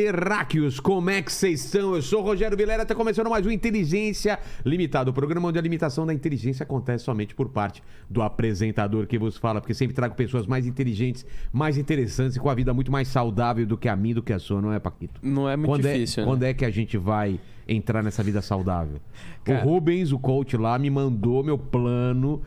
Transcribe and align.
terráqueos, 0.00 0.78
como 0.78 1.08
é 1.08 1.22
que 1.22 1.32
vocês 1.32 1.64
estão? 1.64 1.94
Eu 1.94 2.02
sou 2.02 2.20
o 2.20 2.22
Rogério 2.22 2.54
Vilera, 2.54 2.82
está 2.82 2.94
começando 2.94 3.30
mais 3.30 3.46
um 3.46 3.50
Inteligência 3.50 4.38
Limitada, 4.62 5.08
o 5.08 5.12
programa 5.14 5.48
onde 5.48 5.58
a 5.58 5.62
limitação 5.62 6.04
da 6.04 6.12
inteligência 6.12 6.64
acontece 6.64 7.02
somente 7.02 7.34
por 7.34 7.48
parte 7.48 7.82
do 8.10 8.20
apresentador 8.20 9.06
que 9.06 9.18
vos 9.18 9.38
fala, 9.38 9.58
porque 9.58 9.72
sempre 9.72 9.94
trago 9.96 10.14
pessoas 10.14 10.46
mais 10.46 10.66
inteligentes, 10.66 11.24
mais 11.50 11.78
interessantes 11.78 12.36
e 12.36 12.40
com 12.40 12.50
a 12.50 12.54
vida 12.54 12.74
muito 12.74 12.92
mais 12.92 13.08
saudável 13.08 13.64
do 13.64 13.78
que 13.78 13.88
a 13.88 13.96
minha, 13.96 14.16
do 14.16 14.22
que 14.22 14.34
a 14.34 14.38
sua, 14.38 14.60
não 14.60 14.70
é, 14.70 14.78
Paquito? 14.78 15.18
Não 15.22 15.48
é 15.48 15.56
muito 15.56 15.70
quando 15.70 15.88
difícil, 15.90 16.22
É, 16.22 16.26
né? 16.26 16.30
Quando 16.30 16.42
é 16.42 16.52
que 16.52 16.66
a 16.66 16.70
gente 16.70 16.98
vai 16.98 17.40
entrar 17.66 18.02
nessa 18.02 18.22
vida 18.22 18.42
saudável? 18.42 19.00
Cara- 19.44 19.64
O 19.64 19.70
Rubens, 19.70 20.12
o 20.12 20.18
coach 20.18 20.58
lá, 20.58 20.78
me 20.78 20.90
mandou 20.90 21.42
meu 21.42 21.56
plano 21.56 22.42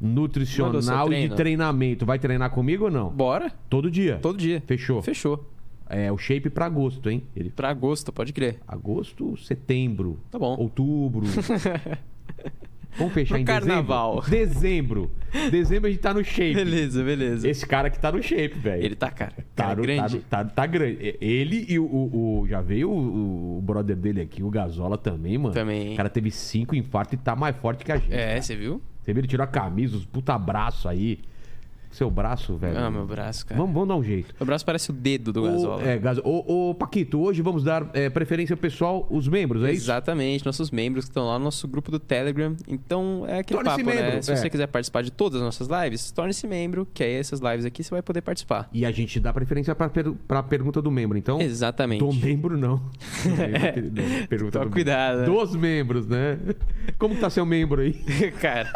nutricional 0.00 1.12
e 1.12 1.28
de 1.28 1.34
treinamento. 1.36 2.06
Vai 2.06 2.18
treinar 2.18 2.48
comigo 2.48 2.84
ou 2.86 2.90
não? 2.90 3.10
Bora? 3.10 3.52
Todo 3.68 3.90
dia. 3.90 4.18
Todo 4.22 4.38
dia. 4.38 4.62
Fechou. 4.66 5.02
Fechou. 5.02 5.50
É 5.88 6.10
o 6.10 6.16
shape 6.18 6.48
pra 6.50 6.66
agosto, 6.66 7.10
hein? 7.10 7.22
Ele 7.36 7.50
Pra 7.50 7.68
agosto, 7.68 8.12
pode 8.12 8.32
crer. 8.32 8.58
Agosto, 8.66 9.36
setembro. 9.36 10.18
Tá 10.30 10.38
bom. 10.38 10.56
Outubro. 10.58 11.26
Vamos 12.96 13.12
fechar 13.12 13.34
Pro 13.34 13.42
em 13.42 13.44
carnaval. 13.44 14.22
dezembro. 14.28 15.10
Dezembro. 15.32 15.50
Dezembro 15.50 15.88
a 15.88 15.90
gente 15.90 16.00
tá 16.00 16.14
no 16.14 16.22
shape. 16.24 16.54
Beleza, 16.54 17.02
beleza. 17.02 17.48
Esse 17.48 17.66
cara 17.66 17.90
que 17.90 17.98
tá 17.98 18.12
no 18.12 18.22
shape, 18.22 18.56
velho. 18.56 18.84
Ele 18.84 18.94
tá, 18.94 19.10
cara. 19.10 19.32
Tá, 19.54 19.64
Cara 19.64 19.74
no- 19.76 19.82
grande. 19.82 20.18
Tá, 20.20 20.44
tá- 20.44 20.50
tá 20.50 20.66
grande. 20.66 21.16
Ele 21.20 21.66
e 21.68 21.76
o, 21.76 21.84
o- 21.84 22.40
o- 22.42 22.46
Já 22.48 22.60
veio 22.60 22.88
o, 22.88 23.58
o 23.58 23.62
brother 23.62 23.96
dele 23.96 24.20
aqui, 24.20 24.44
o 24.44 24.48
Gasola 24.50 24.96
também, 24.96 25.36
mano. 25.36 25.52
Também. 25.52 25.92
O 25.94 25.96
cara 25.96 26.08
teve 26.08 26.30
cinco 26.30 26.76
infartos 26.76 27.14
e 27.14 27.16
tá 27.16 27.34
mais 27.34 27.56
forte 27.56 27.84
que 27.84 27.90
a 27.90 27.96
gente. 27.96 28.14
É, 28.14 28.40
você 28.40 28.54
viu? 28.54 28.80
Você 29.02 29.12
viu? 29.12 29.20
Ele 29.22 29.26
tirou 29.28 29.42
a 29.42 29.48
camisa, 29.48 29.96
os 29.96 30.04
puta 30.04 30.38
braço 30.38 30.88
aí. 30.88 31.18
Seu 31.94 32.10
braço, 32.10 32.56
velho. 32.56 32.76
Ah, 32.76 32.90
meu 32.90 33.06
braço, 33.06 33.46
cara. 33.46 33.56
Vamos, 33.60 33.72
vamos 33.72 33.88
dar 33.88 33.94
um 33.94 34.02
jeito. 34.02 34.34
Meu 34.38 34.44
braço 34.46 34.66
parece 34.66 34.90
o 34.90 34.92
dedo 34.92 35.32
do 35.32 35.44
Ô, 35.44 35.46
Gasola. 35.46 35.82
é, 35.88 35.96
Gaso- 35.96 36.22
ô, 36.24 36.70
ô, 36.70 36.74
Paquito, 36.74 37.20
hoje 37.20 37.40
vamos 37.40 37.62
dar 37.62 37.88
é, 37.94 38.10
preferência 38.10 38.56
pessoal, 38.56 39.06
os 39.08 39.28
membros, 39.28 39.62
é 39.62 39.70
isso? 39.72 39.84
Exatamente, 39.84 40.44
nossos 40.44 40.72
membros 40.72 41.04
que 41.04 41.10
estão 41.12 41.28
lá 41.28 41.38
no 41.38 41.44
nosso 41.44 41.68
grupo 41.68 41.92
do 41.92 42.00
Telegram. 42.00 42.56
Então 42.66 43.24
é 43.28 43.38
aquele 43.38 43.62
Torne-se 43.62 43.84
papo, 43.84 43.96
né? 43.96 44.02
membro, 44.10 44.22
Se 44.24 44.32
é. 44.32 44.36
você 44.36 44.50
quiser 44.50 44.66
participar 44.66 45.02
de 45.02 45.12
todas 45.12 45.40
as 45.40 45.44
nossas 45.44 45.68
lives, 45.68 46.10
torne-se 46.10 46.46
membro, 46.48 46.84
que 46.92 47.04
aí 47.04 47.12
essas 47.14 47.38
lives 47.38 47.64
aqui 47.64 47.84
você 47.84 47.90
vai 47.90 48.02
poder 48.02 48.22
participar. 48.22 48.68
E 48.72 48.84
a 48.84 48.90
gente 48.90 49.20
dá 49.20 49.32
preferência 49.32 49.72
pra, 49.74 49.88
per 49.88 50.10
pra 50.26 50.42
pergunta 50.42 50.82
do 50.82 50.90
membro, 50.90 51.16
então. 51.16 51.40
Exatamente. 51.40 52.00
Do 52.00 52.12
membro, 52.12 52.58
não. 52.58 52.76
Do 53.24 53.30
membro, 53.36 53.92
não. 53.92 54.26
Pergunta 54.26 54.52
Toma 54.58 54.64
do 54.66 54.70
cuidado, 54.72 55.18
né? 55.20 55.26
Dos 55.26 55.54
membros, 55.54 56.06
né? 56.08 56.38
Como 56.98 57.14
tá 57.16 57.30
seu 57.30 57.46
membro 57.46 57.80
aí? 57.82 57.92
cara, 58.40 58.72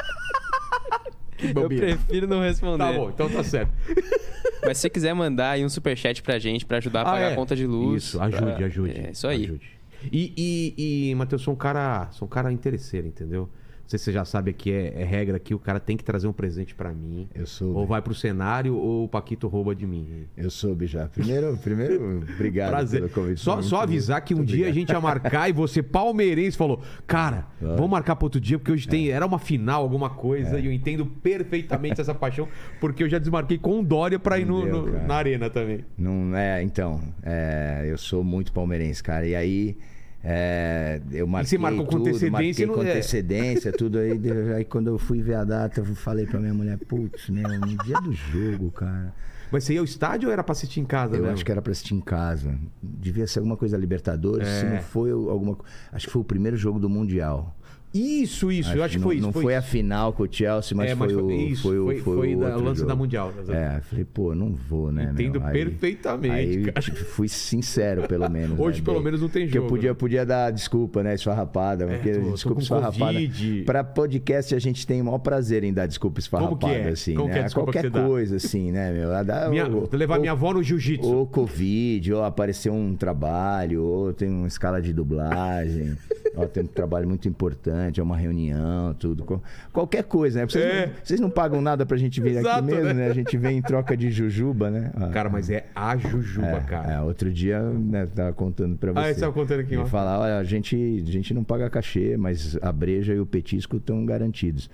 Que 1.39 1.47
eu 1.57 1.69
prefiro 1.69 2.27
não 2.27 2.41
responder. 2.41 2.85
Tá 2.85 2.93
bom, 2.93 3.09
então 3.11 3.29
tá 3.31 3.43
certo. 3.43 3.71
Mas 4.63 4.77
se 4.77 4.83
você 4.83 4.91
quiser 4.91 5.15
mandar 5.15 5.53
aí 5.53 5.65
um 5.65 5.69
superchat 5.69 6.21
pra 6.23 6.39
gente 6.39 6.67
pra 6.67 6.79
ajudar 6.79 7.01
a 7.01 7.03
Ah, 7.03 7.13
pagar 7.13 7.31
é. 7.31 7.33
a 7.33 7.35
conta 7.37 7.55
de 7.57 7.67
luz. 7.67 8.03
Isso, 8.05 8.21
ajude, 8.21 8.43
pra- 8.53 8.67
ajude. 8.67 9.01
É 9.07 9.11
isso 9.13 9.27
aí. 9.29 9.45
Ajude. 9.45 9.71
E, 10.13 10.33
e, 10.77 11.11
e 11.11 11.15
Matheus, 11.15 11.43
sou 11.43 11.55
um 11.55 11.57
cara, 11.57 12.09
sou 12.11 12.27
um 12.27 12.29
cara 12.29 12.53
interesseiro, 12.53 13.07
entendeu? 13.07 13.49
Não 13.89 13.91
sei 13.91 13.99
se 14.01 14.05
você 14.05 14.13
já 14.13 14.23
sabe 14.27 14.53
que 14.53 14.71
é, 14.71 15.01
é 15.01 15.03
regra 15.05 15.39
aqui, 15.39 15.55
o 15.55 15.59
cara 15.59 15.81
tem 15.81 15.97
que 15.97 16.05
trazer 16.05 16.29
um 16.29 16.33
presente 16.33 16.75
pra 16.75 16.93
mim. 16.93 17.27
Eu 17.35 17.47
soube. 17.47 17.75
Ou 17.79 17.87
vai 17.87 18.03
pro 18.03 18.15
cenário 18.15 18.77
ou 18.77 19.05
o 19.05 19.09
Paquito 19.09 19.49
rouba 19.49 19.75
de 19.75 19.87
mim. 19.87 20.27
Eu 20.37 20.51
soube 20.51 20.87
já. 20.87 21.07
Primeiro, 21.09 21.57
primeiro 21.57 22.23
obrigado 22.35 22.69
Prazer. 22.69 23.01
pelo 23.01 23.13
convite. 23.13 23.41
Só, 23.41 23.63
só 23.63 23.81
avisar 23.81 24.21
que 24.21 24.35
um 24.35 24.39
muito 24.39 24.51
dia 24.51 24.67
a 24.67 24.69
obrigado. 24.69 24.79
gente 24.79 24.93
ia 24.95 25.01
marcar 25.01 25.49
e 25.49 25.55
você, 25.55 25.83
palmeirense, 25.83 26.55
falou: 26.55 26.83
Cara, 27.07 27.47
vamos 27.59 27.89
marcar 27.89 28.15
para 28.15 28.27
outro 28.27 28.39
dia, 28.39 28.59
porque 28.59 28.73
hoje 28.73 28.87
tem. 28.87 29.09
Era 29.09 29.25
uma 29.25 29.39
final, 29.39 29.81
alguma 29.85 30.11
coisa, 30.11 30.61
e 30.61 30.67
eu 30.67 30.73
entendo 30.73 31.07
perfeitamente 31.07 31.99
essa 31.99 32.15
paixão, 32.15 32.47
porque 32.81 33.03
eu 33.03 33.09
já 33.09 33.19
desmarquei 33.19 33.57
com 33.57 33.81
o 33.81 33.83
Dória 33.83 34.19
pra 34.19 34.39
ir 34.39 34.45
no, 34.45 34.67
no- 34.67 35.07
na 35.07 35.15
arena 35.15 35.49
também. 35.49 35.83
Não 35.97 36.37
é, 36.37 36.63
então, 36.63 37.01
é, 37.23 37.87
eu 37.89 37.97
sou 37.97 38.23
muito 38.23 38.53
palmeirense, 38.53 39.03
cara. 39.03 39.27
E 39.27 39.35
aí 39.35 39.79
é, 40.23 41.01
eu 41.13 41.27
marquei 41.27 41.49
você 41.51 41.59
marcou 41.59 41.85
com 41.85 41.91
tudo, 41.93 42.09
antecedência 42.09 42.31
marquei 42.31 42.65
e 42.65 42.67
com 42.69 42.83
é. 42.83 42.91
antecedência, 42.93 43.73
tudo 43.73 43.99
aí. 43.99 44.21
Aí 44.57 44.65
quando 44.65 44.89
eu 44.89 44.99
fui 44.99 45.23
ver 45.23 45.35
a 45.35 45.45
data, 45.45 45.81
eu 45.81 45.85
falei 45.95 46.27
pra 46.27 46.41
minha 46.41 46.55
mulher, 46.55 46.77
putz, 46.79 47.29
meu, 47.29 47.49
no 47.49 47.77
dia 47.85 48.01
do 48.01 48.13
jogo, 48.13 48.71
cara. 48.73 49.15
Mas 49.51 49.65
você 49.65 49.73
ia 49.75 49.79
ao 49.81 49.85
estádio 49.85 50.29
ou 50.29 50.33
era 50.33 50.45
pra 50.45 50.53
assistir 50.53 50.81
em 50.81 50.85
casa 50.85 51.15
Eu 51.17 51.21
mesmo? 51.23 51.33
acho 51.35 51.45
que 51.45 51.51
era 51.51 51.63
pra 51.63 51.71
assistir 51.73 51.95
em 51.95 52.01
casa. 52.01 52.55
Devia 52.83 53.27
ser 53.27 53.39
alguma 53.39 53.57
coisa 53.57 53.79
Libertadores. 53.79 54.47
Se 54.47 54.67
É. 54.67 54.75
não 54.75 54.83
foi 54.83 55.11
eu- 55.11 55.31
alguma 55.31 55.57
Acho 55.91 56.07
que 56.07 56.13
foi 56.13 56.21
o 56.21 56.25
primeiro 56.25 56.55
jogo 56.57 56.79
do 56.79 56.89
Mundial. 56.89 57.57
Isso, 57.95 58.53
isso, 58.53 58.71
eu 58.75 58.83
acho 58.85 58.95
que 58.95 58.99
não, 59.01 59.07
foi 59.07 59.15
isso. 59.17 59.27
Não 59.27 59.33
foi, 59.33 59.55
a 59.57 59.63
final 59.63 60.13
com 60.13 60.23
o 60.25 60.29
Chelsea, 60.31 60.77
mas, 60.77 60.91
É, 60.91 60.97
foi, 60.97 61.15
o, 61.15 61.31
isso, 61.31 61.63
foi 61.63 61.79
o 61.79 61.85
foi, 61.87 62.01
foi 62.01 62.17
foi 62.17 62.35
o 62.37 62.41
da- 62.41 62.57
lance 62.57 62.81
jogo. 62.81 62.89
da 62.89 62.95
Mundial. 62.95 63.33
É, 63.49 63.81
falei, 63.81 64.05
pô, 64.05 64.35
não 64.35 64.53
vou, 64.53 64.93
né? 64.93 65.09
Entendo? 65.13 65.41
Aí- 65.43 65.53
perfeitamente, 65.65 66.33
Aí, 66.35 66.73
tipo, 66.83 66.97
fui 67.05 67.29
sincero, 67.29 68.07
pelo 68.07 68.29
menos. 68.31 68.59
Hoje, 68.61 68.81
né? 68.81 68.85
pelo 68.85 69.01
menos, 69.03 69.23
não 69.23 69.29
tem 69.29 69.45
Porque 69.47 69.57
eu 69.59 69.63
jogo, 69.63 69.75
podia, 69.75 69.91
né? 69.91 69.95
podia 69.95 70.27
dar 70.27 70.51
desculpa, 70.51 71.03
né? 71.03 71.15
Esfarrapada. 71.15 71.85
É, 71.85 71.97
porque 71.97 72.13
tô- 72.13 72.21
tô 72.27 72.33
desculpa 72.33 72.55
com 72.57 72.63
esfarrapada. 72.63 73.13
Covid. 73.15 73.63
Pra 73.65 73.83
podcast, 73.83 74.55
a 74.55 74.59
gente 74.59 74.87
tem 74.87 75.01
o 75.01 75.05
maior 75.07 75.19
prazer 75.19 75.65
em 75.65 75.73
dar 75.73 75.87
desculpa 75.87 76.21
esfarrapada, 76.21 76.57
Como 76.61 76.73
que 76.75 76.79
é? 76.81 76.89
assim, 76.91 77.15
Como 77.15 77.29
né? 77.29 77.35
que 77.35 77.39
é 77.41 77.49
Qualquer 77.51 77.83
que 77.85 77.89
você 77.89 77.91
dá? 77.91 78.07
coisa, 78.07 78.37
assim, 78.37 78.71
né, 78.71 78.93
meu? 78.93 79.09
Dar- 79.25 79.49
Minha- 79.51 79.67
ou- 79.67 79.89
levar 79.93 80.17
ou- 80.17 80.21
minha 80.21 80.33
avó 80.33 80.53
no 80.53 80.63
jiu-jitsu. 80.63 81.09
ou 81.09 81.27
Covid, 81.27 82.13
ou 82.13 82.23
apareceu 82.23 82.73
um 82.75 82.95
trabalho, 82.95 83.83
ou 83.83 84.13
tem 84.13 84.29
uma 84.29 84.47
escala 84.47 84.81
de 84.83 84.93
dublagem, 84.93 85.97
tem 86.53 86.63
um 86.63 86.67
trabalho 86.67 87.09
muito 87.09 87.27
importante, 87.29 87.78
é 87.79 88.03
uma 88.03 88.17
reunião, 88.17 88.95
tudo. 88.95 89.25
Qual- 89.25 89.43
Qualquer 89.73 90.03
coisa, 90.05 90.41
né? 90.41 90.47
Vocês, 90.47 90.65
É. 90.65 90.87
não, 90.87 90.93
vocês 91.03 91.21
não 91.21 91.31
pagam 91.31 91.61
nada 91.61 91.87
pra 91.87 91.97
gente 91.97 92.21
vir 92.21 92.37
Exato, 92.37 92.59
aqui 92.59 92.67
mesmo, 92.67 92.85
né? 92.85 92.93
né? 92.95 93.07
A 93.09 93.15
gente 93.15 93.37
vem 93.37 93.59
em 93.59 93.63
troca 93.63 93.97
de 93.97 94.11
jujuba, 94.11 94.71
né? 94.71 94.91
Ah, 94.97 95.09
Cara, 95.09 95.29
mas 95.29 95.49
é 95.51 95.67
a 95.75 95.97
Jujuba, 95.97 96.47
é, 96.47 96.61
cara. 96.61 96.93
é, 96.95 97.01
outro 97.01 97.33
dia, 97.33 97.61
né, 97.63 98.07
tava 98.07 98.33
contando 98.33 98.77
pra 98.77 98.93
você. 98.93 98.99
Ah, 99.11 99.15
você 99.15 99.21
tava 99.21 99.33
contando 99.33 99.61
aqui, 99.61 99.77
ó. 99.77 99.87
Falar, 99.87 100.19
olha, 100.21 100.39
a 100.39 100.45
gente, 100.45 100.77
a 101.07 101.11
gente 101.11 101.33
não 101.35 101.45
paga 101.45 101.69
cachê, 101.71 102.17
mas 102.17 102.59
a 102.61 102.73
breja 102.73 103.15
e 103.15 103.21
o 103.21 103.27
petisco 103.27 103.77
estão 103.77 104.05
garantidos. 104.05 104.69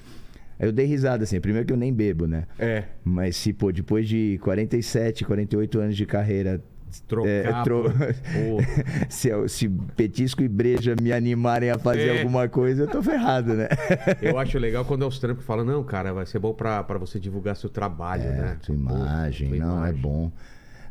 Eu 0.59 0.71
dei 0.71 0.87
risada, 0.87 1.25
assim, 1.25 1.41
primeiro 1.41 1.67
que 1.67 1.73
eu 1.73 1.77
nem 1.77 1.93
bebo, 1.93 2.27
né? 2.29 2.45
É. 2.59 2.85
Mas 3.03 3.37
se, 3.37 3.53
pô, 3.53 3.73
depois 3.73 4.09
de 4.09 4.39
47, 4.43 5.25
48 5.25 5.81
anos 5.81 5.97
de 5.97 6.07
carreira. 6.07 6.63
Trocar 7.03 7.29
é, 7.29 7.63
tro- 7.65 7.83
por- 7.85 7.93
Pô. 7.93 8.59
se, 9.09 9.29
eu- 9.29 9.49
se 9.49 9.69
petisco 9.69 10.43
e 10.43 10.49
breja 10.49 10.95
me 11.01 11.13
animarem 11.13 11.71
a 11.71 11.79
fazer 11.79 12.09
É. 12.09 12.19
alguma 12.21 12.49
coisa, 12.49 12.83
eu 12.85 12.87
tô 12.89 13.03
ferrado, 13.03 13.55
né? 13.55 13.69
Eu 14.23 14.39
acho 14.39 14.59
legal 14.59 14.85
quando 14.85 15.05
é 15.05 15.09
os 15.09 15.19
trampos 15.19 15.43
que 15.43 15.47
falam, 15.47 15.65
não, 15.65 15.83
cara, 15.85 16.13
vai 16.13 16.27
ser 16.27 16.39
bom 16.39 16.53
pra 16.55 16.83
você 16.99 17.19
divulgar 17.19 17.57
seu 17.57 17.69
trabalho, 17.69 18.23
É, 18.25 18.31
né? 18.33 18.57
tua 18.65 18.75
imagem, 18.75 19.51
Pô, 19.51 19.57
não, 19.57 19.77
é 19.85 19.89
imagem. 19.89 20.01
bom. 20.01 20.33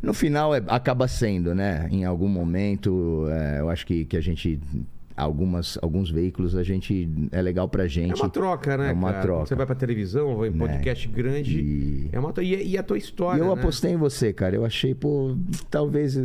No 0.02 0.14
final, 0.14 0.54
é- 0.54 0.62
acaba 0.68 1.08
sendo, 1.08 1.56
né? 1.56 1.88
Em 1.90 2.04
algum 2.04 2.28
momento, 2.28 3.26
é, 3.30 3.60
eu 3.62 3.70
acho 3.70 3.86
que, 3.86 4.04
que 4.06 4.18
a 4.18 4.22
gente. 4.22 4.60
Algumas, 5.16 5.78
alguns 5.82 6.10
veículos 6.10 6.56
a 6.56 6.64
gente. 6.64 7.08
É 7.32 7.42
legal 7.42 7.70
pra 7.70 7.88
gente. 7.88 8.12
É 8.12 8.16
uma 8.16 8.30
troca, 8.30 8.76
né? 8.78 8.90
É 8.90 8.94
uma 8.94 9.12
cara? 9.12 9.22
troca. 9.22 9.40
Quando 9.42 9.48
Você 9.50 9.56
vai 9.56 9.66
pra 9.66 9.76
televisão, 9.76 10.36
vai 10.38 10.50
em 10.50 10.54
podcast 10.54 11.08
grande. 11.08 11.60
E- 11.60 12.10
É 12.12 12.20
uma, 12.20 12.34
e, 12.42 12.72
e 12.72 12.78
a 12.78 12.84
tua 12.84 12.98
E 12.98 13.00
história. 13.00 13.40
eu 13.42 13.46
né? 13.48 13.54
apostei 13.54 13.92
em 13.92 13.98
você, 13.98 14.34
cara. 14.34 14.56
Eu 14.56 14.66
achei, 14.66 14.96
pô, 14.96 15.36
talvez. 15.70 16.18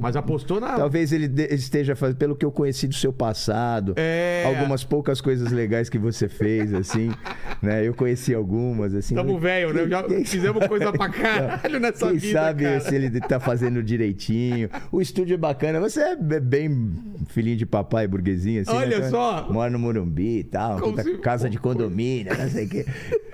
Mas 0.00 0.16
apostou 0.16 0.60
na. 0.60 0.76
Talvez 0.76 1.12
ele 1.12 1.30
esteja 1.52 1.94
fazendo, 1.94 2.16
pelo 2.16 2.34
que 2.36 2.44
eu 2.44 2.50
conheci 2.50 2.86
do 2.88 2.94
seu 2.94 3.12
passado, 3.12 3.94
É. 3.96 4.42
algumas 4.46 4.82
poucas 4.84 5.20
coisas 5.20 5.52
legais 5.52 5.88
que 5.88 5.98
você 5.98 6.28
fez, 6.28 6.74
assim, 6.74 7.10
né? 7.62 7.86
Eu 7.86 7.94
conheci 7.94 8.34
algumas, 8.34 8.94
assim. 8.94 9.14
Tamo 9.14 9.34
mas- 9.34 9.42
velho, 9.42 9.72
né? 9.72 9.80
quem- 9.82 9.88
Já 9.90 10.02
quem- 10.02 10.24
fizemos 10.24 10.66
coisa 10.66 10.92
pra 10.92 11.08
caralho 11.08 11.78
nessa 11.80 12.08
Quem 12.08 12.18
vida. 12.18 12.32
sabe 12.40 12.64
cara. 12.64 12.80
se 12.80 12.94
ele 12.94 13.20
tá 13.20 13.38
fazendo 13.40 13.82
direitinho. 13.82 14.68
O 14.90 15.00
estúdio 15.00 15.34
é 15.34 15.38
bacana. 15.38 15.78
Você 15.80 16.00
é 16.00 16.16
be- 16.16 16.40
bem 16.40 16.94
filhinho 17.28 17.56
de 17.56 17.66
papai, 17.66 18.06
burguesinho, 18.16 18.62
assim. 18.62 18.70
Olha 18.72 18.98
né? 19.00 19.08
só. 19.10 19.46
Mora 19.50 19.70
no 19.70 19.78
Morumbi 19.78 20.38
e 20.38 20.44
tal. 20.44 20.78
Se- 21.02 21.18
Casa 21.18 21.48
de 21.50 21.58
condomínio, 21.58 22.36
não 22.36 22.48
sei 22.50 22.64
o 22.66 22.68
quê. 22.68 22.86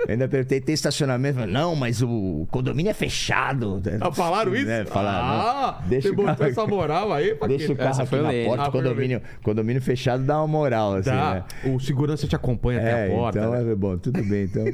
Eu 0.07 0.11
ainda 0.11 0.27
perguntei, 0.27 0.61
tem 0.61 0.75
estacionamento? 0.75 1.39
Falei, 1.39 1.53
Não, 1.55 1.77
mas 1.77 2.03
o 2.03 2.47
condomínio 2.51 2.91
é 2.91 2.95
fechado. 2.95 3.81
Ah, 4.01 4.11
falaram 4.13 4.53
isso? 4.57 4.67
Né? 4.67 4.85
Falaram, 4.85 5.25
ah, 5.27 5.79
né? 5.81 5.87
Deixa 5.89 6.09
você 6.09 6.15
botou 6.17 6.35
carro- 6.37 6.51
essa 6.51 6.67
moral 6.67 7.13
aí, 7.13 7.35
Paquito. 7.35 7.49
Deixa 7.59 7.73
o 7.73 7.77
carro 7.77 7.91
Essa 7.91 8.03
aqui 8.03 8.11
foi 8.11 8.21
na 8.23 8.29
lei. 8.31 8.45
porta. 8.45 8.65
Ah, 8.65 8.71
condomínio, 8.73 9.23
condomínio 9.43 9.81
fechado 9.83 10.25
dá 10.25 10.39
uma 10.39 10.49
moral, 10.49 10.95
assim, 10.95 11.11
Tá. 11.11 11.45
né? 11.65 11.73
O 11.73 11.79
segurança 11.79 12.27
te 12.27 12.35
acompanha 12.35 12.81
até 12.81 13.07
É, 13.09 13.13
a 13.13 13.17
porta. 13.17 13.39
então 13.39 13.53
né? 13.53 13.71
é 13.73 13.75
bom, 13.75 13.97
tudo 13.97 14.23
bem. 14.25 14.45
Então, 14.45 14.65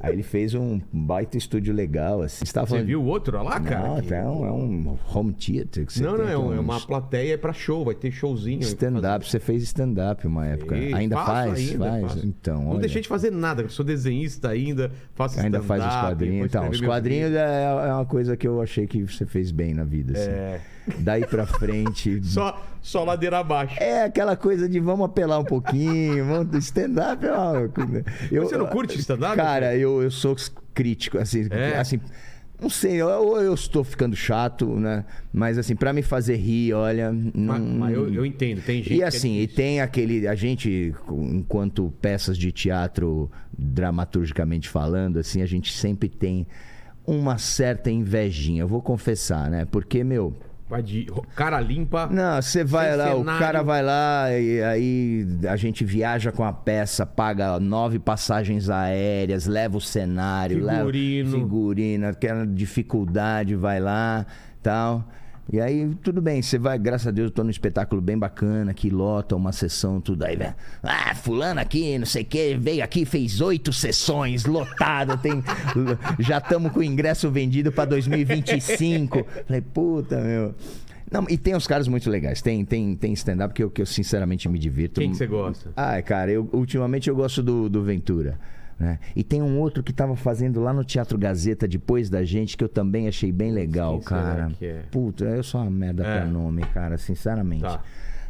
aí 0.00 0.12
ele 0.12 0.22
fez 0.22 0.54
um 0.54 0.80
baita 0.92 1.36
estúdio 1.36 1.74
legal, 1.74 2.22
assim. 2.22 2.44
Você, 2.44 2.52
Você 2.52 2.66
falando- 2.66 2.86
viu 2.86 3.02
o 3.02 3.06
outro 3.06 3.42
lá, 3.42 3.58
cara? 3.60 3.88
Não, 3.88 4.00
Que- 4.02 4.14
é 4.14 4.22
um, 4.22 4.46
é 4.46 4.52
um 4.52 4.98
home 5.12 5.32
theater. 5.32 5.84
Que 5.86 5.92
você 5.92 6.02
Não, 6.02 6.16
não, 6.16 6.28
é, 6.28 6.38
um- 6.38 6.54
é 6.54 6.60
uma 6.60 6.80
plateia 6.80 7.36
pra 7.36 7.52
show, 7.52 7.84
vai 7.84 7.94
ter 7.94 8.12
showzinho. 8.12 8.58
aí 8.58 8.60
pra 8.60 8.68
Stand-up, 8.68 9.28
você 9.28 9.40
fez 9.40 9.55
stand-up 9.62 10.26
uma 10.26 10.46
época. 10.46 10.76
Ei, 10.76 10.92
ainda 10.92 11.16
faz? 11.16 11.70
ainda, 11.70 11.84
faz? 11.90 12.02
faço. 12.02 12.26
Então, 12.26 12.60
Não 12.62 12.70
olha, 12.70 12.80
deixei 12.80 13.02
de 13.02 13.08
fazer 13.08 13.30
nada, 13.30 13.62
eu 13.62 13.68
sou 13.68 13.84
desenhista 13.84 14.48
ainda, 14.48 14.90
faço 15.14 15.40
Ainda 15.40 15.62
faz 15.62 15.84
os 15.84 15.94
quadrinhos. 15.94 16.46
Então, 16.46 16.68
os 16.68 16.80
quadrinhos 16.80 17.30
livro. 17.30 17.44
é, 17.44 17.88
é 17.88 17.92
uma 17.94 18.06
coisa 18.06 18.36
que 18.36 18.46
eu 18.46 18.60
achei 18.60 18.86
que 18.86 19.02
você 19.02 19.26
fez 19.26 19.50
bem 19.50 19.74
na 19.74 19.84
vida. 19.84 20.12
Assim. 20.12 20.30
É. 20.30 20.60
Daí 20.98 21.26
pra 21.26 21.46
frente. 21.46 22.22
Só, 22.26 22.62
só 22.80 23.02
ladeira 23.04 23.38
abaixo. 23.38 23.76
É 23.82 24.04
aquela 24.04 24.36
coisa 24.36 24.68
de 24.68 24.78
vamos 24.78 25.06
apelar 25.06 25.38
um 25.38 25.44
pouquinho, 25.44 26.24
vamos 26.24 26.54
stand-up 26.64 27.24
é 27.26 27.32
uma. 27.32 27.70
Eu, 28.30 28.44
Você 28.44 28.56
não 28.56 28.66
curte 28.66 28.98
stand-up? 28.98 29.36
Cara, 29.36 29.76
eu, 29.76 30.02
eu 30.02 30.10
sou 30.10 30.36
crítico, 30.72 31.18
assim, 31.18 31.48
É? 31.50 31.78
assim 31.78 32.00
Não 32.58 32.70
sei, 32.70 33.02
ou 33.02 33.40
eu 33.40 33.52
estou 33.52 33.84
ficando 33.84 34.16
chato, 34.16 34.66
né? 34.80 35.04
Mas 35.32 35.58
assim, 35.58 35.76
pra 35.76 35.92
me 35.92 36.02
fazer 36.02 36.36
rir, 36.36 36.72
olha. 36.72 37.12
Não... 37.12 37.58
Mas, 37.58 37.62
mas 37.62 37.94
eu, 37.94 38.12
eu 38.12 38.24
entendo, 38.24 38.62
tem 38.62 38.82
gente. 38.82 38.94
E 38.94 39.02
é 39.02 39.06
assim, 39.06 39.34
e 39.34 39.40
difícil. 39.42 39.56
tem 39.56 39.80
aquele. 39.80 40.26
A 40.26 40.34
gente, 40.34 40.94
enquanto 41.10 41.92
peças 42.00 42.38
de 42.38 42.50
teatro, 42.50 43.30
dramaturgicamente 43.56 44.68
falando, 44.68 45.18
assim, 45.18 45.42
a 45.42 45.46
gente 45.46 45.70
sempre 45.72 46.08
tem 46.08 46.46
uma 47.06 47.36
certa 47.36 47.90
invejinha. 47.90 48.62
Eu 48.62 48.68
vou 48.68 48.80
confessar, 48.80 49.50
né? 49.50 49.66
Porque, 49.66 50.02
meu. 50.02 50.34
Vai 50.68 50.82
de 50.82 51.06
cara 51.36 51.60
limpa. 51.60 52.08
Não, 52.10 52.42
você 52.42 52.64
vai 52.64 52.96
lá, 52.96 53.14
o 53.14 53.18
cenário. 53.18 53.40
cara 53.40 53.62
vai 53.62 53.82
lá 53.84 54.32
e 54.32 54.62
aí 54.64 55.26
a 55.48 55.54
gente 55.54 55.84
viaja 55.84 56.32
com 56.32 56.42
a 56.42 56.52
peça, 56.52 57.06
paga 57.06 57.60
nove 57.60 58.00
passagens 58.00 58.68
aéreas, 58.68 59.46
leva 59.46 59.76
o 59.76 59.80
cenário, 59.80 60.56
Figurino. 60.56 61.30
leva 61.30 61.38
figurino, 61.38 62.08
aquela 62.08 62.44
dificuldade, 62.44 63.54
vai 63.54 63.78
lá, 63.78 64.26
tal. 64.60 65.08
E 65.52 65.60
aí, 65.60 65.94
tudo 66.02 66.20
bem, 66.20 66.42
você 66.42 66.58
vai, 66.58 66.76
graças 66.76 67.06
a 67.06 67.10
Deus, 67.12 67.26
eu 67.26 67.30
tô 67.30 67.44
num 67.44 67.50
espetáculo 67.50 68.00
bem 68.00 68.18
bacana, 68.18 68.74
que 68.74 68.90
lota 68.90 69.36
uma 69.36 69.52
sessão, 69.52 70.00
tudo 70.00 70.24
aí, 70.24 70.34
velho. 70.34 70.54
Ah, 70.82 71.14
fulano 71.14 71.60
aqui, 71.60 71.96
não 71.98 72.06
sei 72.06 72.22
o 72.22 72.26
que, 72.26 72.56
veio 72.56 72.82
aqui, 72.82 73.04
fez 73.04 73.40
oito 73.40 73.72
sessões, 73.72 74.44
lotado, 74.44 75.16
tem. 75.18 75.44
Já 76.18 76.38
estamos 76.38 76.72
com 76.72 76.80
o 76.80 76.82
ingresso 76.82 77.30
vendido 77.30 77.70
pra 77.70 77.84
2025. 77.84 79.24
Falei, 79.46 79.60
puta, 79.60 80.20
meu. 80.20 80.52
Não, 81.10 81.24
e 81.28 81.38
tem 81.38 81.54
uns 81.54 81.68
caras 81.68 81.86
muito 81.86 82.10
legais. 82.10 82.42
Tem, 82.42 82.64
tem, 82.64 82.96
tem 82.96 83.12
stand-up 83.12 83.54
que 83.54 83.62
eu, 83.62 83.70
que 83.70 83.80
eu 83.80 83.86
sinceramente 83.86 84.48
me 84.48 84.58
divirto. 84.58 85.00
Quem 85.00 85.10
que 85.10 85.16
você 85.16 85.28
gosta? 85.28 85.70
Ah, 85.76 86.02
cara, 86.02 86.32
eu, 86.32 86.48
ultimamente 86.52 87.08
eu 87.08 87.14
gosto 87.14 87.40
do, 87.42 87.68
do 87.68 87.84
Ventura. 87.84 88.36
Né? 88.78 88.98
E 89.14 89.24
tem 89.24 89.40
um 89.40 89.58
outro 89.58 89.82
que 89.82 89.92
tava 89.92 90.14
fazendo 90.16 90.60
lá 90.60 90.72
no 90.72 90.84
Teatro 90.84 91.16
Gazeta 91.16 91.66
depois 91.66 92.10
da 92.10 92.22
gente, 92.24 92.56
que 92.58 92.62
eu 92.64 92.68
também 92.68 93.08
achei 93.08 93.32
bem 93.32 93.50
legal, 93.50 93.98
cara. 94.00 94.52
é? 94.60 94.82
Puta, 94.90 95.24
eu 95.24 95.42
sou 95.42 95.62
uma 95.62 95.70
merda 95.70 96.04
É. 96.06 96.16
pra 96.20 96.26
nome, 96.26 96.62
cara, 96.74 96.98
sinceramente. 96.98 97.62
Tá. 97.62 97.80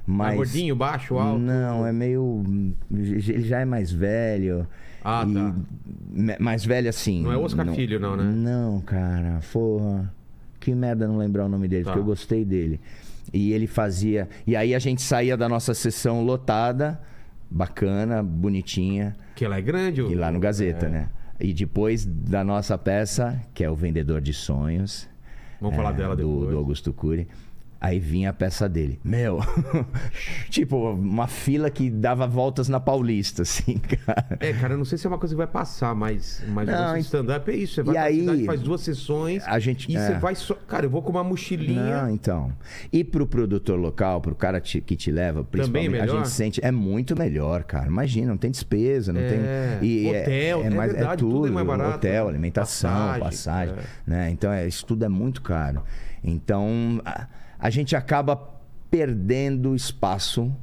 Mas. 0.06 0.34
É 0.34 0.36
gordinho, 0.36 0.76
baixo, 0.76 1.18
alto? 1.18 1.40
Não, 1.40 1.84
é 1.84 1.92
meio. 1.92 2.44
Ele 2.92 3.40
já 3.42 3.60
é 3.60 3.64
mais 3.64 3.90
velho. 3.90 4.64
Ah, 5.04 5.26
e 5.28 5.34
tá. 5.34 6.36
Mais 6.38 6.64
velho 6.64 6.88
assim. 6.88 7.22
Não 7.24 7.32
é 7.32 7.36
Oscar 7.36 7.66
Filho, 7.74 7.98
não, 7.98 8.16
né? 8.16 8.22
Não, 8.24 8.80
cara. 8.82 9.40
Porra. 9.52 10.12
Que 10.60 10.72
merda 10.74 11.08
não 11.08 11.16
lembrar 11.18 11.46
o 11.46 11.48
nome 11.48 11.66
dele, 11.66 11.84
Tá. 11.84 11.90
porque 11.90 12.00
eu 12.00 12.04
gostei 12.04 12.44
dele. 12.44 12.80
E 13.32 13.52
ele 13.52 13.66
fazia. 13.66 14.28
E 14.46 14.54
aí 14.54 14.76
a 14.76 14.78
gente 14.78 15.02
saía 15.02 15.36
da 15.36 15.48
nossa 15.48 15.74
sessão 15.74 16.22
lotada, 16.24 17.00
bacana, 17.50 18.22
bonitinha. 18.22 19.16
Que 19.36 19.44
ela 19.44 19.56
é 19.56 19.62
grande. 19.62 20.00
E 20.00 20.14
lá 20.16 20.32
no 20.32 20.40
Gazeta, 20.40 20.86
É. 20.86 20.88
né? 20.88 21.08
E 21.38 21.52
depois 21.52 22.04
da 22.04 22.42
nossa 22.42 22.76
peça, 22.78 23.40
que 23.54 23.62
é 23.62 23.70
o 23.70 23.76
Vendedor 23.76 24.20
de 24.20 24.32
Sonhos. 24.32 25.08
Vamos 25.60 25.76
falar 25.76 25.90
é, 25.90 25.92
dela 25.92 26.16
do, 26.16 26.22
depois. 26.32 26.50
do 26.50 26.56
Augusto 26.58 26.92
Cury. 26.92 27.28
Aí 27.86 28.00
vinha 28.00 28.30
a 28.30 28.32
peça 28.32 28.68
dele. 28.68 28.98
Meu, 29.04 29.38
tipo, 30.50 30.90
uma 30.92 31.26
fila 31.28 31.70
que 31.70 31.88
dava 31.88 32.26
voltas 32.26 32.68
na 32.68 32.80
Paulista, 32.80 33.42
assim, 33.46 33.78
cara. 33.78 34.36
É, 34.40 34.52
cara, 34.52 34.74
eu 34.74 34.78
não 34.78 34.84
sei 34.84 34.98
se 34.98 35.06
é 35.06 35.08
uma 35.08 35.18
coisa 35.18 35.34
que 35.34 35.38
vai 35.38 35.46
passar, 35.46 35.94
mas, 35.94 36.42
mas 36.48 36.68
o 36.68 36.72
Não, 36.72 36.96
stand-up 36.96 37.48
é 37.50 37.54
isso. 37.54 37.74
Você 37.74 37.82
vai 37.84 37.94
e 37.94 37.98
aí- 37.98 38.20
cidade, 38.20 38.44
faz 38.44 38.60
duas 38.60 38.80
sessões 38.80 39.44
A 39.46 39.58
gente- 39.60 39.90
e 39.90 39.96
é. 39.96 40.00
você 40.06 40.14
vai 40.14 40.34
só... 40.34 40.54
Cara, 40.54 40.86
eu 40.86 40.90
vou 40.90 41.00
com 41.00 41.10
uma 41.12 41.22
mochilinha. 41.22 42.02
Não, 42.02 42.10
então. 42.10 42.52
E 42.92 43.04
pro 43.04 43.26
produtor 43.26 43.78
local, 43.78 44.20
pro 44.20 44.34
cara 44.34 44.60
te- 44.60 44.80
que 44.80 44.96
te 44.96 45.10
leva, 45.12 45.44
principalmente, 45.44 45.86
Também 45.86 46.00
é 46.00 46.02
a 46.02 46.06
gente 46.06 46.28
sente. 46.28 46.60
É 46.64 46.72
muito 46.72 47.16
melhor, 47.16 47.62
cara. 47.62 47.86
Imagina, 47.86 48.28
não 48.28 48.36
tem 48.36 48.50
despesa, 48.50 49.12
não 49.12 49.20
É, 49.20 49.28
tem. 49.78 49.88
E 49.88 50.08
hotel, 50.08 50.62
é 50.64 50.70
mais, 50.70 50.92
verdade, 50.92 51.20
tudo 51.22 51.46
é 51.46 51.50
mais 51.50 51.66
barato, 51.66 51.96
Hotel, 51.96 52.24
né? 52.24 52.30
alimentação, 52.30 52.90
Passagem, 52.90 53.22
passagem. 53.22 53.74
é. 53.74 54.10
né? 54.10 54.30
Então, 54.30 54.52
é, 54.52 54.66
isso 54.66 54.84
tudo 54.84 55.04
é 55.04 55.08
muito 55.08 55.40
caro. 55.42 55.84
Então, 56.24 57.00
a, 57.04 57.26
a 57.58 57.70
gente 57.70 57.96
acaba 57.96 58.36
perdendo 58.90 59.74
espaço. 59.74 60.54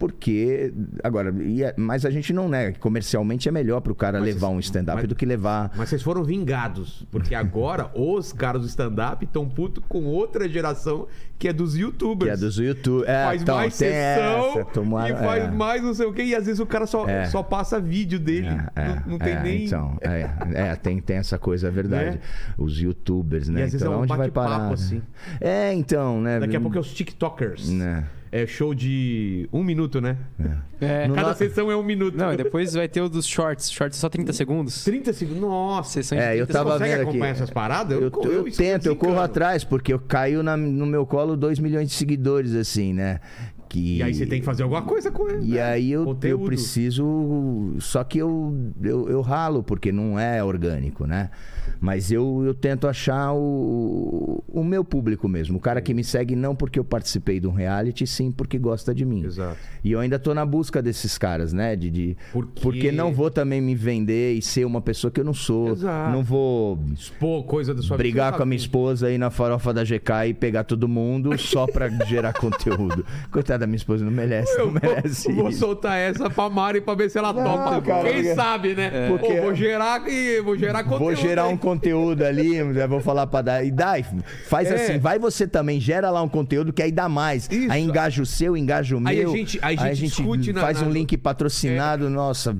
Porque. 0.00 0.72
Agora, 1.04 1.28
é- 1.62 1.74
mas 1.76 2.06
a 2.06 2.10
gente 2.10 2.32
não 2.32 2.48
nega 2.48 2.72
que 2.72 2.78
comercialmente 2.78 3.46
é 3.50 3.52
melhor 3.52 3.82
pro 3.82 3.94
cara 3.94 4.18
Mas 4.18 4.28
levar 4.34 4.46
vocês- 4.48 4.56
um 4.56 4.60
stand-up 4.60 5.06
do 5.06 5.14
que 5.14 5.26
levar. 5.26 5.70
Mas 5.76 5.90
vocês 5.90 6.02
foram 6.02 6.24
vingados, 6.24 7.06
porque 7.10 7.34
agora 7.34 7.90
os 7.94 8.32
caras 8.32 8.62
do 8.62 8.66
stand-up 8.66 9.22
estão 9.22 9.46
putos 9.46 9.84
com 9.86 10.04
outra 10.04 10.48
geração 10.48 11.06
que 11.38 11.48
é 11.48 11.52
dos 11.52 11.76
youtubers. 11.76 12.30
Que 12.38 12.44
é 12.44 12.46
dos 12.48 12.56
YouTube. 12.56 13.04
É, 13.06 13.24
faz 13.26 13.42
então, 13.42 13.56
mais 13.56 13.74
sessão 13.74 14.58
essa, 14.58 14.64
tomaram- 14.72 15.14
e 15.14 15.18
faz 15.18 15.44
é. 15.44 15.50
mais 15.50 15.82
não 15.82 15.92
sei 15.92 16.06
o 16.06 16.12
quê. 16.14 16.22
E 16.22 16.34
às 16.34 16.46
vezes 16.46 16.60
o 16.60 16.66
cara 16.66 16.86
só, 16.86 17.06
É. 17.06 17.26
só 17.26 17.42
passa 17.42 17.78
vídeo 17.78 18.18
dele. 18.18 18.48
É, 18.74 18.88
não, 18.88 19.02
não 19.12 19.18
tem 19.18 19.32
é, 19.34 19.42
nem. 19.42 19.64
Então, 19.66 19.98
é, 20.00 20.30
é, 20.54 20.76
tem, 20.76 20.98
tem 20.98 21.16
essa 21.18 21.38
coisa, 21.38 21.68
é 21.68 21.70
verdade. 21.70 22.10
Né? 22.16 22.18
Os 22.56 22.78
youtubers, 22.80 23.48
né? 23.50 23.60
E 23.60 23.64
às 23.64 23.72
vezes 23.72 23.82
então, 23.82 23.92
é 23.92 23.96
um 23.98 24.00
onde 24.02 24.16
vai 24.16 24.30
parar? 24.30 24.68
né? 24.68 24.72
assim. 24.74 25.02
É, 25.40 25.74
então, 25.74 26.20
né? 26.22 26.40
Daqui 26.40 26.56
a 26.56 26.60
pouco 26.60 26.76
é 26.78 26.80
os 26.80 26.92
TikTokers. 26.92 27.68
Né. 27.68 28.04
É 28.32 28.46
show 28.46 28.72
de 28.72 29.48
um 29.52 29.64
minuto, 29.64 30.00
né? 30.00 30.16
É. 30.80 31.08
No 31.08 31.14
Cada 31.16 31.30
no- 31.30 31.34
sessão 31.34 31.68
é 31.68 31.76
um 31.76 31.82
minuto. 31.82 32.16
Não, 32.16 32.32
e 32.32 32.36
depois 32.36 32.72
vai 32.74 32.86
ter 32.88 33.00
o 33.00 33.08
dos 33.08 33.26
shorts. 33.26 33.70
Shorts 33.72 33.98
é 33.98 34.00
só 34.00 34.08
30 34.08 34.32
segundos. 34.32 34.84
30 34.84 35.12
segundos. 35.12 35.40
Nossa. 35.42 36.00
De 36.00 36.14
É, 36.14 36.34
eu 36.34 36.46
30 36.46 36.52
tava 36.52 36.70
Você 36.70 36.72
consegue 36.78 36.90
vendo 36.92 37.00
aqui. 37.00 37.10
acompanhar 37.10 37.32
essas 37.32 37.50
paradas? 37.50 38.00
Eu, 38.00 38.08
co- 38.10 38.28
eu 38.28 38.46
isso 38.46 38.56
tento, 38.56 38.86
eu 38.86 38.94
corro 38.94 39.18
atrás, 39.18 39.64
porque 39.64 39.92
eu 39.92 39.98
caiu 39.98 40.44
na- 40.44 40.56
no 40.56 40.86
meu 40.86 41.04
colo 41.04 41.36
2 41.36 41.58
milhões 41.58 41.88
de 41.88 41.94
seguidores, 41.94 42.54
assim, 42.54 42.92
né? 42.94 43.18
Que... 43.70 43.98
E 43.98 44.02
aí 44.02 44.12
você 44.12 44.26
tem 44.26 44.40
que 44.40 44.44
fazer 44.44 44.64
alguma 44.64 44.82
coisa 44.82 45.12
com 45.12 45.28
ele. 45.30 45.46
E 45.46 45.52
né? 45.54 45.62
aí 45.62 45.92
eu, 45.92 46.04
eu 46.24 46.38
preciso. 46.40 47.76
Só 47.78 48.02
que 48.02 48.18
eu, 48.18 48.52
eu, 48.82 49.08
eu 49.08 49.20
ralo, 49.20 49.62
porque 49.62 49.92
não 49.92 50.18
é 50.18 50.42
orgânico, 50.42 51.06
né? 51.06 51.30
Mas 51.80 52.10
eu, 52.10 52.42
eu 52.44 52.52
tento 52.52 52.88
achar 52.88 53.32
o, 53.32 54.42
o 54.48 54.64
meu 54.64 54.84
público 54.84 55.28
mesmo. 55.28 55.56
O 55.58 55.60
cara 55.60 55.80
que 55.80 55.94
me 55.94 56.02
segue 56.02 56.34
não 56.34 56.54
porque 56.54 56.78
eu 56.78 56.84
participei 56.84 57.38
de 57.40 57.46
um 57.46 57.52
reality, 57.52 58.06
sim 58.06 58.32
porque 58.32 58.58
gosta 58.58 58.94
de 58.94 59.04
mim. 59.04 59.24
Exato. 59.24 59.56
E 59.84 59.92
eu 59.92 60.00
ainda 60.00 60.18
tô 60.18 60.34
na 60.34 60.44
busca 60.44 60.82
desses 60.82 61.16
caras, 61.16 61.52
né? 61.52 61.76
De, 61.76 61.90
de- 61.90 62.16
Porque- 62.32 62.60
Porque 62.60 62.92
não 62.92 63.12
vou 63.12 63.30
também 63.30 63.60
me 63.60 63.74
vender 63.76 64.34
e 64.34 64.42
ser 64.42 64.64
uma 64.64 64.80
pessoa 64.80 65.10
que 65.12 65.20
eu 65.20 65.24
não 65.24 65.32
sou. 65.32 65.70
Exato. 65.70 66.12
Não 66.12 66.22
vou 66.24 66.78
Expor 66.92 67.44
coisa 67.44 67.72
da 67.74 67.82
sua 67.82 67.96
brigar 67.96 68.26
vida. 68.28 68.36
com 68.38 68.42
a 68.42 68.46
minha 68.46 68.56
esposa 68.56 69.06
aí 69.06 69.16
na 69.16 69.30
farofa 69.30 69.72
da 69.72 69.84
GK 69.84 70.28
e 70.28 70.34
pegar 70.34 70.64
todo 70.64 70.88
mundo 70.88 71.38
só 71.38 71.66
pra 71.66 71.88
gerar 72.06 72.32
conteúdo. 72.40 73.06
Coitada 73.60 73.66
da 73.66 73.66
minha 73.66 73.76
esposa, 73.76 74.04
não 74.04 74.10
merece, 74.12 74.52
Eu 74.58 74.66
não 74.66 74.72
vou, 74.72 74.80
merece 74.82 75.32
vou 75.32 75.48
isso. 75.50 75.58
soltar 75.60 75.96
essa 75.98 76.30
pra 76.30 76.48
Mari 76.48 76.80
pra 76.80 76.94
ver 76.94 77.10
se 77.10 77.18
ela 77.18 77.32
Não, 77.32 77.42
topa. 77.44 77.82
cara, 77.82 78.04
Quem 78.04 78.14
porque- 78.14 78.34
sabe, 78.34 78.74
né? 78.74 79.08
Porque- 79.08 79.34
Pô, 79.34 79.42
vou 79.42 79.54
gerar 79.54 80.08
e 80.08 80.40
vou 80.40 80.56
gerar 80.56 80.82
conteúdo. 80.84 81.04
Vou 81.04 81.14
gerar 81.14 81.46
um 81.48 81.56
conteúdo 81.56 82.24
ali, 82.24 82.62
vou 82.88 83.00
falar 83.00 83.26
pra 83.26 83.42
dar. 83.42 83.64
E 83.64 83.70
dá, 83.70 83.94
faz 84.48 84.70
É. 84.70 84.74
assim, 84.74 84.98
vai 84.98 85.18
você 85.18 85.46
também, 85.46 85.78
gera 85.80 86.10
lá 86.10 86.22
um 86.22 86.28
conteúdo 86.28 86.72
que 86.72 86.82
aí 86.82 86.90
dá 86.92 87.08
mais. 87.08 87.48
Isso. 87.50 87.70
Aí 87.70 87.82
engaja 87.82 88.22
o 88.22 88.26
seu, 88.26 88.56
engaja 88.56 88.96
o 88.96 89.00
meu. 89.00 89.10
Aí 89.10 89.22
a 89.24 89.28
gente- 89.28 89.58
aí 89.62 89.76
a 89.78 89.94
gente 89.94 90.52
faz 90.54 90.80
na- 90.80 90.86
um 90.86 90.90
link 90.90 91.16
patrocinado, 91.16 92.08
nossa. 92.08 92.56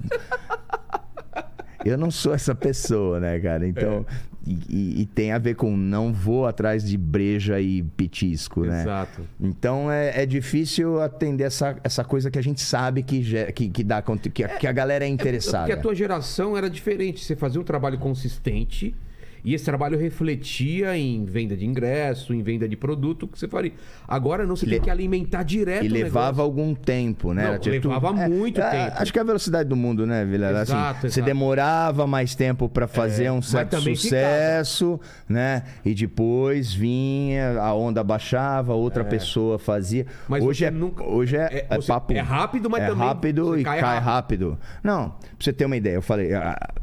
Eu 1.84 1.96
não 1.96 2.10
sou 2.10 2.34
essa 2.34 2.54
pessoa, 2.54 3.18
né, 3.18 3.38
cara? 3.40 3.66
Então. 3.66 4.04
É. 4.50 4.72
E, 4.72 5.02
e- 5.02 5.06
tem 5.06 5.32
a 5.32 5.38
ver 5.38 5.54
com 5.54 5.76
não 5.76 6.12
vou 6.12 6.46
atrás 6.46 6.84
de 6.88 6.96
breja 6.96 7.60
e 7.60 7.82
petisco, 7.82 8.64
né? 8.64 8.82
Exato. 8.82 9.26
Então 9.40 9.90
é, 9.90 10.22
é 10.22 10.26
difícil 10.26 11.00
atender 11.00 11.44
essa, 11.44 11.76
essa 11.84 12.04
coisa 12.04 12.30
que 12.30 12.38
a 12.38 12.42
gente 12.42 12.60
sabe 12.60 13.02
que, 13.02 13.22
que, 13.52 13.68
que 13.68 13.84
dá 13.84 14.02
que, 14.32 14.44
a- 14.44 14.48
que 14.58 14.66
a 14.66 14.72
galera 14.72 15.04
é 15.04 15.08
interessada. 15.08 15.66
Porque 15.66 15.78
a 15.78 15.82
tua 15.82 15.94
geração 15.94 16.56
era 16.56 16.68
diferente. 16.70 17.24
Você 17.24 17.36
fazia 17.36 17.60
um 17.60 17.64
trabalho 17.64 17.98
consistente 17.98 18.94
e 19.44 19.54
esse 19.54 19.64
trabalho 19.64 19.98
refletia 19.98 20.96
em 20.96 21.24
venda 21.24 21.56
de 21.56 21.66
ingresso, 21.66 22.32
em 22.34 22.42
venda 22.42 22.68
de 22.68 22.76
produto 22.76 23.26
que 23.26 23.38
você 23.38 23.48
faria. 23.48 23.72
Agora 24.06 24.46
não, 24.46 24.56
você 24.56 24.66
Le- 24.66 24.72
tem 24.76 24.80
que 24.82 24.90
alimentar 24.90 25.42
direto 25.42 25.84
E 25.84 25.88
levava 25.88 26.42
algum 26.42 26.74
tempo, 26.74 27.32
né? 27.32 27.52
Não, 27.52 27.58
tipo- 27.58 27.88
levava 27.88 28.12
muito 28.28 28.60
é, 28.60 28.70
tempo. 28.86 29.02
Acho 29.02 29.12
que 29.12 29.18
é 29.18 29.22
a 29.22 29.24
velocidade 29.24 29.68
do 29.68 29.76
mundo, 29.76 30.06
né, 30.06 30.24
Vilela? 30.24 30.60
Assim, 30.60 30.72
Exato, 30.72 31.00
Você 31.02 31.06
exato. 31.06 31.24
demorava 31.26 32.06
mais 32.06 32.34
tempo 32.34 32.68
pra 32.68 32.86
fazer 32.86 33.24
É, 33.24 33.32
um 33.32 33.42
certo 33.42 33.80
sucesso, 33.80 35.00
né? 35.28 35.62
E 35.84 35.94
depois 35.94 36.72
vinha, 36.72 37.60
a 37.60 37.74
onda 37.74 38.02
baixava, 38.02 38.74
outra 38.74 39.04
pessoa 39.04 39.58
fazia. 39.58 40.02
É. 40.02 40.06
Mas 40.28 40.44
hoje 40.44 40.64
é, 40.64 40.70
nunca- 40.70 41.04
hoje 41.04 41.36
é, 41.36 41.66
é- 41.70 41.76
é 41.76 41.78
papo. 41.82 42.12
é 42.12 42.20
rápido, 42.20 42.68
mas 42.70 42.82
é 42.82 42.86
também 42.88 43.06
rápido 43.06 43.58
e 43.58 43.62
cai 43.64 43.80
cai, 43.80 43.98
rápido. 43.98 44.10
rápido. 44.50 44.58
Não, 44.82 45.10
pra 45.10 45.18
você 45.38 45.52
ter 45.52 45.64
uma 45.64 45.76
ideia, 45.76 45.94
eu 45.94 46.02
falei, 46.02 46.30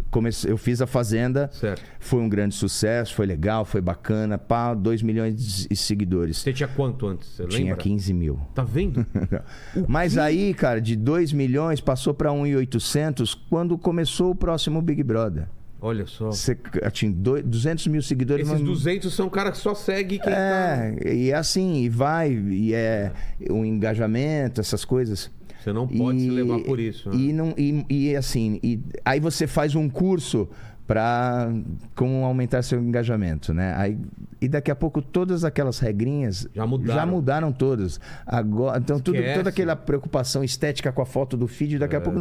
comecei, 0.09 0.51
eu 0.51 0.57
fiz 0.57 0.81
a 0.81 0.87
Fazenda, 0.87 1.49
Certo. 1.51 1.81
foi 1.99 2.19
um 2.19 2.29
grande 2.29 2.46
sucesso, 2.53 3.13
foi 3.15 3.25
legal, 3.25 3.63
foi 3.65 3.81
bacana, 3.81 4.37
pá, 4.37 4.73
2 4.73 5.01
milhões 5.01 5.67
de 5.67 5.75
seguidores. 5.75 6.37
Você 6.37 6.53
tinha 6.53 6.67
quanto 6.67 7.07
antes? 7.07 7.27
Você 7.29 7.45
Tinha 7.47 7.69
lembra? 7.69 7.77
15 7.83 8.13
mil. 8.13 8.39
Tá 8.53 8.63
vendo? 8.63 9.05
Mas 9.87 10.17
aí, 10.17 10.53
cara, 10.53 10.79
de 10.81 10.95
2 10.95 11.33
milhões 11.33 11.79
passou 11.81 12.13
pra 12.13 12.31
1,800 12.33 13.33
quando 13.49 13.77
começou 13.77 14.31
o 14.31 14.35
próximo 14.35 14.81
Big 14.81 15.01
Brother. 15.03 15.47
Olha 15.79 16.07
só. 16.07 16.31
Você 16.31 16.57
tinha 16.91 17.11
dois- 17.11 17.43
200 17.45 17.85
mil 17.87 18.01
seguidores. 18.01 18.47
Esses 18.47 18.59
mas- 18.61 18.67
200 18.67 19.13
são 19.13 19.29
caras 19.29 19.53
que 19.57 19.63
só 19.63 19.75
seguem 19.75 20.19
quem 20.19 20.31
tá... 20.33 20.37
É, 21.05 21.13
e 21.15 21.29
é 21.29 21.35
assim, 21.35 21.83
e 21.83 21.89
vai, 21.89 22.31
e 22.33 22.73
é 22.73 23.11
o 23.49 23.63
engajamento, 23.63 24.59
essas 24.59 24.83
coisas. 24.83 25.29
Você 25.63 25.71
não 25.71 25.87
pode 25.87 26.19
se 26.19 26.25
E- 26.27 26.31
levar 26.31 26.59
por 26.61 26.79
isso. 26.79 27.09
né? 27.09 27.15
E, 27.17 27.33
não, 27.33 27.53
e, 27.57 27.85
e 27.89 28.15
assim, 28.15 28.59
e 28.63 28.79
aí 29.05 29.19
você 29.19 29.45
faz 29.45 29.75
um 29.75 29.87
curso 29.87 30.49
para 30.87 31.51
como 31.93 32.23
aumentar 32.23 32.61
seu 32.63 32.79
engajamento, 32.79 33.53
né? 33.53 33.75
Aí, 33.77 33.99
e 34.41 34.47
daqui 34.47 34.71
a 34.71 34.75
pouco 34.75 35.01
todas 35.01 35.43
aquelas 35.43 35.79
regrinhas 35.79 36.47
Já 36.55 36.65
mudaram. 36.65 37.11
mudaram 37.11 37.51
todas. 37.51 37.99
Agora, 38.25 38.77
então 38.77 38.97
tudo, 38.99 39.17
toda 39.35 39.49
aquela 39.49 39.75
preocupação 39.75 40.43
estética 40.43 40.91
com 40.91 41.01
a 41.01 41.05
foto 41.05 41.35
do 41.35 41.45
feed, 41.45 41.77
daqui 41.77 41.95
a 41.95 42.01
pouco 42.01 42.19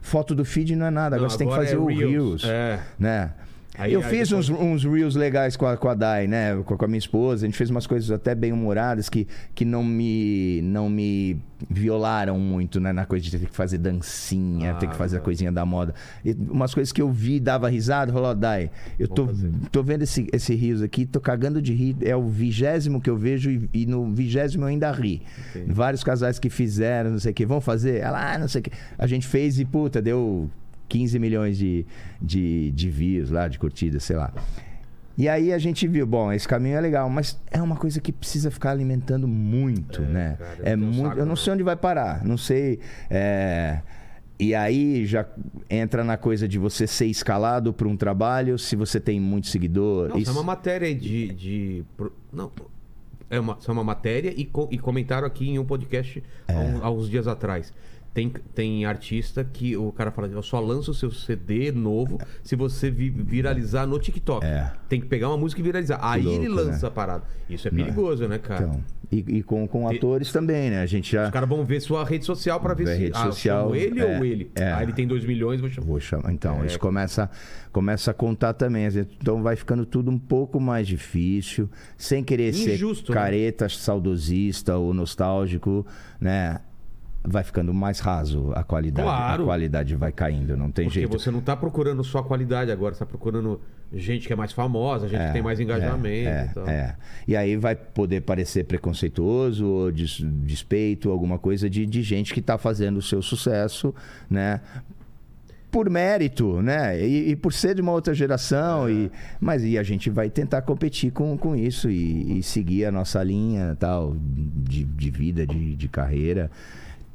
foto 0.00 0.34
do 0.34 0.44
feed 0.44 0.74
não 0.74 0.86
é 0.86 0.90
nada. 0.90 1.16
Agora 1.16 1.22
Não, 1.22 1.30
você 1.30 1.38
tem 1.38 1.46
que 1.46 1.52
agora 1.52 1.66
fazer 1.68 1.76
é 1.76 1.80
o 1.80 1.86
Reels. 1.86 2.42
Reels, 2.42 2.44
É. 2.44 2.80
né? 2.98 3.32
Aí- 3.78 3.92
eu 3.92 4.00
aí 4.00 4.06
fiz 4.08 4.28
depois- 4.28 4.48
uns, 4.50 4.58
uns 4.58 4.84
reels 4.84 5.14
legais 5.14 5.56
com 5.56 5.66
a, 5.66 5.76
com 5.76 5.88
a 5.88 5.94
Dai, 5.94 6.26
né? 6.26 6.56
Com, 6.64 6.76
com 6.76 6.84
a 6.84 6.88
minha 6.88 6.98
esposa. 6.98 7.44
A 7.44 7.48
gente 7.48 7.56
fez 7.58 7.70
umas 7.70 7.86
coisas 7.86 8.10
até 8.10 8.34
bem 8.34 8.52
humoradas 8.52 9.08
que, 9.08 9.26
que 9.54 9.64
não, 9.64 9.84
me, 9.84 10.60
não 10.62 10.88
me 10.88 11.40
violaram 11.70 12.38
muito, 12.38 12.80
né? 12.80 12.92
Na 12.92 13.04
coisa 13.06 13.24
de 13.24 13.30
ter 13.38 13.46
que 13.46 13.54
fazer 13.54 13.78
dancinha, 13.78 14.74
ter 14.74 14.86
Ah, 14.86 14.90
que 14.90 14.96
fazer 14.96 15.16
a 15.16 15.18
legal. 15.18 15.24
coisinha 15.24 15.52
da 15.52 15.64
moda. 15.66 15.94
E 16.24 16.32
umas 16.32 16.74
coisas 16.74 16.92
que 16.92 17.00
eu 17.02 17.10
vi, 17.10 17.38
dava 17.40 17.68
risada, 17.68 18.12
falou, 18.12 18.30
ó, 18.30 18.34
Dai, 18.34 18.70
eu 18.98 19.08
tô, 19.08 19.28
tô 19.70 19.82
vendo 19.82 20.02
esse, 20.02 20.26
esse 20.32 20.54
rios 20.54 20.82
aqui, 20.82 21.04
tô 21.06 21.20
cagando 21.20 21.60
de 21.60 21.72
rir. 21.74 21.96
É 22.02 22.14
o 22.16 22.28
vigésimo 22.28 23.00
que 23.00 23.10
eu 23.10 23.16
vejo 23.16 23.50
e, 23.50 23.68
e 23.72 23.86
no 23.86 24.12
vigésimo 24.12 24.64
eu 24.64 24.68
ainda 24.68 24.90
ri. 24.90 25.22
Entendi. 25.50 25.72
Vários 25.72 26.02
casais 26.04 26.38
que 26.38 26.48
fizeram, 26.50 27.10
não 27.10 27.18
sei 27.18 27.32
o 27.32 27.34
que, 27.34 27.44
vão 27.46 27.60
fazer? 27.60 28.00
Ela, 28.00 28.34
ah, 28.34 28.38
não 28.38 28.48
sei 28.48 28.60
o 28.60 28.64
que. 28.64 28.70
A 28.98 29.06
gente 29.06 29.26
fez 29.26 29.58
e, 29.58 29.64
puta, 29.64 30.00
deu 30.02 30.50
15 30.88 31.18
milhões 31.18 31.56
de, 31.58 31.84
de, 32.20 32.70
de 32.72 32.90
views 32.90 33.30
lá, 33.30 33.48
de 33.48 33.58
curtidas, 33.58 34.02
sei 34.04 34.16
lá. 34.16 34.32
E 35.18 35.28
aí 35.30 35.50
a 35.52 35.58
gente 35.58 35.86
viu, 35.88 36.06
bom, 36.06 36.30
esse 36.30 36.46
caminho 36.46 36.76
é 36.76 36.80
legal, 36.80 37.08
mas 37.08 37.40
é 37.50 37.60
uma 37.62 37.76
coisa 37.76 38.00
que 38.00 38.12
precisa 38.12 38.50
ficar 38.50 38.70
alimentando 38.72 39.26
muito, 39.26 40.02
né? 40.02 40.36
cara, 40.38 40.58
é 40.62 40.76
muito. 40.76 41.08
saco, 41.08 41.18
eu 41.18 41.24
não 41.26 41.36
sei 41.36 41.52
onde 41.54 41.62
vai 41.62 41.74
parar, 41.76 42.22
não 42.22 42.36
sei. 42.36 42.80
é, 43.08 43.80
E 44.38 44.54
aí 44.54 45.06
já 45.06 45.26
entra 45.70 46.04
na 46.04 46.18
coisa 46.18 46.46
de 46.46 46.58
você 46.58 46.86
ser 46.86 47.06
escalado 47.06 47.72
para 47.72 47.88
um 47.88 47.96
trabalho 47.96 48.58
se 48.58 48.76
você 48.76 49.00
tem 49.00 49.18
muito 49.18 49.46
seguidor. 49.46 50.10
Não, 50.10 50.18
isso 50.18 50.28
é 50.30 50.34
uma 50.34 50.42
matéria 50.42 50.94
de. 50.94 51.28
de 51.28 51.84
não. 52.30 52.52
É 53.30 53.40
uma, 53.40 53.58
é 53.66 53.72
uma 53.72 53.82
matéria 53.82 54.32
e, 54.36 54.44
co- 54.44 54.68
e 54.70 54.78
comentaram 54.78 55.26
aqui 55.26 55.48
em 55.48 55.58
um 55.58 55.64
podcast 55.64 56.22
É. 56.46 56.54
há 56.82 56.90
uns 56.90 57.08
dias 57.08 57.26
atrás. 57.26 57.72
Tem, 58.16 58.32
tem 58.54 58.86
artista 58.86 59.44
que 59.44 59.76
o 59.76 59.92
cara 59.92 60.10
fala, 60.10 60.26
eu 60.28 60.42
só 60.42 60.58
lanço 60.58 60.90
o 60.90 60.94
seu 60.94 61.10
CD 61.10 61.70
novo 61.70 62.18
se 62.42 62.56
você 62.56 62.90
vi- 62.90 63.10
viralizar 63.10 63.86
no 63.86 63.98
TikTok. 63.98 64.42
É. 64.42 64.72
Tem 64.88 64.98
que 64.98 65.06
pegar 65.06 65.28
uma 65.28 65.36
música 65.36 65.60
e 65.60 65.62
viralizar. 65.62 65.98
Aí 66.00 66.22
louco, 66.22 66.40
ele 66.40 66.48
lança 66.48 66.80
né? 66.80 66.88
a 66.88 66.90
parada. 66.90 67.24
Isso 67.46 67.68
é 67.68 67.70
perigoso, 67.70 68.26
né, 68.26 68.38
cara? 68.38 68.64
Então, 68.64 68.84
e, 69.12 69.18
e 69.36 69.42
com, 69.42 69.68
com 69.68 69.86
atores 69.86 70.32
também, 70.32 70.70
né? 70.70 70.80
A 70.80 70.86
gente 70.86 71.12
já. 71.12 71.26
Os 71.26 71.30
caras 71.30 71.46
vão 71.46 71.62
ver 71.62 71.78
sua 71.80 72.06
rede 72.06 72.24
social 72.24 72.58
pra 72.58 72.72
ver 72.72 72.86
se. 72.86 72.94
rede 72.94 73.12
ah, 73.14 73.24
social, 73.26 73.76
ele 73.76 74.00
é, 74.00 74.16
ou 74.16 74.24
ele? 74.24 74.50
é. 74.54 74.72
Ah, 74.72 74.82
ele 74.82 74.94
tem 74.94 75.06
2 75.06 75.26
milhões, 75.26 75.60
vou 75.60 75.68
chamar. 75.68 75.86
Vou 75.86 76.00
chamar. 76.00 76.32
Então, 76.32 76.62
É. 76.62 76.66
isso 76.68 76.78
começa, 76.80 77.30
começa 77.70 78.12
a 78.12 78.14
contar 78.14 78.54
também. 78.54 78.86
Então 79.20 79.42
vai 79.42 79.56
ficando 79.56 79.84
tudo 79.84 80.10
um 80.10 80.18
pouco 80.18 80.58
mais 80.58 80.88
difícil, 80.88 81.68
sem 81.98 82.24
querer 82.24 82.54
Injusto, 82.54 83.08
ser 83.08 83.12
né? 83.12 83.22
careta, 83.22 83.68
saudosista 83.68 84.78
ou 84.78 84.94
nostálgico, 84.94 85.86
né? 86.18 86.60
Vai 87.28 87.42
ficando 87.42 87.74
mais 87.74 87.98
raso 87.98 88.52
a 88.54 88.62
qualidade. 88.62 89.08
Claro. 89.08 89.42
A 89.42 89.46
qualidade 89.46 89.96
vai 89.96 90.12
caindo, 90.12 90.56
não 90.56 90.70
tem 90.70 90.84
Porque 90.86 91.00
jeito. 91.00 91.18
você 91.18 91.30
não 91.30 91.40
tá 91.40 91.56
procurando 91.56 92.04
só 92.04 92.22
qualidade 92.22 92.70
agora, 92.70 92.94
você 92.94 93.00
tá 93.00 93.06
procurando 93.06 93.60
gente 93.92 94.26
que 94.26 94.32
é 94.32 94.36
mais 94.36 94.52
famosa, 94.52 95.08
gente 95.08 95.20
É, 95.20 95.26
que 95.28 95.32
tem 95.32 95.42
mais 95.42 95.58
engajamento 95.58 96.28
é, 96.28 96.48
e 96.50 96.54
tal. 96.54 96.68
é. 96.68 96.96
E 97.26 97.36
aí 97.36 97.56
vai 97.56 97.74
poder 97.74 98.20
parecer 98.20 98.64
preconceituoso 98.64 99.66
ou 99.66 99.90
des- 99.92 100.20
despeito, 100.44 101.10
alguma 101.10 101.38
coisa 101.38 101.68
de, 101.68 101.84
de 101.84 102.02
gente 102.02 102.32
que 102.32 102.40
está 102.40 102.56
fazendo 102.58 102.98
o 102.98 103.02
seu 103.02 103.20
sucesso, 103.22 103.92
né? 104.30 104.60
Por 105.70 105.90
mérito, 105.90 106.62
né? 106.62 106.98
E, 107.06 107.30
e 107.30 107.36
por 107.36 107.52
ser 107.52 107.74
de 107.74 107.82
uma 107.82 107.92
outra 107.92 108.14
geração. 108.14 108.88
É. 108.88 108.92
E, 108.92 109.10
mas 109.40 109.62
e 109.64 109.76
a 109.76 109.82
gente 109.82 110.08
vai 110.08 110.30
tentar 110.30 110.62
competir 110.62 111.10
com, 111.10 111.36
com 111.36 111.54
isso 111.54 111.90
e, 111.90 112.38
e 112.38 112.42
seguir 112.42 112.86
a 112.86 112.92
nossa 112.92 113.22
linha 113.22 113.76
tal 113.78 114.16
de, 114.18 114.84
de 114.84 115.10
vida, 115.10 115.46
de, 115.46 115.74
de 115.76 115.88
carreira, 115.88 116.50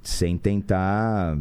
sem 0.02 0.38
tentar 0.38 1.38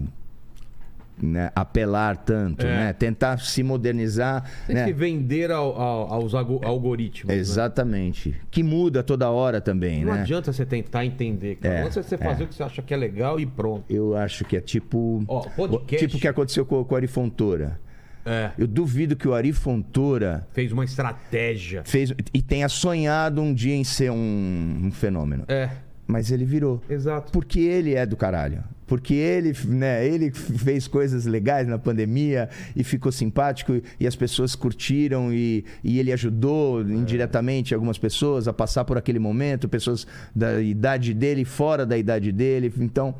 né, 1.22 1.50
apelar 1.54 2.16
tanto, 2.16 2.64
É. 2.66 2.76
né? 2.86 2.92
Tentar 2.94 3.38
se 3.40 3.62
modernizar. 3.62 4.42
Tem 4.66 4.74
né? 4.74 4.84
que 4.86 4.92
vender 4.94 5.50
ao- 5.50 5.78
ao- 5.78 6.14
aos 6.14 6.34
algo- 6.34 6.60
algoritmos. 6.64 7.34
né? 7.34 7.38
Exatamente. 7.38 8.34
Que 8.50 8.62
muda 8.62 9.02
toda 9.02 9.28
hora 9.28 9.60
também, 9.60 10.02
Não 10.02 10.14
né? 10.14 10.22
adianta 10.22 10.50
você 10.50 10.64
tentar 10.64 11.04
entender. 11.04 11.56
Cara. 11.56 11.74
É, 11.74 11.84
você 11.90 12.16
fazer 12.16 12.42
é. 12.42 12.46
o 12.46 12.48
que 12.48 12.54
você 12.54 12.62
acha 12.62 12.80
que 12.80 12.94
é 12.94 12.96
legal 12.96 13.38
e 13.38 13.44
pronto. 13.44 13.84
Eu 13.90 14.16
acho 14.16 14.44
que 14.46 14.56
é 14.56 14.60
tipo. 14.62 15.22
Podcast- 15.56 16.06
Tipo 16.06 16.16
o 16.16 16.20
que 16.20 16.28
aconteceu 16.28 16.64
com, 16.64 16.82
com 16.82 16.94
o 16.94 16.96
Ari 16.96 17.06
Fontoura. 17.06 17.78
É. 18.24 18.50
Eu 18.56 18.66
duvido 18.66 19.14
que 19.16 19.26
o 19.28 19.34
Ari 19.34 19.52
Fontoura 19.52 20.46
Fez 20.52 20.72
uma 20.72 20.84
estratégia. 20.84 21.82
fez 21.84 22.14
e 22.32 22.40
tenha 22.42 22.68
sonhado 22.68 23.40
um 23.42 23.52
dia 23.52 23.74
em 23.74 23.84
ser 23.84 24.10
um, 24.10 24.80
um 24.84 24.90
fenômeno. 24.90 25.44
É, 25.48 25.68
Mas 26.10 26.30
ele 26.30 26.44
virou. 26.44 26.82
exato. 26.88 27.30
Porque 27.32 27.60
ele 27.60 27.94
é 27.94 28.04
do 28.04 28.16
caralho. 28.16 28.62
Porque 28.86 29.14
ele, 29.14 29.52
né, 29.68 30.04
ele 30.04 30.32
fez 30.32 30.88
coisas 30.88 31.24
legais 31.24 31.68
na 31.68 31.78
pandemia 31.78 32.48
e 32.74 32.82
ficou 32.82 33.12
simpático 33.12 33.80
e 34.00 34.04
as 34.06 34.16
pessoas 34.16 34.56
curtiram 34.56 35.32
e, 35.32 35.64
e 35.84 36.00
ele 36.00 36.12
ajudou 36.12 36.82
indiretamente 36.82 37.72
algumas 37.72 37.98
pessoas 37.98 38.48
a 38.48 38.52
passar 38.52 38.84
por 38.84 38.98
aquele 38.98 39.20
momento, 39.20 39.68
pessoas 39.68 40.06
da 40.34 40.60
idade 40.60 41.14
dele, 41.14 41.44
fora 41.44 41.86
da 41.86 41.96
idade 41.96 42.32
dele. 42.32 42.72
Então, 42.78 43.14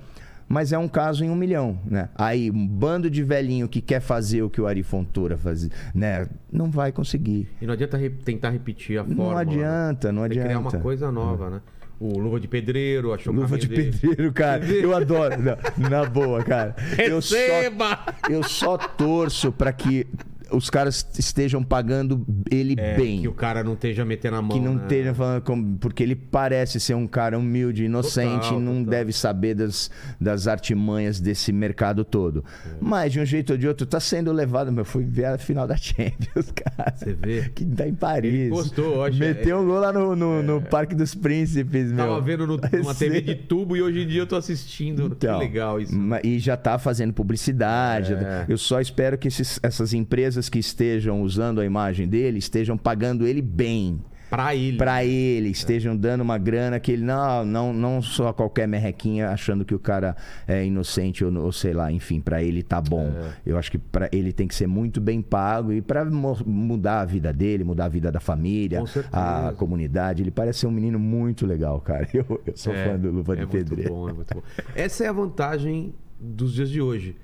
mas 0.48 0.72
é 0.72 0.78
um 0.78 0.88
caso 0.88 1.24
em 1.24 1.30
um 1.30 1.36
milhão, 1.36 1.78
né? 1.88 2.08
Aí 2.16 2.50
um 2.50 2.66
bando 2.66 3.08
de 3.08 3.22
velhinho 3.22 3.68
que 3.68 3.80
quer 3.80 4.00
fazer 4.00 4.42
o 4.42 4.50
que 4.50 4.60
o 4.60 4.66
Ari 4.66 4.82
Fontoura 4.82 5.36
fazia, 5.38 5.70
né? 5.94 6.26
Não 6.52 6.68
vai 6.68 6.90
conseguir. 6.90 7.48
E 7.62 7.66
não 7.66 7.74
adianta 7.74 7.96
re- 7.96 8.10
tentar 8.10 8.50
repetir 8.50 8.98
a 8.98 9.04
Não 9.04 9.14
fórmula. 9.14 9.44
né? 9.44 9.52
adianta, 9.52 10.10
não 10.10 10.22
Tem 10.22 10.30
que 10.32 10.38
adianta. 10.40 10.58
criar 10.68 10.76
uma 10.78 10.82
coisa 10.82 11.12
nova, 11.12 11.48
né? 11.50 11.60
O 12.00 12.18
Luva 12.18 12.40
de 12.40 12.48
Pedreiro, 12.48 13.12
achou 13.12 13.30
Luva 13.30 13.58
de 13.58 13.68
pedreiro, 13.68 14.32
cara. 14.32 14.64
Eu 14.64 14.96
adoro. 14.96 15.36
Não, 15.38 15.58
na 15.90 16.02
boa, 16.06 16.42
cara. 16.42 16.74
Eu 16.96 17.20
só, 17.20 17.36
Receba! 17.36 17.98
eu 18.30 18.42
só 18.42 18.78
torço 18.78 19.52
pra 19.52 19.70
que 19.70 20.06
os 20.52 20.68
caras 20.70 21.06
estejam 21.18 21.62
pagando 21.62 22.24
ele 22.50 22.74
É, 22.78 22.96
bem. 22.96 23.20
que 23.22 23.28
o 23.28 23.32
cara 23.32 23.62
não 23.64 23.74
esteja 23.74 24.04
metendo 24.04 24.36
a 24.36 24.42
mão. 24.42 24.50
Que 24.50 24.60
não 24.64 24.74
né? 24.74 24.82
esteja 24.82 25.14
falando 25.14 25.42
como, 25.42 25.78
porque 25.78 26.02
ele 26.02 26.14
parece 26.16 26.78
ser 26.80 26.94
um 26.94 27.06
cara 27.06 27.38
humilde, 27.38 27.84
inocente, 27.84 28.42
Total, 28.48 28.58
e 28.58 28.62
não 28.62 28.74
total. 28.78 28.90
deve 28.90 29.12
saber 29.12 29.54
das, 29.54 29.90
das 30.20 30.46
artimanhas 30.46 31.20
desse 31.20 31.52
mercado 31.52 32.04
todo. 32.04 32.44
Mas 32.80 33.12
de 33.12 33.20
um 33.20 33.24
jeito 33.24 33.52
ou 33.52 33.58
de 33.58 33.66
outro, 33.68 33.86
tá 33.86 34.00
sendo 34.00 34.32
levado. 34.32 34.70
Meu, 34.72 34.84
fui 34.84 35.04
ver 35.04 35.26
a 35.26 35.38
final 35.38 35.66
da 35.66 35.76
Champions, 35.78 36.52
cara. 36.54 36.94
Você 36.96 37.12
vê? 37.12 37.50
Que 37.54 37.64
tá 37.64 37.86
em 37.86 37.94
Paris. 37.94 38.32
Ele 38.32 38.50
postou 38.50 38.96
hoje, 38.98 39.18
Meteu 39.18 39.58
um 39.60 39.66
gol 39.66 39.80
lá 39.80 39.92
no, 39.92 40.14
no, 40.16 40.42
no 40.42 40.62
Parque 40.62 40.94
dos 40.94 41.14
Príncipes, 41.14 41.86
meu. 41.92 41.96
Tava 42.06 42.20
vendo 42.20 42.46
no- 42.46 42.56
numa. 42.78 42.94
TV 42.94 43.20
de 43.20 43.34
tubo 43.34 43.76
e 43.76 43.82
hoje 43.82 44.00
em 44.02 44.06
dia 44.06 44.22
eu 44.22 44.26
tô 44.26 44.36
assistindo. 44.36 45.06
Então, 45.06 45.38
que 45.38 45.44
legal 45.44 45.80
isso. 45.80 45.92
E 46.24 46.38
já 46.38 46.54
está 46.54 46.78
fazendo 46.78 47.12
publicidade. 47.12 48.14
É. 48.14 48.44
Eu 48.48 48.56
só 48.58 48.80
espero 48.80 49.18
que 49.18 49.28
esses- 49.28 49.58
essas 49.62 49.92
empresas 49.92 50.39
que 50.48 50.58
estejam 50.58 51.22
usando 51.22 51.60
a 51.60 51.64
imagem 51.64 52.08
dele 52.08 52.38
estejam 52.38 52.76
pagando 52.76 53.26
ele 53.26 53.42
bem. 53.42 54.00
Pra 54.30 54.54
ele. 54.54 54.76
Pra 54.76 55.04
ele, 55.04 55.48
estejam 55.48 55.96
dando 55.96 56.20
uma 56.20 56.38
grana 56.38 56.78
que 56.78 56.92
ele 56.92 57.02
não, 57.02 57.44
não, 57.44 57.72
não 57.72 58.00
só 58.00 58.32
qualquer 58.32 58.68
merrequinha 58.68 59.28
achando 59.30 59.64
que 59.64 59.74
o 59.74 59.78
cara 59.80 60.14
é 60.46 60.64
inocente 60.64 61.24
ou, 61.24 61.36
ou 61.36 61.50
sei 61.50 61.72
lá, 61.72 61.90
enfim, 61.90 62.20
pra 62.20 62.40
ele 62.40 62.62
tá 62.62 62.80
bom. 62.80 63.08
É. 63.12 63.32
Eu 63.44 63.58
acho 63.58 63.72
que 63.72 63.76
para 63.78 64.08
ele 64.12 64.32
tem 64.32 64.46
que 64.46 64.54
ser 64.54 64.68
muito 64.68 65.00
bem 65.00 65.20
pago 65.20 65.72
e 65.72 65.82
pra 65.82 66.04
mo- 66.04 66.38
mudar 66.46 67.00
a 67.00 67.04
vida 67.04 67.32
dele, 67.32 67.64
mudar 67.64 67.86
a 67.86 67.88
vida 67.88 68.12
da 68.12 68.20
família, 68.20 68.84
a 69.12 69.52
comunidade. 69.56 70.22
Ele 70.22 70.30
parece 70.30 70.60
ser 70.60 70.68
um 70.68 70.70
menino 70.70 70.96
muito 71.00 71.44
legal, 71.44 71.80
cara. 71.80 72.06
Eu, 72.14 72.40
eu 72.46 72.56
sou 72.56 72.72
É, 72.72 72.84
fã 72.86 72.96
do 72.96 73.10
Luva 73.10 73.32
é 73.32 73.36
de 73.36 73.42
muito 73.46 73.52
Pedreiro. 73.52 73.92
bom, 73.92 74.08
é 74.08 74.12
muito 74.12 74.32
bom. 74.32 74.42
Essa 74.76 75.02
é 75.06 75.08
a 75.08 75.12
vantagem 75.12 75.92
dos 76.20 76.52
dias 76.52 76.70
de 76.70 76.80
hoje. 76.80 77.16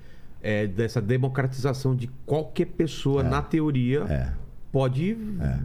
É 0.48 0.66
dessa 0.66 1.00
democratização 1.00 1.94
de 1.96 2.08
qualquer 2.24 2.66
pessoa, 2.66 3.22
na 3.22 3.42
teoria, 3.42 4.00
É. 4.08 4.28
pode 4.70 5.16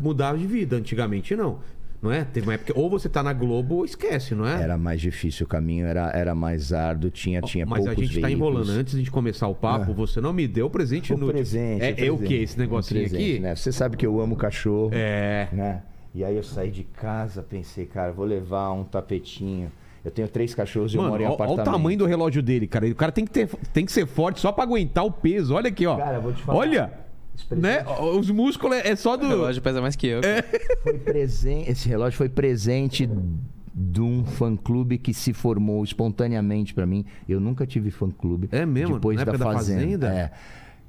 mudar 0.02 0.36
de 0.38 0.48
vida. 0.48 0.76
Antigamente 0.76 1.36
não. 1.36 1.60
Não 2.02 2.12
é? 2.12 2.24
Teve 2.26 2.48
uma 2.48 2.56
época. 2.56 2.74
Ou 2.76 2.90
você 2.90 3.08
tá 3.08 3.22
na 3.22 3.32
Globo 3.32 3.76
ou 3.76 3.86
esquece, 3.86 4.34
não 4.34 4.48
é? 4.48 4.60
Era 4.64 4.76
mais 4.76 5.00
difícil, 5.00 5.46
o 5.46 5.48
caminho 5.48 5.86
era, 5.86 6.10
era 6.16 6.34
mais 6.34 6.74
árduo, 6.74 7.12
tinha, 7.12 7.40
tinha 7.42 7.64
Mas 7.64 7.84
a 7.86 7.90
poucos 7.92 8.08
gente 8.08 8.20
tá 8.20 8.26
veículos. 8.28 8.54
enrolando. 8.66 8.80
Antes 8.80 9.04
de 9.04 9.12
começar 9.12 9.48
o 9.48 9.54
papo, 9.54 9.94
você 9.94 10.20
não 10.20 10.34
me 10.34 10.48
deu 10.48 10.66
o 10.66 10.70
presente 10.70 11.14
O 11.14 11.16
inútil. 11.16 11.34
presente. 11.36 11.84
É, 11.84 11.90
é 12.08 12.12
o 12.12 12.18
presente, 12.18 12.28
que 12.28 12.44
esse 12.44 12.58
negocinho 12.58 13.02
um 13.02 13.04
presente, 13.04 13.32
aqui? 13.34 13.40
Né? 13.40 13.56
Você 13.56 13.72
sabe 13.72 13.98
que 13.98 14.06
eu 14.08 14.20
amo 14.20 14.36
cachorro, 14.36 14.90
É. 14.96 15.48
né? 15.54 15.84
E 16.16 16.24
aí 16.26 16.36
eu 16.36 16.42
saí 16.44 16.72
de 16.72 16.84
casa, 16.84 17.44
pensei, 17.44 17.86
cara, 17.86 18.12
vou 18.12 18.26
levar 18.26 18.72
um 18.72 18.84
tapetinho. 18.84 19.72
Eu 20.04 20.10
tenho 20.12 20.28
três 20.28 20.56
cachorros 20.56 20.94
e 20.94 20.98
eu 20.98 21.04
moro 21.04 21.22
em 21.22 21.26
olha 21.26 21.32
o 21.32 21.34
apartamento. 21.36 21.66
tamanho 21.66 21.98
do 21.98 22.06
relógio 22.06 22.42
dele, 22.42 22.66
cara. 22.68 22.88
O 22.88 22.96
cara 22.96 23.12
tem 23.12 23.24
que, 23.26 23.32
ter, 23.32 23.48
tem 23.72 23.86
que 23.86 23.92
ser 23.92 24.08
forte 24.08 24.40
só 24.40 24.52
pra 24.52 24.64
aguentar 24.64 25.06
o 25.06 25.12
peso. 25.12 25.54
Olha 25.54 25.68
aqui, 25.70 25.86
ó. 25.86 25.96
Cara, 25.98 26.16
eu 26.18 26.22
vou 26.22 26.34
te 26.34 26.42
falar. 26.42 26.58
Olha! 26.58 26.94
Né? 27.50 27.84
Os 28.18 28.30
músculos 28.30 28.78
é 28.78 28.90
é 28.90 28.96
só 28.96 29.14
O 29.14 29.18
do. 29.18 29.28
relógio 29.28 29.62
pesa 29.62 29.82
mais 29.82 29.96
que 29.96 30.08
eu. 30.08 30.20
É. 30.20 30.42
Foi 30.84 30.98
presente, 31.00 31.70
esse 31.72 31.88
relógio 31.88 32.18
foi 32.18 32.30
presente 32.30 33.10
de 33.74 34.02
um 34.02 34.24
fã-clube 34.26 34.98
que 34.98 35.14
se 35.14 35.34
formou 35.34 35.84
espontaneamente 35.84 36.74
pra 36.74 36.86
mim. 36.86 37.06
Eu 37.28 37.40
nunca 37.40 37.66
tive 37.66 37.90
fã-clube. 37.90 38.50
É 38.52 38.66
mesmo? 38.66 38.96
Depois 38.96 39.18
Na 39.18 39.24
da 39.24 39.32
época 39.32 39.46
da 39.46 39.54
Fazenda. 39.54 39.82
Fazenda? 39.82 40.14
É. 40.14 40.32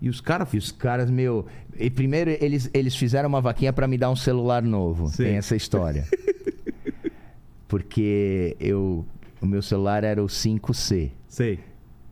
E 0.00 0.08
os 0.08 0.20
caras. 0.20 0.52
E 0.52 0.58
os 0.58 0.72
caras, 0.72 1.10
meu. 1.10 1.46
E 1.78 1.88
primeiro 1.88 2.30
eles, 2.40 2.68
eles 2.74 2.96
fizeram 2.96 3.28
uma 3.28 3.40
vaquinha 3.40 3.72
pra 3.72 3.86
me 3.86 3.96
dar 3.96 4.10
um 4.10 4.16
celular 4.16 4.62
novo. 4.62 5.08
Sim. 5.08 5.24
Tem 5.24 5.36
essa 5.36 5.54
história. 5.54 6.04
Porque 7.72 8.54
eu. 8.60 9.02
O 9.40 9.46
meu 9.46 9.62
celular 9.62 10.04
era 10.04 10.22
o 10.22 10.26
5C. 10.26 11.10
Sei. 11.26 11.58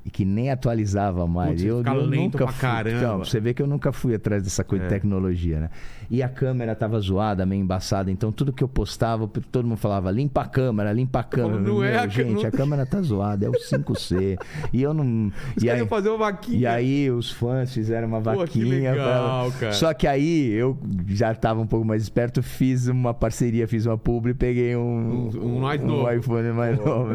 E 0.02 0.10
que 0.10 0.24
nem 0.24 0.50
atualizava 0.50 1.26
mais. 1.26 1.50
Putz, 1.50 1.64
eu, 1.64 1.82
eu 1.84 2.06
lento 2.06 2.22
nunca 2.22 2.38
pra 2.38 2.48
fui, 2.48 2.60
caramba. 2.62 2.96
Então, 2.96 3.18
você 3.18 3.38
vê 3.38 3.52
que 3.52 3.60
eu 3.60 3.66
nunca 3.66 3.92
fui 3.92 4.14
atrás 4.14 4.42
dessa 4.42 4.64
coisa 4.64 4.84
É. 4.86 4.88
de 4.88 4.94
tecnologia, 4.94 5.60
né? 5.60 5.70
E 6.10 6.22
a 6.24 6.28
câmera 6.28 6.74
tava 6.74 6.98
zoada, 6.98 7.46
meio 7.46 7.62
embaçada. 7.62 8.10
Então 8.10 8.32
tudo 8.32 8.52
que 8.52 8.64
eu 8.64 8.68
postava, 8.68 9.28
todo 9.52 9.64
mundo 9.66 9.76
falava: 9.78 10.10
limpa 10.10 10.40
a 10.42 10.44
câmera, 10.46 10.92
limpa 10.92 11.20
a 11.20 11.22
câmera. 11.22 11.60
Não 11.60 11.84
é 11.84 11.90
Meu, 11.92 12.00
a 12.00 12.08
câmera, 12.08 12.10
gente, 12.10 12.42
não- 12.42 12.48
a 12.48 12.50
câmera 12.50 12.86
tá 12.86 13.00
zoada, 13.00 13.46
é 13.46 13.48
o 13.48 13.52
5C. 13.52 14.36
e 14.72 14.82
eu 14.82 14.92
não. 14.92 15.30
Os 15.56 15.62
e 15.62 15.70
aí, 15.70 15.86
fazer 15.86 16.08
uma 16.08 16.18
vaquinha. 16.18 16.58
e 16.58 16.66
aí 16.66 17.10
os 17.10 17.30
fãs 17.30 17.72
fizeram 17.72 18.08
uma 18.08 18.20
Pô, 18.20 18.30
que 18.32 18.36
vaquinha. 18.38 18.90
legal, 18.92 19.50
pra- 19.52 19.60
cara. 19.60 19.72
Só 19.72 19.94
que 19.94 20.06
aí 20.06 20.50
eu 20.50 20.76
já 21.06 21.32
tava 21.34 21.60
um 21.60 21.66
pouco 21.66 21.86
mais 21.86 22.02
esperto, 22.02 22.42
fiz 22.42 22.88
uma 22.88 23.14
parceria, 23.14 23.68
fiz 23.68 23.86
uma 23.86 23.96
publi, 23.96 24.34
peguei 24.34 24.74
um, 24.76 25.30
Um- 25.32 25.56
um 25.56 25.60
mais 25.60 25.80
novo. 25.80 26.10
iPhone 26.12 26.50
mais 26.52 26.76
novo. 26.76 27.10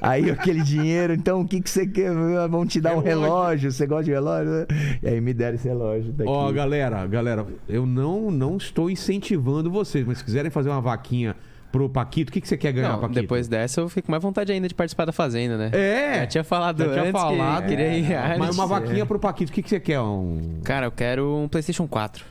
Aí 0.00 0.30
aquele 0.30 0.62
dinheiro, 0.62 1.12
então 1.12 1.40
o 1.42 1.46
que, 1.46 1.60
que 1.60 1.70
você 1.70 1.86
quer? 1.86 2.12
Vão 2.48 2.66
te 2.66 2.80
dar 2.80 2.96
um 2.96 3.00
Relógio. 3.00 3.70
você 3.70 3.86
gosta 3.86 4.04
de 4.04 4.10
relógio? 4.10 4.66
E 5.02 5.08
aí 5.08 5.20
me 5.20 5.32
deram 5.32 5.54
esse 5.54 5.68
relógio. 5.68 6.14
Ó, 6.26 6.50
galera, 6.52 7.06
galera, 7.06 7.46
eu 7.68 7.86
não, 7.86 8.15
não 8.30 8.56
estou 8.56 8.90
incentivando 8.90 9.70
vocês, 9.70 10.06
mas 10.06 10.18
se 10.18 10.24
quiserem 10.24 10.50
fazer 10.50 10.68
uma 10.70 10.80
vaquinha 10.80 11.34
pro 11.72 11.88
Paquito, 11.90 12.30
o 12.30 12.32
que, 12.32 12.40
que 12.40 12.48
você 12.48 12.56
quer 12.56 12.72
ganhar, 12.72 12.92
Não, 12.92 13.00
Paquito? 13.00 13.20
depois 13.20 13.48
dessa 13.48 13.80
eu 13.82 13.88
fico 13.88 14.10
mais 14.10 14.22
vontade 14.22 14.50
ainda 14.50 14.66
de 14.68 14.74
participar 14.74 15.04
da 15.04 15.12
Fazenda, 15.12 15.58
né? 15.58 15.70
É! 15.72 16.20
Já 16.20 16.26
tinha 16.26 16.44
falado 16.44 16.78
Já 16.84 17.00
tinha 17.00 17.12
falado. 17.12 17.62
que 17.64 17.68
queria 17.68 17.88
ir 17.96 18.04
em 18.04 18.12
É. 18.12 18.36
Mas 18.38 18.54
uma 18.54 18.66
vaquinha 18.66 19.04
pro 19.04 19.18
Paquito, 19.18 19.50
o 19.50 19.54
que, 19.54 19.62
que 19.62 19.68
você 19.68 19.78
quer? 19.80 20.00
Um. 20.00 20.60
Cara, 20.64 20.86
eu 20.86 20.90
quero 20.90 21.36
um 21.36 21.48
PlayStation 21.48 21.86
4. 21.86 22.24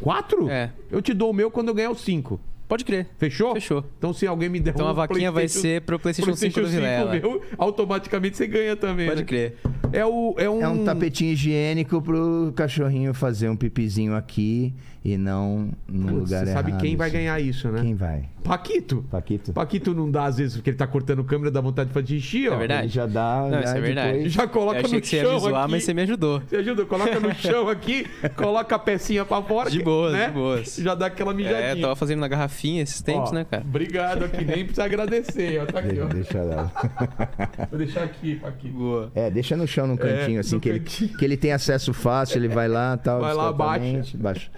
Quatro? 0.00 0.48
É. 0.48 0.70
Eu 0.90 1.00
te 1.02 1.12
dou 1.14 1.30
o 1.30 1.32
meu 1.32 1.50
quando 1.50 1.68
eu 1.68 1.74
ganhar 1.74 1.90
o 1.90 1.94
cinco. 1.96 2.38
Pode 2.68 2.84
crer. 2.84 3.06
Fechou? 3.18 3.52
Fechou. 3.54 3.84
Então 3.98 4.12
se 4.14 4.26
alguém 4.26 4.48
me 4.48 4.58
der 4.58 4.70
Então 4.72 4.86
um 4.86 4.88
a 4.88 4.92
vaquinha 4.92 5.30
vai 5.30 5.42
PlayStation- 5.42 5.60
ser 5.68 5.82
pro 5.82 5.98
PlayStation 5.98 6.34
5 6.34 6.54
do 6.54 6.60
PlayStation 6.68 7.06
Vilela. 7.10 7.12
meu, 7.20 7.42
automaticamente 7.58 8.36
você 8.36 8.46
ganha 8.46 8.74
também. 8.76 9.06
Pode 9.08 9.20
né? 9.20 9.26
crer. 9.26 9.56
É, 9.92 10.04
o, 10.04 10.34
é 10.38 10.48
um. 10.48 10.62
É 10.62 10.68
um 10.68 10.84
tapetinho 10.84 11.32
higiênico 11.32 12.00
pro 12.02 12.52
cachorrinho 12.56 13.12
fazer 13.14 13.48
um 13.48 13.56
pipizinho 13.56 14.14
aqui 14.14 14.74
e 15.04 15.16
não 15.16 15.70
no 15.88 16.08
Putz, 16.08 16.20
lugar 16.30 16.44
Você 16.44 16.50
errado. 16.52 16.64
sabe 16.70 16.80
quem 16.80 16.96
vai 16.96 17.08
assim. 17.08 17.16
ganhar 17.18 17.40
isso, 17.40 17.68
né? 17.68 17.82
Quem 17.82 17.94
vai? 17.94 18.28
Paquito. 18.44 19.04
Paquito? 19.10 19.52
Paquito 19.52 19.94
não 19.94 20.08
dá, 20.10 20.24
às 20.26 20.36
vezes, 20.38 20.54
porque 20.56 20.70
ele 20.70 20.76
tá 20.76 20.86
cortando 20.86 21.22
câmera, 21.24 21.50
dá 21.50 21.60
vontade 21.60 21.88
de 21.88 21.94
fazer 21.94 22.06
xixi, 22.20 22.48
ó. 22.48 22.54
É 22.54 22.58
verdade. 22.58 22.82
Ele 22.82 22.88
já 22.88 23.06
dá. 23.06 23.40
Não, 23.42 23.50
já 23.50 23.60
isso 23.60 23.74
é 23.76 23.80
verdade. 23.80 24.12
depois- 24.12 24.32
Já 24.32 24.46
coloca 24.48 24.78
eu 24.78 24.84
achei 24.84 24.96
no 24.98 25.00
que 25.02 25.06
você 25.08 25.16
ia 25.16 25.22
chão 25.22 25.34
me 25.34 25.40
zoar, 25.40 25.62
aqui. 25.62 25.70
mas 25.72 25.84
você 25.84 25.94
me 25.94 26.02
ajudou. 26.02 26.40
Você 26.40 26.56
ajuda? 26.56 26.84
Coloca 26.86 27.20
no 27.20 27.34
chão 27.34 27.68
aqui, 27.68 28.06
coloca 28.36 28.74
a 28.76 28.78
pecinha 28.78 29.24
pra 29.24 29.42
fora. 29.42 29.70
De 29.70 29.82
boas, 29.82 30.12
né? 30.12 30.26
de 30.26 30.32
boas. 30.32 30.76
Já 30.76 30.94
dá 30.94 31.06
aquela 31.06 31.34
mijadinha. 31.34 31.60
É, 31.60 31.76
tava 31.76 31.96
fazendo 31.96 32.20
na 32.20 32.28
garrafinha 32.28 32.82
esses 32.82 33.02
tempos, 33.02 33.30
Ó, 33.30 33.34
né, 33.34 33.44
cara? 33.48 33.62
Obrigado 33.64 34.24
aqui, 34.24 34.44
nem 34.44 34.64
precisa 34.64 34.84
agradecer. 34.84 35.60
Ó, 35.62 35.66
tá 35.66 35.80
aqui, 35.80 36.00
ó. 36.00 36.06
Deixa 36.06 36.42
lá. 36.42 36.72
Vou 37.70 37.78
deixar 37.78 38.04
aqui, 38.04 38.40
aqui. 38.44 38.68
Boa. 38.68 39.10
É, 39.14 39.30
deixa 39.30 39.56
no 39.56 39.66
chão 39.66 39.81
num 39.86 39.96
cantinho, 39.96 40.36
É, 40.36 40.40
assim, 40.40 40.58
que 40.60 40.68
ele, 40.68 40.80
cantinho. 40.80 41.16
que 41.16 41.24
ele 41.24 41.36
tem 41.36 41.52
acesso 41.52 41.92
fácil, 41.92 42.38
ele 42.38 42.48
vai 42.48 42.68
lá 42.68 42.96
tal. 42.96 43.20
Vai 43.20 43.34
lá, 43.34 43.50
discretamente, 43.50 44.16
baixa. 44.16 44.50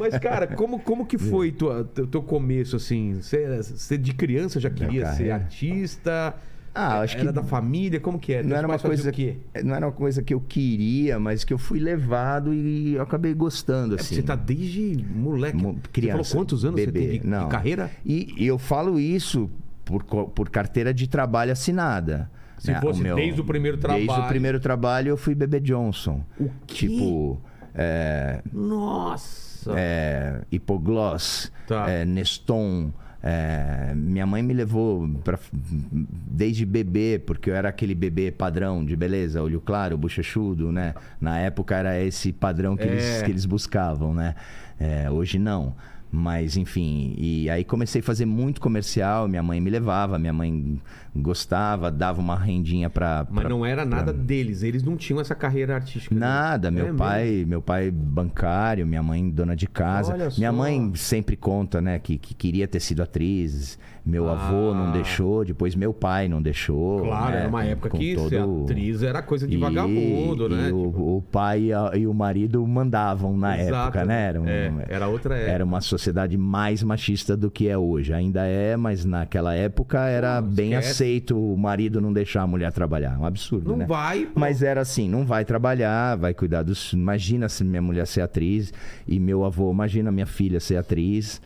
Mas, 0.00 0.18
cara, 0.18 0.46
como, 0.46 0.78
como 0.78 1.04
que 1.04 1.18
foi 1.18 1.50
tua, 1.52 1.84
teu, 1.84 2.22
começo, 2.22 2.76
assim? 2.76 3.14
Você, 3.20 3.60
você 3.62 3.98
de 3.98 4.12
criança 4.14 4.60
já 4.60 4.70
queria 4.70 5.06
ser 5.06 5.10
carreira? 5.10 5.34
artista? 5.34 6.34
Ah, 6.72 7.00
acho 7.00 7.16
Era 7.16 7.26
que 7.26 7.32
da 7.32 7.42
família? 7.42 7.98
Como 7.98 8.16
que 8.16 8.32
é? 8.32 8.44
não 8.44 8.56
era 8.56 8.64
uma 8.68 8.78
coisa 8.78 9.10
o 9.10 9.12
quê? 9.12 9.38
não 9.64 9.74
era 9.74 9.86
uma 9.86 9.92
coisa 9.92 10.22
que 10.22 10.32
eu 10.32 10.40
queria, 10.40 11.18
mas 11.18 11.42
que 11.42 11.52
eu 11.52 11.58
fui 11.58 11.80
levado 11.80 12.54
e 12.54 12.94
eu 12.94 13.02
acabei 13.02 13.34
gostando 13.34 13.96
É, 13.96 14.00
assim. 14.00 14.14
Você 14.14 14.22
tá 14.22 14.36
desde 14.36 15.04
moleque. 15.12 15.56
Mo- 15.56 15.72
Você 15.72 15.88
criança, 15.92 16.22
falou 16.22 16.32
quantos 16.44 16.64
anos 16.64 16.76
bebê, 16.76 17.00
você 17.00 17.06
teve 17.06 17.18
de- 17.18 17.26
não. 17.26 17.42
de 17.42 17.48
carreira? 17.50 17.90
E, 18.06 18.32
e 18.38 18.46
eu 18.46 18.56
falo 18.56 19.00
isso 19.00 19.50
por, 19.84 20.04
por 20.04 20.48
carteira 20.48 20.94
de 20.94 21.08
trabalho 21.08 21.50
assinada. 21.50 22.30
Se 22.60 22.70
né? 22.72 22.80
fosse 22.80 23.02
desde 23.02 23.40
o 23.40 23.44
primeiro 23.44 23.76
Desde 23.76 24.06
trabalho. 24.06 24.24
o 24.24 24.28
primeiro 24.28 24.60
trabalho 24.60 25.08
eu 25.08 25.16
fui 25.16 25.34
bebê 25.34 25.58
Johnson. 25.60 26.22
O 26.38 26.48
quê? 26.66 26.86
Tipo, 26.88 27.40
é, 27.74 28.42
Nossa! 28.52 29.72
é, 29.76 30.42
Hipogloss, 30.52 31.50
Tá. 31.66 31.90
é, 31.90 32.04
Neston. 32.04 32.92
é, 33.22 33.92
minha 33.94 34.26
mãe 34.26 34.42
me 34.42 34.52
levou 34.54 35.08
pra, 35.24 35.38
desde 35.52 36.64
bebê, 36.64 37.18
porque 37.24 37.50
eu 37.50 37.54
era 37.54 37.68
aquele 37.68 37.94
bebê 37.94 38.30
padrão 38.30 38.84
de 38.84 38.94
beleza, 38.96 39.42
olho 39.42 39.60
claro, 39.60 39.96
bochechudo, 39.98 40.70
né? 40.72 40.94
Na 41.20 41.38
época 41.38 41.74
era 41.76 42.00
esse 42.00 42.32
padrão 42.32 42.76
que, 42.76 42.84
É. 42.84 42.86
eles, 42.92 43.22
que 43.22 43.30
eles 43.30 43.44
buscavam, 43.46 44.14
né? 44.14 44.34
É, 44.78 45.10
hoje 45.10 45.38
não. 45.38 45.74
Mas, 46.12 46.56
enfim, 46.56 47.14
e 47.18 47.48
aí 47.48 47.62
comecei 47.62 48.00
a 48.00 48.02
fazer 48.02 48.26
muito 48.26 48.60
comercial, 48.60 49.28
minha 49.28 49.42
mãe 49.44 49.60
me 49.60 49.70
levava, 49.70 50.18
minha 50.18 50.32
mãe 50.32 50.80
gostava, 51.14 51.90
dava 51.90 52.20
uma 52.20 52.36
rendinha 52.36 52.88
pra... 52.88 53.26
Mas 53.30 53.40
pra- 53.42 53.48
não 53.50 53.64
era 53.66 53.84
nada 53.84 54.12
deles, 54.12 54.62
eles 54.62 54.82
não 54.82 54.96
tinham 54.96 55.20
essa 55.20 55.34
carreira 55.34 55.74
artística. 55.74 56.14
né? 56.14 56.20
Nada, 56.20 56.70
meu 56.70 56.88
É 56.88 56.92
pai, 56.92 57.44
meu 57.46 57.60
pai 57.60 57.90
bancário, 57.90 58.86
minha 58.86 59.02
mãe 59.02 59.28
dona 59.28 59.56
de 59.56 59.66
casa. 59.66 60.12
Olha 60.12 60.28
Minha 60.36 60.50
só. 60.50 60.56
mãe 60.56 60.92
sempre 60.94 61.36
conta, 61.36 61.80
né, 61.80 61.98
que, 61.98 62.16
que 62.18 62.34
queria 62.34 62.68
ter 62.68 62.80
sido 62.80 63.02
atriz. 63.02 63.78
Meu 64.04 64.28
Ah. 64.30 64.32
avô 64.32 64.72
não 64.74 64.92
deixou, 64.92 65.44
depois 65.44 65.74
meu 65.74 65.92
pai 65.92 66.26
não 66.26 66.40
deixou. 66.40 67.02
Claro, 67.02 67.32
né, 67.32 67.38
era 67.40 67.48
uma 67.48 67.64
época 67.64 67.90
com 67.90 67.98
que 67.98 68.14
todo- 68.14 68.28
ser 68.30 68.40
atriz 68.40 69.02
era 69.02 69.20
coisa 69.22 69.46
de 69.46 69.54
E- 69.56 69.58
vagabundo, 69.58 70.46
e 70.46 70.48
né? 70.56 70.72
o, 70.72 70.86
Tipo, 70.86 71.16
o 71.18 71.22
pai 71.30 71.64
e, 71.64 71.72
a- 71.72 71.92
e 71.94 72.06
o 72.06 72.14
marido 72.14 72.66
mandavam 72.66 73.36
na 73.36 73.58
Exato, 73.60 73.98
época, 73.98 74.04
né? 74.06 74.28
Era, 74.28 74.40
um- 74.40 74.48
é, 74.48 74.72
era 74.88 75.06
outra 75.08 75.36
época. 75.36 75.50
era 75.52 75.64
uma 75.64 75.80
sociedade 75.82 76.36
mais 76.38 76.82
machista 76.82 77.36
do 77.36 77.50
que 77.50 77.68
é 77.68 77.76
hoje. 77.76 78.12
Ainda 78.14 78.46
é, 78.46 78.74
mas 78.76 79.04
naquela 79.04 79.54
época 79.54 80.00
era 80.06 80.40
bem 80.40 80.72
esquece. 80.72 80.99
Aceito 81.00 81.36
o 81.38 81.56
marido 81.56 82.00
não 82.00 82.12
deixar 82.12 82.42
a 82.42 82.46
mulher 82.46 82.70
trabalhar. 82.72 83.18
Um 83.18 83.24
absurdo, 83.24 83.70
Não 83.70 83.78
né? 83.78 83.86
vai. 83.86 84.26
pô. 84.26 84.38
Mas 84.38 84.62
era 84.62 84.82
assim, 84.82 85.08
não 85.08 85.24
vai 85.24 85.44
trabalhar, 85.44 86.16
vai 86.16 86.34
cuidar 86.34 86.62
dos. 86.62 86.92
Imagina 86.92 87.48
se 87.48 87.64
minha 87.64 87.80
mulher 87.80 88.06
ser 88.06 88.20
atriz 88.20 88.72
e 89.08 89.18
meu 89.18 89.44
avô, 89.44 89.70
imagina 89.72 90.12
minha 90.12 90.26
filha 90.26 90.60
ser 90.60 90.76
atriz. 90.76 91.40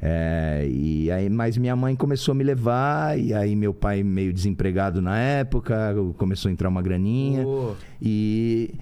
É, 0.00 0.64
e 0.70 1.10
aí, 1.10 1.28
mas 1.28 1.56
minha 1.56 1.74
mãe 1.74 1.96
começou 1.96 2.30
a 2.30 2.34
me 2.34 2.44
levar, 2.44 3.18
e 3.18 3.34
aí 3.34 3.56
meu 3.56 3.74
pai 3.74 4.04
meio 4.04 4.32
desempregado 4.32 5.02
na 5.02 5.18
época, 5.18 5.92
começou 6.16 6.48
a 6.50 6.52
entrar 6.52 6.68
uma 6.68 6.82
graninha. 6.82 7.42
Pô. 7.42 7.72
E, 8.00 8.74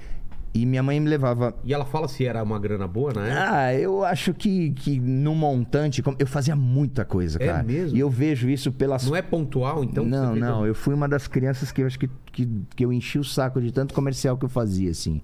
e 0.63 0.67
minha 0.67 0.83
mãe 0.83 0.99
me 1.01 1.09
levava. 1.09 1.55
E 1.65 1.73
ela 1.75 1.85
fala 1.85 2.09
se 2.09 2.25
era 2.27 2.43
uma 2.43 2.59
grana 2.59 2.87
boa, 2.89 3.13
né? 3.13 3.33
Ah, 3.49 3.75
eu 3.75 4.05
acho 4.05 4.33
que, 4.35 4.71
que 4.71 4.99
no 5.01 5.35
montante, 5.35 6.03
como- 6.03 6.17
eu 6.19 6.27
fazia 6.27 6.57
muita 6.57 7.05
coisa, 7.05 7.39
É 7.43 7.47
cara. 7.47 7.63
mesmo? 7.63 7.97
E 7.97 8.01
eu 8.01 8.09
vejo 8.11 8.49
isso 8.49 8.71
pelas 8.73 9.07
Não 9.07 9.15
é 9.17 9.23
pontual, 9.23 9.85
então? 9.85 10.05
não, 10.05 10.35
não. 10.37 10.67
Eu 10.67 10.75
fui 10.75 10.95
uma 10.95 11.09
das 11.09 11.27
crianças 11.29 11.71
que 11.73 11.83
eu 11.83 11.87
acho 11.87 11.99
que, 11.99 12.09
que, 12.33 12.49
que 12.75 12.85
eu 12.85 12.93
enchi 12.93 13.19
o 13.19 13.25
saco 13.25 13.61
de 13.61 13.73
tanto 13.73 13.93
comercial 13.95 14.37
que 14.37 14.45
eu 14.45 14.49
fazia, 14.49 14.91
assim. 14.91 15.21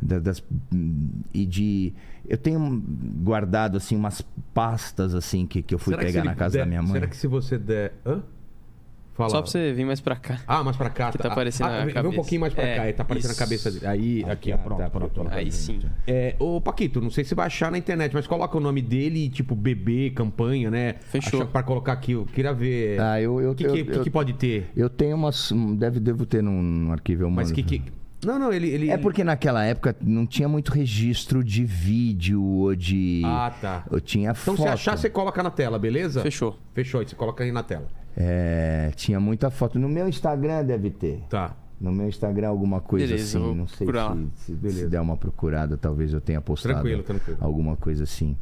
Da- 0.00 0.18
das, 0.18 0.42
e 1.32 1.46
de. 1.46 1.94
Eu 2.28 2.36
tenho 2.36 2.82
guardado, 3.22 3.76
assim, 3.76 3.94
umas 3.96 4.20
pastas, 4.52 5.14
assim, 5.14 5.46
que, 5.46 5.62
que 5.62 5.74
eu 5.74 5.78
fui 5.78 5.92
Será 5.94 6.04
pegar 6.04 6.24
na 6.24 6.34
casa 6.34 6.54
der- 6.54 6.64
da 6.64 6.66
minha 6.66 6.82
mãe. 6.82 6.92
Será 6.92 7.06
que 7.06 7.16
se 7.16 7.26
você 7.28 7.56
der. 7.58 7.92
Hã? 8.04 8.20
Fala. 9.14 9.28
Só 9.28 9.42
pra 9.42 9.50
você 9.50 9.72
vir 9.74 9.84
mais 9.84 10.00
pra 10.00 10.16
cá. 10.16 10.40
Ah, 10.46 10.64
mais 10.64 10.74
pra 10.76 10.88
cá. 10.88 11.12
Que 11.12 11.18
tá 11.18 11.28
aparecendo 11.30 11.66
ah, 11.66 11.78
na 11.80 11.84
vem- 11.84 11.94
Vem 11.94 12.06
um 12.06 12.14
pouquinho 12.14 12.40
mais 12.40 12.54
pra 12.54 12.64
É, 12.64 12.76
cá. 12.76 12.92
Tá 12.96 13.02
aparecendo 13.02 13.30
isso. 13.32 13.40
na 13.40 13.46
cabeça 13.46 13.70
dele. 13.70 13.86
Aí, 13.86 14.24
aqui, 14.26 14.50
Ah, 14.52 14.56
pronto. 14.58 14.78
tá, 14.78 14.88
pronto, 14.90 15.12
pronto. 15.12 15.30
Aí 15.34 15.52
sim. 15.52 15.80
É, 16.06 16.34
ô, 16.38 16.60
Paquito, 16.62 16.98
não 17.00 17.10
sei 17.10 17.22
se 17.22 17.34
vai 17.34 17.46
achar 17.46 17.70
na 17.70 17.76
internet, 17.76 18.12
mas 18.14 18.26
coloca 18.26 18.56
o 18.56 18.60
nome 18.60 18.80
dele, 18.80 19.28
tipo, 19.28 19.54
bebê, 19.54 20.10
campanha, 20.10 20.70
né? 20.70 20.94
Fechou. 21.00 21.40
Acha- 21.42 21.50
Pra 21.52 21.62
colocar 21.62 21.92
aqui, 21.92 22.12
eu 22.12 22.24
queria 22.24 22.54
ver. 22.54 22.98
Ah, 23.00 23.20
eu- 23.20 23.38
eu- 23.40 23.50
O 23.50 23.54
que, 23.54 23.64
eu- 23.66 23.72
que, 23.74 23.84
que 23.84 23.98
eu- 23.98 24.02
que 24.02 24.10
pode 24.10 24.32
ter? 24.32 24.70
Eu 24.74 24.88
tenho 24.88 25.14
umas. 25.14 25.52
um, 25.52 25.76
Deve, 25.76 26.00
devo 26.00 26.24
ter 26.24 26.42
num, 26.42 26.62
num 26.62 26.92
arquivo. 26.92 27.30
Mas 27.30 27.52
que, 27.52 27.62
que. 27.62 27.82
Não, 28.24 28.38
não, 28.38 28.52
ele. 28.52 28.68
ele... 28.70 28.88
É 28.90 28.96
porque 28.96 29.22
naquela 29.24 29.64
época 29.64 29.94
não 30.00 30.24
tinha 30.24 30.48
muito 30.48 30.70
registro 30.72 31.42
de 31.44 31.64
vídeo 31.64 32.40
ou 32.42 32.74
de. 32.74 33.20
Ah, 33.24 33.52
tá. 33.60 33.84
Eu 33.90 34.00
tinha 34.00 34.30
Então, 34.30 34.56
foto. 34.56 34.62
se 34.62 34.68
achar, 34.68 34.96
você 34.96 35.10
coloca 35.10 35.42
na 35.42 35.50
tela, 35.50 35.78
beleza? 35.78 36.22
Fechou. 36.22 36.56
Fechou, 36.72 37.00
aí 37.00 37.06
você 37.08 37.16
coloca 37.16 37.42
aí 37.44 37.50
na 37.52 37.62
tela. 37.62 37.86
É, 38.16 38.90
tinha 38.94 39.18
muita 39.18 39.50
foto. 39.50 39.78
No 39.78 39.88
meu 39.88 40.08
Instagram 40.08 40.64
deve 40.64 40.90
ter. 40.90 41.22
Tá. 41.28 41.56
No 41.80 41.90
meu 41.90 42.08
Instagram 42.08 42.48
alguma 42.48 42.80
coisa 42.80 43.06
Beleza, 43.08 43.38
assim, 43.38 43.54
não 43.54 43.66
sei 43.66 43.86
se, 44.36 44.56
se, 44.56 44.70
se 44.70 44.88
der 44.88 45.00
uma 45.00 45.16
procurada, 45.16 45.76
talvez 45.76 46.12
eu 46.12 46.20
tenha 46.20 46.40
postado 46.40 46.74
Tranquilo, 46.74 47.02
tranquilo. 47.02 47.38
alguma 47.40 47.76
coisa 47.76 48.04
assim. 48.04 48.36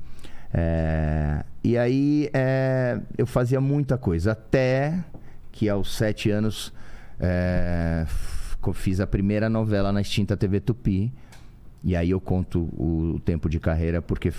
É, 0.52 1.42
e 1.64 1.78
aí 1.78 2.28
é, 2.34 3.00
eu 3.16 3.26
fazia 3.26 3.60
muita 3.60 3.96
coisa, 3.96 4.32
até 4.32 5.02
que 5.50 5.68
aos 5.68 5.96
sete 5.96 6.30
anos 6.30 6.72
é, 7.18 8.04
fiz 8.74 9.00
a 9.00 9.06
primeira 9.06 9.48
novela 9.48 9.90
na 9.92 10.00
extinta 10.00 10.36
TV 10.36 10.60
Tupi. 10.60 11.12
E 11.82 11.96
aí 11.96 12.10
eu 12.10 12.20
conto 12.20 12.60
o 12.76 13.18
tempo 13.24 13.48
de 13.48 13.58
carreira 13.58 14.02
porque 14.02 14.30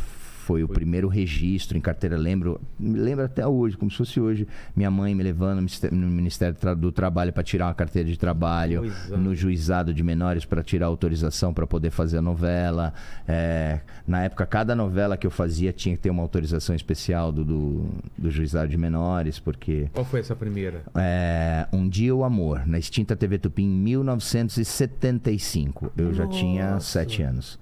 foi 0.51 0.63
o 0.65 0.67
primeiro 0.67 1.07
registro 1.07 1.77
em 1.77 1.81
carteira. 1.81 2.17
Lembro, 2.17 2.59
me 2.77 2.99
lembro 2.99 3.23
até 3.23 3.47
hoje, 3.47 3.77
como 3.77 3.89
se 3.89 3.95
fosse 3.95 4.19
hoje, 4.19 4.45
minha 4.75 4.91
mãe 4.91 5.15
me 5.15 5.23
levando 5.23 5.65
no 5.93 6.07
Ministério- 6.07 6.53
do 6.53 6.59
Tra- 6.59 6.73
do 6.73 6.91
Trabalho 6.91 7.31
para 7.31 7.41
tirar 7.41 7.67
uma 7.67 7.73
carteira 7.73 8.09
de 8.09 8.19
trabalho, 8.19 8.79
Coisa. 8.81 9.15
no 9.15 9.33
juizado 9.33 9.93
de 9.93 10.03
menores 10.03 10.43
para 10.43 10.61
tirar 10.61 10.87
autorização 10.87 11.53
para 11.53 11.65
poder 11.65 11.89
fazer 11.89 12.17
a 12.17 12.21
novela. 12.21 12.93
É, 13.25 13.79
na 14.05 14.23
época, 14.25 14.45
cada 14.45 14.75
novela 14.75 15.15
que 15.15 15.25
eu 15.25 15.31
fazia 15.31 15.71
tinha 15.71 15.95
que 15.95 16.01
ter 16.01 16.09
uma 16.09 16.21
autorização 16.21 16.75
especial 16.75 17.31
do, 17.31 17.45
do, 17.45 17.85
do 18.17 18.29
juizado 18.29 18.67
de 18.67 18.77
menores, 18.77 19.39
porque 19.39 19.87
Qual 19.93 20.03
foi 20.03 20.19
essa 20.19 20.35
primeira? 20.35 20.81
é, 20.95 21.65
Um 21.71 21.87
Dia 21.87 22.13
o 22.13 22.25
Amor, 22.25 22.67
na 22.67 22.77
extinta 22.77 23.15
TV 23.15 23.37
Tupi, 23.37 23.63
em 23.63 23.69
1975. 23.69 25.93
Eu 25.95 26.13
já 26.13 26.27
tinha 26.27 26.71
Nossa. 26.71 26.99
sete 26.99 27.23
anos. 27.23 27.57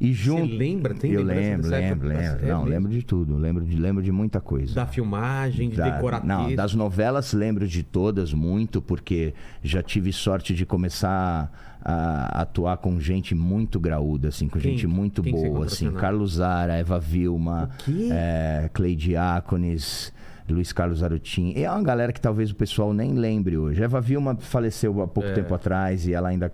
E 0.00 0.12
junto... 0.12 0.54
lembra? 0.54 0.94
Tem 0.94 1.10
Eu 1.12 1.22
lembro, 1.22 1.68
lembro, 1.68 2.08
lembro. 2.08 2.44
É 2.44 2.48
Não, 2.48 2.58
mesmo? 2.60 2.64
lembro 2.70 2.90
de 2.92 3.02
tudo. 3.02 3.36
Lembro 3.36 3.64
de, 3.64 3.76
lembro 3.76 4.02
de 4.02 4.12
muita 4.12 4.40
coisa. 4.40 4.74
Da 4.74 4.86
filmagem, 4.86 5.70
de 5.70 5.76
Da- 5.76 5.90
decorar 5.90 6.24
não, 6.24 6.54
das 6.54 6.74
novelas 6.74 7.32
lembro 7.32 7.66
de 7.66 7.82
todas 7.82 8.32
muito, 8.32 8.82
porque 8.82 9.32
já 9.62 9.82
tive 9.82 10.12
sorte 10.12 10.54
de 10.54 10.66
começar 10.66 11.50
a 11.88 12.42
atuar 12.42 12.76
com 12.78 12.98
gente 12.98 13.34
muito 13.34 13.78
graúda, 13.78 14.28
assim, 14.28 14.48
com 14.48 14.58
Quem? 14.58 14.72
gente 14.72 14.86
muito 14.88 15.22
você 15.22 15.30
boa, 15.30 15.66
assim? 15.66 15.90
Carlos 15.92 16.32
Zara, 16.34 16.74
Eva 16.74 16.98
Vilma, 16.98 17.70
é, 18.10 18.68
Clay 18.72 18.96
Diácones, 18.96 20.12
Luiz 20.48 20.72
Carlos 20.72 21.02
Arutin. 21.02 21.52
É 21.56 21.70
uma 21.70 21.82
galera 21.82 22.12
que 22.12 22.20
talvez 22.20 22.50
o 22.50 22.54
pessoal 22.56 22.92
nem 22.92 23.12
lembre 23.14 23.56
hoje. 23.56 23.82
Eva 23.82 24.00
Vilma 24.00 24.36
faleceu 24.40 25.00
há 25.00 25.04
É. 25.04 25.06
pouco 25.06 25.32
tempo 25.32 25.54
atrás 25.54 26.06
e 26.08 26.12
ela 26.12 26.28
ainda 26.28 26.52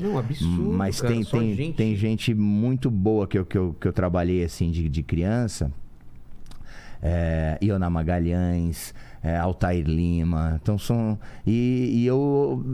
Não, 0.00 0.18
absurdo, 0.18 0.72
mas 0.72 1.00
cara, 1.00 1.14
tem, 1.14 1.24
tem, 1.24 1.54
gente. 1.54 1.76
tem 1.76 1.96
gente 1.96 2.34
muito 2.34 2.90
boa 2.90 3.26
que 3.26 3.38
eu, 3.38 3.44
que 3.44 3.58
eu, 3.58 3.76
que 3.78 3.86
eu 3.86 3.92
trabalhei 3.92 4.42
assim 4.44 4.70
de, 4.70 4.88
de 4.88 5.02
criança. 5.02 5.72
É, 7.02 7.58
Iona 7.62 7.88
Magalhães, 7.88 8.94
é, 9.22 9.36
Altair 9.36 9.86
Lima. 9.86 10.58
Então 10.62 10.78
são. 10.78 11.18
E, 11.46 11.90
e 11.92 12.06
eu 12.06 12.64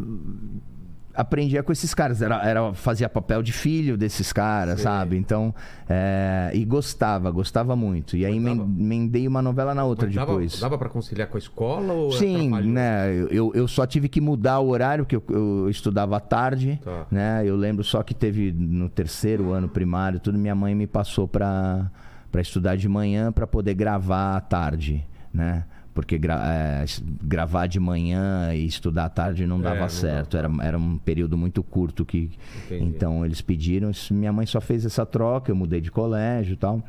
aprendia 1.16 1.62
com 1.62 1.72
esses 1.72 1.92
caras. 1.94 2.20
Era, 2.22 2.42
era, 2.46 2.72
fazia 2.74 3.08
papel 3.08 3.42
de 3.42 3.52
filho 3.52 3.96
desses 3.96 4.32
caras, 4.32 4.76
Sei. 4.76 4.84
sabe? 4.84 5.16
Então. 5.16 5.54
é, 5.88 6.50
e 6.54 6.64
gostava, 6.64 7.30
gostava 7.30 7.74
muito. 7.76 8.16
E 8.16 8.26
aí 8.26 8.38
dava- 8.40 8.62
emendei 8.62 9.26
uma 9.28 9.40
novela 9.40 9.74
na 9.74 9.84
outra 9.84 10.08
dava, 10.08 10.26
depois. 10.32 10.58
dava 10.60 10.76
pra 10.76 10.88
conciliar 10.88 11.28
com 11.28 11.36
a 11.36 11.38
escola 11.38 11.92
ou 11.92 12.12
Sim, 12.12 12.50
né? 12.62 13.12
Eu, 13.30 13.52
eu 13.54 13.68
só 13.68 13.86
tive 13.86 14.08
que 14.08 14.20
mudar 14.20 14.58
o 14.60 14.68
horário, 14.68 15.04
porque 15.04 15.16
eu, 15.16 15.24
eu 15.30 15.70
estudava 15.70 16.16
à 16.16 16.20
tarde, 16.20 16.80
Tá. 16.84 17.06
né? 17.10 17.42
Eu 17.44 17.56
lembro 17.56 17.84
só 17.84 18.02
que 18.02 18.14
teve 18.14 18.52
no 18.52 18.88
terceiro 18.88 19.52
ano 19.52 19.68
primário, 19.68 20.18
tudo, 20.20 20.38
minha 20.38 20.54
mãe 20.54 20.74
me 20.74 20.86
passou 20.86 21.26
para 21.28 21.90
para 22.32 22.42
estudar 22.42 22.76
de 22.76 22.86
manhã 22.88 23.32
para 23.32 23.46
poder 23.46 23.72
gravar 23.74 24.36
à 24.36 24.40
tarde, 24.40 25.02
né? 25.32 25.64
Porque 25.96 26.16
gra- 26.18 26.42
é, 26.46 26.84
gravar 27.24 27.66
de 27.66 27.80
manhã 27.80 28.54
e 28.54 28.64
estudar 28.66 29.06
à 29.06 29.08
tarde 29.08 29.46
não 29.46 29.58
É, 29.58 29.62
dava 29.62 29.80
não 29.80 29.88
certo. 29.88 30.36
Era, 30.36 30.48
era 30.62 30.78
um 30.78 30.98
período 30.98 31.36
muito 31.36 31.62
curto 31.62 32.04
que. 32.04 32.30
Entendi. 32.66 32.84
Então 32.84 33.24
eles 33.24 33.40
pediram. 33.40 33.90
Minha 34.12 34.32
mãe 34.32 34.46
só 34.46 34.60
fez 34.60 34.84
essa 34.84 35.04
troca, 35.04 35.50
eu 35.50 35.56
mudei 35.56 35.80
de 35.80 35.90
colégio 35.90 36.52
e 36.52 36.56
tal. 36.56 36.80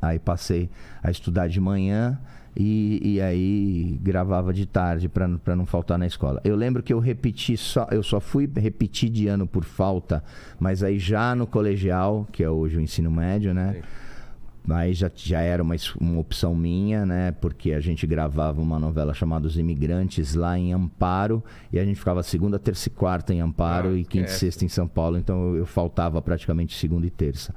Aí 0.00 0.18
passei 0.18 0.68
a 1.02 1.10
estudar 1.10 1.48
de 1.48 1.60
manhã 1.60 2.18
e, 2.56 3.00
e 3.02 3.20
aí 3.20 3.98
gravava 4.02 4.52
de 4.52 4.66
tarde 4.66 5.08
para 5.08 5.56
não 5.56 5.66
faltar 5.66 5.98
na 5.98 6.06
escola. 6.06 6.40
Eu 6.44 6.54
lembro 6.54 6.82
que 6.82 6.92
eu 6.92 6.98
repeti 6.98 7.56
só, 7.56 7.88
eu 7.90 8.02
só 8.02 8.20
fui 8.20 8.48
repetir 8.56 9.10
de 9.10 9.26
ano 9.26 9.46
por 9.46 9.64
falta, 9.64 10.22
mas 10.60 10.82
aí 10.82 10.98
já 10.98 11.34
no 11.34 11.46
colegial, 11.46 12.26
que 12.30 12.42
é 12.44 12.48
hoje 12.48 12.76
o 12.76 12.80
ensino 12.80 13.10
médio, 13.10 13.52
né? 13.52 13.74
Sim. 13.74 13.82
Aí 14.68 14.92
já, 14.94 15.10
já 15.14 15.40
era 15.40 15.62
uma, 15.62 15.76
uma 16.00 16.18
opção 16.18 16.54
minha, 16.54 17.06
né? 17.06 17.32
Porque 17.32 17.72
a 17.72 17.80
gente 17.80 18.06
gravava 18.06 18.60
uma 18.60 18.78
novela 18.78 19.14
chamada 19.14 19.46
Os 19.46 19.56
Imigrantes 19.56 20.34
lá 20.34 20.58
em 20.58 20.72
Amparo. 20.72 21.42
E 21.72 21.78
a 21.78 21.84
gente 21.84 21.98
ficava 21.98 22.22
segunda, 22.22 22.58
terça 22.58 22.88
e 22.88 22.90
quarta 22.90 23.32
em 23.32 23.40
Amparo 23.40 23.90
Ah, 23.90 23.98
e 23.98 24.04
quinta 24.04 24.16
e 24.16 24.20
esquece. 24.24 24.38
sexta 24.40 24.64
em 24.64 24.68
São 24.68 24.88
Paulo. 24.88 25.16
Então 25.18 25.50
eu, 25.50 25.56
eu 25.58 25.66
faltava 25.66 26.20
praticamente 26.20 26.74
segunda 26.76 27.06
e 27.06 27.10
terça. 27.10 27.54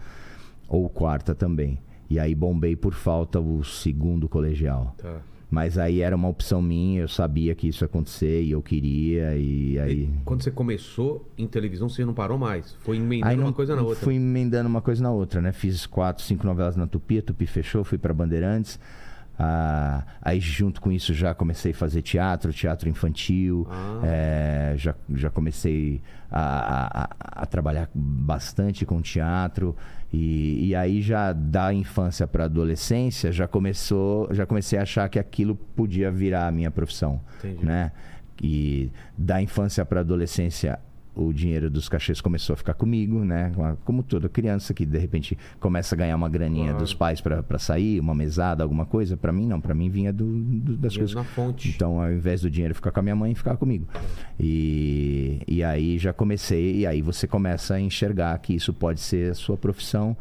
Ou 0.67 0.87
quarta 0.87 1.33
também. 1.33 1.79
E 2.09 2.19
aí 2.19 2.33
bombei 2.35 2.75
por 2.75 2.93
falta 2.93 3.39
o 3.39 3.63
segundo 3.63 4.29
colegial. 4.29 4.95
Tá. 4.97 5.21
Mas 5.51 5.79
aí 5.79 6.01
era 6.01 6.15
uma 6.15 6.27
opção 6.27 6.62
minha, 6.62 7.01
eu 7.01 7.07
sabia 7.07 7.55
que 7.55 7.67
isso 7.67 7.83
ia 7.83 7.88
acontecer 7.88 8.43
e 8.43 8.51
eu 8.51 8.62
queria. 8.62 9.35
E 9.35 9.79
aí. 9.79 10.01
E 10.03 10.13
quando 10.23 10.43
você 10.43 10.51
começou 10.51 11.27
em 11.38 11.47
televisão, 11.47 11.89
você 11.89 12.05
não 12.05 12.13
parou 12.13 12.38
mais. 12.38 12.75
Foi 12.81 12.97
emendando 12.97 13.31
Aí 13.31 13.35
uma 13.35 13.45
não- 13.45 13.53
coisa 13.53 13.75
na 13.75 13.81
outra. 13.81 14.03
Fui 14.03 14.13
emendando 14.15 14.69
uma 14.69 14.81
coisa 14.81 15.01
na 15.01 15.09
outra, 15.12 15.41
né? 15.41 15.51
Fiz 15.51 15.88
quatro, 15.88 16.23
cinco 16.23 16.45
novelas 16.45 16.75
na 16.75 16.85
Tupi, 16.85 17.17
a 17.17 17.21
Tupi 17.23 17.47
fechou, 17.47 17.83
fui 17.83 17.97
para 17.97 18.13
Bandeirantes. 18.13 18.79
Ah, 19.41 20.03
aí 20.21 20.38
junto 20.39 20.81
com 20.81 20.91
isso 20.91 21.13
já 21.13 21.33
comecei 21.33 21.71
a 21.71 21.75
fazer 21.75 22.01
teatro, 22.01 22.51
teatro 22.51 22.89
infantil. 22.89 23.65
Ah. 23.71 24.01
É, 24.03 24.73
já, 24.77 24.93
já 25.15 25.29
comecei 25.29 26.01
a- 26.29 27.03
a- 27.05 27.41
a 27.43 27.45
trabalhar 27.45 27.89
bastante 27.95 28.85
com 28.85 29.01
teatro. 29.01 29.75
E, 30.11 30.69
e 30.69 30.75
aí 30.75 31.01
já 31.01 31.31
da 31.31 31.73
infância 31.73 32.25
para 32.27 32.45
adolescência 32.45 33.31
já 33.31 33.47
começou, 33.47 34.27
já 34.33 34.45
comecei 34.45 34.79
a 34.79 34.81
achar 34.81 35.07
que 35.07 35.19
aquilo 35.19 35.55
podia 35.55 36.11
virar 36.11 36.47
a 36.47 36.51
minha 36.51 36.71
profissão, 36.71 37.21
Entendi. 37.37 37.63
né? 37.63 37.91
E 38.41 38.91
da 39.17 39.41
infância 39.41 39.85
para 39.85 39.99
adolescência 39.99 40.79
o 41.15 41.33
dinheiro 41.33 41.69
dos 41.69 41.89
cachês 41.89 42.21
começou 42.21 42.53
a 42.53 42.57
ficar 42.57 42.73
comigo, 42.73 43.25
né? 43.25 43.51
Como 43.83 44.01
toda 44.03 44.29
criança 44.29 44.73
que 44.73 44.85
de 44.85 44.97
repente 44.97 45.37
começa 45.59 45.93
a 45.93 45.97
ganhar 45.97 46.15
uma 46.15 46.29
graninha 46.29 46.67
Claro. 46.67 46.79
dos 46.79 46.93
pais 46.93 47.19
para 47.19 47.59
sair, 47.59 47.99
uma 47.99 48.15
mesada, 48.15 48.63
alguma 48.63 48.85
coisa, 48.85 49.17
para 49.17 49.31
mim 49.31 49.45
não, 49.45 49.59
para 49.59 49.73
mim 49.73 49.89
vinha 49.89 50.13
do, 50.13 50.25
do- 50.25 50.77
das 50.77 50.93
Dinheiro 50.93 51.13
coisas. 51.13 51.15
na 51.15 51.23
fonte. 51.23 51.69
Então, 51.69 51.99
ao 52.01 52.11
invés 52.11 52.41
do 52.41 52.49
dinheiro 52.49 52.73
ficar 52.73 52.91
com 52.91 52.99
a 52.99 53.03
minha 53.03 53.15
mãe, 53.15 53.35
ficava 53.35 53.57
comigo. 53.57 53.85
E, 54.39 55.41
e 55.47 55.63
aí 55.63 55.97
já 55.97 56.13
comecei, 56.13 56.77
e 56.79 56.87
aí 56.87 57.01
você 57.01 57.27
começa 57.27 57.75
a 57.75 57.79
enxergar 57.81 58.37
que 58.39 58.53
isso 58.53 58.73
pode 58.73 58.99
ser 59.01 59.31
a 59.31 59.35
sua 59.35 59.57
profissão. 59.57 60.15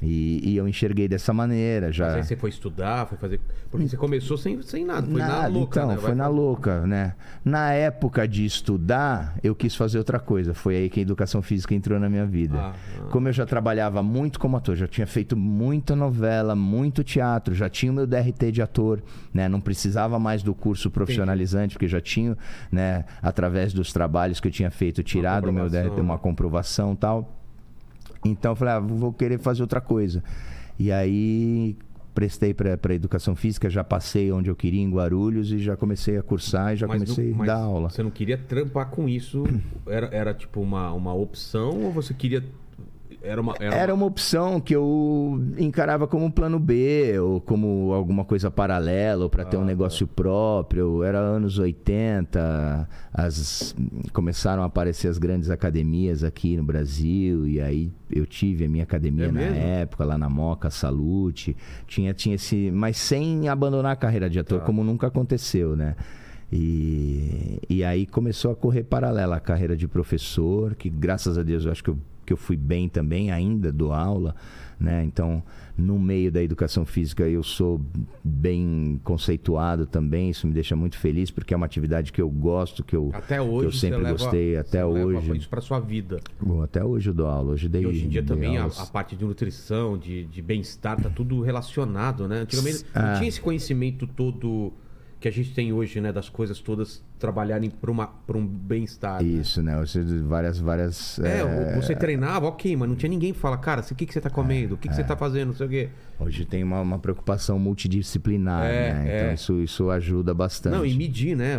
E, 0.00 0.52
e 0.52 0.56
eu 0.56 0.68
enxerguei 0.68 1.08
dessa 1.08 1.32
maneira, 1.32 1.90
já. 1.90 2.06
Mas 2.06 2.16
aí 2.16 2.24
você 2.24 2.36
foi 2.36 2.50
estudar, 2.50 3.06
foi 3.06 3.18
fazer. 3.18 3.40
Porque 3.68 3.88
você 3.88 3.96
começou 3.96 4.38
sem, 4.38 4.62
sem 4.62 4.84
nada. 4.84 5.06
Foi 5.06 5.20
na 5.20 5.28
Nada, 5.28 5.48
louca, 5.48 5.80
então, 5.80 5.90
né? 5.90 5.96
foi 5.96 6.14
na 6.14 6.28
louca, 6.28 6.86
né? 6.86 7.14
Na 7.44 7.72
época 7.72 8.26
de 8.26 8.44
estudar, 8.44 9.36
eu 9.42 9.54
quis 9.54 9.74
fazer 9.74 9.98
outra 9.98 10.20
coisa. 10.20 10.54
Foi 10.54 10.76
aí 10.76 10.88
que 10.88 11.00
a 11.00 11.02
educação 11.02 11.42
física 11.42 11.74
entrou 11.74 11.98
na 11.98 12.08
minha 12.08 12.24
vida. 12.24 12.58
Ah, 12.58 12.74
ah. 12.74 13.08
Como 13.10 13.28
eu 13.28 13.32
já 13.32 13.44
trabalhava 13.44 14.02
muito 14.02 14.38
como 14.38 14.56
ator, 14.56 14.76
já 14.76 14.86
tinha 14.86 15.06
feito 15.06 15.36
muita 15.36 15.96
novela, 15.96 16.54
muito 16.54 17.02
teatro, 17.02 17.52
já 17.54 17.68
tinha 17.68 17.90
o 17.90 17.94
meu 17.94 18.06
DRT 18.06 18.52
de 18.52 18.62
ator, 18.62 19.02
né? 19.34 19.48
Não 19.48 19.60
precisava 19.60 20.18
mais 20.18 20.44
do 20.44 20.54
curso 20.54 20.90
profissionalizante, 20.90 21.74
porque 21.74 21.88
já 21.88 22.00
tinha, 22.00 22.38
né, 22.70 23.04
através 23.20 23.72
dos 23.72 23.92
trabalhos 23.92 24.38
que 24.38 24.46
eu 24.46 24.52
tinha 24.52 24.70
feito, 24.70 25.02
tirado 25.02 25.48
o 25.48 25.52
meu 25.52 25.68
DRT, 25.68 26.00
uma 26.00 26.18
comprovação 26.18 26.92
e 26.92 26.96
tal. 26.96 27.37
Então 28.24 28.52
eu 28.52 28.56
falei, 28.56 28.74
ah, 28.74 28.80
vou 28.80 29.12
querer 29.12 29.38
fazer 29.38 29.62
outra 29.62 29.80
coisa. 29.80 30.22
E 30.78 30.90
aí 30.92 31.76
prestei 32.14 32.52
para 32.52 32.94
educação 32.94 33.36
física, 33.36 33.70
já 33.70 33.84
passei 33.84 34.32
onde 34.32 34.50
eu 34.50 34.56
queria, 34.56 34.80
em 34.80 34.90
Guarulhos, 34.90 35.52
e 35.52 35.58
já 35.60 35.76
comecei 35.76 36.18
a 36.18 36.22
cursar 36.22 36.72
e 36.72 36.76
já 36.76 36.86
Mas 36.88 37.02
comecei 37.02 37.32
não- 37.32 37.42
a 37.42 37.46
dar 37.46 37.58
aula. 37.58 37.90
Você 37.90 38.02
não 38.02 38.10
queria 38.10 38.36
trampar 38.36 38.90
com 38.90 39.08
isso? 39.08 39.44
Era, 39.86 40.06
era 40.12 40.34
tipo 40.34 40.60
uma, 40.60 40.92
uma 40.92 41.14
opção 41.14 41.80
ou 41.84 41.92
você 41.92 42.12
queria. 42.12 42.44
Era 43.28 43.40
uma. 43.40 43.54
Era, 43.60 43.74
Era 43.74 43.94
uma... 43.94 44.04
uma 44.04 44.06
opção 44.06 44.60
que 44.60 44.74
eu 44.74 45.40
encarava 45.58 46.06
como 46.06 46.24
um 46.24 46.30
plano 46.30 46.58
B, 46.58 47.18
ou 47.20 47.40
como 47.40 47.92
alguma 47.92 48.24
coisa 48.24 48.50
paralela, 48.50 49.24
ou 49.24 49.30
para 49.30 49.44
ter 49.44 49.56
Ah, 49.56 49.60
um 49.60 49.64
negócio 49.64 50.06
próprio. 50.06 51.02
Era 51.02 51.18
anos 51.18 51.58
80, 51.58 52.88
as, 53.12 53.74
começaram 54.12 54.62
a 54.62 54.66
aparecer 54.66 55.08
as 55.08 55.18
grandes 55.18 55.50
academias 55.50 56.24
aqui 56.24 56.56
no 56.56 56.64
Brasil, 56.64 57.46
e 57.46 57.60
aí 57.60 57.92
eu 58.10 58.24
tive 58.24 58.64
a 58.64 58.68
minha 58.68 58.84
academia 58.84 59.26
É 59.26 59.30
na 59.32 59.40
mesmo? 59.40 59.56
época, 59.56 60.04
lá 60.04 60.16
na 60.16 60.28
Moca, 60.28 60.70
Salute. 60.70 61.56
Tinha, 61.86 62.14
tinha 62.14 62.34
esse. 62.36 62.70
Mas 62.70 62.96
sem 62.96 63.48
abandonar 63.48 63.92
a 63.92 63.96
carreira 63.96 64.30
de 64.30 64.38
ator, 64.38 64.60
Tá. 64.60 64.64
como 64.64 64.82
nunca 64.82 65.06
aconteceu, 65.08 65.76
né? 65.76 65.94
E, 66.50 67.60
e 67.68 67.84
aí 67.84 68.06
começou 68.06 68.50
a 68.50 68.56
correr 68.56 68.82
paralela 68.84 69.36
a 69.36 69.40
carreira 69.40 69.76
de 69.76 69.86
professor, 69.86 70.74
que 70.74 70.88
graças 70.88 71.36
a 71.36 71.42
Deus 71.42 71.64
eu 71.66 71.70
acho 71.70 71.84
que 71.84 71.90
eu, 71.90 71.98
que 72.28 72.32
eu 72.34 72.36
fui 72.36 72.58
bem 72.58 72.90
também, 72.90 73.30
ainda 73.30 73.72
dou 73.72 73.90
aula, 73.90 74.36
né? 74.78 75.02
Então, 75.02 75.42
no 75.78 75.98
meio 75.98 76.30
da 76.30 76.42
educação 76.42 76.84
física 76.84 77.26
eu 77.26 77.42
sou 77.42 77.80
bem 78.22 79.00
conceituado 79.02 79.86
também, 79.86 80.28
isso 80.28 80.46
me 80.46 80.52
deixa 80.52 80.76
muito 80.76 80.98
feliz, 80.98 81.30
porque 81.30 81.54
é 81.54 81.56
uma 81.56 81.64
atividade 81.64 82.12
que 82.12 82.20
eu 82.20 82.28
gosto, 82.28 82.84
que 82.84 82.94
eu, 82.94 83.10
Até 83.14 83.40
hoje. 83.40 83.64
eu 83.66 83.72
sempre 83.72 83.96
leva- 83.96 84.10
gostei, 84.18 84.58
até 84.58 84.84
hoje. 84.84 85.38
Isso 85.38 85.48
pra 85.48 85.62
sua 85.62 85.80
vida. 85.80 86.20
Bom, 86.38 86.60
até 86.62 86.84
hoje 86.84 87.08
eu 87.08 87.14
dou 87.14 87.28
aula, 87.28 87.52
hoje 87.52 87.66
dei 87.66 87.82
E 87.82 87.86
hoje 87.86 88.04
em 88.04 88.08
dia 88.10 88.22
também 88.22 88.58
a, 88.58 88.66
a 88.66 88.86
parte 88.86 89.16
de 89.16 89.24
nutrição, 89.24 89.96
de, 89.96 90.26
de 90.26 90.42
bem-estar, 90.42 91.00
tá 91.00 91.08
tudo 91.08 91.40
relacionado, 91.40 92.28
né? 92.28 92.40
Antigamente 92.40 92.84
Ah. 92.94 93.12
não 93.12 93.14
tinha 93.16 93.28
esse 93.30 93.40
conhecimento 93.40 94.06
todo 94.06 94.70
que 95.18 95.26
a 95.26 95.32
gente 95.32 95.54
tem 95.54 95.72
hoje, 95.72 95.98
né? 95.98 96.12
Das 96.12 96.28
coisas 96.28 96.60
todas 96.60 97.02
trabalharem 97.18 97.70
para 97.70 97.90
um 98.38 98.46
bem-estar. 98.46 99.22
né? 99.22 99.28
Isso, 99.28 99.62
né? 99.62 99.76
Você, 99.80 100.02
várias, 100.02 100.58
várias. 100.58 101.18
É, 101.18 101.40
é, 101.40 101.74
você 101.76 101.94
treinava, 101.94 102.46
ok, 102.46 102.76
mas 102.76 102.88
não 102.88 102.96
tinha 102.96 103.10
ninguém 103.10 103.32
que 103.32 103.38
fala, 103.38 103.56
cara, 103.58 103.80
o 103.80 103.94
que, 103.94 104.06
que 104.06 104.12
você 104.12 104.20
tá 104.20 104.30
comendo? 104.30 104.74
O 104.74 104.78
que, 104.78 104.88
que 104.88 104.94
você 104.94 105.04
tá 105.04 105.16
fazendo? 105.16 105.48
Não 105.48 105.54
sei 105.54 105.66
o 105.66 105.70
quê. 105.70 105.88
Hoje 106.20 106.44
tem 106.44 106.64
uma, 106.64 106.80
uma 106.80 106.98
preocupação 106.98 107.58
multidisciplinar, 107.58 108.64
É, 108.66 108.92
né? 108.92 109.04
é. 109.08 109.16
Então 109.22 109.34
isso, 109.34 109.60
isso 109.62 109.90
ajuda 109.90 110.34
bastante. 110.34 110.74
Não, 110.74 110.84
e 110.84 110.94
medir, 110.94 111.36
né? 111.36 111.58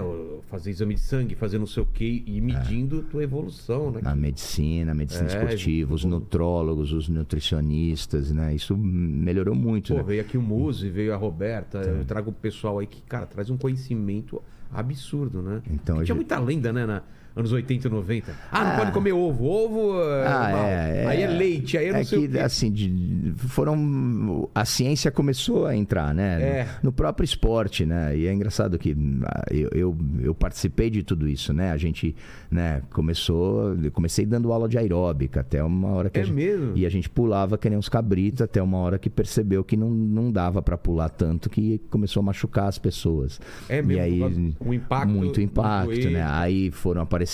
Fazer 0.50 0.70
exame 0.72 0.96
de 0.96 1.02
sangue, 1.02 1.36
fazer 1.36 1.58
não 1.60 1.66
sei 1.68 1.84
o 1.84 1.86
quê, 1.86 2.24
e 2.26 2.42
medindo 2.42 3.04
tua 3.04 3.24
evolução, 3.24 3.92
né? 3.92 4.00
Na 4.04 4.16
medicina, 4.16 4.94
medicina 4.94 5.30
É, 5.30 5.36
esportiva, 5.36 5.94
os 5.94 6.04
nutrólogos, 6.04 6.92
os 6.92 7.08
nutricionistas, 7.10 8.32
né? 8.32 8.54
Isso 8.54 8.76
melhorou 8.78 9.56
muito, 9.56 9.94
Pô, 9.94 10.00
né? 10.00 10.04
veio 10.04 10.22
aqui 10.22 10.38
o 10.38 10.42
Muzi, 10.42 10.90
veio 10.90 11.14
a 11.14 11.18
Roberta, 11.18 11.80
eu 11.80 12.04
trago 12.06 12.30
o 12.30 12.34
pessoal 12.34 12.80
aí 12.80 12.88
que, 12.88 13.02
cara, 13.02 13.26
traz 13.26 13.50
um 13.50 13.58
conhecimento 13.58 14.42
absurdo, 14.72 15.42
né? 15.42 15.62
Então, 15.68 15.68
Porque 15.68 15.82
tinha 15.86 15.96
hoje- 16.02 16.14
muita 16.14 16.40
lenda, 16.40 16.72
né? 16.74 16.86
Na, 16.86 17.02
anos 17.36 17.52
80 17.52 17.88
e 17.88 17.92
90. 17.92 18.32
Ah, 18.52 18.64
não 18.64 18.72
Ah. 18.72 18.78
pode 18.78 18.92
comer 18.92 19.12
ovo. 19.14 19.46
Ovo 19.46 20.02
é, 20.02 20.28
Ah, 20.28 20.52
é, 20.70 21.04
é. 21.04 21.08
Aí 21.08 21.22
é 21.22 21.28
leite, 21.28 21.78
aí 21.78 21.88
é 21.88 21.92
não 21.94 22.00
é 22.00 22.04
sei 22.04 22.28
que, 22.28 22.38
assim, 22.40 22.72
de- 22.72 23.34
foram. 23.38 24.50
A 24.54 24.66
ciência 24.66 25.12
começou 25.12 25.66
a 25.66 25.76
entrar, 25.76 26.14
né? 26.14 26.42
É. 26.42 26.64
No, 26.82 26.90
no 26.90 26.92
próprio 26.92 27.24
esporte, 27.24 27.86
né? 27.86 28.16
E 28.18 28.26
é 28.28 28.34
engraçado 28.34 28.78
que 28.78 28.96
ah, 29.26 29.44
eu, 29.52 29.70
eu, 29.74 29.98
eu 30.22 30.36
participei 30.36 30.90
de 30.90 31.04
tudo 31.04 31.28
isso, 31.28 31.54
né? 31.54 31.72
A 31.72 31.78
gente, 31.78 32.16
né, 32.50 32.82
começou. 32.92 33.76
Eu 33.82 33.92
comecei 33.92 34.26
dando 34.26 34.52
aula 34.52 34.68
de 34.68 34.78
aeróbica 34.78 35.42
até 35.42 35.64
uma 35.64 35.90
hora 35.90 36.10
que 36.10 36.20
É 36.20 36.24
a 36.24 36.26
gente, 36.26 36.36
mesmo? 36.36 36.72
E 36.76 36.86
a 36.86 36.90
gente 36.90 37.10
pulava 37.10 37.58
que 37.58 37.70
nem 37.70 37.78
uns 37.78 37.90
cabritos 37.90 38.42
até 38.42 38.62
uma 38.62 38.78
hora 38.80 38.98
que 39.00 39.10
percebeu 39.10 39.64
que 39.64 39.78
não, 39.78 39.90
não 39.90 40.32
dava 40.32 40.62
pra 40.62 40.78
pular 40.78 41.10
tanto 41.10 41.50
que 41.50 41.80
começou 41.90 42.22
a 42.22 42.24
machucar 42.24 42.68
as 42.68 42.78
pessoas. 42.78 43.40
É 43.68 43.82
mesmo, 43.82 43.92
E 43.94 44.00
aí, 44.00 44.56
o 44.60 44.74
impacto 44.74 45.10
Muito 45.12 45.40
impacto, 45.42 46.10
né? 46.10 46.24
Aí 46.28 46.72
foram 46.72 47.02
aparecendo 47.02 47.29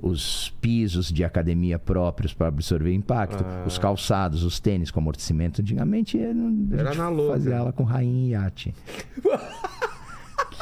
os 0.00 0.50
pisos 0.60 1.12
de 1.12 1.24
academia 1.24 1.78
próprios 1.78 2.34
para 2.34 2.48
absorver 2.48 2.92
impacto, 2.92 3.44
Ah. 3.46 3.64
os 3.66 3.78
calçados, 3.78 4.42
os 4.42 4.58
tênis 4.60 4.90
com 4.90 5.00
amortecimento. 5.00 5.60
Antigamente 5.60 6.18
eh, 6.18 6.32
Era 6.76 6.94
na 6.94 7.08
louca. 7.08 7.34
fazia 7.34 7.54
ela 7.54 7.72
com 7.72 7.84
rainha 7.84 8.26
e 8.26 8.30
iate. 8.30 8.74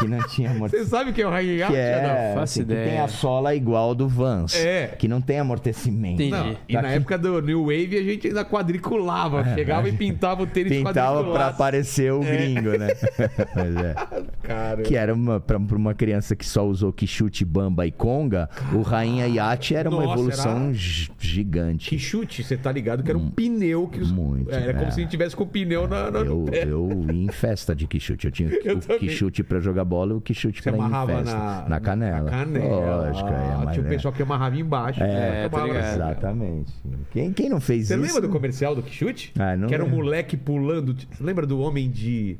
que 0.00 0.08
não 0.08 0.18
tinha 0.28 0.48
Você 0.48 0.56
amortecimento. 0.56 0.90
sabe 0.90 1.10
o 1.10 1.12
que 1.14 1.22
é 1.22 1.26
o 1.26 1.30
Rainha 1.30 1.66
Que 1.68 1.76
é, 1.76 2.30
faço 2.34 2.42
assim, 2.42 2.64
que 2.64 2.72
ideia. 2.72 2.88
tem 2.90 2.98
a 3.00 3.08
sola 3.08 3.54
igual 3.54 3.94
do 3.94 4.08
Vans, 4.08 4.54
É. 4.56 4.88
que 4.98 5.06
não 5.06 5.20
tem 5.20 5.38
amortecimento. 5.38 6.14
Entendi. 6.22 6.30
Não, 6.30 6.56
e 6.68 6.74
na 6.74 6.88
época 6.90 7.16
do 7.18 7.40
New 7.40 7.62
Wave 7.66 7.96
a 7.96 8.02
gente 8.02 8.26
ainda 8.28 8.44
quadriculava. 8.44 9.44
chegava 9.54 9.88
e 9.88 9.92
pintava 9.92 10.42
o 10.42 10.46
tênis 10.46 10.72
Pintava 10.72 10.92
para 10.94 11.04
quadriculado. 11.12 11.50
aparecer 11.54 12.12
o 12.12 12.20
gringo, 12.20 12.70
né? 12.78 12.88
Mas 13.54 13.76
é. 13.76 13.94
Cara, 14.42 14.82
Que 14.82 14.96
era 14.96 15.14
uma, 15.14 15.38
pra, 15.40 15.58
pra 15.60 15.76
uma 15.76 15.94
criança 15.94 16.34
que 16.34 16.44
só 16.46 16.66
usou 16.66 16.92
Quixute, 16.92 17.44
Bamba 17.44 17.86
e 17.86 17.90
Conga, 17.92 18.48
o 18.72 18.82
Rainha 18.82 19.26
Iate 19.28 19.74
era 19.74 19.88
uma 19.88 20.02
Nossa, 20.02 20.14
evolução 20.14 20.62
era- 20.64 20.72
gi- 20.74 21.10
gigante. 21.18 21.88
que 21.90 21.98
chute, 21.98 22.42
você 22.42 22.56
tá 22.56 22.72
ligado 22.72 23.02
que 23.02 23.10
era 23.10 23.18
um 23.18 23.30
pneu 23.30 23.86
que 23.86 24.00
os... 24.00 24.10
muito, 24.10 24.50
Era 24.52 24.72
como 24.74 24.86
é. 24.86 24.90
se 24.90 25.00
a 25.00 25.02
gente 25.02 25.10
tivesse 25.10 25.36
com 25.36 25.44
o 25.44 25.46
pneu 25.46 25.86
na, 25.86 26.10
na- 26.10 26.18
Eu, 26.20 26.24
no 26.36 26.44
pé. 26.50 26.64
eu 26.64 27.04
ia 27.12 27.24
em 27.24 27.28
festa 27.28 27.74
de 27.74 27.86
quichute. 27.86 28.26
Eu 28.26 28.32
tinha 28.32 28.50
Eu 28.64 28.78
o 28.78 28.98
quichute 28.98 29.42
pra 29.42 29.60
jogar 29.60 29.84
bola, 29.90 30.14
o 30.14 30.20
que 30.20 30.33
chute 30.33 30.62
Você 30.62 30.70
pra. 30.70 30.88
Na, 30.88 31.66
na 31.68 31.81
canela. 31.81 32.22
Na 32.22 32.31
canela. 32.31 33.12
Ah, 33.12 33.64
é, 33.68 33.72
tinha 33.72 33.85
o 33.85 33.88
pessoal 33.88 34.14
que 34.14 34.22
amarrava 34.22 34.57
embaixo. 34.57 35.03
É, 35.03 35.48
né? 35.48 35.94
exatamente. 35.94 36.72
Quem, 37.11 37.33
quem 37.33 37.48
não 37.48 37.61
fez 37.61 37.88
Você 37.88 37.94
isso? 37.94 38.03
Você 38.03 38.07
lembra 38.07 38.29
do 38.29 38.33
comercial 38.33 38.74
do 38.74 38.83
que 38.83 38.94
chute? 38.94 39.33
Ah, 39.38 39.57
não 39.57 39.66
que 39.66 39.74
era 39.74 39.85
um 39.85 39.88
moleque 39.88 40.37
pulando. 40.37 40.96
Lembra 41.20 41.44
do 41.44 41.59
homem 41.59 41.90
de 41.90 42.38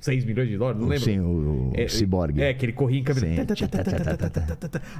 6 0.00 0.24
milhões 0.24 0.48
de 0.48 0.56
dólares, 0.56 0.80
não 0.80 0.88
lembro. 0.88 1.04
Sim, 1.04 1.20
o, 1.20 1.70
o 1.70 1.72
é, 1.74 1.88
Cyborg. 1.88 2.40
É, 2.40 2.54
que 2.54 2.64
ele 2.64 2.72
corria 2.72 3.00
em 3.00 3.04
câmera. 3.04 3.26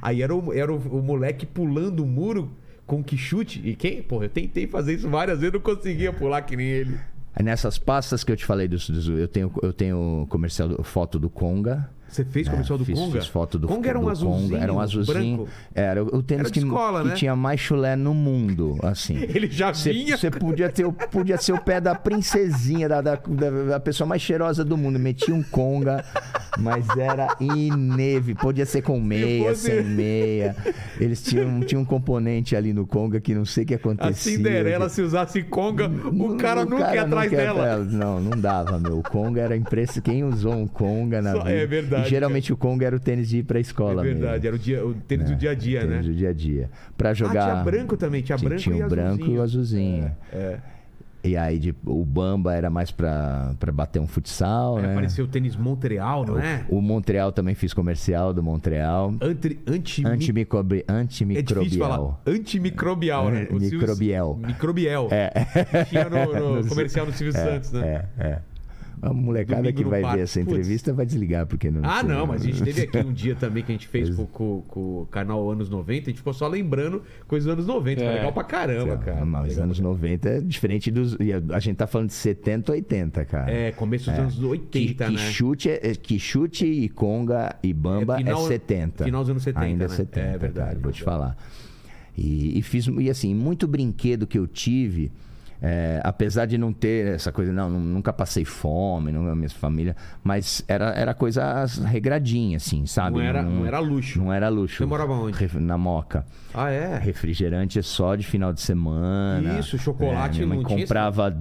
Aí 0.03 0.23
era 0.23 0.35
o, 0.35 0.53
era 0.53 0.73
o, 0.73 0.77
o 0.77 1.03
moleque 1.03 1.47
pulando 1.47 2.03
o 2.03 2.07
muro 2.07 2.51
com 2.85 3.03
que 3.03 3.17
chute. 3.17 3.63
E 3.65 3.77
quem? 3.77 4.03
Porra, 4.03 4.25
eu 4.25 4.31
tentei 4.31 4.67
fazer 4.67 4.95
isso 4.95 5.09
várias 5.09 5.39
vezes, 5.39 5.53
não 5.53 5.61
conseguia 5.61 6.13
pular 6.13 6.43
que 6.43 6.57
nem 6.57 6.67
ele. 6.67 6.99
Aí 7.41 7.45
Nessas 7.45 7.79
pastas 7.79 8.23
que 8.23 8.31
eu 8.31 8.37
te 8.37 8.45
falei, 8.45 8.69
dos, 8.69 8.87
eu 9.09 9.27
tenho 9.27 9.51
eu 9.63 9.73
tenho 9.73 10.27
comercial, 10.29 10.85
foto 10.85 11.19
do 11.19 11.31
Conga. 11.31 11.89
Você 12.11 12.25
fez 12.25 12.49
comercial 12.49 12.77
do 12.77 12.85
fiz, 12.85 12.99
Conga? 12.99 13.19
Fiz 13.21 13.27
foto 13.29 13.59
do 13.59 13.69
Conga 13.69 13.89
era 13.89 13.99
um 13.99 14.09
azulzinho, 14.09 14.51
Conga, 14.51 14.59
Era 14.63 14.73
um 14.73 14.81
azulzinho. 14.81 15.37
branco. 15.37 15.49
Era 15.75 16.03
o 16.03 16.23
tênis 16.23 16.45
Era 16.47 16.51
que, 16.53 16.59
escola, 16.59 17.03
que 17.03 17.09
né? 17.09 17.15
tinha 17.15 17.37
mais 17.37 17.61
chulé 17.61 17.95
no 17.97 18.13
mundo, 18.13 18.77
assim. 18.83 19.17
Ele 19.33 19.49
já 19.51 19.71
vinha. 19.71 20.17
Você 20.17 20.31
podia 20.31 20.69
ter, 20.69 20.85
o- 20.85 20.93
podia 20.93 21.39
ser 21.39 21.53
o 21.53 21.61
pé 21.61 21.81
da 21.81 21.95
princesinha, 21.95 22.89
da, 22.89 23.01
da, 23.01 23.15
da- 23.17 23.81
pessoa 23.81 24.07
mais 24.07 24.21
cheirosa 24.23 24.65
do 24.65 24.77
mundo. 24.77 24.99
Metia 24.99 25.35
um 25.35 25.43
conga, 25.43 26.05
mas 26.59 26.85
era 26.99 27.29
inevitável. 27.41 28.37
Podia 28.41 28.67
ser 28.67 28.83
com 28.83 29.01
meia, 29.01 29.55
sem 29.55 29.83
meia. 29.85 30.57
Eles 30.99 31.23
tinham, 31.23 31.61
tinham 31.61 31.83
um 31.83 31.85
componente 31.85 32.55
ali 32.57 32.73
no 32.73 32.87
conga 32.87 33.21
que 33.21 33.35
não 33.35 33.45
sei 33.45 33.65
o 33.65 33.67
que 33.69 33.75
A 33.75 33.77
acontecia. 33.77 34.37
Cinderela, 34.37 34.89
se 34.89 35.01
usasse 35.03 35.43
Conga, 35.45 35.89
o 35.89 36.37
cara 36.37 36.63
O 36.63 36.65
nunca 36.69 36.95
ia 36.95 37.03
atrás 37.03 37.31
dela. 37.31 37.79
Não, 37.85 38.21
não 38.21 38.39
dava, 38.41 38.79
meu. 38.79 38.99
O 38.99 39.03
conga 39.03 39.41
era 39.41 39.57
impressionante. 39.57 40.01
Quem 40.03 40.25
usou 40.25 40.55
um 40.55 40.67
conga 40.67 41.21
na 41.23 41.33
Só- 41.33 41.39
vida? 41.39 41.51
é 41.51 41.67
verdade, 41.67 42.00
E 42.07 42.09
geralmente 42.09 42.53
o 42.53 42.57
conga 42.57 42.87
era 42.87 42.97
o 42.97 43.01
tênis 43.01 43.29
de 43.29 43.39
ir 43.39 43.43
pra 43.45 43.59
É 43.59 43.61
escola 43.61 44.03
verdade, 44.03 44.33
mesmo. 44.33 44.47
era 44.47 44.57
o, 44.57 44.59
dia, 44.59 44.87
o 44.87 44.95
tênis 44.95 45.29
do 45.31 45.37
dia 45.37 45.51
a 45.51 45.55
dia, 45.55 45.81
Tênis 45.81 45.97
né? 45.97 46.03
do 46.03 46.15
dia 46.15 46.29
a 46.31 46.33
dia. 46.33 46.71
Pra 46.97 47.13
jogar... 47.15 47.43
Ah, 47.49 47.53
tinha 47.53 47.65
branco 47.65 47.97
também, 47.97 48.23
tinha 48.23 48.39
branco 48.39 48.61
tinha 48.63 48.77
e 48.77 48.83
o 48.83 48.89
branco 48.89 49.25
e 49.27 49.39
o 49.39 49.43
azulzinho. 49.43 50.11
É. 50.33 50.59
E 51.23 51.37
aí 51.37 51.59
de- 51.59 51.75
o 51.85 52.03
Bamba 52.03 52.55
era 52.55 52.71
mais 52.71 52.91
pra, 52.91 53.55
pra 53.61 53.71
bater 53.71 54.01
um 54.01 54.07
futsal, 54.07 54.79
Aí 54.79 54.85
né? 54.85 54.93
apareceu 54.93 55.27
o 55.27 55.29
tênis 55.29 55.55
Montreal, 55.55 56.25
não 56.25 56.39
é? 56.39 56.65
O 56.71 56.81
Montreal 56.81 57.31
também 57.31 57.55
fiz 57.55 57.75
comercial 57.75 58.33
do 58.33 58.43
Montreal. 58.43 59.13
Anti, 59.21 59.59
anti, 59.67 60.07
Antimicrobi... 60.07 60.83
é 60.89 61.43
difícil 61.43 61.79
falar. 61.79 61.97
Antimicrobial. 61.97 62.21
Antimicrobial, 62.27 63.31
né? 63.31 63.43
O 63.51 63.61
Silvio- 63.61 63.81
Microbiel. 63.81 64.39
Microbiel. 64.47 65.09
É. 65.11 65.31
Tinha 65.91 66.09
no, 66.09 66.57
no 66.63 66.65
comercial 66.69 67.05
do 67.05 67.13
Silvio 67.13 67.35
Santos, 67.35 67.71
né? 67.73 68.07
É, 68.19 68.25
é. 68.27 68.39
A 69.03 69.13
molecada 69.13 69.63
Domingo 69.63 69.79
que 69.83 69.85
vai 69.89 70.03
parque. 70.03 70.17
ver 70.19 70.23
essa 70.25 70.41
Putz. 70.41 70.53
entrevista 70.53 70.93
vai 70.93 71.07
desligar, 71.07 71.47
porque 71.47 71.71
não. 71.71 71.81
Ah, 71.83 72.03
não, 72.03 72.27
mas 72.27 72.43
a 72.43 72.45
gente 72.45 72.63
teve 72.63 72.83
aqui 72.83 72.99
um 72.99 73.13
dia 73.13 73.35
também 73.35 73.63
que 73.63 73.73
a 73.73 73.75
gente 73.75 73.89
fez 73.89 74.11
com, 74.15 74.27
com- 74.27 74.63
com 74.69 74.81
o 75.03 75.07
canal 75.07 75.51
Anos 75.51 75.71
90, 75.71 76.03
a 76.03 76.05
gente 76.11 76.19
ficou 76.19 76.33
só 76.35 76.47
lembrando 76.47 77.03
coisas 77.27 77.47
dos 77.47 77.53
anos 77.55 77.67
90. 77.67 78.01
Foi 78.01 78.09
É. 78.11 78.15
legal 78.15 78.33
pra 78.33 78.45
caramba, 78.45 78.97
cara. 78.99 79.25
Mas 79.25 79.49
Legal. 79.51 79.65
anos 79.65 79.81
90 79.81 80.29
é 80.29 80.41
diferente 80.41 80.91
dos. 80.91 81.17
e 81.19 81.33
A 81.33 81.59
gente 81.59 81.77
tá 81.77 81.87
falando 81.87 82.09
de 82.09 82.15
70, 82.15 82.73
80, 82.73 83.25
cara. 83.25 83.51
É, 83.51 83.73
começo 83.73 84.11
dos 84.11 84.19
anos 84.19 84.43
80, 84.43 85.07
que, 85.07 85.13
né? 85.13 85.19
chute 85.31 85.71
é, 85.71 85.79
que 85.95 86.19
chute 86.19 86.67
e 86.67 86.89
conga 86.89 87.57
e 87.63 87.73
bamba 87.73 88.15
É, 88.15 88.21
é, 88.21 88.25
final- 88.25 88.47
70. 88.47 89.05
final 89.05 89.21
dos 89.23 89.31
anos 89.31 89.43
70, 89.43 89.65
Ainda 89.65 89.85
é 89.85 89.89
né? 89.89 89.95
70, 89.95 90.27
É 90.27 90.39
verdade, 90.39 90.69
cara, 90.71 90.79
vou 90.81 90.93
te 90.93 91.03
falar. 91.03 91.37
E, 92.17 92.59
e 92.59 92.63
fiz 92.63 92.87
e 92.87 93.09
assim, 93.09 93.35
muito 93.35 93.67
brinquedo 93.67 94.27
que 94.27 94.39
eu 94.39 94.47
tive, 94.47 95.11
é, 95.63 96.01
apesar 96.05 96.47
de 96.47 96.57
não 96.57 96.73
ter 96.73 97.15
essa 97.15 97.31
coisa, 97.31 97.53
não, 97.53 97.69
nu- 97.69 97.79
nunca 97.79 98.13
passei 98.13 98.45
fome, 98.45 99.13
não, 99.13 99.29
a 99.29 99.35
minha 99.35 99.49
família, 99.51 99.95
mas 100.25 100.65
era, 100.67 100.91
era 100.91 101.13
coisa 101.15 101.65
regradinha, 101.87 102.57
assim, 102.57 102.87
sabe? 102.87 103.19
Não 103.19 103.25
era- 103.25 103.43
não 103.43 103.67
era 103.67 103.79
luxo. 103.79 104.19
Não 104.19 104.33
era 104.33 104.49
luxo. 104.49 104.79
Você 104.79 104.87
morava 104.87 105.13
onde? 105.13 105.59
Na 105.61 105.77
Moca. 105.79 106.25
Ah, 106.55 106.71
é? 106.71 106.99
Refrigerante 106.99 107.79
é 107.79 107.83
só 107.83 108.15
de 108.17 108.27
final 108.27 108.53
de 108.53 108.61
semana. 108.61 109.59
Isso, 109.59 109.77
chocolate 109.79 110.37
minha 110.39 110.49
mãe 110.49 110.59
não 110.59 110.65
tinha 110.65 110.81
comprava 110.81 111.37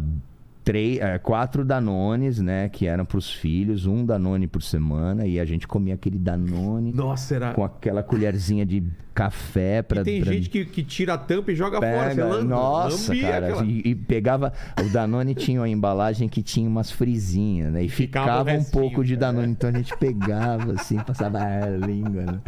três, 0.69 0.99
é, 0.99 1.17
quatro 1.17 1.65
Danones, 1.65 2.39
né? 2.39 2.69
Que 2.69 2.85
eram 2.85 3.03
pros 3.05 3.31
filhos, 3.31 3.85
um 3.87 4.05
Danone 4.05 4.45
por 4.47 4.61
semana. 4.61 5.25
E 5.25 5.39
a 5.39 5.45
gente 5.45 5.67
comia 5.67 5.95
aquele 5.95 6.19
Danone 6.19 6.91
Nossa, 6.93 7.35
era. 7.35 7.53
com 7.53 7.63
aquela 7.63 8.03
colherzinha 8.03 8.65
de 8.65 8.83
café 9.15 9.81
pra. 9.81 10.01
E 10.01 10.03
tem 10.03 10.21
pra- 10.23 10.31
gente 10.31 10.49
que, 10.49 10.63
que 10.65 10.83
tira 10.83 11.15
a 11.15 11.17
tampa 11.17 11.51
e 11.51 11.55
joga 11.55 11.77
fora. 11.79 12.09
Você 12.09 12.15
Pega, 12.21 12.25
lam- 12.25 12.43
nossa, 12.43 13.11
lambia 13.11 13.31
cara. 13.31 13.47
aquela- 13.47 13.65
E, 13.65 13.81
e 13.83 13.95
pegava. 13.95 14.53
O 14.79 14.89
Danone 14.93 15.33
tinha 15.33 15.59
uma 15.59 15.69
embalagem 15.69 16.29
que 16.29 16.43
tinha 16.43 16.69
umas 16.69 16.91
frisinhas, 16.91 17.73
né? 17.73 17.83
E 17.83 17.89
ficava 17.89 18.25
ficava, 18.27 18.49
um 18.51 18.53
restinho, 18.53 18.71
pouco 18.81 19.03
de 19.03 19.13
é. 19.15 19.17
Danone. 19.17 19.51
Então 19.51 19.69
a 19.71 19.73
gente 19.73 19.97
pegava 19.97 20.73
assim, 20.73 20.97
passava 20.99 21.39
a 21.39 21.65
língua, 21.85 22.21
né? 22.23 22.39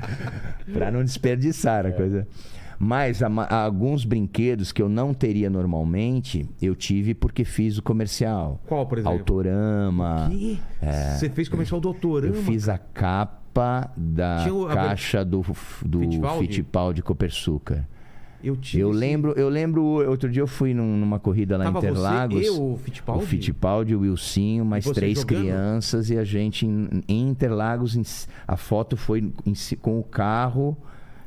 Pra 0.71 0.91
não 0.91 1.03
desperdiçar 1.03 1.85
É. 1.85 1.89
a 1.89 1.91
coisa. 1.91 2.27
Mas 2.83 3.21
a 3.21 3.29
ma- 3.29 3.45
alguns 3.45 4.03
brinquedos 4.05 4.71
que 4.71 4.81
eu 4.81 4.89
não 4.89 5.13
teria 5.13 5.51
normalmente, 5.51 6.49
eu 6.59 6.73
tive 6.75 7.13
porque 7.13 7.45
fiz 7.45 7.77
o 7.77 7.83
comercial. 7.83 8.59
Qual, 8.67 8.87
por 8.87 8.97
exemplo? 8.97 9.19
Autorama. 9.19 10.29
Ih, 10.33 10.59
Você 11.15 11.29
fez 11.29 11.47
comercial 11.47 11.79
doutorama? 11.79 12.35
É. 12.35 12.39
Eu 12.39 12.43
fiz 12.43 12.67
a 12.67 12.79
capa 12.79 13.91
da 13.95 14.43
Tinha 14.43 14.67
a- 14.67 14.73
caixa 14.75 15.23
do, 15.23 15.41
do 15.85 15.99
Fittipaldi? 15.99 16.39
Fittipaldi 16.47 17.01
Copersucar. 17.03 17.87
Eu 18.43 18.55
tive. 18.57 18.81
Eu 18.81 18.89
lembro, 18.89 19.33
eu 19.37 19.47
lembro, 19.47 19.83
outro 20.09 20.27
dia 20.27 20.41
eu 20.41 20.47
fui 20.47 20.73
num- 20.73 20.97
numa 20.97 21.19
corrida 21.19 21.57
lá 21.57 21.67
em 21.67 21.69
Interlagos. 21.69 22.39
você 22.39 22.47
e 22.47 22.49
o 22.49 22.75
Fittipaldi? 22.77 23.23
O 23.23 23.27
Fittipaldi, 23.27 23.95
o 23.95 23.99
Wilsinho, 23.99 24.65
mais 24.65 24.85
três 24.85 25.19
jogando? 25.19 25.41
crianças 25.41 26.09
e 26.09 26.17
a 26.17 26.23
gente 26.23 26.65
em, 26.65 26.89
em 27.07 27.29
Interlagos. 27.29 27.95
em 27.95 28.01
a 28.47 28.57
foto 28.57 28.97
foi 28.97 29.31
em 29.45 29.53
com 29.79 29.99
o 29.99 30.03
carro 30.03 30.75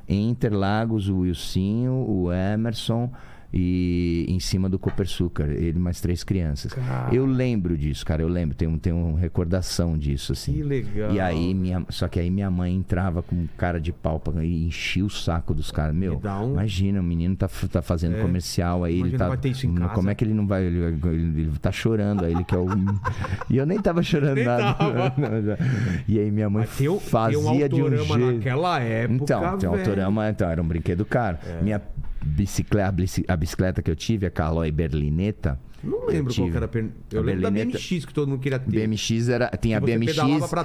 em 0.08 0.28
Interlagos, 0.30 1.08
o 1.08 1.18
Wilsinho, 1.18 2.04
o 2.08 2.32
Emerson 2.32 3.10
e 3.56 4.26
em 4.28 4.40
cima 4.40 4.68
do 4.68 4.80
Copersucar, 4.80 5.48
ele 5.48 5.78
mais 5.78 6.00
três 6.00 6.24
crianças. 6.24 6.72
Cara. 6.72 7.14
Eu 7.14 7.24
lembro 7.24 7.78
disso, 7.78 8.04
cara, 8.04 8.20
eu 8.20 8.28
lembro, 8.28 8.56
tenho, 8.56 8.76
tenho 8.78 8.96
uma 8.96 9.18
recordação 9.18 9.96
disso, 9.96 10.32
assim. 10.32 10.54
Que 10.54 10.62
legal. 10.64 11.12
E 11.12 11.20
aí, 11.20 11.54
minha, 11.54 11.86
só 11.88 12.08
que 12.08 12.18
aí 12.18 12.30
minha 12.30 12.50
mãe 12.50 12.74
entrava 12.74 13.22
com 13.22 13.46
cara 13.56 13.80
de 13.80 13.92
pau 13.92 14.20
e 14.42 14.66
enchia 14.66 15.04
o 15.04 15.10
saco 15.10 15.54
dos 15.54 15.70
caras. 15.70 15.94
Meu, 15.94 16.20
um- 16.42 16.52
imagina, 16.52 17.00
o 17.00 17.04
menino 17.04 17.36
tá, 17.36 17.48
tá 17.70 17.80
fazendo 17.80 18.16
É. 18.16 18.20
comercial 18.22 18.82
aí, 18.82 19.00
ele 19.00 19.16
tá. 19.16 19.28
vai 19.28 19.36
ter 19.36 19.50
isso 19.50 19.66
em 19.66 19.74
casa. 19.74 19.94
Como 19.94 20.10
é 20.10 20.14
que 20.16 20.24
ele 20.24 20.34
não 20.34 20.46
vai. 20.48 20.64
Ele, 20.64 20.78
ele- 20.78 21.40
ele 21.42 21.52
tá 21.60 21.70
chorando 21.70 22.24
aí, 22.24 22.32
ele 22.32 22.42
quer 22.44 22.58
o. 22.58 22.66
e 23.48 23.56
eu 23.56 23.64
nem 23.66 23.80
tava 23.80 24.02
chorando 24.02 24.34
Nem 24.34 24.44
nada. 24.46 24.74
tava. 24.74 25.14
E 26.08 26.18
aí 26.18 26.30
minha 26.30 26.50
mãe 26.50 26.66
tem 26.76 26.98
fazia 26.98 27.38
um 27.38 27.68
de 27.68 27.82
um 27.82 27.96
jeito. 27.96 28.16
naquela 28.34 28.80
época, 28.80 29.22
Então, 29.22 29.58
tem 29.58 29.68
um 29.68 29.72
autorama, 29.74 30.28
então, 30.28 30.48
era 30.50 30.60
um 30.60 30.66
brinquedo 30.66 31.04
caro. 31.04 31.38
Minha 31.62 31.80
bicicleta, 32.24 32.88
a 32.88 32.92
bici- 32.92 33.24
a 33.28 33.36
bicicleta 33.36 33.82
que 33.82 33.90
eu 33.90 33.96
tive, 33.96 34.26
a 34.26 34.30
Caloi 34.30 34.70
Berlineta. 34.70 35.58
Não 35.82 36.06
lembro 36.06 36.34
qual 36.34 36.48
era. 36.48 36.64
a 36.64 36.68
per- 36.68 36.88
Eu 37.12 37.20
A 37.20 37.22
lembro 37.22 37.42
da 37.42 37.50
Berlineta- 37.50 37.78
BMX 37.78 38.06
que 38.06 38.14
todo 38.14 38.26
mundo 38.26 38.40
queria 38.40 38.58
ter. 38.58 38.70
BMX 38.70 39.28
era. 39.28 39.50
Tinha 39.60 39.76
a 39.76 39.80
Que 39.82 39.86
BMX 39.86 40.14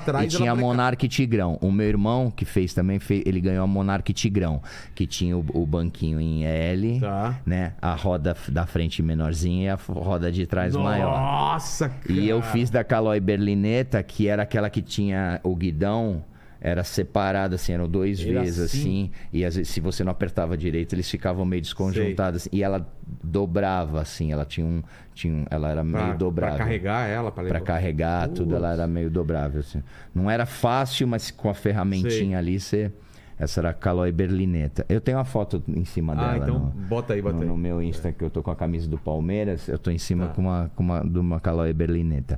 trás, 0.06 0.34
e 0.34 0.38
tinha 0.38 0.54
a. 0.54 0.56
Monark 0.56 1.06
Tigrão. 1.10 1.58
O 1.62 1.70
meu 1.74 1.88
irmão, 1.88 2.32
que 2.32 2.46
fez 2.46 2.74
também, 2.74 3.00
fez, 3.00 3.24
ele 3.26 3.42
ganhou 3.42 3.66
a 3.66 3.68
Monark 3.68 4.14
Tigrão, 4.14 4.62
que 4.96 5.06
tinha 5.06 5.38
o, 5.38 5.44
o 5.54 5.66
banquinho 5.66 6.22
em 6.22 6.46
L, 6.46 7.02
Tá. 7.02 7.38
né? 7.46 7.74
A 7.82 7.94
roda 7.96 8.34
da 8.48 8.66
frente 8.66 9.04
menorzinha 9.04 9.66
e 9.66 9.68
a 9.70 9.76
roda 9.76 10.32
de 10.32 10.48
trás 10.48 10.74
maior. 10.74 11.12
Nossa, 11.20 11.90
cara. 11.90 12.14
E 12.14 12.30
eu 12.30 12.42
fiz 12.42 12.70
da 12.70 12.82
Caloi 12.86 13.20
Berlineta, 13.20 14.02
que 14.02 14.26
era 14.30 14.44
aquela 14.44 14.70
que 14.70 14.82
tinha 14.82 15.42
o 15.44 15.54
guidão. 15.54 16.24
Era 16.62 16.84
separado, 16.84 17.56
assim, 17.56 17.72
eram 17.72 17.88
dois 17.88 18.20
Era 18.20 18.42
vezes, 18.42 18.60
assim? 18.60 18.80
assim. 18.80 19.12
E 19.32 19.46
às 19.46 19.56
vezes, 19.56 19.72
se 19.72 19.80
você 19.80 20.04
não 20.04 20.12
apertava 20.12 20.58
direito, 20.58 20.94
eles 20.94 21.10
ficavam 21.10 21.46
meio 21.46 21.62
desconjuntados. 21.62 22.42
assim. 22.42 22.50
E 22.52 22.62
ela 22.64 22.86
dobrava, 23.24 24.02
assim. 24.02 24.32
Ela 24.32 24.46
tinha 24.46 24.66
um. 24.66 24.82
Tinha 25.14 25.34
um- 25.34 25.46
ela 25.50 25.70
era 25.70 25.84
Pra, 25.84 26.04
meio 26.06 26.18
dobrável. 26.18 26.56
pra 26.58 26.66
carregar 26.66 27.08
ela, 27.08 27.32
pra, 27.32 27.44
Pra 27.46 27.62
carregar, 27.62 28.28
tudo, 28.30 28.56
ela 28.56 28.74
era 28.74 28.88
meio 28.88 29.10
dobrável. 29.10 29.60
Assim. 29.62 29.82
Não 30.14 30.30
era 30.30 30.46
fácil, 30.46 31.08
mas 31.08 31.32
com 31.32 31.50
a 31.50 31.54
ferramentinha 31.54 32.10
Sei. 32.10 32.36
ali, 32.36 32.60
você. 32.60 32.92
Essa 33.38 33.62
era 33.62 33.70
a 33.70 33.74
Caloi 33.74 34.12
Berlineta. 34.12 34.86
Eu 34.90 35.00
tenho 35.00 35.18
uma 35.18 35.24
foto 35.24 35.64
em 35.70 35.86
cima 35.86 36.12
Ah, 36.12 36.34
dela. 36.34 36.38
então 36.44 36.60
no, 36.60 36.66
bota 36.90 37.14
aí, 37.14 37.22
bota 37.22 37.36
no, 37.38 37.42
aí. 37.44 37.48
no 37.48 37.56
meu 37.56 37.82
Insta, 37.82 38.12
que 38.12 38.22
eu 38.22 38.30
tô 38.30 38.44
com 38.44 38.52
a 38.52 38.56
camisa 38.56 38.90
do 38.90 38.98
Palmeiras, 38.98 39.70
eu 39.70 39.80
tô 39.80 39.90
em 39.90 39.98
cima 39.98 40.28
Tá. 40.28 40.34
com 40.34 40.42
uma, 40.42 40.70
com 40.76 40.84
uma, 40.84 41.00
de 41.08 41.18
uma 41.20 41.40
Caloi 41.40 41.72
Berlineta. 41.72 42.38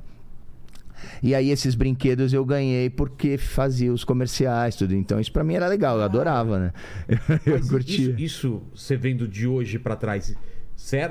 E 1.22 1.34
aí 1.34 1.50
esses 1.50 1.74
brinquedos 1.74 2.32
eu 2.32 2.44
ganhei 2.44 2.90
porque 2.90 3.38
fazia 3.38 3.92
os 3.92 4.04
comerciais, 4.04 4.76
tudo. 4.76 4.94
Então 4.94 5.20
isso 5.20 5.32
pra 5.32 5.44
mim 5.44 5.54
era 5.54 5.66
legal, 5.68 5.96
eu 5.98 6.04
adorava, 6.04 6.58
né? 6.58 6.72
Eu, 7.46 7.54
Mas 7.54 7.68
curtia. 7.68 8.10
Isso, 8.10 8.20
isso 8.20 8.62
você 8.74 8.96
vendo 8.96 9.26
de 9.26 9.46
hoje 9.46 9.78
pra 9.78 9.96
trás, 9.96 10.34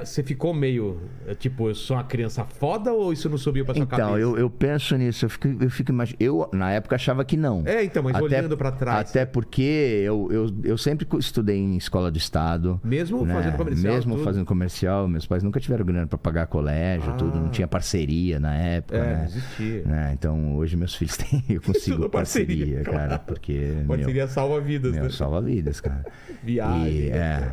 você 0.03 0.21
ficou 0.21 0.53
meio. 0.53 0.99
é, 1.25 1.33
Tipo, 1.33 1.69
eu 1.69 1.75
sou 1.75 1.95
uma 1.95 2.03
criança 2.03 2.43
foda 2.43 2.91
ou 2.91 3.13
isso 3.13 3.29
não 3.29 3.37
subiu 3.37 3.63
pra 3.63 3.73
sua 3.73 3.83
Então, 3.83 3.97
cabeça? 3.97 4.19
eu, 4.19 4.37
eu 4.37 4.49
penso 4.49 4.95
nisso, 4.97 5.25
eu 5.25 5.29
fico, 5.29 5.47
eu 5.47 5.69
fico 5.69 5.91
imaginando. 5.91 6.21
Eu, 6.21 6.49
na 6.51 6.71
época, 6.71 6.95
achava 6.95 7.23
que 7.23 7.37
não. 7.37 7.63
É, 7.65 7.83
então, 7.83 8.03
mas 8.03 8.19
olhando 8.21 8.57
pra 8.57 8.71
trás. 8.71 9.09
Até 9.09 9.25
porque 9.25 9.61
eu, 10.05 10.27
eu, 10.31 10.47
eu 10.63 10.77
sempre 10.77 11.07
estudei 11.17 11.57
em 11.57 11.77
escola 11.77 12.11
do 12.11 12.17
Estado. 12.17 12.79
Mesmo 12.83 13.25
né? 13.25 13.33
fazendo 13.33 13.57
comercial. 13.57 13.93
Mesmo 13.93 14.13
tudo? 14.15 14.23
fazendo 14.25 14.45
comercial, 14.45 15.07
meus 15.07 15.25
pais 15.25 15.41
nunca 15.41 15.59
tiveram 15.59 15.85
grana 15.85 16.05
pra 16.07 16.17
pagar 16.17 16.47
colégio, 16.47 17.11
Ah. 17.11 17.15
tudo. 17.15 17.39
Não 17.39 17.49
tinha 17.49 17.67
parceria 17.67 18.39
na 18.39 18.53
época. 18.55 18.97
É, 18.97 19.01
né? 19.01 19.17
não 19.17 19.23
existia. 19.25 19.81
Né? 19.85 20.11
Então, 20.13 20.55
hoje 20.57 20.75
meus 20.75 20.93
filhos 20.95 21.15
têm. 21.17 21.43
Eu 21.49 21.61
consigo 21.61 22.09
parceria, 22.09 22.65
parceria, 22.75 22.83
cara. 22.83 23.17
Porque. 23.19 23.73
Parceria 23.87 24.27
salva 24.27 24.59
vidas, 24.59 24.93
meu, 24.93 25.03
né? 25.03 25.09
salva 25.09 25.41
vidas, 25.41 25.79
cara. 25.79 26.05
Viagem, 26.43 26.87
E, 27.07 27.09
né, 27.09 27.17
é. 27.17 27.51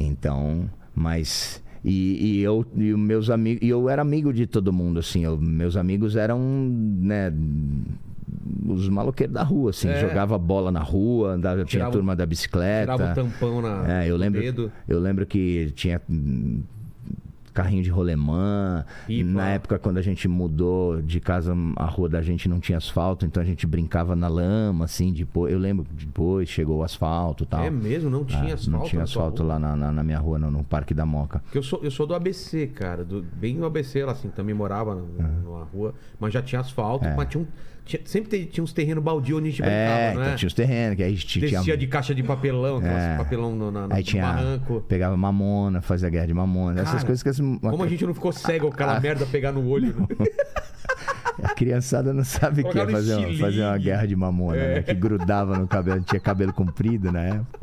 Então, 0.00 0.68
mas. 0.98 1.62
E, 1.84 2.38
e 2.38 2.42
eu 2.42 2.66
e 2.76 2.92
os 2.92 2.98
meus 2.98 3.30
amigos. 3.30 3.62
E 3.62 3.68
eu 3.70 3.88
era 3.88 4.02
amigo 4.02 4.32
de 4.32 4.46
todo 4.46 4.72
mundo, 4.72 4.98
assim. 4.98 5.24
eu- 5.24 5.38
meus 5.38 5.76
amigos 5.76 6.16
eram, 6.16 6.38
né? 6.40 7.32
Os 8.66 8.88
maloqueiros 8.88 9.32
da 9.32 9.42
rua, 9.42 9.70
assim. 9.70 9.88
É. 9.88 10.00
Jogava 10.00 10.36
bola 10.36 10.70
na 10.70 10.80
rua, 10.80 11.30
andava, 11.32 11.56
tinha 11.58 11.66
Tirava 11.66 11.88
a 11.88 11.92
turma 11.92 12.16
da 12.16 12.26
bicicleta. 12.26 12.92
Tirava 12.92 13.12
o 13.12 13.14
tampão 13.14 13.62
na, 13.62 14.02
É, 14.04 14.10
eu 14.10 14.16
lembro, 14.16 14.40
dedo. 14.40 14.72
eu 14.86 14.98
lembro 15.00 15.24
que 15.24 15.70
tinha 15.74 16.00
hum, 16.10 16.62
carrinho 17.62 17.82
de 17.82 17.90
rolemã. 17.90 18.84
Pipa. 19.06 19.30
Na 19.30 19.48
época, 19.50 19.78
quando 19.78 19.98
a 19.98 20.02
gente 20.02 20.28
mudou 20.28 21.02
de 21.02 21.18
casa, 21.20 21.54
a 21.76 21.84
rua 21.86 22.08
da 22.08 22.22
gente 22.22 22.48
não 22.48 22.60
tinha 22.60 22.78
asfalto, 22.78 23.26
então 23.26 23.42
a 23.42 23.46
gente 23.46 23.66
brincava 23.66 24.14
na 24.14 24.28
lama, 24.28 24.84
assim. 24.84 25.12
Depois, 25.12 25.52
eu 25.52 25.58
lembro 25.58 25.84
que 25.84 26.06
depois 26.06 26.48
chegou 26.48 26.78
o 26.78 26.82
asfalto 26.84 27.42
e 27.42 27.46
tal. 27.46 27.62
É 27.64 27.70
mesmo, 27.70 28.08
não 28.08 28.24
tinha 28.24 28.52
Ah, 28.52 28.54
asfalto. 28.54 28.70
Não 28.70 28.82
tinha 28.82 29.02
asfalto 29.02 29.42
lá 29.42 29.58
na, 29.58 29.74
na- 29.76 29.92
na 29.92 30.02
minha 30.04 30.18
rua, 30.18 30.38
não, 30.38 30.50
no 30.50 30.62
Parque 30.62 30.94
da 30.94 31.04
Moca. 31.04 31.40
Porque 31.40 31.58
eu 31.58 31.62
sou, 31.62 31.80
eu 31.82 31.90
sou 31.90 32.06
do 32.06 32.14
ABC, 32.14 32.66
cara. 32.68 33.04
Do, 33.04 33.22
bem 33.22 33.56
no 33.56 33.66
ABC, 33.66 34.04
lá, 34.04 34.12
assim, 34.12 34.28
também 34.28 34.54
morava 34.54 34.94
na, 34.94 35.02
numa 35.28 35.64
rua, 35.64 35.94
mas 36.20 36.32
já 36.32 36.40
tinha 36.42 36.60
asfalto, 36.60 37.04
É. 37.04 37.14
mas 37.16 37.28
tinha 37.28 37.42
um, 37.42 37.46
tinha- 37.88 38.02
sempre 38.04 38.44
tinha 38.46 38.62
uns 38.62 38.72
terrenos 38.72 39.02
baldio 39.02 39.38
onde 39.38 39.48
a 39.48 39.50
gente 39.50 39.62
É, 39.62 39.64
brincava, 39.66 40.12
então 40.12 40.30
né? 40.32 40.36
tinha 40.36 40.46
os 40.46 40.54
terrenos, 40.54 40.96
que 40.96 41.02
aí 41.02 41.16
tinha, 41.16 41.48
Descia 41.50 41.76
de 41.76 41.86
caixa 41.86 42.14
de 42.14 42.22
papelão, 42.22 42.80
É. 42.82 43.16
papelão 43.16 43.56
no, 43.56 43.70
na, 43.72 43.88
no 43.88 43.94
aí 43.94 44.02
tinha, 44.04 44.22
barranco. 44.22 44.84
pegava 44.86 45.16
mamona, 45.16 45.80
fazia 45.80 46.08
guerra 46.10 46.26
de 46.26 46.34
mamona, 46.34 46.80
essas 46.82 46.92
Cara, 46.94 47.06
coisas 47.06 47.22
que 47.22 47.28
as, 47.30 47.38
Como 47.38 47.82
a 47.82 47.88
gente 47.88 48.04
não 48.06 48.14
ficou 48.14 48.30
cego 48.32 48.68
com 48.68 48.74
aquela 48.74 48.96
Ah. 48.96 49.00
merda 49.00 49.24
pegar 49.26 49.50
no 49.52 49.66
olho. 49.68 49.94
né? 49.98 50.06
a 51.42 51.54
criançada 51.54 52.12
não 52.12 52.24
sabe 52.24 52.62
o 52.62 52.68
que 52.70 52.78
é 52.78 52.86
fazer, 52.86 53.14
uma- 53.16 53.38
fazer 53.38 53.62
uma 53.62 53.78
guerra 53.78 54.06
de 54.06 54.16
mamona, 54.16 54.56
É. 54.56 54.74
né? 54.76 54.82
Que 54.82 54.94
grudava 54.94 55.56
no 55.58 55.66
cabelo, 55.66 56.00
tinha 56.02 56.20
cabelo 56.20 56.52
comprido 56.52 57.10
na 57.10 57.20
época. 57.22 57.58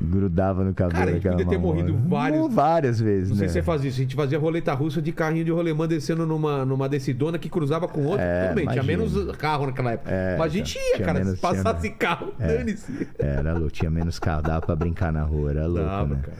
Grudava 0.00 0.62
no 0.62 0.72
cabelo 0.72 0.96
Cara, 1.06 1.16
aquela 1.16 1.34
podia 1.36 1.48
ter 1.50 1.56
mamona. 1.58 1.82
morrido 1.82 2.38
Não, 2.38 2.48
várias 2.48 3.00
vezes, 3.00 3.30
Não 3.30 3.36
sei 3.36 3.46
né? 3.46 3.48
se 3.48 3.54
você 3.54 3.62
fazia 3.62 3.88
isso. 3.88 3.98
A 3.98 4.02
gente 4.04 4.14
fazia 4.14 4.38
roleta 4.38 4.72
russa 4.72 5.02
de 5.02 5.10
carrinho 5.10 5.44
de 5.44 5.50
rolemã 5.50 5.88
descendo 5.88 6.24
numa, 6.24 6.64
numa 6.64 6.88
descidona 6.88 7.36
que 7.36 7.48
cruzava 7.48 7.88
com 7.88 8.04
outra. 8.04 8.22
É, 8.24 8.46
Tudo 8.46 8.54
bem, 8.56 8.66
tinha 8.68 8.82
imagina. 8.82 8.98
menos 9.24 9.36
carro 9.36 9.66
naquela 9.66 9.92
época. 9.92 10.10
É, 10.10 10.36
Mas 10.38 10.52
a 10.52 10.54
gente 10.54 10.72
tinha- 10.72 10.84
ia, 10.90 10.94
tinha 10.96 11.06
cara. 11.06 11.18
menos- 11.18 11.34
se 11.34 11.40
passasse 11.40 11.80
tinha- 11.82 11.94
carro, 11.94 12.32
É. 12.38 12.46
dane-se. 12.58 13.08
Era 13.18 13.52
louco, 13.54 13.70
tinha 13.72 13.90
menos 13.90 14.18
carro, 14.20 14.42
dava 14.42 14.64
pra 14.64 14.76
brincar 14.76 15.12
na 15.12 15.22
rua, 15.24 15.50
era 15.50 15.66
louco, 15.66 15.84
Dava, 15.84 16.14
né? 16.14 16.20
cara. 16.22 16.36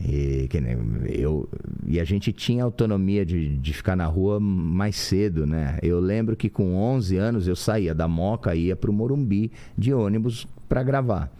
E, 0.00 0.48
que 0.48 0.60
nem 0.60 0.76
eu, 1.06 1.48
e 1.86 2.00
a 2.00 2.04
gente 2.04 2.32
tinha 2.32 2.64
autonomia 2.64 3.24
de, 3.24 3.56
de 3.58 3.72
ficar 3.72 3.94
na 3.94 4.06
rua 4.06 4.40
mais 4.40 4.96
cedo, 4.96 5.46
né? 5.46 5.78
Eu 5.82 6.00
lembro 6.00 6.34
que 6.34 6.48
com 6.48 6.74
11 6.74 7.16
anos 7.16 7.46
eu 7.46 7.54
saía 7.54 7.94
da 7.94 8.08
Moca 8.08 8.54
e 8.56 8.66
ia 8.66 8.76
pro 8.76 8.92
Morumbi 8.92 9.52
de 9.78 9.94
ônibus 9.94 10.48
pra 10.68 10.82
gravar. 10.82 11.30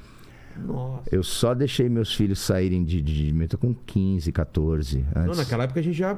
Nossa. 0.58 1.02
Eu 1.10 1.22
só 1.22 1.54
deixei 1.54 1.88
meus 1.88 2.14
filhos 2.14 2.38
saírem 2.38 2.84
de, 2.84 3.00
de, 3.00 3.32
de 3.32 3.32
com 3.56 3.74
15, 3.74 4.30
14. 4.32 5.04
Antes, 5.14 5.26
Não, 5.26 5.34
naquela 5.34 5.64
época 5.64 5.80
a 5.80 5.82
gente 5.82 5.96
já 5.96 6.14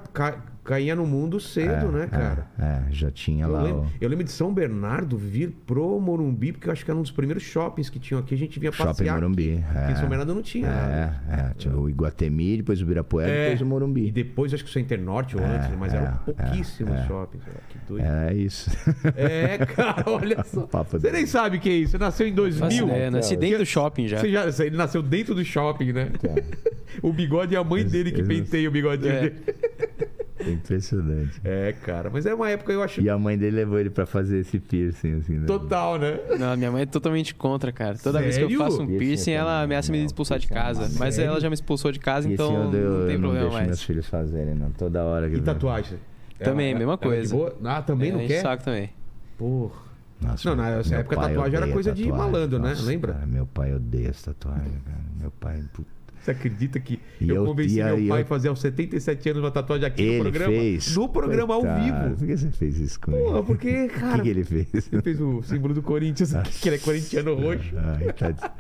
caía 0.67 0.95
no 0.97 1.07
mundo 1.07 1.39
cedo, 1.41 1.91
né, 1.93 2.07
cara? 2.09 2.47
É, 2.59 2.65
é, 2.65 2.83
já 2.93 3.11
tinha 3.11 3.45
Eu 3.47 3.51
lá 3.53 3.63
lembro, 3.63 3.81
o 3.83 3.87
eu 4.01 4.09
lembro 4.09 4.25
de 4.25 4.33
São 4.33 4.53
Bernardo 4.53 5.17
vir 5.17 5.51
pro 5.67 5.99
Morumbi, 6.01 6.53
porque 6.53 6.69
eu 6.69 6.73
acho 6.73 6.85
que 6.85 6.91
era 6.91 6.99
um 6.99 7.03
dos 7.03 7.11
primeiros 7.13 7.43
shoppings 7.45 7.89
que 7.89 7.99
tinham 7.99 8.21
aqui. 8.21 8.35
A 8.35 8.39
gente 8.39 8.59
vinha 8.59 8.73
Shopping 8.73 8.89
passear. 8.89 9.15
Morumbi. 9.15 9.53
aqui. 9.55 9.63
Porque 9.63 9.79
É, 9.79 9.93
em 9.93 9.97
São 9.97 10.09
Bernardo 10.09 10.35
não 10.35 10.43
tinha 10.43 10.69
nada. 10.69 11.21
é, 11.31 11.35
é, 11.35 11.55
tinha 11.57 11.77
o 11.77 11.89
Iguatemi, 11.89 12.57
depois 12.59 12.81
o 12.81 12.83
Ibirapuera, 12.83 13.31
É, 13.31 13.43
depois 13.45 13.61
o 13.61 13.65
E 13.65 13.69
Morumbi. 13.69 14.11
depois 14.11 14.53
acho 14.55 14.65
que 14.65 14.71
o 14.71 14.73
Center 14.73 15.01
Norte 15.01 15.37
ou 15.37 15.43
antes, 15.45 15.71
mas 15.79 15.95
eram 15.95 16.07
é, 16.07 16.19
pouquíssimos 16.25 16.95
é, 16.95 17.01
é. 17.01 17.07
shoppings. 17.07 17.45
Que 17.69 17.79
doido. 17.89 18.05
É 18.05 18.35
isso. 18.35 18.71
É, 19.15 19.59
cara, 19.67 20.03
olha 20.07 20.43
só. 20.45 20.63
Papo 20.67 20.99
Você 20.99 21.11
nem 21.13 21.27
sabe 21.27 21.59
o 21.59 21.61
que 21.61 21.69
é 21.69 21.73
isso. 21.75 21.93
Você 21.93 21.99
nasceu 21.99 22.27
em 22.27 22.35
Faço 22.35 22.59
2000. 22.59 22.89
ideia, 22.89 23.11
nasci 23.11 23.37
dentro 23.37 23.59
do 23.59 23.67
shopping 23.67 24.09
já. 24.09 24.19
Você 24.19 24.31
já, 24.31 24.65
ele 24.65 24.77
nasceu 24.77 25.03
dentro 25.03 25.35
do 25.35 25.45
shopping, 25.45 25.93
né? 25.93 26.11
o 27.03 27.13
bigode 27.13 27.55
é 27.55 27.59
a 27.59 27.65
mãe 27.65 27.85
dele 27.85 28.11
que 28.11 28.23
penteia 28.23 28.69
o 28.69 28.73
bigodinho 28.73 29.13
É. 29.13 29.21
dele. 29.21 29.37
Impressionante. 30.53 31.41
É, 31.45 31.73
cara. 31.73 32.11
Mas 32.11 32.27
é 32.27 32.35
uma 32.35 32.49
época 32.51 32.73
eu 32.73 32.83
acho 32.83 33.01
E 33.01 33.09
a 33.11 33.19
mãe 33.19 33.37
dele 33.37 33.57
levou 33.57 33.79
ele 33.79 33.91
pra 33.91 34.07
fazer 34.07 34.39
esse 34.39 34.59
piercing, 34.59 35.19
assim, 35.21 35.35
né? 35.39 35.47
total, 35.47 35.99
né? 35.99 36.19
Não, 36.39 36.57
minha 36.57 36.71
mãe 36.71 36.83
é 36.83 36.87
totalmente 36.87 37.35
contra, 37.35 37.73
cara. 37.73 37.97
Toda 37.99 38.21
vez 38.21 38.37
que 38.37 38.43
Sério? 38.43 38.55
eu 38.55 38.59
faço 38.65 38.83
um 38.83 38.87
Piercing 38.87 38.99
piercing, 39.07 39.31
é 39.31 39.35
ela 39.35 39.63
ameaça 39.63 39.91
me 39.93 40.05
expulsar 40.05 40.39
de 40.39 40.47
é 40.47 40.55
casa. 40.55 40.91
Mas 40.99 41.15
Sério? 41.15 41.31
ela 41.31 41.41
já 41.41 41.49
me 41.49 41.55
expulsou 41.55 41.91
de 41.93 41.99
casa, 41.99 42.29
então 42.31 42.47
assim, 42.47 42.77
eu, 42.77 42.91
não 42.91 43.07
tem 43.07 43.15
eu 43.15 43.21
não 43.21 43.21
problema 43.21 43.41
deixo 43.41 43.53
mais. 43.55 43.67
meus 43.69 43.83
filhos 43.83 44.07
fazerem, 44.07 44.55
não. 44.55 44.71
Toda 44.71 45.03
hora 45.05 45.29
que 45.29 45.37
E 45.37 45.41
tatuagem? 45.41 45.99
Também, 46.39 46.71
Ela- 46.71 46.79
mesma 46.81 46.95
é 46.95 46.97
de 46.97 47.03
coisa. 47.03 47.35
boa? 47.35 47.57
Ah, 47.65 47.81
também 47.81 48.11
É, 48.11 48.13
não 48.13 48.27
quer? 48.27 48.43
saco 48.43 48.63
também. 48.65 48.91
Porra. 49.39 49.87
Nossa, 50.21 50.49
Não, 50.49 50.57
meu 50.57 50.65
época 51.01 51.17
tatuagem 51.17 51.57
era 51.57 51.69
coisa 51.69 51.93
de 51.93 52.05
tatuagem. 52.05 52.31
malandro, 52.33 52.59
né? 52.59 52.69
Nossa, 52.71 52.83
Lembra? 52.87 53.13
cara, 53.15 53.27
meu 53.27 53.47
pai 53.47 53.75
odeia 53.75 54.09
essa 54.09 54.33
tatuagem, 54.35 54.73
cara. 54.85 54.99
Meu 55.19 55.31
pai... 55.31 55.63
puta. 55.73 55.89
Você 56.27 56.31
acredita 56.33 56.81
que 56.81 56.99
E 57.21 57.29
eu 57.29 57.37
eu- 57.37 57.45
convenci 57.45 57.77
meu 57.77 57.85
pai 58.09 58.21
eu- 58.21 58.25
a 58.25 58.25
fazer 58.25 58.49
aos 58.49 58.61
77 58.61 59.29
anos 59.31 59.43
uma 59.45 59.51
tatuagem 59.53 59.87
aqui 59.87 60.03
no 60.05 60.13
Ele 60.13 60.21
programa? 60.23 60.53
fez. 60.53 60.97
No 60.97 61.09
programa 61.09 61.55
ao 61.55 61.61
Coitado, 61.61 61.85
vivo. 62.09 62.17
Por 62.17 62.27
que 62.27 62.37
você 62.37 62.51
fez 62.51 62.79
isso 62.81 63.01
com 63.01 63.13
Porra, 63.13 63.37
ele? 63.39 63.47
porque, 63.47 63.85
O 63.87 63.91
cara. 63.91 64.17
que, 64.17 64.23
que 64.23 64.29
ele 64.29 64.45
fez? 64.45 64.93
Ele 64.93 65.03
fez 65.03 65.21
o 65.21 65.41
símbolo 65.43 65.73
do 65.73 65.83
Corinthians, 65.83 66.33
que 66.61 66.69
ele 66.69 66.77
é 66.77 66.79
corintiano 66.81 67.35
roxo. 67.35 67.73
Ai, 67.77 68.13
tadinho. 68.13 68.51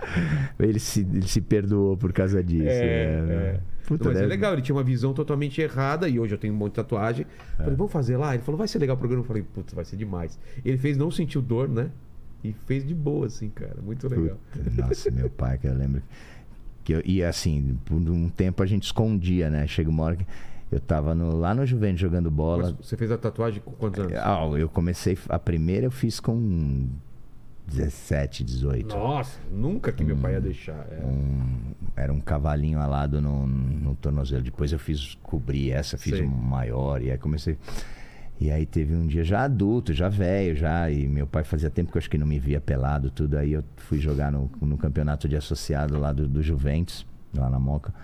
ele, 0.61 0.79
se, 0.79 1.01
ele 1.01 1.27
se 1.27 1.41
perdoou 1.41 1.97
por 1.97 2.13
causa 2.13 2.43
disso. 2.43 2.69
É, 2.69 3.21
né? 3.23 3.35
é. 3.35 3.61
Puta, 3.87 4.05
Mas 4.05 4.17
é 4.17 4.21
deve- 4.21 4.29
legal, 4.31 4.53
ele 4.53 4.63
tinha 4.63 4.75
uma 4.75 4.83
visão 4.85 5.13
totalmente 5.13 5.61
errada 5.61 6.09
e 6.09 6.19
hoje 6.21 6.35
eu 6.35 6.39
tenho 6.39 6.55
um 6.55 6.57
monte 6.57 6.71
de 6.73 6.77
tatuagem. 6.77 7.27
É. 7.59 7.63
Falei, 7.65 7.77
vamos 7.77 7.93
fazer 7.93 8.17
lá? 8.17 8.35
Ele 8.35 8.43
falou, 8.45 8.59
vai 8.59 8.69
ser 8.69 8.79
legal 8.79 8.95
o 8.97 8.99
programa. 8.99 9.23
Eu 9.23 9.27
falei, 9.27 9.43
putz, 9.43 9.73
vai 9.75 9.85
ser 9.85 9.97
demais. 9.97 10.39
Ele 10.65 10.79
fez, 10.79 10.97
não 10.97 11.11
sentiu 11.11 11.43
dor, 11.43 11.69
né? 11.69 11.91
E 12.45 12.53
fez 12.67 12.87
de 12.87 12.95
boa, 12.95 13.27
assim, 13.27 13.49
cara. 13.49 13.77
Muito 13.85 14.07
legal. 14.09 14.39
Puta, 14.53 14.83
Nossa, 14.87 15.11
meu 15.11 15.29
pai, 15.29 15.59
que 15.59 15.67
eu 15.67 15.75
lembro. 15.75 16.01
Que 16.87 16.93
eu, 16.93 17.03
e 17.05 17.21
assim, 17.25 17.77
por 17.85 17.97
um 17.97 18.29
tempo 18.29 18.63
a 18.63 18.67
gente 18.67 18.85
escondia, 18.85 19.51
né? 19.51 19.67
Chega 19.67 19.91
uma 19.91 20.05
hora 20.05 20.15
que 20.15 20.25
eu 20.71 20.79
tava 20.79 21.17
no- 21.17 21.37
lá 21.37 21.53
no 21.53 21.67
Juventus 21.67 21.99
jogando 22.01 22.31
bola. 22.31 22.75
Mas 22.79 22.87
Você 22.87 22.97
fez 22.97 23.11
a 23.11 23.19
tatuagem 23.19 23.61
com 23.61 23.73
quantos 23.73 23.99
anos? 23.99 24.13
Ah, 24.15 24.49
eu 24.57 24.69
comecei. 24.69 25.19
A 25.29 25.37
primeira 25.37 25.87
eu 25.87 25.91
fiz 25.91 26.21
com 26.21 26.87
17, 27.67 28.45
18. 28.45 28.97
Nossa, 28.97 29.37
nunca 29.51 29.91
que 29.91 30.05
meu 30.05 30.17
pai 30.17 30.35
ia 30.35 30.41
deixar. 30.41 30.87
É. 30.93 31.05
Um- 31.05 31.75
era 31.97 32.13
um 32.13 32.21
cavalinho 32.21 32.79
alado 32.79 33.21
no, 33.21 33.49
no 33.49 33.97
tornozelo. 33.97 34.45
Depois 34.45 34.71
eu 34.73 34.79
fiz 34.79 35.19
cobrir 35.25 35.73
essa, 35.73 35.99
fiz 35.99 36.19
Sei. 36.19 36.25
um 36.25 36.31
maior. 36.31 37.03
E 37.03 37.11
aí 37.11 37.19
comecei. 37.19 37.59
E 38.39 38.51
aí 38.51 38.67
teve 38.67 38.95
um 38.95 39.07
dia 39.07 39.25
já 39.25 39.45
adulto, 39.45 39.93
já 39.93 40.09
velho, 40.09 40.55
já. 40.55 40.91
E 40.91 41.07
meu 41.09 41.27
pai 41.27 41.43
fazia 41.43 41.71
tempo 41.71 41.91
que 41.91 41.97
eu 41.97 42.01
acho 42.01 42.11
que 42.11 42.19
não 42.19 42.27
me 42.27 42.39
via 42.39 42.61
pelado, 42.61 43.11
tudo. 43.11 43.37
Aí 43.39 43.53
eu 43.53 43.65
fui 43.77 43.99
jogar 43.99 44.31
no, 44.31 44.51
no 44.61 44.77
campeonato 44.77 45.29
de 45.29 45.37
associado 45.37 45.99
lá 45.99 46.13
do, 46.13 46.29
do 46.29 46.43
Juventus, 46.43 47.07
lá 47.35 47.49
na 47.49 47.59
Moca. 47.59 47.95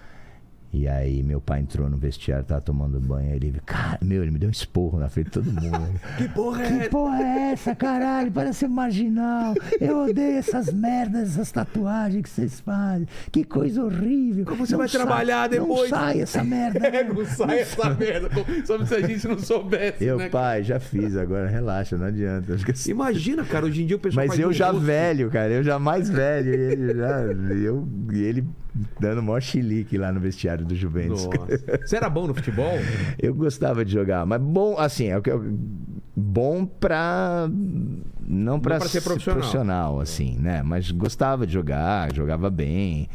E 0.75 0.89
aí 0.89 1.23
meu 1.23 1.39
pai 1.39 1.61
entrou 1.61 1.91
no 1.91 1.99
vestiário, 1.99 2.47
tava 2.47 2.63
tomando 2.63 2.99
banho, 2.99 3.35
ele, 3.35 3.55
cara, 3.67 3.99
meu, 4.01 4.23
ele 4.23 4.31
me 4.31 4.39
deu 4.39 4.49
um 4.49 4.53
esporro 4.53 4.99
na 4.99 5.09
frente 5.11 5.27
de 5.27 5.33
todo 5.33 5.45
mundo. 5.53 6.01
Que 6.17 6.27
porra 6.29 6.63
Que 6.65 6.89
porra 6.89 7.23
é 7.23 7.53
essa, 7.53 7.75
caralho? 7.75 8.33
Parece 8.33 8.67
marginal. 8.67 9.55
Eu 9.79 10.05
odeio 10.09 10.39
essas 10.39 10.73
merdas, 10.73 11.33
essas 11.33 11.53
tatuagens 11.53 12.23
que 12.23 12.31
vocês 12.31 12.61
fazem. 12.61 13.07
Que 13.31 13.45
coisa 13.45 13.85
horrível. 13.85 14.47
Como 14.47 14.65
você 14.67 14.73
Não 14.73 14.79
vai 14.79 14.89
sai- 14.89 15.01
trabalhar 15.03 15.49
depois? 15.49 15.91
Não 15.91 15.99
sai 15.99 16.21
essa 16.21 16.43
merda. 16.43 16.81
É, 16.93 17.05
não 17.05 17.25
sai 17.27 17.59
essa 17.61 17.91
merda. 17.91 18.31
como- 18.31 18.67
Só 18.67 18.85
se 18.87 18.95
a 18.95 19.01
gente 19.07 19.29
não 19.29 19.39
soubesse, 19.39 20.03
Eu, 20.05 20.17
né? 20.19 20.29
pai, 20.31 20.63
já 20.63 20.81
fiz, 20.81 21.17
agora 21.17 21.49
relaxa, 21.49 21.97
não 21.99 22.07
adianta. 22.07 22.57
Imagina, 22.87 23.45
cara, 23.45 23.67
hoje 23.67 23.83
em 23.83 23.87
dia 23.87 23.97
o 23.97 24.01
pessoal 24.01 24.27
Mas 24.27 24.39
eu 24.39 24.53
já 24.53 24.73
velho, 24.73 25.31
cara, 25.31 25.51
eu 25.53 25.63
já 25.63 25.79
mais 25.79 26.09
velho. 26.09 26.49
E 26.51 26.55
ele, 26.73 26.95
já, 26.95 27.21
eu, 27.21 27.89
e 28.13 28.23
ele 28.23 28.45
dando 28.99 29.19
o 29.19 29.23
maior 29.23 29.41
chilique 29.43 29.99
lá 29.99 30.11
no 30.13 30.19
vestiário 30.21 30.65
do 30.65 30.75
Juventus. 30.75 31.27
Nossa. 31.27 31.79
Você 31.87 31.97
era 31.97 32.09
bom 32.09 32.27
no 32.27 32.35
futebol? 32.35 32.73
Eu 33.19 33.35
gostava 33.35 33.85
de 33.85 33.93
jogar, 33.93 34.25
mas 34.27 34.41
bom, 34.41 34.77
assim, 34.79 35.09
é 35.09 35.19
o 35.19 35.23
que 35.23 35.31
eu, 35.31 35.59
bom 36.17 36.65
pra 36.65 37.49
não 38.27 38.59
pra, 38.61 38.79
pra 38.79 38.89
ser 38.89 39.03
profissional. 39.03 40.01
assim, 40.01 40.37
né? 40.39 40.63
Mas 40.63 40.91
gostava 40.91 41.47
de 41.47 41.53
jogar, 41.53 42.15
jogava 42.15 42.49
bem. 42.51 43.09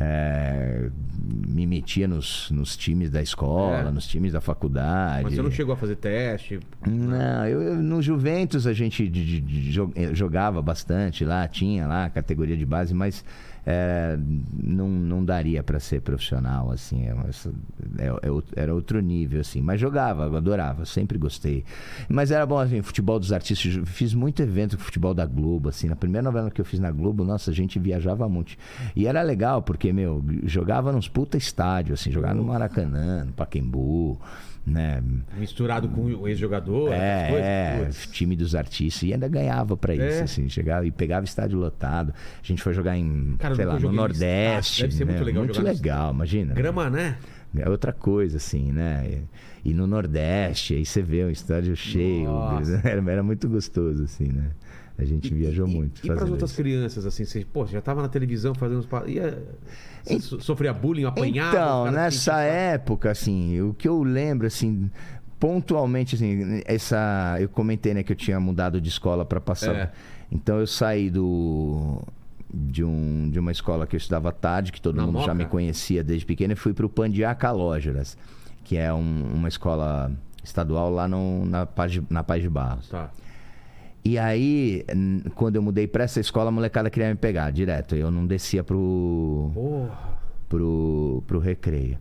é, 0.00 0.88
me 1.48 1.66
metia 1.66 2.06
nos, 2.06 2.50
nos 2.52 2.76
times 2.76 3.10
da 3.10 3.20
escola, 3.20 3.78
É. 3.78 3.90
nos 3.90 4.06
times 4.06 4.32
da 4.32 4.40
faculdade. 4.40 5.24
Mas 5.24 5.34
você 5.34 5.42
não 5.42 5.50
chegou 5.50 5.72
a 5.74 5.76
fazer 5.76 5.96
teste? 5.96 6.60
Não, 6.86 7.44
eu, 7.46 7.60
eu- 7.60 7.76
no 7.76 8.00
Juventus 8.00 8.64
a 8.66 8.72
gente 8.72 9.08
de- 9.08 9.40
de- 9.40 9.70
de- 9.72 9.80
eh, 9.96 10.14
jogava 10.14 10.62
bastante 10.62 11.24
lá, 11.24 11.48
tinha 11.48 11.86
lá 11.88 12.04
a 12.04 12.10
categoria 12.10 12.56
de 12.56 12.64
base, 12.64 12.94
mas 12.94 13.24
é, 13.66 14.18
não, 14.52 14.88
não 14.88 15.24
daria 15.24 15.62
para 15.62 15.78
ser 15.80 16.00
profissional, 16.00 16.70
assim, 16.70 17.06
é, 17.06 17.10
é- 17.98 18.06
é 18.28 18.62
era 18.62 18.74
outro 18.74 19.00
nível, 19.00 19.40
assim, 19.40 19.60
mas 19.60 19.80
jogava, 19.80 20.36
adorava, 20.36 20.84
sempre 20.84 21.18
gostei. 21.18 21.64
Mas 22.08 22.30
era 22.30 22.44
bom, 22.46 22.58
assim, 22.58 22.80
futebol 22.82 23.18
dos 23.18 23.32
artistas, 23.32 23.80
fiz 23.86 24.14
muito 24.14 24.42
evento 24.42 24.76
com 24.76 24.82
futebol 24.82 25.14
da 25.14 25.26
Globo, 25.26 25.68
assim, 25.68 25.88
na 25.88 25.96
primeira 25.96 26.24
novela 26.24 26.50
que 26.50 26.60
eu 26.60 26.64
fiz 26.64 26.80
na 26.80 26.90
Globo, 26.90 27.24
nossa, 27.24 27.50
a 27.50 27.54
gente 27.54 27.78
viajava 27.78 28.28
muito. 28.28 28.56
E 28.96 29.06
era 29.06 29.22
legal, 29.22 29.62
porque, 29.62 29.92
meu, 29.92 30.24
jogava 30.44 30.92
nos 30.92 31.08
puta 31.08 31.36
estádio, 31.36 31.94
assim, 31.94 32.10
jogava 32.10 32.34
no 32.34 32.44
Maracanã, 32.44 33.24
no 33.24 33.32
Pacaembu, 33.32 34.20
né, 34.68 35.02
Misturado 35.36 35.88
com 35.88 36.02
o 36.02 36.28
ex-jogador? 36.28 36.92
é, 36.92 37.30
é, 37.32 37.90
time 38.12 38.36
dos 38.36 38.54
artistas. 38.54 39.02
E 39.02 39.12
ainda 39.12 39.28
ganhava 39.28 39.76
pra 39.76 39.94
isso, 39.94 40.02
É. 40.04 40.22
assim. 40.22 40.48
Chegava 40.48 40.86
e 40.86 40.90
pegava 40.90 41.24
estádio 41.24 41.58
lotado. 41.58 42.12
A 42.42 42.46
gente 42.46 42.62
foi 42.62 42.72
jogar 42.72 42.96
em, 42.96 43.34
Cara, 43.38 43.54
sei 43.54 43.64
lá, 43.64 43.78
no 43.78 43.92
Nordeste. 43.92 44.82
Deve 44.82 44.94
ser 44.94 45.04
muito 45.04 45.18
né? 45.20 45.24
legal 45.24 45.42
Muito 45.44 45.56
jogar 45.56 45.68
no 45.70 45.74
legal, 45.76 46.12
imagina. 46.14 46.54
Grama, 46.54 46.90
né? 46.90 47.16
É 47.56 47.68
outra 47.68 47.92
coisa, 47.92 48.36
assim, 48.36 48.70
né? 48.72 49.22
E, 49.64 49.70
e 49.70 49.74
no 49.74 49.86
Nordeste, 49.86 50.74
aí 50.74 50.84
você 50.84 51.00
vê 51.02 51.24
um 51.24 51.30
estádio 51.30 51.74
cheio. 51.74 52.28
Era, 52.84 53.10
era 53.10 53.22
muito 53.22 53.48
gostoso, 53.48 54.04
assim, 54.04 54.28
né? 54.28 54.50
A 54.98 55.04
gente 55.04 55.32
viajou 55.32 55.68
e, 55.68 55.70
muito. 55.72 56.04
E 56.04 56.08
para 56.08 56.24
as 56.24 56.28
outras 56.30 56.50
isso. 56.50 56.60
crianças, 56.60 57.06
assim, 57.06 57.24
você, 57.24 57.44
pô, 57.44 57.64
já 57.66 57.80
tava 57.80 58.02
na 58.02 58.08
televisão 58.08 58.52
fazendo 58.54 58.84
pa- 58.88 59.06
Ia, 59.06 59.40
so- 60.20 60.40
sofria 60.40 60.72
bullying, 60.72 61.04
apanhava? 61.04 61.50
os 61.50 61.54
Então, 61.54 61.90
nessa 61.92 62.40
época, 62.42 63.10
assim, 63.10 63.60
o 63.60 63.72
que 63.74 63.86
eu 63.86 64.02
lembro, 64.02 64.46
assim, 64.48 64.90
pontualmente, 65.38 66.16
assim, 66.16 66.62
essa. 66.64 67.36
Eu 67.38 67.48
comentei, 67.48 67.94
né, 67.94 68.02
que 68.02 68.12
eu 68.12 68.16
tinha 68.16 68.40
mudado 68.40 68.80
de 68.80 68.88
escola 68.88 69.24
para 69.24 69.40
passar. 69.40 69.74
É. 69.74 69.92
Então 70.32 70.58
eu 70.58 70.66
saí 70.66 71.10
do. 71.10 72.02
De, 72.52 72.82
um, 72.82 73.28
de 73.30 73.38
uma 73.38 73.52
escola 73.52 73.86
que 73.86 73.94
eu 73.94 73.98
estudava 73.98 74.32
tarde, 74.32 74.72
que 74.72 74.80
todo 74.80 74.96
Na 74.96 75.04
mundo 75.06 75.16
já 75.18 75.34
Moca? 75.34 75.34
me 75.34 75.44
conhecia 75.44 76.02
desde 76.02 76.24
pequeno, 76.24 76.54
e 76.54 76.56
fui 76.56 76.72
para 76.72 76.86
o 76.86 76.88
Pandiá 76.88 77.34
Calógeras, 77.34 78.16
que 78.64 78.74
é 78.78 78.92
um- 78.92 79.32
uma 79.34 79.48
escola 79.48 80.10
estadual 80.42 80.90
lá 80.90 81.06
no, 81.06 81.44
na, 81.44 81.66
Paz 81.66 81.92
de, 81.92 82.02
na 82.08 82.24
Paz 82.24 82.40
de 82.42 82.48
Barros. 82.48 82.88
Tá. 82.88 83.10
E 84.04 84.16
aí, 84.18 84.84
quando 85.34 85.56
eu 85.56 85.62
mudei 85.62 85.86
para 85.86 86.04
essa 86.04 86.18
escola, 86.20 86.48
a 86.48 86.52
molecada 86.52 86.88
queria 86.88 87.08
me 87.10 87.14
pegar 87.16 87.50
direto. 87.50 87.94
Eu 87.94 88.10
não 88.10 88.26
descia 88.26 88.64
pro, 88.64 89.50
Porra. 89.52 89.98
pro, 90.48 91.22
pro 91.26 91.38
recreio. 91.38 91.98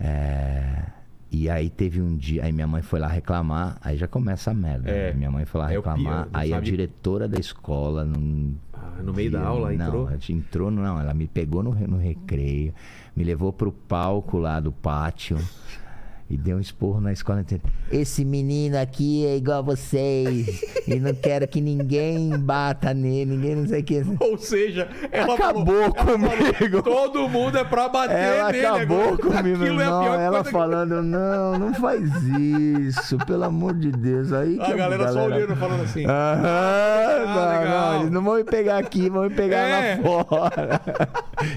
É, 0.00 0.82
E 1.30 1.48
aí 1.50 1.68
teve 1.68 2.00
um 2.00 2.16
dia, 2.16 2.44
aí 2.44 2.52
minha 2.52 2.66
mãe 2.66 2.80
foi 2.82 2.98
lá 2.98 3.06
reclamar, 3.08 3.76
aí 3.82 3.96
já 3.96 4.08
começa 4.08 4.50
a 4.50 4.54
merda. 4.54 4.90
É. 4.90 5.08
né? 5.10 5.16
Minha 5.18 5.30
mãe 5.30 5.44
foi 5.44 5.60
lá 5.60 5.66
É 5.66 5.70
pior, 5.72 5.80
reclamar, 5.80 6.28
não 6.32 6.40
aí 6.40 6.52
a 6.52 6.56
sabe- 6.56 6.66
diretora 6.70 7.28
da 7.28 7.38
escola 7.38 8.04
não. 8.04 8.52
Ah, 8.72 9.02
no 9.02 9.12
meio 9.12 9.30
da 9.30 9.42
aula 9.42 9.72
não, 9.72 9.86
entrou? 9.86 10.08
ela 10.08 10.18
entrou, 10.30 10.70
não, 10.70 10.98
ela 11.00 11.12
me 11.12 11.26
pegou 11.26 11.62
no, 11.62 11.72
no 11.74 11.98
recreio, 11.98 12.72
me 13.14 13.22
levou 13.24 13.52
pro 13.52 13.70
palco 13.70 14.38
lá 14.38 14.58
do 14.60 14.72
pátio. 14.72 15.36
E 16.30 16.36
deu 16.36 16.58
um 16.58 16.60
esporro 16.60 17.00
na 17.00 17.10
escola 17.10 17.40
inteira. 17.40 17.64
Esse 17.90 18.22
menino 18.22 18.76
aqui 18.78 19.24
é 19.26 19.36
igual 19.38 19.60
a 19.60 19.62
vocês. 19.62 20.60
E 20.86 20.96
não 21.00 21.14
quero 21.14 21.48
que 21.48 21.58
ninguém 21.58 22.36
bata 22.38 22.92
nele, 22.92 23.34
ninguém 23.34 23.56
não 23.56 23.66
sei 23.66 23.80
o 23.80 23.84
que. 23.84 24.02
Ou 24.20 24.36
seja, 24.36 24.88
ela 25.10 25.34
Acabou 25.34 25.64
falou, 25.64 25.94
comigo. 25.94 26.82
falou, 26.82 26.82
todo 26.82 27.28
mundo 27.30 27.56
é 27.56 27.64
pra 27.64 27.88
bater 27.88 28.14
Ela 28.14 28.52
nele. 28.52 28.66
acabou 28.66 29.00
agora. 29.14 29.16
comigo, 29.16 29.62
Aquilo 29.64 29.80
é 29.80 29.84
não. 29.86 30.02
pior 30.02 30.20
Ela 30.20 30.28
coisa 30.30 30.44
que- 30.44 30.50
falando, 30.50 31.02
não, 31.02 31.58
não 31.58 31.74
faz 31.74 32.02
isso, 32.38 33.16
pelo 33.24 33.44
amor 33.44 33.72
de 33.72 33.90
Deus. 33.90 34.30
Aí 34.30 34.58
que 34.58 34.70
A 34.72 34.76
galera 34.76 35.10
só 35.10 35.24
olhando, 35.24 35.56
falando 35.56 35.82
assim. 35.84 36.04
Aham, 36.04 36.42
não, 36.42 36.48
Ah, 37.40 37.58
legal. 37.60 37.92
não, 37.92 38.00
eles 38.00 38.10
não 38.12 38.22
vão 38.22 38.34
me 38.36 38.44
pegar 38.44 38.76
aqui, 38.76 39.08
vão 39.08 39.22
me 39.22 39.30
pegar 39.30 39.58
É. 39.66 39.96
lá 39.96 40.02
fora. 40.24 40.80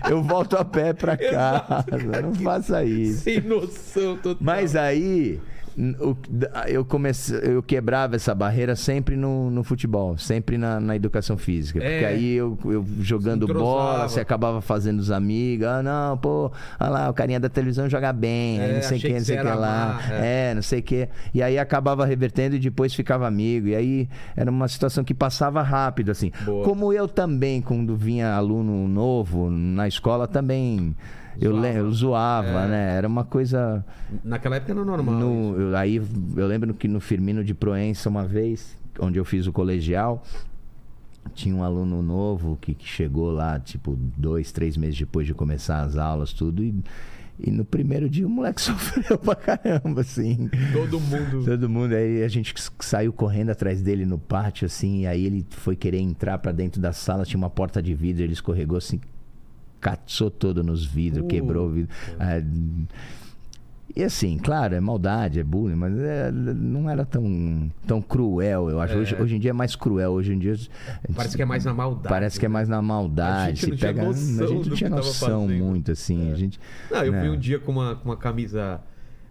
Eu 0.09 0.21
volto 0.23 0.55
a 0.55 0.63
pé 0.63 0.93
pra 0.93 1.17
casa. 1.17 2.21
Não 2.21 2.33
faça 2.35 2.83
isso. 2.85 3.23
Sem 3.23 3.41
noção 3.41 4.15
total. 4.15 4.37
Mas 4.39 4.60
aí 4.75 5.39
n- 5.77 5.95
o- 5.99 6.17
eu 6.67 6.83
comecei, 6.83 7.39
eu 7.43 7.63
quebrava 7.63 8.15
essa 8.15 8.35
barreira 8.35 8.75
sempre 8.75 9.15
no, 9.15 9.49
no 9.49 9.63
futebol, 9.63 10.17
sempre 10.17 10.57
na, 10.57 10.79
na 10.79 10.95
educação 10.95 11.37
física. 11.37 11.79
É. 11.83 11.89
Porque 11.91 12.05
aí 12.05 12.33
eu, 12.33 12.57
eu 12.65 12.85
jogando 12.99 13.47
bola, 13.47 14.07
você 14.07 14.19
acabava 14.19 14.61
fazendo 14.61 14.99
os 14.99 15.09
amigos. 15.11 15.65
Ah, 15.67 15.81
não, 15.81 16.17
pô, 16.17 16.51
olha 16.79 16.89
lá, 16.89 17.09
o 17.09 17.13
carinha 17.13 17.39
da 17.39 17.47
televisão 17.49 17.89
joga 17.89 18.11
bem, 18.13 18.59
aí 18.59 18.71
É, 18.71 18.73
não 18.75 18.81
sei 18.81 18.91
o 18.91 18.97
achei 18.97 19.09
que, 19.11 19.17
não 19.17 19.25
sei 19.25 19.37
que 19.37 19.43
lá. 19.43 19.99
má, 20.09 20.13
É. 20.15 20.53
não 20.53 20.61
sei 20.61 20.79
o 20.79 20.83
que. 20.83 21.09
E 21.33 21.41
aí 21.41 21.57
acabava 21.57 22.05
revertendo 22.05 22.55
e 22.55 22.59
depois 22.59 22.93
ficava 22.93 23.27
amigo. 23.27 23.67
E 23.67 23.75
aí 23.75 24.09
era 24.35 24.51
uma 24.51 24.67
situação 24.67 25.03
que 25.03 25.13
passava 25.13 25.61
rápido, 25.61 26.11
assim. 26.11 26.31
Boa. 26.43 26.63
Como 26.65 26.91
eu 26.93 27.07
também, 27.07 27.61
quando 27.61 27.95
vinha 27.95 28.33
aluno 28.33 28.87
novo 28.87 29.49
na 29.49 29.87
escola, 29.87 30.27
também. 30.27 30.95
Eu, 31.39 31.51
Zoava. 31.53 31.67
eu 31.77 31.91
zoava, 31.91 32.47
É. 32.47 32.67
né? 32.67 32.95
Era 32.97 33.07
uma 33.07 33.23
coisa. 33.23 33.85
Naquela 34.23 34.55
época 34.57 34.71
era 34.73 34.83
normal. 34.85 35.15
No- 35.15 35.59
eu- 35.59 35.75
aí 35.77 35.95
eu 36.35 36.47
lembro 36.47 36.73
que 36.73 36.87
no 36.87 36.99
Firmino 36.99 37.43
de 37.43 37.53
Proença, 37.53 38.09
uma 38.09 38.25
vez, 38.25 38.77
onde 38.99 39.17
eu 39.19 39.25
fiz 39.25 39.47
o 39.47 39.51
colegial, 39.53 40.23
tinha 41.33 41.55
um 41.55 41.63
aluno 41.63 42.01
novo 42.01 42.57
que, 42.59 42.73
que 42.73 42.87
chegou 42.87 43.31
lá, 43.31 43.59
tipo, 43.59 43.95
dois, 44.17 44.51
três 44.51 44.75
meses 44.75 44.97
depois 44.99 45.25
de 45.27 45.33
começar 45.33 45.81
as 45.81 45.95
aulas, 45.97 46.33
tudo, 46.33 46.63
e, 46.63 46.73
e 47.39 47.51
no 47.51 47.63
primeiro 47.63 48.09
dia 48.09 48.25
o 48.25 48.29
moleque 48.29 48.59
sofreu 48.61 49.17
pra 49.17 49.35
caramba, 49.35 50.01
assim. 50.01 50.49
Todo 50.73 50.99
mundo. 50.99 51.45
Todo 51.45 51.69
mundo, 51.69 51.93
aí 51.93 52.23
a 52.23 52.27
gente 52.27 52.53
saiu 52.79 53.13
correndo 53.13 53.51
atrás 53.51 53.81
dele 53.81 54.05
no 54.05 54.17
pátio, 54.17 54.65
assim, 54.65 55.01
e 55.01 55.07
aí 55.07 55.25
ele 55.25 55.45
foi 55.51 55.75
querer 55.75 55.99
entrar 55.99 56.37
pra 56.39 56.51
dentro 56.51 56.81
da 56.81 56.91
sala, 56.91 57.23
tinha 57.23 57.37
uma 57.37 57.49
porta 57.49 57.81
de 57.81 57.93
vidro, 57.93 58.23
ele 58.23 58.33
escorregou 58.33 58.77
assim, 58.77 58.99
caçou 59.81 60.29
todo 60.31 60.63
nos 60.63 60.85
vidros, 60.85 61.25
Uh. 61.25 61.27
quebrou 61.27 61.67
o 61.67 61.69
vidro. 61.71 61.93
Ah, 62.19 62.39
e 63.93 64.03
assim, 64.03 64.37
claro, 64.37 64.73
é 64.73 64.79
maldade, 64.79 65.39
é 65.39 65.43
bullying, 65.43 65.75
mas 65.75 65.97
é, 65.99 66.31
não 66.31 66.89
era 66.89 67.03
tão, 67.03 67.69
tão 67.85 68.01
cruel, 68.01 68.69
eu 68.69 68.79
acho. 68.79 68.93
É. 68.93 68.97
Hoje, 68.97 69.15
hoje 69.19 69.35
em 69.35 69.39
dia 69.39 69.49
é 69.49 69.53
mais 69.53 69.75
cruel, 69.75 70.11
hoje 70.11 70.33
em 70.33 70.39
dia... 70.39 70.55
Parece 71.13 71.35
que 71.35 71.41
é 71.41 71.45
mais 71.45 71.65
na 71.65 71.73
maldade. 71.73 72.07
Parece 72.07 72.39
que 72.39 72.45
é 72.45 72.49
mais 72.49 72.69
na 72.69 72.77
A 72.77 72.81
maldade. 72.81 73.59
gente 73.59 73.67
não 73.67 73.73
se 73.73 73.79
tinha 73.79 73.93
pega, 73.93 74.03
noção 74.05 74.45
a 74.45 74.47
gente 74.47 74.69
não 74.69 74.75
tinha 74.77 74.89
noção 74.89 75.47
muito, 75.47 75.91
assim. 75.91 76.31
A 76.31 76.35
gente, 76.35 76.57
Não, 76.89 77.03
eu 77.03 77.11
né? 77.11 77.19
fui 77.19 77.29
um 77.31 77.37
dia 77.37 77.59
com 77.59 77.71
uma, 77.73 77.95
com 77.95 78.05
uma 78.07 78.17
camisa 78.17 78.79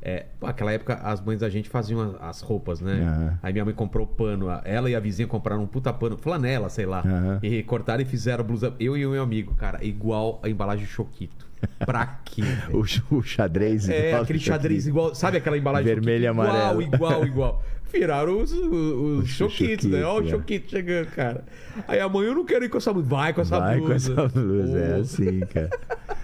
É, 0.02 0.26
aquela 0.42 0.72
época 0.72 0.94
as 0.94 1.20
mães 1.20 1.40
da 1.40 1.48
gente 1.50 1.68
faziam 1.68 2.16
a- 2.20 2.30
as 2.30 2.40
roupas, 2.40 2.80
né? 2.80 3.02
Aham. 3.02 3.38
Aí 3.42 3.52
minha 3.52 3.64
mãe 3.66 3.74
comprou 3.74 4.06
pano. 4.06 4.48
a- 4.48 4.62
Ela 4.64 4.88
e 4.88 4.94
a 4.94 5.00
vizinha 5.00 5.28
compraram 5.28 5.62
um 5.62 5.66
puta 5.66 5.92
pano, 5.92 6.16
flanela, 6.16 6.70
sei 6.70 6.86
lá. 6.86 7.00
Aham. 7.00 7.38
E 7.42 7.62
cortaram 7.62 8.00
e 8.02 8.06
fizeram 8.06 8.42
a 8.42 8.46
blusa. 8.46 8.74
Eu 8.80 8.96
e 8.96 9.04
o 9.04 9.10
meu 9.10 9.22
amigo, 9.22 9.54
cara, 9.54 9.84
igual 9.84 10.40
a 10.42 10.48
embalagem 10.48 10.86
Choquito. 10.86 11.46
Pra 11.84 12.06
quê? 12.24 12.40
O, 12.72 13.16
o 13.16 13.22
xadrez. 13.22 13.88
É, 13.90 14.08
igual 14.08 14.22
aquele 14.22 14.38
isso 14.38 14.46
xadrez 14.48 14.86
igual. 14.86 15.14
Sabe 15.14 15.36
aquela 15.36 15.58
embalagem 15.58 15.92
Vermelho 15.94 16.24
e 16.24 16.26
amarelo. 16.26 16.80
Igual, 16.80 16.98
igual, 17.12 17.26
igual. 17.26 17.64
Viraram 17.92 18.40
os, 18.40 18.52
os, 18.52 18.62
os 18.72 19.24
Os 19.24 19.28
choquitos, 19.30 19.84
né? 19.86 20.02
Olha 20.04 20.24
o 20.24 20.28
é. 20.28 20.30
choquito 20.30 20.70
chegando, 20.70 21.08
cara. 21.08 21.44
Aí 21.88 21.98
amanhã 22.00 22.28
eu 22.28 22.34
não 22.36 22.44
quero 22.46 22.64
ir 22.64 22.68
com 22.68 22.78
essa 22.78 22.92
blusa. 22.92 23.08
Vai 23.08 23.32
com 23.34 23.40
essa 23.42 23.58
Vai 23.58 23.78
com 23.80 23.86
blusa. 23.86 24.12
essa 24.12 24.28
blusa, 24.28 24.78
é 24.78 24.94
Pô. 24.94 25.00
assim, 25.00 25.40
cara. 25.40 25.70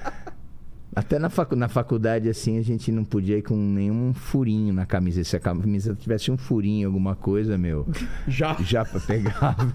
Até 0.97 1.19
na, 1.19 1.29
facu- 1.29 1.55
na 1.55 1.69
faculdade, 1.69 2.27
assim, 2.27 2.59
a 2.59 2.63
gente 2.63 2.91
não 2.91 3.05
podia 3.05 3.37
ir 3.37 3.43
com 3.43 3.55
nenhum 3.55 4.15
furinho 4.15 4.73
na 4.73 4.87
camisa. 4.87 5.23
Se 5.23 5.37
a 5.37 5.41
camisa 5.41 5.95
tivesse 5.95 6.31
um 6.31 6.39
furinho, 6.39 6.89
alguma 6.89 7.15
coisa, 7.15 7.59
meu, 7.59 7.87
Já. 8.27 8.57
já 8.61 8.83
pra 8.85 8.99
pegar. 9.01 9.55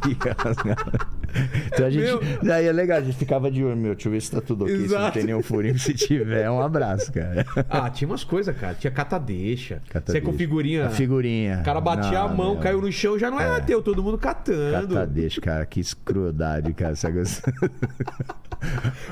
Então 1.67 1.85
a 1.85 1.89
gente. 1.89 2.03
Meu. 2.03 2.19
Daí 2.43 2.65
é 2.67 2.71
legal, 2.73 2.97
a 2.97 3.01
gente 3.01 3.15
ficava 3.15 3.49
de 3.49 3.63
olho, 3.63 3.77
meu, 3.77 3.93
deixa 3.93 4.09
eu 4.09 4.11
ver 4.11 4.21
se 4.21 4.29
tá 4.31 4.41
tudo 4.41 4.65
ok. 4.65 4.75
Se 4.75 4.81
não 4.81 4.85
Exato. 4.97 5.13
tem 5.13 5.23
nenhum 5.23 5.41
furinho, 5.41 5.79
se 5.79 5.93
tiver, 5.93 6.49
um 6.51 6.61
abraço, 6.61 7.09
cara. 7.13 7.45
Ah, 7.69 7.89
tinha 7.89 8.05
umas 8.09 8.25
coisas, 8.25 8.53
cara. 8.57 8.73
Tinha 8.73 8.91
catadeixa. 8.91 9.81
Você 10.05 10.19
com 10.19 10.33
figurinha. 10.33 10.87
A 10.87 10.89
figurinha. 10.89 11.59
O 11.61 11.63
cara 11.63 11.79
batia 11.79 12.19
Não, 12.19 12.25
a 12.25 12.27
mão, 12.33 12.51
meu. 12.55 12.59
caiu 12.61 12.81
no 12.81 12.91
chão, 12.91 13.17
já 13.17 13.31
não 13.31 13.39
era 13.39 13.61
teu, 13.61 13.81
todo 13.81 14.03
mundo 14.03 14.17
catando. 14.17 14.89
Catadeixa, 14.89 15.39
cara, 15.39 15.65
que 15.65 15.81
crueldade, 16.03 16.73
cara. 16.73 16.91
Essa. 16.91 17.09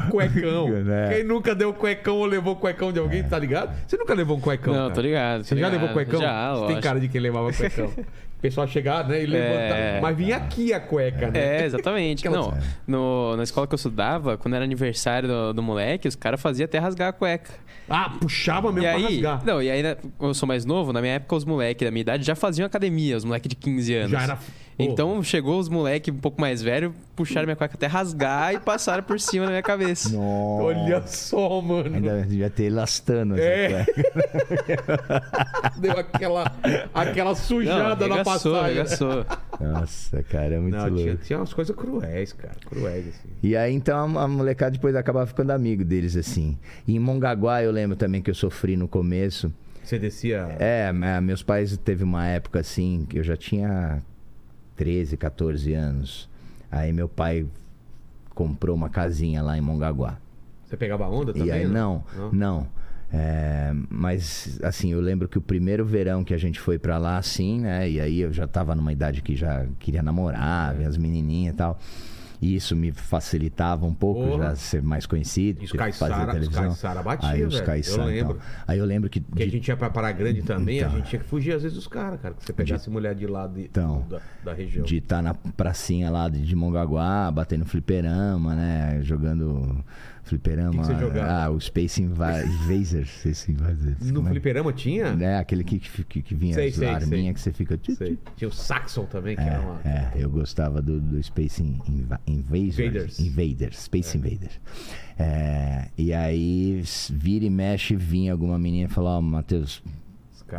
Cuecão. 0.09 0.69
Né? 0.83 1.13
Quem 1.15 1.23
nunca 1.23 1.55
deu 1.55 1.73
cuecão 1.73 1.98
ou 2.07 2.25
levou 2.25 2.55
cuecão 2.55 2.91
de 2.91 2.99
alguém, 2.99 3.23
tá 3.23 3.37
ligado? 3.37 3.75
Você 3.87 3.97
nunca 3.97 4.13
levou 4.13 4.37
um 4.37 4.39
cuecão? 4.41 4.73
Não, 4.73 4.81
cara? 4.83 4.93
tô 4.93 5.01
ligado. 5.01 5.43
Você 5.43 5.55
tô 5.55 5.61
já 5.61 5.67
ligado. 5.67 5.81
levou 5.81 5.93
cuecão? 5.93 6.21
Já, 6.21 6.53
Você 6.55 6.73
tem 6.73 6.81
cara 6.81 6.99
de 6.99 7.07
quem 7.09 7.21
levava 7.21 7.51
cuecão. 7.51 7.91
O 8.39 8.41
pessoal 8.41 8.65
chegar, 8.69 9.05
né, 9.05 9.21
e 9.21 9.25
levantar. 9.25 9.77
É. 9.77 9.99
Mas 9.99 10.15
vinha 10.15 10.37
aqui 10.37 10.71
a 10.71 10.79
cueca, 10.79 11.29
né? 11.29 11.57
É, 11.59 11.65
exatamente. 11.65 12.23
Não, 12.29 12.57
no, 12.87 13.35
na 13.35 13.43
escola 13.43 13.67
que 13.67 13.73
eu 13.73 13.75
estudava, 13.75 14.37
quando 14.37 14.53
era 14.53 14.63
aniversário 14.63 15.27
do, 15.27 15.53
do 15.55 15.61
moleque, 15.61 16.07
os 16.07 16.15
caras 16.15 16.41
faziam 16.41 16.63
até 16.63 16.79
rasgar 16.79 17.09
a 17.09 17.11
cueca. 17.11 17.51
Ah, 17.89 18.09
puxava 18.21 18.71
mesmo 18.71 18.87
e 18.87 18.91
pra 18.91 18.95
aí, 18.97 19.21
rasgar. 19.21 19.45
não, 19.45 19.61
e 19.61 19.69
aí, 19.69 19.83
né, 19.83 19.97
eu 20.21 20.33
sou 20.33 20.47
mais 20.47 20.63
novo, 20.63 20.93
na 20.93 21.01
minha 21.01 21.15
época, 21.15 21.35
os 21.35 21.43
moleques 21.43 21.85
da 21.85 21.91
minha 21.91 21.99
idade 21.99 22.23
já 22.25 22.33
faziam 22.33 22.65
academia, 22.65 23.17
os 23.17 23.25
moleques 23.25 23.49
de 23.49 23.57
15 23.57 23.93
anos. 23.93 24.11
Já 24.11 24.21
era. 24.21 24.39
Então 24.79 25.21
chegou 25.21 25.59
os 25.59 25.67
moleques 25.67 26.13
um 26.13 26.17
pouco 26.17 26.39
mais 26.39 26.61
velhos, 26.61 26.93
puxaram 27.15 27.45
minha 27.45 27.55
cueca 27.55 27.75
até 27.75 27.85
rasgar 27.85 28.53
e 28.53 28.59
passaram 28.59 29.03
por 29.03 29.19
cima 29.19 29.45
da 29.45 29.51
minha 29.51 29.61
cabeça. 29.61 30.09
Nossa. 30.09 30.63
Olha 30.63 31.05
só, 31.05 31.61
mano. 31.61 31.93
Ainda 31.95 32.21
devia 32.21 32.49
ter 32.49 32.63
elastano 32.65 33.35
essa 33.37 33.43
É. 33.43 33.83
cueca. 33.85 35.23
Deu 35.79 35.91
aquela, 35.99 36.51
aquela 36.93 37.35
sujada 37.35 38.07
na 38.07 38.15
arregaçou, 38.15 38.53
passagem. 38.53 38.59
arregaçou. 38.79 39.25
Nossa, 39.59 40.23
cara, 40.23 40.55
é 40.55 40.59
muito 40.59 40.77
Não, 40.77 40.85
louco. 40.87 40.97
tinha, 41.03 41.15
tinha 41.17 41.39
umas 41.39 41.53
coisas 41.53 41.75
cruéis, 41.75 42.31
cara. 42.33 42.55
Cruéis, 42.65 43.07
assim. 43.09 43.29
E 43.43 43.55
aí, 43.57 43.73
então, 43.73 44.17
a 44.17 44.27
molecada 44.27 44.71
depois 44.71 44.95
acabava 44.95 45.27
ficando 45.27 45.51
amigo 45.51 45.83
deles, 45.83 46.15
assim. 46.15 46.57
E 46.87 46.95
em 46.95 46.99
Mongaguá, 46.99 47.61
eu 47.61 47.71
lembro 47.71 47.97
também 47.97 48.21
que 48.21 48.29
eu 48.29 48.35
sofri 48.35 48.77
no 48.77 48.87
começo. 48.87 49.51
Você 49.83 49.97
descia. 49.99 50.55
É, 50.59 50.89
é, 50.89 51.19
meus 51.21 51.41
pais 51.43 51.75
teve 51.77 52.03
uma 52.03 52.25
época 52.27 52.59
assim 52.59 53.05
que 53.09 53.17
eu 53.17 53.23
já 53.23 53.35
tinha 53.35 54.01
13, 54.79 55.17
14 55.17 55.73
anos. 55.73 56.29
Aí 56.71 56.93
meu 56.93 57.09
pai 57.09 57.45
comprou 58.33 58.73
uma 58.73 58.89
casinha 58.89 59.43
lá 59.43 59.57
em 59.57 59.61
Mongaguá. 59.61 60.17
Você 60.65 60.77
pegava 60.77 61.05
onda 61.09 61.33
também? 61.33 61.49
e 61.49 61.51
aí 61.51 61.65
né? 61.65 61.73
não, 61.73 62.03
não. 62.31 62.67
É, 63.11 63.73
mas 63.89 64.57
assim, 64.63 64.93
eu 64.93 65.01
lembro 65.01 65.27
que 65.27 65.37
o 65.37 65.41
primeiro 65.41 65.83
verão 65.83 66.23
que 66.23 66.33
a 66.33 66.37
gente 66.37 66.61
foi 66.61 66.79
pra 66.79 66.97
lá, 66.97 67.17
assim, 67.17 67.59
né? 67.59 67.89
E 67.89 67.99
aí 67.99 68.21
eu 68.21 68.31
já 68.31 68.47
tava 68.47 68.73
numa 68.73 68.93
idade 68.93 69.21
que 69.21 69.35
já 69.35 69.65
queria 69.79 70.01
namorar, 70.01 70.73
ver 70.73 70.85
as 70.85 70.95
menininhas 70.95 71.55
e 71.55 71.57
tal. 71.57 71.77
E 72.41 72.55
isso 72.55 72.73
me 72.75 72.91
facilitava 72.91 73.85
um 73.85 73.93
pouco 73.93 74.21
Porra. 74.25 74.43
já 74.51 74.55
ser 74.55 74.81
mais 74.81 75.05
conhecido, 75.05 75.61
os 75.61 75.71
fazia 75.71 76.25
os 76.25 76.31
televisão. 76.33 76.63
Caiçara 76.63 77.03
batia, 77.03 77.29
aí 77.29 77.43
os. 77.43 77.59
Caiçara, 77.59 78.03
Eu 78.03 78.11
então. 78.17 78.27
lembro. 78.29 78.39
Aí 78.65 78.79
eu 78.79 78.85
lembro 78.85 79.09
que 79.09 79.19
Porque 79.19 79.43
a 79.43 79.45
de- 79.45 79.51
gente 79.51 79.67
ia 79.67 79.75
pra 79.75 79.89
Praia 79.89 80.13
Grande 80.13 80.41
também, 80.41 80.79
a 80.79 80.87
Então. 80.87 80.97
gente 80.97 81.09
tinha 81.09 81.21
que 81.21 81.27
fugir 81.27 81.53
às 81.53 81.63
vezes 81.63 81.75
dos 81.75 81.87
caras, 81.87 82.19
cara. 82.21 82.33
Que 82.35 82.45
você 82.45 82.53
pegasse 82.53 82.89
mulher 82.89 83.13
de 83.13 83.27
lá 83.27 83.45
de, 83.45 83.61
Então, 83.65 84.05
da, 84.09 84.21
da 84.43 84.53
região. 84.53 84.85
de 84.85 84.97
estar 84.97 85.21
na 85.21 85.33
pracinha 85.33 86.09
lá 86.09 86.29
de 86.29 86.39
de 86.41 86.55
Mongaguá, 86.55 87.29
batendo 87.29 87.65
fliperama, 87.65 88.55
né? 88.55 88.99
Jogando 89.03 89.83
fliperama. 90.29 90.81
O 90.83 90.87
que 90.87 91.11
que? 91.11 91.19
Ah, 91.19 91.49
o 91.49 91.59
Space 91.59 92.01
Inva- 92.01 92.41
Invaders. 92.43 93.09
Space 93.19 93.51
Invaders. 93.51 94.11
No 94.11 94.25
é? 94.25 94.29
fliperama 94.29 94.71
tinha? 94.73 95.13
Né? 95.15 95.37
Aquele 95.37 95.63
que, 95.63 95.79
que, 95.79 96.21
que 96.21 96.35
vinha 96.35 96.53
Sei, 96.53 96.69
as 96.69 96.75
sei, 96.75 96.87
arminhas 96.87 97.41
sei. 97.41 97.51
que 97.53 97.57
você 97.59 97.75
fica... 97.75 97.79
Sei. 97.95 98.17
Tinha 98.35 98.47
o 98.47 98.51
Saxon 98.51 99.05
também, 99.05 99.35
que 99.35 99.41
era 99.41 99.59
uma. 99.59 99.81
É, 99.83 100.11
eu 100.15 100.29
gostava 100.29 100.81
do, 100.81 100.99
do 100.99 101.21
Space 101.21 101.61
Inva- 101.61 102.21
Invaders. 102.27 102.79
Invaders. 102.79 103.19
Invaders. 103.19 103.77
Space 103.83 104.17
Invaders. 104.17 104.59
É, 105.17 105.89
e 105.97 106.13
aí, 106.13 106.81
vira 107.09 107.45
e 107.45 107.49
mexe, 107.49 107.95
vinha 107.95 108.31
alguma 108.31 108.57
menina 108.57 108.85
e 108.85 108.91
falou, 108.91 109.11
ó, 109.11 109.21
Matheus, 109.21 109.83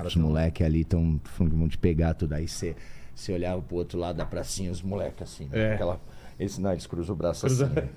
Os 0.05 0.13
tão- 0.15 0.23
moleques 0.23 0.67
ali 0.67 0.83
estão 0.83 1.21
vão 1.39 1.69
te 1.69 1.79
pegar 1.79 2.15
tudo. 2.15 2.35
Aí 2.35 2.47
você, 2.47 2.77
você 3.15 3.33
olhava 3.33 3.61
pro 3.63 3.77
outro 3.77 3.99
lado 3.99 4.17
da 4.17 4.27
pracinha, 4.27 4.71
os 4.71 4.83
moleques 4.83 5.23
assim. 5.23 5.49
É. 5.53 5.75
Aquela, 5.75 6.01
esse 6.41 6.61
não, 6.61 6.73
eles 6.73 6.87
cruzam 6.87 7.15
o 7.15 7.19
braço 7.19 7.47
Cruza- 7.47 7.67
assim. 7.67 7.75
né? 7.75 7.89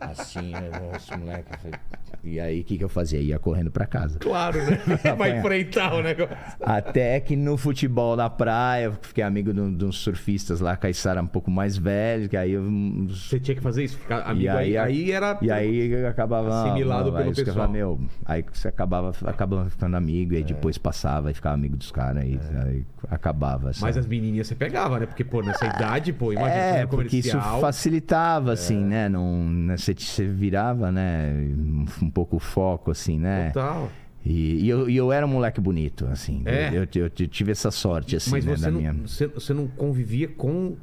Assim, 0.00 0.50
né, 0.52 0.70
os 0.96 1.10
moleques. 1.16 1.58
E 2.22 2.38
aí, 2.40 2.60
o 2.60 2.64
que, 2.64 2.76
que 2.76 2.84
eu 2.84 2.88
fazia? 2.88 3.18
Ia 3.20 3.38
correndo 3.38 3.70
pra 3.70 3.86
casa. 3.86 4.18
Claro, 4.18 4.58
né? 4.64 4.78
Vai 5.16 5.38
enfrentar 5.38 5.94
o 5.94 6.02
negócio. 6.02 6.36
Até 6.60 7.18
que 7.20 7.36
no 7.36 7.56
futebol 7.56 8.16
na 8.16 8.28
praia, 8.28 8.86
eu 8.86 8.92
fiquei 9.00 9.22
amigo 9.24 9.52
de, 9.54 9.74
de 9.76 9.84
uns 9.84 9.98
surfistas 9.98 10.60
lá, 10.60 10.76
Caissara 10.76 11.22
um 11.22 11.26
pouco 11.26 11.50
mais 11.50 11.76
velho, 11.76 12.28
que 12.28 12.36
aí 12.36 12.52
eu. 12.52 12.62
Você 13.08 13.38
tinha 13.40 13.54
que 13.54 13.62
fazer 13.62 13.84
isso, 13.84 13.96
ficar 13.98 14.22
amigo 14.22 14.44
E 14.44 14.48
aí, 14.48 14.76
aí, 14.76 14.78
aí, 14.78 15.12
era. 15.12 15.38
E 15.40 15.50
aí 15.50 16.04
acabava. 16.06 16.62
Assimilado 16.64 17.10
não, 17.10 17.16
pelo 17.18 17.30
aí 17.30 17.34
pessoal. 17.34 17.68
meu, 17.68 18.00
aí 18.24 18.44
você 18.52 18.68
acabava, 18.68 19.12
acabava 19.24 19.70
ficando 19.70 19.96
amigo, 19.96 20.34
e 20.34 20.38
aí 20.38 20.44
depois 20.44 20.76
passava 20.76 21.30
e 21.30 21.34
ficava 21.34 21.54
amigo 21.54 21.76
dos 21.76 21.90
caras, 21.90 22.22
aí, 22.22 22.38
aí 22.66 22.84
acabava. 23.08 23.66
Mas 23.66 23.76
sabe? 23.78 23.98
as 23.98 24.06
menininhas 24.06 24.46
você 24.46 24.54
pegava, 24.54 24.98
né? 24.98 25.06
Porque, 25.06 25.24
pô, 25.24 25.40
nessa 25.42 25.64
idade, 25.74 26.12
pô, 26.12 26.32
imagina 26.32 26.54
É, 26.54 26.86
porque 26.86 27.16
isso 27.16 27.30
comercial. 27.30 27.59
Facilitava, 27.60 28.52
assim, 28.52 28.84
né? 28.84 29.08
Não, 29.08 29.44
né, 29.44 29.76
você, 29.76 29.94
você 29.94 30.26
virava, 30.26 30.90
né? 30.90 31.32
Um, 32.02 32.10
pouco 32.10 32.36
o 32.36 32.40
foco, 32.40 32.90
assim, 32.90 33.18
né? 33.18 33.50
Total. 33.50 33.90
E, 34.24 34.64
e 34.64 34.68
eu, 34.68 34.90
e 34.90 34.96
eu 34.96 35.10
era 35.12 35.24
um 35.24 35.30
moleque 35.30 35.60
bonito, 35.60 36.06
assim. 36.06 36.42
É? 36.44 36.68
Eu, 36.70 36.86
eu- 36.94 37.04
eu 37.04 37.10
tive 37.10 37.52
essa 37.52 37.70
sorte, 37.70 38.16
assim, 38.16 38.30
Mas 38.32 38.44
né? 38.44 38.56
você, 38.56 38.62
da 38.64 38.70
não, 38.70 38.78
minha... 38.78 38.92
você, 38.92 39.26
você 39.26 39.54
não 39.54 39.66
convivia 39.66 40.28
com 40.28 40.76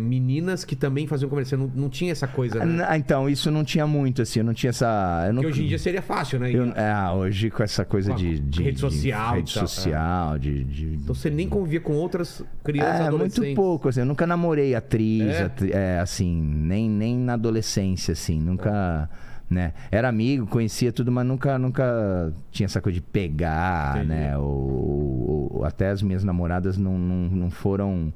meninas 0.00 0.64
que 0.64 0.76
também 0.76 1.06
faziam 1.06 1.28
comercial. 1.28 1.60
Não, 1.60 1.70
não 1.74 1.88
tinha 1.88 2.12
essa 2.12 2.26
coisa, 2.28 2.64
né? 2.64 2.86
Ah, 2.88 2.96
então, 2.96 3.28
isso 3.28 3.50
não 3.50 3.64
tinha 3.64 3.86
muito, 3.86 4.22
assim. 4.22 4.42
Não 4.42 4.54
tinha 4.54 4.70
essa... 4.70 5.24
Eu 5.26 5.32
não... 5.32 5.42
Porque 5.42 5.54
hoje 5.54 5.64
em 5.64 5.68
dia 5.68 5.78
seria 5.78 6.00
fácil, 6.02 6.38
né? 6.38 6.50
Eu, 6.52 6.64
é, 6.72 7.10
hoje 7.12 7.50
com 7.50 7.62
essa 7.62 7.84
coisa 7.84 8.12
Com 8.12 8.16
de, 8.16 8.38
de- 8.38 8.62
rede 8.62 8.74
de 8.76 8.80
social 8.80 9.34
rede 9.34 9.50
e 9.50 9.54
tal, 9.54 9.64
é. 9.64 9.66
social, 9.66 10.38
de, 10.38 10.64
de- 10.64 10.94
Então 11.02 11.14
você 11.14 11.28
nem 11.30 11.48
convivia 11.48 11.80
com 11.80 11.94
outras 11.94 12.42
crianças, 12.64 13.06
é, 13.06 13.10
muito 13.10 13.54
pouco, 13.54 13.88
assim, 13.88 14.00
eu 14.00 14.06
nunca 14.06 14.26
namorei 14.26 14.74
atriz, 14.74 15.34
É? 15.34 15.42
atri- 15.44 15.72
é, 15.72 15.98
assim, 15.98 16.40
nem, 16.40 16.88
nem 16.88 17.16
na 17.18 17.34
adolescência, 17.34 18.12
assim, 18.12 18.40
nunca, 18.40 19.08
né, 19.50 19.72
era 19.90 20.08
amigo, 20.08 20.46
conhecia 20.46 20.92
tudo, 20.92 21.10
mas 21.10 21.26
nunca, 21.26 21.58
nunca 21.58 22.32
tinha 22.50 22.66
essa 22.66 22.80
coisa 22.80 22.94
de 22.94 23.02
pegar, 23.02 23.96
Entendi. 23.96 24.08
né, 24.08 24.38
ou, 24.38 24.44
ou- 24.44 25.50
ou 25.58 25.64
até 25.64 25.88
as 25.90 26.02
minhas 26.02 26.22
namoradas 26.22 26.76
não, 26.78 26.96
não, 26.98 27.28
não 27.28 27.50
foram, 27.50 28.12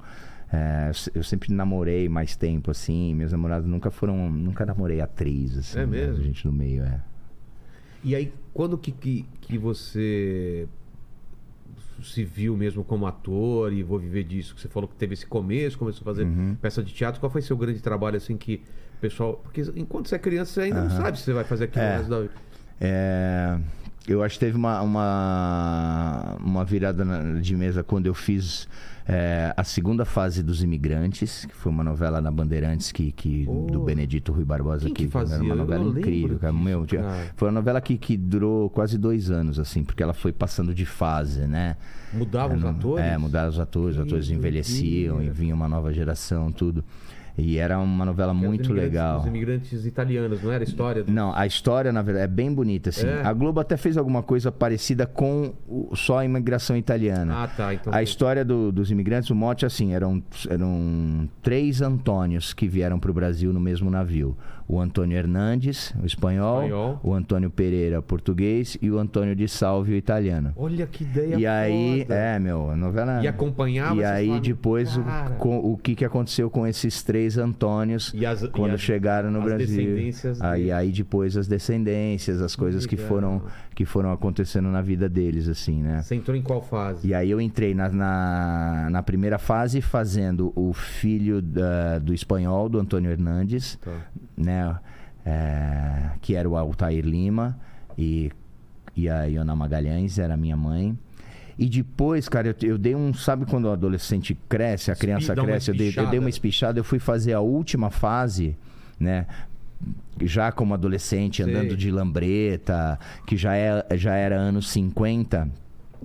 é, 0.52 0.88
eu 0.90 0.94
se- 0.94 1.10
eu 1.14 1.22
sempre 1.24 1.52
namorei 1.52 2.08
mais 2.08 2.36
tempo, 2.36 2.70
assim, 2.70 3.14
minhas 3.14 3.32
namoradas 3.32 3.66
nunca 3.66 3.90
foram, 3.90 4.30
nunca 4.30 4.66
namorei 4.66 5.00
atriz, 5.00 5.56
assim, 5.56 5.78
É 5.78 5.86
né, 5.86 6.06
mesmo? 6.06 6.22
gente 6.22 6.44
no 6.46 6.52
meio, 6.52 6.84
é. 6.84 7.00
E 8.04 8.14
aí, 8.14 8.32
quando 8.52 8.76
que, 8.76 8.90
que, 8.92 9.24
que 9.40 9.56
você 9.56 10.66
se 12.02 12.24
viu 12.24 12.56
mesmo 12.56 12.82
como 12.82 13.06
ator 13.06 13.72
e 13.72 13.82
vou 13.82 13.98
viver 13.98 14.24
disso? 14.24 14.54
Que 14.54 14.60
você 14.60 14.68
falou 14.68 14.88
que 14.88 14.96
teve 14.96 15.14
esse 15.14 15.24
começo, 15.26 15.78
começou 15.78 16.02
a 16.02 16.04
fazer 16.04 16.24
Uhum. 16.24 16.56
peça 16.60 16.82
de 16.82 16.92
teatro. 16.92 17.20
Qual 17.20 17.30
foi 17.30 17.40
seu 17.42 17.56
grande 17.56 17.80
trabalho, 17.80 18.16
assim, 18.16 18.36
que 18.36 18.60
o 18.96 19.00
pessoal... 19.00 19.34
Porque 19.44 19.62
enquanto 19.76 20.08
você 20.08 20.16
é 20.16 20.18
criança, 20.18 20.52
você 20.54 20.60
ainda 20.62 20.82
não 20.82 20.90
sabe 20.90 21.16
se 21.18 21.24
você 21.24 21.32
vai 21.32 21.44
fazer 21.44 21.64
aquilo 21.64 21.84
É. 21.84 22.02
da 22.02 22.20
vida. 22.22 22.32
É, 22.80 23.58
eu 24.08 24.20
acho 24.22 24.34
que 24.34 24.40
teve 24.44 24.56
uma, 24.56 24.82
uma, 24.82 26.36
uma 26.40 26.64
virada 26.64 27.04
de 27.40 27.54
mesa 27.54 27.84
quando 27.84 28.06
eu 28.06 28.14
fiz 28.14 28.68
é, 29.06 29.52
a 29.56 29.64
segunda 29.64 30.04
fase 30.04 30.42
dos 30.42 30.62
Imigrantes, 30.62 31.44
que 31.44 31.54
foi 31.54 31.70
uma 31.72 31.82
novela 31.84 32.20
na 32.20 32.30
Bandeirantes 32.30 32.92
que, 32.92 33.12
que, 33.12 33.44
Oh. 33.48 33.66
do 33.70 33.80
Benedito 33.80 34.32
Rui 34.32 34.44
Barbosa. 34.44 34.84
Quem 34.86 34.94
que 34.94 35.08
fazia? 35.08 35.36
Era 35.36 35.44
uma 35.44 35.54
novela 35.56 35.84
incrível. 35.98 36.38
Cara. 36.38 36.52
Meu, 36.52 36.86
tinha- 36.86 37.02
foi 37.36 37.48
uma 37.48 37.54
novela 37.54 37.80
que, 37.80 37.96
que 37.98 38.16
durou 38.16 38.70
quase 38.70 38.96
dois 38.98 39.30
anos, 39.30 39.58
assim, 39.58 39.82
porque 39.84 40.02
ela 40.02 40.12
foi 40.14 40.32
passando 40.32 40.74
de 40.74 40.86
fase, 40.86 41.46
né? 41.46 41.76
Mudavam 42.12 42.56
os 42.56 42.62
É, 42.62 42.64
não- 42.66 42.70
atores? 42.72 43.04
É, 43.04 43.18
mudaram 43.18 43.48
os 43.48 43.58
atores, 43.58 43.96
os 43.96 44.02
Que 44.02 44.08
atores 44.08 44.30
envelheciam 44.30 45.22
e 45.22 45.28
vinha 45.30 45.54
uma 45.54 45.68
nova 45.68 45.92
geração, 45.92 46.52
tudo. 46.52 46.84
E 47.36 47.56
era 47.58 47.78
uma 47.78 48.04
novela 48.04 48.32
era 48.32 48.38
muito 48.38 48.72
legal. 48.72 49.20
Os 49.20 49.26
imigrantes 49.26 49.86
italianos, 49.86 50.42
não 50.42 50.52
era 50.52 50.62
a 50.62 50.66
história? 50.66 51.02
do- 51.02 51.10
Não, 51.10 51.34
a 51.34 51.46
história, 51.46 51.90
na 51.90 52.02
verdade, 52.02 52.24
é 52.24 52.28
bem 52.28 52.52
bonita, 52.52 52.90
assim. 52.90 53.06
É? 53.06 53.22
A 53.24 53.32
Globo 53.32 53.58
até 53.58 53.76
fez 53.76 53.96
alguma 53.96 54.22
coisa 54.22 54.52
parecida 54.52 55.06
com 55.06 55.54
o- 55.66 55.96
só 55.96 56.18
a 56.18 56.24
imigração 56.24 56.76
italiana. 56.76 57.44
Ah, 57.44 57.48
tá. 57.48 57.72
Então, 57.72 57.92
A 57.92 58.02
história 58.02 58.44
do- 58.44 58.70
dos 58.70 58.90
imigrantes, 58.90 59.30
o 59.30 59.34
mote, 59.34 59.64
assim, 59.64 59.94
eram, 59.94 60.22
eram 60.50 61.28
três 61.42 61.80
Antônios 61.80 62.52
que 62.52 62.68
vieram 62.68 62.98
para 62.98 63.10
o 63.10 63.14
Brasil 63.14 63.52
no 63.52 63.60
mesmo 63.60 63.90
navio. 63.90 64.36
O 64.72 64.80
Antônio 64.80 65.18
Hernandes, 65.18 65.94
o 66.02 66.06
espanhol, 66.06 66.62
Espanhol. 66.62 67.00
o 67.02 67.12
Antônio 67.12 67.50
Pereira, 67.50 68.00
português, 68.00 68.78
e 68.80 68.90
o 68.90 68.98
Antônio 68.98 69.36
de 69.36 69.46
Salve, 69.46 69.92
o 69.92 69.96
italiano. 69.96 70.54
Olha 70.56 70.86
que 70.86 71.04
ideia 71.04 71.36
E 71.38 71.46
aí, 71.46 72.00
foda. 72.00 72.14
é, 72.14 72.38
meu, 72.38 72.70
a 72.70 72.74
novela... 72.76 73.22
E 73.22 73.28
acompanhava 73.28 74.00
E 74.00 74.02
aí, 74.02 74.40
depois, 74.40 74.96
o, 74.96 75.02
Cara. 75.04 75.34
com- 75.34 75.58
o 75.58 75.76
que, 75.76 75.94
que 75.94 76.06
aconteceu 76.06 76.48
com 76.48 76.66
esses 76.66 77.02
três 77.02 77.36
Antônios 77.36 78.12
E 78.14 78.24
as- 78.24 78.48
quando 78.48 78.72
as- 78.72 78.80
chegaram 78.80 79.30
no 79.30 79.40
as 79.40 79.44
Brasil? 79.44 79.66
descendências 79.66 80.40
Aí, 80.40 80.72
aí 80.72 80.90
depois 80.90 81.36
as 81.36 81.46
descendências, 81.46 82.40
as 82.40 82.56
coisas 82.56 82.86
que 82.86 82.96
foram, 82.96 83.42
que 83.84 83.90
foram 83.90 84.12
acontecendo 84.12 84.68
na 84.68 84.80
vida 84.80 85.08
deles, 85.08 85.48
assim, 85.48 85.82
né? 85.82 86.02
Você 86.02 86.14
entrou 86.14 86.36
em 86.36 86.42
qual 86.42 86.62
fase? 86.62 87.06
E 87.06 87.12
aí 87.14 87.30
eu 87.30 87.40
entrei 87.40 87.74
na, 87.74 87.88
na, 87.88 88.88
na 88.90 89.02
primeira 89.02 89.38
fase 89.38 89.80
fazendo 89.80 90.52
o 90.54 90.72
filho 90.72 91.42
da- 91.42 91.98
do 91.98 92.14
espanhol, 92.14 92.68
do 92.68 92.78
Antônio 92.78 93.10
Hernandes, 93.10 93.76
Tá. 93.82 93.92
né? 94.36 94.76
É, 95.24 96.10
que 96.20 96.34
era 96.34 96.48
o 96.48 96.56
Altair 96.56 97.04
Lima 97.04 97.56
e, 97.96 98.30
e 98.96 99.08
a 99.08 99.24
Iona 99.24 99.54
Magalhães, 99.54 100.18
era 100.18 100.36
minha 100.36 100.56
mãe. 100.56 100.98
E 101.58 101.68
depois, 101.68 102.28
cara, 102.28 102.48
eu, 102.48 102.68
eu 102.70 102.78
dei 102.78 102.94
um. 102.94 103.12
Sabe 103.14 103.44
quando 103.46 103.66
o 103.66 103.70
adolescente 103.70 104.36
cresce, 104.48 104.90
a 104.90 104.94
Espi- 104.94 105.06
criança 105.06 105.34
uma 105.34 105.44
cresce? 105.44 105.70
Eu 105.70 105.76
dei, 105.76 105.94
eu 105.96 106.06
dei 106.08 106.18
uma 106.18 106.28
espichada, 106.30 106.78
eu 106.80 106.84
fui 106.84 106.98
fazer 106.98 107.34
a 107.34 107.40
última 107.40 107.90
fase, 107.90 108.56
né? 108.98 109.26
Já 110.20 110.52
como 110.52 110.74
adolescente, 110.74 111.42
Sei. 111.42 111.52
andando 111.52 111.76
de 111.76 111.90
lambreta, 111.90 112.98
que 113.26 113.36
já, 113.36 113.56
é, 113.56 113.84
já 113.96 114.14
era 114.14 114.36
anos 114.36 114.70
50. 114.70 115.48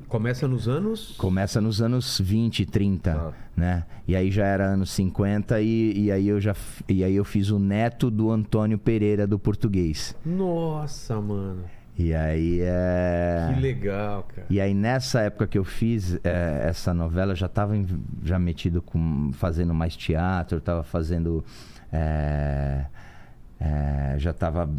Começa 0.07 0.47
nos 0.47 0.67
anos. 0.67 1.15
Começa 1.17 1.59
nos 1.59 1.81
anos 1.81 2.19
20, 2.23 2.65
30, 2.65 3.13
Tá. 3.13 3.33
né? 3.55 3.83
E 4.07 4.15
aí 4.15 4.31
já 4.31 4.45
era 4.45 4.65
anos 4.65 4.91
50 4.91 5.59
e, 5.61 6.05
e 6.05 6.11
aí 6.11 6.27
eu 6.27 6.39
já 6.39 6.55
e 6.87 7.03
aí 7.03 7.15
eu 7.15 7.25
fiz 7.25 7.49
o 7.49 7.59
neto 7.59 8.09
do 8.09 8.31
Antônio 8.31 8.77
Pereira 8.77 9.25
do 9.27 9.37
português. 9.39 10.15
Nossa, 10.25 11.19
mano. 11.19 11.63
E 11.97 12.13
aí 12.13 12.59
é 12.61 13.51
Que 13.55 13.59
legal, 13.59 14.23
cara. 14.33 14.45
E 14.51 14.61
aí 14.61 14.73
nessa 14.73 15.21
época 15.21 15.47
que 15.47 15.57
eu 15.57 15.63
fiz 15.63 16.15
é, 16.23 16.61
essa 16.69 16.93
novela, 16.93 17.31
eu 17.31 17.35
já 17.35 17.47
estava 17.47 17.73
já 18.23 18.37
metido 18.37 18.81
com 18.83 19.31
fazendo 19.33 19.73
mais 19.73 19.95
teatro, 19.97 20.59
estava 20.59 20.83
fazendo 20.83 21.43
é, 21.91 22.85
é, 23.59 24.15
já 24.19 24.31
estava 24.31 24.69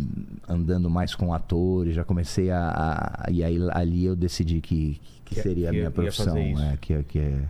andando 0.49 0.89
mais 0.89 1.15
com 1.15 1.33
atores, 1.35 1.95
já 1.95 2.05
comecei 2.05 2.51
a, 2.51 3.25
a- 3.27 3.31
e 3.31 3.43
aí 3.43 3.59
ali 3.73 4.05
eu 4.05 4.15
decidi 4.17 4.61
que, 4.61 5.01
que 5.25 5.35
Que- 5.35 5.43
seria 5.43 5.69
a 5.69 5.71
que 5.73 5.77
minha 5.79 5.85
ia 5.87 5.91
profissão, 5.91 6.35
é, 6.63 6.77
que, 6.81 7.03
que 7.05 7.19
é- 7.19 7.45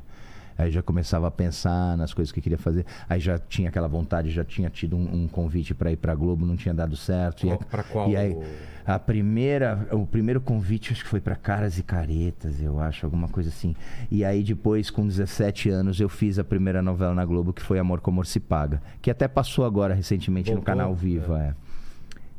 Aí 0.59 0.73
já 0.73 0.83
começava 0.83 1.29
a 1.29 1.31
pensar 1.31 1.97
nas 1.97 2.13
coisas 2.13 2.33
que 2.33 2.41
queria 2.41 2.59
fazer. 2.59 2.85
Aí 3.09 3.21
já 3.21 3.39
tinha 3.39 3.69
aquela 3.69 3.87
vontade, 3.87 4.29
já 4.31 4.45
tinha 4.45 4.69
tido 4.69 4.97
um, 4.97 5.23
um 5.23 5.29
convite 5.29 5.73
para 5.73 5.93
ir 5.93 5.97
para 5.97 6.13
Globo, 6.17 6.45
não 6.45 6.57
tinha 6.57 6.75
dado 6.75 6.97
certo. 6.97 7.47
E 7.47 7.51
Qual- 7.51 7.59
aí- 7.61 7.67
pra 7.71 7.83
qual? 7.85 8.11
E 8.11 8.17
aí, 8.17 8.37
a 8.85 8.99
primeira, 8.99 9.87
o 9.93 10.05
primeiro 10.05 10.41
convite 10.41 10.93
acho 10.93 11.05
que 11.05 11.09
foi 11.11 11.21
para 11.21 11.37
Caras 11.37 11.79
e 11.79 11.83
Caretas, 11.85 12.61
eu 12.61 12.81
acho, 12.81 13.07
alguma 13.07 13.29
coisa 13.29 13.51
assim. 13.51 13.77
E 14.11 14.25
aí 14.25 14.43
depois, 14.43 14.91
com 14.91 15.07
17 15.07 15.71
anos, 15.71 16.01
eu 16.01 16.09
fiz 16.09 16.41
a 16.41 16.45
primeira 16.45 16.83
novela 16.83 17.15
na 17.15 17.25
Globo, 17.25 17.53
que 17.53 17.63
foi 17.63 17.79
Amor 17.79 18.01
Como 18.01 18.25
Se 18.25 18.41
Paga, 18.41 18.83
que 19.01 19.11
até 19.13 19.29
passou 19.29 19.65
agora 19.65 19.95
recentemente 19.95 20.53
no 20.53 20.61
canal 20.63 20.93
Vivo, 20.93 21.37
é. 21.37 21.55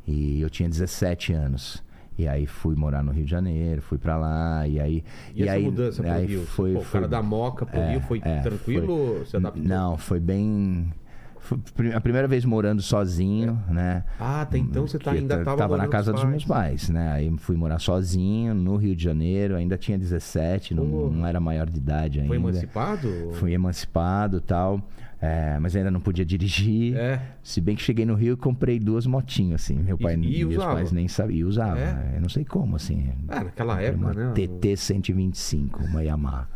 E 0.06 0.40
eu 0.42 0.50
tinha 0.50 0.68
17 0.68 1.32
anos. 1.32 1.82
E 2.18 2.28
aí 2.28 2.46
fui 2.46 2.74
morar 2.76 3.02
no 3.02 3.12
Rio 3.12 3.24
de 3.24 3.30
Janeiro, 3.30 3.80
fui 3.80 3.96
para 3.96 4.16
lá, 4.16 4.66
e 4.68 4.78
aí 4.78 5.02
E, 5.34 5.42
essa 5.44 5.52
aí, 5.52 5.64
mudança 5.64 6.02
pro 6.02 6.12
aí 6.12 6.26
Rio? 6.26 6.42
foi, 6.44 6.72
Pô, 6.74 6.78
o 6.80 6.82
foi 6.82 7.00
cara 7.00 7.08
da 7.08 7.22
Moca 7.22 7.64
pro 7.64 7.80
é, 7.80 7.90
Rio 7.92 8.00
foi 8.02 8.20
é, 8.24 8.40
tranquilo? 8.40 9.14
foi- 9.16 9.24
Você 9.26 9.36
adaptou? 9.38 9.64
Não, 9.64 9.96
foi 9.96 10.20
bem 10.20 10.92
foi 11.40 11.58
a 11.94 12.00
primeira 12.00 12.28
vez 12.28 12.44
morando 12.44 12.82
sozinho, 12.82 13.58
né? 13.68 14.04
Ah, 14.18 14.42
até 14.42 14.58
então 14.58 14.86
você 14.86 14.98
tá, 14.98 15.12
ainda 15.12 15.36
eu 15.36 15.44
tava, 15.44 15.76
na 15.76 15.88
casa 15.88 16.12
com 16.12 16.18
os 16.18 16.22
dos 16.22 16.30
meus 16.30 16.44
pais, 16.44 16.90
né? 16.90 17.12
Aí 17.12 17.34
fui 17.38 17.56
morar 17.56 17.78
sozinho 17.78 18.54
no 18.54 18.76
Rio 18.76 18.94
de 18.94 19.02
Janeiro, 19.02 19.56
ainda 19.56 19.76
tinha 19.78 19.98
17, 19.98 20.74
não, 20.74 20.84
não 21.10 21.26
era 21.26 21.40
maior 21.40 21.68
de 21.68 21.78
idade 21.78 22.18
ainda. 22.20 22.28
Foi 22.28 22.36
emancipado? 22.36 23.08
Fui 23.32 23.52
emancipado 23.52 24.36
e 24.36 24.40
tal. 24.40 24.80
É, 25.20 25.58
mas 25.58 25.76
ainda 25.76 25.90
não 25.90 26.00
podia 26.00 26.24
dirigir. 26.24 26.96
É. 26.96 27.20
Se 27.42 27.60
bem 27.60 27.76
que 27.76 27.82
cheguei 27.82 28.06
no 28.06 28.14
Rio 28.14 28.34
e 28.34 28.36
comprei 28.36 28.78
duas 28.78 29.06
motinhas, 29.06 29.62
assim. 29.62 29.76
Meu 29.78 29.96
E- 29.98 30.02
pai, 30.02 30.14
e 30.14 30.18
meus 30.44 30.54
usava? 30.56 30.74
pais 30.74 30.92
nem 30.92 31.08
sabiam. 31.08 31.36
E 31.38 31.44
usava. 31.44 31.78
É? 31.78 31.92
né? 31.92 32.12
Eu 32.16 32.20
não 32.22 32.28
sei 32.28 32.44
como, 32.44 32.76
assim. 32.76 33.12
Ah, 33.28 33.44
naquela 33.44 33.80
época, 33.82 34.04
uma 34.06 34.14
né? 34.14 34.32
TT 34.34 34.76
125, 34.76 35.84
uma 35.84 36.02
Yamaha. 36.02 36.48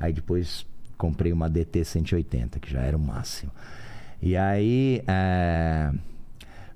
Aí 0.00 0.12
depois 0.12 0.66
comprei 0.98 1.32
uma 1.32 1.48
DT 1.48 1.84
180, 1.84 2.58
que 2.60 2.70
já 2.72 2.80
era 2.80 2.96
o 2.96 3.00
máximo. 3.00 3.50
E 4.20 4.36
aí 4.36 5.02
é, 5.06 5.92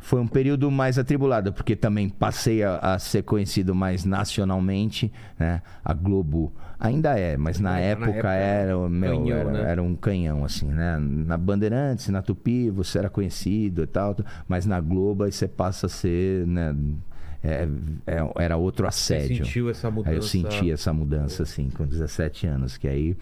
foi 0.00 0.20
um 0.20 0.26
período 0.26 0.70
mais 0.70 0.98
atribulado, 0.98 1.52
porque 1.52 1.74
também 1.76 2.08
passei 2.08 2.62
a, 2.62 2.76
a 2.78 2.98
ser 2.98 3.22
conhecido 3.22 3.74
mais 3.74 4.04
nacionalmente, 4.04 5.12
né? 5.38 5.62
A 5.84 5.92
Globo 5.92 6.52
ainda 6.78 7.18
é, 7.18 7.36
mas 7.36 7.58
na 7.60 7.70
Na 7.72 7.80
época, 7.80 8.10
época 8.10 8.32
era, 8.32 8.88
meu, 8.88 9.18
canhão, 9.20 9.38
era, 9.38 9.50
né? 9.52 9.70
era 9.70 9.82
um 9.82 9.94
canhão, 9.94 10.44
assim, 10.44 10.66
né? 10.66 10.98
Na 10.98 11.36
Bandeirantes, 11.36 12.08
na 12.08 12.22
Tupi, 12.22 12.70
você 12.70 12.98
era 12.98 13.08
conhecido 13.10 13.82
e 13.82 13.86
tal, 13.86 14.16
mas 14.48 14.66
na 14.66 14.80
Globo 14.80 15.24
aí 15.24 15.32
você 15.32 15.48
passa 15.48 15.86
a 15.86 15.88
ser, 15.88 16.46
né? 16.46 16.74
é- 17.44 17.68
é- 18.06 18.42
era 18.44 18.56
outro 18.56 18.84
Você 18.90 19.14
assédio. 19.14 19.44
sentiu 19.44 19.70
essa 19.70 19.88
mudança? 19.90 20.10
Aí 20.10 20.16
eu 20.16 20.22
senti 20.22 20.70
essa 20.70 20.92
mudança, 20.92 21.42
assim, 21.44 21.70
com 21.70 21.86
17 21.86 22.46
anos, 22.46 22.76
que 22.76 22.88
aí... 22.88 23.16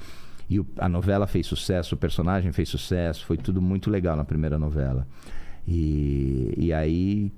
E 0.49 0.61
o- 0.61 0.67
a 0.79 0.89
novela 0.89 1.27
fez 1.27 1.47
sucesso, 1.47 1.95
o 1.95 1.99
personagem 1.99 2.53
fez 2.53 2.69
sucesso, 2.69 3.25
foi 3.25 3.37
tudo 3.39 3.61
muito 3.63 3.91
legal 3.91 4.15
na 4.17 4.25
primeira 4.25 4.59
novela. 4.59 5.07
E, 5.67 6.53
e 6.57 6.73
aí, 6.73 7.33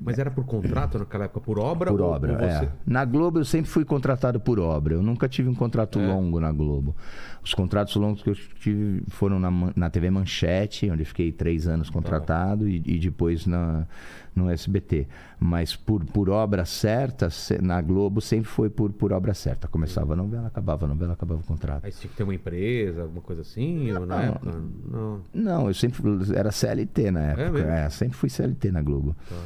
Mas 0.00 0.18
era 0.18 0.30
por 0.30 0.44
contrato 0.44 0.98
naquela 0.98 1.24
época? 1.24 1.40
Por 1.40 1.58
obra? 1.58 1.90
por 1.90 2.00
ou- 2.00 2.10
obra, 2.10 2.32
ou 2.32 2.38
você... 2.38 2.64
é. 2.66 2.68
Na 2.86 3.04
Globo 3.04 3.38
eu 3.38 3.44
sempre 3.44 3.70
fui 3.70 3.84
contratado 3.84 4.38
por 4.40 4.58
obra, 4.58 4.94
eu 4.94 5.02
nunca 5.02 5.28
tive 5.28 5.48
um 5.48 5.54
contrato 5.54 5.98
É. 5.98 6.06
longo 6.06 6.38
na 6.40 6.52
Globo. 6.52 6.94
Os 7.42 7.54
contratos 7.54 7.94
longos 7.96 8.22
que 8.22 8.30
eu 8.30 8.34
tive 8.34 9.02
foram 9.08 9.38
na, 9.38 9.50
na 9.76 9.88
TV 9.90 10.10
Manchete, 10.10 10.90
onde 10.90 11.04
fiquei 11.04 11.30
três 11.32 11.66
anos 11.68 11.88
contratado, 11.90 12.68
e, 12.68 12.82
e 12.84 12.98
depois 12.98 13.46
na, 13.46 13.86
no 14.34 14.50
SBT. 14.50 15.06
Mas 15.38 15.76
por, 15.76 16.04
por 16.04 16.28
obra 16.28 16.64
certa, 16.64 17.28
na 17.62 17.80
Globo 17.80 18.20
sempre 18.20 18.48
foi 18.48 18.68
por, 18.68 18.90
por 18.92 19.12
obra 19.12 19.32
certa. 19.32 19.68
Começava 19.68 20.14
a 20.14 20.16
novela, 20.16 20.48
acabava 20.48 20.86
a 20.86 20.88
novela, 20.88 21.12
acabava 21.12 21.40
o 21.40 21.44
contrato. 21.44 21.84
Aí 21.84 21.92
você 21.92 22.00
tinha 22.00 22.10
que 22.10 22.16
ter 22.16 22.22
uma 22.24 22.34
empresa, 22.34 23.02
alguma 23.02 23.20
coisa 23.20 23.42
assim? 23.42 23.92
ou 23.92 24.04
na 24.06 24.16
Não. 24.16 24.22
época? 24.24 24.52
Não. 24.90 25.20
Não, 25.32 25.68
eu 25.68 25.74
sempre 25.74 26.02
era 26.34 26.50
CLT 26.50 27.10
na 27.12 27.20
época. 27.20 27.50
mesmo? 27.50 27.68
É, 27.70 27.88
sempre 27.90 28.16
fui 28.16 28.28
CLT 28.28 28.72
na 28.72 28.82
Globo. 28.82 29.14
Tá. 29.28 29.36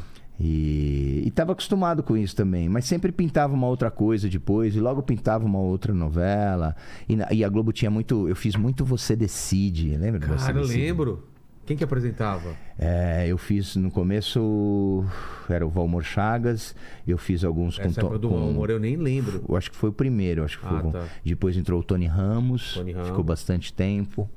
E 0.43 1.23
estava 1.27 1.53
acostumado 1.53 2.03
com 2.03 2.17
isso 2.17 2.35
também, 2.35 2.67
mas 2.69 2.87
sempre 2.87 3.13
pintava 3.13 3.53
uma 3.53 3.67
outra 3.67 3.91
coisa 3.91 4.27
depois, 4.29 4.75
e 4.75 4.81
logo 4.81 5.03
pintava 5.03 5.45
uma 5.45 5.59
outra 5.59 5.93
novela. 5.93 6.75
E, 7.07 7.15
na- 7.15 7.29
e 7.31 7.45
a 7.45 7.49
Globo 7.49 7.73
tinha 7.73 7.91
muito. 7.91 8.27
Eu 8.27 8.35
fiz 8.35 8.57
muito 8.57 8.85
Você 8.85 9.15
Decide, 9.15 9.97
lembra 9.97 10.19
do 10.19 10.27
Você 10.29 10.47
Cara, 10.47 10.59
eu 10.59 10.63
Decide? 10.63 10.81
lembro. 10.81 11.27
Quem 11.67 11.77
que 11.77 11.85
apresentava? 11.85 12.55
É, 12.77 13.27
eu 13.29 13.37
fiz 13.39 13.77
no 13.77 13.91
começo. 13.91 15.05
Era 15.49 15.65
o 15.65 15.69
Valmor 15.71 16.03
Chagas, 16.03 16.75
eu 17.07 17.19
fiz 17.19 17.45
alguns 17.45 17.77
com. 17.79 17.85
Essa 17.85 18.01
to- 18.01 18.07
época 18.07 18.19
do 18.19 18.29
com- 18.31 18.49
Amor 18.49 18.71
eu 18.71 18.81
nem 18.81 18.97
lembro. 18.97 19.45
eu 19.49 19.55
acho 19.57 19.71
que 19.71 19.77
foi 19.77 19.91
o 19.91 19.93
primeiro, 19.93 20.43
acho 20.43 20.59
que 20.59 20.67
foi. 20.67 20.79
Ah, 20.79 20.87
o- 20.87 20.91
tá. 20.91 21.05
Depois 21.25 21.57
entrou 21.57 21.79
o 21.81 21.85
Tony 21.85 22.07
Ramos, 22.07 22.75
Tony 22.75 22.93
Ramos. 22.93 23.09
ficou 23.11 23.23
bastante 23.23 23.73
tempo. 23.73 24.29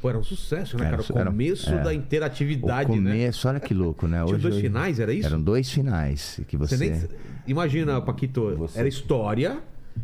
Pô, 0.00 0.08
era 0.08 0.18
um 0.18 0.22
sucesso, 0.22 0.78
né, 0.78 0.86
Era 0.86 0.96
cara? 0.96 1.12
O 1.12 1.18
era- 1.18 1.30
começo 1.30 1.68
é. 1.70 1.82
da 1.82 1.90
O 1.90 1.92
interatividade, 1.92 2.90
né? 2.90 2.96
começo, 2.96 3.48
olha 3.48 3.60
que 3.60 3.74
louco, 3.74 4.06
né? 4.06 4.18
Tinha 4.22 4.34
Hoje- 4.34 4.42
dois 4.42 4.54
hoje- 4.54 4.62
finais, 4.62 4.98
era 4.98 5.12
isso? 5.12 5.26
Eram 5.26 5.42
dois 5.42 5.70
finais 5.70 6.40
que 6.48 6.56
você. 6.56 6.76
Você 6.76 6.88
nem... 6.90 7.02
Imagina, 7.46 8.00
Paquito, 8.00 8.54
Você- 8.56 8.78
era 8.78 8.88
história 8.88 9.58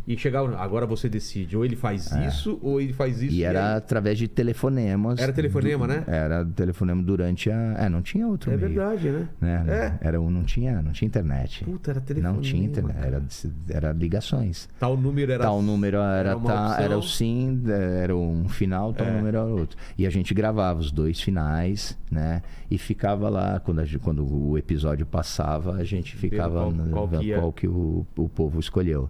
e 0.06 0.16
chegava. 0.16 0.56
Agora 0.56 0.86
você 0.86 1.08
decide. 1.08 1.56
Ou 1.56 1.64
ele 1.64 1.76
faz 1.76 2.10
isso, 2.12 2.58
ou 2.62 2.80
ele 2.80 2.92
faz 2.92 3.22
isso. 3.22 3.34
É. 3.34 3.38
E 3.38 3.42
era 3.44 3.72
aí- 3.72 3.76
através 3.78 4.18
de 4.18 4.28
telefonemas. 4.28 5.18
Era 5.18 5.32
telefonema, 5.32 5.86
né? 5.86 6.04
Era 6.06 6.44
telefonema 6.44 7.02
durante 7.02 7.50
a. 7.50 7.74
É, 7.78 7.88
não 7.88 8.02
tinha 8.02 8.26
outro 8.26 8.50
É 8.50 8.56
meio. 8.56 8.68
verdade, 8.68 9.08
né? 9.10 9.28
Né? 9.40 9.64
É. 10.02 10.06
Era 10.08 10.20
um, 10.20 10.30
não 10.30 10.42
tinha, 10.44 10.80
não 10.82 10.92
tinha 10.92 11.06
internet. 11.06 11.64
Puta, 11.64 11.90
era 11.90 12.00
telefonema. 12.00 12.34
não 12.34 12.42
tinha 12.42 12.64
internet, 12.64 12.96
era, 13.02 13.22
era 13.68 13.92
ligações. 13.92 14.68
Tal 14.78 14.96
número 14.96 15.32
era. 15.32 15.42
tal 15.44 15.60
número 15.62 15.98
era, 15.98 16.36
opção. 16.36 16.74
era 16.74 16.98
o 16.98 17.02
sim, 17.02 17.62
era 18.00 18.14
um 18.16 18.48
final, 18.48 18.92
tal 18.92 19.06
É. 19.06 19.10
número 19.10 19.36
era 19.36 19.44
outro. 19.46 19.76
E 19.98 20.06
a 20.06 20.10
gente 20.10 20.32
gravava 20.34 20.80
os 20.80 20.90
dois 20.92 21.20
finais, 21.20 21.96
né? 22.10 22.42
E 22.70 22.78
ficava 22.78 23.28
lá, 23.28 23.60
quando, 23.60 23.80
a 23.80 23.84
quando 24.02 24.26
o 24.26 24.58
episódio 24.58 25.06
passava, 25.06 25.74
a 25.76 25.84
gente 25.84 26.16
ficava 26.16 26.54
qual- 26.60 26.70
no- 26.72 26.90
qual 26.90 27.08
que 27.08 27.34
qual 27.34 27.52
que 27.52 27.68
o, 27.68 28.06
o 28.16 28.28
povo 28.28 28.58
escolheu. 28.60 29.08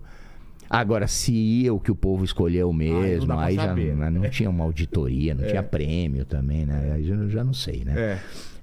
Agora, 0.69 1.07
se 1.07 1.33
ia 1.33 1.73
o 1.73 1.79
que 1.81 1.91
o 1.91 1.95
povo 1.97 2.25
escolheu 2.25 2.73
mesmo, 2.73 3.33
aí 3.39 3.55
já 3.57 3.67
saber. 3.69 3.95
não, 3.97 4.11
não 4.11 4.29
tinha 4.31 4.51
uma 4.51 4.65
auditoria, 4.65 5.35
não 5.35 5.47
tinha 5.47 5.63
prêmio 5.63 6.25
também, 6.25 6.67
né? 6.67 6.93
Aí 6.95 7.09
eu 7.09 7.31
já 7.31 7.45
não 7.45 7.53
sei, 7.53 7.85
né? 7.85 7.95
É. 7.97 8.19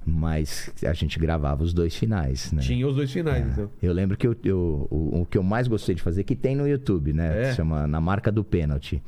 Mas 0.06 0.70
a 0.86 0.92
gente 0.94 1.18
gravava 1.18 1.64
os 1.64 1.74
dois 1.74 1.96
finais, 1.96 2.52
né? 2.52 2.62
Tinha 2.62 2.86
os 2.86 2.96
dois 2.96 3.10
finais, 3.12 3.46
então. 3.52 3.70
Eu 3.82 3.94
lembro 3.94 4.18
que 4.18 4.28
eu, 4.28 4.36
eu- 4.44 4.88
o, 4.92 5.22
o 5.22 5.26
que 5.26 5.38
eu 5.38 5.44
mais 5.44 5.68
gostei 5.68 5.96
de 5.96 6.02
fazer, 6.02 6.24
que 6.26 6.36
tem 6.36 6.56
no 6.56 6.68
YouTube, 6.68 7.14
né? 7.14 7.44
É? 7.44 7.50
Se 7.52 7.56
chama 7.58 7.88
Na 7.88 8.02
Marca 8.02 8.32
do 8.32 8.44
Pênalti. 8.44 9.02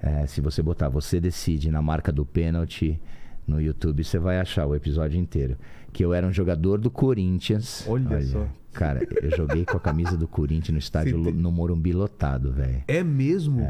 É, 0.00 0.26
se 0.26 0.40
você 0.40 0.62
botar 0.62 0.88
Você 0.88 1.18
Decide 1.18 1.70
na 1.70 1.82
Marca 1.82 2.12
do 2.12 2.24
Pênalti 2.24 3.00
no 3.46 3.60
YouTube, 3.60 4.04
você 4.04 4.18
vai 4.18 4.38
achar 4.38 4.66
o 4.66 4.74
episódio 4.74 5.18
inteiro. 5.18 5.56
Que 5.94 6.04
eu 6.04 6.12
era 6.12 6.26
um 6.26 6.32
jogador 6.32 6.78
do 6.78 6.90
Corinthians. 6.90 7.86
Olha 7.88 8.20
só. 8.20 8.46
Cara, 8.72 9.00
eu 9.22 9.30
joguei 9.36 9.64
com 9.64 9.76
a 9.76 9.80
camisa 9.80 10.16
do 10.16 10.26
Corinthians 10.26 10.72
no 10.72 10.78
estádio 10.80 11.22
Você 11.22 11.30
no 11.30 11.52
Morumbi 11.52 11.92
lotado, 11.92 12.52
velho. 12.52 12.82
É 12.88 13.02
mesmo? 13.04 13.66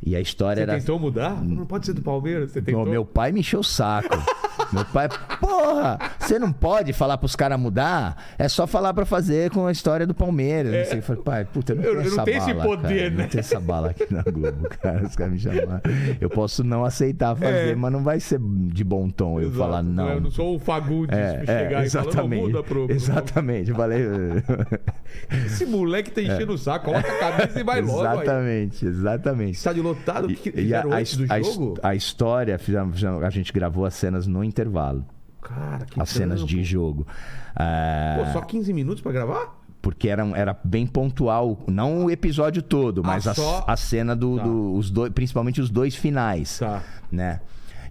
E 0.00 0.14
a 0.14 0.20
história 0.20 0.64
Você 0.64 0.70
era. 0.70 0.78
tentou 0.78 0.98
mudar? 1.00 1.42
Não 1.44 1.66
pode 1.66 1.86
ser 1.86 1.94
do 1.94 2.02
Palmeiras? 2.02 2.52
Você 2.52 2.62
tentou? 2.62 2.86
Meu 2.86 3.04
pai 3.04 3.32
me 3.32 3.40
encheu 3.40 3.58
o 3.60 3.64
saco. 3.64 4.16
meu 4.72 4.84
pai, 4.86 5.08
porra, 5.40 5.98
você 6.18 6.38
não 6.38 6.52
pode 6.52 6.92
falar 6.92 7.16
pros 7.18 7.34
caras 7.36 7.58
mudar? 7.58 8.16
É 8.38 8.48
só 8.48 8.66
falar 8.66 8.92
pra 8.94 9.04
fazer 9.04 9.50
com 9.50 9.66
a 9.66 9.72
história 9.72 10.06
do 10.06 10.14
Palmeiras. 10.14 10.72
Não 10.72 10.84
sei. 10.84 10.98
Eu 10.98 11.02
falei, 11.02 11.22
pai, 11.22 11.44
puta, 11.44 11.72
eu 11.72 11.76
não 11.76 11.82
Eu- 11.84 11.90
tenho 11.90 12.00
eu 12.00 12.04
não 12.04 12.12
essa 12.12 12.24
tenho 12.24 12.38
bala. 12.40 12.50
esse 12.50 12.68
poder, 12.68 12.88
cara. 12.98 13.10
né? 13.10 13.22
Não 13.22 13.28
tenho 13.28 13.40
essa 13.40 13.60
bala 13.60 13.90
aqui 13.90 14.06
na 14.14 14.22
Globo, 14.22 14.68
cara. 14.80 15.06
Os 15.06 15.16
caras 15.16 15.32
me 15.32 15.38
chamaram. 15.38 15.80
Eu 16.20 16.30
posso 16.30 16.64
não 16.64 16.84
aceitar 16.84 17.34
fazer, 17.36 17.70
É. 17.70 17.74
mas 17.74 17.92
não 17.92 18.02
vai 18.02 18.20
ser 18.20 18.38
de 18.40 18.84
bom 18.84 19.08
tom 19.08 19.40
eu 19.40 19.48
Exato. 19.48 19.58
falar 19.58 19.82
não. 19.82 20.08
Eu 20.08 20.20
não 20.20 20.30
sou 20.30 20.56
o 20.56 20.58
Fagundes 20.58 21.16
É, 21.16 21.38
de 21.40 21.46
chegar 21.46 21.54
é, 21.82 21.86
e 21.86 21.90
falar, 21.90 22.04
não, 22.04 22.10
exatamente. 22.10 22.42
muda 22.42 22.62
pro... 22.62 22.86
Exatamente. 22.92 23.70
Eu 23.70 23.76
falei. 23.76 24.00
Esse 25.46 25.64
moleque 25.66 26.10
tá 26.10 26.20
enchendo 26.22 26.52
o 26.52 26.58
saco, 26.58 26.86
coloca 26.86 27.08
a 27.10 27.32
camisa 27.32 27.60
e 27.60 27.62
vai 27.64 27.80
logo 27.80 28.00
aí. 28.00 28.16
exatamente, 28.22 28.86
exatamente. 28.86 29.52
Estádio 29.56 29.82
lotado, 29.82 30.24
o 30.26 30.28
que, 30.28 30.50
que 30.52 30.74
a, 30.74 30.84
antes 30.86 31.16
do 31.16 31.32
a- 31.32 31.40
jogo? 31.40 31.78
a 31.82 31.94
história, 31.94 32.58
fizemos- 32.58 32.94
fizemos- 32.96 33.22
a 33.22 33.30
gente 33.30 33.52
gravou 33.52 33.84
as 33.86 33.94
cenas 33.94 34.26
no 34.26 34.43
intervalo. 34.44 35.04
Cara, 35.42 35.84
que 35.84 36.00
as 36.00 36.08
cenas 36.08 36.38
trampo. 36.40 36.54
de 36.54 36.64
jogo. 36.64 37.06
Ah, 37.54 38.16
Pô, 38.24 38.32
só 38.32 38.40
15 38.40 38.72
minutos 38.72 39.02
pra 39.02 39.12
gravar? 39.12 39.60
Porque 39.82 40.08
era, 40.08 40.22
era 40.34 40.58
bem 40.64 40.86
pontual, 40.86 41.62
não 41.66 42.06
o 42.06 42.10
episódio 42.10 42.62
todo, 42.62 43.04
mas 43.04 43.26
a, 43.28 43.34
só? 43.34 43.62
a 43.66 43.76
cena 43.76 44.16
do, 44.16 44.36
Tá. 44.38 44.42
do- 44.44 44.72
os 44.74 44.90
dois, 44.90 45.12
principalmente 45.12 45.60
os 45.60 45.68
dois 45.68 45.94
finais, 45.94 46.58
Tá. 46.58 46.82
né? 47.12 47.40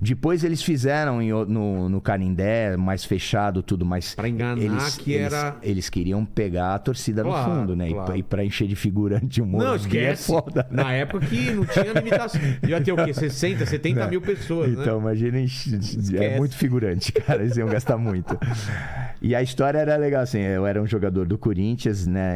Depois 0.04 0.43
eles 0.43 0.62
fizeram 0.62 1.22
em 1.22 1.30
no, 1.32 1.89
no 1.89 2.01
Canindé, 2.01 2.76
mais 2.78 3.04
fechado, 3.06 3.64
tudo, 3.64 3.86
mas. 3.86 4.14
Pra 4.16 4.28
enganar 4.28 4.62
eles, 4.62 4.97
que 4.97 5.14
eles- 5.14 5.34
era- 5.34 5.58
Eles, 5.64 5.89
queriam 5.89 6.26
pegar 6.26 6.76
a 6.76 6.80
torcida 6.80 7.24
Claro, 7.24 7.51
no 7.54 7.60
fundo, 7.62 7.76
né? 7.76 7.88
E 7.89 7.91
claro. 7.93 8.06
pra- 8.08 8.18
E, 8.18 8.24
pra 8.24 8.43
encher 8.45 8.68
de 8.68 8.76
figurante 8.76 9.41
o 9.41 9.45
Morumbi 9.45 9.66
Não, 9.66 9.74
é 9.74 9.78
esquece. 9.78 10.28
foda. 10.28 10.68
Na 10.70 10.91
época 10.91 11.26
que 11.26 11.51
não 11.51 11.66
tinha 11.66 11.93
limitação. 11.93 12.41
Ia 12.68 12.82
ter 12.82 12.91
o 12.91 12.97
quê? 13.06 13.14
60, 13.14 13.66
70 13.66 14.08
mil 14.08 14.22
pessoas, 14.22 14.72
né? 14.76 14.82
Então, 14.82 14.99
imagina, 14.99 15.39
Esquece. 15.39 16.18
é 16.18 16.38
muito 16.38 16.56
figurante, 16.56 17.12
cara, 17.12 17.41
eles 17.43 17.56
iam 17.58 17.68
gastar 17.70 17.97
muito. 17.97 18.38
E 19.22 19.34
a 19.34 19.41
história 19.41 19.78
era 19.80 19.95
legal, 19.95 20.22
assim, 20.24 20.39
eu 20.39 20.66
era 20.68 20.82
um 20.82 20.86
jogador 20.88 21.26
do 21.26 21.38
Corinthians, 21.38 22.06
né, 22.06 22.36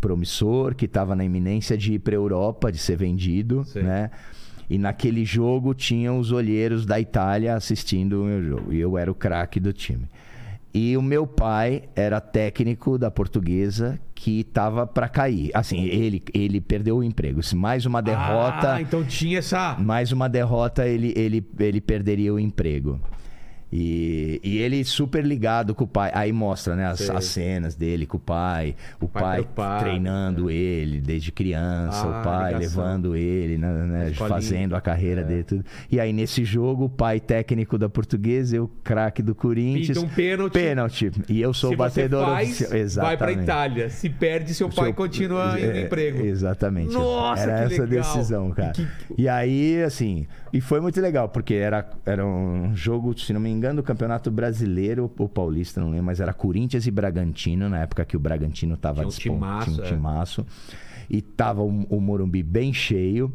promissor, 0.00 0.74
que 0.74 0.84
estava 0.84 1.14
na 1.16 1.24
iminência 1.24 1.76
de 1.76 1.94
ir 1.94 1.98
para 1.98 2.14
Europa, 2.14 2.70
de 2.70 2.78
ser 2.78 2.96
vendido, 2.96 3.64
Sei. 3.64 3.82
né? 3.82 4.10
E 4.68 4.78
naquele 4.78 5.24
jogo 5.24 5.74
tinham 5.74 6.18
os 6.18 6.32
olheiros 6.32 6.86
da 6.86 6.98
Itália 6.98 7.54
assistindo 7.54 8.22
o 8.22 8.24
meu 8.24 8.42
jogo. 8.42 8.72
E 8.72 8.80
eu 8.80 8.96
era 8.96 9.10
o 9.10 9.14
craque 9.14 9.60
do 9.60 9.72
time. 9.72 10.08
E 10.72 10.96
o 10.96 11.02
meu 11.02 11.24
pai 11.24 11.84
era 11.94 12.20
técnico 12.20 12.98
da 12.98 13.08
portuguesa 13.08 14.00
que 14.12 14.40
estava 14.40 14.84
para 14.84 15.08
cair. 15.08 15.52
Assim, 15.54 15.84
ele, 15.84 16.20
ele 16.34 16.60
perdeu 16.60 16.96
o 16.96 17.04
emprego. 17.04 17.42
Se 17.44 17.54
mais 17.54 17.86
uma 17.86 18.00
derrota 18.02 18.74
Ah, 18.74 18.82
então 18.82 19.04
tinha 19.04 19.38
essa... 19.38 19.76
mais 19.78 20.10
uma 20.10 20.28
derrota, 20.28 20.84
ele, 20.84 21.12
ele, 21.14 21.46
ele 21.60 21.80
perderia 21.80 22.34
o 22.34 22.40
emprego. 22.40 23.00
E, 23.76 24.40
e 24.44 24.58
ele 24.58 24.84
super 24.84 25.24
ligado 25.26 25.74
com 25.74 25.82
o 25.82 25.86
pai. 25.86 26.12
Aí 26.14 26.30
mostra, 26.32 26.76
né, 26.76 26.86
as, 26.86 27.10
as 27.10 27.24
cenas 27.24 27.74
dele 27.74 28.06
com 28.06 28.18
o 28.18 28.20
pai. 28.20 28.76
O 29.00 29.08
pai 29.08 29.22
pai, 29.22 29.32
preocupado, 29.38 29.84
treinando 29.84 30.48
ele 30.48 31.00
desde 31.00 31.32
criança. 31.32 32.04
Ah, 32.06 32.20
o 32.20 32.22
pai 32.22 32.54
levando 32.56 33.16
ele, 33.16 33.58
né, 33.58 34.12
fazendo 34.14 34.76
a 34.76 34.80
carreira 34.80 35.24
dele. 35.24 35.42
Tudo. 35.42 35.64
E 35.90 35.98
aí 35.98 36.12
nesse 36.12 36.44
jogo, 36.44 36.84
o 36.84 36.88
pai 36.88 37.18
técnico 37.18 37.76
da 37.76 37.88
portuguesa, 37.88 38.54
eu 38.54 38.70
craque 38.84 39.20
do 39.20 39.34
Corinthians. 39.34 39.98
Pinta 39.98 40.06
um 40.06 40.14
pênalti. 40.14 40.52
Pênalti. 40.52 41.12
E 41.28 41.40
eu 41.40 41.52
sou 41.52 41.70
Se 41.70 41.74
o 41.74 41.78
batedor 41.78 42.26
faz, 42.26 42.48
oficial. 42.50 42.70
vai 42.70 42.80
Exatamente. 42.80 43.18
pra 43.18 43.32
Itália. 43.32 43.90
Se 43.90 44.08
perde, 44.08 44.54
seu 44.54 44.68
pai 44.68 44.84
Seu- 44.86 44.94
continua 44.94 45.58
indo 45.58 45.66
no 45.66 45.72
é, 45.78 45.82
emprego. 45.82 46.24
Exatamente. 46.24 46.94
Nossa, 46.94 47.42
era 47.42 47.64
essa 47.64 47.82
legal. 47.82 47.88
decisão, 48.04 48.50
cara. 48.52 48.70
Que- 48.72 48.86
E 49.18 49.28
aí, 49.28 49.82
assim, 49.82 50.28
e 50.52 50.60
foi 50.60 50.80
muito 50.80 51.00
legal, 51.00 51.28
porque 51.28 51.54
era, 51.54 51.84
era 52.06 52.24
um 52.24 52.70
jogo, 52.76 53.18
se 53.18 53.32
não 53.32 53.40
me 53.40 53.50
engano, 53.50 53.63
do 53.72 53.82
Campeonato 53.82 54.30
Brasileiro 54.30 55.10
ou 55.18 55.28
Paulista, 55.28 55.80
não 55.80 55.90
lembro, 55.90 56.06
mas 56.06 56.20
era 56.20 56.32
Corinthians 56.32 56.86
e 56.86 56.90
Bragantino, 56.90 57.68
na 57.68 57.80
época 57.80 58.04
que 58.04 58.16
o 58.16 58.20
Bragantino 58.20 58.76
tava 58.76 59.04
Tinha 59.06 59.32
um 59.32 59.36
timaço, 59.36 59.70
tinha 59.70 59.82
um 59.82 59.86
é. 59.86 59.88
timaço. 59.88 60.46
E 61.08 61.22
tava 61.22 61.62
o, 61.62 61.68
o 61.88 62.00
Morumbi 62.00 62.42
bem 62.42 62.72
cheio. 62.72 63.32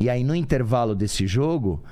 E 0.00 0.10
aí, 0.10 0.24
no 0.24 0.34
intervalo 0.34 0.94
desse 0.94 1.26
jogo, 1.26 1.82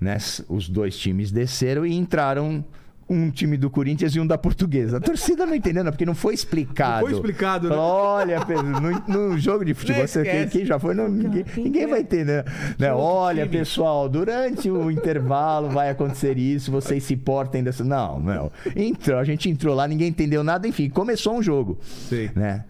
né, 0.00 0.16
os 0.48 0.68
dois 0.68 0.96
times 0.96 1.30
desceram 1.30 1.86
e 1.86 1.94
entraram 1.94 2.64
um 3.12 3.30
time 3.30 3.56
do 3.56 3.70
Corinthians 3.70 4.14
e 4.14 4.20
um 4.20 4.26
da 4.26 4.38
Portuguesa. 4.38 4.96
A 4.96 5.00
torcida 5.00 5.44
não 5.46 5.54
entendeu, 5.54 5.84
não, 5.84 5.90
porque 5.90 6.06
não 6.06 6.14
foi 6.14 6.34
explicado. 6.34 7.02
Não 7.02 7.08
foi 7.08 7.12
explicado, 7.12 7.68
né? 7.68 7.76
Olha, 7.76 8.44
Pedro, 8.44 8.64
no, 8.80 9.30
no 9.30 9.38
jogo 9.38 9.64
de 9.64 9.74
futebol, 9.74 10.06
você, 10.06 10.22
quem, 10.22 10.48
quem 10.48 10.64
já 10.64 10.78
foi, 10.78 10.94
não, 10.94 11.08
ninguém, 11.08 11.44
ninguém 11.56 11.86
vai 11.86 12.02
ter, 12.04 12.24
né? 12.24 12.44
né? 12.78 12.92
Olha, 12.92 13.46
pessoal, 13.46 14.08
durante 14.08 14.70
o 14.70 14.90
intervalo 14.90 15.68
vai 15.68 15.90
acontecer 15.90 16.38
isso, 16.38 16.70
vocês 16.70 17.02
se 17.04 17.16
portem 17.16 17.62
dessa. 17.62 17.84
Não, 17.84 18.18
não. 18.18 18.52
Entrou, 18.74 19.18
a 19.18 19.24
gente 19.24 19.48
entrou 19.48 19.74
lá, 19.74 19.86
ninguém 19.86 20.08
entendeu 20.08 20.42
nada, 20.42 20.66
enfim, 20.66 20.88
começou 20.88 21.36
um 21.36 21.42
jogo. 21.42 21.78
Sei. 22.08 22.30
Né? 22.34 22.64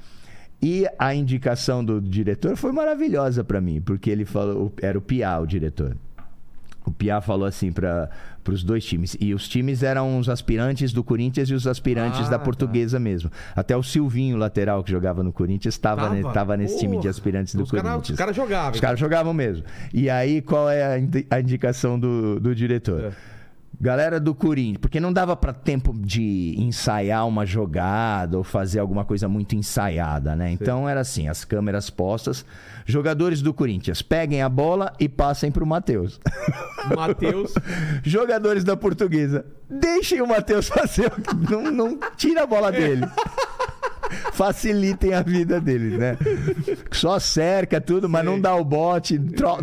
E 0.62 0.86
a 0.96 1.12
indicação 1.12 1.84
do 1.84 2.00
diretor 2.00 2.56
foi 2.56 2.70
maravilhosa 2.70 3.42
pra 3.42 3.60
mim, 3.60 3.80
porque 3.80 4.08
ele 4.08 4.24
falou, 4.24 4.72
era 4.80 4.96
o 4.96 5.00
Piá, 5.00 5.38
o 5.40 5.46
diretor. 5.46 5.96
O 6.84 6.92
Piá 6.92 7.20
falou 7.20 7.46
assim 7.46 7.72
para 7.72 8.08
os 8.50 8.64
dois 8.64 8.84
times. 8.84 9.16
E 9.20 9.32
os 9.34 9.48
times 9.48 9.82
eram 9.82 10.18
os 10.18 10.28
aspirantes 10.28 10.92
do 10.92 11.04
Corinthians 11.04 11.48
e 11.50 11.54
os 11.54 11.66
aspirantes 11.66 12.20
Ah, 12.26 12.30
da 12.30 12.38
tá. 12.38 12.44
portuguesa 12.44 12.98
mesmo. 12.98 13.30
Até 13.54 13.76
o 13.76 13.82
Silvinho, 13.82 14.36
lateral, 14.36 14.82
que 14.82 14.90
jogava 14.90 15.22
no 15.22 15.32
Corinthians, 15.32 15.74
estava 15.74 16.02
Tava? 16.02 16.14
ne- 16.14 16.22
tava 16.32 16.56
nesse 16.56 16.78
time 16.78 16.92
de 16.96 17.02
Porra. 17.02 17.10
aspirantes 17.10 17.54
do 17.54 17.62
Os 17.62 17.70
cara- 17.70 17.82
Corinthians. 17.82 18.10
os 18.10 18.16
caras 18.18 18.34
jogavam. 18.36 18.72
Os 18.72 18.80
caras 18.80 18.98
jogavam 19.00 19.32
mesmo. 19.34 19.64
E 19.92 20.08
aí, 20.10 20.40
qual 20.42 20.68
é 20.70 21.00
a 21.30 21.40
indicação 21.40 21.98
do, 21.98 22.40
do 22.40 22.54
diretor? 22.54 23.00
É. 23.04 23.12
Galera 23.80 24.20
do 24.20 24.32
Corinthians, 24.32 24.78
porque 24.80 25.00
não 25.00 25.12
dava 25.12 25.34
para 25.34 25.52
tempo 25.52 25.92
de 25.98 26.54
ensaiar 26.56 27.26
uma 27.26 27.44
jogada 27.44 28.38
ou 28.38 28.44
fazer 28.44 28.78
alguma 28.78 29.04
coisa 29.04 29.28
muito 29.28 29.56
ensaiada, 29.56 30.36
né? 30.36 30.52
Então 30.52 30.88
era 30.88 31.00
assim, 31.00 31.26
as 31.28 31.44
câmeras 31.44 31.90
postas, 31.90 32.44
jogadores 32.86 33.42
do 33.42 33.52
Corinthians, 33.52 34.00
peguem 34.00 34.40
a 34.40 34.48
bola 34.48 34.92
e 35.00 35.08
passem 35.08 35.50
pro 35.50 35.66
Matheus. 35.66 36.20
Matheus. 36.96 37.54
jogadores 38.04 38.62
da 38.62 38.76
Portuguesa, 38.76 39.44
deixem 39.68 40.20
o 40.22 40.28
Matheus 40.28 40.68
fazer, 40.70 41.06
o- 41.10 41.50
não, 41.50 41.70
não 41.72 41.98
tira 42.16 42.44
a 42.44 42.46
bola 42.46 42.70
dele. 42.70 43.02
Facilitem 44.32 45.14
a 45.14 45.22
vida 45.22 45.60
dele, 45.60 45.96
né? 45.96 46.16
Só 46.90 47.18
cerca 47.18 47.80
tudo, 47.80 48.08
mas 48.08 48.24
não 48.24 48.40
dá 48.40 48.54
o 48.54 48.64
bote, 48.64 49.18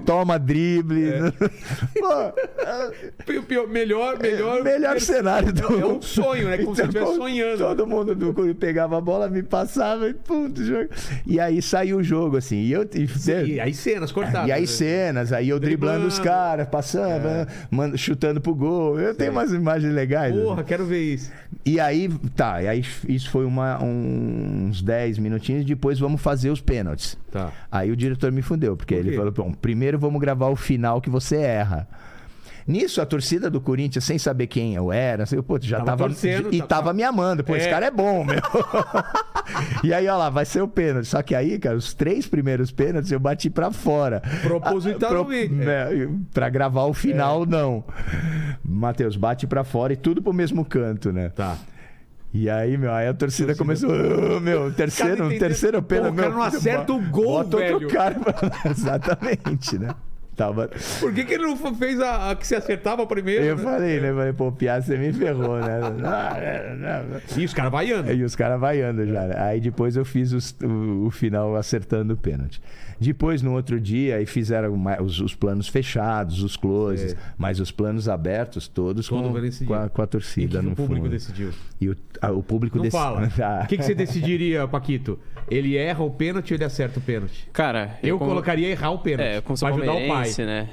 toma 0.06 0.38
drible. 0.40 1.12
Pô, 2.00 3.24
Pi- 3.26 3.42
pi- 3.42 3.68
melhor, 3.68 4.20
melhor. 4.20 4.64
melhor 4.64 5.00
cenário 5.00 5.52
do 5.54 5.80
É 5.80 5.86
um 5.86 6.02
sonho, 6.02 6.48
né? 6.50 6.58
Como 6.58 6.76
se 6.76 6.82
Então, 6.82 6.90
estivesse 7.02 7.16
sonhando. 7.18 7.58
Todo 7.58 7.88
mundo 7.88 8.16
do 8.16 8.34
Corinthians 8.34 8.60
pegava 8.60 8.98
a 8.98 9.02
bola, 9.02 9.28
me 9.30 9.44
passava 9.44 10.08
e 10.10 10.14
ponto, 10.14 10.64
jogo. 10.64 10.90
E 11.26 11.40
aí 11.40 11.62
saiu 11.62 11.98
o 11.98 12.04
jogo, 12.04 12.38
assim. 12.38 12.58
E 12.58 12.72
eu. 12.72 12.84
E, 12.94 13.52
E 13.52 13.60
aí 13.60 13.74
cenas 13.74 14.12
cortadas. 14.12 14.48
e 14.48 14.52
aí 14.52 14.62
né? 14.62 14.68
cenas, 14.68 15.32
aí 15.34 15.50
eu 15.50 15.60
driblando, 15.60 16.08
os 16.08 16.16
Driblando. 16.16 16.40
caras, 16.40 16.68
passando, 16.68 17.28
É. 17.28 17.98
chutando 17.98 18.42
pro 18.42 18.54
gol. 18.56 19.00
Eu 19.00 19.14
tenho 19.16 19.32
umas 19.32 19.52
imagens 19.54 19.94
legais. 19.94 20.34
né? 20.36 20.42
Porra, 20.42 20.64
quero 20.64 20.86
ver 20.86 21.02
isso. 21.14 21.32
E 21.66 21.80
aí, 21.80 22.10
tá, 22.36 22.62
e 22.62 22.68
aí 22.68 22.84
isso 23.08 23.30
foi 23.30 23.46
uma- 23.46 23.82
um- 23.84 24.39
uns 24.40 24.82
10 24.82 25.18
minutinhos, 25.20 25.66
depois 25.66 26.00
vamos 26.00 26.22
fazer 26.22 26.50
os 26.50 26.62
pênaltis. 26.62 27.18
Tá. 27.32 27.52
Aí 27.72 27.92
o 27.92 27.96
diretor 27.96 28.32
me 28.32 28.42
fundeu, 28.42 28.76
porque 28.78 28.96
Por 28.96 29.06
ele 29.06 29.16
falou: 29.16 29.32
bom, 29.32 29.52
primeiro 29.54 30.00
vamos 30.00 30.20
gravar 30.22 30.48
o 30.48 30.56
final 30.56 31.02
que 31.02 31.10
você 31.10 31.38
erra. 31.38 31.88
Nisso, 32.68 33.02
a 33.02 33.06
torcida 33.06 33.50
do 33.50 33.60
Corinthians, 33.60 34.04
sem 34.04 34.20
saber 34.20 34.46
quem 34.46 34.76
eu 34.76 34.92
era, 34.92 35.24
assim, 35.24 35.42
pô, 35.42 35.58
já 35.60 35.82
Tava 35.82 36.08
tava. 36.08 36.14
e 36.52 36.60
tá- 36.62 36.68
tava 36.68 36.94
me 36.94 37.02
amando. 37.02 37.44
Pô, 37.44 37.56
esse 37.56 37.68
É. 37.68 37.72
cara 37.72 37.88
é 37.88 37.90
bom, 37.92 38.24
meu. 38.24 38.40
e 39.84 39.92
aí, 39.92 40.08
ó 40.08 40.16
lá, 40.16 40.30
vai 40.30 40.46
ser 40.46 40.62
o 40.62 40.68
pênalti. 40.68 41.08
Só 41.08 41.24
que 41.24 41.34
aí, 41.34 41.58
cara, 41.58 41.76
os 41.76 41.96
três 41.96 42.28
primeiros 42.28 42.70
pênaltis 42.72 43.12
eu 43.12 43.20
bati 43.20 43.50
pra 43.50 43.72
fora. 43.72 44.22
Propositalmente. 44.44 45.52
Ah, 45.64 45.88
pro- 45.88 46.06
né, 46.06 46.10
pra 46.32 46.48
gravar 46.50 46.84
o 46.86 46.92
É. 46.92 46.94
final, 46.94 47.44
não. 47.44 47.84
Matheus, 48.64 49.16
bate 49.16 49.48
pra 49.48 49.64
fora 49.64 49.94
e 49.94 49.98
tudo 49.98 50.22
pro 50.22 50.32
mesmo 50.32 50.64
canto, 50.64 51.12
né? 51.12 51.30
Tá. 51.30 51.58
E 52.34 52.48
aí, 52.50 52.78
meu, 52.78 52.94
aí 52.94 53.08
a 53.08 53.14
torcida 53.14 53.56
começou. 53.56 53.90
"Ah, 53.92 54.40
meu, 54.40 54.72
terceiro, 54.72 55.26
entendendo. 55.26 55.40
terceiro 55.40 55.82
pênalti. 55.82 56.10
Pô, 56.14 56.14
o 56.14 56.24
cara 56.24 56.30
não 56.36 56.44
acerta 56.44 56.94
o 56.94 57.02
gol, 57.10 57.24
bota 57.44 57.58
velho. 57.58 57.74
outro 57.76 57.90
cara 57.90 58.16
Exatamente, 58.70 59.80
né? 59.80 59.96
Tava. 60.36 60.70
Por 61.02 61.12
que, 61.14 61.26
que 61.26 61.34
ele 61.34 61.44
não 61.44 61.58
fez 61.76 62.00
a, 62.00 62.32
a 62.32 62.36
que 62.36 62.48
se 62.48 62.56
acertava 62.56 63.06
primeiro? 63.06 63.44
Eu 63.44 63.58
né? 63.58 63.64
falei, 63.64 64.00
né? 64.00 64.14
Falei, 64.14 64.32
pô, 64.32 64.52
Piá, 64.54 64.80
você 64.82 64.96
me 64.98 65.12
ferrou, 65.12 65.58
né? 65.60 65.80
E 67.38 67.44
os 67.46 67.54
caras 67.54 67.72
vaiando. 67.72 68.12
E 68.12 68.24
os 68.24 68.36
caras 68.36 68.60
vaiando 68.60 69.06
já. 69.06 69.22
né? 69.28 69.36
Aí 69.38 69.60
depois 69.60 69.96
eu 69.98 70.06
fiz 70.06 70.32
os- 70.32 70.56
o, 70.64 71.08
o 71.08 71.12
final 71.12 71.56
acertando 71.58 72.14
o 72.14 72.18
pênalti. 72.18 72.62
Depois, 73.00 73.42
no 73.42 73.54
outro 73.54 73.80
dia, 73.80 74.18
aí 74.18 74.26
fizeram 74.26 74.74
os, 75.02 75.20
os 75.20 75.34
planos 75.34 75.68
fechados, 75.68 76.44
os 76.44 76.58
closes, 76.58 77.12
Sei. 77.12 77.20
mas 77.38 77.60
os 77.60 77.72
planos 77.72 78.10
abertos 78.10 78.68
todos 78.68 79.08
Todo 79.08 79.24
com, 79.32 79.66
com, 79.66 79.74
a, 79.74 79.90
com 79.90 80.02
a 80.02 80.04
E 80.04 80.06
o 80.06 80.08
torcida 80.08 80.48
que 80.60 80.60
que 80.60 80.66
no 80.66 80.72
o 80.74 80.76
público 80.76 81.02
fundo. 81.06 81.10
decidiu? 81.10 81.52
E 81.80 81.90
o, 81.90 81.96
a- 82.22 82.32
o 82.32 82.44
público 82.44 82.78
Não 82.78 82.84
dec- 82.84 82.92
fala. 82.92 83.30
Ah. 83.42 83.62
O 83.64 83.68
que, 83.68 83.78
que 83.78 83.84
você 83.84 83.96
decidiria, 83.96 84.68
Paquito? 84.68 85.18
Ele 85.50 85.78
erra 85.78 86.04
o 86.04 86.12
pênalti 86.12 86.52
ou 86.52 86.58
ele 86.58 86.64
acerta 86.66 87.00
o 87.00 87.02
pênalti? 87.02 87.48
Cara, 87.54 87.98
Eu, 88.04 88.18
como- 88.18 88.32
colocaria 88.32 88.68
errar 88.68 88.92
o 88.92 89.00
pênalti. 89.00 89.28
É, 89.28 89.38
ajudar 89.68 89.94
o 89.94 90.08
pai. 90.08 90.30
né? 90.46 90.70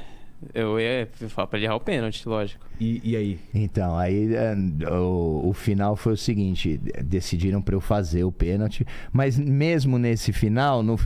Eu 0.54 0.78
ia 0.78 1.08
falar 1.28 1.46
pra 1.46 1.58
ele 1.58 1.66
errar 1.66 1.76
o 1.76 1.80
pênalti, 1.80 2.28
lógico. 2.28 2.64
E, 2.78 3.00
e 3.02 3.16
aí? 3.16 3.38
Então, 3.54 3.96
aí 3.98 4.34
é, 4.34 4.54
o, 4.90 5.48
o 5.48 5.52
final 5.54 5.96
foi 5.96 6.12
o 6.12 6.16
seguinte: 6.16 6.78
decidiram 7.02 7.62
para 7.62 7.74
eu 7.74 7.80
fazer 7.80 8.22
o 8.24 8.30
pênalti, 8.30 8.86
mas 9.12 9.38
mesmo 9.38 9.98
nesse 9.98 10.32
final, 10.32 10.82
no- 10.82 10.98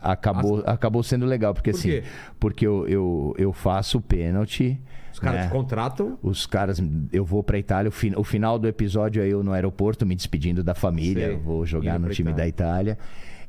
acabou, 0.00 0.62
acabou 0.66 1.02
sendo 1.02 1.26
legal, 1.26 1.52
porque 1.54 1.70
Por 1.72 1.76
assim, 1.78 1.88
quê? 1.90 2.02
porque 2.38 2.66
eu, 2.66 2.86
eu, 2.88 3.34
eu 3.38 3.52
faço 3.52 3.98
o 3.98 4.00
pênalti. 4.00 4.80
Os 5.12 5.18
caras 5.18 5.40
né? 5.40 5.46
te 5.46 5.52
contratam. 5.52 6.18
Os 6.22 6.46
caras, 6.46 6.80
eu 7.12 7.24
vou 7.24 7.42
pra 7.42 7.58
Itália. 7.58 7.88
O, 7.88 7.92
fin- 7.92 8.14
o 8.16 8.22
final 8.22 8.56
do 8.58 8.68
episódio 8.68 9.20
é 9.20 9.26
eu 9.26 9.42
no 9.42 9.52
aeroporto 9.52 10.06
me 10.06 10.14
despedindo 10.14 10.62
da 10.62 10.74
família. 10.76 11.26
Sei. 11.26 11.34
eu 11.34 11.40
Vou 11.40 11.66
jogar 11.66 11.92
Indo 11.92 12.00
no 12.00 12.06
pra 12.06 12.14
time 12.14 12.30
Itália. 12.30 12.44
da 12.44 12.48
Itália. 12.48 12.98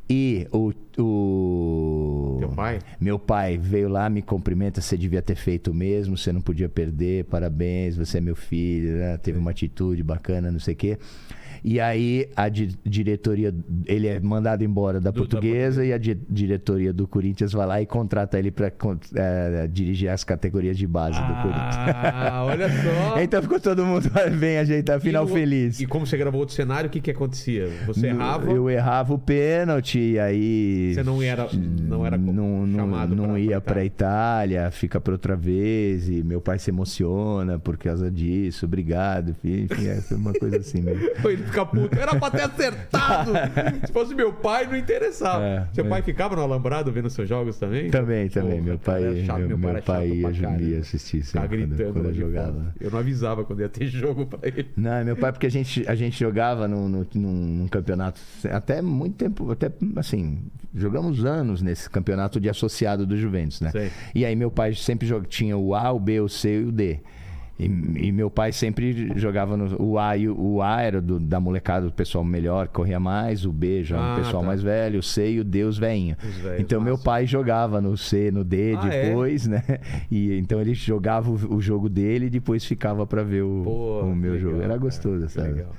E 0.10 0.48
o, 0.52 0.74
o. 0.98 2.38
Teu 2.40 2.50
pai? 2.50 2.80
Meu 3.00 3.20
pai 3.20 3.60
veio 3.60 3.88
lá, 3.88 4.10
me 4.10 4.24
cumprimenta. 4.24 4.82
Você 4.82 4.98
devia 4.98 5.22
ter 5.22 5.36
feito 5.36 5.72
mesmo, 5.72 6.18
você 6.18 6.32
não 6.32 6.42
podia 6.42 6.68
perder. 6.68 7.26
Parabéns, 7.26 7.96
você 7.96 8.18
é 8.18 8.22
meu 8.22 8.36
filho. 8.36 8.98
né? 8.98 9.18
Teve 9.18 9.38
uma 9.38 9.52
atitude 9.52 10.02
bacana, 10.02 10.52
não 10.52 10.60
sei 10.60 10.74
o 10.74 10.78
quê. 10.78 10.98
E 11.64 11.80
aí 11.80 12.30
a 12.36 12.48
di- 12.50 12.76
diretoria, 12.86 13.54
ele 13.86 14.08
é 14.08 14.20
mandado 14.20 14.64
embora 14.64 15.00
da 15.00 15.10
Do- 15.12 15.14
da 15.14 15.20
portuguesa 15.28 15.86
e 15.86 15.92
a 15.94 15.98
di- 15.98 16.20
diretoria 16.30 16.94
do 16.94 17.08
Corinthians 17.08 17.52
vai 17.54 17.66
lá 17.68 17.82
e 17.82 17.86
contrata 17.86 18.38
ele 18.40 18.52
para 18.52 18.72
dirigir 19.70 20.10
as 20.10 20.24
categorias 20.24 20.78
de 20.78 20.88
base 20.88 21.20
do 21.20 21.34
Corinthians. 21.42 21.76
Ah, 21.78 22.44
olha 22.46 22.68
só. 23.14 23.22
Então 23.22 23.42
ficou 23.42 23.60
todo 23.60 23.86
mundo 23.86 24.10
bem 24.40 24.58
ajeitado, 24.58 25.02
final 25.02 25.26
E 25.26 25.30
no- 25.30 25.34
feliz. 25.34 25.80
E 25.80 25.86
como 25.86 26.06
você 26.06 26.18
gravou 26.18 26.40
outro 26.40 26.56
cenário, 26.56 26.88
o 26.88 26.92
que 26.92 27.02
que 27.02 27.12
acontecia? 27.12 27.70
Você 27.88 28.08
errava, 28.08 28.52
Eu 28.52 28.70
errava 28.70 29.14
o 29.14 29.20
pênalti, 29.20 30.00
e 30.00 30.20
aí. 30.20 30.94
você 30.94 31.04
não 31.04 31.22
era, 31.22 31.48
não 31.54 32.06
era 32.06 32.18
não, 32.18 32.66
não, 32.66 32.80
chamado 32.80 33.16
não 33.16 33.26
pra- 33.30 33.40
ia 33.40 33.62
pra 33.62 33.70
pra 33.80 33.86
Itália, 33.86 34.72
fica 34.72 35.00
pra 35.00 35.14
outra 35.14 35.36
vez, 35.36 36.10
e 36.10 36.24
meu 36.24 36.42
pai 36.42 36.58
se 36.60 36.70
emociona 36.72 37.60
por 37.60 37.78
causa 37.78 38.10
disso, 38.10 38.66
obrigado, 38.66 39.36
filho. 39.42 39.66
Enfim, 39.72 39.88
é, 39.88 39.96
foi 40.02 40.18
uma 40.18 40.34
coisa 40.34 40.58
assim 40.58 40.82
mesmo. 40.82 41.08
Fica 41.50 41.66
puto. 41.66 41.98
Era 42.00 42.16
pra 42.16 42.32
ter 42.32 42.42
acertado. 42.42 43.32
Se 43.86 43.92
fosse 43.94 44.14
meu 44.16 44.32
pai, 44.34 44.68
não 44.68 44.76
interessava. 44.78 45.44
É, 45.44 45.68
Seu 45.74 45.86
pai 45.86 46.02
ficava 46.02 46.36
no 46.36 46.42
alambrado 46.42 46.92
vendo 46.92 47.10
seus 47.10 47.28
jogos 47.28 47.58
também? 47.58 47.90
Também, 47.90 48.30
também. 48.30 48.52
Porra, 48.52 48.64
meu 48.64 48.78
pai, 48.80 49.04
era 49.04 49.26
chato, 49.26 49.40
meu, 49.40 49.58
meu 49.58 49.82
pai 49.82 50.08
ia, 50.10 50.60
ia 50.62 50.80
assistir 50.80 51.24
sempre 51.24 51.48
quando, 51.58 51.68
gritando 51.70 51.94
quando 51.94 52.06
eu 52.06 52.14
jogava. 52.14 52.74
Eu 52.80 52.92
não 52.92 53.00
avisava 53.00 53.44
quando 53.44 53.62
ia 53.62 53.70
ter 53.70 53.88
jogo 53.88 54.26
pra 54.26 54.40
ele. 54.48 54.68
Não, 54.76 55.04
meu 55.06 55.16
pai, 55.16 55.32
porque 55.32 55.48
a 55.48 55.52
gente, 55.52 55.84
a 55.88 55.96
gente 55.96 56.20
jogava 56.20 56.68
num, 56.68 56.88
num, 56.88 57.06
num- 57.16 57.32
num 57.60 57.68
campeonato 57.68 58.20
até 58.52 58.82
muito 58.82 59.16
tempo, 59.16 59.52
até 59.52 59.72
assim, 59.96 60.40
jogamos 60.76 61.26
anos 61.26 61.62
nesse 61.62 61.90
campeonato 61.90 62.40
de 62.40 62.50
associado 62.50 63.06
do 63.06 63.18
Juventus, 63.18 63.62
né? 63.62 63.72
Sei. 63.72 63.92
E 64.14 64.26
aí 64.26 64.36
meu 64.36 64.52
pai 64.52 64.74
sempre 64.74 65.08
jog- 65.08 65.28
tinha 65.28 65.58
o 65.58 65.74
A, 65.76 65.92
o 65.92 66.00
B, 66.00 66.20
o 66.20 66.30
C 66.30 66.62
e 66.62 66.64
o 66.66 66.72
D. 66.72 67.00
E, 67.60 67.66
e 67.66 68.12
meu 68.14 68.32
pai 68.32 68.54
sempre 68.54 69.12
jogava 69.18 69.58
no. 69.58 69.76
O 69.82 70.00
A, 70.00 70.16
e 70.16 70.30
o, 70.30 70.40
o 70.40 70.62
A 70.62 70.82
era 70.82 71.02
do- 71.02 71.20
da 71.20 71.42
molecada, 71.42 71.88
do 71.88 71.92
pessoal 71.92 72.24
melhor, 72.24 72.68
que 72.70 72.74
corria 72.74 73.02
mais, 73.02 73.44
o 73.46 73.52
B 73.52 73.84
já 73.84 74.00
Ah, 74.00 74.14
o 74.14 74.18
pessoal 74.18 74.42
tá. 74.44 74.48
mais 74.48 74.62
velho, 74.64 75.00
o 75.00 75.04
C 75.04 75.32
e 75.34 75.40
o 75.42 75.44
D, 75.44 75.64
os 75.66 75.78
velhinhos. 75.78 76.18
Então 76.58 76.80
meu 76.80 76.94
massa. 76.94 77.04
pai 77.04 77.26
jogava 77.28 77.82
no 77.82 77.98
C, 77.98 78.32
no 78.32 78.46
D 78.46 78.76
Ah, 78.80 78.88
é? 78.88 79.10
depois, 79.10 79.46
né? 79.46 79.62
E 80.10 80.38
então 80.40 80.62
ele 80.62 80.74
jogava 80.74 81.30
o, 81.30 81.56
o 81.56 81.62
jogo 81.62 81.90
dele 81.90 82.28
e 82.28 82.30
depois 82.30 82.64
ficava 82.64 83.06
pra 83.06 83.24
ver 83.24 83.42
o, 83.44 83.62
Pô, 83.66 84.02
o 84.04 84.16
meu 84.16 84.32
legal, 84.34 84.50
jogo. 84.52 84.60
Era 84.62 84.68
cara, 84.70 84.80
gostoso, 84.80 85.26
que 85.26 85.32
sabe? 85.34 85.50
legal. 85.50 85.76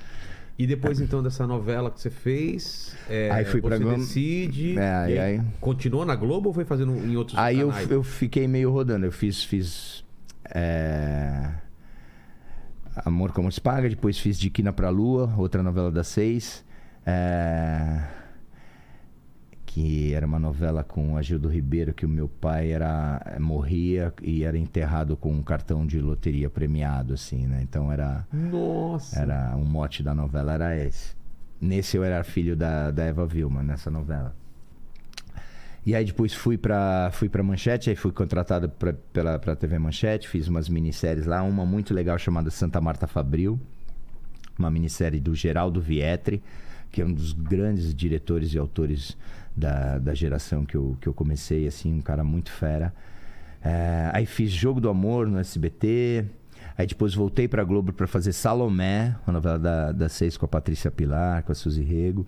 E 0.58 0.66
depois, 0.66 1.00
então, 1.00 1.22
dessa 1.22 1.46
novela 1.46 1.90
que 1.90 1.98
você 1.98 2.10
fez, 2.10 2.94
é, 3.08 3.30
Aí 3.30 3.46
fui 3.46 3.62
você 3.62 3.66
pra 3.68 3.78
Globo. 3.78 3.96
decide... 3.96 4.78
É, 4.78 4.92
aí- 4.94 5.18
aí- 5.18 5.40
Continuou 5.58 6.04
na 6.04 6.14
Globo 6.14 6.50
ou 6.50 6.54
foi 6.54 6.66
fazendo 6.66 6.94
em 6.94 7.16
outros 7.16 7.38
Aí 7.38 7.58
eu, 7.58 7.68
canais? 7.68 7.90
eu 7.90 8.02
fiquei 8.02 8.46
meio 8.46 8.70
rodando. 8.70 9.06
Eu 9.06 9.12
fiz. 9.12 9.42
fiz 9.42 10.04
é, 10.54 11.48
Amor 12.96 13.32
Como 13.32 13.50
Se 13.50 13.60
Paga, 13.60 13.88
depois 13.88 14.18
fiz 14.18 14.38
De 14.38 14.50
Quina 14.50 14.72
Pra 14.72 14.90
Lua, 14.90 15.32
outra 15.36 15.62
novela 15.62 15.90
das 15.90 16.08
seis. 16.08 16.64
é, 17.06 18.02
Que 19.64 20.12
era 20.12 20.26
uma 20.26 20.38
novela 20.40 20.82
com 20.82 21.16
a 21.16 21.22
Gildo 21.22 21.48
Ribeiro, 21.48 21.94
que 21.94 22.04
o 22.04 22.08
meu 22.08 22.28
pai 22.28 22.72
era 22.72 23.36
morria 23.38 24.12
e 24.20 24.42
era 24.42 24.58
enterrado 24.58 25.16
com 25.16 25.32
um 25.32 25.42
cartão 25.42 25.86
de 25.86 26.00
loteria 26.00 26.50
premiado, 26.50 27.14
assim, 27.14 27.46
né? 27.46 27.60
Então 27.62 27.92
era. 27.92 28.26
Nossa! 28.32 29.20
Era 29.20 29.54
um 29.56 29.64
mote 29.64 30.02
da 30.02 30.12
novela 30.14 30.54
era 30.54 30.76
esse. 30.76 31.14
Nesse 31.60 31.96
eu 31.96 32.02
era 32.02 32.24
filho 32.24 32.56
da, 32.56 32.90
da 32.90 33.04
Eva 33.04 33.26
Vilma, 33.26 33.62
nessa 33.62 33.90
novela. 33.90 34.34
E 35.84 35.94
aí 35.94 36.04
depois 36.04 36.34
fui 36.34 36.58
pra, 36.58 37.10
fui 37.12 37.28
pra 37.28 37.42
Manchete, 37.42 37.88
aí 37.88 37.96
fui 37.96 38.12
contratado 38.12 38.68
pra, 38.68 38.92
pela 39.12 39.38
pra 39.38 39.56
TV 39.56 39.78
Manchete, 39.78 40.28
fiz 40.28 40.46
umas 40.46 40.68
minisséries 40.68 41.24
lá, 41.24 41.42
uma 41.42 41.64
muito 41.64 41.94
legal 41.94 42.18
chamada 42.18 42.50
Santa 42.50 42.80
Marta 42.80 43.06
Fabril, 43.06 43.58
uma 44.58 44.70
minissérie 44.70 45.20
do 45.20 45.34
Geraldo 45.34 45.80
Vietri, 45.80 46.42
que 46.90 47.00
é 47.00 47.04
um 47.04 47.12
dos 47.12 47.32
grandes 47.32 47.94
diretores 47.94 48.52
e 48.52 48.58
autores 48.58 49.16
da, 49.56 49.98
da 49.98 50.14
geração 50.14 50.66
que 50.66 50.76
eu, 50.76 50.96
que 51.00 51.06
eu 51.06 51.14
comecei, 51.14 51.66
assim, 51.66 51.94
um 51.94 52.02
cara 52.02 52.22
muito 52.22 52.50
fera. 52.50 52.92
É, 53.62 54.10
aí 54.12 54.26
fiz 54.26 54.50
Jogo 54.50 54.80
do 54.80 54.88
Amor 54.88 55.26
no 55.26 55.38
SBT. 55.38 56.24
Aí 56.76 56.86
depois 56.86 57.14
voltei 57.14 57.46
pra 57.46 57.62
Globo 57.62 57.92
pra 57.92 58.06
fazer 58.06 58.32
Salomé, 58.32 59.14
uma 59.26 59.34
novela 59.34 59.58
da, 59.58 59.92
da 59.92 60.08
Seis 60.08 60.36
com 60.36 60.46
a 60.46 60.48
Patrícia 60.48 60.90
Pilar, 60.90 61.42
com 61.42 61.52
a 61.52 61.54
Suzy 61.54 61.82
Rego. 61.82 62.26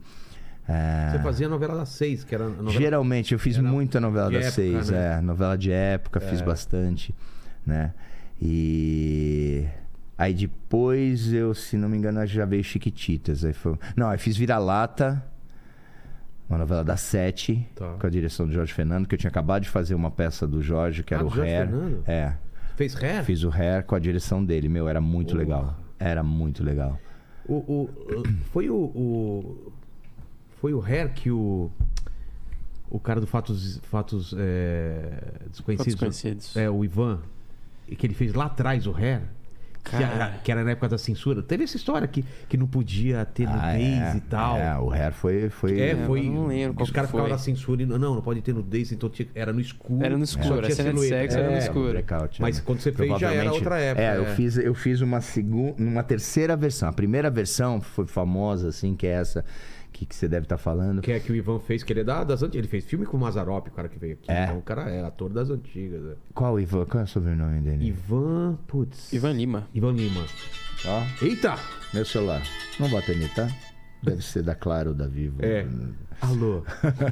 É, 0.68 1.10
Você 1.12 1.18
fazia 1.18 1.46
a 1.46 1.50
novela 1.50 1.74
das 1.76 1.88
seis, 1.88 2.22
que 2.24 2.34
era 2.34 2.48
novela... 2.48 2.70
Geralmente 2.70 3.32
eu 3.32 3.38
fiz 3.38 3.58
Era 3.58 3.66
muita 3.68 4.00
novela 4.00 4.30
das 4.30 4.44
época, 4.44 4.52
seis, 4.52 4.90
né? 4.90 5.18
é, 5.18 5.20
novela 5.20 5.56
de 5.58 5.72
época, 5.72 6.20
fiz 6.20 6.40
bastante, 6.40 7.14
né? 7.66 7.92
E 8.40 9.66
aí 10.16 10.32
depois 10.34 11.32
eu, 11.32 11.52
se 11.54 11.76
não 11.76 11.88
me 11.88 11.96
engano, 11.96 12.24
já 12.26 12.44
veio 12.44 12.62
Chiquititas, 12.62 13.44
aí 13.44 13.52
foi, 13.52 13.76
não, 13.96 14.08
aí 14.08 14.18
fiz 14.18 14.36
Vira-lata, 14.36 15.24
uma 16.48 16.58
novela 16.58 16.84
das 16.84 17.00
sete, 17.00 17.66
Tá. 17.74 17.94
com 17.98 18.06
a 18.06 18.10
direção 18.10 18.46
do 18.46 18.52
Jorge 18.52 18.72
Fernando, 18.72 19.06
que 19.08 19.14
eu 19.14 19.18
tinha 19.18 19.30
acabado 19.30 19.62
de 19.62 19.68
fazer 19.68 19.94
uma 19.94 20.10
peça 20.10 20.46
do 20.46 20.62
Jorge, 20.62 21.02
que 21.02 21.14
Ah, 21.14 21.18
era 21.18 21.24
do 21.24 21.30
o 21.30 21.34
Jorge 21.34 21.50
Hair. 21.52 21.68
Fernando? 21.68 22.04
É, 22.06 22.32
Fez 22.76 22.94
ré? 22.94 23.22
fiz 23.22 23.42
o 23.42 23.50
Hair 23.50 23.84
com 23.84 23.94
a 23.94 23.98
direção 23.98 24.44
dele, 24.44 24.68
meu, 24.68 24.88
era 24.88 25.00
muito 25.00 25.28
Porra. 25.30 25.38
legal. 25.40 25.76
Era 25.98 26.22
muito 26.22 26.62
legal. 26.64 26.98
O, 27.46 27.54
o- 27.54 27.90
foi 28.52 28.68
o, 28.70 28.76
o- 28.76 29.71
Foi 30.62 30.72
o 30.72 30.80
Hair 30.80 31.12
que 31.12 31.28
o. 31.28 31.68
O 32.88 33.00
cara 33.00 33.20
do 33.20 33.26
Fatos, 33.26 33.80
Fatos 33.82 34.32
é, 34.38 35.32
Desconhecidos. 35.50 35.94
Fatos 35.98 36.14
Desconhecidos. 36.22 36.56
É, 36.56 36.70
o 36.70 36.84
Ivan. 36.84 37.18
Que 37.98 38.06
ele 38.06 38.14
fez 38.14 38.32
lá 38.32 38.44
atrás 38.44 38.86
o 38.86 38.94
Hair. 38.94 39.22
Que 39.82 39.96
era, 39.96 40.28
que 40.44 40.52
era 40.52 40.62
na 40.62 40.70
época 40.70 40.88
da 40.90 40.98
censura. 40.98 41.42
Teve 41.42 41.64
essa 41.64 41.76
história 41.76 42.06
que, 42.06 42.24
que 42.48 42.56
não 42.56 42.68
podia 42.68 43.24
ter 43.24 43.48
nudez 43.48 44.14
é, 44.14 44.16
e 44.16 44.20
tal. 44.20 44.56
É, 44.56 44.78
o 44.78 44.92
Hair 44.92 45.12
foi... 45.12 45.50
foi 45.50 45.80
É, 45.80 45.94
eu 45.94 46.06
foi. 46.06 46.30
não 46.30 46.46
lembro 46.46 46.74
qual 46.76 46.84
os 46.84 46.90
que 46.90 46.94
caras 46.94 47.10
ficavam 47.10 47.28
na 47.30 47.38
censura 47.38 47.82
e 47.82 47.86
não, 47.86 47.98
não, 47.98 48.14
não 48.14 48.22
pode 48.22 48.40
ter 48.40 48.54
nudez, 48.54 48.92
então 48.92 49.10
tinha- 49.10 49.28
era 49.34 49.52
no 49.52 49.60
escuro. 49.60 50.04
Era 50.04 50.16
no 50.16 50.22
escuro, 50.22 50.60
a 50.60 50.62
tinha 50.62 50.76
cena 50.76 50.92
de 50.92 51.08
sexo 51.08 51.38
era 51.38 51.48
no 51.48 51.54
É, 51.56 51.58
escuro. 51.58 51.90
blackout, 51.90 52.40
Mas 52.40 52.60
quando 52.60 52.78
você 52.78 52.92
fez 52.92 53.18
já 53.18 53.34
era 53.34 53.52
outra 53.52 53.80
época. 53.80 54.04
É, 54.04 54.16
eu 54.16 54.26
é. 54.26 54.34
fiz, 54.36 54.56
eu 54.56 54.74
fiz 54.74 55.00
uma 55.00 55.20
segunda, 55.20 55.74
uma 55.82 56.04
terceira 56.04 56.54
versão. 56.56 56.88
A 56.88 56.92
primeira 56.92 57.28
versão 57.28 57.80
foi 57.80 58.06
famosa, 58.06 58.68
assim, 58.68 58.94
que 58.94 59.08
é 59.08 59.14
essa 59.14 59.44
que, 60.02 60.06
que 60.06 60.14
você 60.14 60.28
deve 60.28 60.44
estar 60.46 60.58
falando. 60.58 61.00
Que 61.02 61.12
é 61.12 61.20
que 61.20 61.30
o 61.30 61.34
Ivan 61.34 61.58
fez, 61.58 61.82
que 61.82 61.92
ele 61.92 62.00
é 62.00 62.04
da- 62.04 62.24
das 62.24 62.42
antigas. 62.42 62.58
Ele 62.64 62.68
fez 62.68 62.84
filme 62.84 63.06
com 63.06 63.16
o 63.16 63.20
Mazarop, 63.20 63.68
o 63.68 63.70
cara 63.70 63.88
que 63.88 63.98
veio 63.98 64.14
aqui. 64.14 64.30
É. 64.30 64.44
Então 64.44 64.58
o 64.58 64.62
cara 64.62 64.90
é 64.90 65.04
ator 65.04 65.30
das 65.30 65.50
antigas. 65.50 66.02
é. 66.04 66.14
Qual 66.34 66.58
Ivan? 66.58 66.84
Qual 66.86 67.00
é 67.00 67.04
o 67.04 67.06
sobrenome 67.06 67.60
dele? 67.60 67.86
Ivan. 67.86 68.58
Putz. 68.66 69.12
Ivan 69.12 69.32
Lima. 69.32 69.68
Ivan 69.74 69.92
Lima. 69.92 70.24
Ó, 70.86 71.24
Eita! 71.24 71.54
meu 71.94 72.04
celular. 72.04 72.42
Não 72.80 72.88
bota 72.88 73.12
aí, 73.12 73.28
tá? 73.28 73.48
Deve 74.02 74.22
ser 74.22 74.42
da 74.42 74.54
Claro 74.54 74.90
ou 74.90 74.96
da 74.96 75.06
Vivo. 75.06 75.36
É. 75.44 75.64
Alô. 76.20 76.64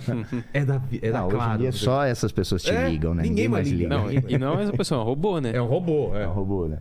é 0.52 0.64
da, 0.64 0.82
é 1.02 1.10
da 1.12 1.18
Não, 1.20 1.26
hoje 1.28 1.36
em 1.36 1.38
Claro. 1.38 1.58
dia 1.60 1.72
só 1.72 2.04
essas 2.04 2.32
pessoas 2.32 2.62
te 2.62 2.70
É, 2.72 2.88
ligam, 2.88 3.14
né? 3.14 3.22
ninguém 3.22 3.48
mais 3.48 3.68
liga. 3.68 3.88
Não, 3.88 4.10
e, 4.10 4.24
e 4.28 4.38
não 4.38 4.58
é 4.58 4.64
essa 4.64 4.72
pessoa, 4.72 5.00
é 5.00 5.04
um 5.04 5.06
robô, 5.06 5.40
né? 5.40 5.52
É 5.54 5.62
um 5.62 5.66
robô, 5.66 6.16
é. 6.16 6.22
É 6.24 6.28
um 6.28 6.32
robô, 6.32 6.66
né? 6.66 6.78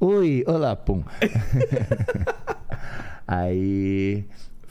Oi, 0.00 0.44
olá, 0.46 0.74
Pum. 0.76 1.02
Aí 3.26 4.24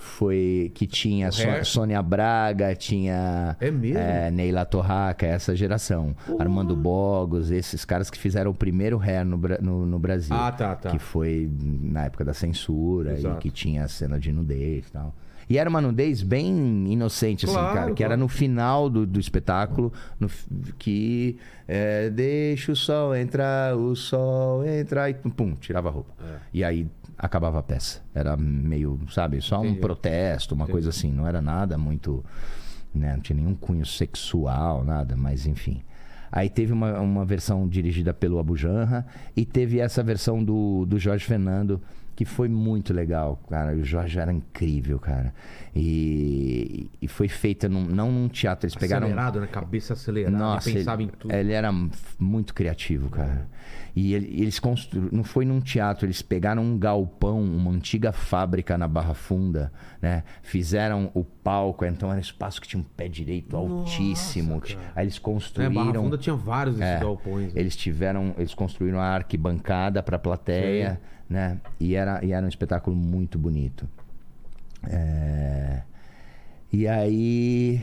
foi 0.07 0.71
que 0.73 0.87
tinha 0.87 1.31
So- 1.31 1.43
Hair? 1.43 1.65
Sônia 1.65 2.01
Braga, 2.01 2.73
tinha 2.75 3.55
É 3.59 3.67
é, 3.67 4.31
Neila 4.31 4.65
Torraca, 4.65 5.25
essa 5.25 5.55
geração. 5.55 6.15
Armando 6.39 6.75
Bogos, 6.75 7.51
esses 7.51 7.85
caras 7.85 8.09
que 8.09 8.17
fizeram 8.17 8.51
o 8.51 8.53
primeiro 8.53 8.97
hair 8.97 9.25
no, 9.25 9.37
no, 9.61 9.85
no 9.85 9.99
Brasil. 9.99 10.35
Ah, 10.35 10.51
tá, 10.51 10.75
tá. 10.75 10.89
Que 10.89 10.99
foi 10.99 11.49
na 11.61 12.05
época 12.05 12.25
da 12.25 12.33
censura 12.33 13.13
Exato. 13.13 13.37
e 13.37 13.41
que 13.41 13.51
tinha 13.51 13.83
a 13.83 13.87
cena 13.87 14.19
de 14.19 14.31
nudez 14.31 14.87
e 14.87 14.91
tal. 14.91 15.13
E 15.49 15.57
era 15.57 15.69
uma 15.69 15.79
nudez 15.79 16.21
bem 16.23 16.91
inocente, 16.91 17.45
assim, 17.45 17.53
Claro, 17.53 17.73
cara. 17.73 17.93
Que 17.93 18.03
era 18.03 18.09
claro. 18.15 18.21
no 18.21 18.27
final 18.27 18.89
do, 18.89 19.05
do 19.05 19.19
espetáculo, 19.19 19.93
no 20.19 20.29
que 20.77 21.37
é, 21.67 22.09
deixa 22.09 22.71
o 22.71 22.75
sol 22.75 23.15
entrar, 23.15 23.75
o 23.75 23.95
sol 23.95 24.65
entrar, 24.65 25.09
e 25.09 25.13
pum, 25.13 25.29
pum, 25.29 25.55
tirava 25.55 25.87
a 25.87 25.91
roupa. 25.91 26.13
É. 26.21 26.37
E 26.53 26.63
aí 26.63 26.87
acabava 27.17 27.59
a 27.59 27.63
peça. 27.63 28.01
Era 28.13 28.35
meio, 28.37 28.99
sabe, 29.09 29.41
só 29.41 29.59
Entendi. 29.59 29.77
um 29.77 29.81
protesto, 29.81 30.53
uma 30.53 30.67
coisa 30.67 30.89
assim. 30.89 31.11
Não 31.11 31.25
era 31.25 31.41
nada 31.41 31.77
muito. 31.77 32.23
Né, 32.93 33.13
não 33.13 33.19
tinha 33.21 33.35
nenhum 33.35 33.53
cunho 33.53 33.85
sexual, 33.85 34.83
nada, 34.83 35.15
mas 35.15 35.45
enfim. 35.45 35.81
Aí 36.31 36.49
teve 36.49 36.73
uma, 36.73 36.99
uma 36.99 37.25
versão 37.25 37.67
dirigida 37.67 38.13
pelo 38.13 38.39
Abu 38.39 38.55
Janra 38.55 39.05
e 39.35 39.45
teve 39.45 39.79
essa 39.79 40.03
versão 40.03 40.43
do, 40.43 40.85
do 40.85 40.99
Jorge 40.99 41.25
Fernando, 41.25 41.81
que 42.17 42.25
foi 42.25 42.49
muito 42.49 42.91
legal, 42.93 43.39
cara. 43.47 43.75
O 43.75 43.83
Jorge 43.83 44.17
era 44.19 44.33
incrível, 44.33 44.97
cara. 44.97 45.31
E, 45.75 46.89
e 47.01 47.07
foi 47.07 47.27
feita 47.27 47.69
num- 47.69 47.85
não 47.85 48.11
num 48.11 48.27
teatro, 48.27 48.65
eles 48.65 48.75
pegaram. 48.75 49.05
Acelerado, 49.07 49.39
né? 49.39 49.45
Cabeça 49.47 49.93
acelerada. 49.93 50.35
Nossa, 50.35 50.71
pensava 50.71 51.01
ele, 51.01 51.11
em 51.11 51.15
tudo. 51.15 51.31
ele 51.33 51.53
era 51.53 51.71
muito 52.19 52.53
criativo, 52.53 53.09
cara. 53.09 53.47
E 53.95 54.13
ele- 54.15 54.41
eles 54.41 54.59
construíram, 54.59 55.09
não 55.15 55.23
foi 55.23 55.45
num 55.45 55.59
teatro, 55.59 56.05
eles 56.07 56.21
pegaram 56.21 56.63
um 56.63 56.77
galpão, 56.77 57.39
uma 57.41 57.71
antiga 57.71 58.11
fábrica 58.11 58.77
na 58.77 58.87
Barra 58.87 59.13
Funda, 59.13 59.71
né? 60.01 60.23
Fizeram 60.41 61.11
o 61.13 61.23
palco, 61.23 61.85
então 61.85 62.09
era 62.09 62.17
um 62.17 62.21
espaço 62.21 62.59
que 62.59 62.67
tinha 62.67 62.79
um 62.81 62.83
pé 62.83 63.07
direito 63.07 63.55
altíssimo. 63.55 64.59
cara. 64.59 64.79
Aí 64.95 65.05
eles 65.05 65.17
É, 65.17 65.19
construíram. 65.19 65.73
Barra 65.73 65.93
Funda 65.93 66.17
tinha 66.17 66.35
vários 66.35 66.77
desses 66.77 66.95
É, 66.95 66.99
galpões. 66.99 67.53
né? 67.53 67.59
Eles 67.61 67.75
tiveram, 67.75 68.33
eles 68.37 68.53
construíram 68.55 68.99
a 68.99 69.05
arquibancada 69.05 70.01
para 70.01 70.15
a 70.15 70.19
plateia, 70.19 70.99
né? 71.29 71.59
E 71.79 71.95
era, 71.95 72.23
e 72.23 72.31
era 72.31 72.45
um 72.45 72.49
espetáculo 72.49 72.95
muito 72.95 73.37
bonito. 73.37 73.87
É, 74.83 75.81
E 76.71 76.87
aí, 76.87 77.81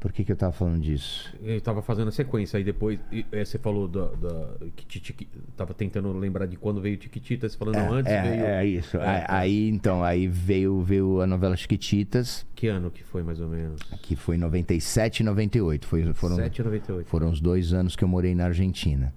por 0.00 0.12
que 0.12 0.22
que 0.24 0.30
eu 0.32 0.36
tava 0.36 0.52
falando 0.52 0.80
disso? 0.82 1.34
Eu 1.42 1.60
tava 1.60 1.80
fazendo 1.82 2.08
a 2.08 2.12
sequência, 2.12 2.56
aí 2.58 2.64
depois 2.64 2.98
e, 3.10 3.24
é, 3.32 3.44
você 3.44 3.58
falou 3.58 3.88
da, 3.88 4.06
da, 4.08 4.48
que 4.76 4.84
Titi- 4.86 5.28
tava 5.56 5.72
tentando 5.72 6.12
lembrar 6.12 6.46
de 6.46 6.56
quando 6.56 6.80
veio 6.80 6.96
Tiquitita, 6.98 7.48
você 7.48 7.56
falou, 7.56 7.72
não, 7.74 7.92
antes 7.92 8.12
é, 8.12 8.22
veio... 8.22 8.44
é 8.44 8.66
isso. 8.66 8.96
É, 8.98 9.24
aí, 9.28 9.70
tá. 9.70 9.76
então, 9.76 10.04
aí 10.04 10.26
veio, 10.28 10.82
veio 10.82 11.20
a 11.20 11.26
novela 11.26 11.56
Chiquititas, 11.56 12.46
Que 12.54 12.66
ano 12.68 12.90
que 12.90 13.02
foi, 13.02 13.22
mais 13.22 13.40
ou 13.40 13.48
menos? 13.48 13.80
que 14.02 14.14
foi 14.14 14.36
em 14.36 14.40
97 14.40 15.20
e 15.20 15.24
98. 15.24 15.86
Foi, 15.86 16.12
foram, 16.14 16.36
7 16.36 16.60
ou 16.62 16.64
98? 16.66 17.06
foram 17.08 17.30
os 17.30 17.40
dois 17.40 17.72
anos 17.72 17.96
que 17.96 18.04
eu 18.04 18.08
morei 18.08 18.34
na 18.34 18.44
Argentina. 18.46 19.12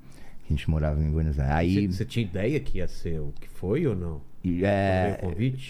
A 0.47 0.53
gente 0.53 0.69
morava 0.69 1.01
em 1.03 1.09
Buenos 1.11 1.39
Aires. 1.39 1.55
Aí, 1.55 1.73
Você, 1.91 1.97
você 1.97 2.05
tinha 2.05 2.25
ideia 2.25 2.59
que 2.59 2.77
ia 2.77 2.87
ser 2.87 3.19
o 3.19 3.33
que 3.39 3.49
foi 3.49 3.85
ou 3.85 3.95
não? 3.95 4.21
É, 4.63 5.19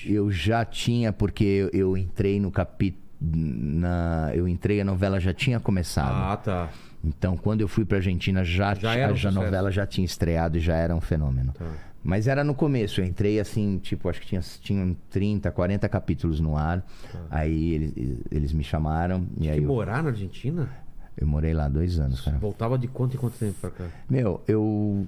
eu 0.05 0.32
já 0.32 0.63
tinha, 0.63 1.11
porque 1.11 1.43
eu, 1.43 1.69
eu 1.73 1.97
entrei 1.97 2.39
no 2.39 2.51
capítulo. 2.51 3.01
Na, 3.19 4.30
eu 4.36 4.47
entrei, 4.47 4.80
a 4.80 4.86
novela 4.86 5.19
já 5.19 5.34
tinha 5.34 5.59
começado. 5.59 6.32
Ah, 6.32 6.38
tá. 6.38 6.69
Então, 7.03 7.36
quando 7.36 7.61
eu 7.61 7.67
fui 7.67 7.84
pra 7.84 7.97
Argentina, 7.97 8.43
já, 8.43 8.75
Já 8.75 8.91
um 8.91 9.05
a 9.05 9.15
sucesso. 9.15 9.32
novela 9.34 9.71
já 9.71 9.88
tinha 9.88 10.05
estreado 10.05 10.57
e 10.57 10.59
já 10.59 10.75
era 10.75 10.95
um 10.95 11.01
fenômeno. 11.01 11.51
Tá. 11.53 11.65
Mas 12.03 12.28
era 12.28 12.43
no 12.43 12.53
começo, 12.53 13.01
eu 13.01 13.05
entrei 13.05 13.39
assim, 13.39 13.80
tipo, 13.80 14.07
acho 14.07 14.21
que 14.21 14.28
tinha, 14.28 14.41
tinham 14.61 14.95
30, 15.09 15.51
40 15.51 15.89
capítulos 15.89 16.39
no 16.39 16.55
ar. 16.55 16.86
Aí 17.30 17.73
eles, 17.73 18.21
eles 18.32 18.53
me 18.53 18.63
chamaram 18.63 19.25
e 19.39 19.49
aí 19.49 19.55
Tá. 19.55 19.57
Que 19.57 19.63
eu, 19.63 19.67
morar 19.67 20.03
na 20.03 20.09
Argentina? 20.09 20.69
Eu 21.18 21.28
morei 21.28 21.53
lá 21.53 21.68
dois 21.68 21.99
anos, 21.99 22.22
cara. 22.22 22.38
Voltava 22.38 22.78
de 22.78 22.88
quanto 22.88 23.15
em 23.15 23.20
quanto 23.20 23.38
tempo 23.38 23.55
pra 23.59 23.72
cá? 23.72 23.86
Meu, 24.09 24.41
eu 24.47 25.07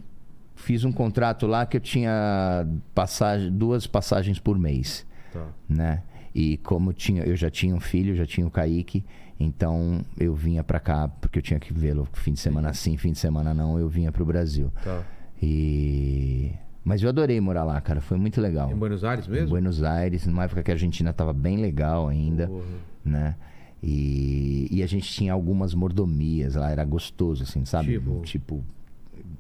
fiz 0.56 0.84
um 0.84 0.92
contrato 0.92 1.48
lá 1.48 1.66
que 1.66 1.78
eu 1.78 1.82
tinha 1.82 2.68
passagem, 2.94 3.52
duas 3.52 3.88
passagens 3.88 4.40
por 4.40 4.58
mês. 4.58 5.06
Tá. 5.32 5.46
né? 5.68 6.02
E 6.34 6.58
como 6.58 6.92
tinha, 6.92 7.24
eu 7.24 7.36
já 7.36 7.50
tinha 7.50 7.76
um 7.76 7.80
filho, 7.80 8.16
já 8.16 8.26
tinha 8.26 8.46
o 8.46 8.52
Kaique, 8.52 9.06
então 9.40 10.02
eu 10.20 10.34
vinha 10.34 10.64
pra 10.64 10.80
cá 10.80 11.08
porque 11.08 11.38
eu 11.40 11.44
tinha 11.44 11.60
que 11.60 11.72
vê-lo 11.72 12.08
fim 12.14 12.34
de 12.34 12.40
semana 12.40 12.74
sim, 12.74 12.98
fim 12.98 13.12
de 13.12 13.20
semana 13.20 13.54
não, 13.54 13.78
eu 13.80 13.88
vinha 13.88 14.12
pro 14.12 14.26
Brasil. 14.26 14.72
Tá. 14.84 15.04
E 15.42 16.52
mas 16.84 17.04
eu 17.04 17.10
adorei 17.10 17.40
morar 17.40 17.64
lá, 17.64 17.80
cara, 17.82 18.02
foi 18.02 18.18
muito 18.18 18.42
legal. 18.42 18.72
Em 18.72 18.76
Buenos 18.76 19.04
Aires 19.04 19.28
Em 19.28 19.32
mesmo? 19.32 19.50
Buenos 19.50 19.84
Aires, 19.84 20.26
numa 20.26 20.46
época 20.46 20.64
que 20.64 20.72
a 20.72 20.74
Argentina 20.74 21.14
tava 21.14 21.34
bem 21.34 21.58
legal 21.58 22.08
ainda, 22.08 22.48
Porra. 22.48 22.66
né? 23.06 23.36
E, 23.82 24.68
e 24.72 24.84
a 24.84 24.88
gente 24.88 25.10
tinha 25.12 25.32
algumas 25.34 25.74
mordomias 25.74 26.56
lá, 26.56 26.70
era 26.70 26.84
gostoso 26.84 27.44
assim, 27.44 27.64
sabe? 27.66 27.94
Tipo? 27.94 28.22
tipo 28.24 28.64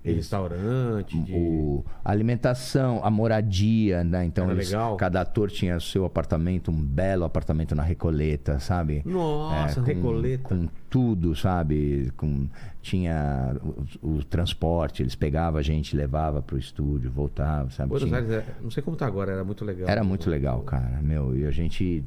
restaurante, 0.01 1.19
de... 1.23 1.33
o, 1.33 1.83
a 2.03 2.11
alimentação, 2.11 3.01
a 3.03 3.09
moradia, 3.11 4.03
né? 4.03 4.25
Então 4.25 4.45
Era 4.45 4.53
eles- 4.53 4.69
legal? 4.69 4.95
cada 4.95 5.21
ator 5.21 5.49
tinha 5.51 5.75
o 5.75 5.81
seu 5.81 6.05
apartamento, 6.05 6.71
um 6.71 6.81
belo 6.81 7.23
apartamento 7.25 7.75
na 7.75 7.83
Recoleta, 7.83 8.59
sabe? 8.59 9.01
Nossa, 9.05 9.79
É, 9.79 9.83
com- 9.83 9.87
Recoleta. 9.87 10.43
Com 10.43 10.67
tudo, 10.89 11.35
sabe? 11.35 12.11
Com, 12.15 12.47
tinha 12.81 13.55
o, 14.01 14.07
o 14.17 14.23
transporte, 14.23 15.03
eles 15.03 15.15
pegavam 15.15 15.59
a 15.59 15.63
gente, 15.63 15.95
levava 15.95 16.41
pro 16.41 16.57
estúdio, 16.57 17.11
voltava, 17.11 17.69
sabe? 17.71 17.89
Buenos 17.89 18.07
Tinha- 18.07 18.19
Aires, 18.21 18.31
é- 18.31 18.45
não 18.61 18.71
sei 18.71 18.81
como 18.81 18.95
tá 18.95 19.05
agora, 19.05 19.31
era 19.33 19.43
muito 19.43 19.65
legal. 19.65 19.89
era 19.89 20.03
muito 20.03 20.29
legal, 20.29 20.61
cara, 20.61 20.99
meu. 21.01 21.37
E 21.37 21.45
a 21.45 21.51
gente 21.51 22.03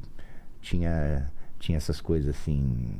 tinha, 0.60 1.30
tinha 1.62 1.78
essas 1.78 2.00
coisas 2.00 2.34
assim. 2.36 2.96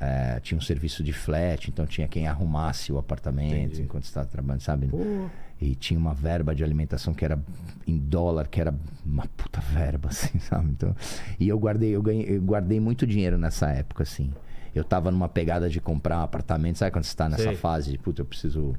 é, 0.00 0.40
tinha 0.40 0.58
um 0.58 0.60
serviço 0.60 1.02
de 1.04 1.12
flat, 1.12 1.70
então 1.70 1.86
tinha 1.86 2.08
quem 2.08 2.26
arrumasse 2.26 2.92
o 2.92 2.98
apartamento 2.98 3.54
Entendi. 3.66 3.82
enquanto 3.82 4.04
estava 4.04 4.26
trabalhando, 4.26 4.60
sabe? 4.60 4.88
Pô, 4.88 5.30
E 5.60 5.74
tinha 5.76 5.98
uma 5.98 6.12
verba 6.12 6.52
de 6.54 6.64
alimentação 6.64 7.14
que 7.14 7.24
era 7.24 7.38
em 7.86 7.96
dólar, 7.96 8.48
que 8.48 8.60
era 8.60 8.74
uma 9.06 9.24
puta 9.36 9.60
verba, 9.60 10.08
assim, 10.12 10.38
sabe? 10.40 10.70
Então, 10.72 10.94
e 11.38 11.48
eu 11.48 11.58
guardei, 11.58 11.94
eu 11.94 12.02
ganhei, 12.02 12.36
eu 12.36 12.42
guardei 12.42 12.80
muito 12.80 13.06
dinheiro 13.06 13.38
nessa 13.38 13.70
época, 13.70 14.02
assim. 14.02 14.32
Eu 14.74 14.82
tava 14.82 15.12
numa 15.12 15.28
pegada 15.28 15.70
de 15.70 15.80
comprar 15.80 16.18
um 16.18 16.22
apartamento, 16.24 16.78
sabe 16.78 16.90
quando 16.90 17.04
você 17.04 17.16
tá 17.16 17.28
nessa 17.28 17.44
Sei. 17.44 17.54
fase 17.56 17.92
de, 17.92 17.98
puta, 17.98 18.22
eu 18.22 18.26
preciso. 18.26 18.74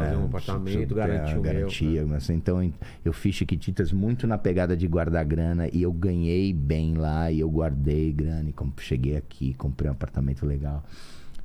Fazer 0.00 0.16
um 0.16 0.20
né, 0.20 0.24
apartamento, 0.26 0.94
garantir 0.94 1.32
o 1.38 1.42
meu, 1.42 1.52
garantia, 1.54 2.06
mas, 2.06 2.28
Então 2.30 2.72
eu- 3.04 3.12
fiz 3.12 3.34
Chiquititas 3.36 3.92
muito 3.92 4.26
na 4.26 4.36
pegada 4.36 4.76
de 4.76 4.86
guardar 4.88 5.24
grana 5.24 5.68
e 5.72 5.82
eu 5.82 5.92
ganhei 5.92 6.52
bem 6.52 6.94
lá 6.94 7.30
e 7.30 7.40
eu 7.40 7.48
guardei 7.50 8.12
grana 8.12 8.50
e 8.50 8.52
como 8.52 8.72
cheguei 8.78 9.16
aqui, 9.16 9.54
comprei 9.54 9.88
um 9.88 9.92
apartamento 9.92 10.44
legal, 10.44 10.82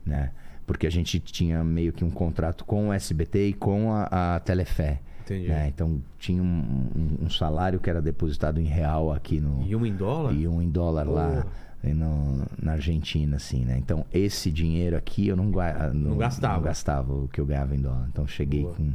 né? 0.05 0.31
Porque 0.65 0.85
a 0.85 0.89
gente 0.91 1.19
tinha 1.19 1.63
meio 1.63 1.91
que 1.93 2.03
um 2.05 2.09
contrato 2.11 2.63
com 2.65 2.89
o 2.89 2.93
SBT 2.93 3.47
e 3.49 3.53
com 3.53 3.91
a, 3.93 4.35
a 4.35 4.39
Telefé. 4.39 4.99
Entendi. 5.25 5.47
né? 5.47 5.67
Então 5.67 6.01
tinha 6.17 6.41
um, 6.41 6.45
um- 6.47 7.25
um 7.25 7.29
salário 7.29 7.79
que 7.79 7.87
era 7.87 8.01
depositado 8.01 8.59
em 8.59 8.63
real 8.65 9.11
aqui 9.11 9.39
no. 9.39 9.63
E 9.67 9.75
um 9.75 9.85
em 9.85 9.95
dólar? 9.95 10.33
E 10.33 10.47
um 10.47 10.59
em 10.59 10.69
dólar 10.71 11.07
lá 11.07 11.27
Porra. 11.27 11.47
e 11.47 11.68
no- 11.83 12.45
na 12.61 12.73
Argentina, 12.73 13.37
assim, 13.37 13.63
né? 13.65 13.77
Então 13.77 14.05
esse 14.13 14.51
dinheiro 14.51 14.95
aqui 14.97 15.27
eu 15.27 15.35
não, 15.35 15.49
gua- 15.51 15.91
não, 15.93 16.17
gastava. 16.17 16.55
não 16.55 16.61
gastava 16.63 17.13
o 17.13 17.27
que 17.27 17.39
eu 17.39 17.45
ganhava 17.45 17.75
em 17.75 17.79
dólar. 17.81 18.07
Então 18.11 18.27
cheguei 18.27 18.63
Boa. 18.63 18.73
com. 18.75 18.91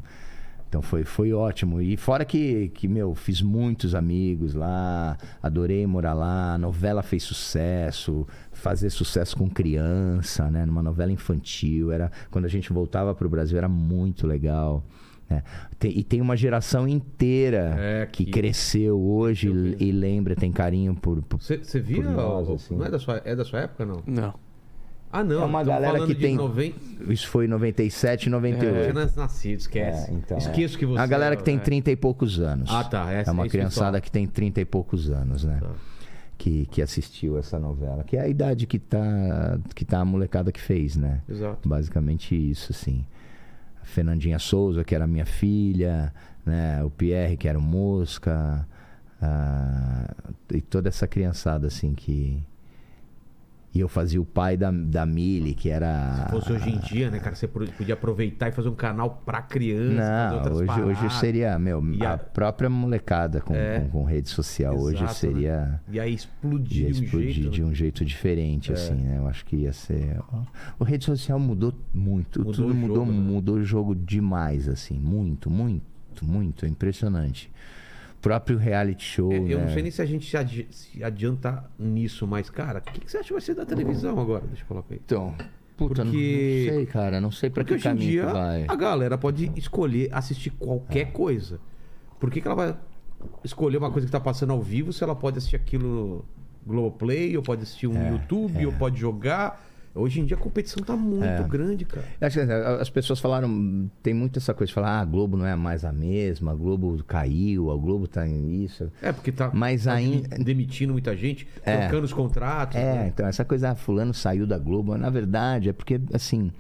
Então 0.69 0.83
foi, 0.83 1.05
foi 1.05 1.33
ótimo. 1.33 1.81
E 1.81 1.97
fora 1.97 2.25
que, 2.25 2.69
que, 2.71 2.89
meu, 2.89 3.15
fiz 3.15 3.41
muitos 3.41 3.95
amigos 3.95 4.55
lá, 4.55 5.17
adorei 5.41 5.87
morar 5.87 6.15
lá, 6.15 6.55
a 6.55 6.59
novela 6.59 7.01
fez 7.01 7.23
sucesso, 7.23 8.27
fazer 8.53 8.91
sucesso 8.91 9.37
com 9.37 9.49
criança, 9.49 10.51
né? 10.51 10.67
Numa 10.67 10.83
novela 10.83 11.13
infantil. 11.13 11.93
Era, 11.93 12.11
quando 12.29 12.47
a 12.47 12.49
gente 12.49 12.73
voltava 12.73 13.15
pro 13.15 13.29
Brasil 13.29 13.57
era 13.57 13.69
muito 13.69 14.27
legal. 14.27 14.85
Né? 15.35 15.43
Tem- 15.79 15.99
e 15.99 16.03
tem 16.05 16.21
uma 16.21 16.37
geração 16.37 16.87
inteira 16.89 17.75
É, 17.79 18.07
que, 18.11 18.25
que- 18.25 18.31
cresceu 18.31 18.99
hoje 19.01 19.49
Eu 19.49 19.55
e, 19.55 19.77
e 19.89 19.93
lembra, 19.93 20.35
tem 20.35 20.51
carinho 20.53 20.95
por. 20.95 21.23
Você 21.39 21.81
via? 21.81 22.03
Por 22.03 22.11
nós, 22.11 22.51
assim. 22.51 22.77
Não 22.77 22.87
é 22.87 22.91
da, 22.91 22.99
sua, 22.99 23.21
é 23.25 23.35
da 23.35 23.45
sua 23.45 23.61
época, 23.61 23.85
não? 23.85 24.03
Não. 24.07 24.35
Ah, 25.13 25.23
não. 25.23 25.43
É 25.43 25.45
uma 25.45 25.63
galera 25.63 26.05
que 26.07 26.15
tem- 26.15 26.35
90... 26.37 26.77
Isso 27.13 27.29
foi 27.29 27.45
em 27.45 27.49
97 27.49 28.25
e 28.25 28.27
Eu 28.27 28.33
98. 28.33 28.91
tinha 28.93 29.07
nascido, 29.17 29.61
esquece. 29.61 30.11
É, 30.11 30.15
então, 30.15 30.37
Esqueço 30.39 30.75
é. 30.75 30.79
que 30.81 30.87
você... 30.87 30.99
A 31.01 31.07
galera 31.07 31.37
que 31.37 31.45
tem 31.45 31.57
é. 31.57 31.61
30 31.61 31.91
e 31.93 31.97
poucos 31.97 32.41
anos. 32.41 32.69
Ah, 32.73 32.83
tá. 32.83 33.13
É, 33.13 33.23
É 33.25 33.31
uma 33.31 33.43
é 33.43 33.47
que 33.47 33.51
criançada 33.53 33.87
fala. 33.87 34.01
que 34.01 34.11
tem 34.11 34.27
30 34.27 34.61
e 34.61 34.65
poucos 34.65 35.11
anos, 35.11 35.45
né? 35.45 35.59
Tá. 35.61 35.71
Que, 36.37 36.67
que 36.67 36.83
assistiu 36.83 37.39
essa 37.39 37.61
novela. 37.61 38.03
Que 38.03 38.17
é 38.17 38.23
a 38.23 38.29
idade 38.29 38.67
que 38.67 38.77
tá, 38.81 39.57
que 39.73 39.85
tá 39.85 40.01
a 40.01 40.05
molecada 40.05 40.51
que 40.51 40.61
fez, 40.61 40.97
né? 40.97 41.21
Exato. 41.29 41.69
Basicamente 41.69 42.35
isso, 42.35 42.73
assim. 42.73 43.05
Fernandinha 43.85 44.39
Souza, 44.39 44.85
que 44.85 44.95
era 44.95 45.07
minha 45.07 45.27
filha, 45.27 46.13
né? 46.45 46.83
O 46.85 46.91
Pierre, 46.91 47.37
que 47.37 47.49
era 47.49 47.59
o 47.59 47.63
Mosca. 47.63 48.67
ah, 49.23 50.15
e 50.53 50.61
toda 50.61 50.89
essa 50.89 51.07
criançada, 51.07 51.67
assim, 51.69 51.95
que... 51.95 52.43
E 53.75 53.81
eu 53.81 53.89
fazia 53.89 54.21
o 54.23 54.25
pai 54.25 54.57
da, 54.57 54.71
da 54.71 55.05
Mili, 55.05 55.53
que 55.53 55.69
era. 55.69 56.27
Se 56.27 56.31
fosse 56.31 56.53
hoje 56.53 56.71
em 56.71 56.79
dia, 56.79 57.11
né, 57.11 57.19
cara? 57.19 57.35
Você 57.35 57.49
podia 57.49 57.95
aproveitar 57.95 58.49
e 58.49 58.53
fazer 58.53 58.69
um 58.69 58.75
canal 58.75 59.21
pra 59.27 59.43
criança. 59.43 60.41
Não, 60.45 60.53
hoje, 60.55 60.81
hoje 60.81 61.11
seria, 61.19 61.59
meu, 61.59 61.83
a, 62.03 62.13
a- 62.13 62.19
própria 62.19 62.71
molecada 62.71 63.41
com, 63.41 63.53
É. 63.53 63.81
com, 63.81 63.89
com 63.89 64.05
rede 64.05 64.29
social. 64.29 64.79
hoje 64.79 64.99
Exato, 64.99 65.15
seria. 65.15 65.61
né? 65.67 65.81
E 65.91 65.99
aí 65.99 66.15
explodir 66.15 66.87
Ia 66.87 66.93
de 66.93 67.01
um 67.01 67.05
explodir 67.05 67.33
jeito. 67.33 67.51
de 67.51 67.63
né? 67.63 67.67
um 67.69 67.75
jeito 67.75 68.05
diferente, 68.05 68.73
assim, 68.73 68.95
né? 68.95 69.19
Eu 69.19 69.27
acho 69.27 69.45
que 69.45 69.57
ia 69.57 69.73
ser. 69.73 70.21
O 70.79 70.85
rede 70.85 71.05
social 71.05 71.41
mudou 71.41 71.75
muito. 71.93 72.39
Mudou 72.39 72.55
tudo 72.55 72.71
o 72.71 72.75
mudou, 72.77 72.97
jogo, 72.99 73.11
né? 73.13 73.19
mudou 73.19 73.55
o 73.57 73.65
jogo 73.65 73.95
demais, 73.97 74.69
assim. 74.69 75.01
Muito, 75.01 75.51
muito, 75.51 75.83
muito. 76.25 76.65
É 76.65 76.69
impressionante. 76.69 77.51
Próprio 78.25 78.59
reality 78.59 79.05
show. 79.05 79.31
É, 79.33 79.37
eu 79.37 79.59
né? 79.59 79.67
não 79.67 79.73
sei 79.73 79.83
nem 79.83 79.91
se 79.93 80.03
a 80.03 80.07
gente 80.07 80.29
se, 80.29 80.37
adi- 80.37 80.67
se 80.71 81.05
adianta 81.05 81.63
nisso, 81.79 82.27
mas, 82.27 82.49
cara, 82.51 82.79
o 82.81 82.83
que, 82.83 83.01
que 83.01 83.11
você 83.11 83.19
acha 83.19 83.27
que 83.29 83.33
vai 83.35 83.43
ser 83.43 83.55
da 83.55 83.65
televisão 83.67 84.19
agora? 84.19 84.45
Deixa 84.47 84.63
eu 84.63 84.67
colocar 84.67 84.95
aí. 84.95 85.01
Então, 85.05 85.35
puta, 85.77 86.03
não- 86.05 86.11
Porque- 86.11 86.67
não 86.71 86.75
sei, 86.77 86.87
cara. 86.87 87.21
Não 87.21 87.31
sei 87.31 87.51
pra 87.51 87.63
Porque 87.63 87.75
que 87.75 87.81
hoje 87.81 87.89
em 87.89 87.91
caminho 87.91 88.11
dia 88.11 88.27
vai. 88.27 88.65
a 88.67 88.75
galera 88.75 89.17
pode 89.19 89.53
escolher 89.57 90.09
assistir 90.13 90.51
qualquer 90.51 91.13
coisa. 91.13 91.61
Por 92.19 92.31
que, 92.31 92.41
que 92.41 92.49
ela 92.49 92.57
vai 92.57 92.77
escolher 93.45 93.77
uma 93.77 93.91
coisa 93.91 94.07
que 94.07 94.13
tá 94.13 94.21
passando 94.21 94.53
ao 94.53 94.61
vivo 94.63 94.93
se 94.93 95.05
ela 95.05 95.15
pode 95.15 95.39
assistir 95.39 95.57
aquilo 95.57 95.87
no 95.87 96.25
Globoplay, 96.67 97.37
ou 97.37 97.43
pode 97.43 97.63
assistir 97.63 97.87
um 97.87 97.97
É, 98.07 98.11
YouTube, 98.13 98.65
ou 98.67 98.73
pode 98.73 98.99
jogar? 98.99 99.63
Hoje 99.95 100.21
em 100.21 100.25
dia 100.25 100.37
a 100.37 100.41
competição 100.41 100.83
tá 100.83 100.97
muito 100.97 101.25
É. 101.25 101.43
grande, 101.47 101.85
cara. 101.85 102.05
Acho 102.21 102.39
que 102.39 102.41
assim, 102.43 102.53
as 102.81 102.91
pessoas 102.91 103.21
falaram, 103.21 103.89
tem 104.03 104.13
muito 104.13 104.39
essa 104.41 104.53
coisa 104.53 104.69
de 104.69 104.75
falar, 104.75 104.99
ah, 104.99 105.01
a 105.01 105.05
Globo 105.05 105.37
não 105.37 105.47
é 105.47 105.55
mais 105.55 105.85
a 105.85 105.93
mesma, 105.93 106.51
a 106.51 106.55
Globo 106.55 107.03
caiu, 107.05 107.71
a 107.71 107.77
Globo 107.77 108.09
tá 108.09 108.27
em 108.27 108.65
isso. 108.65 108.91
É, 109.01 109.13
porque 109.13 109.31
tá, 109.31 109.51
Mas 109.55 109.85
tá 109.85 109.93
ainda- 109.95 110.29
demi- 110.31 110.45
demitindo 110.45 110.93
muita 110.93 111.17
gente, 111.17 111.47
É. 111.63 111.83
trocando 111.83 112.05
os 112.07 112.13
contratos. 112.13 112.77
É, 112.77 112.95
né? 112.95 113.07
então 113.15 113.25
essa 113.27 113.45
coisa, 113.45 113.71
ah, 113.71 113.75
fulano 113.77 114.13
saiu 114.13 114.47
da 114.49 114.59
Globo, 114.59 114.99
na 114.99 115.11
verdade 115.11 115.69
é 115.69 115.73
porque, 115.73 116.01
assim, 116.13 116.51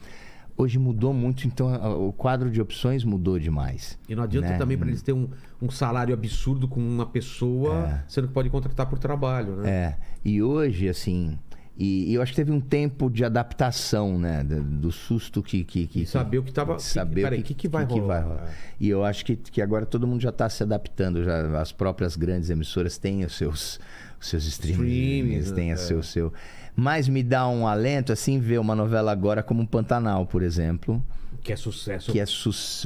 hoje 0.56 0.78
mudou 0.78 1.12
muito, 1.12 1.44
então 1.48 1.74
o 2.06 2.12
quadro 2.12 2.48
de 2.48 2.60
opções 2.60 3.02
mudou 3.02 3.40
demais. 3.40 3.98
E 4.08 4.14
não 4.14 4.22
adianta 4.22 4.50
né? 4.50 4.58
também 4.58 4.78
para 4.78 4.86
eles 4.86 5.02
terem 5.02 5.20
um, 5.60 5.66
um 5.66 5.70
salário 5.70 6.14
absurdo 6.14 6.68
com 6.68 6.78
uma 6.78 7.06
pessoa, 7.06 8.04
sendo 8.06 8.28
que 8.28 8.32
pode 8.34 8.48
contratar 8.48 8.86
por 8.88 8.96
trabalho, 9.00 9.56
né? 9.56 9.68
É, 9.70 9.96
e 10.24 10.40
hoje, 10.40 10.88
assim, 10.88 11.36
e, 11.76 12.10
e 12.10 12.14
eu 12.14 12.22
acho 12.22 12.32
que 12.32 12.36
teve 12.36 12.52
um 12.52 12.60
tempo 12.60 13.10
de 13.10 13.24
adaptação, 13.24 14.18
né, 14.18 14.44
do, 14.44 14.62
do 14.62 14.92
susto 14.92 15.42
que... 15.42 15.64
que, 15.64 15.86
que 15.86 16.02
E 16.02 16.06
saber 16.06 16.38
o 16.38 16.42
que 16.42 16.52
tava- 16.52 16.78
saber 16.78 17.22
peraí, 17.22 17.40
o 17.40 17.42
que 17.42 17.54
que 17.54 17.68
vai 17.68 17.84
rolar? 17.84 18.44
É. 18.46 18.50
E 18.78 18.88
eu 18.88 19.04
acho 19.04 19.24
que, 19.24 19.34
que 19.36 19.60
agora 19.60 19.84
todo 19.84 20.06
mundo 20.06 20.20
já 20.20 20.28
está 20.30 20.48
se 20.48 20.62
adaptando, 20.62 21.24
já 21.24 21.60
as 21.60 21.72
próprias 21.72 22.14
grandes 22.16 22.48
emissoras 22.50 22.96
têm 22.96 23.24
os 23.24 23.34
seus, 23.36 23.80
os 24.20 24.28
seus 24.28 24.44
streamings, 24.46 25.50
têm 25.50 25.70
né? 25.70 25.76
seu, 25.76 26.02
seu... 26.02 26.32
Mas 26.76 27.08
me 27.08 27.22
dá 27.22 27.46
um 27.48 27.66
alento, 27.66 28.12
assim, 28.12 28.40
ver 28.40 28.58
uma 28.58 28.74
novela 28.74 29.12
agora 29.12 29.42
como 29.42 29.66
Pantanal, 29.66 30.26
por 30.26 30.42
exemplo, 30.42 31.04
Que 31.44 31.52
é 31.52 31.56
sucesso. 31.56 32.10
que 32.10 32.18
é 32.18 32.24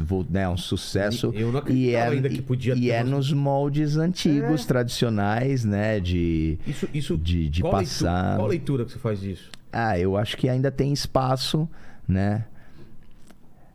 vou- 0.04 0.26
né, 0.28 0.48
um 0.48 0.56
sucesso. 0.56 1.32
Eu 1.32 1.52
não 1.52 1.62
e 1.68 1.94
é, 1.94 2.02
ainda 2.02 2.28
que 2.28 2.42
podia 2.42 2.74
e 2.74 2.80
ter 2.82 2.88
é 2.90 2.98
umas- 3.02 3.11
nos 3.11 3.32
moldes 3.32 3.96
antigos, 3.96 4.66
tradicionais, 4.66 5.64
né? 5.64 6.00
De, 6.00 6.59
Isso, 6.66 6.88
isso 6.92 7.16
de, 7.16 7.48
de 7.48 7.61
qual 7.62 7.72
passar. 7.74 8.11
Leitura, 8.12 8.36
qual 8.36 8.48
leitura 8.48 8.84
que 8.84 8.90
você 8.92 8.98
faz 8.98 9.20
disso? 9.20 9.50
Ah, 9.72 9.96
eu 9.96 10.16
acho 10.16 10.36
que 10.36 10.48
ainda 10.48 10.70
tem 10.72 10.92
espaço, 10.92 11.68
né? 12.06 12.44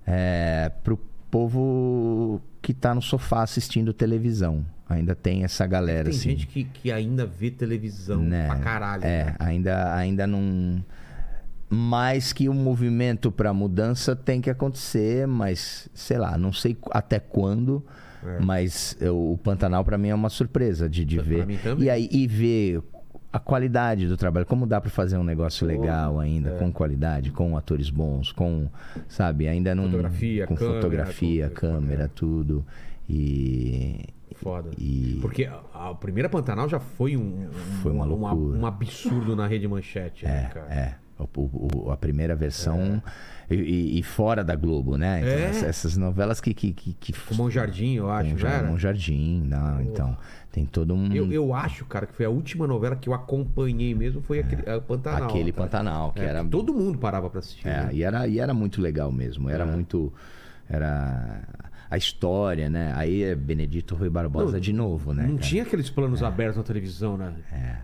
É, 0.05 0.69
pro 0.83 0.99
povo 1.31 2.41
que 2.61 2.73
tá 2.73 2.93
no 2.93 3.01
sofá 3.01 3.41
assistindo 3.43 3.93
televisão. 3.93 4.65
Ainda 4.89 5.15
tem 5.15 5.43
essa 5.45 5.65
galera, 5.65 6.03
Tem 6.09 6.11
assim. 6.13 6.29
gente 6.31 6.45
que, 6.47 6.65
que 6.65 6.91
ainda 6.91 7.25
vê 7.25 7.49
televisão 7.49 8.21
né? 8.21 8.47
pra 8.47 8.57
caralho. 8.57 9.03
É, 9.05 9.25
né? 9.25 9.35
ainda, 9.39 9.95
ainda 9.95 10.27
não. 10.27 10.83
Mais 11.73 12.31
que 12.31 12.47
o 12.47 12.53
movimento 12.53 13.31
para 13.31 13.53
mudança 13.53 14.15
tem 14.15 14.39
que 14.41 14.49
acontecer, 14.49 15.25
mas 15.27 15.89
sei 15.93 16.17
lá, 16.17 16.37
não 16.37 16.53
sei 16.53 16.77
até 16.91 17.19
quando. 17.19 17.83
Mas 18.41 18.95
eu- 19.01 19.33
o 19.33 19.37
Pantanal 19.37 19.83
para 19.83 19.97
mim 19.97 20.07
é 20.09 20.15
uma 20.15 20.29
surpresa 20.29 20.87
de, 20.89 21.03
de 21.03 21.19
ver. 21.19 21.45
E 21.77 21.89
aí 21.89 22.07
e 22.09 22.25
ver 22.25 22.81
a 23.33 23.39
qualidade 23.39 24.07
do 24.07 24.15
trabalho, 24.15 24.45
como 24.45 24.65
dá 24.65 24.79
para 24.79 24.89
fazer 24.89 25.17
um 25.17 25.23
negócio 25.23 25.65
legal 25.67 26.19
ainda, 26.19 26.51
é. 26.51 26.57
com 26.57 26.71
qualidade, 26.71 27.31
com 27.31 27.57
atores 27.57 27.89
bons, 27.89 28.31
com, 28.31 28.69
sabe, 29.09 29.47
ainda 29.47 29.73
não 29.75 29.85
Fotografia, 29.85 30.47
com 30.47 30.55
câmera, 30.55 30.75
fotografia, 30.81 31.47
tudo. 31.49 31.55
câmera, 31.55 32.07
tudo. 32.13 32.65
E 33.09 34.05
Foda. 34.35 34.71
E- 34.77 35.19
Porque 35.21 35.49
a, 35.73 35.93
primeira 35.93 36.27
Pantanal 36.29 36.67
já 36.67 36.79
foi 36.79 37.15
um, 37.17 37.47
Foi 37.81 37.91
uma 37.91 38.05
um- 38.05 38.07
loucura. 38.09 38.57
um 38.59 38.65
absurdo 38.65 39.35
na 39.35 39.45
rede 39.47 39.67
manchete, 39.67 40.25
né, 40.25 40.49
cara? 40.53 40.73
É, 40.73 40.95
o- 41.19 41.85
o- 41.87 41.91
a 41.91 41.97
primeira 41.97 42.35
versão 42.35 43.01
e- 43.49 43.55
e, 43.55 43.99
e 43.99 44.03
fora 44.03 44.43
da 44.43 44.55
Globo, 44.55 44.97
né? 44.97 45.19
Então, 45.19 45.31
É. 45.31 45.43
essa- 45.49 45.65
essas 45.67 45.97
novelas 45.97 46.39
que. 46.41 46.53
que, 46.53 46.71
que, 46.73 46.93
que 46.93 47.35
Mão 47.35 47.49
Jardim, 47.51 47.93
eu 47.95 48.09
acho, 48.09 48.45
era? 48.45 48.67
um 48.69 48.77
jardim, 48.77 49.41
não, 49.45 49.81
então 49.81 50.17
tem 50.51 50.65
todo 50.65 50.93
um 50.93 51.11
Eu, 51.13 51.31
eu 51.31 51.53
acho, 51.53 51.85
cara, 51.85 52.05
que 52.05 52.13
foi 52.13 52.25
a 52.25 52.29
última 52.29 52.65
novela 52.67 52.95
que 52.95 53.09
eu 53.09 53.13
acompanhei 53.13 53.93
mesmo 53.95 54.21
foi 54.21 54.39
aquele 54.39 54.69
a 54.69 54.79
Pantanal. 54.79 55.29
aquele 55.29 55.51
cara. 55.51 55.63
Pantanal 55.67 56.13
que 56.13 56.21
É, 56.21 56.25
era 56.25 56.43
Todo 56.45 56.73
mundo 56.73 56.97
parava 56.97 57.29
pra 57.29 57.39
assistir. 57.39 57.67
é, 57.67 57.83
né? 57.85 57.89
e 57.93 58.03
era 58.03 58.27
e 58.27 58.39
era 58.39 58.53
muito 58.53 58.81
legal 58.81 59.11
mesmo, 59.11 59.49
era 59.49 59.65
muito 59.65 60.11
era 60.69 61.41
a 61.93 61.97
história, 61.97 62.71
né? 62.71 62.91
Aí 62.95 63.21
é 63.21 63.35
Benedito 63.35 63.93
Rui 63.93 64.09
Barbosa 64.09 64.53
Não, 64.53 64.59
de 64.59 64.73
novo, 64.73 65.13
né? 65.13 65.27
Não 65.27 65.35
cara? 65.35 65.47
tinha 65.47 65.61
aqueles 65.61 65.91
planos 65.91 66.23
abertos 66.23 66.57
na 66.57 66.63
televisão, 66.63 67.15
né? 67.15 67.31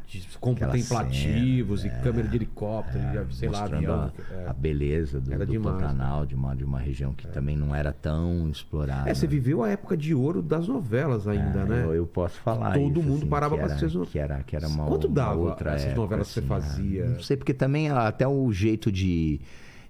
De 0.08 0.28
contemplativos 0.40 1.86
e 1.86 1.90
câmera 2.02 2.28
de 2.28 2.36
helicóptero, 2.36 3.00
e, 3.30 3.34
sei 3.36 3.50
lá, 3.50 3.60
mostrando 3.62 3.92
avião. 3.94 4.12
a, 4.32 4.34
É. 4.34 4.48
a 4.50 4.54
beleza 4.54 5.20
do, 5.22 5.32
Era 5.32 5.46
do 5.46 5.52
demais. 5.52 5.76
Pantanal, 5.76 6.26
de 6.26 6.34
uma, 6.34 6.56
de 6.56 6.64
uma 6.64 6.80
região 6.80 7.14
que 7.14 7.28
também 7.28 7.56
não 7.56 7.76
era 7.76 7.94
tão 7.94 8.50
explorada. 8.50 9.08
É, 9.10 9.14
você 9.14 9.28
viveu 9.28 9.64
a 9.64 9.70
época 9.70 9.96
de 9.96 10.14
ouro 10.16 10.42
das 10.42 10.68
novelas 10.68 11.28
ainda, 11.28 11.62
Ah, 11.62 11.66
né? 11.66 11.84
Eu, 11.86 11.94
eu 11.94 12.08
posso 12.08 12.40
falar 12.42 12.74
Todo 12.74 13.00
isso, 13.00 13.08
mundo 13.10 13.18
assim, 13.20 13.28
parava 13.30 13.56
era, 13.58 13.66
assistir 13.68 13.86
as 14.00 14.10
que 14.10 14.18
era 14.18 14.42
que 14.42 14.56
era 14.56 14.68
uma 14.68 14.86
Quanto 14.88 15.06
uma 15.06 15.14
dava 15.14 15.36
outra 15.40 15.72
essas 15.74 15.84
época, 15.90 16.02
novelas 16.02 16.28
que 16.28 16.34
você 16.34 16.40
assim, 16.40 16.48
fazia? 16.48 17.06
ah, 17.06 17.10
Não 17.10 17.22
sei 17.22 17.38
porque 17.38 17.54
também 17.54 17.90
ah, 17.90 18.08
até 18.08 18.28
o 18.28 18.52
jeito 18.52 18.92
de 18.92 19.40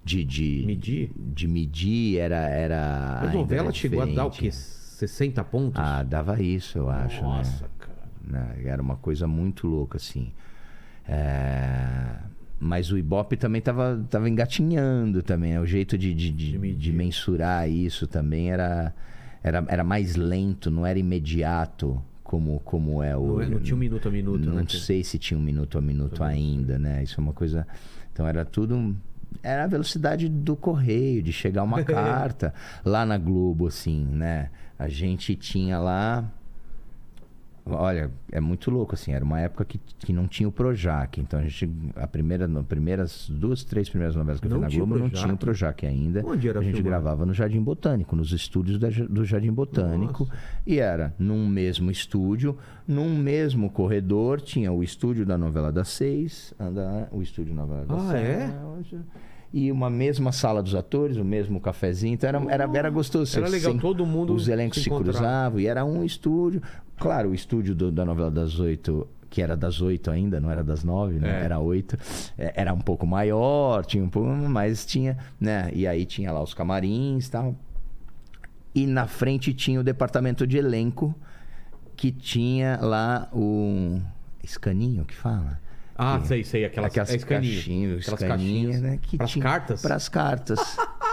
de, 0.04 0.24
de 0.24 0.62
Medir? 0.66 1.10
de 1.14 1.46
medir 1.46 2.18
era 2.18 2.48
era 2.48 3.20
ainda 3.20 3.32
novela 3.34 3.72
chegou 3.72 4.00
a 4.02 4.06
dar 4.06 4.26
o 4.26 4.30
quê? 4.30 4.50
60 4.50 5.42
pontos? 5.44 5.80
Ah, 5.82 6.02
dava 6.02 6.40
isso, 6.42 6.78
eu 6.78 6.88
acho, 6.90 7.22
Nossa, 7.22 7.64
né? 7.64 7.70
cara. 7.78 8.46
né? 8.54 8.62
Era 8.64 8.82
uma 8.82 8.96
coisa 8.96 9.26
muito 9.26 9.66
louca, 9.66 9.96
assim. 9.96 10.32
É, 11.08 12.16
Mas 12.58 12.92
o 12.92 12.98
Ibope 12.98 13.36
também 13.36 13.60
tava, 13.62 14.04
tava 14.10 14.28
engatinhando 14.28 15.22
também. 15.22 15.52
né? 15.52 15.60
O 15.60 15.66
jeito 15.66 15.96
de, 15.96 16.12
de, 16.14 16.30
de, 16.30 16.74
de 16.74 16.92
mensurar 16.92 17.68
isso 17.68 18.06
também 18.06 18.50
era, 18.50 18.94
era, 19.42 19.64
era 19.68 19.82
mais 19.84 20.16
lento, 20.16 20.70
não 20.70 20.84
era 20.86 20.98
imediato 20.98 22.00
como, 22.22 22.60
como 22.60 23.02
é 23.02 23.16
o. 23.16 23.26
Não, 23.26 23.40
é- 23.40 23.48
não 23.48 23.60
tinha 23.60 23.74
um 23.74 23.78
minuto 23.78 24.06
a 24.08 24.10
minuto, 24.10 24.46
Não 24.46 24.56
né? 24.56 24.66
sei 24.68 25.02
se 25.02 25.18
tinha 25.18 25.38
um 25.38 25.42
minuto 25.42 25.78
a 25.78 25.80
minuto 25.80 26.22
ainda, 26.22 26.78
né? 26.78 27.02
Isso 27.02 27.18
é 27.18 27.22
uma 27.22 27.32
coisa. 27.32 27.66
Então 28.12 28.26
era 28.26 28.44
tudo. 28.44 28.94
Era 29.42 29.64
a 29.64 29.66
velocidade 29.66 30.28
do 30.28 30.56
correio, 30.56 31.22
de 31.22 31.32
chegar 31.32 31.62
uma 31.62 31.82
carta. 31.84 32.52
Lá 32.84 33.04
na 33.06 33.16
Globo, 33.18 33.66
assim, 33.66 34.04
né? 34.04 34.50
A 34.78 34.88
gente 34.88 35.34
tinha 35.36 35.78
lá. 35.78 36.24
Olha, 37.66 38.10
é 38.32 38.40
muito 38.40 38.70
louco, 38.70 38.94
assim. 38.94 39.12
Era 39.12 39.24
uma 39.24 39.40
época 39.40 39.64
que, 39.64 39.78
que 39.98 40.12
não 40.12 40.26
tinha 40.26 40.48
o 40.48 40.52
Projac. 40.52 41.20
Então 41.20 41.38
a 41.38 41.42
gente. 41.42 41.70
A 41.96 42.06
primeira, 42.06 42.48
no, 42.48 42.64
primeiras 42.64 43.28
duas, 43.30 43.62
três 43.64 43.88
primeiras 43.88 44.16
novelas 44.16 44.40
que 44.40 44.46
eu 44.46 44.50
Não 44.50 44.62
fiz 44.68 44.72
na 44.72 44.84
Globo 44.84 44.98
não 44.98 45.10
tinha 45.10 45.34
o 45.34 45.36
Projac 45.36 45.86
ainda. 45.86 46.22
Onde 46.26 46.48
era 46.48 46.58
a 46.60 46.62
gente 46.62 46.76
filmado? 46.76 46.90
gravava 46.90 47.26
no 47.26 47.32
Jardim 47.34 47.60
Botânico, 47.62 48.16
nos 48.16 48.32
estúdios 48.32 48.78
da 48.78 48.88
do 49.08 49.24
Jardim 49.24 49.52
Botânico. 49.52 50.24
Nossa. 50.24 50.38
E 50.66 50.78
era 50.78 51.14
num 51.18 51.46
mesmo 51.46 51.90
estúdio, 51.90 52.56
num 52.86 53.16
mesmo 53.16 53.70
corredor, 53.70 54.40
tinha 54.40 54.72
o 54.72 54.82
estúdio 54.82 55.24
da 55.26 55.36
novela 55.38 55.70
das 55.72 55.88
seis, 55.88 56.52
anda, 56.58 57.08
o 57.12 57.22
estúdio 57.22 57.54
da 57.54 57.62
novela 57.66 57.84
das 57.86 57.98
Ah, 57.98 58.10
seis. 58.10 58.24
é? 58.24 59.00
E 59.52 59.72
uma 59.72 59.90
mesma 59.90 60.30
sala 60.30 60.62
dos 60.62 60.74
atores, 60.76 61.16
o 61.16 61.24
mesmo 61.24 61.60
cafezinho. 61.60 62.14
Então 62.14 62.28
era, 62.28 62.38
era, 62.64 62.78
era 62.78 62.90
gostoso. 62.90 63.36
Era 63.36 63.48
legal, 63.48 63.72
sem- 63.72 63.80
todo 63.80 64.06
mundo 64.06 64.32
Os 64.32 64.46
elencos 64.48 64.78
se 64.78 64.84
se, 64.84 64.90
cruzavam 64.90 65.58
e 65.58 65.66
era 65.66 65.84
um 65.84 66.04
estúdio. 66.04 66.62
Claro, 66.96 67.30
o 67.30 67.34
estúdio 67.34 67.74
do- 67.74 67.90
da 67.90 68.04
novela 68.04 68.30
das 68.30 68.60
oito, 68.60 69.08
que 69.28 69.42
era 69.42 69.56
das 69.56 69.80
oito 69.80 70.08
ainda, 70.10 70.38
não 70.40 70.50
era 70.52 70.62
das 70.62 70.84
nove, 70.84 71.18
né? 71.18 71.40
É. 71.40 71.44
Era 71.46 71.58
oito. 71.58 71.96
É, 72.38 72.52
Era 72.60 72.72
um 72.72 72.80
pouco 72.80 73.04
maior, 73.06 73.84
tinha 73.84 74.04
um 74.04 74.08
pouco, 74.08 74.28
mas 74.30 74.86
tinha, 74.86 75.18
né? 75.40 75.68
E 75.74 75.84
aí 75.86 76.04
tinha 76.06 76.30
lá 76.30 76.40
os 76.40 76.54
camarins 76.54 77.26
e 77.26 77.30
tal. 77.32 77.56
E 78.72 78.86
na 78.86 79.08
frente 79.08 79.52
tinha 79.52 79.80
o 79.80 79.82
departamento 79.82 80.46
de 80.46 80.58
elenco, 80.58 81.12
que 81.96 82.12
tinha 82.12 82.78
lá 82.80 83.28
o 83.32 83.98
escaninho 84.44 85.04
que 85.04 85.14
fala. 85.16 85.58
Ah, 86.02 86.18
sei, 86.24 86.42
sei. 86.44 86.64
Aquelas, 86.64 86.90
Aquelas 86.90 87.10
é 87.10 87.18
caixinhas, 87.18 88.00
Aquelas 88.08 88.20
caixinhas. 88.20 88.80
né? 88.80 88.98
Que 89.02 89.18
Pras 89.18 89.30
tinha- 89.30 89.42
cartas? 89.42 89.82
Pras 89.82 90.08
cartas. 90.08 90.58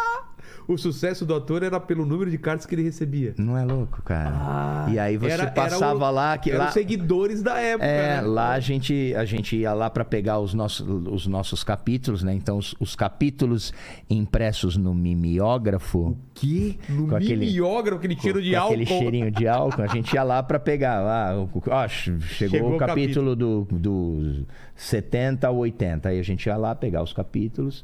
o 0.67 0.77
sucesso 0.77 1.25
do 1.25 1.33
ator 1.33 1.63
era 1.63 1.79
pelo 1.79 2.05
número 2.05 2.29
de 2.29 2.37
cartas 2.37 2.65
que 2.65 2.75
ele 2.75 2.83
recebia. 2.83 3.33
Não 3.37 3.57
é 3.57 3.63
louco, 3.63 4.01
cara? 4.03 4.31
Ah, 4.33 4.87
e 4.91 4.99
aí 4.99 5.15
você 5.17 5.31
era- 5.31 5.43
era 5.43 5.51
passava 5.51 6.09
o- 6.09 6.11
lá 6.11 6.37
que 6.37 6.51
lá 6.51 6.67
os 6.67 6.73
seguidores 6.73 7.41
da 7.41 7.57
época. 7.59 7.85
É, 7.85 8.15
né? 8.17 8.21
lá 8.21 8.51
a 8.53 8.59
gente, 8.59 9.13
a 9.15 9.23
gente 9.25 9.55
ia 9.55 9.73
lá 9.73 9.89
para 9.89 10.03
pegar 10.03 10.39
os 10.39 10.53
nossos, 10.53 10.85
os 11.07 11.25
nossos 11.27 11.63
capítulos, 11.63 12.21
né? 12.23 12.33
Então, 12.33 12.57
os, 12.57 12.75
os 12.79 12.95
capítulos 12.95 13.73
impressos 14.09 14.75
no 14.77 14.93
mimeógrafo, 14.93 16.17
Que? 16.33 16.77
No 16.89 17.07
Com 17.07 17.15
aquele- 17.15 17.45
mimeógrafo, 17.47 17.97
aquele 17.97 18.19
cheiro 18.19 18.41
de 18.41 18.51
com 18.51 18.57
álcool. 18.57 18.73
aquele 18.73 18.85
cheirinho 18.85 19.31
de 19.31 19.47
álcool, 19.47 19.81
a 19.81 19.87
gente 19.87 20.13
ia 20.13 20.23
lá 20.23 20.43
para 20.43 20.59
pegar. 20.59 20.99
Lá, 21.01 21.35
o- 21.39 21.49
ó, 21.67 21.87
che- 21.87 22.19
chegou, 22.21 22.57
Chegou 22.57 22.71
o 22.71 22.75
o 22.75 22.77
capítulo 22.77 23.35
do, 23.35 23.67
do 23.71 24.45
70 24.75 25.47
ao 25.47 25.55
80. 25.57 26.09
Aí 26.09 26.19
a 26.19 26.23
gente 26.23 26.45
ia 26.45 26.55
lá 26.57 26.75
pegar 26.75 27.01
os 27.01 27.11
capítulos. 27.13 27.83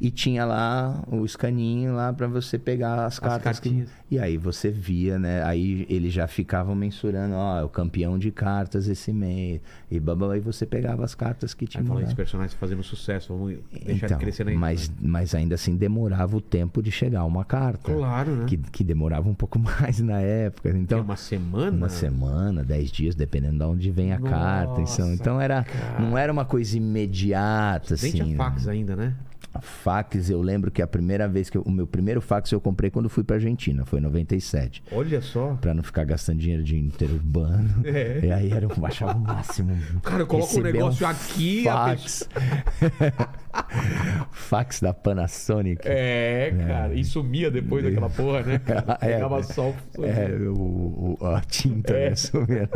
E 0.00 0.10
tinha 0.10 0.44
lá 0.44 1.02
o 1.06 1.24
escaninho 1.24 1.94
lá 1.94 2.12
para 2.12 2.26
você 2.26 2.58
pegar 2.58 3.06
as 3.06 3.18
cartas. 3.18 3.60
que-. 3.60 3.86
E 4.10 4.18
aí 4.18 4.36
você 4.36 4.70
via, 4.70 5.18
né? 5.18 5.42
Aí 5.44 5.86
eles 5.88 6.12
já 6.12 6.26
ficavam 6.26 6.74
mensurando, 6.74 7.34
ó, 7.34 7.58
é 7.60 7.64
o 7.64 7.68
campeão 7.68 8.18
de 8.18 8.30
cartas 8.30 8.88
esse 8.88 9.12
mês. 9.12 9.60
E 9.90 9.98
babá, 9.98 10.36
e 10.36 10.40
você 10.40 10.66
pegava 10.66 11.04
as 11.04 11.14
cartas 11.14 11.54
que 11.54 11.66
tinha. 11.66 11.82
Aí 11.82 11.86
fala, 11.86 12.00
lá. 12.00 12.04
esses 12.04 12.14
personagens 12.14 12.54
fazendo 12.54 12.82
sucesso, 12.82 13.32
vamos 13.32 13.58
deixar 13.72 14.06
Então, 14.06 14.16
ele 14.18 14.24
crescer 14.24 14.44
na 14.44 14.52
mas, 14.52 14.92
mas 15.00 15.34
ainda 15.34 15.54
assim 15.54 15.76
demorava 15.76 16.36
o 16.36 16.40
tempo 16.40 16.82
de 16.82 16.90
chegar 16.90 17.24
uma 17.24 17.44
carta. 17.44 17.92
Claro, 17.92 18.36
né? 18.36 18.44
Que, 18.46 18.56
que 18.56 18.84
demorava 18.84 19.28
um 19.28 19.34
pouco 19.34 19.58
mais 19.60 20.00
na 20.00 20.20
época. 20.20 20.70
Então, 20.70 21.00
uma 21.00 21.16
semana? 21.16 21.76
uma 21.76 21.88
semana, 21.88 22.64
dez 22.64 22.90
dias, 22.90 23.14
dependendo 23.14 23.58
de 23.58 23.64
onde 23.64 23.90
vem 23.90 24.12
a 24.12 24.20
carta. 24.20 24.80
Então, 24.80 24.80
Nossa, 24.82 25.14
então 25.14 25.40
era, 25.40 25.64
cara. 25.64 26.00
não 26.00 26.16
era 26.16 26.32
uma 26.32 26.44
coisa 26.44 26.76
imediata, 26.76 27.94
Nem 28.00 28.10
assim. 28.10 28.24
tinha 28.24 28.36
fax 28.36 28.68
ainda, 28.68 28.96
né? 28.96 29.14
Fax, 29.60 30.30
eu 30.30 30.40
lembro 30.40 30.70
que 30.70 30.82
a 30.82 30.86
primeira 30.86 31.28
vez 31.28 31.48
que 31.50 31.56
eu, 31.56 31.62
o 31.62 31.70
meu 31.70 31.86
primeiro 31.86 32.20
fax 32.20 32.50
eu 32.52 32.60
comprei 32.60 32.90
quando 32.90 33.08
fui 33.08 33.22
pra 33.22 33.36
Argentina, 33.36 33.84
foi 33.84 33.98
em 33.98 34.02
97. 34.02 34.82
Olha 34.92 35.20
só. 35.20 35.54
Pra 35.60 35.74
não 35.74 35.82
ficar 35.82 36.04
gastando 36.04 36.38
dinheiro 36.38 36.62
de 36.62 36.76
interurbano. 36.76 37.82
É. 37.84 38.20
E 38.22 38.32
aí 38.32 38.50
era, 38.50 38.66
eu 38.66 38.86
achava 38.86 39.16
o 39.16 39.20
máximo. 39.20 39.76
Cara, 40.02 40.22
eu 40.22 40.26
coloco 40.26 40.58
um 40.58 40.62
negócio 40.62 41.06
aqui, 41.06 41.68
a 41.68 41.94
Fax. 44.32 44.80
da 44.80 44.92
Panasonic. 44.94 45.80
É, 45.84 46.52
cara. 46.66 46.94
E 46.94 47.04
sumia 47.04 47.50
depois 47.50 47.84
daquela 47.84 48.10
porra, 48.10 48.42
né? 48.42 48.58
cara? 48.58 48.98
É. 49.00 49.14
Pegava 49.14 49.42
sol. 49.42 49.74
sumia. 49.94 50.10
É, 50.10 50.28
o, 50.48 51.16
o- 51.20 51.26
a 51.26 51.40
tinta, 51.40 51.92
É. 51.94 52.10
né? 52.10 52.16
Sumiu. 52.16 52.68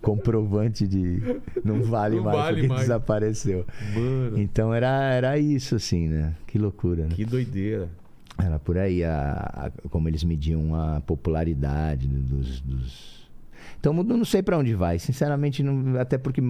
Comprovante 0.00 0.86
de. 0.86 1.20
Não 1.64 1.82
vale 1.82 2.16
Não 2.16 2.24
mais 2.24 2.36
vale 2.38 2.54
porque 2.56 2.68
mais. 2.68 2.80
desapareceu. 2.82 3.66
Mano, 3.94 4.38
Então 4.40 4.72
era, 4.72 5.12
era 5.12 5.38
isso, 5.38 5.76
assim, 5.76 6.08
né? 6.08 6.34
Que 6.46 6.58
loucura, 6.58 7.04
né? 7.04 7.10
que 7.14 7.24
doideira. 7.24 7.88
Era 8.42 8.58
por 8.58 8.76
aí, 8.76 9.04
a, 9.04 9.32
a- 9.54 9.88
como 9.88 10.08
eles 10.08 10.24
mediam 10.24 10.74
a 10.74 11.00
popularidade 11.00 12.06
dos. 12.08 12.60
dos... 12.60 13.23
Então 13.84 13.94
eu 13.98 14.02
não 14.16 14.24
sei 14.24 14.42
pra 14.42 14.56
onde 14.56 14.74
vai, 14.74 14.98
sinceramente, 14.98 15.62
não- 15.62 16.00
até 16.00 16.16
porque 16.16 16.40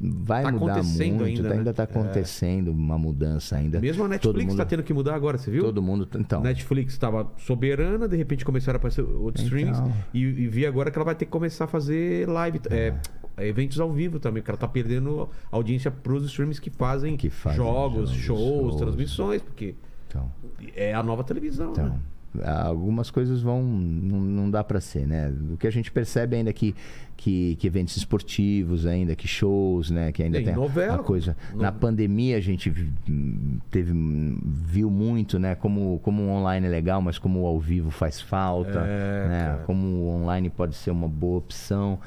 vai 0.00 0.44
Tá 0.44 0.52
mudar 0.52 0.72
acontecendo 0.74 1.14
muito, 1.16 1.24
ainda, 1.24 1.42
tá- 1.42 1.48
né? 1.48 1.54
ainda 1.56 1.74
tá 1.74 1.82
É. 1.82 1.84
acontecendo 1.84 2.68
uma 2.70 2.96
mudança 2.96 3.56
ainda. 3.56 3.80
Mesmo 3.80 4.04
a 4.04 4.06
Todo 4.06 4.12
Netflix 4.12 4.44
mundo- 4.52 4.56
tá 4.58 4.64
tendo 4.64 4.82
que 4.84 4.94
mudar 4.94 5.16
agora, 5.16 5.36
você 5.36 5.50
viu? 5.50 5.64
Todo 5.64 5.82
mundo, 5.82 6.08
então. 6.16 6.40
Netflix 6.42 6.92
estava 6.92 7.28
soberana, 7.38 8.06
de 8.06 8.16
repente 8.16 8.44
começaram 8.44 8.76
a 8.76 8.78
aparecer 8.78 9.02
outros 9.02 9.44
Então. 9.44 9.58
streams 9.58 9.82
e, 10.14 10.20
e 10.20 10.46
vi 10.46 10.64
agora 10.64 10.88
que 10.88 10.96
ela 10.96 11.04
vai 11.04 11.16
ter 11.16 11.24
que 11.24 11.30
começar 11.32 11.64
a 11.64 11.66
fazer 11.66 12.28
live, 12.28 12.60
é, 12.70 12.94
eventos 13.38 13.80
ao 13.80 13.92
vivo 13.92 14.20
também, 14.20 14.40
porque 14.40 14.52
ela 14.52 14.58
tá 14.58 14.68
perdendo 14.68 15.28
audiência 15.50 15.90
pros 15.90 16.24
streams 16.26 16.60
que 16.60 16.70
fazem, 16.70 17.16
Que 17.16 17.30
fazem 17.30 17.56
jogos, 17.56 18.10
jogos, 18.10 18.12
shows, 18.12 18.38
shows. 18.38 18.76
transmissões, 18.76 19.42
porque 19.42 19.74
então. 20.08 20.30
é 20.76 20.94
a 20.94 21.02
nova 21.02 21.24
televisão, 21.24 21.72
Então, 21.72 21.88
né? 21.88 21.98
Algumas 22.44 23.10
coisas 23.10 23.40
vão. 23.40 23.62
Não, 23.62 24.20
não 24.20 24.50
dá 24.50 24.62
para 24.64 24.80
ser, 24.80 25.06
né? 25.06 25.32
O 25.52 25.56
que 25.56 25.66
a 25.66 25.70
gente 25.70 25.90
percebe 25.90 26.36
ainda 26.36 26.50
é 26.50 26.52
que, 26.52 26.74
que, 27.16 27.56
que 27.56 27.66
eventos 27.66 27.96
esportivos, 27.96 28.86
ainda 28.86 29.14
que 29.16 29.26
shows, 29.28 29.90
né? 29.90 30.12
Que 30.12 30.22
ainda 30.22 30.38
Tem 30.38 30.46
tem, 30.46 30.54
novela, 30.54 30.96
a 30.96 30.98
coisa. 31.04 31.36
no- 31.54 31.62
Na 31.62 31.72
pandemia 31.72 32.36
a 32.36 32.40
gente 32.40 32.72
teve, 33.70 33.92
viu 34.44 34.90
muito, 34.90 35.38
né? 35.38 35.54
Como, 35.54 35.98
como 36.02 36.22
o 36.22 36.28
online 36.28 36.66
é 36.66 36.70
legal, 36.70 37.00
mas 37.00 37.18
como 37.18 37.42
o 37.42 37.46
ao 37.46 37.58
vivo 37.60 37.90
faz 37.90 38.20
falta, 38.20 38.80
É, 38.80 39.28
né? 39.28 39.44
cara. 39.46 39.62
Como 39.64 39.86
o 39.86 40.08
online 40.08 40.50
pode 40.50 40.74
ser 40.74 40.90
uma 40.90 41.08
boa 41.08 41.38
opção. 41.38 41.98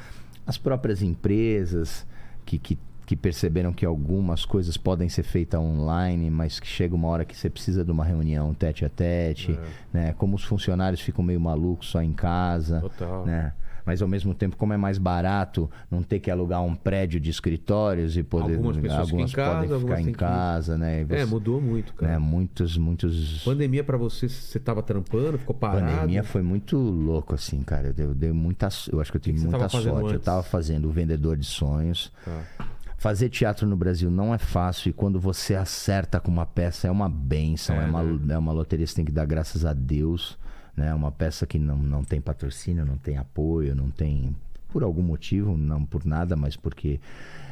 As 0.45 0.57
próprias 0.57 1.01
empresas 1.01 2.05
que, 2.45 2.57
que 2.57 2.77
que 3.09 3.15
perceberam 3.15 3.73
que 3.73 3.87
algumas 3.87 4.45
coisas 4.45 4.77
podem 4.77 5.09
ser 5.09 5.23
feitas 5.23 5.59
online, 5.59 6.29
mas 6.29 6.59
que 6.59 6.67
chega 6.67 6.93
uma 6.93 7.07
hora 7.07 7.25
que 7.25 7.35
você 7.35 7.49
precisa 7.49 7.83
de 7.83 7.89
uma 7.89 8.05
reunião 8.05 8.53
tete 8.53 8.85
a 8.85 8.89
tete, 8.89 9.51
É. 9.51 9.57
né? 9.91 10.13
Como 10.15 10.35
os 10.35 10.43
funcionários 10.43 11.01
ficam 11.01 11.25
meio 11.25 11.39
malucos 11.41 11.87
só 11.89 12.03
em 12.03 12.13
casa, 12.13 12.81
Total. 12.81 13.25
né? 13.25 13.53
Mas 13.83 14.03
ao 14.03 14.07
mesmo 14.07 14.35
tempo, 14.35 14.55
como 14.55 14.71
é 14.73 14.77
mais 14.77 14.99
barato 14.99 15.67
não 15.89 16.03
ter 16.03 16.19
que 16.19 16.29
alugar 16.29 16.61
um 16.61 16.75
prédio 16.75 17.19
de 17.19 17.31
escritórios 17.31 18.15
e 18.15 18.21
poder 18.21 18.53
Algumas 18.57 18.77
pessoas 18.77 19.09
ficam 19.09 19.21
em 19.25 19.27
casa, 19.31 19.55
podem 19.55 19.73
algumas 19.73 19.97
ficar 19.97 20.01
em 20.01 20.11
que- 20.13 20.19
casa, 20.19 20.77
né? 20.77 20.99
E 20.99 21.01
É, 21.01 21.05
você- 21.05 21.25
mudou 21.25 21.59
muito, 21.59 21.93
cara. 21.95 22.11
né? 22.11 22.17
Muitos, 22.19 22.77
muitos 22.77 23.43
Pandemia 23.43 23.83
pra 23.83 23.97
você, 23.97 24.29
você 24.29 24.59
tava 24.59 24.83
trampando, 24.83 25.39
ficou 25.39 25.55
parado? 25.55 25.87
pandemia 25.91 26.23
foi 26.23 26.43
muito 26.43 26.77
louco, 26.77 27.33
assim, 27.33 27.63
cara. 27.63 27.87
Eu 27.87 27.93
dei, 27.93 28.05
eu 28.05 28.13
dei 28.13 28.31
muita. 28.31 28.69
Eu 28.91 29.01
acho 29.01 29.09
que 29.09 29.17
eu 29.17 29.21
tive 29.21 29.39
que 29.39 29.47
muita 29.47 29.67
sorte. 29.67 30.13
Eu 30.13 30.19
tava 30.19 30.43
fazendo 30.43 30.87
o 30.87 30.91
Vendedor 30.91 31.35
de 31.35 31.47
Sonhos. 31.47 32.11
Tá. 32.23 32.67
Fazer 32.99 33.29
teatro 33.29 33.65
no 33.65 33.77
Brasil 33.77 34.11
não 34.11 34.33
é 34.33 34.37
fácil 34.37 34.89
e 34.89 34.93
quando 34.93 35.21
você 35.21 35.55
acerta 35.55 36.19
com 36.19 36.29
uma 36.29 36.45
peça 36.45 36.85
é 36.85 36.91
uma 36.91 37.07
benção, 37.07 37.77
É, 37.77 37.85
é, 37.85 37.87
uma, 37.87 38.03
né? 38.03 38.33
é 38.33 38.37
uma 38.37 38.51
loteria, 38.51 38.85
você 38.85 38.93
tem 38.93 39.05
que 39.05 39.11
dar 39.11 39.25
graças 39.25 39.63
a 39.63 39.71
Deus. 39.71 40.37
Né? 40.75 40.93
Uma 40.93 41.09
peça 41.09 41.47
que 41.47 41.57
não, 41.57 41.77
não 41.77 42.03
tem 42.03 42.19
patrocínio, 42.19 42.85
não 42.85 42.97
tem 42.97 43.17
apoio, 43.17 43.73
não 43.73 43.89
tem. 43.89 44.35
Por 44.67 44.83
algum 44.83 45.01
motivo, 45.01 45.57
não 45.57 45.85
por 45.85 46.05
nada, 46.05 46.35
mas 46.35 46.57
porque. 46.57 46.99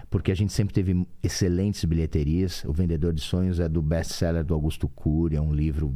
Porque 0.10 0.34
a 0.34 0.36
gente 0.36 0.52
sempre 0.52 0.74
teve 0.74 1.07
excelentes 1.24 1.84
bilheterias. 1.86 2.65
O 2.65 2.74
Vendedor 2.74 3.14
de 3.14 3.22
Sonhos 3.22 3.61
é 3.61 3.69
do 3.69 3.82
best-seller 3.82 4.44
do 4.44 4.53
Augusto 4.53 4.90
Cury, 4.90 5.38
é 5.38 5.41
um 5.41 5.53
livro 5.53 5.95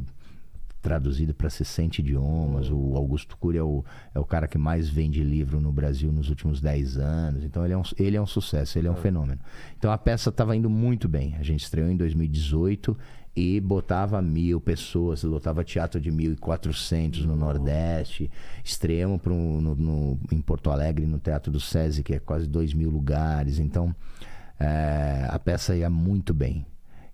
traduzido 0.82 1.34
para 1.34 1.50
60 1.50 2.02
idiomas. 2.02 2.70
O 2.70 2.96
Augusto 2.96 3.38
Cury 3.38 3.58
é 3.60 3.64
o, 3.64 3.84
é 4.16 4.20
o 4.20 4.26
cara 4.26 4.48
que 4.48 4.58
mais 4.58 4.90
vende 4.90 5.24
livro 5.24 5.62
no 5.62 5.72
Brasil 5.72 6.12
nos 6.12 6.30
últimos 6.30 6.60
10 6.60 6.98
anos. 6.98 7.44
Então 7.44 7.64
ele 7.64 7.74
é 7.74 7.78
um, 7.78 7.84
ele 7.98 8.18
é 8.18 8.22
um 8.22 8.26
sucesso, 8.26 8.78
ele 8.80 8.88
é 8.88 8.92
um 8.92 8.96
fenômeno. 8.96 9.40
Então 9.78 9.92
a 9.92 9.98
peça 9.98 10.30
estava 10.30 10.56
indo 10.56 10.70
muito 10.70 11.08
bem. 11.08 11.36
A 11.40 11.44
gente 11.44 11.64
estreou 11.64 11.90
em 11.90 11.96
2018 11.98 12.98
e 13.34 13.62
botava 13.62 14.22
mil 14.22 14.60
pessoas, 14.60 15.24
lotava 15.24 15.64
teatro 15.64 16.02
de 16.02 16.12
1.400 16.12 17.24
no 17.24 17.36
Nordeste. 17.36 18.30
Estreamos 18.64 19.22
pro, 19.22 19.34
no, 19.34 19.76
no- 19.76 20.20
em 20.32 20.42
Porto 20.42 20.70
Alegre, 20.70 21.06
no 21.06 21.18
Teatro 21.20 21.52
do 21.52 21.60
SESI, 21.60 22.04
que 22.04 22.16
é 22.16 22.20
quase 22.20 22.48
2 22.48 22.74
mil 22.74 22.90
lugares. 22.90 23.60
Então 23.60 23.96
é, 24.60 25.28
a 25.30 25.40
peça 25.40 25.76
ia 25.76 25.90
muito 25.90 26.34
bem. 26.34 26.66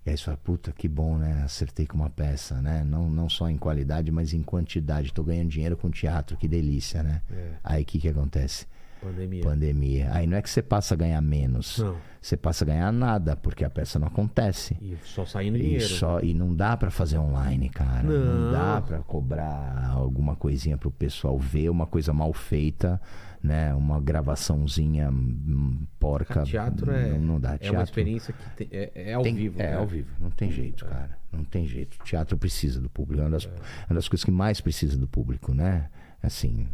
E 0.08 0.12
aí 0.12 0.16
você 0.16 0.24
fala, 0.24 0.38
puta, 0.38 0.72
que 0.72 0.88
bom, 0.88 1.18
né? 1.18 1.42
Acertei 1.44 1.86
com 1.86 1.98
uma 1.98 2.08
peça, 2.08 2.62
né? 2.62 2.82
Não, 2.82 3.10
não 3.10 3.28
só 3.28 3.46
em 3.50 3.58
qualidade, 3.58 4.10
mas 4.10 4.32
em 4.32 4.42
quantidade. 4.42 5.12
Tô 5.12 5.22
ganhando 5.22 5.50
dinheiro 5.50 5.76
com 5.76 5.90
teatro, 5.90 6.34
que 6.34 6.48
delícia, 6.48 7.02
né? 7.02 7.20
É. 7.30 7.50
Aí 7.62 7.82
o 7.82 7.84
que, 7.84 7.98
que 7.98 8.08
acontece? 8.08 8.66
Pandemia. 9.02 9.42
Pandemia. 9.44 10.08
Aí 10.12 10.26
não 10.26 10.38
é 10.38 10.42
que 10.42 10.48
você 10.48 10.62
passa 10.62 10.94
a 10.94 10.96
ganhar 10.96 11.20
menos. 11.20 11.78
Não. 11.78 11.94
Você 12.22 12.36
passa 12.38 12.64
a 12.64 12.66
ganhar 12.66 12.90
nada, 12.90 13.36
porque 13.36 13.62
a 13.64 13.70
peça 13.70 13.98
não 13.98 14.08
acontece. 14.08 14.76
E 14.80 14.96
só 15.04 15.26
saindo 15.26 15.58
E, 15.58 15.60
dinheiro. 15.60 15.84
só, 15.84 16.20
e 16.20 16.32
não 16.32 16.54
dá 16.54 16.74
pra 16.74 16.90
fazer 16.90 17.18
online, 17.18 17.68
cara. 17.68 18.02
Não, 18.02 18.46
Não. 18.46 18.52
dá 18.52 18.80
pra 18.80 18.98
cobrar 19.00 19.90
alguma 19.92 20.34
coisinha 20.34 20.78
pro 20.78 20.90
pessoal 20.90 21.38
ver, 21.38 21.68
uma 21.68 21.86
coisa 21.86 22.12
mal 22.14 22.32
feita, 22.32 22.98
né? 23.48 23.74
Uma 23.74 23.98
gravaçãozinha 24.00 25.10
hum, 25.10 25.86
porca. 25.98 26.42
Teatro 26.42 26.90
é, 26.92 27.08
não, 27.12 27.18
não 27.20 27.40
dá. 27.40 27.54
é 27.54 27.58
Teatro, 27.58 27.78
uma 27.78 27.82
experiência 27.82 28.34
que 28.34 28.50
tem- 28.56 28.68
é, 28.70 28.92
é 29.10 29.14
ao 29.14 29.22
tem- 29.22 29.34
vivo. 29.34 29.60
É, 29.60 29.70
né? 29.70 29.76
ao 29.76 29.86
vivo. 29.86 30.10
Não 30.20 30.30
tem 30.30 30.50
jeito, 30.52 30.84
cara. 30.84 31.18
Não 31.32 31.42
tem 31.44 31.66
jeito. 31.66 31.96
O 32.00 32.04
teatro 32.04 32.36
precisa 32.38 32.80
do 32.80 32.88
público. 32.90 33.20
É 33.22 33.24
uma 33.24 33.30
das, 33.30 33.46
é 33.46 33.86
uma 33.90 33.94
das 33.96 34.08
coisas 34.08 34.24
que 34.24 34.30
mais 34.30 34.60
precisa 34.60 34.96
do 34.96 35.08
público, 35.08 35.52
né? 35.54 35.88
Assim. 36.22 36.68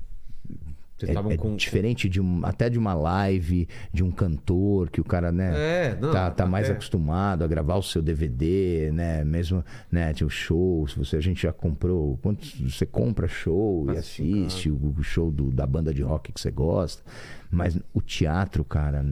Vocês 1.07 1.17
É, 1.17 1.33
é 1.35 1.37
com. 1.37 1.57
diferente 1.57 2.09
de 2.09 2.21
um, 2.21 2.41
até 2.45 2.69
de 2.71 2.79
uma 2.79 2.95
live, 2.95 3.69
de 3.93 4.03
um 4.05 4.11
cantor, 4.11 4.91
que 4.91 5.01
o 5.01 5.05
cara, 5.05 5.31
né? 5.33 5.53
É, 5.55 5.99
não, 6.01 6.13
tá, 6.13 6.31
tá 6.31 6.47
mais 6.47 6.67
até- 6.67 6.75
acostumado 6.75 7.43
a 7.45 7.47
gravar 7.47 7.77
o 7.77 7.83
seu 7.83 8.01
DVD, 8.03 8.91
né? 8.93 9.25
Mesmo, 9.25 9.65
né? 9.91 10.13
Tinha 10.13 10.27
o 10.27 10.31
show, 10.31 10.87
se 10.89 10.97
você, 10.99 11.17
a 11.17 11.21
gente 11.21 11.43
já 11.43 11.53
comprou. 11.53 12.17
Quantos, 12.19 12.55
você 12.61 12.87
compra 12.87 13.27
show 13.29 13.87
e 13.93 13.97
Assiste 13.97 14.45
assiste 14.45 14.71
o 14.71 15.03
show 15.03 15.31
do- 15.31 15.51
da 15.51 15.67
banda 15.67 15.93
de 15.93 16.03
rock 16.03 16.33
que 16.33 16.41
você 16.41 16.51
gosta. 16.51 17.03
Mas 17.51 17.79
o 17.93 18.01
teatro, 18.01 18.65
cara, 18.65 19.03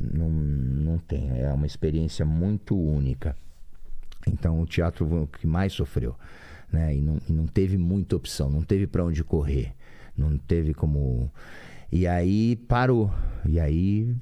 não, 0.00 0.28
não 0.30 0.98
tem. 0.98 1.30
É 1.40 1.52
uma 1.52 1.66
experiência 1.66 2.24
muito 2.24 2.76
única. 2.78 3.36
Então 4.26 4.60
o 4.60 4.66
teatro 4.66 5.06
foi 5.06 5.20
o 5.20 5.26
que 5.26 5.46
mais 5.46 5.72
sofreu, 5.72 6.14
né? 6.72 6.94
E 6.96 7.00
não, 7.00 7.18
e 7.28 7.32
não 7.32 7.46
teve 7.46 7.76
muita 7.76 8.16
opção, 8.16 8.48
não 8.50 8.62
teve 8.62 8.86
para 8.86 9.04
onde 9.04 9.22
correr, 9.22 9.72
não 10.16 10.36
teve 10.38 10.74
como. 10.74 11.30
E 11.92 12.06
aí 12.06 12.56
parou. 12.56 13.10
E 13.46 13.60
aí 13.60 14.14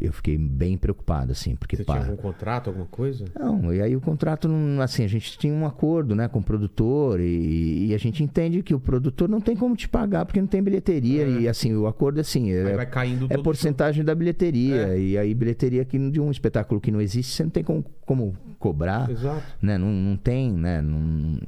eu 0.00 0.12
fiquei 0.12 0.38
bem 0.38 0.76
preocupado, 0.78 1.32
assim, 1.32 1.56
porque 1.56 1.76
Você 1.76 1.82
pá, 1.84 1.94
tinha 1.94 2.06
algum 2.10 2.22
contrato, 2.22 2.68
alguma 2.68 2.86
coisa? 2.86 3.24
não, 3.36 3.74
e 3.74 3.82
aí 3.82 3.96
o 3.96 4.00
contrato, 4.00 4.46
não, 4.46 4.80
assim, 4.80 5.02
a 5.04 5.08
gente 5.08 5.36
tinha 5.36 5.52
um 5.52 5.66
acordo, 5.66 6.14
né, 6.14 6.28
com 6.28 6.38
o 6.38 6.42
produtor 6.42 7.18
e, 7.20 7.86
e 7.88 7.94
a 7.94 7.98
gente 7.98 8.22
entende 8.22 8.62
que 8.62 8.72
o 8.72 8.78
produtor 8.78 9.28
não 9.28 9.40
tem 9.40 9.56
como 9.56 9.74
te 9.74 9.88
pagar 9.88 10.24
porque 10.24 10.40
não 10.40 10.46
tem 10.46 10.62
bilheteria 10.62 11.24
É. 11.24 11.40
e 11.40 11.48
assim, 11.48 11.74
o 11.74 11.88
acordo 11.88 12.18
é 12.18 12.20
assim, 12.20 12.44
Aí 12.52 12.58
é, 12.58 12.76
vai 12.76 12.86
caindo 12.86 13.26
é 13.28 13.36
porcentagem 13.38 14.04
da 14.04 14.14
bilheteria 14.14 14.94
É. 14.94 15.00
e 15.00 15.18
aí 15.18 15.34
bilheteria 15.34 15.84
que 15.84 15.98
de 16.10 16.20
um 16.20 16.30
espetáculo 16.30 16.80
que 16.80 16.92
não 16.92 17.00
existe, 17.00 17.32
você 17.32 17.42
não 17.42 17.50
tem 17.50 17.64
como, 17.64 17.84
como 18.06 18.36
cobrar, 18.60 19.10
Exato. 19.10 19.42
né, 19.60 19.76
não, 19.76 19.90
não 19.90 20.16
tem, 20.16 20.52
né, 20.52 20.80
não... 20.80 21.38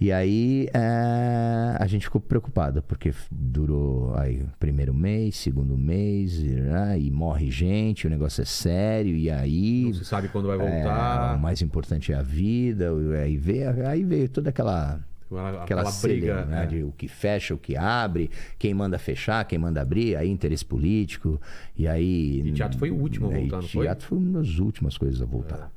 E 0.00 0.12
aí 0.12 0.68
é, 0.72 1.76
a 1.78 1.86
gente 1.88 2.02
ficou 2.04 2.20
preocupado, 2.20 2.82
porque 2.82 3.12
durou 3.30 4.14
aí 4.14 4.44
primeiro 4.60 4.94
mês, 4.94 5.36
segundo 5.36 5.76
mês, 5.76 6.38
e, 6.38 6.46
né, 6.50 6.98
e 7.00 7.10
morre 7.10 7.50
gente, 7.50 8.06
o 8.06 8.10
negócio 8.10 8.40
é 8.42 8.44
sério, 8.44 9.16
e 9.16 9.28
aí 9.28 9.84
Não 9.86 9.94
se 9.94 10.04
sabe 10.04 10.28
quando 10.28 10.46
vai 10.46 10.56
é, 10.56 10.58
voltar. 10.60 11.34
o 11.36 11.40
mais 11.40 11.60
importante 11.62 12.12
é 12.12 12.16
a 12.16 12.22
vida. 12.22 12.90
Aí 13.22 13.36
veio, 13.36 13.86
aí 13.88 14.04
veio 14.04 14.28
toda 14.28 14.50
aquela, 14.50 15.00
Aquela, 15.30 15.62
aquela, 15.62 15.64
aquela 15.64 15.92
briga, 16.00 16.34
briga. 16.36 16.44
né? 16.46 16.62
é. 16.62 16.66
De 16.66 16.82
o 16.84 16.92
que 16.92 17.06
fecha, 17.08 17.52
o 17.54 17.58
que 17.58 17.76
abre, 17.76 18.30
quem 18.58 18.72
manda 18.72 18.98
fechar, 18.98 19.44
quem 19.44 19.58
manda 19.58 19.82
abrir, 19.82 20.16
aí 20.16 20.30
interesse 20.30 20.64
político. 20.64 21.40
E 21.76 21.86
aí. 21.88 22.40
E 22.46 22.52
teatro 22.52 22.78
foi 22.78 22.90
o 22.90 22.94
último 22.94 23.26
a 23.26 23.30
voltar, 23.36 23.56
não 23.56 23.68
foi? 23.68 23.84
Teatro 23.84 24.06
foi 24.06 24.18
uma 24.18 24.38
das 24.40 24.58
últimas 24.58 24.96
coisas 24.96 25.20
a 25.20 25.26
voltar. 25.26 25.70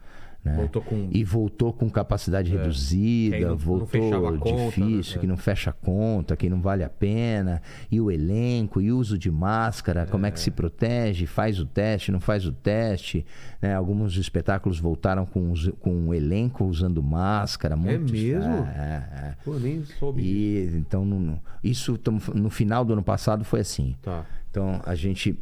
Né? 0.44 0.56
Voltou 0.56 0.82
com. 0.82 1.08
E 1.12 1.24
voltou 1.24 1.72
com 1.72 1.90
capacidade 1.90 2.52
reduzida, 2.52 3.36
É. 3.36 3.40
Aí 3.40 3.44
não- 3.44 3.52
não 3.52 3.58
voltou 3.58 4.40
conta, 4.40 4.66
difícil, 4.66 5.16
né? 5.16 5.22
que 5.22 5.28
não 5.28 5.38
fecha 5.38 5.70
a 5.70 5.74
conta, 5.74 6.36
que 6.36 6.50
não 6.50 6.60
vale 6.62 6.84
a 6.84 6.90
pena. 6.90 7.62
E 7.92 8.02
o 8.02 8.10
elenco, 8.10 8.82
e 8.82 8.92
o 8.92 8.98
uso 8.98 9.18
de 9.18 9.30
máscara, 9.30 10.06
como 10.08 10.26
é 10.26 10.32
que 10.32 10.40
se 10.40 10.50
protege, 10.50 11.26
faz 11.28 11.60
o 11.60 11.66
teste, 11.66 12.12
não 12.12 12.20
faz 12.20 12.46
o 12.46 12.52
teste. 12.52 13.26
né? 13.62 13.76
Alguns 13.76 14.18
espetáculos 14.18 14.80
voltaram 14.80 15.24
com, 15.26 15.52
os- 15.52 15.70
com 15.80 16.08
o 16.08 16.14
elenco 16.16 16.66
usando 16.66 17.04
máscara. 17.04 17.76
Muitos, 17.76 18.12
mesmo? 18.12 18.52
É, 18.52 19.08
é, 19.14 19.26
é. 19.28 19.36
Pô, 19.46 19.54
nem 19.60 19.84
soube. 19.86 20.22
E 20.24 20.72
então 20.76 21.06
no, 21.06 21.40
isso 21.64 22.00
no 22.34 22.50
final 22.50 22.84
do 22.84 22.94
ano 22.94 23.04
passado 23.04 23.44
foi 23.44 23.60
assim. 23.60 23.96
Tá. 24.02 24.26
Então 24.52 24.82
a 24.86 24.94
gente, 24.96 25.40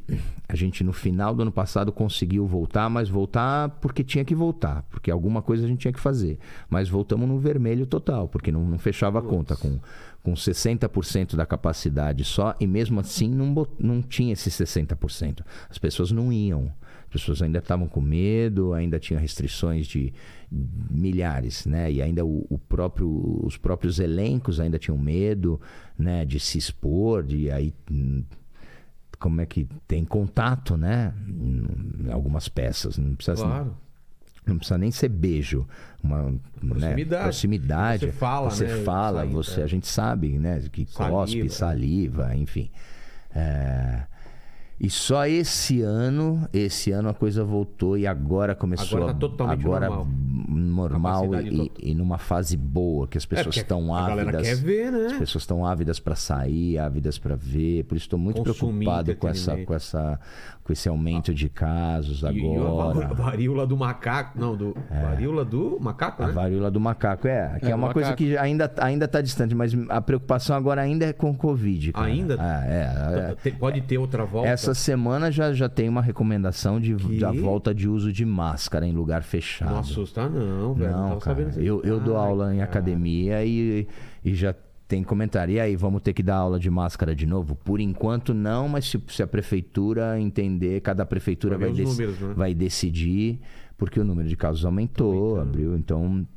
a 0.48 0.56
gente 0.56 0.84
no 0.84 0.94
final 0.94 1.34
do 1.34 1.42
ano 1.42 1.52
passado 1.52 1.92
conseguiu 1.92 2.46
voltar, 2.46 2.88
mas 2.92 3.10
voltar 3.10 3.70
porque 3.82 4.04
tinha 4.04 4.24
que 4.24 4.36
voltar, 4.36 4.84
porque 4.84 5.10
alguma 5.10 5.42
coisa 5.42 5.66
a 5.66 5.68
gente 5.68 5.80
tinha 5.80 5.92
que 5.92 6.00
fazer. 6.00 6.38
Mas 6.70 6.88
voltamos 6.88 7.28
no 7.28 7.40
vermelho 7.40 7.88
total, 7.88 8.28
porque 8.28 8.52
não, 8.52 8.64
não 8.64 8.78
fechava 8.78 9.18
a 9.18 9.22
conta 9.24 9.56
com, 9.56 9.80
com 10.22 10.34
60% 10.34 11.36
da 11.36 11.44
capacidade 11.44 12.24
só, 12.24 12.56
e 12.60 12.68
mesmo 12.68 13.00
assim 13.00 13.28
não, 13.28 13.68
não 13.80 14.00
tinha 14.00 14.34
esse 14.34 14.52
60%. 14.52 15.44
As 15.68 15.80
pessoas 15.80 16.12
não 16.12 16.32
iam. 16.32 16.72
As 17.06 17.14
pessoas 17.14 17.42
ainda 17.42 17.58
estavam 17.58 17.88
com 17.88 18.00
medo, 18.00 18.74
ainda 18.74 19.00
tinha 19.00 19.20
restrições 19.20 19.88
de 19.88 20.14
milhares, 20.52 21.66
né? 21.66 21.92
E 21.92 22.04
ainda 22.04 22.24
o, 22.24 22.46
o 22.48 22.60
próprio, 22.60 23.42
os 23.44 23.58
próprios 23.58 24.00
elencos 24.00 24.60
ainda 24.60 24.78
tinham 24.78 24.98
medo, 25.00 25.60
né? 25.98 26.24
De 26.24 26.40
se 26.40 26.60
expor, 26.60 27.24
de 27.24 27.50
aí 27.50 27.74
como 29.20 29.42
é 29.42 29.46
que 29.46 29.68
tem 29.88 30.06
contato, 30.06 30.78
né? 30.78 31.14
Em 31.28 32.12
algumas 32.12 32.48
peças, 32.48 32.98
não 32.98 33.16
precisa, 33.16 33.36
Claro. 33.44 33.76
não 34.46 34.58
precisa 34.58 34.78
nem 34.78 34.92
ser 34.92 35.10
beijo, 35.10 35.68
uma 36.02 36.34
Proximidade. 36.60 37.10
Né? 37.10 37.22
proximidade. 37.24 38.06
Você 38.06 38.12
fala, 38.14 38.50
você 38.50 38.66
né? 38.66 38.84
fala, 38.84 39.26
você 39.26 39.62
é. 39.62 39.64
a 39.64 39.68
gente 39.68 39.88
sabe, 39.88 40.40
né? 40.40 40.62
Que 40.72 40.86
cospe, 40.86 41.50
Saliva. 41.50 42.24
saliva, 42.24 42.36
enfim. 42.36 42.72
É, 43.36 44.04
E 44.80 44.90
só 44.90 45.26
esse 45.28 45.82
ano, 45.82 46.48
esse 46.54 46.92
ano 46.92 47.10
a 47.10 47.14
coisa 47.14 47.44
voltou 47.44 47.98
e 47.98 48.08
agora 48.08 48.56
começou 48.56 48.98
Agora 48.98 49.12
tá 49.12 49.18
a- 49.18 49.20
totalmente 49.20 49.66
agora 49.66 49.90
normal. 49.90 50.08
normal 50.48 51.36
e, 51.42 51.52
total. 51.52 51.70
e 51.82 51.94
numa 51.94 52.18
fase 52.18 52.56
boa 52.56 53.06
que 53.06 53.18
as 53.18 53.26
pessoas 53.26 53.48
porque 53.48 53.60
estão 53.60 53.94
a 53.94 54.06
ávidas. 54.08 54.42
quer 54.42 54.56
ver, 54.56 54.94
As 54.94 55.12
né? 55.14 55.20
pessoas 55.20 55.44
estão 55.44 55.66
ávidas 55.66 56.00
para 56.00 56.16
sair, 56.16 56.78
ávidas 56.78 57.18
para 57.18 57.36
ver. 57.36 57.84
Por 57.84 57.96
isso 57.98 58.06
estou 58.06 58.18
muito 58.20 58.38
Consumir 58.42 58.86
preocupado 58.86 59.16
com 59.18 59.28
essa, 59.28 59.58
com 59.58 59.74
essa, 59.74 60.20
com 60.70 60.74
esse 60.74 60.88
aumento 60.88 61.34
de 61.34 61.50
casos 61.50 62.22
E, 62.22 62.26
e 62.28 62.28
a 62.28 62.62
agora. 62.62 63.08
va- 63.08 63.14
varíola 63.26 63.66
do 63.66 63.76
macaco. 63.76 64.40
Não, 64.40 64.56
do. 64.56 64.76
Varíola 65.02 65.44
do 65.44 65.80
macaco, 65.82 66.22
A 66.22 66.28
né? 66.28 66.32
varíola 66.34 66.70
do 66.70 66.80
macaco 66.80 67.28
é, 67.28 67.58
que 67.60 67.66
é, 67.66 67.72
É, 67.72 67.76
uma 67.76 67.92
coisa 67.92 68.10
macaco. 68.12 68.24
que 68.24 68.38
ainda 68.38 68.72
ainda 68.78 69.06
está 69.06 69.20
distante, 69.20 69.56
mas 69.56 69.76
a 69.90 70.00
preocupação 70.00 70.56
agora 70.56 70.80
ainda 70.82 71.06
é 71.08 71.12
com 71.14 71.32
o 71.32 71.36
Covid. 71.36 71.92
cara. 71.94 72.06
Ainda? 72.06 72.36
Ah, 72.40 72.64
é, 72.68 73.40
é. 73.48 73.52
Pode 73.52 73.82
ter 73.82 73.98
outra 73.98 74.24
volta. 74.26 74.48
Essa 74.48 74.76
semana 74.76 75.32
já, 75.32 75.52
já 75.54 75.68
tem 75.68 75.90
uma 75.90 76.04
recomendação 76.04 76.80
de, 76.80 76.94
Que? 76.96 77.18
da 77.20 77.32
volta 77.32 77.74
de 77.74 77.90
uso 77.90 78.14
de 78.14 78.24
máscara 78.24 78.86
em 78.86 78.92
lugar 78.92 79.24
fechado. 79.24 79.72
Não 79.72 79.80
assusta, 79.80 80.30
não, 80.30 80.76
velho. 80.76 80.92
Não, 80.92 81.10
Não, 81.10 81.18
tava 81.18 81.44
cara. 81.44 81.52
Eu, 81.58 81.82
eu 81.84 82.00
dou 82.00 82.16
Ai, 82.16 82.28
aula 82.28 82.54
em 82.54 82.58
cara. 82.60 82.70
academia 82.70 83.44
e, 83.44 83.88
e 84.24 84.36
já 84.36 84.54
tem 84.90 85.04
comentário. 85.04 85.54
E 85.54 85.60
aí, 85.60 85.76
vamos 85.76 86.02
ter 86.02 86.14
que 86.14 86.24
dar 86.24 86.38
aula 86.38 86.60
de 86.60 86.68
máscara 86.70 87.16
de 87.16 87.28
novo? 87.28 87.56
Por 87.56 87.80
enquanto, 87.80 88.34
não, 88.34 88.68
mas 88.68 88.86
se, 88.90 89.02
se 89.08 89.22
a 89.22 89.28
prefeitura 89.28 90.20
entender, 90.20 90.82
cada 90.82 91.06
prefeitura 91.06 91.58
Vai 91.58 91.68
vai, 91.68 91.78
dec- 91.78 91.88
números, 91.88 92.20
né? 92.20 92.34
vai 92.36 92.54
decidir, 92.56 93.40
porque 93.78 94.00
o 94.00 94.04
número 94.04 94.28
de 94.28 94.36
casos 94.36 94.66
aumentou, 94.66 95.40
abriu. 95.40 95.78
Então, 95.78 96.28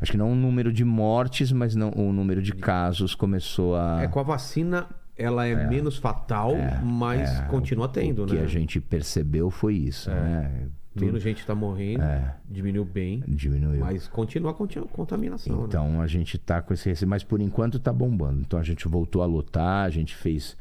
acho 0.00 0.10
que 0.10 0.16
não 0.16 0.32
o 0.32 0.34
número 0.34 0.72
de 0.72 0.86
mortes, 0.86 1.52
mas 1.52 1.76
não 1.76 1.90
o 1.90 2.10
número 2.10 2.40
de 2.40 2.52
casos 2.52 3.14
começou 3.14 3.76
a. 3.76 4.00
É, 4.02 4.08
com 4.08 4.18
a 4.18 4.22
vacina, 4.22 4.86
ela 5.14 5.46
é, 5.46 5.68
menos 5.68 5.98
fatal, 5.98 6.54
mas 6.82 7.28
é, 7.28 7.42
continua 7.42 7.88
tendo, 7.88 8.24
o 8.24 8.26
que 8.26 8.36
né? 8.36 8.42
a 8.42 8.46
gente 8.46 8.80
percebeu 8.80 9.50
foi 9.50 9.74
isso, 9.74 10.08
né? 10.08 10.66
Menos 10.94 11.22
gente 11.22 11.46
tá 11.46 11.54
morrendo, 11.54 12.02
diminuiu 12.48 12.84
bem, 12.84 13.22
Diminuiu. 13.26 13.80
mas 13.80 14.08
continua 14.08 14.50
a 14.50 14.54
contaminação, 14.54 15.56
né? 15.56 15.64
Então 15.68 16.00
a 16.00 16.06
gente 16.06 16.38
tá 16.38 16.60
com 16.60 16.74
esse 16.74 16.88
receio, 16.88 17.08
mas 17.08 17.22
por 17.22 17.40
enquanto 17.40 17.78
tá 17.78 17.92
bombando. 17.92 18.40
Então 18.40 18.58
a 18.58 18.62
gente 18.62 18.88
voltou 18.88 19.22
a 19.22 19.26
lotar, 19.26 19.84
a 19.84 19.90
gente 19.90 20.16
fez 20.16 20.56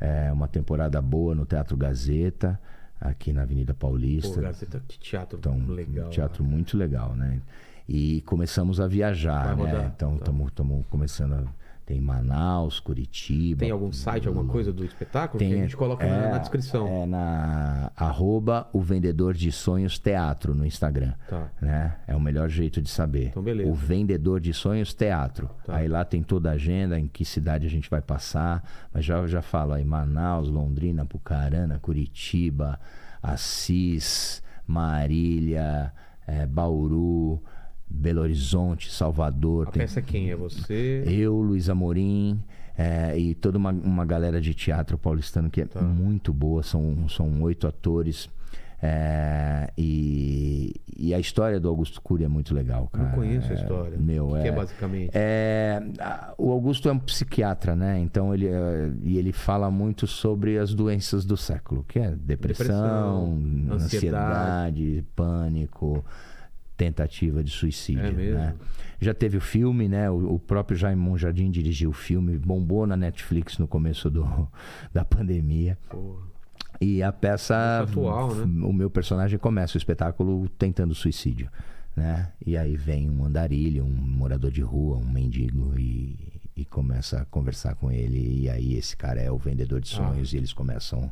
é, 0.00 0.32
uma 0.32 0.48
temporada 0.48 1.00
boa 1.02 1.34
no 1.34 1.44
Teatro 1.44 1.76
Gazeta, 1.76 2.58
aqui 3.00 3.32
na 3.32 3.42
Avenida 3.42 3.74
Pô, 3.74 3.88
Paulista. 3.88 4.40
Gazeta 4.40 4.82
de 4.86 4.98
teatro 4.98 5.38
então, 5.38 5.58
legal. 5.66 6.06
um 6.06 6.10
teatro 6.10 6.44
muito 6.44 6.76
legal, 6.76 7.14
né? 7.14 7.40
E 7.88 8.22
começamos 8.22 8.80
a 8.80 8.86
viajar, 8.86 9.56
né? 9.56 9.92
Então 9.94 10.16
estamos 10.16 10.86
começando 10.88 11.34
a... 11.34 11.61
Tem 11.92 12.00
Manaus, 12.00 12.80
Curitiba. 12.80 13.58
Tem 13.60 13.70
algum 13.70 13.92
site, 13.92 14.26
alguma 14.26 14.50
coisa 14.50 14.72
do 14.72 14.82
espetáculo? 14.82 15.38
que 15.38 15.44
a 15.44 15.56
gente 15.56 15.76
coloca 15.76 16.06
na, 16.06 16.14
é, 16.14 16.30
na 16.30 16.38
descrição. 16.38 16.86
É 16.86 17.06
na 17.06 17.92
arroba 17.94 18.66
o 18.72 18.80
vendedor 18.80 19.34
de 19.34 19.52
sonhos 19.52 19.98
teatro 19.98 20.54
no 20.54 20.64
Instagram. 20.64 21.12
Tá. 21.28 21.50
Né? 21.60 21.94
É 22.06 22.16
o 22.16 22.20
melhor 22.20 22.48
jeito 22.48 22.80
de 22.80 22.88
saber. 22.88 23.26
Então, 23.26 23.42
beleza. 23.42 23.70
O 23.70 23.74
vendedor 23.74 24.40
de 24.40 24.54
sonhos 24.54 24.94
teatro. 24.94 25.50
Tá. 25.66 25.76
Aí 25.76 25.86
lá 25.86 26.02
tem 26.02 26.22
toda 26.22 26.48
a 26.48 26.52
agenda, 26.54 26.98
em 26.98 27.06
que 27.06 27.26
cidade 27.26 27.66
a 27.66 27.70
gente 27.70 27.90
vai 27.90 28.00
passar. 28.00 28.64
Mas 28.90 29.04
já, 29.04 29.26
já 29.26 29.42
falo 29.42 29.74
aí, 29.74 29.84
Manaus, 29.84 30.48
Londrina, 30.48 31.04
Pucarana, 31.04 31.78
Curitiba, 31.78 32.80
Assis, 33.22 34.42
Marília, 34.66 35.92
eh, 36.26 36.46
Bauru, 36.46 37.42
Belo 37.94 38.20
Horizonte, 38.22 38.90
Salvador. 38.90 39.68
A 39.68 39.70
tem- 39.70 39.82
peça 39.82 40.00
quem? 40.02 40.30
É 40.30 40.36
você? 40.36 41.04
eu, 41.06 41.34
Luiz 41.40 41.68
Amorim 41.68 42.40
é, 42.76 43.16
e 43.18 43.34
toda 43.34 43.58
uma, 43.58 43.70
uma 43.70 44.04
galera 44.04 44.40
de 44.40 44.54
teatro 44.54 44.96
paulistano 44.98 45.50
que 45.50 45.60
é 45.60 45.66
Tá. 45.66 45.80
muito 45.82 46.32
boa. 46.32 46.62
São, 46.62 47.08
são 47.08 47.42
oito 47.42 47.66
atores. 47.66 48.28
é, 48.84 49.70
e, 49.78 50.74
e 50.96 51.14
a 51.14 51.18
história 51.20 51.60
do 51.60 51.68
Augusto 51.68 52.00
Cury 52.02 52.24
é 52.24 52.28
muito 52.28 52.52
legal, 52.52 52.88
cara. 52.92 53.10
Não 53.10 53.14
conheço 53.14 53.46
a 53.48 53.54
É, 53.54 53.54
história. 53.54 53.96
Meu, 53.96 54.26
o 54.26 54.32
que, 54.32 54.38
é, 54.38 54.42
que 54.42 54.48
é 54.48 54.52
basicamente? 54.52 55.10
é, 55.14 55.80
a- 56.00 56.34
o 56.36 56.50
Augusto 56.50 56.88
é 56.88 56.92
um 56.92 56.98
psiquiatra, 56.98 57.76
né? 57.76 58.00
Então 58.00 58.34
ele 58.34 58.48
é, 58.48 58.90
e 59.04 59.18
ele 59.18 59.30
fala 59.32 59.70
muito 59.70 60.04
sobre 60.08 60.58
as 60.58 60.74
doenças 60.74 61.24
do 61.24 61.36
século, 61.36 61.84
que 61.86 62.00
é 62.00 62.10
depressão, 62.10 63.38
Depressão, 63.38 63.74
ansiedade, 63.76 65.04
pânico, 65.14 66.04
tentativa 66.76 67.42
de 67.42 67.50
suicídio, 67.50 68.04
É 68.04 68.12
mesmo? 68.12 68.38
né? 68.38 68.54
Já 69.00 69.12
teve 69.12 69.36
o 69.36 69.40
filme, 69.40 69.88
né? 69.88 70.10
O, 70.10 70.34
o 70.34 70.38
próprio 70.38 70.76
Jaime 70.76 71.00
Monjardim 71.00 71.50
dirigiu 71.50 71.90
o 71.90 71.92
filme, 71.92 72.38
bombou 72.38 72.86
na 72.86 72.96
Netflix 72.96 73.58
no 73.58 73.66
começo 73.66 74.08
do, 74.10 74.48
da 74.92 75.04
pandemia. 75.04 75.78
Porra. 75.88 76.22
E 76.80 77.02
a 77.02 77.12
peça. 77.12 77.80
Atual, 77.82 78.34
né? 78.34 78.66
O 78.66 78.72
meu 78.72 78.90
personagem 78.90 79.38
começa 79.38 79.76
o 79.76 79.78
espetáculo 79.78 80.48
tentando 80.50 80.94
suicídio. 80.94 81.48
Né? 81.94 82.32
E 82.44 82.56
aí 82.56 82.76
vem 82.76 83.10
um 83.10 83.24
andarilho, 83.24 83.84
um 83.84 83.90
morador 83.90 84.50
de 84.50 84.62
rua, 84.62 84.96
um 84.96 85.08
mendigo, 85.08 85.78
e, 85.78 86.16
e 86.56 86.64
começa 86.64 87.20
a 87.20 87.24
conversar 87.26 87.74
com 87.74 87.90
ele. 87.92 88.42
E 88.42 88.48
aí 88.50 88.74
esse 88.74 88.96
cara 88.96 89.20
é 89.20 89.30
o 89.30 89.36
vendedor 89.36 89.80
de 89.80 89.88
sonhos, 89.88 90.32
e 90.32 90.38
eles 90.38 90.52
começam 90.52 91.10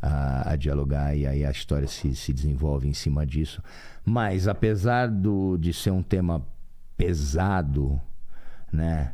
a, 0.00 0.52
a 0.52 0.56
dialogar, 0.56 1.14
e 1.16 1.26
aí 1.26 1.44
a 1.44 1.50
história 1.50 1.86
se, 1.88 2.14
se 2.14 2.32
desenvolve 2.32 2.88
em 2.88 2.94
cima 2.94 3.24
disso. 3.26 3.62
Mas 4.04 4.46
apesar 4.48 5.08
do, 5.08 5.56
de 5.56 5.72
ser 5.72 5.90
um 5.90 6.02
tema 6.02 6.46
pesado, 6.96 8.00
né? 8.72 9.12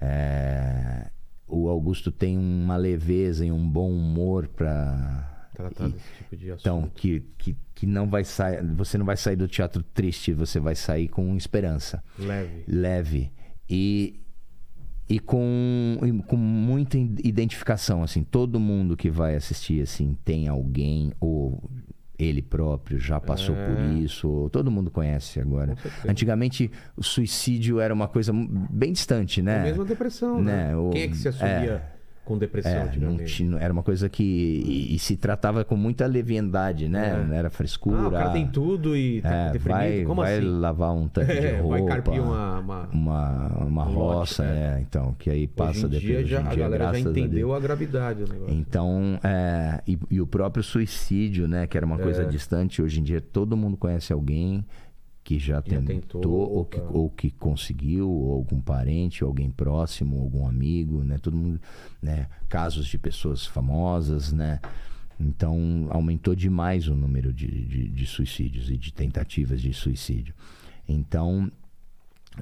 É, 0.00 1.10
o 1.46 1.68
Augusto 1.68 2.10
tem 2.10 2.38
uma 2.38 2.76
leveza 2.76 3.44
e 3.44 3.52
um 3.52 3.68
bom 3.68 3.90
humor 3.90 4.48
para 4.48 5.48
tratar 5.54 5.88
E- 5.88 5.92
desse 5.92 6.04
tipo 6.18 6.36
de 6.36 6.50
assunto. 6.52 6.60
Então, 6.60 6.90
que, 6.94 7.20
que, 7.36 7.56
que 7.74 7.86
não 7.86 8.08
vai 8.08 8.24
sair. 8.24 8.64
Você 8.76 8.96
não 8.96 9.04
vai 9.04 9.16
sair 9.16 9.36
do 9.36 9.48
teatro 9.48 9.82
triste, 9.82 10.32
você 10.32 10.58
vai 10.60 10.74
sair 10.74 11.08
com 11.08 11.36
esperança. 11.36 12.02
Leve. 12.18 12.64
leve 12.66 13.32
e, 13.68 14.20
e 15.10 15.18
com, 15.18 15.98
com 16.28 16.36
muita 16.36 16.96
identificação 16.96 18.02
assim 18.02 18.22
todo 18.22 18.60
mundo 18.60 18.96
que 18.96 19.10
vai 19.10 19.34
assistir 19.34 19.82
assim 19.82 20.16
tem 20.24 20.46
alguém 20.46 21.12
ou 21.20 21.62
ele 22.16 22.40
próprio 22.42 22.98
já 22.98 23.18
passou 23.18 23.56
É. 23.56 23.66
por 23.66 23.80
isso 23.96 24.28
ou 24.28 24.50
todo 24.50 24.70
mundo 24.70 24.90
conhece 24.90 25.40
agora. 25.40 25.74
Antigamente 26.06 26.70
o 26.96 27.02
suicídio 27.02 27.80
era 27.80 27.92
uma 27.92 28.06
coisa 28.06 28.30
bem 28.70 28.92
distante 28.92 29.40
É 29.40 29.42
né 29.42 29.60
a 29.60 29.62
mesma 29.64 29.84
depressão, 29.86 30.40
né? 30.40 30.68
né, 30.68 30.72
Quem 30.92 31.02
é 31.02 31.08
que 31.08 31.16
se 31.16 31.28
assumia 31.28 31.82
com 32.30 32.38
depressão 32.38 32.70
é, 32.70 32.96
não 32.96 33.16
tinha, 33.24 33.58
era 33.58 33.72
uma 33.72 33.82
coisa 33.82 34.08
que 34.08 34.22
e, 34.22 34.94
e 34.94 34.98
se 35.00 35.16
tratava 35.16 35.64
com 35.64 35.74
muita 35.76 36.06
leviandade 36.06 36.88
né 36.88 37.26
É. 37.32 37.34
era 37.36 37.50
frescura 37.50 37.98
Ah, 38.02 38.08
o 38.08 38.10
cara 38.12 38.30
tem 38.30 38.46
tudo 38.46 38.96
e 38.96 39.20
tá 39.20 39.28
é, 39.34 39.52
deprimido. 39.52 39.68
vai, 39.78 40.04
Como 40.04 40.22
vai 40.22 40.38
assim? 40.38 40.46
lavar 40.46 40.94
um 40.94 41.08
tanque 41.08 41.32
de 41.40 41.46
É, 41.46 41.58
roupa 41.60 41.68
vai 41.78 41.84
carpir 41.86 42.22
uma... 42.22 42.58
uma... 42.60 42.88
uma, 42.92 43.46
uma 43.64 43.86
Um 43.88 43.92
roça, 43.92 44.44
lote, 44.44 44.54
é. 44.54 44.78
então, 44.80 45.12
que 45.18 45.28
aí 45.28 45.48
passa 45.48 45.86
Hoje 45.86 45.96
em 45.96 45.98
dia, 46.00 46.08
depois. 46.18 46.28
já, 46.28 46.36
hoje 46.38 46.44
em 46.46 46.48
a 46.48 46.54
dia, 46.54 46.62
galera 46.62 46.84
já 46.84 46.90
graças 46.92 47.06
a 47.06 47.10
entendeu 47.10 47.52
a, 47.54 47.58
gravidade 47.60 48.24
do 48.24 48.32
negócio. 48.32 48.54
Então, 48.54 49.18
é, 49.24 49.80
e, 49.88 49.98
e 50.10 50.20
o 50.20 50.26
próprio 50.26 50.62
suicídio, 50.62 51.48
né, 51.48 51.66
que 51.66 51.76
era 51.76 51.84
uma 51.84 51.98
coisa 51.98 52.24
distante, 52.24 52.80
hoje 52.80 53.00
em 53.00 53.02
dia 53.02 53.20
todo 53.20 53.56
mundo 53.56 53.76
conhece 53.76 54.12
alguém 54.12 54.64
que 55.22 55.38
já 55.38 55.60
tentou, 55.60 56.00
tentou, 56.00 56.50
ou, 56.50 56.64
que, 56.64 56.80
ou 56.80 57.10
que 57.10 57.30
conseguiu, 57.30 58.10
ou 58.10 58.34
algum 58.34 58.60
parente, 58.60 59.22
ou 59.22 59.28
alguém 59.28 59.50
próximo, 59.50 60.20
algum 60.20 60.46
amigo, 60.46 61.04
né, 61.04 61.18
todo 61.18 61.36
mundo, 61.36 61.60
né, 62.02 62.26
casos 62.48 62.86
de 62.86 62.98
pessoas 62.98 63.46
famosas, 63.46 64.32
né, 64.32 64.60
então 65.20 65.86
aumentou 65.90 66.34
demais 66.34 66.88
o 66.88 66.94
número 66.94 67.32
de, 67.32 67.46
de, 67.46 67.88
de 67.88 68.06
suicídios 68.06 68.70
e 68.70 68.76
de 68.76 68.92
tentativas 68.92 69.60
de 69.60 69.72
suicídio. 69.74 70.34
Então, 70.88 71.52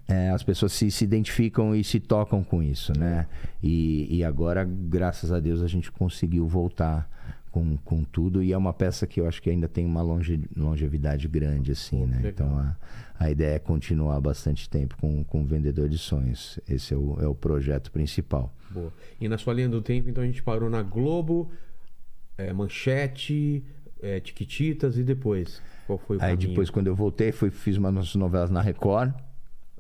é, 0.07 0.31
as 0.31 0.43
pessoas 0.43 0.73
se, 0.73 0.91
se 0.91 1.05
identificam 1.05 1.75
e 1.75 1.83
se 1.83 1.99
tocam 1.99 2.45
com 2.45 2.63
isso, 2.63 2.93
né? 2.97 3.27
E, 3.63 4.07
e 4.19 4.23
agora, 4.23 4.65
graças 4.65 5.33
a 5.33 5.41
Deus, 5.41 5.61
a 5.61 5.67
gente 5.67 5.91
conseguiu 5.91 6.47
voltar 6.47 7.11
com, 7.59 7.77
com 7.79 8.05
tudo. 8.05 8.43
E 8.43 8.53
é 8.53 8.57
uma 8.57 8.73
peça 8.73 9.07
que 9.07 9.21
eu 9.21 9.27
acho 9.27 9.43
que 9.43 9.51
ainda 9.51 9.69
tem 9.69 9.85
uma 9.85 10.03
longe, 10.03 10.41
longevidade 10.57 11.27
grande, 11.27 11.73
assim, 11.73 12.07
né? 12.07 12.17
legal. 12.17 12.31
Então, 12.31 12.59
a, 12.59 12.77
a 13.19 13.31
ideia 13.31 13.57
é 13.57 13.59
continuar 13.59 14.21
bastante 14.21 14.69
tempo 14.71 14.97
com, 15.01 15.25
com 15.25 15.43
o 15.43 15.45
Vendedor 15.45 15.89
de 15.89 15.99
Sonhos. 15.99 16.59
Esse 16.69 16.95
é 16.95 16.97
o, 16.97 17.19
é 17.21 17.27
o 17.27 17.35
projeto 17.35 17.91
principal. 17.91 18.55
Boa. 18.71 18.93
E 19.21 19.29
na 19.29 19.37
sua 19.37 19.55
linha 19.55 19.69
do 19.69 19.83
tempo, 19.83 20.09
então 20.09 20.23
a 20.23 20.27
gente 20.27 20.43
parou 20.43 20.71
na 20.71 20.83
Globo, 20.83 21.51
é, 22.37 22.53
Manchete, 22.53 23.65
é, 24.01 24.21
Tiquititas 24.21 24.97
e 24.97 25.03
depois? 25.03 25.61
Qual 25.87 25.99
foi 25.99 26.17
o 26.19 26.23
Aí 26.23 26.33
caminho? 26.33 26.51
depois, 26.51 26.71
quando 26.71 26.87
eu 26.87 26.95
voltei, 26.95 27.33
fui, 27.33 27.51
fiz 27.51 27.77
umas 27.77 28.15
novelas 28.15 28.51
na 28.51 28.61
Record. 28.61 29.13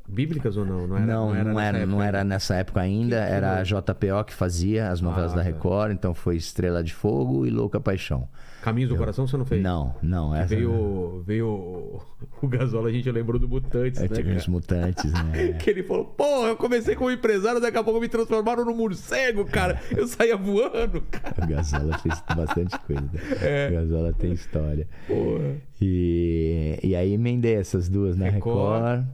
Bíblicas 0.08 0.56
ou 0.56 0.64
não? 0.64 0.86
Não 0.86 0.96
era, 0.96 1.06
Não, 1.06 1.26
não 1.26 1.34
nessa 1.34 1.60
era, 1.62 1.86
não 1.86 2.02
época? 2.02 2.04
era 2.06 2.24
nessa 2.24 2.54
época 2.56 2.80
ainda. 2.80 3.20
Que- 3.20 3.26
que 3.26 3.32
Era 3.34 3.52
a 3.52 3.56
não? 3.56 3.62
JPO 3.64 4.24
que 4.26 4.34
fazia 4.34 4.88
as 4.90 5.00
novelas 5.00 5.32
Ah, 5.32 5.36
da 5.36 5.42
tá. 5.42 5.46
Record. 5.48 5.92
Então 5.92 6.14
foi 6.14 6.36
Estrela 6.36 6.82
de 6.82 6.94
Fogo 6.94 7.46
e 7.46 7.50
Louca 7.50 7.78
Paixão. 7.80 8.28
Caminhos 8.62 8.90
do 8.90 8.96
Coração 8.96 9.26
você 9.26 9.36
não 9.36 9.44
fez? 9.46 9.62
Não, 9.62 9.94
não. 10.02 10.34
Essa 10.34 10.48
Veio, 10.56 11.22
veio 11.24 11.46
o- 12.42 12.48
Gasola, 12.48 12.88
a 12.88 12.92
gente 12.92 13.08
lembrou 13.10 13.38
do 13.38 13.48
Mutantes, 13.48 14.00
É, 14.00 14.08
né? 14.08 14.16
tinha 14.22 14.34
os 14.36 14.48
mutantes, 14.48 15.12
né? 15.12 15.52
Que 15.60 15.70
ele 15.70 15.82
falou, 15.84 16.04
porra, 16.06 16.48
eu 16.48 16.56
comecei 16.56 16.96
como 16.96 17.10
empresário, 17.10 17.60
daqui 17.60 17.78
a 17.78 17.84
pouco 17.84 18.00
me 18.00 18.08
transformaram 18.08 18.64
no 18.64 18.74
morcego, 18.74 19.44
cara. 19.44 19.80
Eu 19.96 20.06
saía 20.08 20.36
voando, 20.36 21.00
cara. 21.08 21.34
O 21.44 21.46
Gazola 21.46 21.98
fez 21.98 22.20
bastante 22.36 22.76
coisa. 22.80 23.08
É. 23.40 23.68
O 23.68 23.72
Gazola 23.74 24.12
tem 24.12 24.32
história. 24.32 24.88
Porra. 25.06 25.54
E, 25.80 26.78
e 26.82 26.96
aí 26.96 27.12
emendei 27.12 27.54
essas 27.54 27.88
duas 27.88 28.16
na 28.16 28.28
Record. 28.28 28.96
Record. 28.96 29.06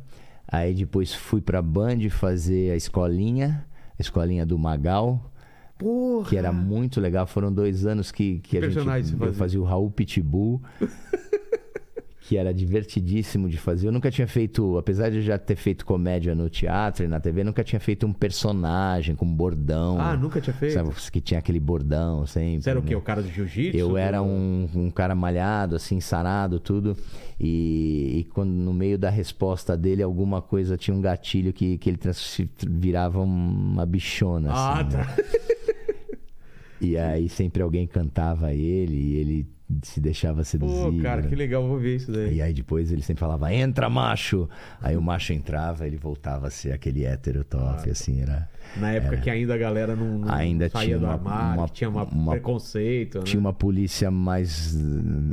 Aí 0.56 0.74
depois 0.74 1.12
fui 1.14 1.40
pra 1.40 1.60
Band 1.60 2.08
fazer 2.10 2.70
a 2.72 2.76
escolinha, 2.76 3.66
a 3.98 4.02
escolinha 4.02 4.44
do 4.46 4.58
Magal, 4.58 5.30
Porra. 5.78 6.28
que 6.28 6.36
era 6.36 6.52
muito 6.52 7.00
legal. 7.00 7.26
Foram 7.26 7.52
dois 7.52 7.84
anos 7.86 8.12
que, 8.12 8.38
que, 8.40 8.58
Que 8.58 8.64
a 8.64 8.68
gente 8.70 8.84
fazia? 8.84 9.32
fazia 9.32 9.60
o 9.60 9.64
Raul 9.64 9.90
Pitbull. 9.90 10.62
Que 12.26 12.38
era 12.38 12.54
divertidíssimo 12.54 13.50
de 13.50 13.58
fazer. 13.58 13.88
Eu 13.88 13.92
nunca 13.92 14.10
tinha 14.10 14.26
feito, 14.26 14.78
apesar 14.78 15.10
de 15.10 15.20
já 15.20 15.38
ter 15.38 15.56
feito 15.56 15.84
comédia 15.84 16.34
no 16.34 16.48
teatro 16.48 17.04
e 17.04 17.08
na 17.08 17.20
TV, 17.20 17.44
nunca 17.44 17.62
tinha 17.62 17.78
feito 17.78 18.06
um 18.06 18.12
personagem 18.14 19.14
com 19.14 19.26
bordão. 19.26 20.00
Ah, 20.00 20.16
nunca 20.16 20.40
tinha 20.40 20.54
feito? 20.54 20.72
Sabe, 20.72 20.90
que 21.12 21.20
tinha 21.20 21.38
aquele 21.38 21.60
bordão 21.60 22.26
sempre. 22.26 22.62
Você 22.62 22.70
era 22.70 22.78
o 22.78 22.82
né? 22.82 22.88
quê? 22.88 22.96
O 22.96 23.02
cara 23.02 23.20
do 23.20 23.28
jiu-jitsu? 23.28 23.76
Eu 23.76 23.98
era 23.98 24.22
um, 24.22 24.68
um 24.74 24.90
cara 24.90 25.14
malhado, 25.14 25.76
assim, 25.76 26.00
sarado, 26.00 26.58
tudo. 26.58 26.96
E, 27.38 28.20
e 28.20 28.24
quando 28.32 28.50
no 28.50 28.72
meio 28.72 28.96
da 28.96 29.10
resposta 29.10 29.76
dele, 29.76 30.02
alguma 30.02 30.40
coisa 30.40 30.78
tinha 30.78 30.96
um 30.96 31.02
gatilho 31.02 31.52
que, 31.52 31.76
que 31.76 31.90
ele 31.90 31.98
virava 32.70 33.20
uma 33.20 33.84
bichona. 33.84 34.50
Ah, 34.50 34.80
assim, 34.80 34.96
né? 34.96 35.04
tá. 35.04 35.16
E 36.80 36.98
aí 36.98 37.28
sempre 37.28 37.62
alguém 37.62 37.86
cantava 37.86 38.52
ele 38.52 38.94
e 38.94 39.16
ele 39.16 39.53
se 39.82 40.00
deixava 40.00 40.44
seduzir. 40.44 40.92
Pô, 40.92 41.02
cara, 41.02 41.22
né? 41.22 41.28
que 41.28 41.34
legal, 41.34 41.66
vou 41.66 41.78
ver 41.78 41.96
isso 41.96 42.12
daí. 42.12 42.36
E 42.36 42.42
aí 42.42 42.52
depois 42.52 42.92
ele 42.92 43.02
sempre 43.02 43.20
falava, 43.20 43.52
entra, 43.52 43.88
macho! 43.88 44.48
Aí 44.80 44.96
o 44.96 45.02
macho 45.02 45.32
entrava, 45.32 45.86
ele 45.86 45.96
voltava 45.96 46.48
a 46.48 46.50
ser 46.50 46.72
aquele 46.72 47.04
hétero 47.04 47.44
top, 47.44 47.90
assim, 47.90 48.20
era... 48.20 48.48
Na 48.76 48.90
época 48.92 49.16
que 49.18 49.30
ainda 49.30 49.54
a 49.54 49.58
galera 49.58 49.94
não, 49.94 50.18
não 50.18 50.32
Ainda 50.34 50.68
saía 50.68 50.86
tinha 50.86 50.98
do 50.98 51.06
armário, 51.06 51.58
uma- 51.60 51.66
que 51.68 51.72
tinha 51.74 51.88
uma, 51.90 52.04
uma- 52.04 52.32
preconceito, 52.32 53.18
né? 53.18 53.24
Tinha 53.24 53.38
uma 53.40 53.52
polícia 53.52 54.10
mais. 54.10 54.74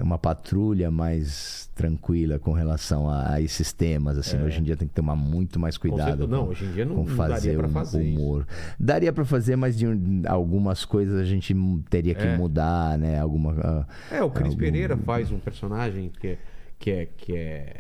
uma 0.02 0.18
patrulha 0.18 0.92
mais 0.92 1.70
tranquila 1.74 2.38
com 2.38 2.52
relação 2.52 3.10
a, 3.10 3.34
a 3.34 3.42
esses 3.42 3.74
temas. 3.74 4.18
Assim, 4.18 4.40
Hoje 4.42 4.60
em 4.60 4.64
dia 4.64 4.78
tem 4.78 4.88
que 4.88 4.94
tomar 4.94 5.16
muito 5.16 5.60
mais 5.60 5.78
cuidado. 5.78 6.08
certeza. 6.10 6.28
Não, 6.28 6.48
hoje 6.50 6.66
em 6.66 6.72
dia 6.72 6.86
não- 6.86 6.96
com 6.98 7.04
não 7.06 7.16
daria 7.18 7.34
fazer 7.36 7.58
pra 7.58 7.68
um 7.68 7.72
fazer 7.72 8.04
isso. 8.04 8.22
humor. 8.22 8.48
Daria 8.80 9.12
pra 9.14 9.26
fazer, 9.26 9.56
mas 9.56 9.78
de 9.78 9.88
um- 9.88 10.22
algumas 10.28 10.86
coisas 10.86 11.20
a 11.20 11.26
gente 11.26 11.56
teria 11.90 12.14
que 12.14 12.24
É. 12.28 12.38
mudar, 12.38 12.98
né? 12.98 13.20
Alguma. 13.20 13.56
ah, 13.60 13.86
É, 14.12 14.22
o 14.24 14.30
Cris 14.30 14.48
algum- 14.50 14.60
Pereira 14.60 14.96
faz 14.98 15.32
um 15.32 15.40
personagem 15.40 16.12
que 16.20 16.28
é, 16.28 16.38
que 16.78 16.92
é, 16.92 17.06
que 17.06 17.36
é, 17.36 17.76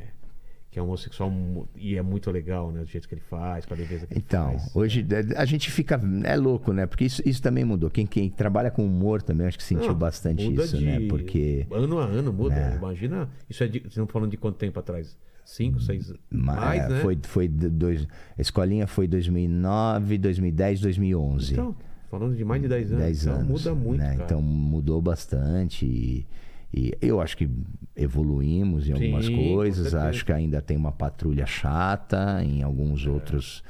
que 0.71 0.79
é 0.79 0.81
homossexual 0.81 1.31
e 1.75 1.97
é 1.97 2.01
muito 2.01 2.31
legal, 2.31 2.71
né? 2.71 2.79
Do 2.79 2.87
jeito 2.87 3.05
que 3.07 3.13
ele 3.13 3.21
faz, 3.29 3.65
com 3.65 3.73
a 3.73 3.77
leveza 3.77 4.07
que 4.07 4.13
ele 4.13 4.23
Então, 4.25 4.51
faz. 4.57 4.75
hoje 4.75 5.05
a 5.35 5.43
gente 5.43 5.69
fica. 5.69 5.99
É 6.23 6.35
louco, 6.37 6.71
né? 6.71 6.85
Porque 6.85 7.03
isso, 7.03 7.21
isso 7.25 7.41
também 7.41 7.65
mudou. 7.65 7.89
Quem, 7.89 8.07
quem 8.07 8.29
trabalha 8.29 8.71
com 8.71 8.85
humor 8.85 9.21
também 9.21 9.47
acho 9.47 9.57
que 9.57 9.63
sentiu 9.65 9.87
Não, 9.89 9.95
bastante 9.95 10.49
muda 10.49 10.63
isso, 10.63 10.77
de 10.77 10.85
né? 10.85 11.07
Porque. 11.09 11.67
Ano 11.69 11.99
a 11.99 12.05
ano 12.05 12.31
muda. 12.31 12.55
É. 12.55 12.75
Imagina. 12.77 13.29
Isso 13.49 13.63
é 13.63 13.67
de. 13.67 13.79
Vocês 13.79 13.91
estão 13.91 14.07
falando 14.07 14.31
de 14.31 14.37
quanto 14.37 14.55
tempo 14.57 14.79
atrás? 14.79 15.17
Cinco, 15.43 15.81
seis. 15.81 16.13
Ma- 16.29 16.55
Mais, 16.55 16.83
é, 16.83 16.87
né? 16.89 16.99
foi, 17.01 17.17
foi 17.23 17.47
dois, 17.49 18.07
a 18.37 18.41
escolinha 18.41 18.87
foi 18.87 19.07
2009, 19.07 20.17
2010, 20.19 20.79
2011. 20.79 21.51
Então, 21.53 21.75
falando 22.09 22.35
de 22.35 22.45
mais 22.45 22.61
de 22.61 22.67
10 22.69 22.91
anos. 22.93 23.03
10 23.03 23.23
então, 23.23 23.35
anos. 23.35 23.47
muda 23.49 23.75
muito, 23.75 23.99
né? 23.99 24.17
Então 24.23 24.41
mudou 24.41 25.01
bastante 25.01 25.85
e, 25.85 26.25
e 26.73 26.93
eu 27.01 27.19
acho 27.19 27.35
que 27.35 27.49
evoluímos 27.95 28.87
em 28.87 28.93
algumas 28.93 29.25
Sim, 29.25 29.35
coisas. 29.53 29.93
Acho 29.93 30.25
que 30.25 30.31
ainda 30.31 30.61
tem 30.61 30.77
uma 30.77 30.91
patrulha 30.91 31.45
chata, 31.45 32.41
em 32.43 32.63
alguns 32.63 33.05
outros, 33.05 33.63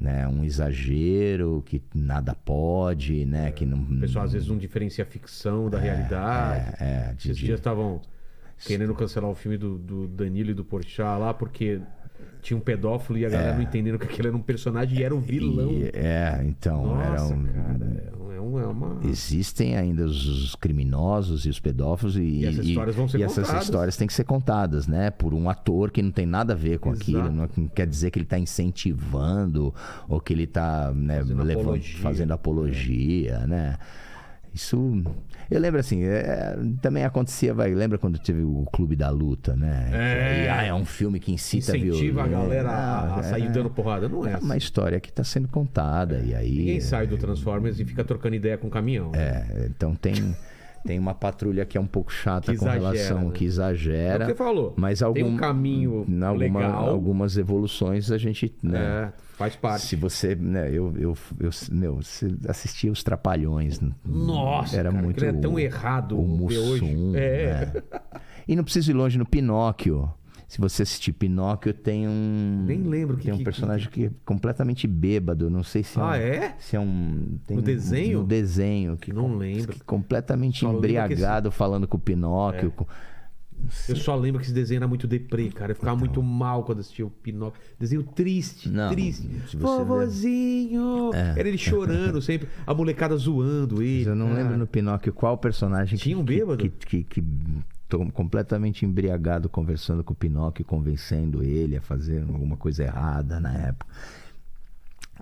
né? 0.00 0.26
Um 0.28 0.44
exagero 0.44 1.62
que 1.66 1.82
nada 1.94 2.34
pode, 2.34 3.24
né? 3.24 3.50
Que 3.52 3.64
não. 3.64 3.78
O 3.78 4.00
pessoal 4.00 4.24
às 4.24 4.32
vezes 4.32 4.48
não 4.48 4.56
diferencia 4.58 5.04
a 5.04 5.06
ficção 5.06 5.68
da 5.70 5.78
realidade. 5.78 6.74
é, 6.80 7.08
é, 7.10 7.12
de- 7.14 7.30
Esses 7.30 7.38
dias 7.38 7.58
estavam 7.60 8.00
querendo 8.66 8.94
cancelar 8.94 9.30
o 9.30 9.34
filme 9.34 9.56
do, 9.56 9.78
do 9.78 10.08
Danilo 10.08 10.50
e 10.50 10.54
do 10.54 10.64
Porchat 10.64 11.18
lá, 11.20 11.32
porque 11.32 11.80
tinha 12.42 12.56
um 12.56 12.60
pedófilo 12.60 13.18
e 13.18 13.26
a 13.26 13.28
galera 13.28 13.54
não 13.54 13.62
entendendo 13.62 13.98
que 13.98 14.06
aquele 14.06 14.28
era 14.28 14.36
um 14.36 14.40
personagem 14.40 14.98
e 14.98 15.02
era 15.02 15.14
um 15.14 15.20
vilão. 15.20 15.70
e- 15.72 15.90
é, 15.92 16.40
então 16.46 17.00
era 17.00 17.10
Nossa, 17.10 17.34
um, 17.34 17.44
cara, 17.44 18.12
é, 18.34 18.40
um- 18.40 18.58
é 18.60 18.66
uma... 18.66 19.00
Existem 19.04 19.76
ainda 19.76 20.04
os, 20.04 20.24
os 20.26 20.54
criminosos 20.54 21.44
e 21.44 21.48
os 21.50 21.58
pedófilos 21.60 22.16
e, 22.16 22.20
E 22.22 22.46
essas 22.46 22.64
histórias 22.66 22.96
vão 22.96 23.08
ser 23.08 23.18
e 23.18 23.22
essas 23.24 23.44
contadas. 23.46 23.64
histórias 23.64 23.96
têm 23.96 24.06
que 24.06 24.14
ser 24.14 24.24
contadas, 24.24 24.86
né? 24.86 25.10
Por 25.10 25.34
um 25.34 25.50
ator 25.50 25.90
que 25.90 26.00
não 26.00 26.10
tem 26.12 26.24
nada 26.26 26.52
a 26.54 26.56
ver 26.56 26.78
com 26.78 26.90
Exato. 26.90 27.02
aquilo. 27.02 27.30
Não, 27.30 27.48
não 27.56 27.68
quer 27.68 27.86
dizer 27.86 28.10
que 28.10 28.18
ele 28.18 28.24
está 28.24 28.38
incentivando 28.38 29.74
ou 30.08 30.20
que 30.20 30.32
ele 30.32 30.44
está 30.44 30.92
né, 30.94 31.18
Fazendo 31.18 31.42
levando- 31.42 31.62
apologia. 31.62 31.98
fazendo 32.00 32.32
apologia, 32.32 33.38
né? 33.46 33.76
Isso. 34.54 35.02
Eu 35.50 35.60
lembro 35.60 35.80
assim, 35.80 36.04
é, 36.04 36.54
também 36.82 37.04
acontecia, 37.04 37.54
vai, 37.54 37.74
lembra 37.74 37.96
quando 37.96 38.18
teve 38.18 38.42
o 38.42 38.66
Clube 38.72 38.94
da 38.94 39.08
Luta, 39.08 39.56
né? 39.56 39.88
É. 39.92 40.44
E, 40.44 40.48
ah, 40.48 40.62
é 40.64 40.74
um 40.74 40.84
filme 40.84 41.18
que 41.18 41.32
incita 41.32 41.74
Incentiva 41.76 42.22
a 42.22 42.26
violência. 42.26 42.62
galera 42.62 42.70
a, 42.70 43.00
a 43.00 43.16
Não, 43.16 43.22
sair 43.22 43.46
é- 43.46 43.48
dando 43.48 43.70
porrada. 43.70 44.08
Não 44.08 44.26
é, 44.26 44.32
É 44.32 44.34
assim. 44.34 44.44
uma 44.44 44.56
história 44.58 45.00
que 45.00 45.08
está 45.08 45.24
sendo 45.24 45.48
contada. 45.48 46.18
E 46.18 46.34
aí. 46.34 46.58
Ninguém 46.58 46.80
sai 46.80 47.06
do 47.06 47.16
Transformers 47.16 47.80
e 47.80 47.84
fica 47.86 48.04
trocando 48.04 48.34
ideia 48.36 48.58
com 48.58 48.66
o 48.66 48.70
caminhão. 48.70 49.10
né? 49.12 49.46
É, 49.54 49.66
então 49.66 49.94
tem, 49.94 50.36
Tem 50.84 50.98
uma 50.98 51.14
patrulha 51.14 51.64
que 51.66 51.76
é 51.76 51.80
um 51.80 51.86
pouco 51.86 52.12
chata 52.12 52.52
Que 52.52 52.58
com 52.58 52.66
exagera, 52.66 52.90
relação 52.92 53.24
né? 53.28 53.30
que 53.34 53.44
É 53.44 53.46
exagera. 53.46 54.16
o 54.16 54.18
que 54.28 54.32
você 54.32 54.38
falou. 54.38 54.74
Mas 54.76 55.02
algum, 55.02 55.14
Tem 55.14 55.24
um 55.24 55.36
caminho 55.36 55.98
alguma- 56.00 56.32
legal. 56.32 56.88
algumas 56.88 57.36
evoluções 57.36 58.10
a 58.10 58.16
gente, 58.18 58.54
né? 58.62 58.78
É, 58.78 59.12
faz 59.36 59.56
parte. 59.56 59.84
Se 59.86 59.96
você, 59.96 60.34
né, 60.34 60.68
eu, 60.70 60.94
eu, 60.96 61.16
eu, 61.40 61.50
meu, 61.70 61.96
você 61.96 62.34
assistia 62.48 62.90
os 62.92 63.02
Trapalhões. 63.02 63.80
Nossa, 64.04 64.76
era 64.76 64.90
cara, 64.90 65.02
muito 65.02 65.16
aquilo 65.24 65.38
é 65.38 65.40
tão 65.40 65.58
errado 65.58 66.18
o. 66.18 66.26
Mussum, 66.26 67.12
É. 67.16 67.66
né? 67.74 67.82
E 68.46 68.56
não 68.56 68.64
preciso 68.64 68.90
ir 68.90 68.94
longe 68.94 69.18
no 69.18 69.26
Pinóquio. 69.26 70.10
Se 70.48 70.58
você 70.58 70.82
assistir 70.82 71.12
Pinóquio, 71.12 71.74
tem 71.74 72.08
um. 72.08 72.64
Nem 72.66 72.82
lembro 72.82 73.18
que- 73.18 73.24
Tem 73.24 73.34
um 73.34 73.38
que- 73.38 73.44
personagem 73.44 73.90
que, 73.90 74.06
é 74.06 74.10
completamente 74.24 74.86
bêbado. 74.86 75.50
Não 75.50 75.62
sei 75.62 75.82
se 75.82 75.98
é. 75.98 76.02
Ah, 76.02 76.06
um, 76.06 76.12
é? 76.14 76.54
Se 76.58 76.74
é 76.76 76.80
um. 76.80 77.38
tem 77.46 77.56
No 77.58 77.62
um- 77.62 77.66
desenho? 77.66 78.18
No 78.20 78.26
desenho. 78.26 78.96
Que, 78.96 79.12
Não 79.12 79.36
lembro. 79.36 79.74
que 79.74 79.80
completamente 79.84 80.60
Só 80.60 80.70
que 80.70 80.76
embriagado 80.76 81.50
falando 81.52 81.86
com 81.86 81.98
o 81.98 82.00
Pinóquio. 82.00 82.70
com- 82.70 82.86
Eu 83.88 83.96
só 83.96 84.14
lembro 84.16 84.38
que 84.40 84.46
esse 84.46 84.54
desenho 84.54 84.78
era 84.78 84.88
muito 84.88 85.06
deprê, 85.06 85.50
cara. 85.50 85.72
Eu 85.72 85.76
ficava 85.76 85.96
muito 85.96 86.22
mal 86.22 86.62
quando 86.64 86.78
assistia 86.78 87.04
o 87.04 87.10
Pinóquio. 87.10 87.60
Desenho 87.78 88.02
triste, 88.04 88.70
Não, 88.70 88.88
triste. 88.90 89.28
Vovozinho! 89.54 91.10
É. 91.12 91.40
Era 91.40 91.48
ele 91.48 91.58
chorando 91.58 92.22
sempre, 92.22 92.48
a 92.66 92.72
molecada 92.72 93.16
zoando 93.16 93.82
ele. 93.82 93.98
Mas 93.98 94.06
eu 94.06 94.14
não 94.14 94.28
cara. 94.28 94.38
lembro 94.42 94.56
no 94.58 94.66
Pinóquio 94.66 95.12
qual 95.12 95.36
personagem 95.36 95.98
Tinha 95.98 96.16
um 96.16 96.24
que, 96.24 96.36
bêbado? 96.38 96.56
que, 96.70 96.70
que, 96.70 97.04
que, 97.04 97.24
completamente 98.12 98.84
embriagado 98.84 99.48
conversando 99.48 100.04
com 100.04 100.12
o 100.12 100.16
Pinóquio, 100.16 100.64
convencendo 100.64 101.42
ele 101.42 101.76
a 101.76 101.80
fazer 101.80 102.22
alguma 102.22 102.56
coisa 102.56 102.84
errada 102.84 103.40
na 103.40 103.52
época. 103.52 103.86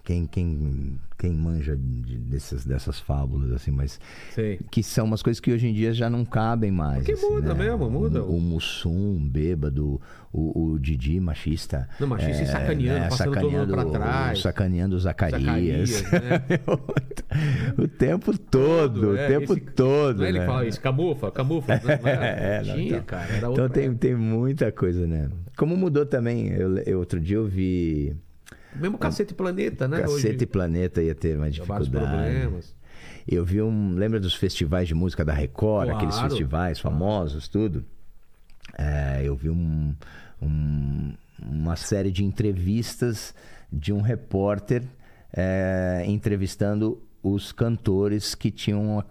Quem, 0.04 0.26
quem, 0.26 1.00
quem 1.18 1.32
manja 1.32 1.76
de- 1.76 2.18
dessas, 2.18 2.64
dessas 2.64 3.00
fábulas, 3.00 3.50
assim, 3.52 3.70
mas 3.70 3.98
Sei. 4.34 4.60
que 4.70 4.82
são 4.82 5.04
umas 5.06 5.22
coisas 5.22 5.40
que 5.40 5.50
hoje 5.52 5.66
em 5.66 5.72
dia 5.72 5.92
já 5.92 6.08
não 6.08 6.24
cabem 6.24 6.70
mais. 6.70 6.98
Porque 6.98 7.12
assim, 7.12 7.28
muda 7.28 7.54
né? 7.54 7.64
mesmo, 7.64 7.90
muda. 7.90 8.22
O, 8.22 8.36
o 8.36 8.40
Mussum, 8.40 9.18
bêbado, 9.28 10.00
o, 10.32 10.72
o 10.74 10.78
Didi, 10.78 11.18
machista. 11.18 11.88
Não, 11.98 12.06
machista 12.06 12.42
e 12.42 12.46
sacaneando, 12.46 13.08
passando 13.08 13.34
todo 13.40 13.50
mundo 13.50 13.72
pra 13.72 13.84
trás. 13.86 14.40
Sacaneando 14.40 14.96
o 14.96 15.00
Zacarias. 15.00 15.90
Zacarias, 15.90 16.02
né? 16.12 16.42
o 17.82 17.88
tempo 17.88 18.36
todo, 18.38 19.16
é, 19.16 19.24
o 19.24 19.40
tempo 19.40 19.52
esse- 19.54 19.60
todo. 19.62 20.18
Não 20.18 20.24
é 20.24 20.28
ele 20.28 20.38
né? 20.38 20.44
que 20.44 20.50
fala 20.50 20.66
isso, 20.66 20.80
camufla, 20.80 21.30
camufla. 21.32 21.74
Não, 21.82 21.98
não 22.02 22.08
era. 22.08 22.26
É, 22.26 22.62
não, 22.64 22.74
Tinha, 22.74 22.88
então. 22.88 23.02
cara. 23.04 23.38
Então 23.38 23.68
tem, 23.68 23.94
tem 23.94 24.14
muita 24.14 24.70
coisa, 24.70 25.06
né? 25.06 25.28
Como 25.56 25.76
mudou 25.76 26.04
também, 26.06 26.48
eu, 26.48 26.76
eu- 26.78 26.98
outro 26.98 27.18
dia 27.20 27.36
eu 27.36 27.46
vi 27.46 28.14
Mesmo 28.80 28.98
Cacete 28.98 29.34
Planeta, 29.34 29.86
né? 29.88 30.00
Cacete 30.02 30.26
hoje. 30.28 30.38
e 30.42 30.46
Planeta 30.46 31.02
ia 31.02 31.14
ter 31.14 31.36
mais 31.36 31.56
vários 31.58 31.88
dificuldade. 31.88 32.32
problemas. 32.32 32.74
Eu 33.26 33.44
vi 33.44 33.60
um. 33.60 33.94
Lembra 33.94 34.20
dos 34.20 34.34
festivais 34.34 34.86
de 34.88 34.94
música 34.94 35.24
da 35.24 35.32
Record, 35.32 35.86
Claro. 35.88 35.96
aqueles 35.96 36.18
festivais 36.18 36.78
famosos, 36.78 37.48
tudo? 37.48 37.84
É, 38.78 39.22
eu 39.24 39.34
vi 39.36 39.50
um, 39.50 39.94
um- 40.40 41.12
uma 41.38 41.76
série 41.76 42.10
de 42.10 42.24
entrevistas 42.24 43.34
de 43.72 43.92
um 43.92 44.00
repórter 44.00 44.82
é, 45.32 46.04
entrevistando 46.06 47.02
os 47.22 47.52
cantores 47.52 48.34
que 48.34 48.50
tinham 48.50 49.00
a- 49.00 49.04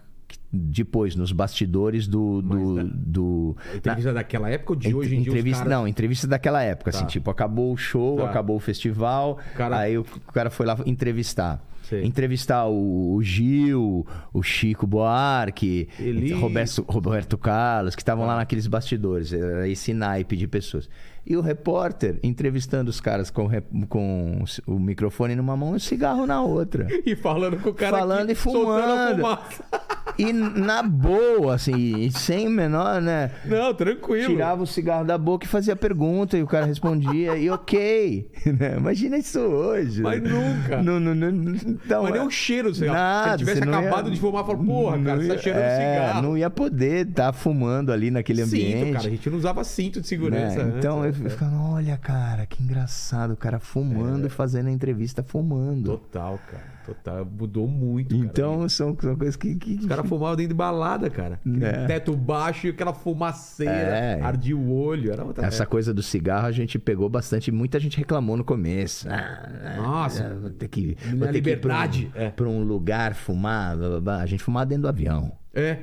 depois 0.51 1.15
nos 1.15 1.31
bastidores 1.31 2.07
do. 2.07 2.41
do, 2.41 2.55
Mas 2.75 2.87
do- 2.93 3.57
entrevista 3.75 4.13
daquela 4.13 4.49
época 4.49 4.73
ou 4.73 4.75
de 4.79 4.87
Ent- 4.89 4.93
hoje 4.95 5.15
em 5.15 5.21
dia? 5.21 5.29
entrevista, 5.31 5.63
caras- 5.63 5.77
Não, 5.79 5.87
entrevista 5.87 6.27
daquela 6.27 6.61
época, 6.63 6.91
Tá. 6.91 6.97
assim, 6.97 7.07
tipo, 7.07 7.29
acabou 7.29 7.73
o 7.73 7.77
show, 7.77 8.17
Tá. 8.17 8.29
acabou 8.29 8.55
o 8.55 8.59
festival, 8.59 9.37
cara- 9.55 9.79
aí 9.79 9.97
o 9.97 10.03
cara 10.33 10.49
foi 10.49 10.65
lá 10.65 10.77
entrevistar. 10.85 11.61
Sei. 11.83 12.03
Entrevistar 12.03 12.65
o, 12.65 13.13
o 13.13 13.21
Gil, 13.21 14.07
o 14.33 14.41
Chico 14.41 14.87
Buarque, 14.87 15.87
Eli- 15.99 16.31
Roberto, 16.33 16.83
Roberto 16.89 17.37
Carlos, 17.37 17.93
que 17.93 18.01
estavam 18.01 18.25
lá 18.25 18.35
naqueles 18.37 18.65
bastidores, 18.65 19.31
era 19.31 19.67
esse 19.69 19.93
naipe 19.93 20.35
de 20.35 20.47
pessoas. 20.47 20.89
E 21.25 21.35
o 21.35 21.41
repórter 21.41 22.19
entrevistando 22.21 22.89
os 22.89 23.01
caras 23.01 23.31
com, 23.31 23.49
com 23.89 24.43
o 24.67 24.79
microfone 24.79 25.35
numa 25.35 25.57
mão 25.57 25.73
e 25.73 25.77
o 25.77 25.79
cigarro 25.79 26.25
na 26.27 26.41
outra. 26.41 26.87
E 27.05 27.15
falando 27.15 27.57
com 27.57 27.69
o 27.69 27.73
cara 27.73 27.97
Falando 27.97 28.29
e 28.29 28.35
fumando. 28.35 29.23
E 30.17 30.31
na 30.31 30.81
boa, 30.81 31.55
assim, 31.55 32.09
sem 32.11 32.47
menor, 32.47 33.01
né? 33.01 33.31
Não, 33.43 33.73
tranquilo. 33.73 34.29
Tirava 34.29 34.63
o 34.63 34.67
cigarro 34.67 35.03
da 35.03 35.17
boca 35.17 35.45
e 35.45 35.49
fazia 35.49 35.75
pergunta 35.75 36.37
e 36.37 36.43
o 36.43 36.47
cara 36.47 36.65
respondia 36.65 37.35
e 37.35 37.49
ok. 37.49 38.31
né? 38.57 38.77
Imagina 38.77 39.17
isso 39.17 39.39
hoje. 39.39 40.01
Mas 40.01 40.21
nunca. 40.23 40.81
Não, 40.81 41.01
não, 41.01 41.13
não, 41.13 41.55
então, 41.55 42.03
Mas 42.03 42.13
nem 42.13 42.21
é- 42.21 42.25
o 42.25 42.29
cheiro, 42.29 42.73
sei. 42.73 42.87
Se 42.87 42.93
Nada, 42.93 43.29
ele 43.31 43.37
tivesse 43.39 43.63
acabado 43.63 44.07
ia- 44.07 44.13
de 44.13 44.19
fumar, 44.21 44.45
fala, 44.45 44.57
porra, 44.57 44.97
cara, 44.99 45.21
você 45.21 45.27
tá 45.27 45.37
cheirando 45.37 45.63
é, 45.63 45.75
cigarro. 45.75 46.21
Não 46.21 46.37
ia 46.37 46.49
poder 46.49 47.07
estar 47.07 47.33
fumando 47.33 47.91
ali 47.91 48.09
naquele 48.09 48.41
ambiente. 48.41 48.77
Cinto, 48.85 48.93
cara. 48.93 49.07
A 49.07 49.09
gente 49.11 49.29
não 49.29 49.37
usava 49.37 49.63
cinto 49.65 49.93
de 49.95 49.99
né? 49.99 50.07
segurança. 50.07 50.61
antes, 50.61 50.77
Então 50.77 51.05
eu 51.23 51.29
ficava, 51.29 51.55
olha, 51.55 51.97
cara, 51.97 52.45
que 52.45 52.61
engraçado, 52.63 53.31
o 53.33 53.37
cara 53.37 53.59
fumando 53.59 54.27
e 54.27 54.29
fazendo 54.29 54.67
a 54.67 54.71
entrevista 54.71 55.23
fumando. 55.23 55.91
Total, 55.97 56.39
cara. 56.49 56.75
Total. 56.85 57.25
Mudou 57.25 57.67
muito, 57.67 58.09
cara. 58.15 58.23
Então 58.25 58.69
são, 58.69 58.95
são 58.99 59.15
coisas 59.15 59.35
que. 59.35 59.55
que... 59.55 59.75
Os 59.79 59.85
caras 59.87 60.07
fumavam 60.07 60.35
dentro 60.35 60.49
de 60.49 60.53
balada, 60.55 61.09
cara. 61.09 61.39
É. 61.61 61.85
Teto 61.87 62.15
baixo 62.15 62.67
e 62.67 62.69
aquela 62.69 62.93
fumaceira. 62.93 63.71
É. 63.73 64.21
Ardia 64.21 64.55
o 64.55 64.71
olho. 64.71 65.11
Era 65.11 65.23
outra 65.23 65.45
Essa 65.47 65.63
época. 65.63 65.71
coisa 65.71 65.93
do 65.93 66.03
cigarro 66.03 66.45
a 66.45 66.51
gente 66.51 66.77
pegou 66.77 67.09
bastante. 67.09 67.51
Muita 67.51 67.79
gente 67.79 67.97
reclamou 67.97 68.37
no 68.37 68.43
começo. 68.43 69.07
Ah, 69.09 69.75
Nossa. 69.77 70.23
é, 70.25 70.33
vou 70.35 70.49
ter 70.51 70.67
que, 70.67 70.95
vou 70.95 70.95
ter 70.95 71.09
ir 71.09 71.17
pra 71.17 71.27
um- 71.27 71.31
liberdade. 71.31 72.11
É. 72.13 72.29
pra 72.29 72.47
um 72.47 72.63
lugar 72.63 73.15
fumar. 73.15 73.75
blá, 73.75 73.89
blá, 73.89 74.01
blá. 74.01 74.17
A 74.21 74.25
gente 74.27 74.43
fumava 74.43 74.67
dentro 74.67 74.83
do 74.83 74.89
avião. 74.89 75.31
É. 75.55 75.77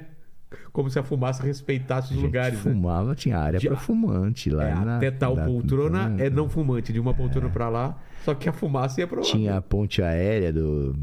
Como 0.72 0.88
se 0.88 0.98
a 0.98 1.02
fumaça 1.02 1.42
respeitasse 1.42 2.14
os 2.14 2.22
lugares, 2.22 2.64
né? 2.64 2.72
fumava, 2.72 3.14
tinha 3.14 3.36
área 3.38 3.60
para 3.60 3.76
fumante 3.76 4.48
lá. 4.48 4.68
É, 4.68 4.74
na- 4.74 4.96
até 4.96 5.10
tal 5.10 5.36
da- 5.36 5.44
poltrona 5.44 6.14
é 6.18 6.30
da- 6.30 6.36
não 6.36 6.48
fumante. 6.48 6.92
De 6.94 6.98
uma 6.98 7.12
poltrona 7.12 7.50
pra 7.50 7.68
lá, 7.68 7.98
só 8.24 8.34
que 8.34 8.48
a 8.48 8.52
fumaça 8.54 8.98
ia 9.00 9.06
pro 9.06 9.16
lado. 9.18 9.28
Tinha 9.28 9.58
a 9.58 9.60
ponte 9.60 10.00
aérea 10.02 10.50
do 10.50 10.96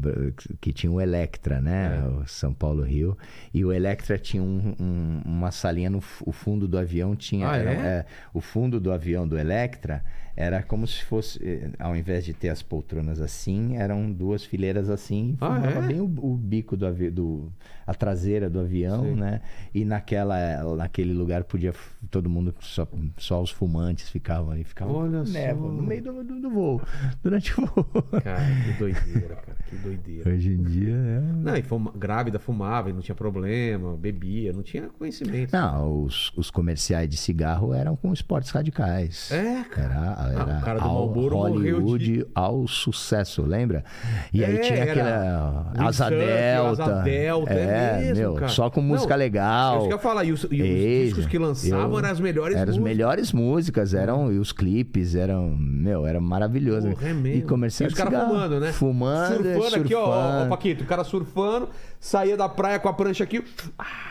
que 0.60 0.72
tinha 0.72 0.90
o 0.90 1.00
Electra, 1.00 1.60
né? 1.60 2.02
É. 2.04 2.08
O 2.08 2.26
São 2.26 2.52
Paulo 2.52 2.82
Rio. 2.82 3.16
E 3.54 3.64
o 3.64 3.72
Electra 3.72 4.18
tinha 4.18 4.42
um- 4.42 4.74
um- 4.80 5.22
uma 5.24 5.52
salinha 5.52 5.88
no 5.88 6.00
fundo 6.00 6.66
do 6.66 6.76
avião 6.76 7.14
tinha 7.14 7.48
Ah, 7.48 7.56
era- 7.56 7.70
é? 7.70 8.06
o 8.34 8.40
fundo 8.40 8.80
do 8.80 8.90
avião 8.90 9.28
do 9.28 9.38
Electra 9.38 10.02
era 10.36 10.62
como 10.62 10.86
se 10.86 11.04
fosse 11.04 11.38
eh, 11.42 11.70
ao 11.78 11.94
invés 11.96 12.24
de 12.24 12.32
ter 12.32 12.48
as 12.48 12.62
poltronas 12.62 13.20
assim, 13.20 13.76
eram 13.76 14.10
duas 14.10 14.44
fileiras 14.44 14.88
assim, 14.88 15.36
Ah, 15.40 15.46
formava 15.60 15.84
é? 15.84 15.88
bem 15.88 16.00
o, 16.00 16.04
o 16.04 16.36
bico 16.36 16.76
do 16.76 16.86
avião, 16.86 17.12
do 17.12 17.52
a 17.86 17.94
traseira 17.94 18.48
do 18.48 18.60
avião, 18.60 19.02
Sei. 19.02 19.14
né? 19.16 19.40
E 19.74 19.84
naquela 19.84 20.74
naquele 20.76 21.12
lugar 21.12 21.42
podia 21.44 21.72
todo 22.10 22.30
mundo 22.30 22.54
só 22.60 22.86
só 23.18 23.42
os 23.42 23.50
fumantes 23.50 24.08
ficavam 24.08 24.50
ali, 24.52 24.62
ficavam 24.64 24.94
Olha 24.94 25.24
só. 25.24 25.32
neva, 25.32 25.60
no 25.60 25.82
meio 25.82 26.02
do, 26.02 26.24
do, 26.24 26.40
do 26.40 26.50
voo, 26.50 26.80
durante 27.22 27.52
o 27.60 27.66
voo. 27.66 27.84
Cara, 28.22 28.40
que 28.64 28.72
doideira, 28.78 29.34
cara. 29.36 29.56
Que 29.68 29.76
doideira. 29.76 30.30
Hoje 30.30 30.52
em 30.52 30.62
dia 30.62 30.94
é. 30.94 31.20
Não, 31.20 31.56
e 31.56 31.62
fuma- 31.62 31.92
grávida 31.96 32.38
fumava 32.38 32.90
e 32.90 32.92
não 32.92 33.00
tinha 33.00 33.14
problema, 33.14 33.96
bebia, 33.96 34.52
não 34.52 34.62
tinha 34.62 34.88
conhecimento. 34.88 35.52
Não, 35.52 36.02
os, 36.04 36.32
os 36.36 36.50
comerciais 36.50 37.08
de 37.08 37.16
cigarro 37.16 37.74
eram 37.74 37.96
com 37.96 38.12
esportes 38.12 38.50
radicais. 38.50 39.30
É, 39.32 39.64
cara. 39.64 39.90
Era, 39.90 40.19
era 40.28 40.58
o 40.58 40.60
cara 40.62 40.78
do 40.80 40.84
ao 40.84 41.06
Hollywood 41.06 42.04
de- 42.04 42.26
ao 42.34 42.66
sucesso, 42.66 43.42
lembra? 43.42 43.84
E 44.32 44.44
aí 44.44 44.56
É, 44.56 44.60
tinha 44.60 44.78
era 44.80 44.92
aquela 44.92 45.72
Asa 45.88 46.10
Delta. 46.10 46.82
Asa 46.82 47.02
Delta, 47.02 47.52
é 47.52 47.98
mesmo, 48.00 48.16
meu, 48.16 48.34
cara. 48.34 48.48
só 48.48 48.70
com 48.70 48.80
música 48.80 49.14
Não, 49.14 49.18
legal. 49.18 49.74
É 49.74 49.76
isso 49.78 49.86
que 49.86 49.92
eu 49.92 49.96
ia 49.96 50.02
falar. 50.02 50.24
E 50.24 50.32
os, 50.32 50.42
e 50.50 50.62
os 50.62 51.04
discos 51.06 51.26
que 51.26 51.38
lançavam 51.38 51.92
eu- 51.92 51.98
eram 51.98 52.10
as 52.10 52.20
melhores 52.20 52.56
Eram 52.56 52.70
as 52.70 52.78
músicas. 52.78 52.84
melhores 52.96 53.32
músicas, 53.32 53.94
eram, 53.94 54.32
e 54.32 54.38
os 54.38 54.52
clipes 54.52 55.14
eram, 55.14 55.48
meu, 55.56 56.06
era 56.06 56.20
maravilhoso. 56.20 56.88
Porra, 56.90 57.08
é 57.08 57.10
E 57.10 57.14
mesmo. 57.14 57.48
comercial 57.48 57.88
E 57.88 57.92
os 57.92 57.98
caras 57.98 58.22
fumando, 58.28 58.60
né? 58.60 58.72
Fumando, 58.72 59.36
Surfando 59.42 59.76
aqui, 59.84 59.94
ó, 59.94 60.00
ó, 60.04 60.22
surfando. 60.22 60.48
Paquito. 60.50 60.84
O 60.84 60.86
cara 60.86 61.04
surfando, 61.04 61.68
saía 61.98 62.36
da 62.36 62.48
praia 62.48 62.78
com 62.78 62.88
a 62.88 62.92
prancha 62.92 63.24
aqui. 63.24 63.42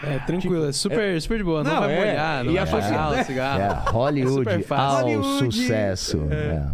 É, 0.03 0.19
tranquilo, 0.19 0.65
é 0.67 0.71
super, 0.71 1.21
super 1.21 1.37
de 1.37 1.43
boa. 1.43 1.63
Não, 1.63 1.73
Não, 1.73 1.79
vai 1.81 1.93
é, 1.93 1.97
molhar, 1.99 2.43
não 2.43 2.51
e 2.51 2.55
vai 2.55 2.63
a 2.63 2.65
molhar 2.65 2.81
sociedade- 2.83 3.21
o 3.21 3.25
cigarro. 3.25 3.59
É, 3.61 3.91
Hollywood 3.91 4.63
fácil. 4.63 4.97
ao 4.97 5.01
Hollywood. 5.03 5.67
Sucesso. 5.99 6.33
é. 6.33 6.71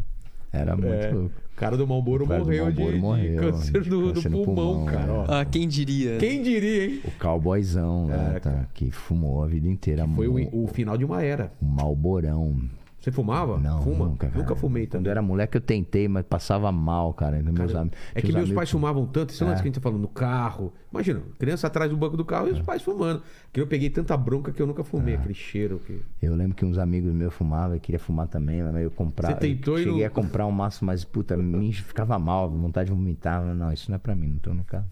Era 0.53 0.75
muito 0.77 0.93
É, 0.93 1.11
louco. 1.11 1.35
o 1.35 1.55
cara 1.57 1.75
do 1.75 1.85
Malboro 1.85 2.25
cara 2.25 2.39
do 2.39 2.45
morreu, 2.45 2.71
de, 2.71 2.79
Marlboro 2.79 2.95
de 2.95 3.01
morreu, 3.01 3.51
câncer 3.51 3.81
de 3.81 3.89
do, 3.89 4.01
do 4.07 4.13
câncer 4.13 4.29
no 4.31 4.43
pulmão, 4.45 4.65
pulmão, 4.67 4.85
cara. 4.85 5.11
ó. 5.13 5.25
Ah, 5.27 5.43
quem 5.45 5.67
diria? 5.67 6.17
Quem 6.17 6.41
diria, 6.41 6.85
hein? 6.85 7.01
O 7.03 7.11
cowboyzão 7.19 8.07
lá, 8.07 8.15
É, 8.35 8.39
tá, 8.39 8.51
cara. 8.51 8.69
que 8.73 8.89
fumou 8.89 9.43
a 9.43 9.47
vida 9.47 9.67
inteira. 9.67 10.07
Foi 10.07 10.27
o, 10.29 10.63
o, 10.63 10.67
final 10.67 10.97
de 10.97 11.03
uma 11.03 11.21
era. 11.21 11.51
o 11.61 11.65
Malborão. 11.65 12.57
Você 13.01 13.11
fumava? 13.11 13.59
Não, 13.59 13.83
Fuma? 13.83 14.05
nunca, 14.07 14.27
cara. 14.29 14.39
Nunca 14.39 14.55
fumei 14.55 14.85
Quando 14.87 14.91
também. 14.93 15.05
eu 15.07 15.11
era 15.11 15.21
moleque 15.21 15.57
eu 15.57 15.61
tentei, 15.61 16.07
mas 16.07 16.25
passava 16.25 16.71
mal, 16.71 17.13
cara. 17.13 17.39
Meus 17.39 17.75
am- 17.75 17.91
É 18.15 18.19
que 18.21 18.27
meus 18.31 18.37
amigos- 18.37 18.55
pais 18.55 18.71
fumavam 18.71 19.05
tanto, 19.05 19.31
esse 19.31 19.43
lance 19.43 19.57
É. 19.57 19.61
que 19.61 19.61
a 19.61 19.65
gente 19.65 19.75
tá 19.75 19.81
falando, 19.81 20.01
no 20.01 20.07
carro. 20.07 20.73
Imagina, 20.91 21.21
criança 21.37 21.67
atrás 21.67 21.91
do 21.91 21.95
banco 21.97 22.17
do 22.17 22.25
carro 22.25 22.47
e 22.47 22.51
os 22.51 22.61
pais 22.61 22.81
fumando. 22.81 23.21
Que 23.55 23.61
eu 23.61 23.67
peguei 23.67 23.89
tanta 23.89 24.17
bronca 24.17 24.51
que 24.51 24.61
eu 24.61 24.67
nunca 24.67 24.83
fumei, 24.83 25.13
É. 25.13 25.17
aquele 25.17 25.33
cheiro. 25.33 25.79
Que... 25.87 26.01
Eu 26.21 26.35
lembro 26.35 26.53
que 26.57 26.65
uns 26.65 26.77
amigos 26.77 27.13
meus 27.13 27.33
fumavam 27.33 27.77
e 27.77 27.79
queria 27.79 27.97
fumar 27.97 28.27
também, 28.27 28.61
mas 28.61 28.83
eu 28.83 28.91
comprava. 28.91 29.33
Você 29.33 29.39
tentou 29.39 29.75
eu 29.77 29.81
e 29.81 29.85
não- 29.85 29.91
cheguei 29.93 30.05
a 30.05 30.09
comprar 30.09 30.45
um 30.45 30.51
maço, 30.51 30.83
mas 30.83 31.05
puta, 31.05 31.37
me 31.39 31.71
ficava 31.71 32.19
mal, 32.19 32.49
vontade 32.51 32.89
de 32.89 32.93
vomitar. 32.93 33.41
Não, 33.55 33.71
isso 33.71 33.89
não 33.89 33.95
é 33.95 33.97
pra 33.97 34.13
mim, 34.13 34.27
não 34.27 34.39
tô 34.39 34.53
no 34.53 34.65
carro. 34.65 34.85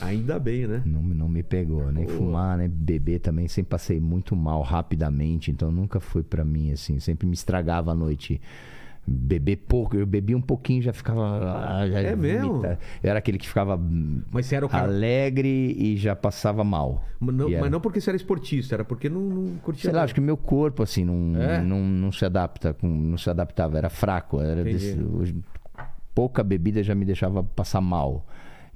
Ainda 0.00 0.38
bem, 0.38 0.66
né? 0.66 0.80
Não, 0.86 1.02
não 1.02 1.28
me 1.28 1.42
pegou, 1.42 1.92
nem 1.92 2.06
fumar, 2.06 2.56
nem 2.56 2.70
beber 2.70 3.18
também. 3.18 3.48
Sempre 3.48 3.68
passei 3.68 4.00
muito 4.00 4.34
mal 4.34 4.62
rapidamente, 4.62 5.50
então 5.50 5.70
nunca 5.70 6.00
foi 6.00 6.22
pra 6.22 6.42
mim 6.42 6.72
assim. 6.72 6.98
Sempre 6.98 7.26
me 7.26 7.34
estragava 7.34 7.92
a 7.92 7.94
noite. 7.94 8.40
Beber 9.08 9.58
pouco, 9.68 9.96
eu 9.96 10.04
bebia 10.04 10.36
um 10.36 10.40
pouquinho 10.40 10.82
já 10.82 10.92
ficava. 10.92 11.22
ah, 11.22 11.88
já 11.88 12.00
É 12.00 12.16
mesmo? 12.16 12.64
Eu 12.66 12.76
era 13.10 13.20
aquele 13.20 13.38
que 13.38 13.46
ficava 13.46 13.80
Mas 14.32 14.46
você 14.46 14.56
era 14.56 14.66
o 14.66 14.68
cara. 14.68 14.84
alegre 14.88 15.48
e 15.78 15.96
já 15.96 16.16
passava 16.16 16.64
mal. 16.64 17.04
Mas 17.20 17.34
não, 17.36 17.48
era- 17.48 17.60
mas 17.60 17.70
não 17.70 17.80
porque 17.80 18.00
você 18.00 18.10
era 18.10 18.16
esportista, 18.16 18.74
era 18.74 18.84
porque 18.84 19.08
não, 19.08 19.20
não 19.20 19.56
curtia. 19.58 19.82
Sei 19.90 19.92
lá, 19.92 20.02
acho 20.02 20.12
que 20.14 20.20
meu 20.20 20.36
corpo, 20.36 20.82
assim, 20.82 21.04
não, 21.04 21.40
É? 21.40 21.62
não, 21.62 21.80
não 21.84 22.10
se 22.10 22.24
adapta, 22.24 22.76
não 22.82 23.16
se 23.16 23.30
adaptava, 23.30 23.78
era 23.78 23.88
fraco. 23.88 24.40
Era 24.40 24.64
desse- 24.64 24.98
pouca 26.14 26.42
bebida 26.42 26.82
já 26.82 26.94
me 26.94 27.04
deixava 27.04 27.44
passar 27.44 27.80
mal. 27.80 28.26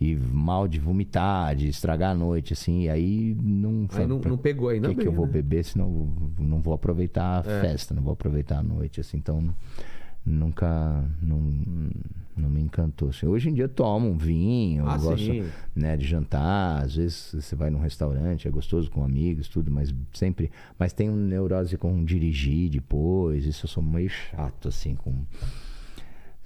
E 0.00 0.14
mal 0.16 0.66
de 0.66 0.78
vomitar, 0.80 1.54
de 1.56 1.68
estragar 1.68 2.12
a 2.12 2.14
noite, 2.14 2.54
assim. 2.54 2.82
E 2.84 2.88
aí 2.88 3.36
não. 3.42 3.86
Aí 3.92 4.06
não, 4.06 4.18
não 4.20 4.38
pegou 4.38 4.68
ainda 4.70 4.86
O 4.86 4.90
que, 4.92 4.96
bem. 4.96 5.02
que 5.04 5.08
eu 5.08 5.12
vou 5.12 5.26
né? 5.26 5.32
beber, 5.32 5.62
senão 5.64 5.90
vou- 5.90 6.32
não 6.38 6.60
vou 6.62 6.72
aproveitar 6.72 7.44
a 7.44 7.50
É. 7.50 7.60
festa, 7.60 7.92
não 7.94 8.02
vou 8.02 8.12
aproveitar 8.14 8.58
a 8.60 8.62
noite, 8.62 9.00
assim. 9.00 9.18
Então 9.18 9.54
nunca. 10.24 11.04
Não, 11.22 11.38
não 12.36 12.48
me 12.48 12.60
encantou. 12.60 13.10
Assim. 13.10 13.26
Hoje 13.26 13.50
em 13.50 13.54
dia 13.54 13.64
eu 13.64 13.68
tomo 13.68 14.08
um 14.08 14.16
vinho, 14.16 14.88
Ah, 14.88 14.96
eu 14.96 15.00
gosto 15.00 15.44
né, 15.74 15.96
de 15.96 16.06
jantar, 16.06 16.82
às 16.82 16.96
vezes 16.96 17.34
você 17.34 17.54
vai 17.54 17.70
num 17.70 17.80
restaurante, 17.80 18.48
é 18.48 18.50
gostoso 18.50 18.90
com 18.90 19.04
amigos, 19.04 19.48
tudo, 19.48 19.70
mas 19.70 19.94
sempre, 20.12 20.50
mas 20.78 20.92
tem 20.92 21.10
um 21.10 21.16
neurose 21.16 21.76
com 21.76 22.02
dirigir 22.04 22.70
depois, 22.70 23.44
isso 23.44 23.66
eu 23.66 23.68
sou 23.68 23.82
meio 23.82 24.08
chato 24.08 24.68
assim 24.68 24.94
com 24.94 25.24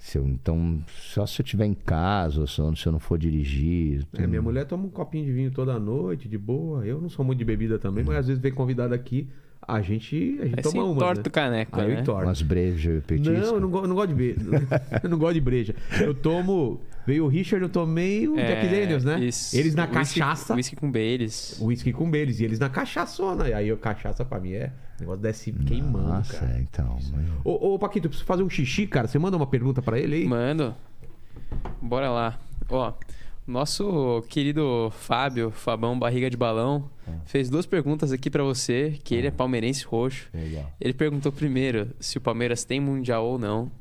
se 0.05 0.19
eu, 0.19 0.27
então, 0.27 0.83
só 0.87 1.25
se 1.25 1.41
eu 1.41 1.43
estiver 1.43 1.65
em 1.65 1.73
casa, 1.73 2.39
ou 2.39 2.45
se 2.45 2.59
eu, 2.59 2.75
se 2.75 2.85
eu 2.85 2.91
não 2.91 2.99
for 2.99 3.17
dirigir. 3.17 4.05
É, 4.13 4.27
minha 4.27 4.41
mulher 4.41 4.63
toma 4.65 4.85
um 4.85 4.89
copinho 4.89 5.25
de 5.25 5.31
vinho 5.31 5.49
toda 5.49 5.79
noite, 5.79 6.29
de 6.29 6.37
boa. 6.37 6.85
Eu 6.85 7.01
não 7.01 7.09
sou 7.09 7.25
muito 7.25 7.39
de 7.39 7.45
bebida 7.45 7.79
também, 7.79 8.03
mas 8.03 8.17
às 8.17 8.27
vezes 8.27 8.39
vem 8.39 8.53
convidado 8.53 8.93
aqui, 8.93 9.27
a 9.67 9.81
gente, 9.81 10.37
a 10.41 10.45
gente 10.45 10.55
Aí 10.57 10.63
toma 10.63 10.75
você 10.75 10.79
uma. 10.79 10.93
entorta 10.95 11.21
né? 11.21 11.27
o 11.27 11.31
caneco, 11.31 11.79
Aí 11.81 11.89
eu 11.89 11.95
né? 11.95 12.01
entorto. 12.01 12.23
Umas 12.27 12.41
brejas, 12.41 13.03
petisco. 13.05 13.33
Não, 13.33 13.55
eu 13.55 13.59
não, 13.59 13.69
go- 13.69 13.79
eu 13.79 13.87
não 13.87 13.95
gosto 13.95 14.07
de 14.09 14.13
breja. 14.15 14.39
eu 15.03 15.09
não 15.09 15.17
gosto 15.17 15.33
de 15.33 15.41
breja. 15.41 15.75
Eu 15.99 16.13
tomo. 16.13 16.79
Veio 17.07 17.25
o 17.25 17.27
Richard, 17.27 17.61
eu 17.63 17.69
tomei 17.69 18.27
o 18.27 18.35
Jack 18.35 18.67
Daniels, 18.67 19.03
né? 19.03 19.19
É, 19.21 19.25
isso. 19.25 19.55
Eles 19.55 19.75
na 19.75 19.83
Whisky- 19.83 20.19
cachaça. 20.19 20.55
Whisky 20.55 20.75
com 20.75 20.91
Baileys. 20.91 21.57
Whisky 21.61 21.93
com 21.93 22.15
eles. 22.15 22.39
E 22.39 22.43
eles 22.45 22.57
na 22.59 22.67
cachaçona. 22.69 23.47
E 23.47 23.53
aí, 23.53 23.71
o 23.71 23.77
cachaça 23.77 24.25
pra 24.25 24.39
mim 24.39 24.53
é. 24.53 24.71
O 24.97 25.01
negócio 25.01 25.21
desce 25.21 25.51
queimando, 25.51 26.07
Nossa, 26.07 26.33
cara. 26.39 26.53
é, 26.53 26.61
então. 26.61 26.97
mas- 27.11 27.27
Ô, 27.43 27.73
ô, 27.75 27.79
Paquito, 27.79 28.07
eu 28.07 28.09
preciso 28.09 28.25
fazer 28.25 28.41
um 28.43 28.49
xixi, 28.49 28.87
cara. 28.87 29.07
Você 29.07 29.19
manda 29.19 29.35
uma 29.37 29.45
pergunta 29.45 29.81
pra 29.81 29.99
ele 29.99 30.15
aí? 30.15 30.25
Mando. 30.27 30.73
Bora 31.81 32.09
lá. 32.09 32.39
Ó, 32.69 32.93
nosso 33.45 34.23
querido 34.29 34.91
Fábio, 34.91 35.51
Fabão 35.51 35.97
Barriga 35.97 36.29
de 36.29 36.37
Balão, 36.37 36.89
fez 37.25 37.49
duas 37.49 37.65
perguntas 37.65 38.11
aqui 38.11 38.29
pra 38.29 38.43
você, 38.43 38.99
que 39.03 39.13
ele 39.13 39.27
é 39.27 39.31
palmeirense 39.31 39.85
roxo. 39.85 40.29
Legal. 40.33 40.71
Ele 40.79 40.93
perguntou 40.93 41.31
primeiro 41.31 41.89
se 41.99 42.17
o 42.17 42.21
Palmeiras 42.21 42.63
tem 42.63 42.79
mundial 42.79 43.25
ou 43.25 43.37
não. 43.37 43.71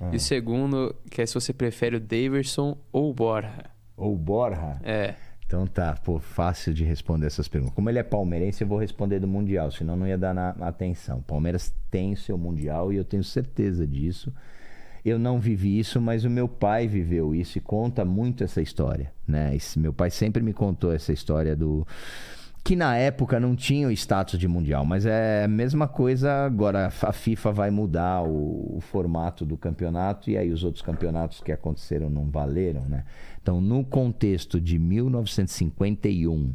Ah. 0.00 0.10
E 0.12 0.16
o 0.16 0.20
segundo, 0.20 0.94
que 1.10 1.22
é 1.22 1.26
se 1.26 1.34
você 1.34 1.52
prefere 1.52 1.96
o 1.96 2.00
Daverson 2.00 2.76
ou 2.92 3.10
o 3.10 3.14
Borja. 3.14 3.70
Ou 3.96 4.16
Borja. 4.16 4.80
É. 4.82 5.14
Então 5.46 5.66
tá, 5.66 5.94
pô, 5.94 6.18
fácil 6.18 6.74
de 6.74 6.82
responder 6.84 7.26
essas 7.26 7.46
perguntas. 7.46 7.74
Como 7.76 7.88
ele 7.88 7.98
é 7.98 8.02
palmeirense, 8.02 8.62
eu 8.62 8.68
vou 8.68 8.78
responder 8.78 9.20
do 9.20 9.28
Mundial, 9.28 9.70
senão 9.70 9.94
não 9.94 10.06
ia 10.06 10.18
dar 10.18 10.34
na, 10.34 10.54
na 10.54 10.68
atenção. 10.68 11.22
Palmeiras 11.22 11.72
tem 11.90 12.12
o 12.12 12.16
seu 12.16 12.36
Mundial 12.36 12.92
e 12.92 12.96
eu 12.96 13.04
tenho 13.04 13.22
certeza 13.22 13.86
disso. 13.86 14.32
Eu 15.04 15.18
não 15.18 15.38
vivi 15.38 15.78
isso, 15.78 16.00
mas 16.00 16.24
o 16.24 16.30
meu 16.30 16.48
pai 16.48 16.88
viveu 16.88 17.34
isso 17.34 17.58
e 17.58 17.60
conta 17.60 18.04
muito 18.04 18.42
essa 18.42 18.62
história, 18.62 19.12
né? 19.28 19.54
Esse- 19.54 19.78
meu 19.78 19.92
pai 19.92 20.10
sempre 20.10 20.42
me 20.42 20.52
contou 20.54 20.92
essa 20.92 21.12
história 21.12 21.54
do 21.54 21.86
que 22.64 22.74
na 22.74 22.96
época 22.96 23.38
não 23.38 23.54
tinha 23.54 23.86
o 23.88 23.90
status 23.92 24.38
de 24.38 24.48
mundial, 24.48 24.86
mas 24.86 25.04
é 25.04 25.44
a 25.44 25.48
mesma 25.48 25.86
coisa 25.86 26.46
agora. 26.46 26.86
A 27.02 27.12
FIFA 27.12 27.52
vai 27.52 27.70
mudar 27.70 28.22
o, 28.22 28.76
o 28.78 28.80
formato 28.80 29.44
do 29.44 29.58
campeonato 29.58 30.30
e 30.30 30.38
aí 30.38 30.50
os 30.50 30.64
outros 30.64 30.80
campeonatos 30.80 31.40
que 31.42 31.52
aconteceram 31.52 32.08
não 32.08 32.30
valeram, 32.30 32.80
né? 32.88 33.04
Então, 33.42 33.60
no 33.60 33.84
contexto 33.84 34.58
de 34.58 34.78
1951, 34.78 36.54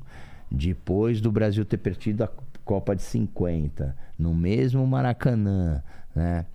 depois 0.51 1.21
do 1.21 1.31
Brasil 1.31 1.63
ter 1.63 1.77
perdido 1.77 2.23
a 2.23 2.29
Copa 2.65 2.95
de 2.95 3.01
50, 3.03 3.95
no 4.17 4.33
mesmo 4.33 4.85
Maracanã, 4.87 5.83
né? 6.15 6.45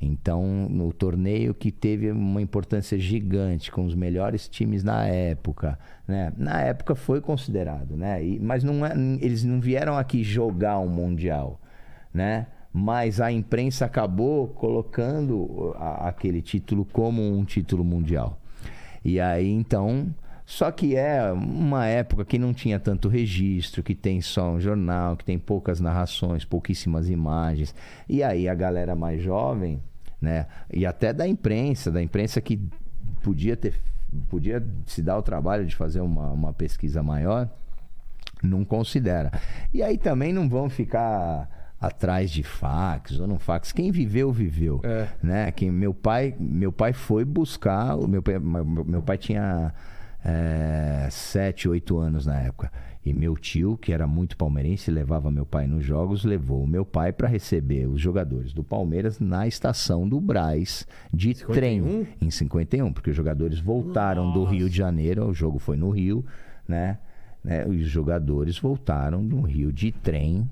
Então, 0.00 0.66
no 0.70 0.92
torneio 0.94 1.52
que 1.52 1.70
teve 1.70 2.10
uma 2.10 2.40
importância 2.40 2.98
gigante 2.98 3.70
com 3.70 3.84
os 3.84 3.94
melhores 3.94 4.48
times 4.48 4.82
na 4.82 5.06
época, 5.06 5.78
né? 6.08 6.32
Na 6.38 6.62
época 6.62 6.94
foi 6.94 7.20
considerado, 7.20 7.96
né? 7.96 8.24
E- 8.24 8.40
mas 8.40 8.64
não 8.64 8.84
é- 8.86 8.94
eles 9.20 9.44
não 9.44 9.60
vieram 9.60 9.98
aqui 9.98 10.22
jogar 10.22 10.78
um 10.78 10.88
mundial, 10.88 11.60
né? 12.14 12.46
Mas 12.72 13.20
a 13.20 13.30
imprensa 13.30 13.84
acabou 13.84 14.48
colocando 14.48 15.74
a- 15.76 16.08
aquele 16.08 16.40
título 16.40 16.84
como 16.84 17.20
um 17.22 17.44
título 17.44 17.84
mundial. 17.84 18.38
E 19.04 19.20
aí 19.20 19.50
então, 19.50 20.14
só 20.46 20.70
que 20.70 20.96
é 20.96 21.30
uma 21.32 21.86
época 21.86 22.24
que 22.24 22.38
não 22.38 22.54
tinha 22.54 22.80
tanto 22.80 23.08
registro, 23.08 23.82
que 23.82 23.94
tem 23.94 24.20
só 24.22 24.50
um 24.52 24.60
jornal, 24.60 25.16
que 25.16 25.24
tem 25.24 25.38
poucas 25.38 25.78
narrações, 25.78 26.44
pouquíssimas 26.44 27.08
imagens. 27.10 27.74
E 28.08 28.22
aí 28.22 28.48
a 28.48 28.54
galera 28.54 28.94
mais 28.96 29.22
jovem, 29.22 29.80
né, 30.20 30.46
e 30.72 30.84
até 30.84 31.12
da 31.12 31.26
imprensa, 31.26 31.90
da 31.90 32.02
imprensa 32.02 32.40
que 32.40 32.60
podia 33.22 33.56
ter 33.56 33.74
podia 34.28 34.64
se 34.86 35.02
dar 35.02 35.16
o 35.18 35.22
trabalho 35.22 35.64
de 35.64 35.76
fazer 35.76 36.00
uma, 36.00 36.30
uma 36.30 36.52
pesquisa 36.52 37.00
maior, 37.02 37.48
não 38.42 38.64
considera. 38.64 39.30
E 39.72 39.82
aí 39.82 39.96
também 39.96 40.32
não 40.32 40.48
vão 40.48 40.68
ficar 40.68 41.48
atrás 41.80 42.30
de 42.30 42.42
fax 42.42 43.20
ou 43.20 43.26
não 43.26 43.38
fax. 43.38 43.70
Quem 43.72 43.90
viveu, 43.92 44.32
viveu. 44.32 44.80
É. 44.82 45.08
Né? 45.22 45.52
Quem, 45.52 45.70
meu, 45.70 45.94
pai, 45.94 46.34
meu 46.38 46.72
pai 46.72 46.92
foi 46.92 47.24
buscar. 47.24 47.96
Meu, 47.96 48.22
pai- 48.22 48.38
meu, 48.38 48.64
meu 48.64 49.02
pai 49.02 49.16
tinha 49.16 49.72
é, 50.24 51.06
7, 51.10 51.68
8 51.68 51.98
anos 51.98 52.26
na 52.26 52.38
época. 52.40 52.72
E 53.04 53.14
meu 53.14 53.34
tio, 53.34 53.78
que 53.78 53.92
era 53.92 54.06
muito 54.06 54.36
palmeirense, 54.36 54.90
levava 54.90 55.30
meu 55.30 55.46
pai 55.46 55.66
nos 55.66 55.84
jogos, 55.84 56.22
levou 56.22 56.62
o 56.62 56.66
meu 56.66 56.84
pai 56.84 57.12
para 57.12 57.26
receber 57.26 57.86
os 57.86 58.00
jogadores 58.00 58.52
do 58.52 58.62
Palmeiras 58.62 59.18
na 59.18 59.46
estação 59.46 60.06
do 60.06 60.20
Braz 60.20 60.86
de 61.12 61.34
51? 61.34 61.54
trem 61.54 62.08
em 62.20 62.30
51, 62.30 62.92
porque 62.92 63.10
os 63.10 63.16
jogadores 63.16 63.58
voltaram 63.58 64.32
do 64.32 64.44
Rio 64.44 64.68
de 64.68 64.76
Janeiro, 64.76 65.26
o 65.26 65.32
jogo 65.32 65.58
foi 65.58 65.78
no 65.78 65.88
Rio, 65.88 66.24
né? 66.68 66.98
né? 67.42 67.66
Os 67.66 67.80
jogadores 67.88 68.58
voltaram 68.58 69.26
do 69.26 69.40
Rio 69.40 69.72
de 69.72 69.92
trem, 69.92 70.48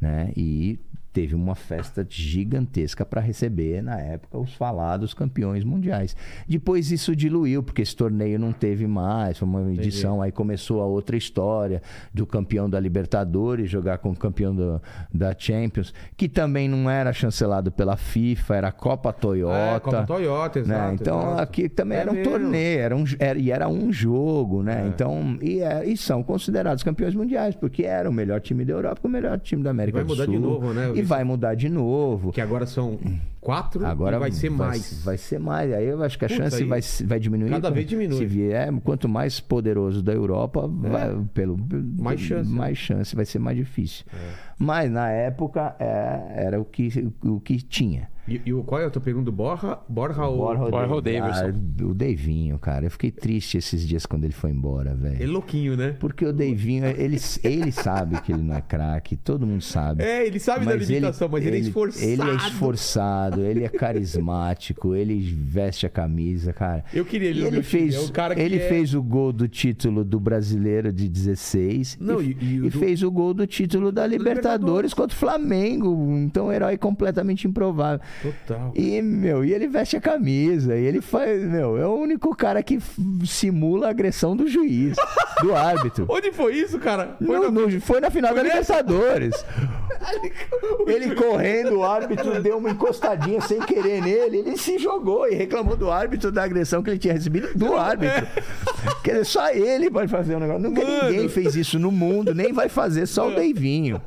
né? 0.00 0.32
E 0.34 0.78
teve 1.12 1.34
uma 1.34 1.54
festa 1.54 2.06
gigantesca 2.08 3.04
para 3.04 3.20
receber 3.20 3.82
na 3.82 3.98
época 4.00 4.38
os 4.38 4.54
falados 4.54 5.12
campeões 5.12 5.64
mundiais. 5.64 6.16
Depois 6.48 6.90
isso 6.92 7.14
diluiu, 7.16 7.62
porque 7.62 7.82
esse 7.82 7.94
torneio 7.96 8.38
não 8.38 8.52
teve 8.52 8.86
mais, 8.86 9.36
foi 9.38 9.48
uma 9.48 9.72
edição, 9.72 10.22
aí 10.22 10.30
começou 10.32 10.80
a 10.80 10.86
outra 10.86 11.16
história 11.16 11.82
do 12.14 12.24
campeão 12.26 12.68
da 12.70 12.78
Libertadores 12.80 13.68
jogar 13.70 13.98
com 13.98 14.10
o 14.10 14.16
campeão 14.16 14.54
do- 14.54 14.80
da 15.12 15.34
Champions, 15.36 15.92
que 16.16 16.28
também 16.28 16.68
não 16.68 16.88
era 16.88 17.12
chancelado 17.12 17.70
pela 17.72 17.96
FIFA, 17.96 18.54
era 18.56 18.68
a 18.68 18.72
Copa 18.72 19.12
Toyota. 19.12 19.54
É, 19.56 19.80
Copa 19.80 20.02
Toyota, 20.04 20.58
né? 20.60 20.64
exato. 20.66 20.94
Então 20.94 21.20
exato. 21.22 21.42
aqui 21.42 21.68
também 21.68 21.98
É 21.98 22.00
era 22.02 22.10
um 22.10 22.14
mesmo. 22.14 22.30
torneio, 22.30 22.80
era 22.80 22.96
um, 22.96 23.04
era, 23.18 23.38
e 23.38 23.50
era 23.50 23.68
um 23.68 23.92
jogo, 23.92 24.62
né? 24.62 24.84
É. 24.84 24.88
Então, 24.88 25.36
e, 25.42 25.60
é- 25.60 25.84
e 25.86 25.96
são 25.96 26.22
considerados 26.22 26.82
campeões 26.82 27.14
mundiais, 27.14 27.54
porque 27.56 27.82
era 27.82 28.08
o 28.08 28.12
melhor 28.12 28.40
time 28.40 28.64
da 28.64 28.72
Europa, 28.72 29.00
o 29.04 29.08
melhor 29.08 29.38
time 29.40 29.62
da 29.62 29.70
América 29.70 29.98
Vai 29.98 30.04
do 30.04 30.08
mudar 30.10 30.24
Sul. 30.24 30.34
de 30.34 30.38
novo, 30.40 30.72
né? 30.72 30.92
E 31.00 31.02
vai 31.02 31.24
mudar 31.24 31.54
de 31.54 31.68
novo. 31.68 32.32
Que 32.32 32.40
agora 32.40 32.66
são 32.66 32.98
quatro 33.40 33.84
Agora 33.86 34.16
e 34.16 34.20
vai 34.20 34.30
ser 34.32 34.50
mais. 34.50 35.02
Vai 35.04 35.16
ser 35.16 35.38
mais. 35.38 35.72
Aí 35.72 35.86
eu 35.86 36.02
acho 36.02 36.18
que 36.18 36.24
a 36.24 36.28
Putz, 36.28 36.38
chance 36.40 36.64
vai, 36.64 36.80
vai 37.06 37.18
diminuir. 37.18 37.50
cada 37.50 37.70
vez 37.70 37.86
diminui. 37.86 38.18
Se 38.18 38.26
vier, 38.26 38.72
quanto 38.84 39.08
mais 39.08 39.40
poderoso 39.40 40.02
da 40.02 40.12
Europa, 40.12 40.66
vai, 40.68 41.16
pelo, 41.34 41.58
Mais 41.98 42.20
chance, 42.20 42.50
né? 42.50 42.58
mais 42.58 42.78
chance, 42.78 43.16
vai 43.16 43.24
ser 43.24 43.38
mais 43.38 43.56
difícil. 43.56 44.04
Mas 44.58 44.90
na 44.90 45.08
época 45.10 45.74
é, 45.78 46.44
era 46.46 46.60
o 46.60 46.64
que, 46.64 47.10
o 47.24 47.40
que 47.40 47.56
tinha. 47.62 48.08
E, 48.28 48.40
e 48.46 48.52
o- 48.52 48.62
qual 48.62 48.80
é 48.80 48.84
a 48.84 48.90
tua 48.90 49.00
pergunta 49.02 49.24
do 49.24 49.32
Borja? 49.32 49.78
Borja 49.88 50.24
ou. 50.26 50.70
Borja 50.70 50.94
ou 50.94 51.00
Davidson? 51.00 51.46
Ah, 51.46 51.84
o 51.84 51.94
Davinho, 51.94 52.58
cara. 52.58 52.84
Eu 52.86 52.90
fiquei 52.90 53.10
triste 53.10 53.56
esses 53.56 53.88
dias 53.88 54.06
quando 54.06 54.22
ele 54.24 54.32
foi 54.34 54.50
embora, 54.50 54.94
velho. 54.94 55.20
É 55.20 55.26
louquinho, 55.26 55.76
né? 55.76 55.96
Porque 55.98 56.24
o 56.24 56.32
Davinho, 56.32 56.84
ele, 56.86 57.18
ele 57.42 57.72
sabe 57.72 58.20
que 58.20 58.30
ele 58.32 58.42
não 58.42 58.54
é 58.54 58.60
craque, 58.60 59.16
todo 59.16 59.44
mundo 59.46 59.62
sabe. 59.64 60.04
É, 60.04 60.24
ele 60.26 60.38
sabe 60.38 60.64
da 60.66 60.74
limitação, 60.76 61.28
mas 61.28 61.44
ele, 61.44 61.56
é 61.56 61.60
esforçado. 61.60 62.04
Ele 62.04 62.22
é 62.22 62.34
engraçado, 63.30 63.44
ele 63.44 63.64
é 63.64 63.68
carismático, 63.68 64.94
ele 64.94 65.20
veste 65.36 65.86
a 65.86 65.88
camisa, 65.88 66.52
cara. 66.52 66.84
Eu 66.92 67.04
queria 67.04 67.30
ele 67.30 67.40
ele 67.40 67.50
time, 67.50 67.62
fez, 67.62 67.94
é 67.94 68.00
o 68.00 68.12
cara 68.12 68.34
que 68.34 68.40
ele 68.40 68.56
é- 68.56 68.68
fez 68.68 68.94
o 68.94 69.02
gol 69.02 69.32
do 69.32 69.48
título 69.48 70.04
do 70.04 70.18
brasileiro 70.20 70.92
de 70.92 71.08
16 71.08 71.96
Não, 72.00 72.20
e, 72.20 72.36
e- 72.40 72.54
e 72.56 72.58
do- 72.70 72.78
fez 72.78 73.02
o 73.02 73.10
gol 73.10 73.32
do 73.34 73.46
título 73.46 73.90
da 73.92 74.06
Libertadores. 74.06 74.30
Libertadores 74.40 74.94
contra 74.94 75.14
o 75.16 75.18
Flamengo. 75.18 76.16
Então, 76.18 76.52
herói 76.52 76.76
completamente 76.76 77.46
improvável. 77.46 78.00
Total. 78.22 78.72
E, 78.74 79.00
meu, 79.02 79.44
e 79.44 79.52
ele 79.52 79.68
veste 79.68 79.96
a 79.96 80.00
camisa, 80.00 80.76
e 80.76 80.84
ele 80.84 81.00
faz, 81.00 81.42
meu, 81.44 81.76
é 81.76 81.86
o 81.86 81.94
único 81.94 82.34
cara 82.34 82.62
que 82.62 82.78
simula 83.24 83.86
a 83.86 83.90
agressão 83.90 84.36
do 84.36 84.46
juiz, 84.48 84.96
do 85.42 85.54
árbitro. 85.56 86.06
Onde 86.08 86.32
foi 86.32 86.54
isso, 86.56 86.78
cara? 86.78 87.16
Foi 87.18 87.38
No- 87.38 87.50
no- 87.50 87.68
no- 87.68 87.80
foi 87.80 88.00
na 88.00 88.10
final 88.10 88.34
da 88.34 88.42
nessa? 88.42 88.80
Libertadores. 88.80 89.34
Ele 90.86 91.14
correndo, 91.14 91.78
o 91.78 91.84
árbitro 91.84 92.40
deu 92.42 92.58
uma 92.58 92.70
encostadinha 92.70 93.19
sem 93.40 93.60
querer 93.60 94.02
nele, 94.02 94.38
ele 94.38 94.56
se 94.56 94.78
jogou 94.78 95.28
e 95.28 95.34
reclamou 95.34 95.76
do 95.76 95.90
árbitro 95.90 96.30
da 96.30 96.44
agressão 96.44 96.82
que 96.82 96.90
ele 96.90 96.98
tinha 96.98 97.14
recebido 97.14 97.48
do 97.54 97.76
árbitro. 97.76 98.26
Quer 99.02 99.12
dizer, 99.12 99.24
só 99.26 99.50
ele 99.50 99.90
pode 99.90 100.10
fazer 100.10 100.36
um 100.36 100.40
negócio. 100.40 100.62
Nunca 100.62 100.82
Mano. 100.82 101.10
ninguém 101.10 101.28
fez 101.28 101.56
isso 101.56 101.78
no 101.78 101.90
mundo, 101.90 102.34
nem 102.34 102.52
vai 102.52 102.68
fazer, 102.68 103.06
só 103.06 103.28
o 103.28 103.34
Deivinho. 103.34 104.00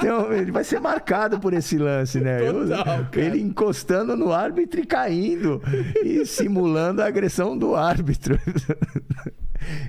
Um- 0.00 0.32
Ele 0.32 0.50
vai 0.52 0.64
ser 0.64 0.80
marcado 0.80 1.38
por 1.40 1.52
esse 1.52 1.76
lance, 1.78 2.20
né? 2.20 2.46
Eu- 2.46 2.66
Total, 2.66 2.84
cara. 2.84 3.10
ele 3.26 3.40
encostando 3.40 4.16
no 4.16 4.32
árbitro 4.32 4.80
e 4.80 4.86
caindo 4.86 5.60
e 6.04 6.24
simulando 6.26 7.02
a 7.02 7.06
agressão 7.06 7.56
do 7.56 7.74
árbitro. 7.74 8.38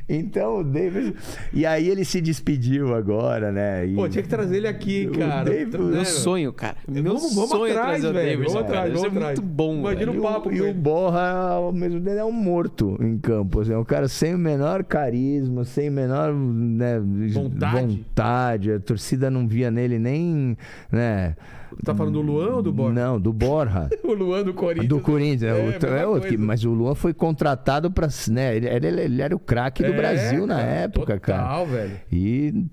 Então, 0.07 0.59
o 0.59 0.63
Davis. 0.63 1.13
E 1.51 1.65
aí 1.65 1.89
ele 1.89 2.05
se 2.05 2.21
despediu 2.21 2.93
agora, 2.93 3.51
né? 3.51 3.87
E- 3.87 3.95
Pô, 3.95 4.07
tinha 4.07 4.21
que 4.21 4.29
trazer 4.29 4.57
ele 4.57 4.67
aqui, 4.67 5.09
O 5.11 5.17
cara. 5.17 5.49
David- 5.49 5.77
Né? 5.79 5.91
Meu 5.95 6.05
sonho, 6.05 6.53
cara. 6.53 6.75
Meu 6.87 7.01
Vamos- 7.03 7.33
vamos 7.33 7.49
sonho 7.49 7.65
é 7.65 7.71
atrás, 7.71 7.89
trazer 8.01 8.07
o 8.07 8.13
velho. 8.13 8.29
Davidson, 8.37 8.53
Vamos 8.53 8.67
cara. 8.71 8.79
atrás, 8.85 8.91
é 8.93 9.01
vamos 9.01 9.17
atrás. 9.17 9.39
muito 9.39 9.51
bom, 9.55 9.79
Imagina 9.79 10.11
o 10.11 10.21
papo 10.21 10.51
E 10.51 10.61
o 10.61 10.65
ele. 10.65 10.73
Borra, 10.75 11.31
ao 11.53 11.71
mesmo 11.73 11.99
tempo, 12.01 12.17
é 12.17 12.23
um 12.23 12.31
morto 12.31 12.97
em 13.01 13.17
campo. 13.17 13.61
assim, 13.61 13.73
é 13.73 13.77
um 13.77 13.83
cara 13.83 14.07
sem 14.07 14.35
o 14.35 14.37
menor 14.37 14.83
carisma, 14.83 15.65
sem 15.65 15.89
o 15.89 15.91
menor 15.91 16.31
né, 16.35 17.01
Vontade. 17.33 17.87
vontade. 17.87 18.71
A 18.73 18.79
torcida 18.79 19.31
não 19.31 19.47
via 19.47 19.71
nele 19.71 19.92
nem. 19.99 20.57
Né, 20.91 21.35
Tá 21.83 21.95
falando 21.95 22.13
do 22.13 22.21
Luan 22.21 22.57
ou 22.57 22.61
do 22.61 22.71
Borja? 22.71 22.93
Não, 22.93 23.19
do 23.19 23.33
Borra. 23.33 23.89
O 24.03 24.13
Luan 24.13 24.43
do 24.43 24.53
Corinthians. 24.53 24.87
Do 24.87 24.99
Corinthians, 24.99 25.41
é, 25.41 25.47
É, 25.49 25.53
outro- 25.65 25.89
mesma 25.89 26.03
é 26.03 26.05
outro 26.05 26.29
que- 26.29 26.37
mas 26.37 26.63
o 26.63 26.69
Luan 26.71 26.93
foi 26.93 27.15
contratado 27.15 27.89
para, 27.89 28.07
né? 28.29 28.55
Ele, 28.55 28.67
ele- 28.67 29.01
ele 29.01 29.21
era 29.23 29.35
o 29.35 29.39
craque 29.39 29.81
do 29.81 29.91
É, 29.91 29.97
Brasil 29.97 30.45
na 30.45 30.57
cara, 30.57 30.67
época, 30.67 31.19
cara. 31.19 31.41
Total, 31.41 31.65
velho. 31.65 31.91
E, 32.11 32.65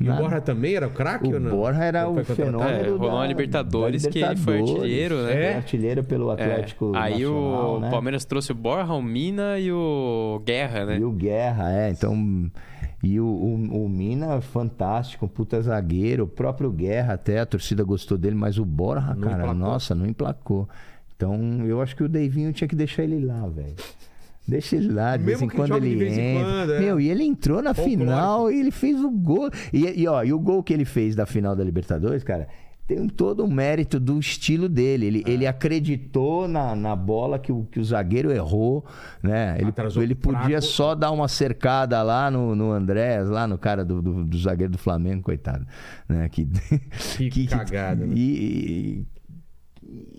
E 0.00 0.08
o. 0.08 0.14
Borja 0.14 0.40
também 0.40 0.74
era 0.76 0.86
o 0.86 0.90
craque 0.90 1.26
O 1.28 1.34
ou 1.34 1.40
não? 1.40 1.50
Borja 1.50 1.82
era 1.82 2.06
Ou 2.08 2.20
o 2.20 2.24
fenômeno. 2.24 2.70
É, 2.70 2.82
rolou 2.84 2.98
da- 3.08 3.14
uma 3.16 3.26
Libertadores 3.26 4.02
da 4.04 4.10
que 4.10 4.18
ele 4.20 4.36
foi 4.36 4.54
Libertadores. 4.58 4.82
artilheiro, 4.84 5.22
né? 5.24 5.42
É? 5.52 5.54
Artilheiro 5.56 6.04
pelo 6.04 6.30
É, 6.30 6.34
Atlético 6.34 6.92
Aí 6.94 7.12
Nacional, 7.14 7.76
o 7.76 7.80
né? 7.80 7.90
Palmeiras 7.90 8.24
trouxe 8.24 8.52
o 8.52 8.54
Borja, 8.54 8.92
o 8.92 9.02
Mina 9.02 9.58
e 9.58 9.72
o 9.72 10.40
Guerra, 10.46 10.84
né? 10.86 10.98
E 10.98 11.04
o 11.04 11.10
Guerra, 11.10 11.72
é. 11.72 11.90
Então. 11.90 12.48
E 13.02 13.20
o, 13.20 13.24
o, 13.26 13.84
o 13.84 13.88
Mina, 13.88 14.40
fantástico, 14.40 15.24
um 15.26 15.28
puta 15.28 15.60
zagueiro. 15.62 16.24
O 16.24 16.28
próprio 16.28 16.70
Guerra, 16.70 17.14
até 17.14 17.38
a 17.38 17.46
torcida 17.46 17.84
gostou 17.84 18.18
dele, 18.18 18.34
mas 18.34 18.58
o 18.58 18.64
Borja, 18.64 19.14
Não 19.14 19.20
cara, 19.22 19.34
emplacou. 19.44 19.54
nossa, 19.54 19.94
não 19.94 20.04
emplacou. 20.06 20.68
Então, 21.16 21.64
eu 21.66 21.80
acho 21.80 21.94
que 21.96 22.02
o 22.02 22.08
Deivinho 22.08 22.52
tinha 22.52 22.66
que 22.68 22.74
deixar 22.76 23.04
ele 23.04 23.24
lá, 23.24 23.46
velho. 23.48 23.74
Deixa 24.46 24.76
ele 24.76 24.90
lá, 24.92 25.16
de 25.16 25.24
Mesmo 25.24 25.40
vez 25.46 25.52
em 25.52 25.56
quando 25.56 25.80
de 25.80 25.86
ele 25.86 25.96
vez 25.96 26.16
em 26.16 26.20
entra. 26.36 26.44
quando, 26.44 26.72
é. 26.72 26.80
Meu, 26.80 26.98
e 27.00 27.10
ele 27.10 27.22
entrou 27.24 27.60
na 27.62 27.74
Folclórico. 27.74 28.04
final 28.04 28.50
e 28.50 28.58
ele 28.60 28.70
fez 28.70 28.98
o 29.04 29.10
gol. 29.10 29.50
E, 29.72 30.00
e, 30.02 30.08
ó, 30.08 30.22
e 30.24 30.32
o 30.32 30.38
gol 30.38 30.62
que 30.62 30.72
ele 30.72 30.84
fez 30.86 31.14
da 31.14 31.26
final 31.26 31.54
da 31.54 31.62
Libertadores, 31.62 32.24
cara, 32.24 32.48
tem 32.88 33.06
todo 33.06 33.44
um 33.44 33.50
mérito 33.52 34.00
do 34.00 34.18
estilo 34.18 34.66
dele. 34.66 35.04
Ele, 35.06 35.22
É. 35.26 35.30
ele 35.30 35.46
acreditou 35.46 36.48
na, 36.48 36.74
na 36.74 36.96
bola 36.96 37.38
que 37.38 37.52
o, 37.52 37.64
que 37.70 37.78
o 37.78 37.84
zagueiro 37.84 38.32
errou, 38.32 38.84
né? 39.22 39.56
Ele, 39.60 39.68
Atrasou 39.68 40.02
ele 40.02 40.14
podia 40.14 40.40
fraco. 40.58 40.62
só 40.62 40.94
dar 40.94 41.10
uma 41.10 41.28
cercada 41.28 42.02
lá 42.02 42.30
no, 42.30 42.56
no 42.56 42.72
Andrés, 42.72 43.28
lá 43.28 43.46
no 43.46 43.58
cara 43.58 43.84
do, 43.84 44.00
do, 44.00 44.24
do 44.24 44.38
zagueiro 44.38 44.72
do 44.72 44.78
Flamengo, 44.78 45.22
coitado. 45.22 45.66
Né? 46.08 46.28
Que, 46.30 46.48
Que 47.30 47.46
cagada, 47.46 48.06
né? 48.06 48.14
E, 48.16 48.20
e- 49.04 49.17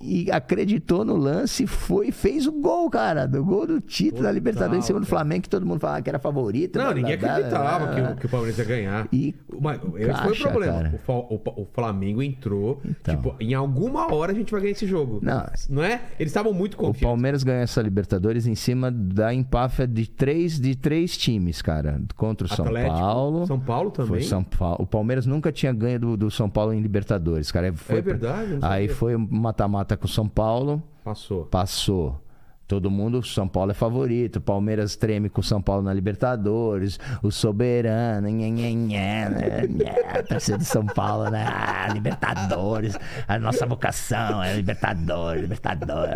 e 0.01 0.31
acreditou 0.31 1.03
no 1.03 1.15
lance, 1.15 1.67
foi 1.67 2.11
fez 2.11 2.47
o 2.47 2.51
gol, 2.51 2.89
cara, 2.89 3.27
do 3.27 3.43
gol 3.43 3.67
do 3.67 3.81
título 3.81 4.23
da 4.23 4.29
Total, 4.29 4.33
Libertadores 4.33 4.83
em 4.83 4.87
cima 4.87 4.99
do. 4.99 5.05
Flamengo, 5.05 5.43
que 5.43 5.49
todo 5.49 5.65
mundo 5.65 5.79
falava 5.79 6.01
que 6.01 6.09
era 6.09 6.19
favorito. 6.19 6.77
Não, 6.77 6.85
blá, 6.85 6.93
ninguém 6.93 7.17
blá, 7.17 7.31
acreditava 7.31 7.85
blá, 7.85 7.95
que, 7.95 8.01
o, 8.01 8.15
que 8.17 8.25
o 8.25 8.29
Palmeiras 8.29 8.57
ia 8.57 8.65
ganhar. 8.65 9.07
E 9.11 9.35
Mas 9.59 9.77
esse 9.77 9.91
foi 9.91 10.03
o 10.03 10.13
caixa, 10.13 10.49
problema. 10.49 10.93
O, 11.07 11.11
o 11.35 11.39
o 11.61 11.67
Flamengo 11.73 12.21
entrou. 12.21 12.81
Então. 12.85 13.15
Tipo, 13.15 13.35
em 13.39 13.53
alguma 13.53 14.13
hora 14.13 14.31
a 14.31 14.35
gente 14.35 14.51
vai 14.51 14.61
ganhar 14.61 14.71
esse 14.71 14.87
jogo. 14.87 15.19
Não. 15.21 15.45
Não 15.69 15.83
é? 15.83 16.01
Eles 16.19 16.31
estavam 16.31 16.53
muito 16.53 16.75
O 16.75 16.77
confiantes. 16.77 17.01
Palmeiras 17.01 17.43
ganhou 17.43 17.63
essa 17.63 17.81
Libertadores 17.81 18.47
em 18.47 18.55
cima 18.55 18.91
da 18.91 19.33
empáfia 19.33 19.87
de 19.87 20.09
três, 20.09 20.59
de 20.59 20.75
três 20.75 21.17
times, 21.17 21.61
cara. 21.61 22.01
Contra 22.15 22.45
o 22.45 22.49
São 22.49 22.65
Atlético, 22.65 22.97
Paulo. 22.97 23.47
São 23.47 23.59
Paulo 23.59 23.91
também. 23.91 24.09
Foi 24.09 24.21
São 24.21 24.43
Paulo. 24.43 24.77
O 24.79 24.87
Palmeiras 24.87 25.25
nunca 25.25 25.51
tinha 25.51 25.73
ganho 25.73 25.99
do, 25.99 26.17
do 26.17 26.31
São 26.31 26.49
Paulo 26.49 26.73
em 26.73 26.81
Libertadores, 26.81 27.51
cara. 27.51 27.73
Foi 27.73 27.99
É 27.99 28.01
verdade, 28.01 28.57
Aí 28.61 28.87
foi 28.87 29.15
mata-mata 29.59 29.97
com 29.97 30.07
São 30.07 30.27
Paulo, 30.27 30.81
Passou. 31.03 31.45
passou. 31.45 32.21
Todo 32.65 32.89
mundo, 32.91 33.23
São 33.23 33.47
Paulo 33.47 33.71
é 33.71 33.73
favorito. 33.73 34.39
Palmeiras 34.39 34.95
treme 34.95 35.27
com 35.27 35.41
São 35.41 35.59
Paulo 35.59 35.81
na 35.81 35.91
Libertadores. 35.91 36.99
O 37.23 37.31
soberano, 37.31 38.29
nhé, 38.29 38.47
nhé, 38.47 38.71
nhé, 38.71 39.29
né, 39.29 40.21
torcida 40.27 40.59
de 40.59 40.65
São 40.65 40.85
Paulo, 40.85 41.31
né? 41.31 41.45
Ah, 41.47 41.91
Libertadores. 41.91 42.95
A 43.27 43.39
nossa 43.39 43.65
vocação 43.65 44.43
é 44.43 44.55
Libertadores, 44.55 45.41
Libertadores. 45.41 46.13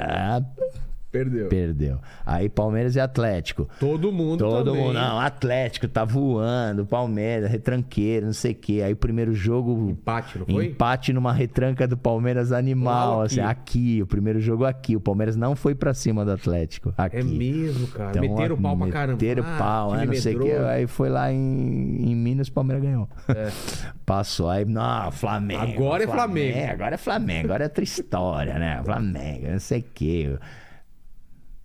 Ah, 1.14 1.24
Perdeu. 1.24 1.48
Perdeu. 1.48 2.00
Aí 2.26 2.50
Palmeiras 2.50 2.96
e 2.96 3.00
Atlético. 3.00 3.70
Todo 3.80 4.12
mundo 4.12 4.40
Todo 4.40 4.72
também. 4.72 4.82
mundo, 4.84 4.94
não, 4.94 5.20
Atlético 5.20 5.88
tá 5.88 6.04
voando, 6.04 6.86
Palmeiras, 6.86 7.52
retranqueiro, 7.52 8.26
não 8.26 8.34
sei 8.34 8.52
o 8.52 8.56
quê. 8.56 8.82
Aí 8.84 8.94
o 8.94 8.96
primeiro 8.96 9.34
jogo. 9.34 9.90
Empate, 9.92 10.40
não 10.40 10.46
foi? 10.48 10.66
Empate 10.68 11.14
numa 11.14 11.32
retranca 11.32 11.88
do 11.88 11.96
Palmeiras 11.96 12.52
animal, 12.52 13.22
assim, 13.22 13.40
aqui. 13.40 13.52
aqui, 13.98 14.02
o 14.02 14.08
primeiro 14.08 14.40
jogo 14.40 14.66
aqui. 14.66 14.96
O 14.96 15.00
Palmeiras 15.00 15.36
não 15.36 15.56
foi 15.56 15.76
pra 15.76 15.94
cima 15.94 16.26
do 16.26 16.32
Atlético. 16.32 16.94
Aqui. 16.98 17.18
É 17.18 17.24
mesmo, 17.24 17.88
cara. 17.88 18.10
Então, 18.18 18.22
meteram 18.22 18.56
o 18.56 18.62
pau 18.62 18.78
pra 18.78 18.88
caramba. 18.90 19.14
Meteram 19.14 19.44
Ah, 19.46 19.58
pau, 19.58 19.90
time 19.92 20.00
né? 20.00 20.06
Não 20.08 20.16
sei 20.16 20.36
o 20.36 20.40
quê. 20.40 20.52
Aí 20.68 20.88
foi 20.88 21.10
lá 21.10 21.32
em, 21.32 22.12
em 22.12 22.16
Minas, 22.16 22.48
o 22.48 22.52
Palmeiras 22.52 22.84
ganhou. 22.84 23.08
É. 23.30 23.50
Passou. 24.06 24.50
Aí, 24.50 24.66
não, 24.66 25.12
Flamengo. 25.12 25.62
Agora 25.62 26.04
é 26.04 26.08
Flamengo. 26.08 26.72
Agora 26.72 26.96
é 26.96 26.98
Flamengo. 26.98 27.46
Agora 27.46 27.64
é 27.64 27.68
outra 27.68 27.84
história, 27.84 28.58
né? 28.58 28.82
Flamengo, 28.84 29.48
não 29.52 29.60
sei 29.60 29.80
o 29.80 29.86
quê. 29.94 30.38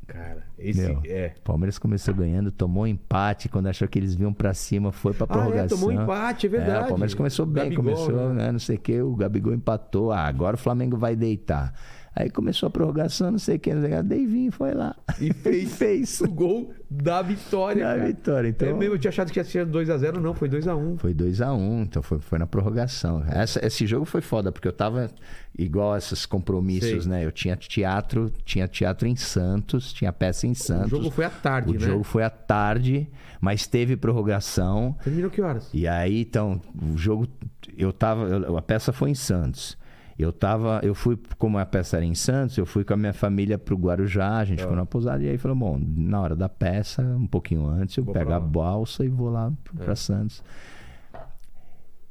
Cara, 0.09 0.43
esse 0.59 0.81
Meu, 0.81 1.03
é. 1.05 1.35
O 1.37 1.43
Palmeiras 1.43 1.79
começou 1.79 2.15
ganhando, 2.15 2.51
tomou 2.51 2.87
empate. 2.87 3.47
Quando 3.49 3.67
achou 3.67 3.87
que 3.87 3.99
eles 3.99 4.15
vinham 4.15 4.33
pra 4.33 4.55
cima, 4.55 4.91
foi 4.91 5.13
pra 5.13 5.27
Ah, 5.29 5.33
é, 5.33 5.33
prorrogação. 5.35 5.79
tomou 5.79 5.93
empate, 5.93 6.47
é 6.47 6.49
verdade. 6.49 6.85
o 6.87 6.89
Palmeiras 6.89 7.13
começou 7.15 7.45
bem, 7.45 7.65
Gabigol, 7.65 7.85
começou, 7.85 8.29
né? 8.35 8.45
né? 8.47 8.53
Não 8.53 8.59
sei 8.59 8.77
o 8.77 8.81
que, 8.81 9.01
o 9.03 9.15
Gabigol 9.15 9.53
empatou. 9.53 10.11
Ah, 10.11 10.23
agora 10.27 10.57
o 10.57 10.59
Flamengo 10.59 10.97
vai 10.97 11.15
deitar. 11.15 11.75
Aí 12.21 12.29
começou 12.31 12.67
a 12.67 12.71
prorrogação, 12.71 13.31
não 13.31 13.39
sei 13.39 13.55
o 13.55 13.59
que, 13.61 13.73
não 13.73 13.81
sei 13.81 13.93
o 13.93 13.97
que. 13.99 14.03
Deivinho 14.03 14.51
foi 14.51 14.75
lá. 14.75 14.97
E 15.21 15.33
fez, 15.33 15.73
fez. 15.79 16.21
o 16.21 16.29
gol 16.29 16.75
da 16.91 17.23
vitória, 17.23 17.85
Da 17.87 17.95
cara. 17.95 18.07
vitória, 18.09 18.49
então- 18.49 18.69
É 18.69 18.73
mesmo, 18.73 18.95
eu 18.95 18.99
tinha 18.99 19.11
achado 19.11 19.31
que 19.31 19.39
ia 19.39 19.45
ser 19.45 19.65
2x0, 19.65 20.19
não, 20.19 20.35
foi 20.35 20.49
2x1. 20.49 20.99
Foi 20.99 21.15
2x1, 21.15 21.83
então 21.83 22.03
foi, 22.03 22.19
foi 22.19 22.39
na 22.41 22.47
prorrogação. 22.47 23.23
Essa- 23.29 23.65
esse 23.65 23.87
jogo 23.87 24.05
foi 24.05 24.21
foda, 24.21 24.51
porque 24.51 24.67
eu 24.67 24.73
tava 24.73 25.09
igual 25.57 25.93
a 25.93 25.99
esses 25.99 26.27
compromissos, 26.27 27.05
Sei. 27.05 27.13
né? 27.13 27.25
Eu 27.25 27.31
tinha 27.31 27.55
teatro, 27.57 28.33
tinha 28.45 28.67
teatro 28.67 29.07
em 29.07 29.15
Santos, 29.15 29.93
tinha 29.93 30.13
peça 30.13 30.45
em 30.45 30.53
O 30.53 30.55
Santos. 30.57 30.91
jogo 30.91 31.11
foi 31.13 31.25
à 31.25 31.31
tarde, 31.31 31.71
O 31.71 31.75
né? 31.81 31.87
jogo 31.87 32.03
foi 32.03 32.25
à 32.25 32.31
tarde, 32.31 33.09
mas 33.41 33.65
teve 33.69 33.97
prorrogação. 33.97 34.97
Terminou 35.05 35.31
que 35.31 35.41
horas? 35.41 35.69
E 35.73 35.87
aí, 35.87 36.23
então, 36.23 36.61
o 36.93 36.99
jogo. 36.99 37.29
Eu 37.77 37.93
tava. 37.93 38.25
eu- 38.25 38.57
a 38.57 38.63
peça 38.63 38.93
foi 38.93 39.11
em 39.11 39.15
Santos. 39.15 39.79
Eu 40.19 40.33
tava. 40.33 40.81
Eu 40.83 40.95
fui, 40.95 41.17
como 41.39 41.59
a 41.59 41.65
peça 41.65 41.97
era 41.97 42.05
em 42.05 42.15
Santos, 42.15 42.57
eu 42.59 42.67
fui 42.67 42.83
com 42.83 42.93
a 42.93 42.97
minha 42.97 43.13
família 43.13 43.57
pro 43.57 43.77
Guarujá, 43.77 44.39
a 44.39 44.45
gente 44.45 44.61
ficou 44.63 44.75
na 44.77 44.85
pousada, 44.85 45.23
e 45.23 45.29
aí 45.29 45.39
falou, 45.39 45.57
bom, 45.57 45.79
na 45.81 46.21
hora 46.21 46.35
da 46.35 46.49
peça, 46.49 47.03
um 47.03 47.27
pouquinho 47.27 47.67
antes, 47.67 47.97
eu 47.97 48.05
Vou 48.05 48.13
pego 48.13 48.33
a 48.33 48.41
balsa 48.41 49.05
e 49.05 49.09
vou 49.09 49.31
lá 49.31 49.53
pra 49.77 49.95
Santos. 49.95 50.43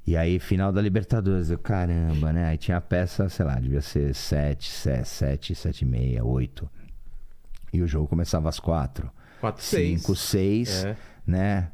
E 0.06 0.16
aí, 0.16 0.40
final 0.40 0.72
da 0.72 0.82
Libertadores, 0.82 1.50
eu, 1.50 1.60
caramba, 1.60 2.32
né? 2.32 2.46
Aí 2.46 2.58
tinha 2.58 2.78
a 2.78 2.82
peça, 2.82 3.28
sei 3.28 3.46
lá, 3.46 3.56
devia 3.60 3.82
ser 3.82 4.16
sete, 4.16 4.70
se- 4.72 5.04
sete, 5.04 5.54
sete 5.54 5.82
e 5.82 5.86
meia, 5.86 6.24
oito. 6.24 6.70
E 7.74 7.82
o 7.82 7.88
jogo 7.88 8.08
começava 8.08 8.48
às 8.48 8.58
quatro. 8.58 9.12
4 9.42 9.62
6 9.62 10.00
5, 10.02 10.16
6, 10.16 10.86
É. 10.86 10.98
né? 11.28 11.72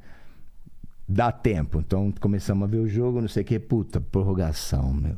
Dá 1.08 1.32
tempo. 1.32 1.80
Então 1.80 2.12
começamos 2.20 2.68
a 2.68 2.72
ver 2.72 2.80
o 2.80 2.88
jogo, 2.88 3.22
não 3.22 3.28
sei 3.28 3.44
o 3.44 3.46
que, 3.46 3.60
puta, 3.60 4.02
prorrogação, 4.02 4.92
meu. 4.92 5.16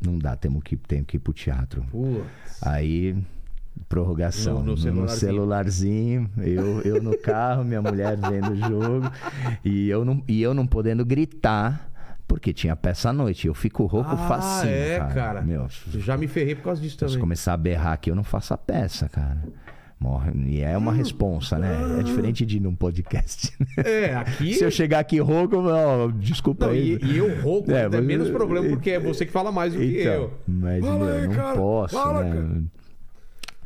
Não 0.00 0.18
dá, 0.18 0.36
temos 0.36 0.62
que, 0.62 0.76
tenho 0.76 1.04
que 1.04 1.16
ir 1.16 1.20
pro 1.20 1.32
teatro. 1.32 1.84
Aí, 2.62 3.16
prorrogação. 3.88 4.54
No- 4.54 4.60
no 4.60 4.66
No, 4.66 4.70
no 4.72 4.76
celularzinho. 4.78 5.18
celularzinho, 5.18 6.30
eu, 6.38 6.80
eu 6.82 7.02
no 7.02 7.16
carro, 7.18 7.64
minha 7.64 7.80
mulher 7.82 8.16
vendo 8.16 8.52
o 8.52 8.56
jogo. 8.56 9.10
E 9.64 9.88
eu 9.88 10.04
não, 10.04 10.22
e 10.28 10.42
eu 10.42 10.54
não 10.54 10.66
podendo 10.66 11.04
gritar. 11.04 11.90
Porque 12.28 12.52
tinha 12.52 12.74
peça 12.74 13.10
à 13.10 13.12
noite. 13.12 13.46
Eu 13.46 13.54
fico 13.54 13.86
rouco 13.86 14.10
Ah, 14.10 14.16
facinho, 14.16 14.72
é, 14.72 14.98
cara. 14.98 15.14
cara. 15.14 15.42
Meu, 15.42 15.68
Já 15.94 16.16
me 16.16 16.26
ferrei 16.26 16.56
por 16.56 16.64
causa 16.64 16.80
disso 16.82 16.94
se 16.94 16.98
também. 16.98 17.20
começar 17.20 17.52
a 17.52 17.56
berrar 17.56 17.92
aqui, 17.92 18.10
eu 18.10 18.16
não 18.16 18.24
faço 18.24 18.52
a 18.52 18.58
peça, 18.58 19.08
cara. 19.08 19.44
E 20.46 20.60
é 20.60 20.76
uma 20.76 20.92
responsa, 20.92 21.58
né? 21.58 21.68
É 21.98 22.02
diferente 22.02 22.44
de 22.44 22.58
ir 22.58 22.60
num 22.60 22.74
podcast. 22.74 23.52
É, 23.78 24.14
aqui. 24.14 24.54
Se 24.54 24.62
eu 24.64 24.70
chegar 24.70 24.98
aqui 25.00 25.18
rouco, 25.18 25.56
ó, 25.56 26.08
desculpa 26.08 26.66
Não, 26.66 26.72
aí. 26.72 26.98
e, 27.02 27.06
e 27.06 27.16
eu 27.18 27.40
rouco, 27.42 27.72
É, 27.72 27.82
é, 27.84 27.88
mas- 27.88 28.04
menos 28.04 28.28
problema, 28.30 28.68
porque 28.68 28.90
é 28.90 29.00
você 29.00 29.24
que 29.24 29.32
fala 29.32 29.50
mais 29.50 29.72
do 29.72 29.78
que 29.80 30.00
Então, 30.02 30.12
eu. 30.12 30.32
mas 30.46 30.84
Fala 30.84 31.12
aí, 31.12 31.26
não 31.26 31.34
cara, 31.34 31.56
posso, 31.56 31.94
fala, 31.94 32.24
né? 32.24 32.30
cara. 32.36 32.62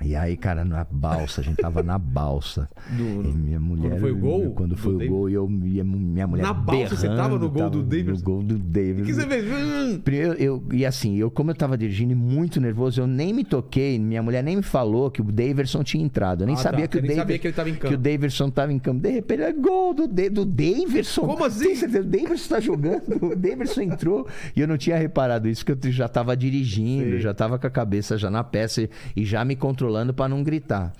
E 0.02 0.16
aí, 0.16 0.36
cara, 0.36 0.64
na 0.64 0.84
balsa, 0.90 1.40
a 1.40 1.44
gente 1.44 1.56
tava 1.58 1.82
na 1.82 1.98
balsa. 1.98 2.68
Do- 2.90 3.28
e 3.28 3.32
minha 3.34 3.60
mulher. 3.60 3.90
quando 3.90 4.00
foi 4.00 4.10
o 4.12 4.16
gol 4.16 4.50
Quando 4.52 4.70
do 4.70 4.76
foi 4.76 4.94
o 4.94 4.98
David? 4.98 5.14
gol, 5.14 5.28
e 5.30 5.34
eu 5.34 5.50
e 5.64 5.80
a 5.80 5.84
minha 5.84 6.26
mulher. 6.26 6.42
Na 6.42 6.52
balsa, 6.54 6.96
você 6.96 7.06
tava 7.08 7.38
no 7.38 7.50
gol 7.50 7.68
do 7.68 7.78
tava 7.78 7.82
Davidson? 7.84 8.12
No 8.12 8.22
gol 8.22 8.42
do 8.42 8.58
David. 8.58 9.02
O 9.02 9.04
que 9.04 9.12
você 9.14 9.26
fez? 9.26 9.98
Primeiro, 9.98 10.32
eu, 10.34 10.62
e 10.72 10.86
assim, 10.86 11.16
eu, 11.16 11.30
como 11.30 11.50
eu 11.50 11.54
tava 11.54 11.76
dirigindo 11.76 12.12
e 12.12 12.16
muito 12.16 12.60
nervoso, 12.60 13.00
eu 13.00 13.06
nem 13.06 13.32
me 13.34 13.44
toquei, 13.44 13.98
minha 13.98 14.22
mulher 14.22 14.42
nem 14.42 14.56
me 14.56 14.62
falou 14.62 15.10
que 15.10 15.20
o 15.20 15.24
Daverson 15.24 15.82
tinha 15.84 16.02
entrado. 16.02 16.42
Eu 16.42 16.46
nem 16.46 16.54
Ah, 16.54 16.58
tá. 16.58 16.62
sabia 16.70 16.88
que 16.88 16.96
o 16.96 17.02
nem 17.02 17.10
Daver- 17.10 17.22
sabia 17.22 17.38
que 17.38 17.48
em 17.48 17.74
campo. 17.74 17.88
Que 17.88 17.94
o 17.94 17.98
Daverson 17.98 18.50
tava 18.50 18.72
em 18.72 18.78
campo. 18.78 19.00
De 19.00 19.10
repente, 19.10 19.42
é 19.42 19.52
gol 19.52 19.92
do, 19.92 20.08
De- 20.08 20.30
do 20.30 20.44
Daverson. 20.46 21.26
Como 21.26 21.44
assim? 21.44 21.72
O 21.84 22.04
Daverson 22.04 22.48
tá 22.48 22.58
jogando, 22.60 23.02
o 23.32 23.36
Daverson 23.36 23.82
entrou. 23.82 24.26
E 24.56 24.60
eu 24.62 24.66
não 24.68 24.78
tinha 24.78 24.96
reparado 24.96 25.46
isso, 25.46 25.62
porque 25.64 25.88
eu 25.88 25.92
já 25.92 26.08
tava 26.08 26.34
dirigindo, 26.34 27.16
Sim. 27.16 27.20
já 27.20 27.34
tava 27.34 27.58
com 27.58 27.66
a 27.66 27.70
cabeça 27.70 28.16
já 28.16 28.30
na 28.30 28.42
peça 28.42 28.82
e, 28.82 28.90
e 29.14 29.24
já 29.26 29.44
me 29.44 29.54
controlando 29.54 29.89
pra 30.14 30.28
não 30.28 30.42
gritar. 30.42 30.92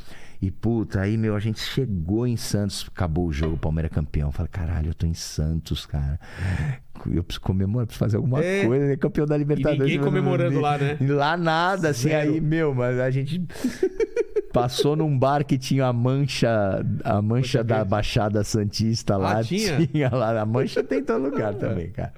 E 0.43 0.51
puta, 0.51 1.01
aí, 1.03 1.17
meu, 1.19 1.37
a 1.37 1.41
gente 1.41 1.61
chegou 1.61 2.27
em 2.27 2.37
Santos, 2.37 2.87
acabou 2.95 3.27
o 3.27 3.33
jogo, 3.33 3.55
o 3.57 3.59
Palmeiras 3.59 3.93
campeão. 3.93 4.33
Falei, 4.33 4.49
caralho, 4.51 4.89
eu 4.91 4.95
tô 4.95 5.07
em 5.07 5.13
Santos, 5.15 5.85
cara. 5.85 6.19
Eu 7.07 7.23
preciso 7.23 7.43
comemorar, 7.43 7.87
preciso 7.87 7.99
fazer 8.05 8.17
alguma 8.17 8.43
É. 8.43 8.65
coisa, 8.67 8.87
né? 8.87 8.97
Campeão 8.97 9.27
da 9.27 9.37
Libertadores. 9.37 9.81
ninguém 9.83 10.01
comemorando 10.01 10.59
lá, 10.61 10.79
né? 10.79 10.97
Lá 11.09 11.37
nada, 11.37 11.91
assim, 11.91 12.09
Zero. 12.09 12.33
aí, 12.33 12.41
meu, 12.41 12.75
mas 12.75 12.99
a 12.99 13.11
gente 13.11 13.43
passou 14.53 14.97
num 14.97 15.17
bar 15.17 15.45
que 15.45 15.57
tinha 15.57 15.87
a 15.87 15.93
mancha, 15.93 16.85
a 17.05 17.23
mancha 17.23 17.63
da 17.63 17.85
Baixada 17.85 18.43
Santista 18.43 19.17
lá. 19.17 19.39
Ah, 19.41 19.45
tinha? 19.45 20.11
lá, 20.11 20.41
a 20.41 20.45
mancha 20.47 20.83
tem 20.83 20.99
em 20.99 21.05
todo 21.05 21.23
lugar 21.23 21.55
também, 21.61 21.91
cara. 21.91 22.13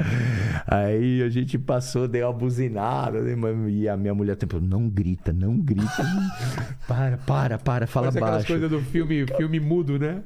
Aí 0.66 1.22
a 1.22 1.28
gente 1.28 1.58
passou, 1.58 2.08
deu 2.08 2.26
uma 2.26 2.32
buzinada, 2.32 3.20
né, 3.20 3.34
e 3.68 3.86
a 3.88 3.96
minha 3.96 4.14
mulher 4.14 4.34
tempo, 4.36 4.58
não 4.60 4.88
grita, 4.88 5.32
não 5.32 5.58
grita. 5.58 6.02
para, 6.88 7.18
para, 7.18 7.58
para, 7.58 7.86
fala 7.86 8.10
aquelas 8.16 8.34
baixo. 8.36 8.46
coisas 8.48 8.70
do 8.70 8.80
filme, 8.80 9.26
filme 9.36 9.60
mudo, 9.60 9.98
né? 9.98 10.22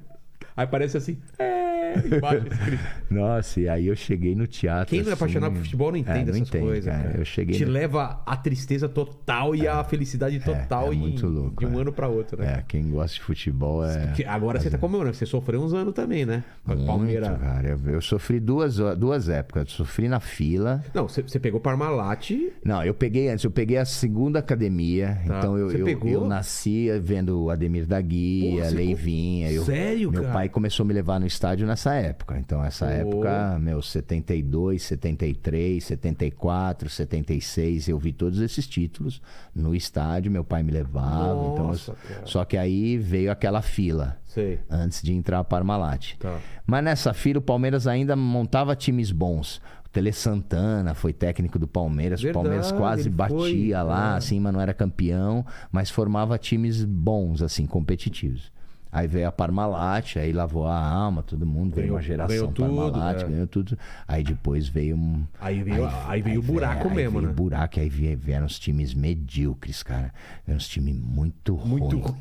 Aí 0.57 0.67
parece 0.67 0.97
assim. 0.97 1.19
É, 1.39 1.56
embaixo 2.05 2.47
escrito. 2.49 2.85
Nossa, 3.11 3.61
e 3.61 3.69
aí 3.69 3.87
eu 3.87 3.97
cheguei 3.97 4.35
no 4.35 4.47
teatro. 4.47 4.91
Quem 4.91 5.01
não 5.01 5.11
é 5.11 5.13
assim, 5.13 5.25
apaixonado 5.25 5.53
por 5.53 5.63
futebol 5.63 5.91
não 5.91 5.99
entende 5.99 6.19
é, 6.19 6.25
não 6.25 6.31
essas 6.31 6.49
entende, 6.49 6.65
coisas, 6.65 6.95
cara. 6.95 7.15
Eu 7.17 7.25
cheguei 7.25 7.57
Te 7.57 7.65
no... 7.65 7.73
leva 7.73 8.23
a 8.27 8.37
tristeza 8.37 8.89
total 8.89 9.55
e 9.55 9.67
a 9.67 9.83
felicidade 9.85 10.41
total 10.41 10.93
é 10.93 10.95
em- 10.95 10.99
muito 10.99 11.27
louco, 11.27 11.65
de 11.65 11.67
um 11.67 11.79
é. 11.79 11.83
ano 11.83 11.93
pra 11.93 12.09
outro, 12.09 12.41
né? 12.41 12.59
É, 12.59 12.65
quem 12.67 12.91
gosta 12.91 13.15
de 13.15 13.23
futebol 13.23 13.85
é. 13.85 14.13
Que 14.15 14.25
Agora 14.25 14.61
você 14.61 14.71
tá 14.71 14.79
comemorando, 14.79 15.17
você 15.17 15.27
sofreu 15.27 15.61
uns 15.61 15.73
anos 15.73 15.95
também, 15.95 16.27
né? 16.27 16.45
Com 16.65 16.75
Muito, 16.75 16.87
Palmeiras. 16.87 17.39
cara. 17.39 17.69
Eu, 17.69 17.93
eu 17.93 18.01
sofri 18.01 18.41
duas, 18.41 18.77
duas 18.99 19.29
épocas. 19.29 19.63
Eu 19.63 19.69
sofri 19.69 20.09
na 20.09 20.21
fila. 20.21 20.85
Não, 20.93 21.09
você, 21.09 21.23
você 21.23 21.39
pegou 21.39 21.61
Parmalat. 21.61 22.33
Não, 22.65 22.85
eu 22.85 22.95
peguei 22.95 23.29
antes, 23.29 23.45
eu 23.45 23.51
peguei 23.51 23.77
a 23.79 23.85
segunda 23.85 24.39
academia. 24.39 25.19
Tá. 25.27 25.39
Então 25.39 25.59
eu, 25.59 25.71
eu, 25.71 26.07
eu 26.07 26.27
nasci 26.27 26.89
vendo 27.01 27.45
o 27.45 27.51
Ademir 27.51 27.87
da 27.87 28.01
Guia, 28.01 28.69
Leivinha. 28.71 29.61
Sério, 29.63 30.11
meu 30.11 30.23
cara? 30.23 30.35
pai 30.35 30.49
começou 30.49 30.85
a 30.85 30.87
me 30.87 30.95
levar 30.95 31.19
no 31.19 31.27
estádio 31.27 31.67
nessa 31.67 31.86
época. 31.95 32.39
Então, 32.39 32.65
essa 32.65 32.87
Pô. 32.87 32.93
época, 32.93 33.59
meu, 33.61 33.81
72, 33.83 34.83
73, 34.83 35.83
74, 35.85 36.89
76, 36.89 37.89
eu 37.89 37.99
vi 37.99 38.13
todos 38.13 38.41
esses 38.41 38.67
títulos 38.67 39.21
no 39.55 39.75
estádio, 39.75 40.31
meu 40.31 40.45
pai 40.45 40.63
me 40.63 40.73
levava. 40.73 41.53
então, 41.53 41.69
Nossa, 41.69 41.93
eu- 41.93 41.97
cara. 42.09 42.27
só 42.27 42.45
que 42.45 42.57
aí 42.57 42.97
veio 42.99 43.31
aquela 43.31 43.63
fila 43.63 44.19
Sei. 44.27 44.61
antes 44.71 45.03
de 45.03 45.13
entrar 45.13 45.39
a 45.39 45.45
Parmalat. 45.45 46.15
Tá. 46.19 46.39
Mas 46.67 46.85
nessa 46.85 47.13
fila 47.13 47.39
o 47.39 47.43
Palmeiras 47.43 47.87
ainda 47.87 48.15
montava 48.17 48.75
times 48.77 49.11
bons. 49.13 49.61
O 49.85 49.89
Tele 49.89 50.13
Santana 50.13 50.95
foi 50.95 51.13
técnico 51.13 51.59
do 51.59 51.67
Palmeiras. 51.67 52.21
Verdade, 52.21 52.39
o 52.39 52.43
Palmeiras 52.43 52.73
quase 52.73 53.09
batia 53.09 53.37
foi, 53.37 53.71
lá, 53.87 54.15
é. 54.15 54.17
assim, 54.19 54.39
mas 54.41 54.53
não 54.53 54.61
era 54.61 54.75
campeão. 54.75 55.45
Mas 55.73 55.91
formava 55.91 56.37
times 56.37 56.85
bons, 56.85 57.41
assim, 57.41 57.67
competitivos. 57.67 58.51
Aí 58.91 59.07
veio 59.07 59.29
a 59.29 59.33
Parmalat, 59.33 60.17
aí 60.17 60.33
lavou 60.33 60.67
a 60.67 60.79
alma, 60.79 61.23
todo 61.23 61.45
mundo, 61.45 61.75
veio 61.75 61.87
Ganhou- 61.89 61.97
uma 61.97 62.03
geração 62.03 62.35
ganhou 62.37 62.53
tudo, 62.53 62.67
Parmalat, 62.77 63.23
é. 63.23 63.29
ganhou 63.29 63.47
tudo. 63.47 63.79
Aí 64.09 64.23
depois 64.25 64.69
veio 64.69 64.97
um. 64.97 65.25
Aí 65.41 65.63
veio, 65.63 65.87
aí 66.07 66.23
veio 66.23 66.41
o 66.41 66.43
buraco 66.43 66.89
aí 66.89 66.95
mesmo, 66.95 67.19
veio 67.19 67.29
né? 67.29 67.35
buraco, 67.35 67.79
aí 67.81 67.89
vie- 67.89 68.17
vieram 68.17 68.47
os 68.47 68.59
times 68.59 68.95
medíocres, 68.95 69.83
cara. 69.83 70.15
Vieram 70.47 70.57
os 70.59 70.69
times 70.69 70.97
muito 70.97 71.55
ruins. 71.55 71.69
Muito 71.81 71.99
ruim. 71.99 72.17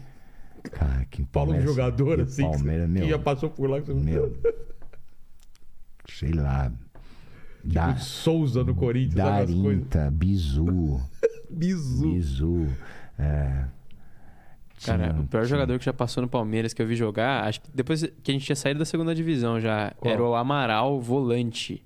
Cara, 0.72 1.06
que 1.06 1.24
Paulo 1.26 1.62
jogador, 1.62 2.22
assim, 2.22 2.42
Palmeiras, 2.44 2.88
que 2.88 2.92
meu, 2.94 3.08
já 3.10 3.20
passou 3.20 3.50
por 3.50 3.70
lá. 3.70 3.80
que 3.80 3.86
você 3.88 3.94
não- 3.94 4.02
meu. 4.02 4.38
Sei 6.10 6.32
lá. 6.32 6.72
Da, 7.64 7.94
Tipo 7.94 8.00
Souza 8.06 8.64
no 8.64 8.76
Corinthians? 8.76 9.16
Darinta, 9.16 10.12
Bizu, 10.12 11.02
Bizu. 11.50 12.12
Bizu. 12.12 12.68
É, 13.18 13.66
Cara, 14.84 15.10
tinha- 15.10 15.22
o 15.22 15.28
pior 15.28 15.40
tinha- 15.42 15.46
jogador 15.46 15.80
que 15.80 15.86
já 15.86 15.94
passou 15.94 16.22
no 16.24 16.28
Palmeiras 16.30 16.74
que 16.74 16.82
eu 16.82 16.88
vi 16.88 16.96
jogar, 16.96 17.46
acho 17.46 17.62
que 17.62 17.70
depois 17.74 18.02
que 18.24 18.32
a 18.32 18.34
gente 18.34 18.46
tinha 18.46 18.56
saído 18.56 18.80
da 18.80 18.86
segunda 18.86 19.14
divisão 19.14 19.60
já, 19.60 19.92
Qual? 19.98 20.14
era 20.14 20.24
o 20.24 20.36
Amaral 20.36 21.00
volante. 21.00 21.82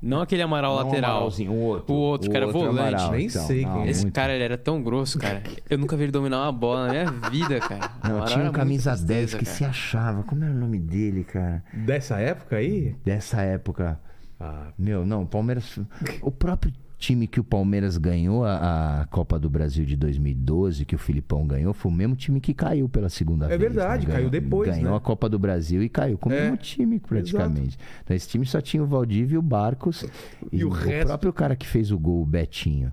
Não 0.00 0.20
aquele 0.20 0.42
Amaral 0.42 0.74
Não, 0.76 0.82
um 0.82 0.86
lateral. 0.88 1.10
Amaralzinho, 1.12 1.52
o 1.52 1.60
outro. 1.60 1.94
O 1.94 1.96
outro, 1.96 2.28
cara, 2.30 2.46
volante. 2.48 2.78
Amaral, 2.80 3.12
Nem 3.12 3.26
então, 3.26 3.46
sei 3.46 3.62
não, 3.62 3.72
quem 3.74 3.82
é. 3.82 3.90
Esse 3.90 4.02
muito- 4.02 4.14
cara, 4.14 4.32
ele 4.34 4.42
era 4.42 4.58
tão 4.58 4.82
grosso, 4.82 5.16
cara. 5.16 5.42
Eu 5.70 5.78
nunca 5.78 5.96
vi 5.96 6.02
ele 6.04 6.10
dominar 6.12 6.42
uma 6.42 6.50
bola 6.50 6.86
na 6.88 6.92
minha 6.92 7.30
vida, 7.30 7.60
cara. 7.60 7.92
O 8.02 8.08
Não, 8.08 8.10
Amaral 8.16 8.26
tinha 8.26 8.50
um 8.50 8.52
camisa 8.52 8.90
muita 8.90 9.06
10 9.06 9.30
tristeza, 9.30 9.38
que 9.38 9.44
cara. 9.44 9.56
se 9.56 9.64
achava. 9.64 10.22
Como 10.24 10.42
era 10.42 10.52
o 10.52 10.56
nome 10.56 10.80
dele, 10.80 11.22
cara? 11.22 11.62
Dessa 11.72 12.18
época 12.18 12.56
aí? 12.56 12.96
Dessa 13.04 13.42
época. 13.42 14.00
Ah, 14.40 14.72
Meu, 14.76 15.06
não, 15.06 15.22
o 15.22 15.26
Palmeiras. 15.26 15.78
O 16.20 16.32
próprio 16.32 16.72
time 17.02 17.26
que 17.26 17.40
o 17.40 17.44
Palmeiras 17.44 17.96
ganhou 17.98 18.44
a, 18.44 19.00
a 19.02 19.06
Copa 19.06 19.38
do 19.38 19.50
Brasil 19.50 19.84
de 19.84 19.96
2012, 19.96 20.84
que 20.84 20.94
o 20.94 20.98
Filipão 20.98 21.46
ganhou, 21.46 21.74
foi 21.74 21.90
o 21.90 21.94
mesmo 21.94 22.14
time 22.14 22.40
que 22.40 22.54
caiu 22.54 22.88
pela 22.88 23.08
segunda 23.08 23.46
É 23.46 23.48
vez. 23.48 23.60
verdade, 23.60 24.06
né? 24.06 24.14
caiu 24.14 24.30
depois, 24.30 24.70
Ganhou 24.70 24.92
né? 24.92 24.96
a 24.96 25.00
Copa 25.00 25.28
do 25.28 25.38
Brasil 25.38 25.82
e 25.82 25.88
caiu 25.88 26.16
com 26.16 26.28
o 26.30 26.32
É, 26.32 26.42
mesmo 26.42 26.56
time, 26.56 27.00
praticamente. 27.00 27.76
Então 28.04 28.16
esse 28.16 28.28
time 28.28 28.46
só 28.46 28.60
tinha 28.60 28.82
o 28.82 28.86
Valdívia 28.86 29.34
e 29.34 29.38
o 29.38 29.42
Barcos. 29.42 30.04
E 30.52 30.58
E, 30.58 30.64
o 30.64 30.68
o, 30.68 30.70
resto? 30.70 31.08
próprio 31.08 31.32
cara 31.32 31.56
que 31.56 31.66
fez 31.66 31.90
o 31.90 31.98
gol, 31.98 32.22
o 32.22 32.26
Betinho. 32.26 32.92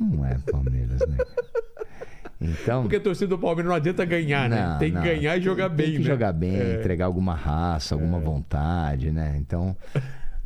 Não 0.00 0.24
é 0.24 0.36
Palmeiras, 0.50 1.00
né? 1.08 1.16
Então. 2.40 2.82
Porque 2.82 2.96
a 2.96 3.00
torcida 3.00 3.28
do 3.28 3.38
Palmeiras 3.38 3.66
não 3.70 3.74
adianta 3.76 4.04
ganhar, 4.04 4.48
né? 4.48 4.66
Não, 4.66 4.78
Tem 4.78 4.90
que 4.90 4.96
não. 4.96 5.02
ganhar 5.02 5.36
e 5.38 5.40
jogar 5.40 5.68
Tem 5.70 5.76
bem, 5.76 5.92
que 5.92 5.98
né? 6.00 6.04
jogar 6.04 6.32
bem, 6.32 6.54
É. 6.54 6.78
entregar 6.80 7.06
alguma 7.06 7.34
raça, 7.34 7.94
alguma 7.94 8.18
vontade, 8.20 9.10
né? 9.10 9.36
Então, 9.40 9.74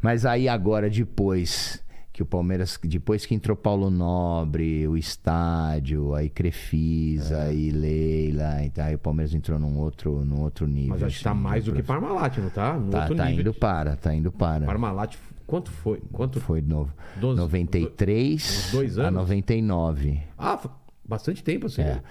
mas 0.00 0.24
aí 0.24 0.48
agora 0.48 0.88
depois 0.88 1.82
que 2.20 2.22
o 2.22 2.26
Palmeiras, 2.26 2.78
depois 2.84 3.24
que 3.24 3.34
entrou 3.34 3.56
Paulo 3.56 3.88
Nobre, 3.88 4.86
o 4.86 4.94
estádio, 4.94 6.14
aí 6.14 6.28
Crefisa, 6.28 7.36
É. 7.36 7.48
aí 7.48 7.70
Leila, 7.70 8.62
então 8.62 8.84
aí 8.84 8.94
o 8.94 8.98
Palmeiras 8.98 9.34
entrou 9.34 9.58
num 9.58 9.78
outro, 9.78 10.22
num 10.22 10.42
outro 10.42 10.66
nível. 10.66 10.90
Mas 10.90 11.02
acho 11.02 11.16
que 11.18 11.24
tá 11.24 11.30
assim, 11.32 11.40
mais 11.40 11.64
do 11.64 11.72
que 11.72 11.82
Parmalat, 11.82 12.36
não 12.38 12.50
tá? 12.50 12.74
No 12.74 12.90
Tá, 12.90 13.08
tá 13.08 13.24
nível. 13.24 13.40
indo 13.40 13.54
para, 13.54 13.96
tá 13.96 14.14
indo 14.14 14.30
para. 14.30 14.66
Parmalat, 14.66 15.16
quanto 15.46 15.70
foi? 15.70 15.98
Quanto 16.12 16.38
Foi 16.40 16.60
de 16.60 16.68
novo. 16.68 16.92
Doze- 17.18 17.40
93 17.40 18.66
uns 18.66 18.72
dois 18.72 18.98
a 18.98 19.02
anos? 19.08 19.20
99. 19.20 20.20
Ah, 20.36 20.60
bastante 21.08 21.42
tempo 21.42 21.66
assim. 21.66 21.80
É. 21.82 22.02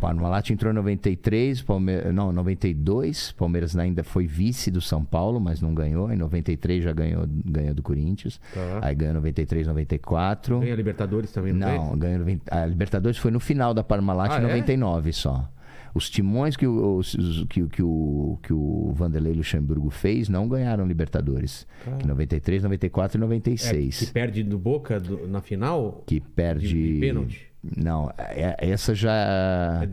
Parmalat 0.00 0.50
entrou 0.50 0.72
em 0.72 0.74
93, 0.76 1.60
Palme... 1.62 2.00
não, 2.12 2.32
92. 2.32 3.32
Palmeiras 3.32 3.76
ainda 3.76 4.02
foi 4.02 4.26
vice 4.26 4.70
do 4.70 4.80
São 4.80 5.04
Paulo, 5.04 5.38
mas 5.40 5.60
não 5.60 5.74
ganhou. 5.74 6.10
Em 6.12 6.16
93 6.16 6.84
já 6.84 6.92
ganhou, 6.92 7.24
ganhou 7.44 7.74
do 7.74 7.82
Corinthians. 7.82 8.40
Tá. 8.54 8.80
Aí 8.82 8.94
ganhou 8.94 9.14
93, 9.14 9.66
94. 9.66 10.60
Ganha 10.60 10.74
Libertadores 10.74 11.30
também, 11.32 11.52
não, 11.52 11.90
Não, 11.90 11.98
ganhou 11.98 12.20
90... 12.20 12.54
a 12.56 12.66
Libertadores 12.66 13.18
foi 13.18 13.30
no 13.30 13.40
final 13.40 13.74
da 13.74 13.82
Parmalat 13.84 14.30
Ah, 14.32 14.40
em 14.40 14.44
é? 14.44 14.48
99 14.48 15.12
só. 15.12 15.48
Os 15.94 16.08
timões 16.08 16.56
que 16.56 16.66
o, 16.66 16.96
os- 16.96 17.44
que, 17.50 17.66
que, 17.68 17.82
o, 17.82 18.38
que 18.42 18.52
o 18.52 18.92
Vanderlei 18.94 19.34
Luxemburgo 19.34 19.90
fez 19.90 20.26
não 20.26 20.48
ganharam 20.48 20.86
Libertadores. 20.86 21.66
Em 22.02 22.06
93, 22.06 22.62
94 22.62 23.18
e 23.18 23.18
É, 23.18 23.20
96. 23.20 23.98
que 23.98 24.06
perde 24.06 24.42
do 24.42 24.58
Boca 24.58 24.98
do- 24.98 25.28
na 25.28 25.42
final? 25.42 26.02
que 26.06 26.18
perde. 26.18 26.66
de 26.94 26.98
pênalti? 26.98 27.51
Não, 27.76 28.10
é- 28.18 28.56
essa 28.58 28.92
já. 28.92 29.12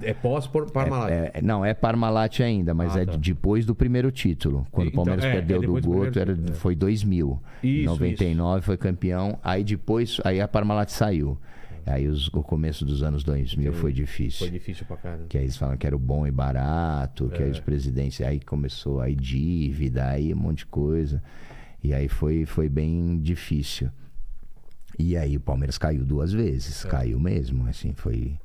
É, 0.02 0.10
é 0.10 0.14
pós 0.14 0.48
Parmalat. 0.48 1.12
É- 1.12 1.32
é- 1.36 1.42
não, 1.42 1.64
é 1.64 1.74
Parmalat 1.74 2.40
ainda, 2.42 2.74
mas 2.74 2.96
Ah, 2.96 3.02
é 3.02 3.06
tá. 3.06 3.16
depois 3.16 3.64
do 3.66 3.76
primeiro 3.76 4.12
título. 4.12 4.66
Quando 4.72 4.88
Então, 4.88 5.04
o 5.04 5.06
Palmeiras 5.06 5.26
é, 5.26 5.34
perdeu 5.34 5.58
é 5.78 5.82
do 5.82 5.88
Goto, 5.88 6.18
era, 6.20 6.32
é. 6.34 6.54
foi 6.54 6.76
2000. 6.76 7.40
Em 7.64 7.68
Isso, 7.82 7.86
99 7.86 8.66
foi 8.66 8.76
campeão. 8.76 9.38
Aí 9.44 9.64
depois, 9.64 10.20
aí 10.24 10.42
a 10.42 10.48
Parmalat 10.48 10.90
saiu. 10.90 11.38
Aí 11.86 12.08
os- 12.08 12.28
o 12.30 12.42
começo 12.44 12.84
dos 12.86 13.02
anos 13.04 13.24
2000 13.24 13.72
foi 13.74 13.94
difícil. 13.94 14.40
Foi 14.48 14.50
difícil 14.52 14.86
pra 14.86 14.98
caramba. 14.98 15.26
Que 15.30 15.38
aí 15.38 15.44
eles 15.44 15.58
falam 15.58 15.78
que 15.78 15.86
era 15.88 15.96
o 15.96 16.00
bom 16.00 16.26
e 16.26 16.32
barato, 16.32 17.30
que 17.30 17.42
aí 17.42 17.50
os 17.52 17.60
presidentes, 17.60 18.22
aí 18.22 18.40
começou 18.40 19.00
aí 19.00 19.16
dívida, 19.16 20.06
aí 20.08 20.34
um 20.34 20.38
monte 20.38 20.60
de 20.60 20.66
coisa. 20.68 21.22
E 21.84 21.94
aí 21.94 22.08
foi, 22.08 22.46
foi 22.46 22.68
bem 22.68 23.20
difícil. 23.20 23.90
E 25.00 25.16
aí 25.16 25.38
o 25.38 25.40
Palmeiras 25.40 25.78
caiu 25.78 26.04
duas 26.04 26.34
vezes. 26.34 26.84
Caiu 26.84 27.20
mesmo, 27.20 27.68
assim, 27.70 27.94
foi... 27.94 28.38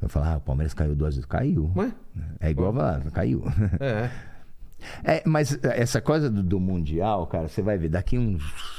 Eu 0.00 0.08
falar, 0.08 0.34
ah, 0.34 0.36
o 0.36 0.40
Palmeiras 0.40 0.74
caiu 0.74 0.94
duas 0.94 1.14
vezes. 1.14 1.24
Caiu. 1.26 1.72
Ué? 1.74 1.90
É 2.38 2.50
igual 2.50 2.78
a 2.78 3.00
caiu. 3.10 3.42
É. 3.80 4.10
É, 5.02 5.24
mas 5.26 5.58
essa 5.64 6.00
coisa 6.00 6.30
do, 6.30 6.40
do 6.40 6.60
Mundial, 6.60 7.26
cara, 7.26 7.48
você 7.48 7.60
vai 7.60 7.76
ver, 7.76 7.88
daqui 7.88 8.16
uns 8.16 8.77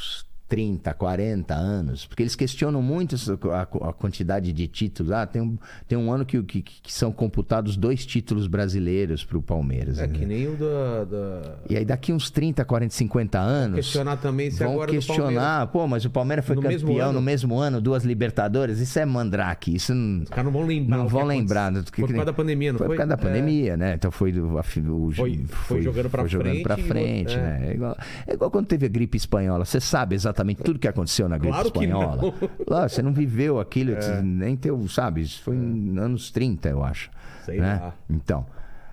30, 0.49 0.91
40 0.95 1.53
anos, 1.53 2.07
porque 2.07 2.23
eles 2.23 2.35
questionam 2.35 2.81
muito 2.81 3.15
a, 3.53 3.93
quantidade 3.93 4.51
de 4.51 4.67
títulos. 4.67 5.11
Ah, 5.11 5.27
tem 5.27 5.39
um, 5.43 5.57
tem 5.87 5.95
um 5.95 6.11
ano 6.11 6.25
que, 6.25 6.41
que, 6.41 6.63
que 6.63 6.91
são 6.91 7.11
computados 7.11 7.77
dois 7.77 8.03
títulos 8.03 8.47
brasileiros 8.47 9.23
pro 9.23 9.43
Palmeiras. 9.43 9.99
É 9.99 10.07
né? 10.07 10.13
que 10.13 10.25
nem 10.25 10.47
o 10.47 10.55
da. 10.57 11.05
da... 11.05 11.55
E 11.69 11.77
aí 11.77 11.85
daqui 11.85 12.11
uns 12.11 12.31
30, 12.31 12.65
40, 12.65 12.93
50 12.95 13.39
anos. 13.39 13.75
Questionar 13.75 14.17
também 14.17 14.49
se 14.49 14.63
Vão 14.63 14.73
agora 14.73 14.87
do 14.87 14.95
questionar, 14.95 15.67
pô, 15.67 15.85
mas 15.87 16.03
o 16.03 16.09
Palmeiras 16.09 16.43
foi 16.43 16.55
No 16.55 16.63
mesmo 16.63 16.87
campeão 16.87 17.09
ano? 17.09 17.19
no 17.19 17.21
mesmo 17.21 17.59
ano, 17.59 17.79
duas 17.79 18.03
Libertadores. 18.03 18.79
Isso 18.79 18.97
é 18.97 19.05
mandrake. 19.05 19.75
Isso 19.75 19.93
não, 19.93 20.23
Os 20.23 20.29
caras 20.29 20.45
não 20.45 20.51
vão 20.51 20.65
lembrar. 20.65 20.97
não 20.97 21.05
o 21.05 21.09
vão 21.09 21.25
lembrar. 21.25 21.71
Foi 21.71 22.07
por 22.07 22.07
causa 22.07 22.25
da 22.25 22.33
pandemia, 22.33 22.71
não 22.73 22.79
foi 22.79 22.87
foi? 22.87 22.95
por 22.95 23.05
causa 23.05 23.15
da 23.15 23.21
É. 23.21 23.31
pandemia, 23.31 23.77
né? 23.77 23.93
Então 23.93 24.09
foi 24.09 24.31
do, 24.31 24.57
a 24.57 24.61
o, 24.61 25.11
Foi- 25.11 25.45
foi 25.47 25.81
jogando 25.83 26.09
pra 26.09 26.25
jogando 26.25 26.63
pra 26.63 26.75
frente 26.75 26.85
e 26.85 26.87
frente, 26.87 27.37
né? 27.37 27.69
É 27.69 27.73
igual, 27.73 27.97
é 28.25 28.33
igual 28.33 28.49
quando 28.49 28.65
teve 28.65 28.87
a 28.87 28.89
gripe 28.89 29.15
espanhola. 29.15 29.63
Você 29.63 29.79
sabe 29.79 30.15
exatamente 30.15 30.38
tudo 30.55 30.79
que 30.79 30.87
aconteceu 30.87 31.27
na 31.27 31.37
gripe 31.37 31.53
Claro 31.53 31.67
espanhola. 31.67 32.33
Lá, 32.67 32.87
você 32.87 33.01
não 33.01 33.13
viveu 33.13 33.59
aquilo, 33.59 33.91
É. 33.91 34.21
nem 34.21 34.55
teu, 34.55 34.87
sabe? 34.87 35.21
Isso 35.21 35.41
foi 35.41 35.55
em 35.55 35.97
anos 35.97 36.31
30, 36.31 36.69
eu 36.69 36.83
acho. 36.83 37.09
Sei 37.45 37.59
né? 37.59 37.79
lá. 37.81 37.93
Então, 38.09 38.45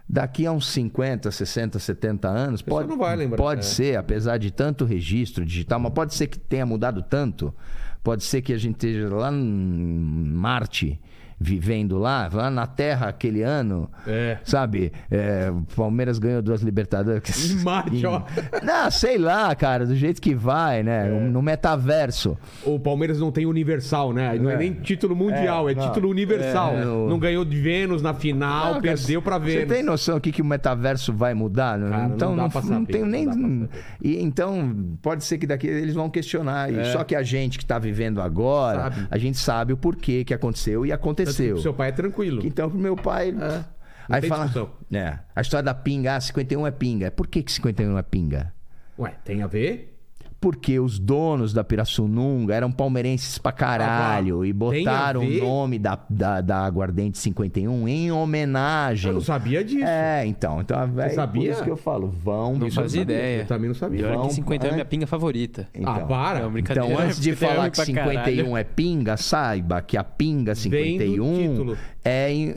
daqui 0.08 0.46
a 0.46 0.52
uns 0.52 0.68
50, 0.68 1.30
60, 1.30 1.78
70 1.78 2.28
anos, 2.28 2.62
pessoa 2.62 2.82
pode, 2.82 2.90
não 2.90 2.98
vai 2.98 3.16
lembrar, 3.16 3.36
pode 3.36 3.60
é. 3.60 3.64
ser, 3.64 3.96
apesar 3.96 4.38
de 4.38 4.50
tanto 4.50 4.84
registro 4.84 5.44
digital, 5.44 5.80
mas 5.80 5.92
pode 5.92 6.14
ser 6.14 6.26
que 6.26 6.38
tenha 6.38 6.64
mudado 6.64 7.02
tanto. 7.02 7.54
Pode 8.02 8.22
ser 8.22 8.40
que 8.40 8.52
a 8.52 8.58
gente 8.58 8.74
esteja 8.76 9.12
lá 9.12 9.32
em 9.32 9.36
Marte, 9.36 11.00
vivendo 11.38 11.98
lá, 11.98 12.28
lá 12.32 12.50
na 12.50 12.66
Terra 12.66 13.08
aquele 13.08 13.42
ano. 13.42 13.90
É. 14.06 14.38
Sabe? 14.44 14.92
É, 15.10 15.52
Palmeiras 15.74 16.18
ganhou 16.18 16.40
duas 16.40 16.62
Libertadores. 16.62 17.50
Em 17.50 17.62
Marte, 17.62 18.06
ó. 18.06 18.22
Não, 18.62 18.90
sei 18.90 19.18
lá, 19.18 19.54
cara, 19.54 19.84
do 19.86 19.94
jeito 19.94 20.20
que 20.20 20.34
vai, 20.34 20.82
né? 20.82 21.08
É. 21.08 21.10
No 21.28 21.42
metaverso. 21.42 22.38
O 22.64 22.78
Palmeiras 22.80 23.20
não 23.20 23.30
tem 23.30 23.44
universal, 23.46 24.12
né? 24.12 24.34
Não 24.38 24.50
é, 24.50 24.54
É. 24.54 24.56
nem 24.56 24.72
título 24.72 25.14
mundial, 25.14 25.68
é, 25.68 25.72
É, 25.72 25.74
não. 25.74 25.86
título 25.88 26.08
universal. 26.08 26.72
É, 26.74 26.84
no- 26.84 27.08
Não 27.08 27.18
ganhou 27.18 27.44
de 27.44 27.60
Vênus 27.60 28.00
na 28.02 28.14
final, 28.14 28.74
Não, 28.74 28.80
perdeu 28.80 29.20
pra 29.20 29.38
Você 29.38 29.58
Vênus. 29.58 29.72
tem 29.74 29.82
noção 29.82 30.16
o 30.16 30.20
que, 30.20 30.32
que 30.32 30.40
o 30.42 30.44
metaverso 30.44 31.12
vai 31.12 31.34
mudar? 31.34 31.78
Cara, 31.78 32.06
então 32.14 32.34
não 32.34 32.44
dá 32.44 32.50
pra 32.50 32.62
não 32.62 32.68
saber, 32.80 32.92
tenho 32.92 33.04
não 33.04 33.10
nem. 33.12 33.28
pra. 33.66 33.78
E, 34.02 34.22
então, 34.22 34.96
pode 35.02 35.24
ser 35.24 35.36
que 35.38 35.46
daqui 35.46 35.66
eles 35.66 35.94
vão 35.94 36.08
questionar. 36.08 36.72
É. 36.72 36.84
Só 36.92 37.04
que 37.04 37.14
a 37.14 37.22
gente 37.22 37.58
que 37.58 37.64
está 37.64 37.78
vivendo 37.78 38.20
agora, 38.20 38.84
Sabe. 38.84 39.08
a 39.10 39.18
gente 39.18 39.38
sabe 39.38 39.72
o 39.72 39.76
porquê 39.76 40.24
que 40.24 40.32
aconteceu 40.32 40.84
e 40.86 40.92
que 40.92 40.94
aconteceu. 41.30 41.56
o 41.56 41.60
Seu 41.62 41.74
pai 41.74 41.88
é 41.88 41.92
tranquilo. 41.92 42.42
Então, 42.44 42.70
pro 42.70 42.78
meu 42.78 42.96
pai. 42.96 43.30
É. 43.30 43.64
Aí 44.08 44.28
fala. 44.28 44.44
discussão. 44.44 44.70
É, 44.92 45.18
a 45.34 45.40
história 45.40 45.64
da 45.64 45.74
pinga, 45.74 46.16
ah, 46.16 46.20
51 46.20 46.66
é 46.66 46.70
pinga. 46.70 47.10
Por 47.10 47.26
que, 47.26 47.42
que 47.42 47.50
51 47.52 47.98
é 47.98 48.02
pinga? 48.02 48.52
Ué, 48.98 49.14
tem 49.24 49.42
a 49.42 49.46
ver? 49.46 49.95
Porque 50.38 50.78
os 50.78 50.98
donos 50.98 51.52
da 51.52 51.64
Pirassununga 51.64 52.54
eram 52.54 52.70
palmeirenses 52.70 53.38
pra 53.38 53.50
caralho 53.50 54.42
Ah, 54.42 54.46
e 54.46 54.52
botaram 54.52 55.22
o 55.22 55.38
nome 55.40 55.78
da, 55.78 55.98
da, 56.08 56.40
da 56.40 56.58
Aguardente 56.58 57.18
51 57.18 57.88
em 57.88 58.12
homenagem. 58.12 59.08
Eu 59.08 59.14
não 59.14 59.20
sabia 59.22 59.64
disso. 59.64 59.84
É, 59.84 60.24
então. 60.26 60.60
então 60.60 60.78
é 61.00 61.08
sabia? 61.08 61.42
Por 61.42 61.50
isso 61.52 61.64
que 61.64 61.70
eu 61.70 61.76
falo, 61.76 62.08
vão. 62.08 62.52
Não 62.58 62.70
fazia 62.70 63.00
sabia, 63.00 63.02
ideia. 63.16 63.40
Eu 63.42 63.46
também 63.46 63.68
não 63.68 63.74
E 63.74 63.78
sabia. 63.78 64.06
olha 64.06 64.16
Vão- 64.18 64.28
que 64.28 64.34
51 64.34 64.66
é 64.66 64.70
é. 64.70 64.72
minha 64.74 64.84
pinga 64.84 65.06
favorita. 65.06 65.68
Então, 65.74 65.92
ah, 65.94 66.00
para. 66.00 66.48
Brincadeira. 66.48 66.88
Então, 66.90 67.02
antes 67.04 67.18
de 67.18 67.30
51 67.34 67.48
falar 67.54 67.66
é 67.66 67.70
que 67.70 67.76
pra 67.76 67.84
51 67.86 68.36
caralho. 68.44 68.56
é 68.56 68.64
pinga, 68.64 69.16
saiba 69.16 69.80
que 69.82 69.96
a 69.96 70.04
pinga 70.04 70.54
Vem 70.54 70.98
do 70.98 71.24
51 71.24 71.34
título. 71.50 71.78
é 72.04 72.54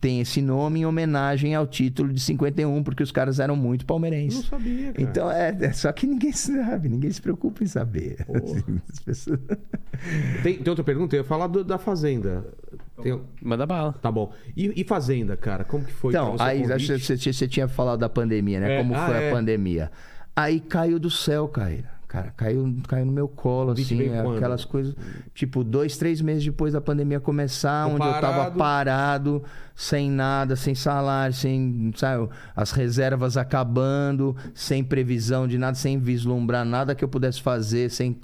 tem 0.00 0.20
esse 0.20 0.40
nome 0.42 0.80
em 0.80 0.86
homenagem 0.86 1.54
ao 1.54 1.66
título 1.66 2.12
de 2.12 2.20
51, 2.20 2.82
porque 2.82 3.02
os 3.02 3.12
caras 3.12 3.38
eram 3.38 3.54
muito 3.54 3.82
Eu 3.82 3.84
não 3.84 3.86
palmeirenses. 3.86 4.46
sabia, 4.46 4.92
cara. 4.92 5.02
Então, 5.02 5.30
é, 5.30 5.56
é 5.60 5.72
só 5.72 5.92
que 5.92 6.06
ninguém 6.06 6.32
sabe, 6.32 6.88
ninguém 6.94 7.10
se 7.10 7.20
preocupa 7.20 7.62
em 7.62 7.66
saber. 7.66 8.16
As 8.90 8.98
pessoas- 9.00 9.38
Tem, 10.42 10.56
tem 10.58 10.68
outra 10.70 10.84
pergunta? 10.84 11.14
Eu 11.16 11.20
ia 11.20 11.24
falar 11.24 11.46
do- 11.46 11.64
da 11.64 11.78
Fazenda. 11.78 12.44
Tem- 13.02 13.20
Manda 13.42 13.66
bala. 13.66 13.92
Tá 13.94 14.10
bom. 14.10 14.32
E, 14.56 14.80
e 14.80 14.84
Fazenda, 14.84 15.36
cara? 15.36 15.64
Como 15.64 15.84
que 15.84 15.92
foi? 15.92 16.10
Então, 16.12 16.36
aí 16.38 16.62
você, 16.66 16.98
você- 16.98 17.32
você 17.32 17.48
tinha 17.48 17.68
falado 17.68 18.00
da 18.00 18.08
pandemia, 18.08 18.60
né? 18.60 18.74
É, 18.74 18.78
Como 18.78 18.94
ah, 18.94 19.06
foi 19.06 19.16
é. 19.16 19.28
a 19.28 19.32
pandemia. 19.32 19.90
Aí 20.36 20.58
caiu 20.60 20.98
do 20.98 21.10
céu, 21.10 21.46
cara. 21.48 21.93
Cara, 22.14 22.32
caiu, 22.36 22.76
caiu 22.86 23.06
no 23.06 23.10
meu 23.10 23.26
colo, 23.26 23.72
assim, 23.72 23.96
veio 23.96 24.12
quando? 24.22 24.36
aquelas 24.36 24.64
coisas. 24.64 24.94
Tipo, 25.34 25.64
dois, 25.64 25.96
três 25.96 26.20
meses 26.20 26.44
depois 26.44 26.72
da 26.72 26.80
pandemia 26.80 27.18
começar, 27.18 27.90
Ficou 27.90 28.06
onde 28.06 28.16
eu 28.16 28.20
tava 28.20 28.36
parado. 28.52 28.56
parado, 28.56 29.44
sem 29.74 30.08
nada, 30.12 30.54
sem 30.54 30.76
salário, 30.76 31.34
sem, 31.34 31.90
sabe, 31.96 32.28
as 32.54 32.70
reservas 32.70 33.36
acabando, 33.36 34.36
sem 34.54 34.84
previsão 34.84 35.48
de 35.48 35.58
nada, 35.58 35.74
sem 35.74 35.98
vislumbrar 35.98 36.64
nada 36.64 36.94
que 36.94 37.02
eu 37.02 37.08
pudesse 37.08 37.42
fazer, 37.42 37.90
sem 37.90 38.16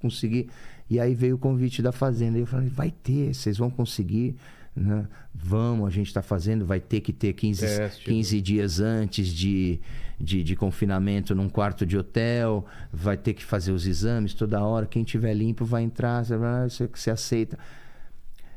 conseguir. 0.00 0.48
E 0.90 0.98
aí 0.98 1.14
veio 1.14 1.36
o 1.36 1.38
convite 1.38 1.80
da 1.80 1.92
Fazenda. 1.92 2.38
E 2.38 2.40
eu 2.40 2.46
falei, 2.46 2.68
vai 2.68 2.90
ter, 2.90 3.32
vocês 3.32 3.58
vão 3.58 3.70
conseguir. 3.70 4.34
Né? 4.74 5.06
Vamos, 5.32 5.86
a 5.86 5.90
gente 5.90 6.08
está 6.08 6.20
fazendo, 6.20 6.66
vai 6.66 6.80
ter 6.80 7.00
que 7.00 7.12
ter 7.12 7.32
15, 7.32 7.60
Teste. 7.60 8.04
15 8.04 8.40
dias 8.40 8.80
antes 8.80 9.28
de, 9.28 9.80
de, 10.18 10.42
de 10.42 10.56
confinamento 10.56 11.34
num 11.34 11.48
quarto 11.48 11.84
de 11.84 11.96
hotel, 11.96 12.64
vai 12.92 13.16
ter 13.16 13.34
que 13.34 13.44
fazer 13.44 13.72
os 13.72 13.86
exames 13.86 14.34
toda 14.34 14.62
hora. 14.62 14.86
Quem 14.86 15.04
tiver 15.04 15.34
limpo 15.34 15.64
vai 15.64 15.82
entrar, 15.82 16.24
você, 16.24 16.88
você, 16.92 17.10
aceita. 17.10 17.58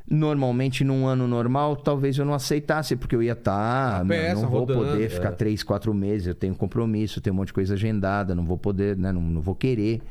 Normalmente, 0.10 0.84
num 0.84 1.06
ano 1.06 1.27
normal, 1.27 1.76
talvez 1.76 2.18
eu 2.18 2.26
não 2.26 2.34
aceitasse, 2.34 2.95
porque 2.95 3.15
eu 3.15 3.22
ia 3.22 3.34
estar. 3.34 4.06
Peça 4.07 4.41
não 4.41 4.49
vou 4.49 4.61
rodando, 4.61 4.86
poder 4.86 5.06
é. 5.06 5.10
ficar 5.10 5.34
três, 5.34 5.61
quatro 5.61 5.94
meses. 5.94 6.27
Eu 6.27 6.36
tenho 6.36 6.56
compromisso, 6.56 7.22
tenho 7.22 7.34
um 7.34 7.38
monte 7.38 7.48
de 7.48 7.53
coisa 7.53 7.73
agendada, 7.76 8.34
não 8.34 8.45
vou 8.45 8.57
poder, 8.57 8.98
né? 8.98 9.11
Não, 9.11 9.22
não 9.22 9.41
vou 9.41 9.53
querer, 9.53 10.02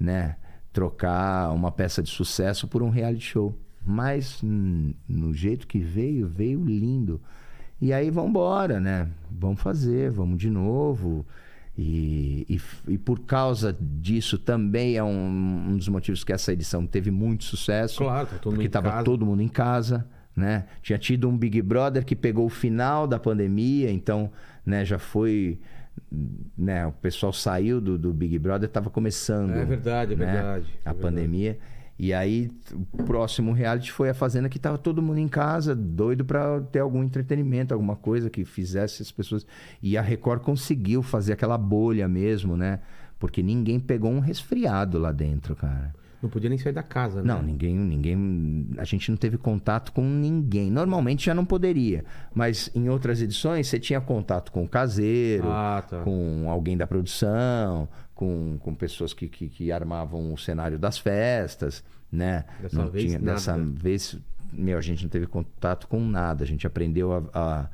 né? 0.00 0.36
Trocar 0.72 1.52
uma 1.52 1.70
peça 1.70 2.02
de 2.02 2.10
sucesso 2.10 2.66
por 2.66 2.82
um 2.82 2.90
reality 2.90 3.24
show. 3.24 3.56
Mas 3.84 4.42
hum, 4.42 4.92
no 5.08 5.32
jeito 5.32 5.66
que 5.66 5.78
veio, 5.78 6.26
veio 6.26 6.64
lindo. 6.64 7.20
E 7.80 7.92
aí 7.92 8.10
vamos 8.10 8.30
embora, 8.30 8.80
né? 8.80 9.08
Vamos 9.30 9.60
fazer, 9.60 10.10
vamos 10.10 10.38
de 10.38 10.50
novo. 10.50 11.26
E, 11.78 12.46
e, 12.48 12.92
e 12.92 12.96
por 12.98 13.20
causa 13.20 13.76
disso 13.78 14.38
também 14.38 14.96
é 14.96 15.04
um, 15.04 15.68
um 15.68 15.76
dos 15.76 15.88
motivos 15.88 16.24
que 16.24 16.32
essa 16.32 16.52
edição 16.52 16.86
teve 16.86 17.10
muito 17.10 17.44
sucesso. 17.44 17.98
Claro, 18.02 18.26
tá 18.26 18.38
todo 18.38 18.54
porque 18.54 18.66
estava 18.66 19.02
todo 19.04 19.26
mundo 19.26 19.42
em 19.42 19.48
casa, 19.48 20.06
né? 20.34 20.64
Tinha 20.80 20.98
tido 20.98 21.28
um 21.28 21.36
Big 21.36 21.60
Brother 21.60 22.02
que 22.04 22.16
pegou 22.16 22.46
o 22.46 22.48
final 22.48 23.06
da 23.06 23.18
pandemia, 23.18 23.90
então, 23.90 24.32
né, 24.64 24.86
já 24.86 24.98
foi, 24.98 25.60
né, 26.56 26.86
o 26.86 26.92
pessoal 26.92 27.32
saiu 27.32 27.78
do, 27.78 27.98
do 27.98 28.10
Big 28.12 28.38
Brother, 28.38 28.68
estava 28.68 28.88
começando. 28.88 29.50
É 29.52 29.64
verdade, 29.66 30.14
é 30.14 30.16
né, 30.16 30.24
verdade, 30.32 30.66
é 30.82 30.88
A 30.88 30.92
verdade. 30.92 30.98
pandemia. 30.98 31.58
E 31.98 32.12
aí, 32.12 32.50
o 32.92 33.04
próximo 33.04 33.52
reality 33.52 33.90
foi 33.90 34.10
a 34.10 34.14
Fazenda 34.14 34.48
que 34.50 34.58
tava 34.58 34.76
todo 34.76 35.00
mundo 35.00 35.18
em 35.18 35.28
casa, 35.28 35.74
doido 35.74 36.24
para 36.24 36.60
ter 36.60 36.80
algum 36.80 37.02
entretenimento, 37.02 37.72
alguma 37.72 37.96
coisa 37.96 38.28
que 38.28 38.44
fizesse 38.44 39.02
as 39.02 39.10
pessoas. 39.10 39.46
E 39.82 39.96
a 39.96 40.02
Record 40.02 40.42
conseguiu 40.42 41.02
fazer 41.02 41.32
aquela 41.32 41.56
bolha 41.56 42.06
mesmo, 42.06 42.56
né? 42.56 42.80
Porque 43.18 43.42
ninguém 43.42 43.80
pegou 43.80 44.10
um 44.10 44.20
resfriado 44.20 44.98
lá 44.98 45.10
dentro, 45.10 45.56
cara. 45.56 45.94
Não 46.22 46.30
podia 46.30 46.48
nem 46.50 46.58
sair 46.58 46.72
da 46.72 46.82
casa, 46.82 47.22
né? 47.22 47.32
Não, 47.32 47.42
ninguém, 47.42 47.74
ninguém. 47.76 48.68
A 48.78 48.84
gente 48.84 49.10
não 49.10 49.16
teve 49.16 49.36
contato 49.38 49.92
com 49.92 50.02
ninguém. 50.02 50.70
Normalmente 50.70 51.26
já 51.26 51.34
não 51.34 51.44
poderia, 51.44 52.04
mas 52.34 52.70
em 52.74 52.88
outras 52.88 53.22
edições 53.22 53.68
você 53.68 53.78
tinha 53.78 54.00
contato 54.00 54.50
com 54.50 54.64
o 54.64 54.68
caseiro, 54.68 55.44
Ah, 55.46 55.82
tá. 55.88 56.00
com 56.00 56.46
alguém 56.50 56.76
da 56.76 56.86
produção, 56.86 57.88
com, 58.16 58.56
com 58.58 58.74
pessoas 58.74 59.12
que, 59.14 59.28
que, 59.28 59.48
que 59.48 59.70
armavam 59.70 60.32
o 60.32 60.36
cenário 60.38 60.76
das 60.78 60.98
festas, 60.98 61.84
né? 62.10 62.44
Dessa 62.60 62.76
não 62.82 62.90
vez, 62.90 63.04
tinha, 63.04 63.18
nada. 63.20 63.32
dessa 63.34 63.56
vez, 63.56 64.18
meu, 64.52 64.76
a 64.78 64.80
gente 64.80 65.04
não 65.04 65.10
teve 65.10 65.26
contato 65.28 65.86
com 65.86 66.00
nada. 66.00 66.42
A 66.42 66.46
gente 66.46 66.66
aprendeu 66.66 67.12
a, 67.12 67.22
a- 67.32 67.68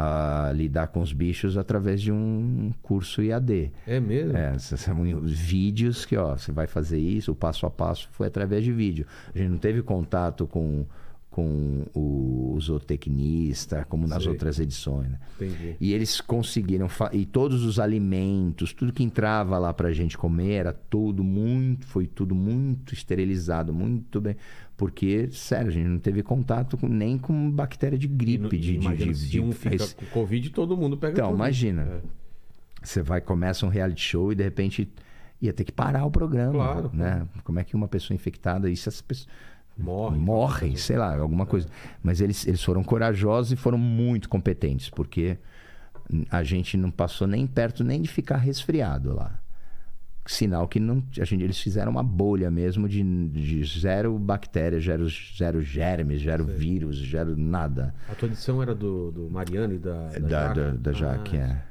a 0.00 0.52
lidar 0.52 0.86
com 0.86 1.00
os 1.00 1.12
bichos 1.12 1.58
através 1.58 2.00
de 2.00 2.12
um 2.12 2.72
curso 2.80 3.20
IAD. 3.20 3.72
É 3.84 3.98
mesmo? 3.98 4.36
É, 4.36 4.56
são 4.56 5.02
os 5.20 5.32
vídeos 5.32 6.06
que, 6.06 6.16
ó, 6.16 6.36
você 6.36 6.52
vai 6.52 6.68
fazer 6.68 7.00
isso, 7.00 7.32
o 7.32 7.34
passo 7.34 7.66
a 7.66 7.70
passo 7.70 8.08
foi 8.12 8.28
através 8.28 8.62
de 8.62 8.70
vídeo. 8.72 9.04
A 9.34 9.36
gente 9.36 9.50
não 9.50 9.58
teve 9.58 9.82
contato 9.82 10.46
com, 10.46 10.86
com 11.38 11.84
o 11.94 12.58
zootecnista, 12.60 13.86
como 13.88 14.06
nas 14.08 14.22
Sei. 14.24 14.32
outras 14.32 14.58
edições, 14.58 15.08
né? 15.10 15.18
Entendi. 15.36 15.76
E 15.80 15.92
eles 15.92 16.20
conseguiram, 16.20 16.88
e 17.12 17.24
todos 17.24 17.64
os 17.64 17.78
alimentos, 17.78 18.72
tudo 18.72 18.92
que 18.92 19.02
entrava 19.04 19.56
lá 19.58 19.72
pra 19.72 19.92
gente 19.92 20.18
comer, 20.18 20.52
era 20.54 20.72
tudo 20.72 21.22
muito, 21.22 21.86
foi 21.86 22.06
tudo 22.08 22.34
muito 22.34 22.92
esterilizado, 22.92 23.72
muito 23.72 24.20
bem. 24.20 24.36
Porque, 24.76 25.28
sério, 25.30 25.68
a 25.68 25.72
gente 25.72 25.86
não 25.88 25.98
teve 25.98 26.22
contato 26.22 26.76
com- 26.76 26.88
nem 26.88 27.16
com 27.18 27.50
bactéria 27.50 27.98
de 27.98 28.08
gripe, 28.08 28.56
E, 28.56 28.58
de, 28.58 28.74
imagina, 28.74 29.12
de, 29.12 29.18
se 29.18 29.28
de 29.28 29.40
um 29.40 29.52
fica 29.52 29.70
res- 29.70 29.92
com 29.92 30.06
Covid, 30.06 30.50
todo 30.50 30.76
mundo 30.76 30.96
pega 30.96 31.12
Então, 31.12 31.26
Covid. 31.26 31.40
imagina. 31.40 31.82
É. 31.82 32.00
Você 32.82 33.02
vai, 33.02 33.20
começa 33.20 33.64
um 33.66 33.68
reality 33.68 34.00
show 34.02 34.32
e 34.32 34.34
de 34.34 34.42
repente. 34.42 34.88
ia 35.40 35.52
ter 35.52 35.62
que 35.62 35.70
parar 35.70 36.04
o 36.04 36.10
programa. 36.10 36.52
Claro, 36.52 36.90
né? 36.92 37.24
Como 37.44 37.60
é 37.60 37.64
que 37.64 37.76
uma 37.76 37.86
pessoa 37.86 38.12
infectada, 38.16 38.68
isso 38.68 38.88
essas 38.88 39.00
pessoas 39.00 39.28
Morre. 39.78 40.18
morrem, 40.18 40.76
sei 40.76 40.96
lá, 40.96 41.16
alguma 41.16 41.46
coisa. 41.46 41.68
Mas 42.02 42.20
eles, 42.20 42.46
eles 42.46 42.62
foram 42.62 42.82
corajosos 42.82 43.52
e 43.52 43.56
foram 43.56 43.78
muito 43.78 44.28
competentes, 44.28 44.90
porque 44.90 45.38
a 46.30 46.42
gente 46.42 46.76
não 46.76 46.90
passou 46.90 47.26
nem 47.26 47.46
perto 47.46 47.84
nem 47.84 48.00
de 48.02 48.08
ficar 48.08 48.38
resfriado 48.38 49.14
lá. 49.14 49.40
Sinal 50.26 50.68
que 50.68 50.78
não, 50.78 51.02
a 51.18 51.24
gente, 51.24 51.42
eles 51.42 51.58
fizeram 51.58 51.90
uma 51.90 52.02
bolha 52.02 52.50
mesmo 52.50 52.86
de, 52.86 53.02
de 53.30 53.64
zero 53.64 54.18
bactérias, 54.18 54.84
zero, 54.84 55.06
zero 55.38 55.62
germes, 55.62 56.20
zero 56.22 56.44
vírus, 56.44 56.98
zero 57.08 57.34
nada. 57.34 57.94
A 58.10 58.14
tua 58.14 58.28
edição 58.28 58.60
era 58.62 58.74
do, 58.74 59.10
do 59.10 59.30
Mariano 59.30 59.72
e 59.72 59.78
da, 59.78 60.08
da, 60.08 60.18
Da, 60.18 60.28
Jaque? 60.28 60.60
da, 60.60 60.70
da 60.72 60.92
Jaque, 60.92 61.36
Ah, 61.38 61.40
é. 61.40 61.62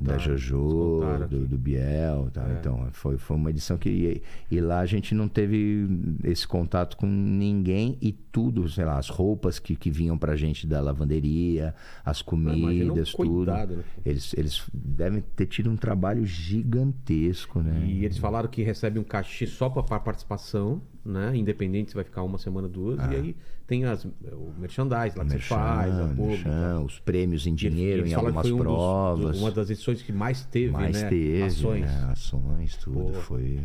Da 0.00 0.18
Jojo, 0.18 1.00
do, 1.28 1.46
do 1.46 1.58
Biel, 1.58 2.30
tá? 2.32 2.46
então 2.58 2.88
foi, 2.92 3.16
foi 3.18 3.36
uma 3.36 3.50
edição 3.50 3.76
que 3.78 3.88
e, 3.88 4.22
e 4.50 4.60
lá 4.60 4.80
a 4.80 4.86
gente 4.86 5.14
não 5.14 5.28
teve 5.28 5.88
esse 6.24 6.46
contato 6.46 6.96
com 6.96 7.06
ninguém 7.06 7.96
e 8.00 8.12
tudo, 8.12 8.68
sei 8.68 8.84
lá, 8.84 8.98
as 8.98 9.08
roupas 9.08 9.58
que, 9.58 9.74
que 9.74 9.90
vinham 9.90 10.16
pra 10.16 10.36
gente 10.36 10.66
da 10.66 10.80
lavanderia, 10.80 11.74
as 12.04 12.20
o 12.20 12.24
comidas, 12.24 13.12
tudo. 13.12 13.26
cuidado, 13.26 13.76
né? 13.76 13.84
Eles, 14.04 14.34
eles 14.34 14.64
devem 14.72 15.22
ter 15.34 15.46
tido 15.46 15.70
um 15.70 15.76
trabalho 15.76 16.24
gigantesco, 16.24 17.60
né? 17.60 17.84
E 17.86 18.04
eles 18.04 18.18
falaram 18.18 18.48
que 18.48 18.62
recebe 18.62 18.98
um 18.98 19.04
cachê 19.04 19.46
só 19.46 19.68
pra 19.68 19.98
participação, 20.00 20.80
né? 21.10 21.36
Independente 21.36 21.90
se 21.90 21.94
vai 21.94 22.04
ficar 22.04 22.22
uma 22.22 22.38
semana, 22.38 22.68
duas. 22.68 22.98
E 23.10 23.14
aí 23.16 23.36
tem 23.66 23.84
as, 23.84 24.04
o 24.04 24.52
merchandise 24.58 25.16
lá 25.18 25.24
que 25.24 25.32
você 25.32 25.38
faz, 25.38 25.94
a 25.98 26.06
pública. 26.08 26.48
merchan, 26.48 26.80
os 26.80 26.98
prêmios 27.00 27.46
em 27.46 27.54
dinheiro 27.54 28.02
eles 28.02 28.12
em 28.12 28.14
algumas 28.14 28.46
um 28.46 28.50
dos- 28.56 28.58
provas. 28.60 29.36
do- 29.36 29.42
uma 29.42 29.50
das 29.50 29.70
edições 29.70 30.02
que 30.02 30.12
mais 30.12 30.44
teve, 30.44 30.72
mais 30.72 31.02
né? 31.02 31.08
teve, 31.08 31.42
Ações. 31.42 31.80
né? 31.86 32.08
Ações, 32.12 32.76
tudo. 32.76 33.12
Pô. 33.12 33.12
Foi. 33.14 33.60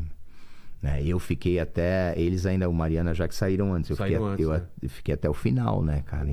né, 0.82 1.02
Eu 1.06 1.20
fiquei 1.20 1.60
até. 1.60 2.14
Eles 2.18 2.46
ainda, 2.46 2.70
o 2.70 2.74
Mariana, 2.74 3.14
já 3.14 3.28
que 3.28 3.36
saíram 3.36 3.74
antes. 3.74 3.90
Eu, 3.90 3.96
Saíram 3.96 4.30
fiquei, 4.32 4.34
antes, 4.34 4.46
eu, 4.46 4.52
né? 4.52 4.68
eu 4.82 4.90
fiquei 4.90 5.14
até 5.14 5.30
o 5.30 5.34
final, 5.34 5.82
né, 5.84 6.02
cara? 6.06 6.28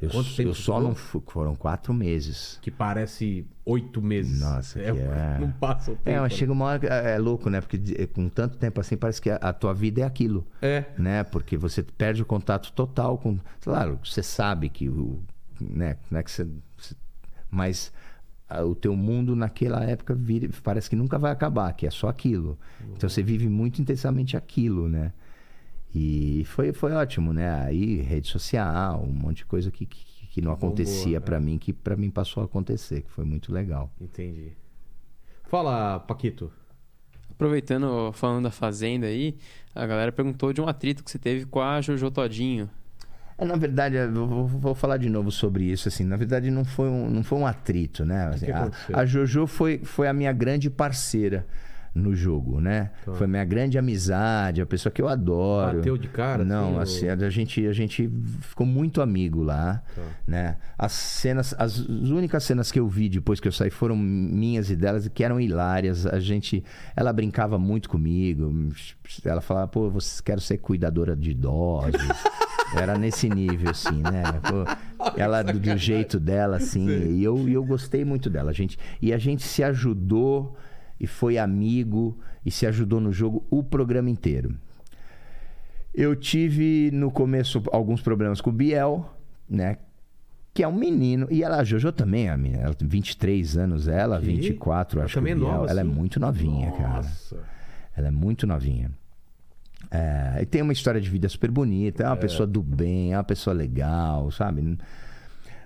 Eu, 0.00 0.10
tempo 0.10 0.42
eu 0.42 0.54
só 0.54 0.80
não 0.80 0.94
fui. 0.94 1.20
Foram 1.26 1.56
quatro 1.56 1.92
meses. 1.92 2.58
Que 2.62 2.70
parece 2.70 3.44
oito 3.64 4.00
meses. 4.00 4.40
Nossa, 4.40 4.78
que 4.78 4.84
é. 4.86 5.38
Não 5.40 5.50
passa 5.50 5.90
o 5.90 5.96
tempo. 5.96 6.08
É, 6.08 6.20
mas 6.20 6.32
né? 6.32 6.38
chega 6.38 6.52
uma 6.52 6.64
hora. 6.66 6.86
É 6.86 7.14
é 7.14 7.18
louco, 7.18 7.50
né? 7.50 7.60
Porque 7.60 7.76
de- 7.76 8.06
com 8.06 8.28
tanto 8.28 8.56
tempo 8.58 8.80
assim, 8.80 8.96
parece 8.96 9.20
que 9.20 9.28
a, 9.28 9.36
a 9.36 9.52
tua 9.52 9.74
vida 9.74 10.02
é 10.02 10.04
aquilo. 10.04 10.46
É. 10.62 10.84
Né? 10.96 11.24
Porque 11.24 11.56
você 11.56 11.82
perde 11.82 12.22
o 12.22 12.26
contato 12.26 12.72
total 12.72 13.18
com. 13.18 13.38
Claro, 13.60 13.98
você 14.04 14.22
sabe 14.22 14.68
que 14.68 14.88
o. 14.88 15.20
Né? 15.60 15.96
Não 16.10 16.20
é 16.20 16.22
que 16.22 16.30
você. 16.30 16.46
Mas 17.50 17.92
o 18.64 18.74
teu 18.74 18.96
mundo 18.96 19.34
naquela 19.36 19.84
época 19.84 20.14
vira- 20.14 20.48
parece 20.62 20.88
que 20.88 20.96
nunca 20.96 21.18
vai 21.18 21.30
acabar, 21.32 21.72
que 21.72 21.86
é 21.86 21.90
só 21.90 22.08
aquilo. 22.08 22.58
Então 22.96 23.08
você 23.08 23.22
vive 23.22 23.48
muito 23.48 23.80
intensamente 23.82 24.36
aquilo, 24.36 24.88
né? 24.88 25.12
E 25.94 26.44
foi, 26.46 26.72
foi 26.72 26.92
ótimo, 26.92 27.32
né? 27.32 27.64
Aí 27.64 28.02
rede 28.02 28.28
social, 28.28 29.02
um 29.02 29.12
monte 29.12 29.38
de 29.38 29.46
coisa 29.46 29.70
que, 29.70 29.86
que, 29.86 30.26
que 30.28 30.40
não 30.40 30.52
acontecia 30.52 31.16
é. 31.16 31.20
pra 31.20 31.40
mim, 31.40 31.58
que 31.58 31.72
pra 31.72 31.96
mim 31.96 32.10
passou 32.10 32.42
a 32.42 32.46
acontecer, 32.46 33.02
que 33.02 33.10
foi 33.10 33.24
muito 33.24 33.52
legal. 33.52 33.90
Entendi. 34.00 34.52
Fala, 35.44 35.98
Paquito. 36.00 36.52
Aproveitando, 37.30 38.12
falando 38.12 38.44
da 38.44 38.50
Fazenda 38.50 39.06
aí, 39.06 39.36
a 39.74 39.86
galera 39.86 40.12
perguntou 40.12 40.52
de 40.52 40.60
um 40.60 40.68
atrito 40.68 41.02
que 41.04 41.10
você 41.10 41.18
teve 41.18 41.46
com 41.46 41.60
a 41.60 41.80
Jojo 41.80 42.10
Todinho. 42.10 42.68
É, 43.38 43.44
na 43.44 43.54
verdade, 43.54 43.94
eu 43.94 44.26
vou, 44.26 44.46
vou 44.46 44.74
falar 44.74 44.96
de 44.96 45.08
novo 45.08 45.30
sobre 45.30 45.64
isso. 45.64 45.88
Assim, 45.88 46.02
na 46.02 46.16
verdade, 46.16 46.50
não 46.50 46.64
foi 46.64 46.88
um, 46.88 47.08
não 47.08 47.22
foi 47.22 47.38
um 47.38 47.46
atrito, 47.46 48.04
né? 48.04 48.26
Assim, 48.26 48.46
que 48.46 48.52
a, 48.52 48.70
a 48.92 49.06
Jojo 49.06 49.46
foi, 49.46 49.78
foi 49.78 50.08
a 50.08 50.12
minha 50.12 50.32
grande 50.32 50.68
parceira 50.68 51.46
no 51.94 52.14
jogo, 52.14 52.60
né? 52.60 52.90
Tá. 53.04 53.12
Foi 53.14 53.26
minha 53.26 53.44
grande 53.44 53.78
amizade, 53.78 54.60
a 54.60 54.66
pessoa 54.66 54.92
que 54.92 55.00
eu 55.02 55.08
adoro. 55.08 55.78
Bateu 55.78 55.96
de 55.96 56.08
cara, 56.08 56.44
Não, 56.44 56.78
assim, 56.78 57.08
assim, 57.08 57.24
a 57.24 57.30
gente 57.30 57.66
a 57.66 57.72
gente 57.72 58.10
ficou 58.40 58.66
muito 58.66 59.00
amigo 59.00 59.42
lá, 59.42 59.82
Tá. 59.94 60.02
né? 60.26 60.56
As 60.78 60.92
cenas, 60.92 61.54
as 61.58 61.78
únicas 61.78 62.44
cenas 62.44 62.70
que 62.70 62.78
eu 62.78 62.88
vi 62.88 63.08
depois 63.08 63.40
que 63.40 63.48
eu 63.48 63.52
saí 63.52 63.70
foram 63.70 63.96
minhas 63.96 64.70
e 64.70 64.76
delas 64.76 65.08
que 65.08 65.24
eram 65.24 65.40
hilárias. 65.40 66.06
A 66.06 66.20
gente, 66.20 66.62
ela 66.96 67.12
brincava 67.12 67.58
muito 67.58 67.88
comigo. 67.88 68.52
Ela 69.24 69.40
falava, 69.40 69.68
pô, 69.68 69.86
eu 69.86 69.98
quero 70.24 70.40
ser 70.40 70.58
cuidadora 70.58 71.16
de 71.16 71.30
idosos. 71.32 71.94
Era 72.76 72.98
nesse 72.98 73.30
nível, 73.30 73.70
assim, 73.70 74.02
né? 74.02 74.22
Ela, 75.16 75.42
do, 75.42 75.58
do 75.58 75.76
jeito 75.78 76.20
dela, 76.20 76.56
assim. 76.56 76.86
E 77.14 77.24
eu, 77.24 77.48
eu 77.48 77.64
gostei 77.64 78.04
muito 78.04 78.28
dela. 78.28 78.52
Gente, 78.52 78.78
e 79.00 79.12
a 79.12 79.16
gente 79.18 79.42
se 79.42 79.62
ajudou 79.64 80.54
e 81.00 81.06
foi 81.06 81.38
amigo 81.38 82.18
e 82.44 82.50
se 82.50 82.66
ajudou 82.66 83.00
no 83.00 83.12
jogo 83.12 83.46
o 83.50 83.62
programa 83.62 84.10
inteiro. 84.10 84.54
Eu 85.94 86.14
tive 86.14 86.90
no 86.92 87.10
começo 87.10 87.62
alguns 87.72 88.00
problemas 88.00 88.40
com 88.40 88.50
o 88.50 88.52
Biel, 88.52 89.12
né? 89.48 89.78
Que 90.54 90.62
é 90.62 90.68
um 90.68 90.74
menino. 90.76 91.26
E 91.30 91.42
ela, 91.42 91.58
a 91.58 91.64
Jojo 91.64 91.92
também, 91.92 92.28
a 92.28 92.36
menina. 92.36 92.62
Ela 92.64 92.74
tem 92.74 92.86
23 92.86 93.56
anos, 93.56 93.88
ela, 93.88 94.20
Que? 94.20 94.26
24, 94.26 94.98
Ela 94.98 95.04
acho 95.06 95.14
também 95.14 95.32
é 95.32 95.36
que 95.36 95.42
o 95.42 95.44
Biel. 95.44 95.54
nova, 95.56 95.70
ela 95.70 95.80
assim? 95.80 95.90
é 95.90 95.94
muito 95.94 96.20
novinha, 96.20 96.72
cara. 96.72 96.88
Nossa. 96.96 97.36
Ela 97.96 98.08
é 98.08 98.10
muito 98.10 98.46
novinha. 98.46 98.90
É, 99.90 100.38
e 100.42 100.46
tem 100.46 100.60
uma 100.62 100.72
história 100.72 101.00
de 101.00 101.08
vida 101.08 101.28
super 101.28 101.50
bonita, 101.50 102.02
é 102.02 102.06
uma 102.06 102.16
pessoa 102.16 102.46
do 102.46 102.62
bem, 102.62 103.12
é 103.12 103.16
uma 103.16 103.24
pessoa 103.24 103.54
legal, 103.54 104.30
sabe? 104.30 104.76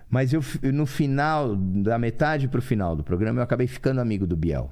Mas 0.09 0.33
eu, 0.33 0.43
no 0.73 0.87
final, 0.87 1.57
da 1.57 1.99
metade 1.99 2.47
pro 2.47 2.61
final 2.63 2.95
do 2.95 3.03
programa, 3.03 3.41
eu 3.41 3.43
acabei 3.43 3.67
ficando 3.67 4.01
amigo 4.01 4.27
do 4.27 4.37
Biel. 4.37 4.71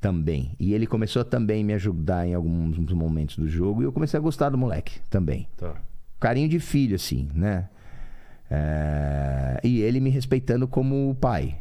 Também. 0.00 0.52
E 0.60 0.72
ele 0.74 0.86
começou 0.86 1.22
a 1.22 1.24
também 1.24 1.64
me 1.64 1.72
ajudar 1.74 2.26
em 2.26 2.34
alguns 2.34 2.78
momentos 2.92 3.36
do 3.36 3.48
jogo. 3.48 3.82
E 3.82 3.84
eu 3.84 3.92
comecei 3.92 4.16
a 4.18 4.22
gostar 4.22 4.50
do 4.50 4.56
moleque 4.58 5.00
também. 5.10 5.48
Tá. 5.56 5.74
Carinho 6.20 6.48
de 6.48 6.60
filho, 6.60 6.94
assim, 6.96 7.28
né? 7.34 7.68
É, 8.50 9.60
E 9.64 9.80
ele 9.82 10.00
me 10.00 10.10
respeitando 10.10 10.66
como 10.66 11.14
pai, 11.20 11.56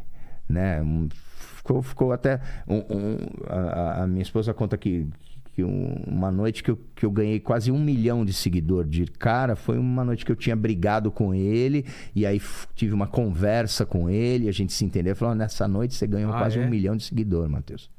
né? 0.48 0.82
Ficou, 1.30 1.82
ficou 1.82 2.12
até... 2.14 2.40
um- 2.68 2.78
um- 2.90 3.18
a, 3.48 4.04
a 4.04 4.08
minha 4.08 4.22
esposa 4.22 4.54
conta 4.54 4.78
que, 4.78 5.06
que 5.54 5.64
um- 5.64 5.96
uma 6.08 6.32
noite 6.32 6.64
que 6.64 6.72
eu, 6.72 6.80
que 6.96 7.06
eu 7.06 7.12
ganhei 7.12 7.40
quase 7.40 7.72
um 7.72 7.80
milhão 7.80 8.24
de 8.24 8.32
seguidor 8.32 8.86
de 8.86 9.06
cara 9.06 9.56
foi 9.56 9.78
uma 9.78 10.06
noite 10.06 10.26
que 10.26 10.32
eu 10.32 10.36
tinha 10.36 10.56
brigado 10.56 11.12
com 11.12 11.34
ele 11.34 11.86
e 12.16 12.26
aí 12.26 12.42
tive 12.76 12.94
uma 12.94 13.08
conversa 13.08 13.86
com 13.86 14.10
ele, 14.10 14.48
a 14.48 14.54
gente 14.54 14.72
se 14.72 14.86
entendeu. 14.86 15.16
Falou, 15.16 15.36
nessa 15.36 15.68
noite 15.68 15.94
você 15.96 16.08
ganhou 16.08 16.32
Ah, 16.34 16.38
quase 16.38 16.58
é? 16.60 16.66
um 16.66 16.70
milhão 16.70 16.96
de 16.96 17.04
seguidor, 17.04 17.50
Matheus. 17.50 17.90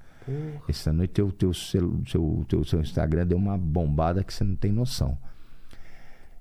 Essa 0.68 0.92
noite 0.92 1.10
teu, 1.10 1.30
teu, 1.30 1.54
seu, 1.54 2.02
teu, 2.48 2.64
seu 2.64 2.80
Instagram 2.80 3.26
deu 3.26 3.38
uma 3.38 3.56
bombada 3.56 4.22
que 4.22 4.32
você 4.32 4.44
não 4.44 4.56
tem 4.56 4.72
noção. 4.72 5.18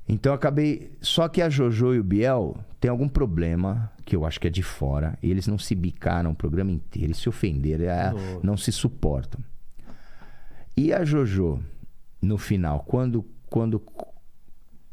Então 0.07 0.31
eu 0.31 0.35
acabei. 0.35 0.91
Só 1.01 1.27
que 1.27 1.41
a 1.41 1.49
Jojo 1.49 1.93
e 1.93 1.99
o 1.99 2.03
Biel 2.03 2.57
tem 2.79 2.89
algum 2.89 3.09
problema, 3.09 3.91
que 4.05 4.15
eu 4.15 4.25
acho 4.25 4.39
que 4.39 4.47
é 4.47 4.49
de 4.49 4.63
fora. 4.63 5.17
E 5.21 5.29
eles 5.29 5.47
não 5.47 5.57
se 5.57 5.75
bicaram 5.75 6.31
o 6.31 6.35
programa 6.35 6.71
inteiro, 6.71 7.07
eles 7.07 7.17
se 7.17 7.27
ofenderam, 7.27 7.85
é, 7.85 8.13
não 8.41 8.55
se 8.55 8.71
suportam. 8.71 9.43
E 10.75 10.93
a 10.93 11.03
Jojo, 11.03 11.61
no 12.21 12.37
final, 12.37 12.81
quando, 12.87 13.25
quando 13.49 13.81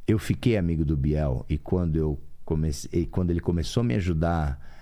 eu 0.07 0.19
fiquei 0.19 0.57
amigo 0.57 0.85
do 0.85 0.97
Biel 0.97 1.45
e 1.49 1.57
quando 1.59 1.97
eu 1.97 2.21
comecei, 2.45 3.07
quando 3.07 3.31
ele 3.31 3.41
começou 3.41 3.83
a 3.83 3.85
me 3.85 3.95
ajudar. 3.95 4.74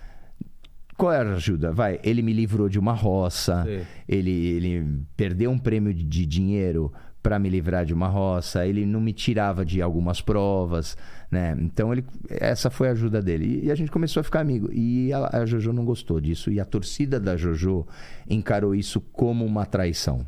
Qual 0.97 1.13
era 1.13 1.31
a 1.31 1.35
ajuda? 1.35 1.73
Vai, 1.73 1.99
ele 2.05 2.23
me 2.23 2.33
livrou 2.33 2.69
de 2.69 2.79
uma 2.79 2.93
roça, 2.93 3.65
ele, 4.09 4.31
ele 4.31 5.03
perdeu 5.17 5.51
um 5.51 5.59
prêmio 5.59 5.93
de- 5.93 6.05
de 6.05 6.27
dinheiro 6.27 6.93
para 7.23 7.39
me 7.39 7.49
livrar 7.49 7.85
de 7.85 7.95
uma 7.95 8.09
roça, 8.09 8.67
ele 8.67 8.85
não 8.85 9.01
me 9.01 9.13
tirava 9.13 9.65
de 9.65 9.81
algumas 9.81 10.21
provas, 10.21 10.97
né? 11.31 11.57
Então 11.61 11.93
ele, 11.93 12.05
essa 12.29 12.69
foi 12.69 12.89
a 12.89 12.93
ajuda 12.93 13.23
dele. 13.23 13.61
E 13.65 13.71
a 13.71 13.75
gente 13.77 13.91
começou 13.93 14.21
a 14.21 14.25
ficar 14.25 14.41
amigo. 14.41 14.69
E 14.73 15.13
a, 15.13 15.39
a 15.43 15.47
Jojo 15.47 15.73
não 15.73 15.85
gostou 15.85 16.21
disso 16.21 16.51
e 16.51 16.59
a 16.59 16.65
torcida 16.65 17.21
da 17.21 17.37
Jojo 17.37 17.87
encarou 18.29 18.75
isso 18.75 19.01
como 19.01 19.45
uma 19.47 19.65
traição. 19.65 20.27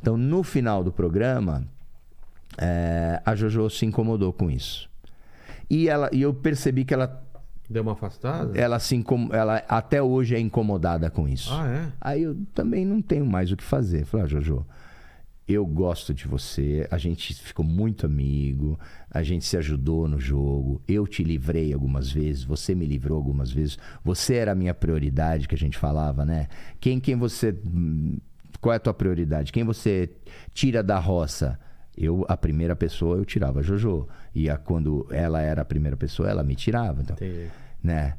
Então 0.00 0.16
no 0.16 0.42
final 0.44 0.84
do 0.84 0.92
programa, 0.92 1.66
é, 2.58 3.20
a 3.24 3.34
Jojo 3.34 3.68
se 3.68 3.84
incomodou 3.84 4.32
com 4.32 4.50
isso. 4.50 4.88
E, 5.68 5.88
ela, 5.88 6.08
e 6.12 6.22
eu 6.22 6.32
percebi 6.32 6.84
que 6.84 6.94
ela, 6.94 7.08
Deu 7.68 7.82
uma 7.82 7.92
afastada? 7.92 8.58
ela, 8.58 8.78
se 8.78 8.94
incom- 8.96 9.28
ela 9.32 9.56
até 9.68 10.02
hoje 10.02 10.34
é 10.34 10.40
incomodada 10.40 11.10
com 11.10 11.28
isso. 11.28 11.52
Ah, 11.52 11.66
é? 11.68 11.92
Aí 12.00 12.22
eu 12.22 12.36
também 12.54 12.84
não 12.84 13.02
tenho 13.02 13.26
mais 13.26 13.50
o 13.50 13.56
que 13.56 13.64
fazer. 13.64 14.04
Falei, 14.04 14.24
ah, 14.26 14.28
Jojo, 14.28 14.64
eu 15.48 15.64
gosto 15.64 16.12
de 16.12 16.26
você, 16.26 16.88
a 16.90 16.98
gente 16.98 17.32
ficou 17.34 17.64
muito 17.64 18.04
amigo, 18.04 18.78
a 19.10 19.22
gente 19.22 19.44
se 19.44 19.56
ajudou 19.56 20.08
no 20.08 20.18
jogo, 20.20 20.80
eu 20.88 21.06
te 21.06 21.22
livrei 21.22 21.72
algumas 21.72 22.10
vezes, 22.10 22.42
você 22.42 22.74
me 22.74 22.84
livrou 22.84 23.16
algumas 23.16 23.50
vezes, 23.52 23.78
você 24.04 24.34
era 24.34 24.52
a 24.52 24.56
minha 24.56 24.74
prioridade, 24.74 25.46
que 25.46 25.54
a 25.54 25.58
gente 25.58 25.78
falava, 25.78 26.24
né? 26.24 26.48
Quem, 26.80 26.98
quem 26.98 27.14
você. 27.16 27.56
hum, 27.64 28.18
Qual 28.60 28.72
é 28.72 28.76
a 28.76 28.80
tua 28.80 28.94
prioridade? 28.94 29.52
Quem 29.52 29.62
você 29.64 30.10
tira 30.52 30.82
da 30.82 30.98
roça? 30.98 31.58
Eu, 31.96 32.24
a 32.28 32.36
primeira 32.36 32.76
pessoa, 32.76 33.16
eu 33.16 33.24
tirava 33.24 33.60
a 33.60 33.62
Jojo. 33.62 34.06
E 34.34 34.50
a, 34.50 34.56
quando 34.56 35.06
ela 35.10 35.40
era 35.40 35.62
a 35.62 35.64
primeira 35.64 35.96
pessoa, 35.96 36.28
ela 36.28 36.42
me 36.44 36.54
tirava. 36.54 37.00
Então, 37.02 37.16
Entendi. 37.16 37.48
né? 37.82 38.14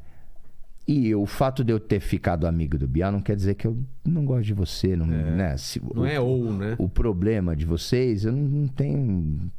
E 0.86 1.14
o 1.14 1.26
fato 1.26 1.62
de 1.62 1.72
eu 1.72 1.78
ter 1.78 2.00
ficado 2.00 2.46
amigo 2.46 2.78
do 2.78 2.88
Bial 2.88 3.12
não 3.12 3.20
quer 3.20 3.36
dizer 3.36 3.54
que 3.56 3.66
eu 3.66 3.78
não 4.04 4.24
gosto 4.24 4.44
de 4.46 4.54
você. 4.54 4.96
Não, 4.96 5.06
né? 5.06 5.56
Se- 5.58 5.80
Não 5.94 6.02
o, 6.02 6.06
é 6.06 6.18
ou, 6.18 6.50
né? 6.52 6.74
o 6.78 6.88
problema 6.88 7.54
de 7.54 7.66
vocês, 7.66 8.24
eu 8.24 8.32
não, 8.32 8.42
não 8.42 8.68
tenho. 8.68 9.50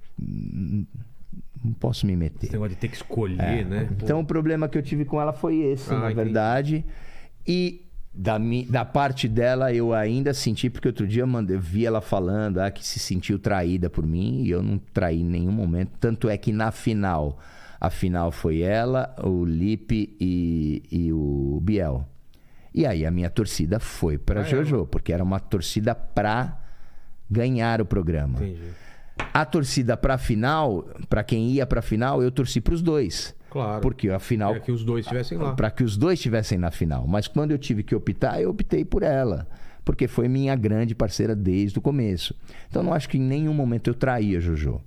Não 1.63 1.73
posso 1.79 2.05
me 2.07 2.15
meter. 2.15 2.45
Esse 2.47 2.53
negócio 2.53 2.73
de 2.75 2.81
ter 2.81 2.87
que 2.87 2.95
escolher, 2.95 3.65
né? 3.65 3.85
Pô, 3.85 3.93
Então 4.05 4.19
o 4.21 4.25
problema 4.25 4.67
que 4.67 4.77
eu 4.77 4.81
tive 4.81 5.05
com 5.05 5.21
ela 5.21 5.33
foi 5.33 5.57
esse, 5.57 5.89
Ah, 5.93 5.99
na 5.99 6.11
entendi. 6.11 6.15
verdade. 6.15 6.85
E 7.45 7.81
da, 8.21 8.37
mi- 8.37 8.65
da 8.65 8.83
parte 8.83 9.29
dela 9.29 9.73
eu 9.73 9.93
ainda 9.93 10.33
senti, 10.33 10.69
porque 10.69 10.89
outro 10.89 11.07
dia 11.07 11.21
eu, 11.23 11.27
mandei, 11.27 11.55
vi 11.57 11.85
ela 11.85 12.01
falando 12.01 12.59
ah, 12.59 12.69
que 12.69 12.85
se 12.85 12.99
sentiu 12.99 13.39
traída 13.39 13.89
por 13.89 14.05
mim 14.05 14.43
e 14.43 14.49
eu 14.51 14.61
não 14.61 14.77
traí 14.93 15.21
em 15.21 15.25
nenhum 15.25 15.53
momento. 15.53 15.91
Tanto 16.01 16.27
é 16.27 16.37
que 16.37 16.51
na 16.51 16.69
final, 16.69 17.39
a 17.79 17.89
final 17.89 18.29
foi 18.29 18.59
ela, 18.59 19.15
o 19.23 19.45
Lipe 19.45 20.17
e, 20.19 20.83
e 20.91 21.13
o 21.13 21.59
Biel. 21.63 22.05
E 22.75 22.85
aí 22.85 23.05
a 23.05 23.11
minha 23.11 23.29
torcida 23.29 23.79
foi 23.79 24.17
pra 24.17 24.41
Pra 24.43 24.49
ela. 24.51 24.65
Jojo, 24.65 24.85
porque 24.87 25.13
era 25.13 25.23
uma 25.23 25.39
torcida 25.39 25.95
pra 25.95 26.59
ganhar 27.31 27.81
o 27.81 27.85
programa. 27.85 28.35
Entendi. 28.39 28.59
A 29.33 29.45
torcida 29.45 29.95
pra 29.95 30.17
final, 30.17 30.83
pra 31.09 31.23
quem 31.23 31.51
ia 31.51 31.65
pra 31.65 31.81
final, 31.81 32.21
eu 32.21 32.31
torci 32.31 32.59
pros 32.59 32.81
dois. 32.81 33.33
Claro. 33.49 33.81
Porque 33.81 34.09
a 34.09 34.19
final 34.19 34.55
É 34.55 34.59
que 34.59 34.71
os 34.71 34.83
dois 34.83 35.05
estivessem 35.05 35.37
lá. 35.37 35.53
para 35.53 35.71
que 35.71 35.83
os 35.83 35.97
dois 35.97 36.19
estivessem 36.19 36.57
na 36.57 36.71
final. 36.71 37.07
Mas 37.07 37.27
quando 37.27 37.51
eu 37.51 37.57
tive 37.57 37.83
que 37.83 37.95
optar, 37.95 38.41
eu 38.41 38.49
optei 38.51 38.85
por 38.85 39.03
ela. 39.03 39.47
Porque 39.83 40.07
foi 40.07 40.27
minha 40.27 40.55
grande 40.55 40.93
parceira 40.93 41.35
desde 41.35 41.79
o 41.79 41.81
começo. 41.81 42.35
Então 42.69 42.83
não 42.83 42.93
acho 42.93 43.09
que 43.09 43.17
em 43.17 43.21
nenhum 43.21 43.53
momento 43.53 43.89
eu 43.89 43.93
traí 43.93 44.35
a 44.35 44.39
Jojo. 44.39 44.79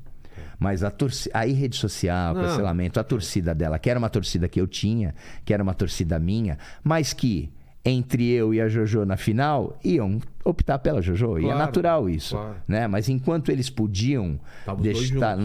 Mas 0.59 0.85
a 0.85 0.91
torcida. 0.93 1.37
Aí, 1.37 1.53
rede 1.53 1.75
social, 1.77 2.35
Não. 2.35 2.43
cancelamento, 2.43 3.01
a 3.01 3.05
torcida 3.05 3.53
dela, 3.53 3.81
que 3.81 3.91
era 3.91 3.99
uma 3.99 4.09
torcida 4.09 4.49
que 4.49 4.61
eu 4.61 4.67
tinha, 4.69 5.13
que 5.45 5.53
era 5.53 5.61
uma 5.63 5.75
torcida 5.75 6.21
minha, 6.21 6.57
mas 6.85 7.13
que 7.13 7.51
entre 7.85 8.31
eu 8.31 8.55
e 8.55 8.61
a 8.61 8.69
Jojo 8.69 9.05
na 9.05 9.17
final 9.17 9.77
iam 9.85 10.21
optar 10.45 10.79
pela 10.79 11.03
Jojo. 11.03 11.37
E 11.39 11.41
é 11.41 11.45
Claro, 11.47 11.59
natural 11.59 12.09
isso. 12.09 12.37
claro. 12.37 12.55
Né? 12.69 12.87
Mas 12.87 13.09
enquanto 13.09 13.51
eles 13.51 13.69
podiam 13.69 14.39
Tava 14.65 14.79
os 14.79 14.85
deixar, 14.85 15.37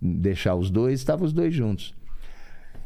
deixar 0.00 0.54
os 0.54 0.70
dois, 0.70 1.00
estavam 1.00 1.26
os 1.26 1.34
dois 1.34 1.54
juntos. 1.54 1.94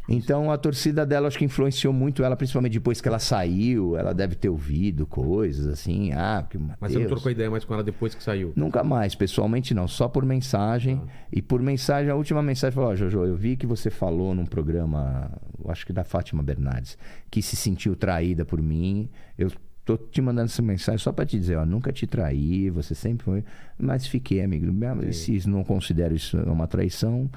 Então 0.09 0.51
a 0.51 0.59
torcida 0.59 1.05
dela 1.05 1.27
acho 1.27 1.39
que 1.39 1.45
influenciou 1.45 1.93
muito 1.93 2.23
ela, 2.23 2.37
principalmente 2.37 2.75
depois 2.75 3.01
que 3.01 3.09
ela 3.09 3.19
saiu. 3.19 3.97
Ela 3.97 4.13
deve 4.13 4.35
ter 4.35 4.49
ouvido 4.49 5.07
coisas 5.07 5.67
assim. 5.67 6.13
Ah, 6.13 6.43
porque 6.43 6.59
Mas 6.81 6.93
você 6.93 6.99
não 6.99 7.07
trocou 7.07 7.31
ideia 7.33 7.51
mais 7.51 7.65
com 7.65 7.75
ela 7.75 7.83
depois 7.83 8.15
que 8.15 8.23
saiu? 8.23 8.53
Nunca 8.55 8.85
mais, 8.85 9.15
pessoalmente 9.15 9.75
não, 9.75 9.89
só 9.89 10.09
por 10.09 10.25
mensagem. 10.25 11.01
E 11.33 11.43
por 11.43 11.61
mensagem, 11.61 12.11
a 12.11 12.15
última 12.15 12.43
mensagem 12.43 12.75
falou: 12.75 12.91
Ó, 12.91 12.95
Jojo, 12.95 13.25
eu 13.25 13.37
vi 13.37 13.57
que 13.57 13.67
você 13.67 13.91
falou 13.91 14.35
num 14.35 14.47
programa, 14.47 15.31
acho 15.69 15.85
que 15.85 15.93
da 15.93 16.05
Fátima 16.05 16.43
Bernardes, 16.43 16.97
que 17.31 17.43
se 17.43 17.57
sentiu 17.57 17.97
traída 17.97 18.45
por 18.45 18.63
mim. 18.63 19.09
Eu 19.37 19.51
tô 19.85 19.97
te 19.97 20.21
mandando 20.21 20.47
essa 20.47 20.63
mensagem 20.63 20.99
só 20.99 21.13
para 21.13 21.27
te 21.27 21.39
dizer: 21.39 21.57
Ó, 21.57 21.67
nunca 21.67 21.93
te 21.93 22.07
traí, 22.07 22.71
você 22.71 22.95
sempre 22.95 23.25
foi. 23.25 23.45
Mas 23.79 24.07
fiquei 24.07 24.43
amigo. 24.43 24.67
E 25.09 25.13
Se 25.13 25.49
não 25.49 25.65
considero 25.65 26.15
isso 26.15 26.37
uma 26.39 26.67
traição. 26.67 27.29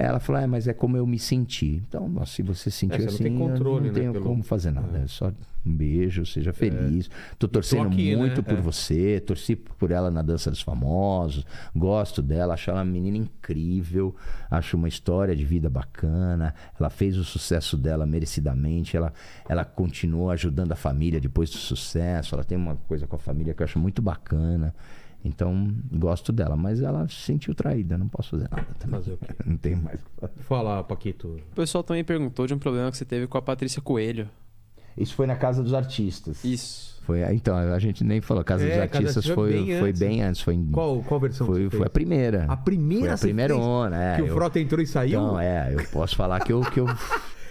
Ela 0.00 0.20
falou, 0.20 0.40
é, 0.40 0.46
mas 0.46 0.68
é 0.68 0.72
como 0.72 0.96
eu 0.96 1.04
me 1.04 1.18
senti. 1.18 1.82
Então, 1.88 2.08
nossa, 2.08 2.32
se 2.32 2.40
você 2.42 2.70
sentiu 2.70 2.94
É, 2.94 2.98
você 3.00 3.06
não 3.06 3.14
assim, 3.14 3.24
tem 3.24 3.36
controle, 3.36 3.78
eu 3.78 3.80
né, 3.80 3.88
não 3.88 3.94
tenho 3.94 4.12
pelo- 4.12 4.24
como 4.26 4.42
fazer 4.44 4.70
nada. 4.70 4.96
É 5.00 5.06
só 5.08 5.32
um 5.66 5.74
beijo, 5.76 6.24
seja 6.24 6.52
feliz. 6.52 7.10
Tô 7.36 7.48
torcendo 7.48 7.88
aqui, 7.88 8.10
né? 8.12 8.16
muito 8.16 8.40
por 8.44 8.56
É. 8.58 8.60
você, 8.60 9.18
torci 9.20 9.56
por 9.56 9.90
ela 9.90 10.08
na 10.08 10.22
Dança 10.22 10.52
dos 10.52 10.62
Famosos, 10.62 11.44
gosto 11.74 12.22
dela, 12.22 12.54
acho 12.54 12.70
ela 12.70 12.78
uma 12.78 12.84
menina 12.84 13.16
incrível, 13.16 14.14
acho 14.48 14.76
uma 14.76 14.86
história 14.86 15.34
de 15.34 15.44
vida 15.44 15.68
bacana. 15.68 16.54
Ela 16.78 16.90
fez 16.90 17.18
o 17.18 17.24
sucesso 17.24 17.76
dela 17.76 18.06
merecidamente, 18.06 18.96
ela, 18.96 19.12
ela 19.48 19.64
continuou 19.64 20.30
ajudando 20.30 20.70
a 20.70 20.76
família 20.76 21.20
depois 21.20 21.50
do 21.50 21.56
sucesso, 21.56 22.36
ela 22.36 22.44
tem 22.44 22.56
uma 22.56 22.76
coisa 22.86 23.04
com 23.04 23.16
a 23.16 23.18
família 23.18 23.52
que 23.52 23.62
eu 23.62 23.64
acho 23.64 23.80
muito 23.80 24.00
bacana. 24.00 24.72
Então, 25.24 25.68
gosto 25.92 26.32
dela, 26.32 26.56
mas 26.56 26.80
ela 26.80 27.06
se 27.08 27.16
sentiu 27.16 27.54
traída, 27.54 27.98
não 27.98 28.08
posso 28.08 28.30
fazer 28.30 28.48
nada 28.50 28.66
também. 28.78 29.00
Fazer 29.00 29.12
o 29.12 29.16
quê? 29.18 29.34
Não 29.44 29.56
tem 29.56 29.74
mais 29.76 30.00
o 30.00 30.04
que 30.04 30.10
fazer. 30.20 30.42
Fala, 30.44 30.84
Paquito. 30.84 31.28
O 31.52 31.54
pessoal 31.56 31.82
também 31.82 32.04
perguntou 32.04 32.46
de 32.46 32.54
um 32.54 32.58
problema 32.58 32.90
que 32.90 32.96
você 32.96 33.04
teve 33.04 33.26
com 33.26 33.36
a 33.36 33.42
Patrícia 33.42 33.82
Coelho. 33.82 34.28
Isso 34.96 35.14
foi 35.14 35.26
na 35.26 35.36
Casa 35.36 35.62
dos 35.62 35.74
Artistas. 35.74 36.44
Isso. 36.44 36.98
Foi, 37.02 37.20
então, 37.34 37.56
a 37.56 37.78
gente 37.78 38.04
nem 38.04 38.20
falou. 38.20 38.44
Casa 38.44 38.62
É, 38.64 38.66
dos 38.66 38.74
Casa 38.74 38.84
Artistas 38.84 39.16
Artistas 39.16 39.34
foi, 39.34 39.52
bem 39.52 39.78
foi 39.78 39.88
antes. 39.90 40.00
bem 40.00 40.22
antes. 40.22 40.40
Foi, 40.40 40.54
em- 40.54 40.70
Qual, 40.70 41.02
qual 41.02 41.18
versão 41.20 41.46
foi, 41.46 41.68
foi 41.70 41.86
a 41.86 41.90
primeira. 41.90 42.44
A 42.48 42.56
primeira 42.56 43.06
Foi 43.06 43.14
a 43.14 43.18
primeira 43.18 43.56
onda, 43.56 43.96
é. 43.96 44.16
Que 44.16 44.22
o 44.22 44.26
eu- 44.26 44.34
Frota 44.34 44.60
entrou 44.60 44.80
e 44.80 44.86
saiu? 44.86 45.20
Então, 45.20 45.40
é, 45.40 45.74
eu 45.74 45.84
posso 45.90 46.14
falar 46.16 46.40
que 46.40 46.52
eu. 46.52 46.60
Que 46.62 46.80
eu 46.80 46.86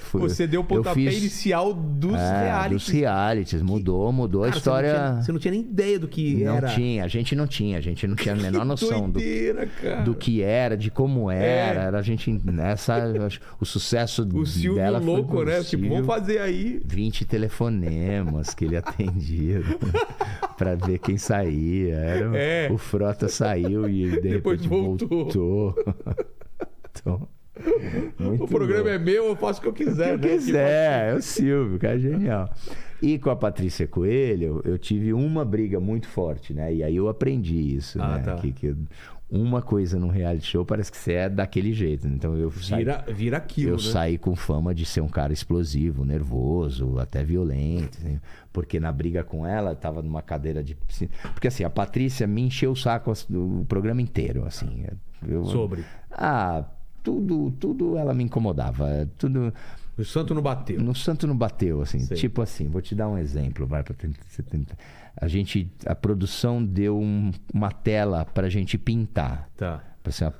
fui- 0.07 0.21
Você 0.21 0.47
deu 0.47 0.61
o 0.61 0.63
pontapé 0.63 0.93
fiz- 0.95 1.17
inicial 1.17 1.73
dos 1.73 2.15
é, 2.15 2.43
realities. 2.45 2.83
Dos 2.85 2.93
realities. 2.93 3.61
Mudou, 3.61 4.11
mudou 4.11 4.41
Cara, 4.41 4.53
a 4.53 4.57
história. 4.57 4.89
Você 4.91 4.97
não, 4.97 5.07
tinha, 5.11 5.23
você 5.23 5.31
não 5.33 5.39
tinha 5.39 5.51
nem 5.51 5.61
ideia 5.61 5.99
do 5.99 6.07
que 6.07 6.43
Não 6.43 6.55
era. 6.55 6.67
tinha, 6.69 7.03
a 7.03 7.07
gente 7.07 7.35
não 7.35 7.45
tinha, 7.47 7.77
a 7.77 7.81
gente 7.81 8.07
não 8.07 8.15
tinha 8.15 8.33
a 8.33 8.37
menor 8.37 8.63
noção 8.65 9.07
do, 9.09 9.13
doideira, 9.19 9.67
cara. 9.67 10.01
do 10.01 10.15
que 10.15 10.41
era, 10.41 10.75
de 10.77 10.89
como 10.89 11.29
era. 11.29 11.81
É. 11.81 11.85
Era 11.87 11.99
a 11.99 12.01
gente 12.01 12.31
nessa 12.45 12.95
acho, 13.25 13.39
o 13.59 13.65
sucesso 13.65 14.23
O 14.33 14.45
Silvio 14.45 14.75
dela 14.75 14.99
foi 14.99 15.07
louco, 15.07 15.43
né? 15.43 15.63
Tipo, 15.63 15.87
vamos 15.89 16.05
fazer 16.07 16.39
aí. 16.39 16.81
20 16.85 17.25
telefonemas 17.25 18.53
que 18.53 18.65
ele 18.65 18.77
atendia 18.77 19.61
pra 20.57 20.75
ver 20.75 20.99
quem 20.99 21.17
saía. 21.17 21.95
Era, 21.95 22.37
É. 22.37 22.69
O 22.71 22.77
Frota 22.77 23.27
saiu 23.27 23.89
e 23.89 24.09
de 24.11 24.19
Depois 24.21 24.61
repente 24.61 24.67
voltou. 24.69 25.07
voltou. 25.07 25.75
então, 26.91 27.27
muito 28.19 28.43
o 28.43 28.47
programa 28.47 28.89
louco. 28.89 28.95
é 28.95 28.99
meu, 28.99 29.25
eu 29.25 29.35
faço 29.35 29.59
o 29.59 29.61
que 29.63 29.67
eu 29.69 29.73
quiser. 29.73 30.15
O 30.15 30.19
que 30.19 30.25
eu 30.27 30.31
né? 30.31 30.37
quiser, 30.37 31.09
é 31.09 31.15
o 31.15 31.21
Silvio, 31.21 31.79
cara, 31.79 31.97
genial. 31.99 32.49
E 33.01 33.19
com 33.19 33.29
a 33.29 33.35
Patrícia 33.35 33.87
Coelho, 33.87 34.61
eu 34.65 34.77
tive 34.77 35.13
uma 35.13 35.45
briga 35.45 35.79
muito 35.79 36.07
forte, 36.07 36.53
né? 36.53 36.73
E 36.73 36.83
aí 36.83 36.95
eu 36.95 37.07
aprendi 37.07 37.55
isso, 37.75 38.01
Ah, 38.01 38.17
né? 38.17 38.23
tá. 38.23 38.35
Que, 38.35 38.51
que 38.51 38.75
uma 39.29 39.61
coisa 39.61 39.99
num 39.99 40.07
reality 40.07 40.47
show 40.47 40.65
parece 40.65 40.89
que 40.89 40.97
você 40.97 41.13
é 41.13 41.29
daquele 41.29 41.73
jeito. 41.73 42.07
né? 42.07 42.13
Então 42.15 42.35
eu 42.37 42.49
saí, 42.49 42.79
Vira, 42.79 43.05
vira 43.09 43.37
aquilo, 43.37 43.71
eu 43.71 43.75
né? 43.75 43.81
saí 43.83 44.17
com 44.17 44.35
fama 44.35 44.73
de 44.73 44.85
ser 44.85 45.01
um 45.01 45.07
cara 45.09 45.31
explosivo, 45.33 46.03
nervoso, 46.05 46.97
até 46.97 47.23
violento. 47.23 47.97
assim, 47.99 48.19
porque 48.53 48.79
na 48.79 48.91
briga 48.91 49.23
com 49.23 49.45
ela, 49.45 49.71
eu 49.71 49.75
tava 49.75 50.01
numa 50.01 50.21
cadeira 50.23 50.63
de 50.63 50.73
piscina. 50.73 51.11
Porque 51.33 51.49
assim, 51.49 51.63
a 51.63 51.69
Patrícia 51.69 52.25
me 52.25 52.41
encheu 52.41 52.71
o 52.71 52.75
saco 52.75 53.11
o 53.29 53.65
programa 53.67 54.01
inteiro, 54.01 54.43
assim. 54.45 54.85
Eu, 55.27 55.45
Sobre. 55.45 55.83
Ah, 56.09 56.63
tudo, 57.11 57.51
tudo 57.51 57.97
ela 57.97 58.13
me 58.13 58.23
incomodava. 58.25 59.07
Tudo. 59.17 59.53
O 59.97 60.03
santo 60.03 60.35
não 60.35 60.41
bateu. 60.41 60.79
No 60.81 60.93
santo 60.93 61.25
não 61.25 61.35
bateu, 61.37 61.81
assim. 61.81 61.99
Sei. 61.99 62.17
Tipo 62.17 62.41
assim, 62.41 62.67
vou 62.67 62.81
te 62.81 62.93
dar 62.93 63.07
um 63.07 63.17
exemplo, 63.17 63.65
vai 63.65 63.81
para. 63.81 63.95
A 65.19 65.27
gente, 65.27 65.71
a 65.85 65.95
produção 65.95 66.63
deu 66.63 66.99
um- 66.99 67.31
uma 67.53 67.71
tela 67.71 68.25
pra 68.25 68.49
gente 68.49 68.77
pintar, 68.77 69.49
Tá. 69.55 69.81
para 70.03 70.11
ser 70.11 70.25
uma 70.25 70.33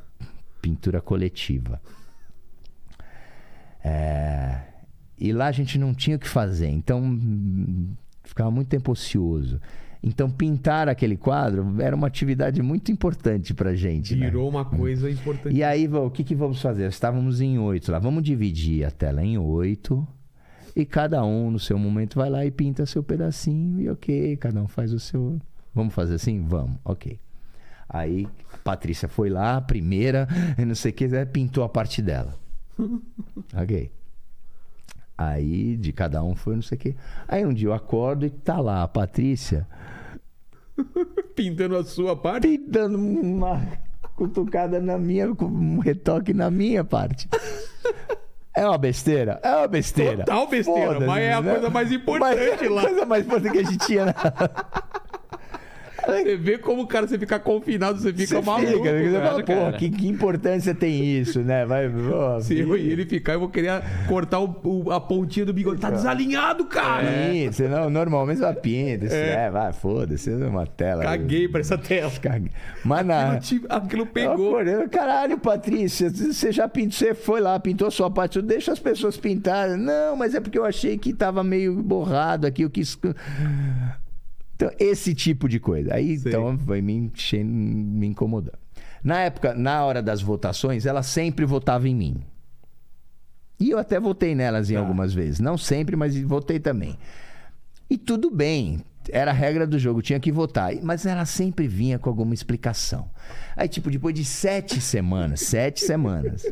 pintura 0.61 0.99
coletiva. 1.01 1.81
É, 3.83 4.59
e 5.17 5.31
lá 5.31 5.47
a 5.47 5.51
gente 5.51 5.77
não 5.79 5.93
tinha 5.93 6.17
o 6.17 6.19
que 6.19 6.27
fazer, 6.27 6.67
então 6.67 7.01
hum, 7.01 7.93
ficava 8.23 8.51
muito 8.51 8.67
tempo 8.67 8.91
ocioso. 8.91 9.61
Então 10.07 10.29
pintar 10.29 10.87
aquele 10.87 11.17
quadro 11.17 11.75
era 11.81 11.93
uma 11.93 12.07
atividade 12.07 12.61
muito 12.61 12.91
importante 12.91 13.53
pra 13.53 13.75
gente. 13.75 14.15
né? 14.15 14.27
Virou 14.27 14.47
uma 14.47 14.63
coisa 14.63 15.11
importante. 15.11 15.53
E 15.53 15.61
aí, 15.61 15.85
o 15.87 16.09
que, 16.09 16.23
que 16.23 16.33
vamos 16.33 16.61
fazer? 16.61 16.87
Estávamos 16.87 17.41
em 17.41 17.59
oito 17.59 17.91
lá. 17.91 17.99
Vamos 17.99 18.23
dividir 18.23 18.85
a 18.85 18.91
tela 18.91 19.21
em 19.21 19.37
oito. 19.37 20.07
E 20.73 20.85
cada 20.85 21.25
um, 21.25 21.51
no 21.51 21.59
seu 21.59 21.77
momento, 21.77 22.15
vai 22.15 22.29
lá 22.29 22.45
e 22.45 22.51
pinta 22.51 22.85
seu 22.85 23.03
pedacinho. 23.03 23.81
E 23.81 23.89
ok, 23.89 24.37
cada 24.37 24.61
um 24.61 24.67
faz 24.67 24.93
o 24.93 24.99
seu. 24.99 25.41
Vamos 25.75 25.93
fazer 25.93 26.15
assim? 26.15 26.41
Vamos, 26.41 26.77
ok. 26.85 27.19
Aí 27.89 28.27
a 28.53 28.57
Patrícia 28.57 29.09
foi 29.09 29.29
lá, 29.29 29.57
a 29.57 29.61
primeira, 29.61 30.27
e 30.57 30.63
não 30.65 30.75
sei 30.75 30.91
o 30.91 30.93
que, 30.93 31.05
aí 31.05 31.25
pintou 31.25 31.63
a 31.65 31.69
parte 31.69 32.01
dela. 32.01 32.33
ok. 33.53 33.91
Aí 35.17 35.75
de 35.75 35.91
cada 35.91 36.23
um 36.23 36.35
foi 36.35 36.55
não 36.55 36.61
sei 36.61 36.77
o 36.77 36.79
que. 36.79 36.95
Aí 37.27 37.45
um 37.45 37.53
dia 37.53 37.67
eu 37.69 37.73
acordo 37.73 38.25
e 38.25 38.29
tá 38.29 38.59
lá 38.59 38.83
a 38.83 38.87
Patrícia 38.87 39.67
Pintando 41.35 41.77
a 41.77 41.83
sua 41.83 42.15
parte. 42.15 42.47
pintando 42.47 42.97
uma 42.97 43.61
cutucada 44.15 44.79
na 44.79 44.97
minha, 44.97 45.29
um 45.41 45.79
retoque 45.79 46.33
na 46.33 46.49
minha 46.49 46.83
parte. 46.83 47.27
É 48.55 48.65
uma 48.65 48.77
besteira? 48.77 49.39
É 49.43 49.55
uma 49.55 49.67
besteira. 49.67 50.23
Total 50.25 50.47
besteira, 50.47 50.99
mas 50.99 51.23
é 51.23 51.33
a 51.33 51.41
né? 51.41 51.51
coisa 51.53 51.69
mais 51.69 51.91
importante 51.91 52.35
Mas 52.35 52.39
é 52.61 52.65
a 52.65 52.71
lá. 52.71 52.81
coisa 52.81 53.05
mais 53.05 53.25
importante 53.25 53.51
que 53.51 53.59
a 53.59 53.63
gente 53.63 53.85
tinha. 53.85 54.05
na- 54.07 54.13
Você 56.07 56.35
vê 56.37 56.57
como 56.57 56.83
o 56.83 56.87
cara, 56.87 57.07
você 57.07 57.17
fica 57.17 57.39
confinado, 57.39 57.99
você 57.99 58.11
fica 58.13 58.35
Você 58.39 58.41
maluco. 58.41 58.67
fica, 58.83 58.91
você 59.03 59.11
cara. 59.11 59.27
fala, 59.27 59.43
porra, 59.43 59.73
que, 59.73 59.89
que 59.89 60.07
importância 60.07 60.73
tem 60.73 61.03
isso, 61.19 61.39
né? 61.41 61.65
Vai, 61.65 61.89
ó, 62.11 62.39
Se 62.39 62.57
eu 62.59 62.75
e 62.77 62.89
ele 62.89 63.05
ficar, 63.05 63.33
eu 63.33 63.39
vou 63.39 63.49
querer 63.49 63.81
cortar 64.07 64.39
o- 64.39 64.55
o- 64.63 64.91
a 64.91 64.99
pontinha 65.01 65.45
do 65.45 65.53
bigode. 65.53 65.79
Tá 65.81 65.89
desalinhado, 65.89 66.65
cara. 66.65 67.05
Pinta, 67.31 67.67
não, 67.67 67.89
normalmente 67.89 68.41
uma 68.41 68.53
pinta. 68.53 69.05
Isso 69.05 69.15
é, 69.15 69.49
vai, 69.49 69.71
foda-se, 69.73 70.31
é 70.31 70.35
uma 70.35 70.65
tela. 70.65 71.03
Caguei 71.03 71.47
pra 71.47 71.61
essa 71.61 71.77
tela. 71.77 72.11
Caguei. 72.21 72.51
Mas 72.83 73.05
na. 73.05 73.33
Aquilo, 73.33 73.65
aquilo 73.69 74.05
pegou. 74.05 74.57
acordei, 74.59 74.87
Caralho, 74.89 75.37
Patrícia, 75.37 76.09
você 76.09 76.51
já 76.51 76.67
pintou, 76.67 76.91
você 76.97 77.13
foi 77.13 77.39
lá, 77.41 77.59
pintou 77.59 77.89
sua 77.91 78.09
parte, 78.09 78.41
deixa 78.41 78.71
as 78.71 78.79
pessoas 78.79 79.17
pintarem. 79.17 79.77
Não, 79.77 80.15
mas 80.15 80.33
é 80.35 80.39
porque 80.39 80.57
eu 80.57 80.65
achei 80.65 80.97
que 80.97 81.13
tava 81.13 81.43
meio 81.43 81.75
borrado 81.75 82.47
aqui, 82.47 82.61
eu 82.63 82.69
quis. 82.69 82.97
Então, 84.57 84.71
esse 84.79 85.13
tipo 85.13 85.47
de 85.47 85.59
coisa. 85.59 85.93
Aí, 85.93 86.17
Sei. 86.17 86.31
então, 86.31 86.57
vai 86.57 86.81
me 86.81 86.91
enchendo, 86.93 87.51
me 87.51 88.07
incomodando. 88.07 88.57
Na 89.03 89.19
época, 89.19 89.53
na 89.53 89.85
hora 89.85 90.01
das 90.01 90.19
votações, 90.19 90.87
ela 90.87 91.03
sempre 91.03 91.45
votava 91.45 91.87
em 91.87 91.93
mim. 91.93 92.23
E 93.59 93.69
eu 93.69 93.77
até 93.77 93.99
votei 93.99 94.33
nelas 94.33 94.71
em 94.71 94.73
Tá. 94.73 94.79
algumas 94.79 95.13
vezes. 95.13 95.39
Não 95.39 95.59
sempre, 95.59 95.95
mas 95.95 96.19
votei 96.21 96.59
também. 96.59 96.97
E 97.87 97.99
tudo 97.99 98.31
bem. 98.31 98.83
Era 99.11 99.29
a 99.29 99.33
regra 99.33 99.67
do 99.67 99.77
jogo, 99.77 100.01
tinha 100.01 100.19
que 100.19 100.31
votar. 100.31 100.73
Mas 100.81 101.05
ela 101.05 101.25
sempre 101.25 101.67
vinha 101.67 101.99
com 101.99 102.09
alguma 102.09 102.33
explicação. 102.33 103.09
Aí, 103.55 103.67
tipo, 103.69 103.91
depois 103.91 104.15
de 104.15 104.25
sete 104.25 104.81
semanas, 104.81 105.41
sete 105.41 105.81
semanas, 105.81 106.51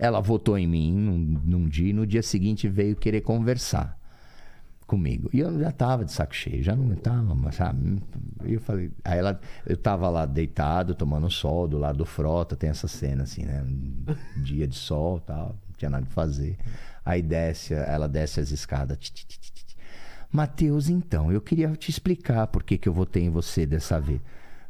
ela 0.00 0.20
votou 0.20 0.58
em 0.58 0.66
mim 0.66 0.92
num, 0.92 1.40
num 1.44 1.68
dia 1.68 1.90
e 1.90 1.92
no 1.92 2.04
dia 2.04 2.24
seguinte 2.24 2.66
veio 2.68 2.96
querer 2.96 3.20
conversar 3.20 3.96
comigo. 4.92 5.30
E 5.32 5.40
eu 5.40 5.58
já 5.58 5.72
tava 5.72 6.04
de 6.04 6.12
saco 6.12 6.34
cheio, 6.34 6.62
já 6.62 6.76
não 6.76 6.94
tava, 6.94 7.34
mas, 7.34 7.54
sabe? 7.54 7.98
Eu 8.44 8.60
falei, 8.60 8.90
aí 9.02 9.18
ela, 9.18 9.40
eu 9.64 9.74
tava 9.74 10.06
lá 10.10 10.26
deitado, 10.26 10.94
tomando 10.94 11.30
sol 11.30 11.66
do 11.66 11.78
lado 11.78 11.96
do 11.96 12.04
frota, 12.04 12.54
tem 12.54 12.68
essa 12.68 12.86
cena 12.86 13.22
assim, 13.22 13.42
né? 13.42 13.64
Um 13.64 14.42
dia 14.42 14.68
de 14.68 14.76
sol, 14.76 15.18
tal, 15.18 15.56
não 15.66 15.76
tinha 15.78 15.88
nada 15.88 16.04
que 16.04 16.12
fazer. 16.12 16.58
Aí 17.02 17.22
desce, 17.22 17.72
ela 17.72 18.06
desce 18.06 18.38
as 18.38 18.50
escadas. 18.50 18.98
Matheus, 20.30 20.90
então, 20.90 21.32
eu 21.32 21.40
queria 21.40 21.70
te 21.74 21.90
explicar 21.90 22.46
por 22.48 22.62
que, 22.62 22.76
que 22.76 22.86
eu 22.86 22.92
votei 22.92 23.24
em 23.24 23.30
você 23.30 23.64
dessa 23.64 23.98
vez. 23.98 24.20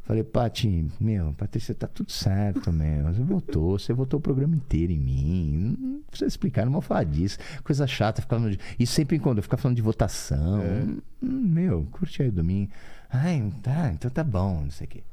Falei, 0.03 0.21
Pati, 0.21 0.85
meu, 0.99 1.33
Patrícia, 1.33 1.73
tá 1.73 1.87
tudo 1.87 2.11
certo, 2.11 2.73
meu. 2.73 3.05
Você 3.05 3.21
votou, 3.23 3.79
você 3.79 3.93
votou 3.93 4.19
o 4.19 4.21
programa 4.21 4.53
inteiro 4.53 4.91
em 4.91 4.99
mim. 4.99 5.77
Não 5.79 6.01
precisa 6.09 6.27
explicar, 6.27 6.65
não 6.65 6.73
vou 6.73 6.81
falar 6.81 7.05
disso. 7.05 7.37
Coisa 7.63 7.87
chata, 7.87 8.21
ficar 8.21 8.35
falando 8.35 8.51
de... 8.51 8.59
E 8.77 8.85
sempre 8.85 9.17
quando 9.17 9.37
eu 9.37 9.43
ficar 9.43 9.55
falando 9.55 9.77
de 9.77 9.81
votação. 9.81 10.61
Hum, 10.61 10.99
meu, 11.21 11.87
curte 11.89 12.21
aí 12.21 12.27
o 12.27 12.33
domingo. 12.33 12.69
Ai, 13.09 13.49
tá, 13.61 13.91
então 13.93 14.11
tá 14.11 14.25
bom, 14.25 14.63
não 14.63 14.71
sei 14.71 14.87
o 14.87 14.89
quê. 14.89 15.03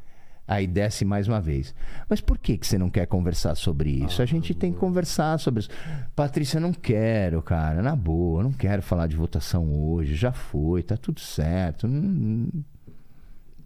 Aí 0.50 0.66
desce 0.66 1.04
mais 1.04 1.28
uma 1.28 1.40
vez. 1.40 1.72
Mas 2.08 2.20
por 2.20 2.36
que, 2.36 2.58
que 2.58 2.66
você 2.66 2.76
não 2.76 2.90
quer 2.90 3.06
conversar 3.06 3.54
sobre 3.54 3.90
isso? 3.90 4.20
A 4.20 4.26
gente 4.26 4.52
tem 4.52 4.72
que 4.72 4.78
conversar 4.80 5.38
sobre 5.38 5.60
isso. 5.60 5.70
Patrícia, 6.16 6.58
não 6.58 6.72
quero, 6.72 7.40
cara, 7.40 7.80
na 7.80 7.94
boa, 7.94 8.42
não 8.42 8.52
quero 8.52 8.82
falar 8.82 9.06
de 9.06 9.14
votação 9.14 9.72
hoje. 9.72 10.16
Já 10.16 10.32
foi, 10.32 10.82
tá 10.82 10.96
tudo 10.96 11.20
certo. 11.20 11.86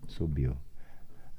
Subiu. 0.07 0.55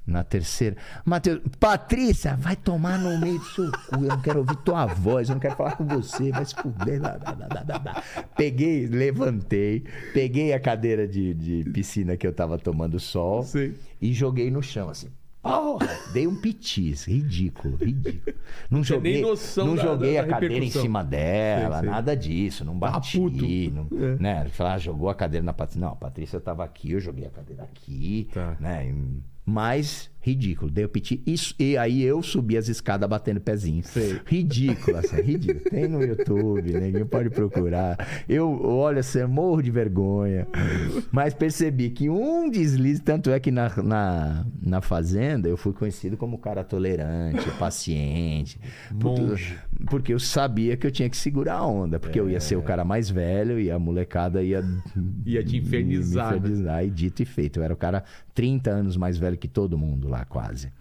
Na 0.06 0.22
terceira. 0.22 0.76
Matheus, 1.04 1.40
Patrícia, 1.58 2.36
vai 2.36 2.54
tomar 2.54 2.96
no 2.98 3.18
meio 3.18 3.38
do 3.40 3.44
seu 3.46 3.72
cu. 3.72 3.96
Eu 3.96 4.00
não 4.02 4.20
quero 4.20 4.38
ouvir 4.38 4.56
tua 4.58 4.86
voz, 4.86 5.28
eu 5.28 5.34
não 5.34 5.40
quero 5.40 5.56
falar 5.56 5.76
com 5.76 5.84
você. 5.84 6.30
Vai 6.30 6.44
se 6.44 6.54
fuder. 6.54 7.00
Dá, 7.00 7.16
dá, 7.16 7.78
dá. 7.78 8.02
Peguei, 8.36 8.86
levantei, 8.86 9.82
peguei 10.14 10.52
a 10.52 10.60
cadeira 10.60 11.08
de, 11.08 11.34
de 11.34 11.70
piscina 11.70 12.16
que 12.16 12.24
eu 12.26 12.32
tava 12.32 12.56
tomando 12.56 13.00
sol 13.00 13.42
Sim. 13.42 13.74
e 14.00 14.12
joguei 14.12 14.48
no 14.50 14.62
chão, 14.62 14.88
assim. 14.90 15.08
Porra! 15.42 15.88
Dei 16.12 16.26
um 16.26 16.34
pitis, 16.40 17.04
ridículo, 17.04 17.76
ridículo. 17.76 18.36
Não 18.70 18.82
joguei, 18.82 19.22
não 19.22 19.76
da- 19.76 19.82
joguei 19.82 20.14
da 20.14 20.22
a 20.22 20.26
cadeira 20.26 20.64
em 20.64 20.70
cima 20.70 21.04
dela, 21.04 21.82
nada 21.82 22.16
disso, 22.16 22.64
não 22.64 22.76
bati, 22.76 23.70
não, 23.72 23.86
É. 23.96 24.16
né? 24.20 24.46
Ah, 24.58 24.76
jogou 24.78 25.08
a 25.08 25.14
cadeira 25.14 25.44
na 25.44 25.52
Patrícia. 25.52 25.80
Não, 25.80 25.92
a 25.92 25.96
Patrícia 25.96 26.40
tava 26.40 26.64
aqui, 26.64 26.90
eu 26.92 27.00
joguei 27.00 27.26
a 27.26 27.30
cadeira 27.30 27.62
aqui, 27.62 28.28
Tá. 28.32 28.56
né? 28.58 28.92
Mas 29.46 30.10
ridículo, 30.26 30.68
dei 30.68 30.84
o 30.84 30.88
piti. 30.88 31.22
Isso, 31.24 31.54
e 31.56 31.76
aí 31.76 32.02
eu 32.02 32.20
subi 32.20 32.56
as 32.56 32.66
escadas 32.68 33.08
batendo 33.08 33.40
pezinho. 33.40 33.84
Sei. 33.84 34.20
Ridículo, 34.26 34.96
assim, 34.96 35.22
ridículo. 35.22 35.60
Tem 35.70 35.86
no 35.86 36.02
YouTube, 36.02 36.72
ninguém 36.72 37.06
pode 37.06 37.30
procurar. 37.30 37.96
Eu, 38.28 38.60
olha, 38.64 39.00
assim, 39.00 39.20
eu 39.20 39.28
morro 39.28 39.62
de 39.62 39.70
vergonha. 39.70 40.48
Mas 41.12 41.32
percebi 41.32 41.90
que 41.90 42.10
um 42.10 42.50
deslize, 42.50 43.00
tanto 43.00 43.30
é 43.30 43.38
que 43.38 43.52
na, 43.52 43.70
na, 43.82 44.46
na 44.60 44.80
Fazenda 44.80 45.48
eu 45.48 45.56
fui 45.56 45.72
conhecido 45.72 46.16
como 46.16 46.38
cara 46.38 46.64
tolerante, 46.64 47.48
paciente. 47.56 48.58
Porque, 48.98 49.20
Monge. 49.22 49.58
porque 49.88 50.12
eu 50.12 50.18
sabia 50.18 50.76
que 50.76 50.86
eu 50.86 50.90
tinha 50.90 51.08
que 51.08 51.16
segurar 51.16 51.58
a 51.58 51.66
onda, 51.66 52.00
porque 52.00 52.18
eu 52.18 52.28
ia 52.28 52.40
ser 52.40 52.56
o 52.56 52.62
cara 52.62 52.84
mais 52.84 53.08
velho 53.08 53.60
e 53.60 53.70
a 53.70 53.78
molecada 53.78 54.42
ia. 54.42 54.64
Ia 55.24 55.44
te 55.44 55.56
infernizar, 55.56 56.26
me 56.26 56.32
né? 56.32 56.38
infernizar. 56.38 56.84
E 56.84 56.90
dito 56.90 57.22
e 57.22 57.24
feito. 57.24 57.60
Eu 57.60 57.62
era 57.62 57.72
o 57.72 57.76
cara 57.76 58.02
30 58.34 58.70
anos 58.70 58.96
mais 58.96 59.16
velho 59.16 59.36
que 59.36 59.48
todo 59.48 59.78
mundo 59.78 60.08
lá, 60.08 60.15
quase. 60.24 60.72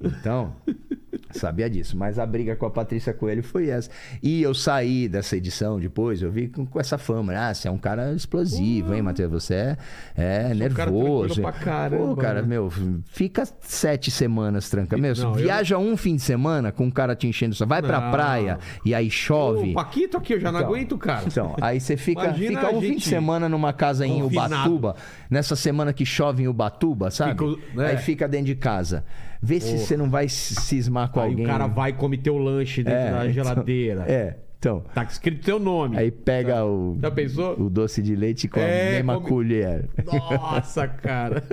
Então, 0.00 0.54
sabia 1.30 1.68
disso. 1.68 1.96
Mas 1.96 2.18
a 2.18 2.26
briga 2.26 2.56
com 2.56 2.66
a 2.66 2.70
Patrícia 2.70 3.12
Coelho 3.12 3.42
foi 3.42 3.68
essa. 3.68 3.90
E 4.22 4.42
eu 4.42 4.54
saí 4.54 5.08
dessa 5.08 5.36
edição 5.36 5.78
depois, 5.78 6.22
eu 6.22 6.30
vi 6.30 6.48
com, 6.48 6.64
com 6.66 6.80
essa 6.80 6.96
fama. 6.98 7.34
Ah, 7.36 7.52
você 7.54 7.68
é 7.68 7.70
um 7.70 7.78
cara 7.78 8.12
explosivo, 8.12 8.94
hein, 8.94 9.02
Matheus? 9.02 9.30
Você 9.30 9.54
é, 9.54 9.76
é 10.16 10.42
cara 10.42 10.54
nervoso. 10.54 11.34
tranquilo 11.34 11.42
pra 11.42 11.52
caramba, 11.52 12.06
Pô, 12.14 12.16
cara, 12.16 12.42
né? 12.42 12.48
meu, 12.48 12.70
fica 13.06 13.44
sete 13.60 14.10
semanas 14.10 14.68
trancado. 14.70 15.00
Meu, 15.00 15.14
Não, 15.14 15.30
eu- 15.30 15.34
viaja 15.34 15.78
um 15.78 15.96
fim 15.96 16.16
de 16.16 16.22
semana 16.22 16.70
com 16.72 16.84
um 16.84 16.90
cara 16.90 17.14
te 17.14 17.26
enchendo. 17.26 17.54
Só 17.54 17.66
vai 17.66 17.82
pra 17.82 18.00
Não. 18.00 18.10
praia 18.10 18.58
e 18.84 18.94
aí 18.94 19.10
chove. 19.10 19.70
Ô, 19.72 19.74
Paquito 19.74 20.16
aqui, 20.16 20.34
eu 20.34 20.40
já 20.40 20.50
não 20.52 20.60
Então, 20.60 20.70
aguento, 20.70 20.98
cara. 20.98 21.24
Então, 21.26 21.54
aí 21.60 21.80
você 21.80 21.96
fica, 21.96 22.24
Imagina 22.24 22.60
fica 22.60 22.74
um 22.74 22.80
fim 22.80 22.96
de 22.96 23.04
semana 23.04 23.48
numa 23.48 23.72
casa 23.72 24.06
em. 24.06 24.22
Ubatuba, 24.22 24.96
nessa 25.30 25.56
semana 25.56 25.92
que 25.92 26.04
chove 26.04 26.42
em 26.42 26.48
Ubatuba, 26.48 27.10
sabe? 27.10 27.30
Fica 27.32 27.44
o- 27.44 27.58
né? 27.74 27.90
Aí 27.90 27.96
fica 27.98 28.28
dentro 28.28 28.46
de 28.46 28.54
casa. 28.54 29.04
Vê 29.40 29.60
se 29.60 29.72
Porra. 29.72 29.78
você 29.84 29.96
não 29.96 30.10
vai 30.10 30.28
cismar 30.28 31.10
com 31.10 31.20
Aí 31.20 31.30
alguém. 31.30 31.44
o 31.44 31.48
cara 31.48 31.66
vai 31.66 31.92
comer 31.92 32.18
teu 32.18 32.36
lanche 32.38 32.82
dentro 32.82 32.98
É, 32.98 33.10
da 33.10 33.18
então, 33.22 33.32
geladeira. 33.32 34.04
É, 34.08 34.36
então. 34.58 34.82
Tá 34.92 35.04
escrito 35.04 35.44
teu 35.44 35.58
nome. 35.60 35.96
Aí 35.96 36.10
pega 36.10 36.64
o, 36.64 36.98
Já 37.00 37.10
pensou? 37.10 37.60
o 37.60 37.70
doce 37.70 38.02
de 38.02 38.16
leite 38.16 38.48
com 38.48 38.58
É, 38.58 38.88
a 38.88 38.92
mesma 38.94 39.14
come- 39.14 39.28
colher. 39.28 39.88
Nossa, 40.04 40.88
cara. 40.88 41.42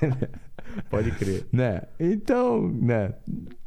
Pode 0.90 1.10
crer. 1.12 1.46
né? 1.52 1.82
Então, 1.98 2.68
né? 2.68 3.12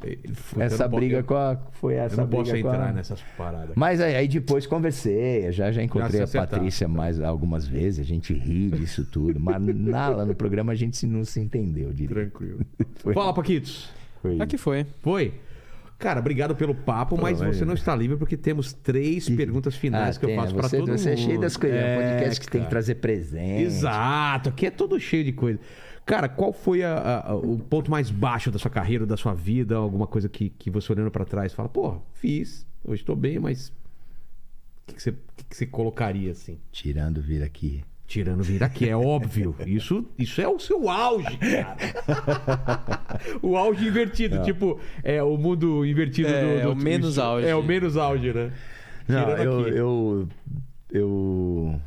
Puta, 0.00 0.64
essa 0.64 0.84
eu 0.84 0.88
não 0.90 0.96
briga 0.98 1.22
com 1.22 1.34
a. 1.34 1.56
Foi 1.72 1.94
Eu 1.94 2.00
essa 2.00 2.16
não 2.16 2.26
briga 2.26 2.44
posso 2.44 2.56
entrar 2.56 2.88
a... 2.88 2.92
nessas 2.92 3.20
paradas. 3.36 3.70
Mas 3.74 4.00
aí, 4.00 4.14
aí 4.16 4.28
depois 4.28 4.66
conversei, 4.66 5.50
já, 5.52 5.70
já 5.72 5.82
encontrei 5.82 6.24
Já 6.26 6.42
a. 6.42 6.46
Patrícia 6.46 6.86
mais 6.86 7.20
algumas 7.20 7.66
vezes, 7.66 8.00
a 8.00 8.08
gente 8.08 8.32
ri 8.32 8.70
disso 8.70 9.04
tudo, 9.04 9.40
mas 9.40 9.60
na, 9.60 10.08
lá 10.08 10.24
no 10.24 10.34
programa 10.34 10.72
a 10.72 10.76
gente 10.76 10.96
se- 10.96 11.06
não 11.06 11.24
se 11.24 11.40
entendeu 11.40 11.92
direito. 11.92 12.30
Tranquilo. 12.30 12.60
Foi- 12.96 13.14
Fala, 13.14 13.32
Paquitos. 13.34 13.90
Foi. 14.22 14.40
Aqui 14.40 14.58
foi. 14.58 14.84
Foi? 15.00 15.32
Cara, 15.98 16.20
obrigado 16.20 16.54
pelo 16.54 16.74
papo, 16.76 17.20
mas 17.20 17.40
você 17.40 17.64
não 17.64 17.74
está 17.74 17.94
livre 17.94 18.16
porque 18.16 18.36
temos 18.36 18.72
três 18.72 19.28
perguntas 19.28 19.74
finais 19.74 20.16
que 20.16 20.26
eu 20.26 20.34
faço 20.36 20.54
né? 20.54 20.60
para 20.60 20.68
você, 20.68 20.78
todo 20.78 20.92
você 20.96 21.10
mundo. 21.10 21.18
é 21.18 21.22
cheio 21.24 21.40
das 21.40 21.56
coisas. 21.56 21.76
É, 21.76 21.82
É, 21.82 21.96
podcast 22.18 22.40
que 22.40 22.48
tem 22.48 22.62
que 22.62 22.70
trazer 22.70 22.94
presente. 22.96 23.62
Exato, 23.64 24.48
aqui 24.50 24.66
é 24.66 24.70
todo 24.70 24.98
cheio 25.00 25.24
de 25.24 25.32
coisa. 25.32 25.58
Cara, 26.08 26.26
qual 26.26 26.54
foi 26.54 26.82
a- 26.82 27.22
a- 27.26 27.34
o 27.36 27.58
ponto 27.58 27.90
mais 27.90 28.10
baixo 28.10 28.50
da 28.50 28.58
sua 28.58 28.70
carreira, 28.70 29.04
da 29.04 29.14
sua 29.14 29.34
vida? 29.34 29.76
Alguma 29.76 30.06
coisa 30.06 30.26
que, 30.26 30.48
que 30.48 30.70
você 30.70 30.90
olhando 30.90 31.10
pra 31.10 31.22
trás 31.26 31.52
fala, 31.52 31.68
pô, 31.68 31.98
fiz, 32.14 32.66
hoje 32.82 33.04
tô 33.04 33.14
bem, 33.14 33.38
mas 33.38 33.68
o 33.68 33.72
que, 34.86 34.94
que 34.94 35.02
você, 35.02 35.12
que, 35.12 35.44
que 35.50 35.54
você 35.54 35.66
colocaria 35.66 36.32
assim? 36.32 36.58
Tirando 36.72 37.20
vir 37.20 37.42
aqui. 37.42 37.84
Tirando 38.06 38.42
vir 38.42 38.64
aqui, 38.64 38.88
é 38.88 38.96
óbvio. 38.96 39.54
Isso, 39.66 40.02
isso 40.18 40.40
é 40.40 40.48
o 40.48 40.58
seu 40.58 40.88
auge, 40.88 41.36
cara. 41.36 41.76
o 43.42 43.54
auge 43.54 43.86
invertido, 43.86 44.42
tipo, 44.44 44.80
é 45.04 45.22
o 45.22 45.36
mundo 45.36 45.84
invertido 45.84 46.30
É, 46.30 46.40
do, 46.40 46.62
do 46.62 46.68
é 46.70 46.72
o 46.72 46.74
menos 46.74 47.18
auge. 47.18 47.46
É 47.46 47.54
o 47.54 47.62
menos 47.62 47.98
auge, 47.98 48.32
né? 48.32 48.50
Não, 49.06 49.24
Tirando 49.26 49.42
eu, 49.42 49.60
aqui. 49.60 49.70
eu, 49.76 50.28
eu, 50.90 51.80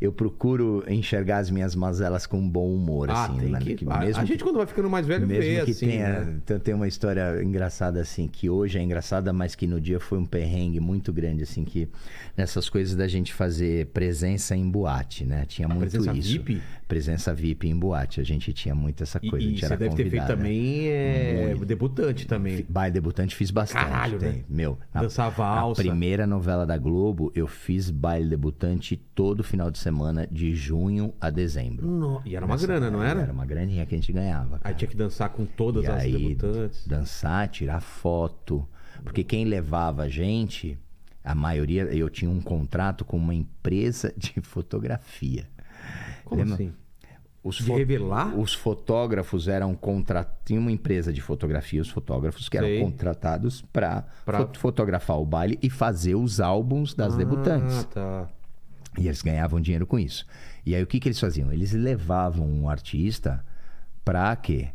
eu 0.00 0.12
procuro 0.12 0.82
enxergar 0.88 1.38
as 1.38 1.50
minhas 1.50 1.74
mazelas 1.74 2.24
com 2.26 2.48
bom 2.48 2.72
humor, 2.74 3.10
Ah, 3.10 3.24
assim. 3.26 3.38
tem 3.38 3.48
né? 3.50 3.58
que... 3.60 3.74
Que 3.74 3.84
a- 3.88 3.98
mesmo 3.98 4.22
a 4.22 4.24
gente 4.24 4.38
que- 4.38 4.44
quando 4.44 4.56
vai 4.56 4.66
ficando 4.66 4.88
mais 4.88 5.06
velho 5.06 5.26
Mesmo 5.26 5.42
vê 5.42 5.64
que 5.64 5.70
assim, 5.72 5.86
tenha. 5.88 6.20
né? 6.24 6.40
Então 6.42 6.58
tem 6.58 6.72
uma 6.74 6.88
história 6.88 7.42
engraçada, 7.42 8.00
assim, 8.00 8.26
que 8.26 8.48
hoje 8.48 8.78
é 8.78 8.82
engraçada, 8.82 9.32
mas 9.32 9.54
que 9.54 9.66
no 9.66 9.80
dia 9.80 10.00
foi 10.00 10.18
um 10.18 10.24
perrengue 10.24 10.80
muito 10.80 11.12
grande, 11.12 11.42
assim, 11.42 11.64
que 11.64 11.86
nessas 12.36 12.68
coisas 12.68 12.96
da 12.96 13.06
gente 13.06 13.32
fazer 13.34 13.86
presença 13.88 14.56
em 14.56 14.68
boate, 14.70 15.24
né? 15.24 15.44
Tinha 15.46 15.68
muito 15.68 15.90
presença 15.90 16.12
isso. 16.16 16.32
VIP? 16.32 16.62
Presença 16.90 17.32
VIP 17.32 17.68
em 17.68 17.76
boate. 17.78 18.20
A 18.20 18.24
gente 18.24 18.52
tinha 18.52 18.74
muito 18.74 19.02
essa 19.02 19.18
E, 19.22 19.30
coisa. 19.30 19.46
a 19.46 19.48
e 19.48 19.52
gente 19.52 19.66
você 19.66 19.76
deve 19.76 19.94
ter 19.94 20.10
feito 20.10 20.10
convidado. 20.22 20.36
também 20.36 20.88
é, 20.88 21.54
debutante 21.64 22.26
também. 22.26 22.66
Baile 22.68 22.92
debutante 22.92 23.34
fiz 23.36 23.50
bastante. 23.50 23.84
Caralho, 23.84 24.18
tem. 24.18 24.32
né? 24.32 24.44
Meu, 24.48 24.78
Dançava 24.92 25.42
na 25.44 25.48
alça. 25.60 25.80
primeira 25.82 26.26
novela 26.26 26.66
da 26.66 26.76
Globo, 26.76 27.30
eu 27.34 27.46
fiz 27.46 27.90
baile 27.90 28.28
debutante 28.28 28.96
todo 29.14 29.42
final 29.44 29.70
de 29.70 29.78
semana 29.78 30.26
de 30.30 30.54
junho 30.54 31.14
a 31.20 31.30
dezembro. 31.30 31.86
No- 31.86 32.20
E 32.26 32.34
era 32.34 32.44
uma 32.44 32.54
Nessa- 32.56 32.66
grana, 32.66 32.90
não 32.90 33.02
era? 33.02 33.20
Era 33.22 33.32
uma 33.32 33.46
graninha 33.46 33.86
que 33.86 33.94
a 33.94 33.98
gente 33.98 34.12
ganhava. 34.12 34.56
Aí 34.56 34.60
cara. 34.60 34.74
tinha 34.74 34.88
que 34.88 34.96
dançar 34.96 35.30
com 35.30 35.46
todas 35.46 35.84
E 35.84 35.86
as 35.86 36.02
aí, 36.02 36.12
debutantes. 36.34 36.86
dançar, 36.86 37.48
tirar 37.48 37.80
foto. 37.80 38.68
Porque 39.04 39.22
quem 39.24 39.44
levava 39.44 40.02
a 40.02 40.08
gente, 40.08 40.76
a 41.24 41.34
maioria, 41.34 41.84
eu 41.84 42.10
tinha 42.10 42.30
um 42.30 42.40
contrato 42.40 43.04
com 43.04 43.16
uma 43.16 43.32
empresa 43.34 44.12
de 44.18 44.40
fotografia. 44.42 45.46
Como 46.24 46.40
Lembra? 46.42 46.54
assim? 46.54 46.72
Os 47.42 47.56
De 47.56 47.72
revelar? 47.72 48.38
Os 48.38 48.52
fotógrafos 48.52 49.48
eram 49.48 49.74
contratados. 49.74 50.38
Tinha 50.44 50.60
uma 50.60 50.70
empresa 50.70 51.10
de 51.12 51.22
fotografia, 51.22 51.80
os 51.80 51.88
fotógrafos 51.88 52.48
que 52.50 52.58
eram 52.58 52.66
Sei. 52.66 52.80
contratados 52.80 53.62
para 53.72 54.02
Pra- 54.26 54.46
fotografar 54.58 55.18
o 55.18 55.24
baile 55.24 55.58
e 55.62 55.70
fazer 55.70 56.14
os 56.16 56.38
álbuns 56.40 56.92
das 56.94 57.16
debutantes. 57.16 57.78
Ah, 57.80 57.84
tá. 57.84 58.28
E 58.98 59.06
eles 59.06 59.22
ganhavam 59.22 59.58
dinheiro 59.60 59.86
com 59.86 59.98
isso. 59.98 60.26
E 60.66 60.74
aí 60.74 60.82
o 60.82 60.86
que, 60.86 61.00
que 61.00 61.08
eles 61.08 61.18
faziam? 61.20 61.50
Eles 61.50 61.72
levavam 61.72 62.46
um 62.46 62.68
artista 62.68 63.42
para 64.04 64.34
quê? 64.36 64.68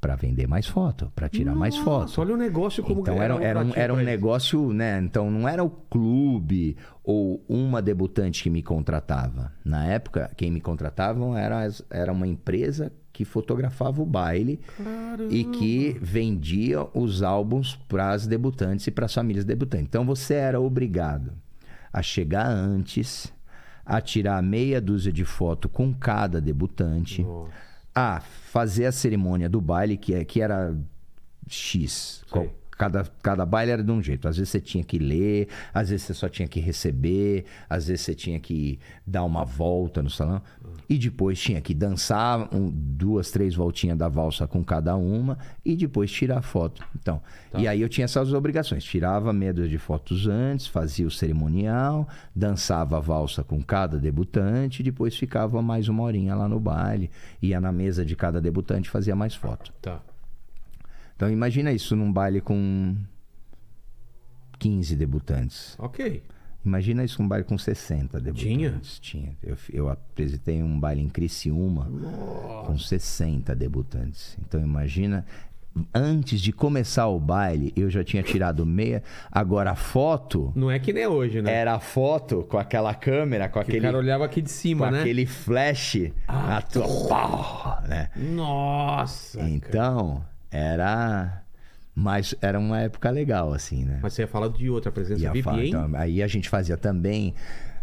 Para 0.00 0.14
vender 0.14 0.46
mais 0.46 0.66
foto, 0.66 1.10
para 1.14 1.28
tirar 1.28 1.56
mais 1.56 1.74
Nossa, 1.74 1.84
foto. 1.84 2.20
Olha 2.20 2.34
o 2.34 2.36
negócio 2.36 2.84
como 2.84 3.00
Então 3.00 3.20
era, 3.20 3.34
era, 3.42 3.58
um, 3.58 3.62
lucrativo 3.64 3.80
era 3.80 3.94
um 3.94 3.96
negócio, 3.96 4.72
né? 4.72 5.00
Então 5.02 5.28
não 5.28 5.48
era 5.48 5.64
o 5.64 5.68
clube 5.68 6.76
ou 7.02 7.44
uma 7.48 7.82
debutante 7.82 8.44
que 8.44 8.50
me 8.50 8.62
contratava. 8.62 9.52
Na 9.64 9.86
época, 9.86 10.30
quem 10.36 10.52
me 10.52 10.60
contratavam 10.60 11.36
era, 11.36 11.68
era 11.90 12.12
uma 12.12 12.28
empresa 12.28 12.92
que 13.12 13.24
fotografava 13.24 14.00
o 14.00 14.06
baile 14.06 14.60
e 15.28 15.42
que 15.42 15.98
vendia 16.00 16.86
os 16.94 17.24
álbuns 17.24 17.74
para 17.88 18.10
as 18.12 18.28
debutantes 18.28 18.86
e 18.86 18.92
para 18.92 19.06
as 19.06 19.14
famílias 19.14 19.44
debutantes. 19.44 19.88
Então 19.88 20.06
você 20.06 20.34
era 20.34 20.60
obrigado 20.60 21.32
a 21.92 22.00
chegar 22.00 22.46
antes, 22.46 23.32
a 23.84 24.00
tirar 24.00 24.40
meia 24.40 24.80
dúzia 24.80 25.12
de 25.12 25.24
foto 25.24 25.68
com 25.68 25.92
cada 25.92 26.40
debutante, 26.40 27.22
Nossa. 27.22 27.50
A 27.98 28.20
fazer 28.20 28.86
a 28.86 28.92
cerimônia 28.92 29.48
do 29.48 29.60
baile, 29.60 29.96
que, 29.96 30.14
é, 30.14 30.24
que 30.24 30.40
era 30.40 30.74
X. 31.46 32.22
Qual- 32.30 32.46
Cada, 32.78 33.02
cada 33.20 33.44
baile 33.44 33.72
era 33.72 33.82
de 33.82 33.90
um 33.90 34.00
jeito. 34.00 34.28
Às 34.28 34.36
vezes 34.36 34.50
você 34.52 34.60
tinha 34.60 34.84
que 34.84 35.00
ler, 35.00 35.48
às 35.74 35.90
vezes 35.90 36.06
você 36.06 36.14
só 36.14 36.28
tinha 36.28 36.46
que 36.46 36.60
receber, 36.60 37.44
às 37.68 37.88
vezes 37.88 38.02
você 38.04 38.14
tinha 38.14 38.38
que 38.38 38.78
dar 39.04 39.24
uma 39.24 39.44
volta 39.44 40.00
no 40.00 40.08
salão. 40.08 40.40
E 40.90 40.96
depois 40.96 41.38
tinha 41.38 41.60
que 41.60 41.74
dançar 41.74 42.48
um- 42.54 42.70
duas, 42.70 43.30
três 43.30 43.54
voltinhas 43.54 43.98
da 43.98 44.08
valsa 44.08 44.46
com 44.46 44.64
cada 44.64 44.96
uma 44.96 45.36
e 45.62 45.76
depois 45.76 46.10
tirar 46.10 46.40
foto. 46.40 46.82
Então, 46.98 47.20
e 47.58 47.68
aí 47.68 47.82
eu 47.82 47.88
tinha 47.90 48.06
essas 48.06 48.32
obrigações. 48.32 48.82
Tirava 48.84 49.30
meia 49.32 49.52
dúzia 49.52 49.68
de 49.68 49.76
fotos 49.78 50.26
antes, 50.26 50.66
fazia 50.66 51.06
o 51.06 51.10
cerimonial, 51.10 52.08
dançava 52.34 52.96
a 52.96 53.00
valsa 53.00 53.44
com 53.44 53.62
cada 53.62 53.98
debutante, 53.98 54.80
e 54.80 54.82
depois 54.82 55.14
ficava 55.14 55.60
mais 55.60 55.88
uma 55.88 56.02
horinha 56.04 56.34
lá 56.34 56.48
no 56.48 56.58
baile, 56.58 57.10
ia 57.42 57.60
na 57.60 57.70
mesa 57.70 58.02
de 58.02 58.16
cada 58.16 58.40
debutante 58.40 58.86
e 58.86 58.90
fazia 58.90 59.14
mais 59.14 59.34
foto. 59.34 59.70
Tá. 59.82 60.00
Então 61.16 61.30
imagina 61.30 61.70
isso 61.70 61.94
num 61.94 62.10
baile 62.10 62.40
com 62.40 62.96
15 64.58 64.96
debutantes. 64.96 65.76
Ok. 65.78 66.22
Imagina 66.68 67.02
isso 67.02 67.22
num 67.22 67.26
baile 67.26 67.44
com 67.44 67.56
60 67.56 68.20
Tinha? 68.32 68.68
debutantes. 68.68 68.98
Tinha. 68.98 69.32
Eu, 69.42 69.56
eu 69.72 69.88
apresentei 69.88 70.62
um 70.62 70.78
baile 70.78 71.00
em 71.00 71.08
Criciúma 71.08 71.90
com 72.66 72.76
60 72.76 73.54
debutantes. 73.56 74.36
Então 74.46 74.60
imagina, 74.60 75.24
antes 75.94 76.40
de 76.42 76.52
começar 76.52 77.06
o 77.08 77.18
baile, 77.18 77.72
eu 77.74 77.88
já 77.88 78.04
tinha 78.04 78.22
tirado 78.22 78.66
meia. 78.66 79.02
Agora 79.32 79.70
a 79.70 79.74
foto 79.74 80.52
Não 80.54 80.70
é 80.70 80.78
que 80.78 80.92
nem 80.92 81.06
hoje, 81.06 81.40
né? 81.40 81.50
era 81.50 81.74
a 81.74 81.80
foto 81.80 82.44
com 82.48 82.58
aquela 82.58 82.94
câmera, 82.94 83.48
com 83.48 83.60
Que 83.60 83.70
aquele, 83.70 83.78
o 83.78 83.82
cara 83.82 83.98
olhava 83.98 84.24
aqui 84.26 84.42
de 84.42 84.50
com 84.50 84.54
cima, 84.54 84.90
né? 84.90 85.00
aquele 85.00 85.24
flash 85.24 86.12
na 86.28 86.60
tua 86.60 87.08
pau, 87.08 87.82
né? 87.88 88.10
Nossa. 88.14 89.38
cara. 89.38 89.50
Então, 89.50 90.24
era. 90.50 91.42
Mas 92.00 92.32
era 92.40 92.56
uma 92.60 92.80
época 92.80 93.10
legal, 93.10 93.52
assim, 93.52 93.84
né? 93.84 93.98
Mas 94.00 94.12
você 94.12 94.22
ia 94.22 94.28
falar 94.28 94.46
de 94.50 94.70
outra 94.70 94.92
presença 94.92 95.20
Ia 95.20 95.32
VIP, 95.32 95.42
falar, 95.42 95.64
hein? 95.64 95.68
então, 95.68 95.90
aí 95.94 96.22
a 96.22 96.28
gente 96.28 96.48
fazia 96.48 96.76
também 96.76 97.34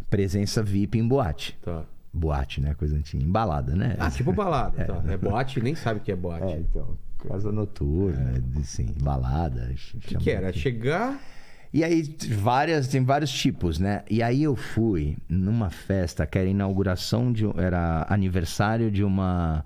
presença 0.09 0.63
VIP 0.63 0.97
em 0.97 1.05
boate. 1.05 1.57
Tá. 1.61 1.83
Boate, 2.13 2.61
né? 2.61 2.73
Coisa 2.75 2.95
antiga. 2.95 3.21
Em 3.21 3.29
balada, 3.29 3.75
né? 3.75 3.97
Ah, 3.99 4.09
tipo 4.09 4.31
balada. 4.31 4.85
tá. 4.85 5.03
É 5.11 5.17
boate, 5.17 5.61
nem 5.61 5.75
sabe 5.75 5.99
o 5.99 6.01
que 6.03 6.13
é 6.13 6.15
boate. 6.15 6.45
É, 6.45 6.59
então. 6.59 6.97
Casa 7.27 7.51
noturna, 7.51 8.41
assim, 8.57 8.95
balada. 9.01 9.69
O 9.93 9.99
que, 9.99 10.15
que 10.15 10.31
era? 10.31 10.53
Chegar. 10.53 11.19
E 11.73 11.83
aí, 11.83 12.15
várias, 12.37 12.87
tem 12.87 13.03
vários 13.03 13.33
tipos, 13.33 13.79
né? 13.79 14.03
E 14.09 14.23
aí 14.23 14.43
eu 14.43 14.55
fui 14.55 15.17
numa 15.27 15.69
festa 15.69 16.25
que 16.25 16.37
era 16.37 16.47
inauguração 16.47 17.33
de. 17.33 17.45
Era 17.59 18.05
aniversário 18.07 18.89
de 18.89 19.03
uma 19.03 19.65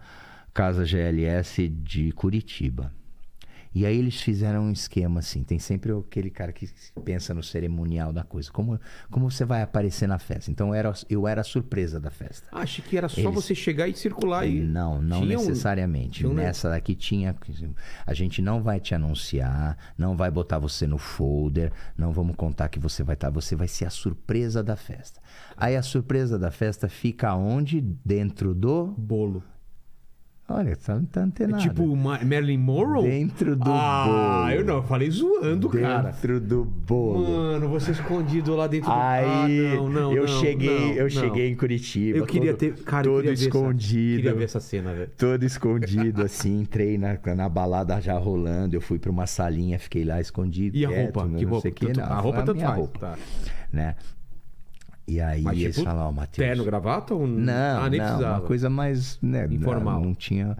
casa 0.51 0.83
GLS 0.83 1.67
de 1.67 2.11
Curitiba. 2.13 2.91
E 3.73 3.85
aí 3.85 3.97
eles 3.97 4.19
fizeram 4.21 4.63
um 4.63 4.71
esquema 4.71 5.19
assim. 5.19 5.43
Tem 5.43 5.59
sempre 5.59 5.91
aquele 5.91 6.29
cara 6.31 6.51
que 6.51 6.67
pensa 7.05 7.33
no 7.35 7.43
cerimonial 7.43 8.11
da 8.11 8.23
coisa. 8.23 8.51
Como, 8.51 8.79
como 9.11 9.29
você 9.29 9.45
vai 9.45 9.61
aparecer 9.61 10.07
na 10.07 10.17
festa? 10.17 10.49
Então 10.49 10.69
eu 10.69 10.73
era, 10.73 10.93
eu 11.09 11.27
era 11.27 11.41
a 11.41 11.43
surpresa 11.43 11.99
da 11.99 12.09
festa. 12.09 12.47
Ah, 12.51 12.61
achei 12.61 12.83
que 12.83 12.97
era 12.97 13.07
só 13.07 13.21
Eles- 13.21 13.33
você 13.33 13.53
chegar 13.53 13.87
e 13.87 13.93
circular 13.93 14.39
aí. 14.41 14.59
Não, 14.59 14.99
não 15.01 15.21
Tinha 15.21 15.37
necessariamente. 15.37 16.25
um 16.25 16.33
ne- 16.33 16.43
Nessa 16.43 16.69
daqui 16.69 16.95
tinha. 16.95 17.35
A 18.07 18.13
gente 18.13 18.41
não 18.41 18.63
vai 18.63 18.79
te 18.79 18.95
anunciar, 18.95 19.77
não 19.97 20.17
vai 20.17 20.31
botar 20.31 20.57
você 20.57 20.87
no 20.87 20.97
folder, 20.97 21.71
não 21.97 22.11
vamos 22.11 22.35
contar 22.35 22.69
que 22.69 22.79
você 22.79 23.03
vai 23.03 23.13
estar. 23.13 23.29
Você 23.29 23.55
vai 23.55 23.67
ser 23.67 23.85
a 23.85 23.89
surpresa 23.91 24.63
da 24.63 24.75
festa. 24.75 25.21
Aí 25.55 25.75
a 25.75 25.83
surpresa 25.83 26.39
da 26.39 26.49
festa 26.49 26.89
fica 26.89 27.35
onde? 27.35 27.81
Dentro 28.03 28.55
do. 28.55 28.87
Bolo. 28.97 29.43
Olha, 30.51 30.75
tá, 30.75 30.99
tá 31.11 31.21
É 31.21 31.23
antenado. 31.23 31.61
tipo 31.61 31.83
o 31.83 31.95
Ma- 31.95 32.19
Marilyn 32.23 32.57
Monroe? 32.57 33.07
Dentro 33.07 33.55
do 33.55 33.69
ah, 33.71 34.05
bolo. 34.47 34.51
eu 34.51 34.65
não, 34.65 34.75
eu 34.77 34.83
falei 34.83 35.11
zoando, 35.11 35.69
cara. 35.69 36.09
Dentro 36.11 36.39
do 36.39 36.65
bolo. 36.65 37.29
Mano, 37.29 37.69
você 37.69 37.91
escondido 37.91 38.55
lá 38.55 38.65
dentro 38.65 38.89
Aí 38.91 39.27
do... 39.27 39.67
Ah, 39.67 39.75
não, 39.75 39.89
não, 39.89 40.13
eu 40.13 40.25
não, 40.25 40.39
cheguei, 40.41 40.69
não, 40.79 40.93
eu 40.93 41.03
não. 41.03 41.09
cheguei 41.09 41.49
em 41.51 41.55
Curitiba. 41.55 42.17
Eu 42.17 42.25
queria 42.25 42.53
todo- 42.53 42.59
ter... 42.75 42.83
Cara, 42.83 43.05
eu 43.07 43.11
todo 43.11 43.15
queria 43.21 43.29
ver 43.29 43.33
essa- 43.35 43.43
escondido. 43.57 44.15
Queria 44.15 44.33
ver 44.33 44.43
essa 44.43 44.59
cena, 44.59 44.93
velho. 44.93 45.11
Todo 45.17 45.43
escondido, 45.45 46.21
assim, 46.23 46.61
entrei 46.61 46.97
na, 46.97 47.17
na 47.35 47.47
balada 47.47 48.01
já 48.01 48.17
rolando. 48.17 48.75
Eu 48.75 48.81
fui 48.81 48.97
pra 48.97 49.11
uma 49.11 49.27
salinha, 49.27 49.77
fiquei 49.77 50.03
lá 50.03 50.19
escondido. 50.19 50.75
E 50.75 50.83
a 50.85 50.89
quieto, 50.89 51.03
roupa? 51.15 51.25
né, 51.29 51.37
Que 51.39 51.45
não 51.45 51.51
roupa? 51.51 51.61
sei 51.61 51.71
Tanto- 51.71 51.99
não, 51.99 52.05
a 52.07 52.19
roupa 52.19 52.43
tanto 52.43 52.59
faz. 52.59 52.75
roupa, 52.75 52.99
Tá. 52.99 53.17
né? 53.71 53.95
E 55.09 55.19
aí 55.19 55.41
Mas, 55.41 55.59
eles 55.59 55.75
tipo, 55.75 55.87
falaram, 55.87 56.09
ó, 56.09 56.11
Matheus. 56.11 56.47
Terno, 56.47 56.63
gravata 56.63 57.15
ou... 57.15 57.25
Não, 57.25 57.81
ah, 57.81 57.89
nem 57.89 57.99
não, 57.99 58.07
precisava. 58.07 58.39
uma 58.41 58.47
coisa 58.47 58.69
mais, 58.69 59.19
né, 59.21 59.47
Informal. 59.49 59.99
Não, 59.99 60.09
não 60.09 60.15
tinha. 60.15 60.55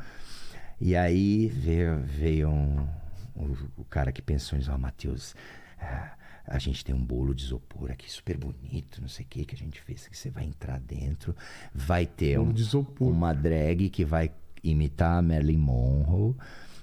E 0.81 0.95
aí 0.95 1.47
veio, 1.47 1.99
veio 2.03 2.49
um, 2.49 2.87
o, 3.35 3.55
o 3.77 3.83
cara 3.85 4.11
que 4.11 4.21
pensou 4.21 4.57
nisso, 4.57 4.71
ó, 4.73 4.77
Matheus, 4.77 5.35
ah, 5.79 6.13
a 6.47 6.57
gente 6.57 6.83
tem 6.83 6.95
um 6.95 7.03
bolo 7.03 7.35
de 7.35 7.43
isopor 7.43 7.91
aqui 7.91 8.11
super 8.11 8.37
bonito, 8.37 8.99
não 9.01 9.07
sei 9.07 9.23
o 9.23 9.27
que 9.27 9.45
que 9.45 9.53
a 9.53 9.57
gente 9.57 9.79
fez, 9.81 10.07
que 10.07 10.17
você 10.17 10.31
vai 10.31 10.45
entrar 10.45 10.79
dentro, 10.79 11.35
vai 11.73 12.07
ter 12.07 12.39
um- 12.39 12.53
uma 12.99 13.33
drag 13.33 13.89
que 13.89 14.03
vai 14.03 14.31
imitar 14.63 15.19
a 15.19 15.21
Marilyn 15.21 15.57
Monroe, 15.57 16.33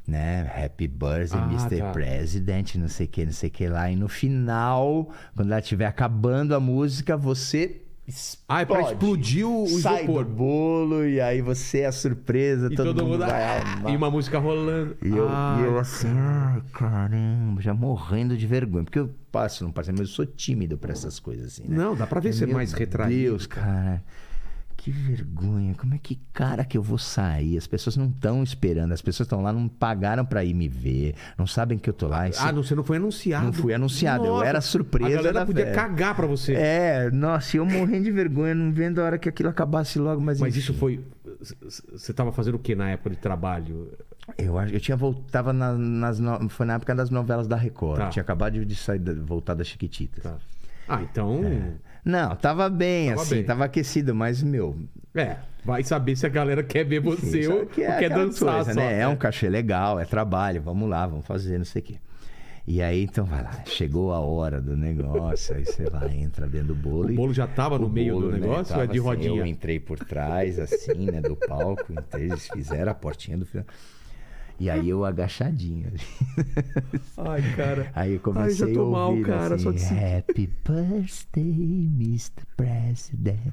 né? 0.07 0.51
Happy 0.57 0.87
Birthday, 0.89 1.41
Ah, 1.41 1.49
Mr. 1.53 1.79
tá. 1.79 1.91
President, 1.93 2.75
não 2.77 2.89
sei 2.89 3.07
o 3.07 3.09
que, 3.09 3.25
não 3.25 3.33
sei 3.33 3.49
o 3.49 3.53
que 3.53 3.69
lá. 3.69 3.91
E 3.91 3.97
no 3.97 4.09
final, 4.09 5.11
quando 5.35 5.51
ela 5.51 5.61
estiver 5.61 5.87
acabando 5.87 6.55
a 6.55 6.61
música, 6.61 7.17
você 7.17 7.83
Ah, 8.49 8.61
é 8.61 8.65
pra 8.65 8.83
explodir 8.83 9.45
o, 9.47 9.65
o 9.65 9.69
sai 9.81 10.05
isopor. 10.05 10.25
do 10.25 10.31
bolo 10.31 11.05
e 11.07 11.21
aí 11.21 11.41
você 11.43 11.81
é 11.81 11.87
a 11.87 11.93
surpresa, 11.93 12.69
E 12.71 12.77
todo, 12.77 13.05
mundo, 13.05 13.19
vai 13.19 13.43
ah, 13.43 13.63
amar. 13.79 13.93
E 13.93 13.97
uma 13.97 14.09
música 14.11 14.39
rolando. 14.39 14.97
E 15.03 15.09
eu, 15.09 15.27
Ah, 15.29 15.59
e 15.61 15.65
eu 15.65 15.79
assim, 15.79 16.07
ai, 16.17 16.63
caramba, 16.73 17.61
já 17.61 17.75
morrendo 17.75 18.37
de 18.37 18.47
vergonha. 18.47 18.85
Porque 18.85 19.01
eu 19.01 19.11
passo, 19.33 19.65
não 19.65 19.73
passo, 19.73 19.91
mas 19.91 20.01
eu 20.01 20.07
sou 20.07 20.25
tímido 20.25 20.79
pra 20.79 20.93
essas 20.93 21.19
coisas 21.19 21.47
assim, 21.49 21.65
né? 21.69 21.77
Não, 21.77 21.97
dá 21.97 22.07
pra 22.07 22.21
ver 22.21 22.33
ser 22.33 22.47
Meu 22.47 22.55
mais 22.55 22.73
retraído. 22.73 23.13
Deus, 23.31 23.47
cara. 23.47 24.03
Que 24.87 24.93
vergonha. 24.93 25.75
Como 25.75 25.95
é 25.95 25.99
que 25.99 26.15
cara 26.33 26.65
que 26.65 26.79
eu 26.79 26.83
vou 26.83 26.97
sair? 26.97 27.59
As 27.59 27.67
pessoas 27.67 27.97
não 27.97 28.07
estão 28.07 28.41
esperando. 28.45 28.93
As 28.93 29.03
pessoas 29.03 29.27
estão 29.27 29.43
lá, 29.43 29.53
não 29.53 29.67
pagaram 29.67 30.25
pra 30.25 30.45
ir 30.45 30.55
me 30.55 30.69
ver. 30.69 31.17
Não 31.37 31.45
sabem 31.45 31.77
que 31.77 31.91
eu 31.91 31.93
tô 31.93 32.07
lá. 32.07 32.29
Esse- 32.29 32.39
Ah, 32.41 32.53
não, 32.53 32.63
você 32.63 32.73
não 32.77 32.85
foi 32.85 32.99
anunciado. 32.99 33.47
Não 33.47 33.53
fui 33.53 33.75
anunciado, 33.75 34.25
eu 34.25 34.41
era 34.45 34.61
surpresa 34.61 35.11
A 35.19 35.23
galera 35.23 35.45
podia 35.45 35.65
festa. 35.67 35.81
cagar 35.83 36.15
pra 36.15 36.25
você. 36.29 36.53
É, 36.55 37.11
nossa, 37.11 37.57
eu 37.57 37.67
morrendo 37.67 38.05
de 38.05 38.13
vergonha, 38.13 38.55
não 38.55 38.71
vendo 38.73 39.01
a 39.01 39.05
hora 39.07 39.19
que 39.19 39.29
aquilo 39.29 39.49
acabasse 39.49 39.99
logo, 39.99 40.21
mas 40.21 40.39
Mas 40.41 40.51
enfim. 40.51 40.61
isso 40.61 40.75
foi. 40.75 41.05
Você 41.93 42.13
tava 42.13 42.31
fazendo 42.31 42.55
o 42.55 42.59
que 42.61 42.77
na 42.77 42.91
época 42.91 43.11
de 43.11 43.17
trabalho? 43.17 43.91
Eu 44.39 44.57
acho 44.57 44.73
eu 44.73 44.79
tinha 44.79 44.97
voltava 44.97 45.53
na, 45.53 45.73
nas 45.73 46.21
no- 46.21 46.49
foi 46.49 46.65
na 46.65 46.75
época 46.75 46.95
das 46.95 47.11
novelas 47.11 47.49
da 47.49 47.57
Record. 47.57 47.99
Tá. 47.99 48.09
Tinha 48.11 48.23
acabado 48.23 48.65
de 48.65 48.75
sair 48.77 49.01
voltar 49.25 49.55
das 49.55 49.67
Chiquititas. 49.67 50.23
Tá. 50.23 50.37
Ah, 50.89 51.03
então. 51.03 51.41
Não, 52.07 52.37
tava 52.37 52.71
bem 52.71 53.09
Tava 53.11 53.23
assim, 53.23 53.35
bem. 53.37 53.45
tava 53.45 53.65
aquecido, 53.65 54.15
mas 54.15 54.41
meu, 54.43 54.77
É, 55.13 55.39
vai 55.65 55.83
saber 55.83 56.15
se 56.15 56.25
a 56.25 56.29
galera 56.29 56.63
quer 56.63 56.85
ver 56.85 57.01
você 57.01 57.43
Sim, 57.43 57.49
ou, 57.49 57.67
que 57.67 57.81
ou 57.85 57.93
quer 57.99 58.09
dançar 58.09 58.55
coisa, 58.55 58.73
só. 58.75 58.81
né? 58.81 59.01
É 59.01 59.09
um 59.09 59.17
cachê 59.17 59.49
legal, 59.49 59.99
é 59.99 60.05
trabalho, 60.05 60.63
vamos 60.63 60.89
lá, 60.89 61.05
vamos 61.07 61.27
fazer, 61.27 61.59
não 61.59 61.65
sei 61.65 61.83
o 61.83 61.85
quê. 61.85 61.97
E 62.69 62.81
aí, 62.83 63.05
então, 63.05 63.25
vai 63.25 63.43
lá, 63.43 63.63
chegou 63.67 64.13
a 64.13 64.19
hora 64.21 64.61
do 64.61 64.77
negócio, 64.77 65.55
aí 65.57 65.65
você 65.65 65.89
vai, 65.89 66.17
entra 66.17 66.49
dentro 66.49 66.69
do 66.69 66.75
bolo. 66.75 67.11
O 67.11 67.15
bolo 67.15 67.33
já 67.35 67.47
tava 67.47 67.79
no 67.79 67.89
meio 67.89 68.15
bolo, 68.15 68.27
do 68.27 68.33
né, 68.33 68.41
negócio 68.41 68.77
ou 68.77 68.83
é 68.83 68.87
de 68.87 68.93
assim, 68.93 69.01
rodinha? 69.01 69.41
Eu 69.41 69.47
entrei 69.47 69.79
por 69.81 69.99
trás, 70.01 70.59
assim, 70.59 71.07
né, 71.11 71.21
do 71.21 71.37
palco, 71.37 71.93
entrei, 71.93 72.25
eles 72.27 72.49
fizeram 72.49 72.91
a 72.91 72.95
portinha 72.95 73.37
do 73.39 73.47
final. 73.47 73.67
E 74.59 74.71
aí 74.71 74.89
eu 74.89 75.05
agachadinho. 75.05 75.93
Ai, 77.17 77.43
cara. 77.55 77.91
Aí 77.95 78.13
eu 78.13 78.17
Ai, 78.17 78.19
comecei 78.21 78.69
já 78.69 78.75
tô 78.75 78.87
a 78.87 78.91
mal, 78.91 79.11
ouvir 79.11 79.27
cara, 79.27 79.55
assim, 79.57 79.65
só 79.65 79.71
de 79.73 79.85
Happy 79.85 80.51
Birthday, 80.67 81.91
Mr. 81.95 82.47
President. 82.57 83.53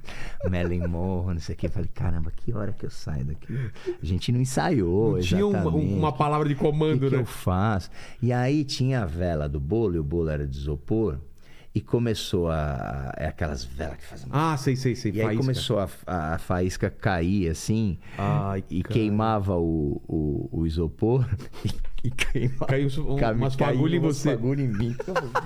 Marilyn 0.49 0.87
Monroe, 0.87 1.33
não 1.33 1.41
sei 1.41 1.55
o 1.55 1.57
que. 1.57 1.67
Eu 1.67 1.71
falei, 1.71 1.89
caramba, 1.93 2.31
que 2.31 2.53
hora 2.53 2.71
que 2.71 2.85
eu 2.85 2.89
saio 2.89 3.25
daqui? 3.25 3.53
A 4.01 4.05
gente 4.05 4.31
não 4.31 4.39
ensaiou, 4.39 5.13
Não 5.13 5.19
tinha 5.21 5.45
uma, 5.45 5.69
uma 5.69 6.13
palavra 6.13 6.47
de 6.47 6.55
comando, 6.55 7.01
que, 7.01 7.09
que 7.09 7.15
né? 7.15 7.21
eu 7.21 7.25
faço? 7.25 7.89
E 8.21 8.31
aí 8.31 8.63
tinha 8.63 9.01
a 9.01 9.05
vela 9.05 9.49
do 9.49 9.59
bolo, 9.59 9.95
e 9.95 9.99
o 9.99 10.03
bolo 10.03 10.29
era 10.29 10.47
de 10.47 10.57
isopor, 10.57 11.19
e 11.75 11.81
começou 11.81 12.49
a. 12.49 13.13
É 13.17 13.27
aquelas 13.27 13.63
velas 13.63 13.97
que 13.97 14.05
fazem. 14.05 14.27
Ah, 14.31 14.55
sei, 14.57 14.75
sei, 14.75 14.95
sei. 14.95 15.11
e 15.11 15.19
aí 15.19 15.25
faísca. 15.27 15.41
começou 15.43 15.79
a, 15.79 15.89
a, 16.05 16.35
a 16.35 16.37
faísca 16.37 16.89
cair 16.89 17.49
assim, 17.49 17.97
Ai, 18.17 18.63
e 18.69 18.83
cara. 18.83 18.93
queimava 18.93 19.57
o, 19.57 20.01
o, 20.07 20.49
o 20.51 20.67
isopor, 20.67 21.27
e, 22.03 22.11
queimava. 22.11 22.65
Caiu 22.65 22.87
um- 23.07 23.15
Ca- 23.15 23.31
umas 23.31 23.55
caiu 23.55 23.73
fagulhas 23.75 23.97
em 23.97 23.99
você. 24.05 24.29
fagulhas 24.31 24.65
em 24.65 24.67
mim. 24.77 24.95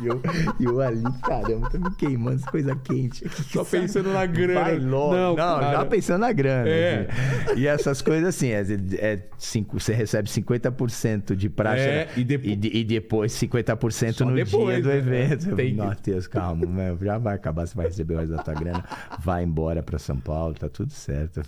E 0.01 0.07
eu, 0.07 0.21
eu 0.59 0.81
ali, 0.81 1.03
caramba, 1.23 1.69
tá 1.69 1.77
me 1.77 1.95
queimando 1.95 2.38
essa 2.38 2.49
coisa 2.49 2.75
quente. 2.75 3.27
Só 3.51 3.63
pensando 3.63 4.11
na 4.11 4.25
grana. 4.25 4.61
Vai 4.61 4.79
logo. 4.79 5.13
Não, 5.15 5.35
Não, 5.35 5.61
já 5.61 5.85
pensando 5.85 6.21
na 6.21 6.31
grana. 6.31 6.67
É. 6.67 7.07
assim. 7.47 7.59
E 7.59 7.67
essas 7.67 8.01
coisas 8.01 8.29
assim, 8.29 8.49
é, 8.49 8.61
é 8.97 9.23
cinco, 9.38 9.79
você 9.79 9.93
recebe 9.93 10.27
50% 10.29 11.35
de 11.35 11.49
praxe 11.49 11.81
É, 11.84 12.05
né? 12.05 12.11
e 12.17 12.23
depo- 12.23 12.45
e, 12.47 12.55
de- 12.55 12.77
e 12.77 12.84
depois 12.84 13.31
50% 13.34 14.13
Só 14.17 14.25
no 14.25 14.35
depois, 14.35 14.75
dia 14.75 14.84
do 14.84 14.89
né? 14.89 14.97
evento. 14.97 15.55
Tem 15.55 15.75
Matheus, 15.75 16.25
calma, 16.27 16.65
meu, 16.65 16.97
já 17.01 17.17
vai 17.17 17.35
acabar, 17.35 17.67
você 17.67 17.75
vai 17.75 17.85
receber 17.88 18.15
o 18.15 18.17
resto 18.19 18.35
da 18.35 18.41
tua 18.43 18.53
grana, 18.55 18.84
vai 19.19 19.43
embora 19.43 19.84
pra 19.84 19.99
São 19.99 20.17
Paulo, 20.17 20.55
tá 20.55 20.67
tudo 20.67 20.91
certo. 20.91 21.41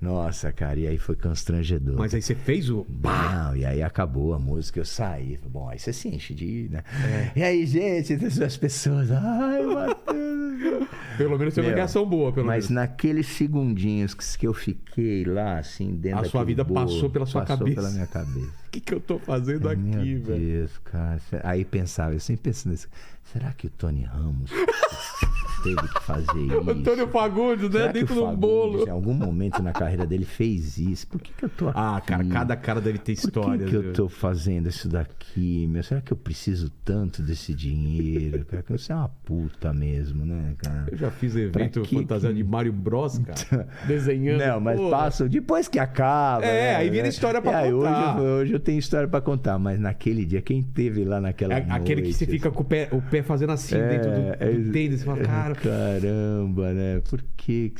Nossa, 0.00 0.50
cara, 0.50 0.78
e 0.80 0.86
aí 0.86 0.96
foi 0.96 1.14
constrangedor. 1.14 1.96
Mas 1.98 2.14
aí 2.14 2.22
você 2.22 2.34
fez 2.34 2.70
o. 2.70 2.86
Não, 3.02 3.54
e 3.54 3.66
aí 3.66 3.82
acabou 3.82 4.32
a 4.32 4.38
música, 4.38 4.80
eu 4.80 4.84
saí. 4.84 5.38
Bom, 5.46 5.68
aí 5.68 5.78
você 5.78 5.92
se 5.92 6.08
enche 6.08 6.32
de. 6.32 6.68
Né? 6.70 6.82
É. 7.04 7.38
E 7.38 7.42
aí, 7.42 7.66
gente, 7.66 8.14
as 8.42 8.56
pessoas. 8.56 9.10
Ai, 9.10 9.62
Matheus. 9.62 10.40
Pelo 11.16 11.38
menos 11.38 11.54
teve 11.54 11.66
uma 11.66 11.70
Meu, 11.72 11.76
reação 11.76 12.06
boa, 12.06 12.32
pelo 12.32 12.46
Mas 12.46 12.68
menos. 12.70 12.82
naqueles 12.82 13.26
segundinhos 13.26 14.14
que, 14.14 14.38
que 14.38 14.46
eu 14.46 14.54
fiquei 14.54 15.24
lá, 15.24 15.58
assim, 15.58 15.94
dentro 15.94 16.20
A 16.20 16.24
sua 16.24 16.44
vida 16.44 16.64
bolo, 16.64 16.86
passou 16.86 17.10
pela 17.10 17.26
sua 17.26 17.42
passou 17.42 17.58
cabeça. 17.58 17.76
pela 17.76 17.90
minha 17.90 18.06
cabeça. 18.06 18.60
O 18.70 18.72
que, 18.72 18.80
que 18.80 18.94
eu 18.94 19.00
tô 19.00 19.18
fazendo 19.18 19.68
Ai, 19.68 19.74
aqui, 19.74 19.82
Meu 20.14 20.22
velho? 20.22 20.38
Deus, 20.46 20.78
cara. 20.84 21.18
Aí 21.42 21.64
pensava, 21.64 22.14
eu 22.14 22.20
sempre 22.20 22.44
pensando 22.44 22.70
nisso. 22.70 22.86
Será 23.32 23.52
que 23.52 23.66
o 23.66 23.70
Tony 23.70 24.02
Ramos 24.02 24.50
teve 25.62 25.76
que 25.88 26.02
fazer 26.02 26.38
isso? 26.40 26.70
Antônio 26.70 27.06
Fagundes, 27.08 27.70
né? 27.70 27.88
Dentro 27.92 28.24
o 28.24 28.30
do 28.30 28.36
bolo. 28.36 28.86
Em 28.86 28.90
algum 28.90 29.14
momento 29.14 29.62
na 29.62 29.72
carreira 29.72 30.04
dele 30.06 30.24
fez 30.24 30.78
isso. 30.78 31.06
Por 31.06 31.20
que, 31.20 31.32
que 31.32 31.44
eu 31.44 31.48
tô 31.48 31.68
aqui? 31.68 31.78
Ah, 31.78 32.00
cara, 32.04 32.24
cada 32.24 32.56
cara 32.56 32.80
deve 32.80 32.98
ter 32.98 33.14
Por 33.14 33.18
história. 33.26 33.64
que, 33.64 33.70
que 33.70 33.76
eu 33.76 33.92
tô 33.92 34.08
fazendo 34.08 34.68
isso 34.68 34.88
daqui, 34.88 35.66
meu? 35.68 35.82
Será 35.82 36.00
que 36.00 36.12
eu 36.12 36.16
preciso 36.16 36.70
tanto 36.84 37.22
desse 37.22 37.54
dinheiro? 37.54 38.44
Cara, 38.50 38.62
que 38.62 38.72
você 38.72 38.92
é 38.92 38.96
uma 38.96 39.08
puta 39.08 39.72
mesmo, 39.72 40.24
né, 40.24 40.54
cara? 40.58 40.86
Eu 40.90 40.96
já 40.98 41.10
fiz 41.10 41.36
evento 41.36 41.82
que 41.82 41.94
fantasiado 41.96 42.34
que- 42.34 42.42
de 42.42 42.48
Mario 42.48 42.72
Bros, 42.72 43.18
cara. 43.18 43.68
Desenhando. 43.86 44.40
Não, 44.40 44.60
mas 44.60 44.80
Pô, 44.80 44.90
passa 44.90 45.28
depois 45.28 45.68
que 45.68 45.78
acaba. 45.78 46.44
É, 46.44 46.72
né, 46.72 46.76
aí 46.76 46.90
vira 46.90 47.06
história 47.06 47.40
pra 47.40 47.52
E 47.52 47.54
aí, 47.66 47.72
contar. 47.72 48.16
Hoje, 48.18 48.26
hoje 48.26 48.52
eu 48.54 48.60
tenho 48.60 48.78
história 48.78 49.06
pra 49.06 49.20
contar, 49.20 49.58
mas 49.58 49.78
naquele 49.78 50.24
dia, 50.24 50.42
quem 50.42 50.62
teve 50.62 51.04
lá 51.04 51.20
naquela 51.20 51.54
É 51.54 51.66
aquele 51.70 52.00
que 52.02 52.08
noite, 52.08 52.14
você 52.18 52.26
fica 52.26 52.50
com 52.50 52.62
o 52.62 52.64
pé, 52.64 52.88
o 52.90 53.00
pé 53.02 53.19
fazendo 53.22 53.52
assim 53.52 53.76
dentro 53.76 54.10
do, 54.10 54.20
é, 54.38 54.50
do 54.52 54.72
tênis. 54.72 55.00
Você 55.00 55.06
fala, 55.06 55.20
é, 55.20 55.24
cara, 55.24 55.54
Caramba, 55.54 56.72
né? 56.72 57.00
Por 57.08 57.22
que, 57.36 57.70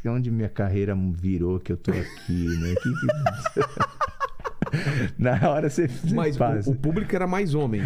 que 0.00 0.08
onde 0.08 0.30
minha 0.30 0.48
carreira 0.48 0.96
virou 1.12 1.58
que 1.60 1.72
eu 1.72 1.76
tô 1.76 1.90
aqui, 1.90 2.46
né? 2.60 2.74
Que 2.82 2.90
que- 2.90 3.90
Na 5.18 5.50
hora 5.50 5.68
você, 5.68 5.88
mas 6.14 6.36
o, 6.66 6.70
o 6.70 6.74
público 6.76 7.14
era 7.14 7.26
mais 7.26 7.54
homem. 7.54 7.82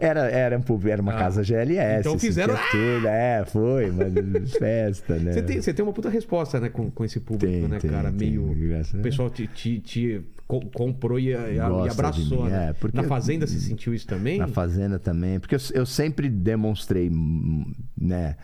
Era, 0.00 0.28
era, 0.28 0.58
um 0.58 0.62
público- 0.62 0.90
era 0.90 1.00
uma 1.00 1.14
Ah, 1.14 1.18
casa 1.18 1.44
GLS. 1.44 2.00
então 2.00 2.14
assim, 2.14 2.26
fizeram- 2.26 2.56
Tudo. 2.72 3.06
É, 3.06 3.44
foi, 3.46 3.90
mas 3.92 4.50
festa, 4.58 5.14
né? 5.16 5.32
Você 5.32 5.42
tem, 5.42 5.60
você 5.62 5.72
tem 5.72 5.84
uma 5.84 5.92
puta 5.92 6.08
resposta, 6.08 6.58
né, 6.58 6.68
com, 6.68 6.90
com 6.90 7.04
esse 7.04 7.20
público, 7.20 7.52
Tem, 7.52 7.68
né, 7.68 7.78
tem, 7.78 7.90
cara? 7.90 8.10
tem, 8.10 8.30
Meio. 8.36 8.52
graças 8.68 8.98
O 8.98 9.02
pessoal 9.02 9.30
te, 9.30 9.46
te, 9.46 9.78
te 9.78 10.20
co- 10.60 10.70
comprou 10.70 11.18
e, 11.18 11.28
e- 11.28 11.54
e 11.56 11.58
abraçou, 11.58 12.44
mim, 12.44 12.50
né? 12.50 12.68
é, 12.70 12.72
porque- 12.74 12.96
Na 12.96 13.02
Fazenda 13.04 13.46
você 13.46 13.58
sentiu 13.58 13.92
isso 13.94 14.06
também? 14.06 14.38
Na 14.38 14.48
Fazenda 14.48 14.98
também. 14.98 15.38
Porque 15.40 15.54
eu, 15.54 15.60
eu 15.74 15.86
sempre 15.86 16.28
demonstrei, 16.28 17.08
hum, 17.10 17.64
né? 18.00 18.36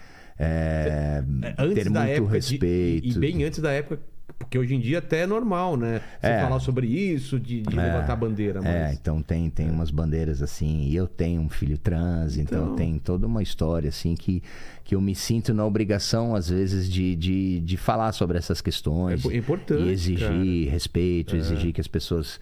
é, 0.42 1.22
antes 1.58 1.74
ter 1.74 1.90
muito 1.90 2.10
época 2.12 2.40
de- 2.40 2.50
respeito. 2.50 3.06
e 3.08 3.18
bem 3.18 3.44
antes 3.44 3.58
da 3.60 3.70
época, 3.72 4.00
porque 4.38 4.58
hoje 4.58 4.74
em 4.74 4.80
dia 4.80 4.98
até 4.98 5.20
é 5.20 5.26
normal, 5.26 5.76
né? 5.76 6.00
Você 6.20 6.26
É. 6.28 6.40
falar 6.42 6.60
sobre 6.60 6.86
isso, 6.86 7.38
de, 7.38 7.62
de 7.62 7.74
levantar 7.76 8.12
a 8.12 8.16
bandeira, 8.16 8.60
mas... 8.62 8.70
É, 8.74 8.92
então 8.92 9.22
tem, 9.22 9.48
tem 9.50 9.70
umas 9.70 9.90
bandeiras 9.90 10.40
assim, 10.42 10.82
e 10.88 10.94
eu 10.96 11.06
tenho 11.06 11.40
um 11.42 11.48
filho 11.48 11.76
trans, 11.78 12.36
então, 12.36 12.64
Então- 12.64 12.76
tem 12.76 12.98
toda 12.98 13.26
uma 13.26 13.42
história 13.42 13.88
assim 13.88 14.14
que, 14.14 14.42
que 14.84 14.94
eu 14.94 15.00
me 15.00 15.14
sinto 15.14 15.52
na 15.54 15.64
obrigação, 15.64 16.34
às 16.34 16.48
vezes, 16.48 16.90
de, 16.90 17.14
de, 17.16 17.60
de 17.60 17.76
falar 17.76 18.12
sobre 18.12 18.38
essas 18.38 18.60
questões. 18.60 19.24
É 19.26 19.36
importante, 19.36 19.82
E 19.84 19.88
exigir 19.90 20.18
cara. 20.28 20.34
É. 20.34 20.70
respeito, 20.70 21.36
exigir 21.36 21.72
que 21.72 21.80
as 21.80 21.88
pessoas 21.88 22.40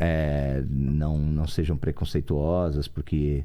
é, 0.00 0.62
não, 0.68 1.16
não 1.18 1.46
sejam 1.46 1.76
preconceituosas, 1.76 2.88
porque. 2.88 3.44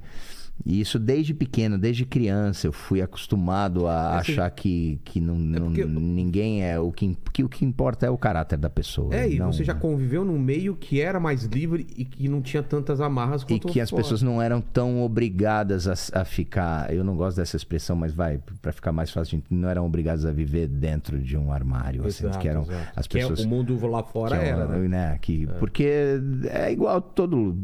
E 0.66 0.80
isso 0.80 1.00
desde 1.00 1.34
pequeno, 1.34 1.78
desde 1.78 2.06
criança, 2.06 2.68
eu 2.68 2.72
fui 2.72 3.02
acostumado 3.02 3.88
a 3.88 4.20
Esse- 4.22 4.32
achar 4.34 4.50
que, 4.52 5.00
que 5.04 5.20
não, 5.20 5.36
não- 5.36 5.66
porque- 5.68 5.86
ninguém 5.86 6.64
é 6.64 6.80
o 6.80 6.92
que, 6.92 7.18
que 7.34 7.44
o 7.44 7.50
que 7.50 7.66
importa 7.66 8.06
é 8.06 8.10
o 8.10 8.18
caráter 8.18 8.58
da 8.58 8.70
pessoa. 8.70 9.14
É, 9.14 9.30
e 9.30 9.40
não- 9.40 9.52
você 9.52 9.64
já 9.64 9.74
conviveu 9.74 10.24
num 10.24 10.38
meio 10.40 10.76
que 10.76 11.02
era 11.02 11.20
mais 11.20 11.44
livre 11.46 11.88
e 11.98 12.06
que 12.06 12.28
não 12.28 12.42
tinha 12.42 12.62
tantas 12.62 13.02
amarras 13.02 13.42
E 13.44 13.46
quanto 13.48 13.68
que 13.70 13.80
as 13.82 13.90
fora. 13.90 14.04
pessoas 14.04 14.22
não 14.22 14.42
eram 14.42 14.62
tão 14.62 15.02
obrigadas 15.02 15.88
a, 15.88 16.22
a 16.22 16.26
ficar. 16.26 16.94
Eu 16.94 17.04
não 17.04 17.16
gosto 17.16 17.38
dessa 17.38 17.56
expressão, 17.58 17.96
mas 17.96 18.14
vai, 18.14 18.40
para 18.62 18.72
ficar 18.72 18.92
mais 18.92 19.10
fácil, 19.12 19.42
não 19.50 19.68
eram 19.70 19.86
obrigadas 19.86 20.26
a 20.26 20.32
viver 20.32 20.68
dentro 20.68 21.18
de 21.20 21.36
um 21.38 21.52
armário. 21.52 22.06
assim, 22.06 22.24
Exato, 22.26 22.40
que 22.40 22.48
eram 22.48 22.62
exato. 22.62 22.88
as 22.96 23.08
Que 23.08 23.18
é 23.18 23.22
pessoas. 23.22 23.40
o 23.44 23.48
mundo 23.48 23.88
lá 23.88 24.04
fora 24.04 24.38
que 24.38 24.44
é 24.46 24.48
era, 24.50 24.66
uma- 24.66 24.78
né? 24.88 25.18
que, 25.22 25.48
Porque 25.60 26.20
é 26.50 26.72
igual 26.72 27.02
todo. 27.02 27.56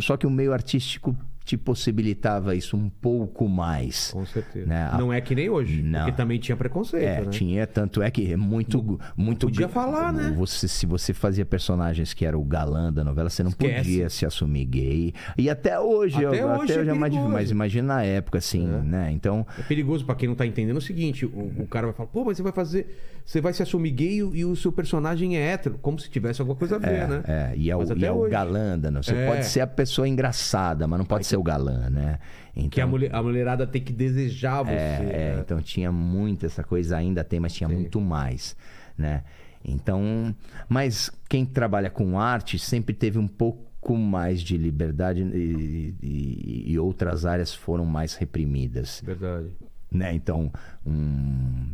Só 0.00 0.16
que 0.16 0.26
o 0.26 0.30
meio 0.30 0.52
artístico 0.52 1.16
te 1.48 1.56
possibilitava 1.56 2.54
isso 2.54 2.76
um 2.76 2.90
pouco 2.90 3.48
mais. 3.48 4.10
Com 4.12 4.26
certeza. 4.26 4.66
Né? 4.66 4.90
Não 4.98 5.10
é 5.10 5.18
que 5.18 5.34
nem 5.34 5.48
hoje, 5.48 5.80
Não. 5.82 6.00
porque 6.00 6.12
também 6.12 6.38
tinha 6.38 6.54
preconceito, 6.54 7.02
É, 7.04 7.20
né? 7.22 7.30
tinha, 7.30 7.66
tanto 7.66 8.02
é 8.02 8.10
que 8.10 8.30
é 8.32 8.36
muito. 8.36 9.00
muito 9.16 9.46
podia 9.46 9.66
gr- 9.66 9.72
falar, 9.72 10.12
né? 10.12 10.34
Você, 10.36 10.68
se 10.68 10.84
você 10.84 11.14
fazia 11.14 11.46
personagens 11.46 12.12
que 12.12 12.26
era 12.26 12.38
o 12.38 12.44
galã 12.44 12.92
da 12.92 13.02
novela, 13.02 13.30
você 13.30 13.42
não 13.42 13.48
Esquece. 13.50 13.76
podia 13.78 14.10
se 14.10 14.26
assumir 14.26 14.66
gay. 14.66 15.14
E 15.38 15.48
até 15.48 15.80
hoje, 15.80 16.16
Até 16.16 16.42
eu, 16.42 16.48
hoje 16.48 16.64
até 16.64 16.74
é 16.74 16.80
hoje 16.82 16.90
é 16.90 16.94
mais 16.94 17.12
difícil, 17.12 17.32
mas 17.32 17.50
imagina 17.50 17.94
na 17.94 18.02
época, 18.02 18.36
assim, 18.38 18.66
né? 18.66 19.10
Então. 19.10 19.46
É 19.58 19.62
perigoso 19.62 20.04
pra 20.04 20.14
quem 20.14 20.28
não 20.28 20.34
tá 20.36 20.44
entendendo 20.44 20.76
o 20.76 20.82
seguinte: 20.82 21.24
o, 21.24 21.52
o 21.62 21.66
cara 21.66 21.86
vai 21.86 21.96
falar, 21.96 22.08
pô, 22.10 22.24
mas 22.26 22.36
você 22.36 22.42
vai 22.42 22.52
fazer. 22.52 23.17
Você 23.28 23.42
vai 23.42 23.52
se 23.52 23.62
assumir 23.62 23.90
gay 23.90 24.16
e, 24.32 24.42
o- 24.42 24.56
seu 24.56 24.72
personagem 24.72 25.36
é 25.36 25.52
hétero, 25.52 25.76
como 25.82 25.98
se 25.98 26.08
tivesse 26.08 26.40
alguma 26.40 26.56
coisa 26.56 26.76
a 26.76 26.78
ver, 26.78 26.94
É, 27.00 27.06
né? 27.06 27.22
é, 27.28 27.52
e 27.54 27.70
é, 27.70 27.76
o, 27.76 27.82
e 27.94 28.02
é 28.06 28.10
o 28.10 28.26
galã 28.26 28.74
novela. 28.74 29.02
Você 29.02 29.14
É. 29.14 29.26
pode 29.26 29.44
ser 29.44 29.60
a 29.60 29.66
pessoa 29.66 30.08
engraçada, 30.08 30.86
mas 30.86 30.98
não 30.98 31.04
pode 31.04 31.26
ser 31.26 31.36
o 31.36 31.42
galã, 31.42 31.90
né? 31.90 32.18
Então, 32.56 32.70
Que 32.70 32.80
a, 32.80 32.86
mulher, 32.86 33.14
a 33.14 33.22
mulherada 33.22 33.66
tem 33.66 33.82
que 33.82 33.92
desejar 33.92 34.62
você. 34.62 34.72
É, 34.72 35.10
é, 35.12 35.34
né? 35.34 35.42
então 35.44 35.60
tinha 35.60 35.92
muito 35.92 36.46
essa 36.46 36.64
coisa, 36.64 36.96
ainda 36.96 37.22
tem, 37.22 37.38
mas 37.38 37.52
tinha 37.52 37.68
muito 37.68 38.00
mais, 38.00 38.56
né? 38.96 39.22
Então, 39.62 40.34
mas 40.66 41.10
quem 41.28 41.44
trabalha 41.44 41.90
com 41.90 42.18
arte 42.18 42.58
sempre 42.58 42.94
teve 42.94 43.18
um 43.18 43.28
pouco 43.28 43.94
mais 43.94 44.40
de 44.40 44.56
liberdade 44.56 45.20
e, 45.22 45.94
e- 46.02 46.64
e 46.72 46.78
outras 46.78 47.26
áreas 47.26 47.52
foram 47.54 47.84
mais 47.84 48.14
reprimidas, 48.14 49.02
Verdade. 49.04 49.48
Né? 49.90 50.12
Então, 50.14 50.52
um, 50.86 51.66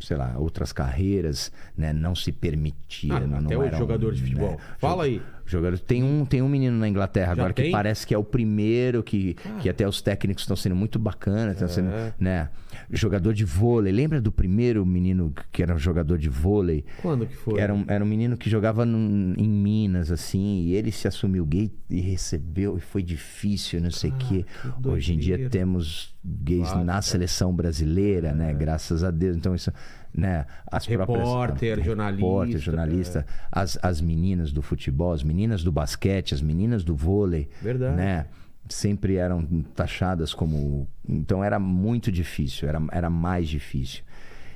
sei 0.00 0.16
lá, 0.16 0.34
outras 0.36 0.72
carreiras, 0.72 1.50
né? 1.76 1.92
Não 1.92 2.14
se 2.14 2.32
permitia, 2.32 3.14
Ah, 3.14 3.20
não, 3.20 3.38
até 3.38 3.54
não 3.54 3.62
eram, 3.62 3.78
jogador 3.78 4.12
de 4.14 4.22
né, 4.22 4.28
futebol. 4.28 4.60
Fala 4.78 5.04
aí. 5.04 5.22
Jogador, 5.44 5.78
tem 5.78 6.02
um, 6.02 6.24
tem 6.24 6.40
um 6.42 6.48
menino 6.48 6.78
na 6.78 6.88
Inglaterra 6.88 7.26
Já 7.28 7.32
agora 7.32 7.52
que 7.52 7.62
tem? 7.62 7.72
parece 7.72 8.06
que 8.06 8.14
é 8.14 8.18
o 8.18 8.24
primeiro 8.24 9.02
que, 9.02 9.34
que 9.60 9.68
até 9.68 9.86
os 9.86 10.00
técnicos 10.00 10.44
estão 10.44 10.56
sendo 10.56 10.74
muito 10.76 10.98
bacanas, 10.98 11.54
estão 11.54 11.68
sendo, 11.68 11.90
É. 11.90 12.14
né? 12.18 12.48
Jogador 12.94 13.32
de 13.32 13.44
vôlei. 13.44 13.90
Lembra 13.92 14.20
do 14.20 14.30
primeiro 14.30 14.84
menino 14.84 15.32
que 15.50 15.62
era 15.62 15.74
um 15.74 15.78
jogador 15.78 16.18
de 16.18 16.28
vôlei? 16.28 16.84
Quando 17.00 17.26
que 17.26 17.34
foi? 17.34 17.58
Era 17.58 17.72
um, 17.72 17.84
era 17.88 18.04
um 18.04 18.06
menino 18.06 18.36
que 18.36 18.50
jogava 18.50 18.84
num- 18.84 19.34
em 19.38 19.48
Minas, 19.48 20.10
assim, 20.12 20.62
e 20.64 20.74
ele 20.74 20.92
se 20.92 21.08
assumiu 21.08 21.46
gay 21.46 21.72
e 21.88 22.00
recebeu, 22.00 22.76
e 22.76 22.80
foi 22.80 23.02
difícil, 23.02 23.80
não 23.80 23.90
sei 23.90 24.10
o 24.10 24.14
quê. 24.14 24.44
que 24.82 24.88
Hoje 24.88 25.14
em 25.14 25.18
dia 25.18 25.48
temos 25.48 26.14
gays 26.24 26.72
na 26.84 27.00
seleção 27.02 27.54
brasileira, 27.54 28.28
É. 28.28 28.34
né? 28.34 28.52
Graças 28.52 29.02
a 29.02 29.10
Deus. 29.10 29.36
Então, 29.36 29.54
isso, 29.54 29.72
né? 30.14 30.44
As 30.70 30.86
Repórter, 30.86 31.16
próprias, 31.24 31.84
jornalista, 31.84 32.22
repórter, 32.26 32.58
jornalista, 32.58 33.26
as, 33.50 33.78
as 33.82 34.00
meninas 34.00 34.52
do 34.52 34.60
futebol, 34.62 35.12
as 35.12 35.22
meninas 35.22 35.64
do 35.64 35.72
basquete, 35.72 36.34
as 36.34 36.42
meninas 36.42 36.84
do 36.84 36.94
vôlei, 36.94 37.48
Verdade. 37.62 37.96
né? 37.96 38.26
Sempre 38.72 39.16
eram 39.16 39.44
taxadas 39.74 40.32
como. 40.34 40.88
Então 41.08 41.42
era 41.42 41.58
muito 41.58 42.10
difícil, 42.10 42.68
era, 42.68 42.80
era 42.90 43.10
mais 43.10 43.48
difícil. 43.48 44.02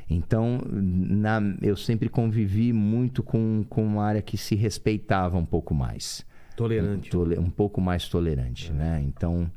Então, 0.08 0.60
na, 0.70 1.40
eu 1.60 1.76
sempre 1.76 2.08
convivi 2.08 2.72
muito 2.72 3.22
com, 3.24 3.64
com 3.68 3.84
uma 3.84 4.04
área 4.04 4.22
que 4.22 4.36
se 4.38 4.54
respeitava 4.54 5.36
um 5.36 5.44
pouco 5.44 5.74
mais. 5.74 6.24
Tolerante. 6.54 7.10
Tole- 7.10 7.38
um 7.38 7.50
pouco 7.50 7.80
mais 7.80 8.08
tolerante, 8.08 8.72
né? 8.72 9.02
Então, 9.04 9.50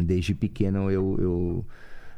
desde 0.00 0.34
pequeno 0.34 0.90
eu, 0.90 1.16
eu, 1.20 1.66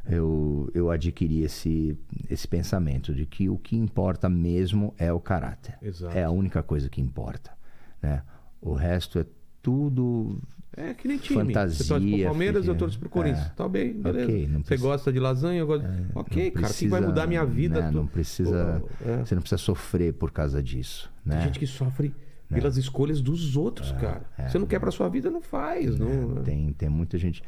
eu, 0.09 0.70
eu 0.73 0.91
adquiri 0.91 1.43
esse, 1.43 1.99
esse 2.31 2.47
pensamento 2.47 3.12
de 3.12 3.27
que 3.27 3.49
o 3.49 3.59
que 3.59 3.77
importa 3.77 4.28
mesmo 4.28 4.95
é 4.97 5.12
o 5.12 5.19
caráter. 5.20 5.77
Exato. 5.82 6.16
É 6.16 6.23
a 6.23 6.31
única 6.31 6.62
coisa 6.62 6.89
que 6.89 7.01
importa, 7.01 7.51
né? 8.01 8.23
O 8.62 8.74
resto 8.74 9.19
é 9.19 9.27
tudo 9.61 10.41
É 10.77 10.95
que 10.95 11.09
nem 11.09 11.19
time. 11.19 11.45
Você 11.45 11.53
torce 11.53 11.77
pro 11.77 11.85
Fantasia, 11.85 12.27
Palmeiras, 12.27 12.57
eu 12.67 12.75
fica- 12.75 12.79
torço 12.79 12.99
pro 12.99 13.09
Corinthians. 13.09 13.47
é. 13.47 13.51
Tá 13.51 13.69
bem, 13.69 13.93
beleza. 13.93 14.25
Ok, 14.27 14.47
não 14.47 14.59
Você 14.61 14.65
precisa- 14.67 14.89
gosta 14.89 15.13
de 15.13 15.19
lasanha, 15.19 15.59
eu 15.61 15.67
gosto. 15.67 15.85
ok, 15.85 15.93
não 15.95 16.15
cara, 16.15 16.25
que 16.33 16.51
vai 16.53 16.63
precisa, 16.63 17.01
mudar 17.01 17.27
minha 17.27 17.45
vida? 17.45 17.81
né? 17.83 17.89
Tu- 17.91 17.95
Não 17.97 18.07
precisa, 18.07 18.83
é. 19.05 19.17
você 19.25 19.35
não 19.35 19.43
precisa 19.43 19.59
sofrer 19.59 20.15
por 20.15 20.31
causa 20.31 20.63
disso, 20.63 21.11
Tem 21.27 21.37
né? 21.37 21.45
gente 21.45 21.59
que 21.59 21.67
sofre 21.67 22.15
pelas 22.49 22.77
escolhas 22.77 23.21
dos 23.21 23.57
outros, 23.57 23.91
cara. 23.93 24.23
Você 24.49 24.59
não 24.59 24.67
quer 24.67 24.79
pra 24.81 24.91
sua 24.91 25.09
vida, 25.09 25.29
não 25.31 25.41
faz. 25.43 25.99
Não... 25.99 26.39
É, 26.39 26.43
Tem, 26.43 26.73
tem 26.73 26.89
muita 26.89 27.19
gente 27.19 27.43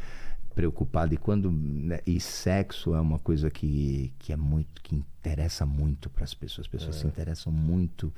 preocupada 0.54 1.14
e 1.14 1.16
quando 1.16 1.50
né, 1.50 2.00
e 2.06 2.20
sexo 2.20 2.94
é 2.94 3.00
uma 3.00 3.18
coisa 3.18 3.50
que, 3.50 4.12
que 4.18 4.32
é 4.32 4.36
muito 4.36 4.82
que 4.82 4.94
interessa 4.94 5.64
muito 5.64 6.10
para 6.10 6.24
as 6.24 6.34
pessoas. 6.34 6.66
As 6.66 6.70
pessoas 6.70 6.96
É. 6.96 6.98
se 7.00 7.06
interessam 7.06 7.52
muito 7.52 8.12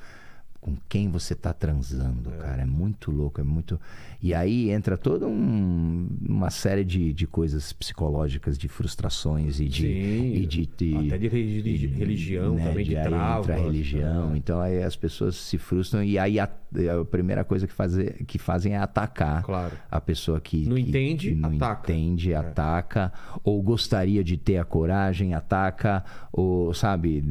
com 0.65 0.75
quem 0.89 1.11
você 1.11 1.35
tá 1.35 1.53
transando, 1.53 2.31
cara. 2.41 2.63
É 2.63 2.65
muito 2.65 3.11
louco, 3.11 3.39
é 3.39 3.45
muito. 3.45 3.79
E 4.23 4.33
aí 4.33 4.71
entra 4.71 4.97
toda 4.97 5.27
um- 5.27 6.09
uma 6.27 6.49
série 6.49 6.83
de, 6.83 7.13
de 7.13 7.27
coisas 7.27 7.71
psicológicas, 7.75 8.57
de 8.57 8.67
frustrações 8.67 9.61
e 9.61 9.67
de. 9.69 9.83
Sim, 9.83 10.33
e 10.37 10.47
de, 10.47 10.65
de- 10.65 10.97
até 10.97 11.19
de 11.19 11.29
religi- 11.29 11.87
religião 11.89 12.55
né, 12.55 12.69
também, 12.71 12.87
de 12.87 12.97
aí 12.97 13.05
trava. 13.07 13.41
entra 13.43 13.55
a 13.57 13.59
religião. 13.59 14.35
Então 14.35 14.59
aí 14.59 14.83
as 14.83 14.97
pessoas 14.97 15.37
se 15.37 15.59
frustram 15.59 16.03
e 16.03 16.19
aí 16.19 16.41
a, 16.41 16.45
a 16.45 17.05
primeira 17.05 17.45
coisa 17.45 17.67
que, 17.67 17.75
fazer, 17.75 18.25
que 18.25 18.39
fazem 18.39 18.73
é 18.73 18.79
atacar 18.79 19.43
Claro. 19.43 19.77
a 19.91 20.01
pessoa 20.01 20.41
que 20.41 20.67
Não 20.67 20.77
que- 20.77 20.81
entende, 20.83 21.29
que 21.29 21.35
não 21.35 21.51
ataca. 21.57 21.93
É. 21.93 21.95
entende, 21.97 22.35
ataca, 22.35 23.13
ou 23.45 23.63
gostaria 23.63 24.25
de 24.25 24.39
ter 24.39 24.57
a 24.57 24.65
coragem, 24.65 25.35
ataca, 25.35 26.03
ou 26.33 26.73
sabe? 26.73 27.23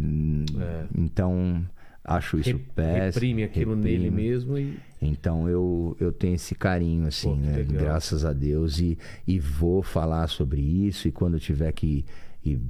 Então 0.96 1.64
acho 2.04 2.38
isso 2.40 2.50
É. 2.50 2.54
Re- 2.54 2.60
péssimo. 2.76 3.06
reprime 3.06 3.44
aquilo 3.44 3.76
nele 3.76 4.04
reprime. 4.06 4.16
mesmo 4.30 4.58
e. 4.58 4.78
Então 5.02 5.50
eu, 5.50 5.98
eu 6.00 6.12
tenho 6.12 6.36
esse 6.36 6.56
carinho, 6.56 7.08
assim, 7.08 7.30
Pô, 7.30 7.36
né? 7.36 7.58
legal. 7.58 7.84
Graças 7.84 8.24
a 8.24 8.32
Deus. 8.32 8.80
E, 8.80 8.98
e 9.28 9.38
vou 9.40 9.84
falar 9.84 10.28
sobre 10.28 10.62
isso. 10.62 11.08
E 11.08 11.12
quando 11.12 11.34
eu 11.34 11.40
tiver 11.40 11.72
que 11.74 12.06
ir 12.46 12.62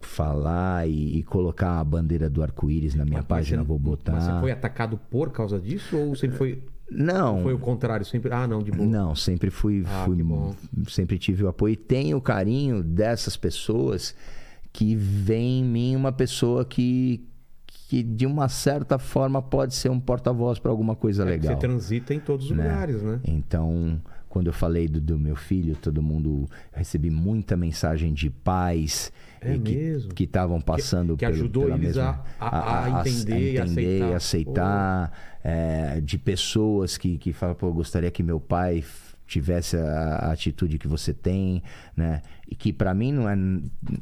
falar 0.00 0.88
e, 0.88 1.18
e 1.18 1.22
colocar 1.22 1.78
a 1.80 1.84
bandeira 1.84 2.28
do 2.28 2.42
arco-íris 2.42 2.94
na 2.94 3.04
minha 3.04 3.18
Mas 3.18 3.26
página, 3.26 3.62
você- 3.62 3.68
vou 3.68 3.78
botar. 3.78 4.12
Mas 4.12 4.24
você 4.24 4.40
foi 4.40 4.50
atacado 4.50 4.96
por 5.10 5.30
causa 5.30 5.58
disso 5.60 5.96
ou 5.96 6.14
sempre 6.16 6.36
foi, 6.36 6.62
Não, 6.90 7.42
foi 7.42 7.54
o 7.54 7.58
contrário? 7.58 8.04
Sempre. 8.04 8.32
Ah, 8.32 8.46
não, 8.46 8.62
de 8.62 8.70
boa. 8.70 8.86
Não, 8.88 9.14
sempre 9.14 9.48
fui, 9.50 9.82
Ah, 9.86 10.04
fui 10.04 10.16
sempre 10.88 11.18
tive 11.18 11.44
o 11.44 11.48
apoio 11.48 11.72
e 11.72 11.76
tenho 11.76 12.16
o 12.16 12.20
carinho 12.20 12.82
dessas 12.82 13.36
pessoas 13.36 14.14
que 14.72 14.94
vem 14.94 15.60
em 15.60 15.64
mim 15.64 15.96
uma 15.96 16.12
pessoa 16.12 16.64
que 16.64 17.24
que 17.88 18.02
de 18.02 18.24
uma 18.26 18.48
certa 18.48 18.98
forma 18.98 19.42
pode 19.42 19.74
ser 19.74 19.90
um 19.90 20.00
porta-voz 20.00 20.58
para 20.58 20.70
alguma 20.70 20.96
coisa 20.96 21.22
É 21.22 21.26
que 21.26 21.30
legal. 21.32 21.54
Você 21.54 21.60
transita 21.60 22.14
em 22.14 22.20
todos 22.20 22.46
os 22.50 22.56
né? 22.56 22.64
lugares, 22.64 23.02
né? 23.02 23.20
Então, 23.24 24.00
quando 24.30 24.46
eu 24.46 24.52
falei 24.52 24.88
do, 24.88 24.98
do 24.98 25.18
meu 25.18 25.36
filho, 25.36 25.76
todo 25.76 26.00
mundo 26.02 26.48
recebi 26.72 27.10
muita 27.10 27.54
mensagem 27.54 28.14
de 28.14 28.30
pais 28.30 29.12
É 29.42 29.58
que 29.58 29.74
mesmo? 29.74 30.14
que 30.14 30.24
estavam 30.24 30.58
passando 30.58 31.16
que 31.18 31.24
pelo- 31.26 31.34
ajudou 31.34 31.68
eles 31.68 31.80
mesma, 31.80 32.24
a- 32.40 32.48
a- 32.58 32.84
a 32.84 33.00
entender 33.00 33.52
e 33.52 33.58
aceitar. 33.58 34.08
e 34.10 34.14
aceitar, 34.14 35.12
é, 35.44 36.00
de 36.00 36.16
pessoas 36.18 36.96
que 36.96 37.18
que 37.18 37.32
falam, 37.32 37.54
pô, 37.54 37.66
eu 37.66 37.74
gostaria 37.74 38.10
que 38.10 38.22
meu 38.22 38.40
pai 38.40 38.82
tivesse 39.32 39.76
a, 39.76 40.16
a 40.28 40.32
atitude 40.32 40.78
que 40.78 40.86
você 40.88 41.12
tem, 41.12 41.62
né? 41.96 42.22
E 42.50 42.54
que 42.54 42.70
pra 42.72 42.92
mim 42.92 43.12
não 43.12 43.28
é 43.28 43.34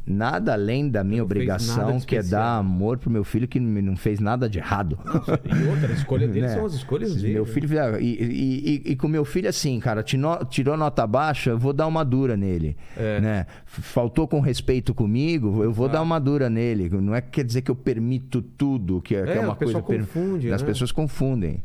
nada 0.07 0.53
além 0.55 0.89
da 0.89 1.05
minha 1.05 1.19
Não 1.19 1.25
obrigação, 1.25 2.01
que 2.01 2.17
é 2.17 2.23
dar 2.23 2.57
amor 2.59 2.99
pro 2.99 3.09
meu 3.09 3.23
filho 3.23 3.47
que 3.47 3.61
não 3.61 3.97
fez 3.97 4.19
nada 4.19 4.49
de 4.49 4.59
errado. 4.59 4.99
E 5.45 5.69
outra, 5.69 5.89
a 5.89 5.93
escolha 5.93 6.27
deles 6.27 6.51
Né? 6.51 6.57
são 6.57 6.65
as 6.67 6.75
escolhas 6.75 7.15
dele. 7.15 7.35
Meu 7.35 7.47
filho, 7.47 7.69
e, 8.01 8.05
e, 8.05 8.83
e- 8.89 8.93
e 8.93 8.97
com 8.97 9.07
meu 9.07 9.25
filho, 9.25 9.49
assim, 9.49 9.79
cara, 9.79 10.03
tirou 10.03 10.77
nota 10.77 11.07
baixa, 11.07 11.51
eu 11.51 11.59
vou 11.59 11.73
dar 11.73 11.87
uma 11.87 12.05
dura 12.05 12.37
nele. 12.37 12.77
Né? 12.97 13.47
F- 13.67 13.83
Faltou 13.83 14.27
com 14.27 14.41
respeito 14.41 14.93
comigo, 14.93 15.63
eu 15.63 15.73
vou 15.73 15.89
dar 15.89 16.03
uma 16.03 16.19
dura 16.19 16.51
nele. 16.51 16.89
Não 16.91 17.15
é 17.15 17.21
que 17.21 17.31
quer 17.31 17.45
dizer 17.45 17.63
que 17.63 17.71
eu 17.71 17.77
permito 17.77 18.43
tudo, 18.43 19.01
que 19.01 19.15
é, 19.15 19.23
que 19.25 19.31
É, 19.31 19.37
é 19.37 19.41
uma 19.41 19.55
coisa. 19.55 19.81
per- 19.81 20.01
confunde, 20.01 20.51
As 20.53 20.61
né? 20.63 20.67
pessoas 20.67 20.91
confundem. 20.91 21.63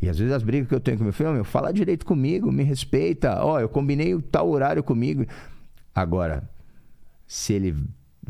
E 0.00 0.08
às 0.08 0.18
vezes 0.18 0.32
as 0.32 0.42
brigas 0.42 0.68
que 0.68 0.74
eu 0.74 0.80
tenho 0.80 0.96
com 0.98 1.04
meu 1.04 1.12
filho, 1.12 1.32
meu, 1.32 1.44
fala 1.44 1.72
direito 1.72 2.06
comigo, 2.06 2.52
me 2.52 2.62
respeita. 2.62 3.42
Ó, 3.44 3.58
eu 3.58 3.68
combinei 3.68 4.14
o 4.14 4.22
tal 4.22 4.48
horário 4.48 4.82
comigo. 4.82 5.26
Agora, 5.94 6.48
se 7.26 7.52
ele 7.52 7.74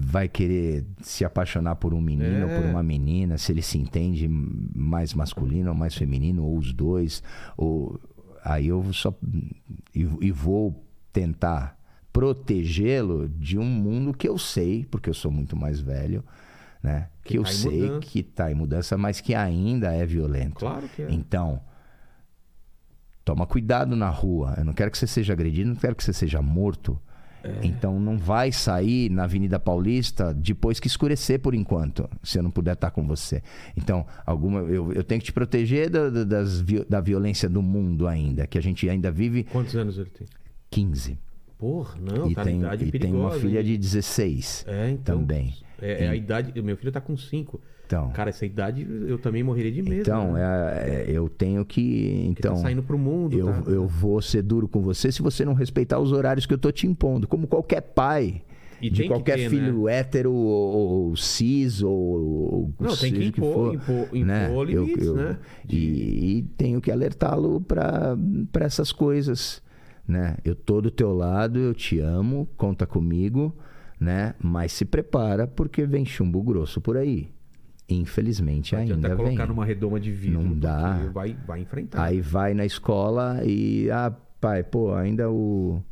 vai 0.01 0.29
querer 0.29 0.87
se 1.03 1.25
apaixonar 1.25 1.75
por 1.77 1.93
um 1.93 2.01
menino 2.01 2.43
ou 2.45 2.49
por 2.55 2.65
É. 2.65 2.71
uma 2.71 2.83
menina, 2.83 3.37
se 3.37 3.53
ele 3.53 3.61
se 3.63 3.77
entende 3.77 4.29
mais 4.29 5.13
masculino 5.13 5.71
ou 5.71 5.75
mais 5.75 5.95
feminino, 5.95 6.45
ou 6.45 6.57
os 6.57 6.73
dois, 6.73 7.23
ou 7.57 8.01
aí 8.45 8.69
eu 8.69 8.83
só 8.93 9.13
e, 9.95 10.09
e 10.21 10.31
vou 10.31 10.83
tentar 11.13 11.77
protegê-lo 12.13 13.29
de 13.29 13.59
um 13.59 13.65
mundo 13.65 14.15
que 14.15 14.29
eu 14.29 14.39
sei, 14.39 14.87
porque 14.91 15.11
eu 15.11 15.15
sou 15.15 15.31
muito 15.31 15.57
mais 15.57 15.81
velho, 15.81 16.25
né? 16.89 17.09
Que 17.23 17.31
Que, 17.33 17.39
eu 17.39 17.43
tá 17.45 17.51
sei 17.51 17.83
mudança. 17.83 18.01
que 18.01 18.19
está 18.21 18.51
em 18.51 18.55
mudança, 18.55 18.97
mas 18.99 19.21
que 19.21 19.35
ainda 19.35 19.93
é 19.93 20.05
violento. 20.07 20.55
Claro 20.61 20.89
que 20.89 21.03
é. 21.03 21.11
Então, 21.11 21.61
toma 23.25 23.47
cuidado 23.47 23.95
na 23.95 24.09
rua. 24.09 24.55
Eu 24.57 24.65
não 24.65 24.73
quero 24.73 24.91
que 24.91 24.99
você 24.99 25.07
seja 25.07 25.33
agredido, 25.33 25.69
não 25.69 25.77
quero 25.77 25.95
que 25.95 26.03
você 26.05 26.13
seja 26.13 26.41
morto. 26.41 26.99
É. 27.45 27.61
Então 27.63 28.01
não 28.01 28.19
vai 28.19 28.51
sair 28.51 29.09
na 29.11 29.23
Avenida 29.25 29.61
Paulista 29.61 30.35
depois 30.35 30.81
que 30.81 30.89
escurecer 30.89 31.39
por 31.39 31.55
enquanto, 31.55 32.09
se 32.21 32.37
eu 32.37 32.43
não 32.43 32.51
puder 32.51 32.73
estar 32.73 32.91
com 32.91 33.07
você. 33.07 33.43
Então, 33.77 34.05
alguma 34.27 34.59
eu, 34.61 34.93
eu 34.93 35.05
tenho 35.05 35.21
que 35.21 35.27
te 35.27 35.33
proteger 35.33 35.89
da, 35.89 36.11
da- 36.11 36.25
das, 36.25 36.65
da 36.89 37.01
violência 37.01 37.49
do 37.49 37.63
mundo 37.63 38.09
ainda, 38.09 38.45
que 38.45 38.59
a 38.59 38.61
gente 38.61 38.89
ainda 38.91 39.11
vive 39.13 39.45
Quantos 39.45 39.77
anos 39.77 39.99
ele 39.99 40.11
tem? 40.11 40.27
15. 40.71 41.17
Porra, 41.57 41.97
não, 42.01 42.29
e 42.29 42.35
tá 42.35 42.43
tem, 42.43 42.61
e 42.61 42.77
tem 42.79 42.91
perigosa. 42.91 43.17
uma 43.17 43.31
filha 43.33 43.61
hein? 43.61 43.65
de 43.67 43.79
16 43.79 44.65
É, 44.67 44.91
então. 44.91 45.19
também. 45.21 45.55
É, 45.81 46.05
é 46.05 46.09
a 46.09 46.15
idade. 46.17 46.61
Meu 46.63 46.77
filho 46.77 46.93
tá 46.93 47.01
com 47.01 47.17
5. 47.17 47.61
Então, 47.87 48.11
Cara, 48.11 48.29
essa 48.29 48.45
idade 48.45 48.87
eu 49.07 49.19
também 49.19 49.43
morreria 49.43 49.73
de 49.73 49.81
medo. 49.83 50.03
então 50.03 50.35
né? 50.35 50.43
é- 50.43 51.05
é- 51.09 51.11
eu 51.11 51.27
tenho 51.29 51.65
que. 51.65 52.27
Porque 52.27 52.41
Então, 52.41 52.55
tá 52.57 52.61
saindo 52.61 52.83
pro 52.83 52.99
mundo. 52.99 53.39
eu, 53.39 53.47
tá? 53.47 53.63
eu 53.71 53.87
vou 53.87 54.21
ser 54.21 54.43
duro 54.43 54.69
com 54.69 54.83
você 54.83 55.11
se 55.11 55.23
você 55.23 55.43
não 55.45 55.55
respeitar 55.55 55.99
os 55.99 56.13
horários 56.13 56.45
que 56.45 56.53
eu 56.53 56.59
tô 56.59 56.71
te 56.71 56.87
impondo, 56.87 57.27
como 57.27 57.47
qualquer 57.47 57.81
pai. 57.81 58.43
E 58.81 58.89
de 58.91 59.03
que 59.03 59.09
qualquer 59.09 59.37
ter, 59.39 59.51
filho 59.51 59.89
hétero 59.89 60.33
ou, 60.33 61.09
ou 61.09 61.17
cis 61.17 61.83
ou, 61.83 61.93
ou 61.93 62.75
Não, 62.79 62.97
tem 62.97 63.13
que 63.13 63.25
impor- 63.25 63.53
for, 63.53 63.75
impor- 63.75 64.25
né? 64.25 64.49
impor 64.51 64.67
limites, 64.69 65.13
né? 65.15 65.37
E, 65.69 65.77
e 66.39 66.43
tenho 66.57 66.81
que 66.81 66.93
alertá-lo 66.93 67.61
para 67.61 68.17
essas 68.61 68.93
coisas, 68.93 69.61
né? 70.07 70.37
Eu 70.45 70.55
tô 70.55 70.81
do 70.81 70.91
teu 70.93 71.13
lado, 71.13 71.59
eu 71.59 71.75
te 71.75 71.99
amo, 71.99 72.49
conta 72.57 72.87
comigo, 72.87 73.53
né? 74.01 74.35
Mas 74.43 74.73
se 74.73 74.85
prepara 74.85 75.47
porque 75.47 75.85
vem 75.87 76.05
chumbo 76.05 76.43
grosso 76.43 76.81
por 76.81 76.97
aí. 76.97 77.29
Infelizmente 77.89 78.75
Não 78.75 78.83
ainda 78.83 79.09
vem. 79.09 79.17
colocar 79.17 79.47
numa 79.47 79.65
redoma 79.65 79.99
de 79.99 80.13
vidro. 80.13 80.43
Não 80.43 80.59
dá. 80.59 80.95
Vai, 81.13 81.37
vai 81.47 81.61
enfrentar. 81.61 82.03
Aí 82.05 82.21
vai 82.21 82.53
na 82.55 82.67
escola 82.67 83.41
e, 83.45 83.91
ah, 83.91 84.13
pai, 84.41 84.63
pô, 84.63 84.95
ainda 84.95 85.31
o. 85.31 85.83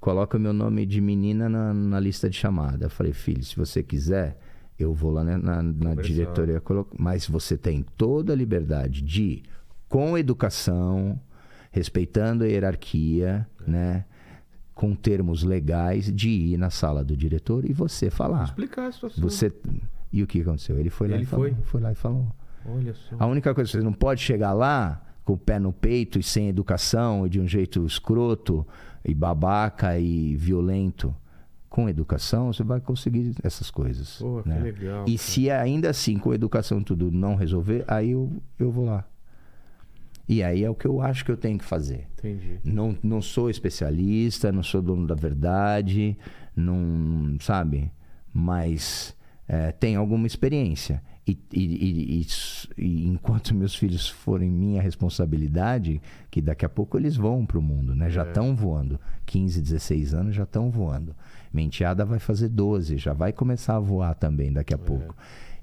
Coloca 0.00 0.36
o 0.36 0.40
meu 0.40 0.52
nome 0.52 0.84
de 0.84 1.00
menina 1.00 1.48
na, 1.48 1.72
na 1.72 1.98
lista 2.00 2.28
de 2.28 2.36
chamada. 2.36 2.86
Eu 2.86 2.90
falei, 2.90 3.12
filho, 3.12 3.42
se 3.42 3.56
você 3.56 3.82
quiser, 3.82 4.38
eu 4.78 4.92
vou 4.92 5.10
lá 5.10 5.24
na, 5.24 5.38
na- 5.38 5.62
na 5.62 5.94
diretoria. 5.94 6.60
colo- 6.60 6.88
Mas 6.98 7.26
você 7.26 7.56
tem 7.56 7.84
toda 7.96 8.32
a 8.32 8.36
liberdade 8.36 9.00
de, 9.02 9.42
com 9.88 10.16
educação, 10.18 11.18
respeitando 11.70 12.44
a 12.44 12.46
hierarquia, 12.46 13.46
né? 13.66 14.04
Com 14.74 14.94
termos 14.94 15.42
legais, 15.44 16.12
de 16.12 16.28
ir 16.28 16.56
na 16.56 16.68
sala 16.70 17.04
do 17.04 17.16
diretor 17.16 17.64
e 17.68 17.72
você 17.72 18.10
falar. 18.10 18.44
Explicar 18.44 18.88
a 18.88 18.92
situação. 18.92 19.22
Você. 19.22 19.52
E 20.12 20.22
o 20.22 20.26
que 20.26 20.40
aconteceu? 20.40 20.78
Ele 20.78 20.90
foi 20.90 21.08
lá 21.08 21.14
Ele 21.14 21.22
e 21.22 21.26
falou. 21.26 21.46
foi? 21.48 21.56
Foi 21.64 21.80
lá 21.80 21.92
e 21.92 21.94
falou. 21.94 22.26
Olha 22.66 22.94
só. 22.94 23.16
A 23.18 23.26
única 23.26 23.54
coisa, 23.54 23.70
você 23.70 23.80
não 23.80 23.92
pode 23.92 24.20
chegar 24.20 24.52
lá 24.52 25.00
com 25.24 25.34
o 25.34 25.38
pé 25.38 25.58
no 25.58 25.72
peito 25.72 26.18
e 26.18 26.22
sem 26.22 26.48
educação 26.48 27.26
e 27.26 27.30
de 27.30 27.40
um 27.40 27.46
jeito 27.46 27.84
escroto 27.86 28.66
e 29.04 29.14
babaca 29.14 29.98
e 29.98 30.34
violento. 30.36 31.14
Com 31.68 31.88
educação, 31.88 32.52
você 32.52 32.62
vai 32.62 32.80
conseguir 32.80 33.34
essas 33.42 33.68
coisas. 33.70 34.18
Pô, 34.18 34.42
que 34.42 34.48
né? 34.48 34.60
legal, 34.60 35.04
E 35.08 35.16
cara. 35.16 35.18
se 35.18 35.50
ainda 35.50 35.90
assim, 35.90 36.16
com 36.18 36.32
educação 36.32 36.80
tudo 36.82 37.10
não 37.10 37.34
resolver, 37.34 37.84
aí 37.88 38.10
eu, 38.12 38.30
eu 38.58 38.70
vou 38.70 38.84
lá. 38.84 39.04
E 40.28 40.42
aí 40.42 40.64
é 40.64 40.70
o 40.70 40.74
que 40.74 40.86
eu 40.86 41.00
acho 41.02 41.24
que 41.24 41.30
eu 41.30 41.36
tenho 41.36 41.58
que 41.58 41.64
fazer. 41.64 42.06
Entendi. 42.18 42.58
Não, 42.64 42.96
não 43.02 43.20
sou 43.20 43.50
especialista, 43.50 44.50
não 44.50 44.62
sou 44.62 44.80
dono 44.80 45.06
da 45.06 45.14
verdade, 45.14 46.16
não 46.56 47.36
sabe, 47.40 47.90
mas 48.32 49.14
é, 49.46 49.72
tenho 49.72 50.00
alguma 50.00 50.26
experiência. 50.26 51.02
E, 51.26 51.38
e- 51.52 52.20
e- 52.20 52.26
e- 52.76 53.06
enquanto 53.06 53.54
meus 53.56 53.74
filhos 53.74 54.08
forem 54.08 54.50
minha 54.50 54.80
responsabilidade, 54.82 56.00
que 56.30 56.40
daqui 56.42 56.64
a 56.64 56.68
pouco 56.68 56.98
eles 56.98 57.16
vão 57.16 57.46
para 57.46 57.58
o 57.58 57.62
mundo, 57.62 57.94
né? 57.94 58.10
Já 58.10 58.22
estão 58.24 58.54
voando. 58.54 59.00
15, 59.26 59.60
16 59.62 60.12
anos 60.14 60.34
já 60.34 60.42
estão 60.42 60.70
voando. 60.70 61.14
Minha 61.52 61.66
enteada 61.66 62.04
vai 62.04 62.18
fazer 62.18 62.48
12, 62.48 62.98
já 62.98 63.12
vai 63.14 63.32
começar 63.32 63.76
a 63.76 63.80
voar 63.80 64.14
também 64.14 64.52
daqui 64.52 64.74
a 64.74 64.78
pouco. 64.78 65.14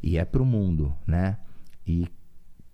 E 0.02 0.18
é 0.18 0.26
para 0.26 0.42
o 0.42 0.46
mundo, 0.46 0.94
né? 1.06 1.38
E 1.86 2.08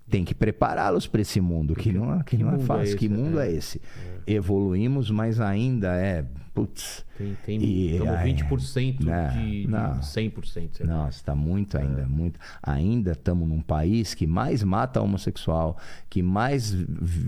tem 0.09 0.23
que 0.23 0.33
prepará-los 0.33 1.05
para 1.07 1.21
esse 1.21 1.39
mundo, 1.41 1.75
que 1.75 1.91
não, 1.91 2.13
é- 2.13 2.23
que 2.23 2.37
que 2.37 2.43
não 2.43 2.51
é 2.53 2.55
é 2.55 2.59
fácil. 2.59 2.83
esse, 2.83 2.95
que 2.97 3.09
mundo 3.09 3.37
né? 3.37 3.47
é 3.47 3.51
esse? 3.51 3.81
Evoluímos, 4.25 5.09
mas 5.11 5.39
ainda 5.39 5.95
é. 5.95 6.25
Putz. 6.53 7.05
Tem, 7.15 7.37
tem 7.45 7.61
E 7.61 7.91
estamos 7.97 8.13
aí, 8.15 8.33
20% 8.33 9.05
né, 9.05 9.27
de, 9.29 9.61
de 9.61 9.67
não. 9.67 9.99
100%. 9.99 10.69
sei 10.73 10.85
lá. 10.87 10.93
Nossa, 11.03 11.17
está 11.19 11.35
muito 11.35 11.77
É. 11.77 11.81
ainda, 11.81 12.07
muito. 12.07 12.39
Ainda 12.63 13.11
estamos 13.11 13.47
num 13.47 13.61
país 13.61 14.15
que 14.15 14.25
mais 14.25 14.63
mata 14.63 14.99
homossexual, 14.99 15.77
que 16.09 16.23
mais 16.23 16.75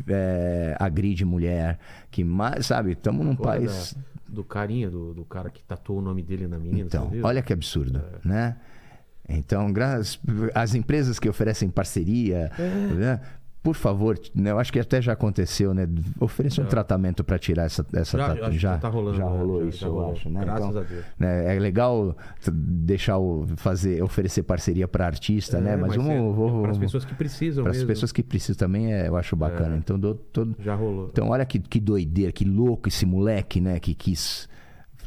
é, 0.07 0.75
agride 0.79 1.23
mulher, 1.25 1.77
que 2.09 2.23
mais, 2.23 2.65
sabe? 2.65 2.93
Estamos 2.93 3.23
num 3.25 3.35
país. 3.35 3.93
da- 3.93 4.09
do 4.29 4.43
carinha, 4.43 4.89
do, 4.91 5.11
do 5.13 5.25
cara 5.25 5.49
que 5.49 5.63
tatuou 5.63 5.97
o 5.99 6.01
nome 6.03 6.21
dele 6.21 6.47
na 6.47 6.57
menina, 6.59 6.85
Então, 6.85 7.11
olha 7.23 7.41
que 7.41 7.51
absurdo, 7.51 7.99
É. 8.23 8.27
né? 8.27 8.57
Então, 9.29 9.67
as 10.55 10.75
empresas 10.75 11.19
que 11.19 11.29
oferecem 11.29 11.69
parceria, 11.69 12.51
É. 12.57 12.63
né? 12.93 13.21
por 13.61 13.75
favor, 13.75 14.17
né, 14.33 14.51
eu 14.51 14.57
acho 14.57 14.71
que 14.71 14.79
até 14.79 15.01
já 15.01 15.11
aconteceu, 15.11 15.73
né? 15.73 15.85
Ofereça 16.17 16.61
um 16.61 16.65
tratamento 16.65 17.25
para 17.25 17.37
tirar 17.37 17.65
essa, 17.65 17.85
essa 17.93 18.17
Já- 18.17 18.35
tatu- 18.35 18.51
já, 18.53 18.77
tá 18.77 18.87
rolando, 18.87 19.17
já 19.17 19.25
né? 19.25 19.37
rolou 19.37 19.61
Já- 19.63 19.67
isso, 19.67 19.77
já 19.79 19.87
eu 19.87 19.91
rolou. 19.93 20.11
acho, 20.13 20.29
né? 20.29 20.39
Graças 20.39 20.65
Então, 20.69 20.81
a 20.81 20.83
Deus. 20.85 21.05
né, 21.19 21.55
é 21.55 21.59
legal 21.59 22.15
deixar 22.49 23.17
o 23.17 23.45
fazer, 23.57 24.01
oferecer 24.01 24.43
parceria 24.43 24.87
para 24.87 25.05
artista, 25.05 25.59
né? 25.59 25.73
É, 25.73 25.75
Mas, 25.75 25.93
vamos, 25.93 26.09
é, 26.09 26.61
para 26.61 26.71
as 26.71 26.77
pessoas 26.77 27.03
que 27.03 27.13
precisam 27.13 27.63
para 27.65 27.73
as 27.73 27.83
pessoas 27.83 28.13
que 28.13 28.23
precisam 28.23 28.57
também, 28.57 28.93
é, 28.93 29.09
eu 29.09 29.17
acho 29.17 29.35
bacana. 29.35 29.75
Então, 29.75 29.99
dou 29.99 30.15
todo. 30.15 30.55
Já 30.63 30.73
rolou. 30.73 31.09
Então, 31.11 31.27
olha 31.27 31.45
que, 31.45 31.59
que 31.59 31.81
doideira, 31.81 32.31
que 32.31 32.45
louco 32.45 32.87
esse 32.87 33.05
moleque, 33.05 33.59
né? 33.59 33.77
Que 33.77 33.93
quis 33.93 34.47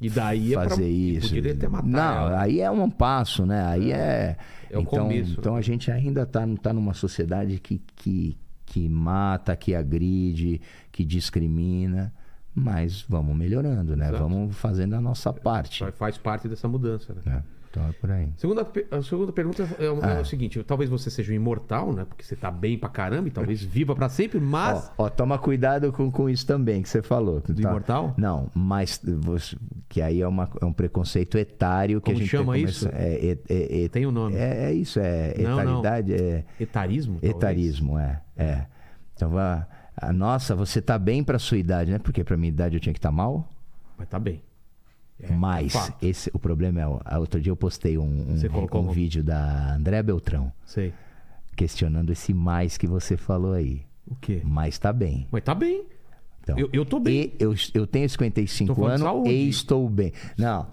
E 0.02 0.10
daí 0.10 0.52
é 0.54 0.58
pra- 0.58 0.70
fazer 0.70 0.88
isso. 0.88 1.28
Poderia 1.28 1.54
ter 1.54 1.68
matado 1.68 1.88
Não, 1.88 2.00
ela. 2.28 2.40
aí 2.42 2.60
é 2.60 2.70
um 2.70 2.90
passo, 2.90 3.46
né? 3.46 3.64
Aí 3.66 3.92
é. 3.92 4.36
É 4.70 4.78
o 4.78 4.80
então, 4.82 5.04
começo, 5.04 5.36
então 5.38 5.52
né? 5.54 5.58
a 5.58 5.62
gente 5.62 5.90
ainda 5.90 6.24
tá, 6.26 6.46
tá 6.62 6.72
numa 6.72 6.94
sociedade 6.94 7.58
que, 7.60 7.80
que, 7.94 8.36
que 8.64 8.88
mata, 8.88 9.54
que 9.54 9.74
agride, 9.74 10.60
que 10.90 11.04
discrimina. 11.04 12.12
Mas 12.54 13.02
vamos 13.08 13.34
melhorando, 13.36 13.96
né? 13.96 14.08
Exato. 14.08 14.22
Vamos 14.22 14.56
fazendo 14.56 14.94
a 14.94 15.00
nossa 15.00 15.32
parte. 15.32 15.84
Faz- 15.92 16.18
parte 16.18 16.48
dessa 16.48 16.68
mudança, 16.68 17.14
né? 17.14 17.20
né? 17.24 17.42
Então 17.72 17.88
é 17.88 17.92
por 17.92 18.10
aí. 18.10 18.28
Segunda, 18.36 18.68
a 18.90 19.02
segunda 19.02 19.32
pergunta 19.32 19.66
é, 19.78 19.88
o- 19.88 19.98
Ah. 20.04 20.10
é 20.18 20.20
o 20.20 20.24
seguinte: 20.26 20.62
talvez 20.62 20.90
você 20.90 21.08
seja 21.08 21.32
um 21.32 21.34
imortal, 21.36 21.90
né? 21.90 22.04
Porque 22.04 22.22
você 22.22 22.36
tá 22.36 22.50
bem 22.50 22.76
pra 22.76 22.90
caramba 22.90 23.28
e 23.28 23.30
talvez 23.30 23.62
viva 23.64 23.94
pra 23.96 24.10
sempre, 24.10 24.38
mas. 24.38 24.92
Ó, 24.98 25.04
ó, 25.06 25.08
toma 25.08 25.38
cuidado 25.38 25.90
com, 25.90 26.10
com 26.10 26.28
isso 26.28 26.46
também 26.46 26.82
que 26.82 26.88
você 26.90 27.00
falou. 27.00 27.40
tá? 27.40 27.50
Do 27.50 27.62
imortal? 27.62 28.12
Não, 28.18 28.50
mas 28.54 29.00
você- 29.22 29.56
que 29.88 30.02
aí 30.02 30.20
é, 30.20 30.28
uma- 30.28 30.50
é 30.60 30.64
um 30.66 30.72
preconceito 30.72 31.38
etário 31.38 31.98
que 31.98 32.04
Como 32.04 32.18
a 32.18 32.20
gente 32.20 32.28
chama 32.30 32.58
isso? 32.58 32.88
É, 32.92 33.14
é, 33.14 33.38
é, 33.48 33.84
é- 33.84 33.88
Tem 33.88 34.06
um 34.06 34.12
nome. 34.12 34.36
é, 34.36 34.64
é 34.66 34.72
isso, 34.74 35.00
é 35.00 35.34
Não, 35.38 35.56
não. 35.56 35.60
etaridade, 35.80 36.12
é 36.12 36.44
Etarismo? 36.60 37.14
talvez? 37.14 37.34
etarismo, 37.36 37.98
é, 37.98 38.20
é. 38.36 38.66
Então, 39.14 39.30
vá, 39.30 39.66
ah, 39.96 40.12
nossa, 40.12 40.54
você 40.54 40.82
tá 40.82 40.98
bem 40.98 41.24
pra 41.24 41.38
sua 41.38 41.56
idade, 41.56 41.90
né? 41.90 41.98
Porque 41.98 42.22
pra 42.22 42.36
minha 42.36 42.50
idade 42.50 42.76
eu 42.76 42.80
tinha 42.80 42.92
que 42.92 42.98
estar 42.98 43.10
mal. 43.12 43.48
Mas 43.96 44.08
tá 44.08 44.18
bem. 44.18 44.42
É, 45.22 45.32
mas 45.32 45.72
fato. 45.72 46.04
esse, 46.04 46.30
o 46.34 46.38
problema 46.38 46.80
é, 46.80 47.16
outro 47.18 47.40
dia 47.40 47.50
eu 47.50 47.56
postei 47.56 47.96
um, 47.98 48.02
um, 48.04 48.78
um 48.78 48.90
vídeo 48.90 49.22
da 49.22 49.74
André 49.74 50.02
Beltrão 50.02 50.52
Sei. 50.64 50.92
questionando 51.56 52.10
esse 52.10 52.34
mais 52.34 52.76
que 52.76 52.86
você 52.86 53.16
falou 53.16 53.52
aí. 53.52 53.82
O 54.06 54.16
quê? 54.16 54.40
Mas 54.44 54.78
tá 54.78 54.92
bem. 54.92 55.26
Mas 55.30 55.42
tá 55.44 55.54
bem. 55.54 55.84
Então, 56.42 56.58
Eu- 56.58 56.68
eu 56.72 56.84
tô 56.84 56.98
bem. 56.98 57.14
E 57.14 57.36
eu, 57.38 57.54
eu 57.72 57.86
tenho 57.86 58.06
Tô 58.08 58.12
55 58.12 58.74
falando 58.74 58.98
de 59.00 59.06
anos 59.06 59.28
e 59.28 59.48
estou 59.48 59.88
bem. 59.88 60.12
Não, 60.36 60.66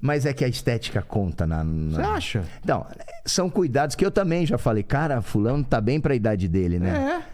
mas 0.00 0.26
é 0.26 0.32
que 0.32 0.44
a 0.44 0.48
estética 0.48 1.00
conta 1.00 1.46
na... 1.46 1.62
na... 1.62 1.94
Você 1.96 2.02
acha? 2.02 2.44
Não, 2.66 2.84
são 3.24 3.48
cuidados 3.48 3.94
que 3.94 4.04
eu 4.04 4.10
também 4.10 4.44
já 4.44 4.58
falei. 4.58 4.82
Cara, 4.82 5.22
fulano 5.22 5.62
tá 5.62 5.80
bem 5.80 6.00
pra 6.00 6.14
idade 6.14 6.48
dele, 6.48 6.78
né? 6.80 7.22
É. 7.30 7.33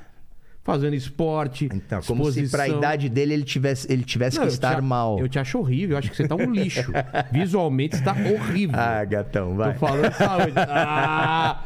Fazendo 0.62 0.94
esporte. 0.94 1.68
Então, 1.72 2.02
como 2.02 2.24
se 2.26 2.32
pra 2.50 2.66
exposição. 2.66 2.78
idade 2.78 3.08
dele 3.08 3.32
ele 3.32 3.44
tivesse, 3.44 3.90
ele 3.90 4.04
tivesse 4.04 4.36
Não, 4.36 4.46
que 4.46 4.52
estar 4.52 4.76
te, 4.76 4.82
mal. 4.82 5.18
Eu 5.18 5.28
te 5.28 5.38
acho 5.38 5.58
horrível. 5.58 5.94
Eu 5.94 5.98
acho 5.98 6.10
que 6.10 6.16
você 6.16 6.28
tá 6.28 6.34
um 6.34 6.52
lixo. 6.52 6.92
Visualmente 7.32 7.96
está 7.96 8.12
horrível. 8.12 8.78
Ah, 8.78 9.02
gatão, 9.04 9.56
vai. 9.56 9.72
Tô 9.72 9.78
falando 9.78 10.10
de 10.10 10.16
saúde. 10.16 10.52
Ah! 10.72 11.64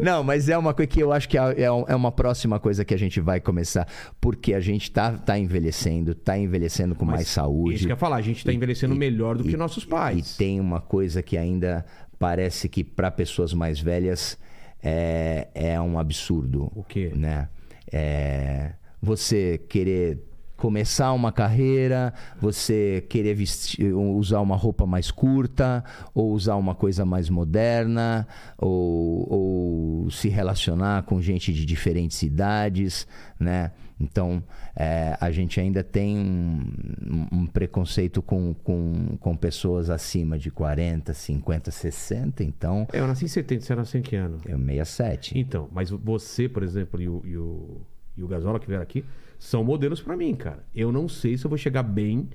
Não, 0.00 0.22
mas 0.22 0.48
é 0.48 0.56
uma 0.56 0.72
coisa 0.72 0.86
que 0.86 1.00
eu 1.00 1.12
acho 1.12 1.28
que 1.28 1.36
é, 1.36 1.62
é 1.62 1.64
é 1.64 1.94
uma 1.94 2.12
próxima 2.12 2.58
coisa 2.58 2.84
que 2.84 2.94
a 2.94 2.96
gente 2.96 3.20
vai 3.20 3.40
começar. 3.40 3.86
Porque 4.20 4.54
a 4.54 4.60
gente 4.60 4.90
tá, 4.90 5.12
tá 5.12 5.38
envelhecendo, 5.38 6.14
tá 6.14 6.38
envelhecendo 6.38 6.94
com 6.94 7.04
mais 7.04 7.28
saúde. 7.28 7.74
Isso 7.74 7.84
que 7.84 7.92
eu 7.92 7.94
ia 7.94 7.98
falar. 7.98 8.16
A 8.16 8.22
gente 8.22 8.44
tá 8.44 8.52
envelhecendo 8.52 8.94
melhor 8.94 9.36
do 9.36 9.44
que 9.44 9.56
nossos 9.56 9.84
pais. 9.84 10.34
E 10.34 10.38
tem 10.38 10.60
uma 10.60 10.80
coisa 10.80 11.22
que 11.22 11.36
ainda 11.36 11.84
parece 12.18 12.68
que 12.68 12.82
para 12.82 13.10
pessoas 13.10 13.52
mais 13.52 13.80
velhas 13.80 14.38
é, 14.82 15.48
é 15.54 15.80
um 15.80 15.98
absurdo. 15.98 16.70
O 16.74 16.82
quê? 16.82 17.12
Né? 17.14 17.48
É, 17.92 18.72
você 19.00 19.58
querer 19.68 20.18
começar 20.58 21.12
uma 21.12 21.30
carreira, 21.30 22.12
você 22.40 23.06
querer 23.08 23.32
vestir, 23.34 23.94
usar 23.94 24.40
uma 24.40 24.56
roupa 24.56 24.84
mais 24.84 25.10
curta, 25.10 25.84
ou 26.12 26.32
usar 26.32 26.56
uma 26.56 26.74
coisa 26.74 27.04
mais 27.04 27.30
moderna, 27.30 28.26
ou, 28.58 29.32
ou 29.32 30.10
se 30.10 30.28
relacionar 30.28 31.04
com 31.04 31.22
gente 31.22 31.52
de 31.52 31.64
diferentes 31.64 32.22
idades, 32.22 33.06
né? 33.38 33.70
Então, 34.00 34.42
é, 34.76 35.16
a 35.20 35.30
gente 35.30 35.58
ainda 35.60 35.82
tem 35.82 36.16
um, 36.18 37.26
um- 37.32 37.46
preconceito 37.46 38.22
com, 38.22 38.54
com, 38.54 39.16
com 39.18 39.36
pessoas 39.36 39.90
acima 39.90 40.38
de 40.38 40.50
40, 40.50 41.12
50, 41.12 41.70
60, 41.70 42.44
então 42.44 42.86
Eu 42.92 43.06
nasci 43.06 43.24
em 43.24 43.28
70, 43.28 43.64
você 43.64 43.74
nasceu 43.74 43.98
em 44.00 44.02
que 44.02 44.14
ano? 44.16 44.38
é 44.46 44.56
67. 44.56 45.38
Então, 45.38 45.68
mas 45.72 45.90
você, 45.90 46.48
por 46.48 46.62
exemplo, 46.62 47.00
e 47.02 47.08
o, 47.08 47.22
e 47.24 47.36
o, 47.36 47.80
e 48.16 48.22
o 48.22 48.28
Gasola 48.28 48.60
que 48.60 48.66
vieram 48.68 48.82
aqui, 48.82 49.04
são 49.38 49.64
modelos 49.64 50.00
pra 50.00 50.16
mim, 50.16 50.34
cara. 50.34 50.64
Eu 50.74 50.92
não 50.92 51.08
sei 51.08 51.36
se 51.36 51.44
eu 51.44 51.48
vou 51.48 51.58
chegar 51.58 51.82
bem 51.82 52.28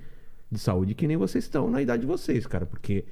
de 0.51 0.59
saúde 0.59 0.93
que 0.93 1.07
nem 1.07 1.17
vocês 1.17 1.43
estão 1.45 1.69
na 1.69 1.81
idade 1.81 2.01
de 2.01 2.07
vocês, 2.07 2.45
cara. 2.45 2.65
Porque 2.65 3.05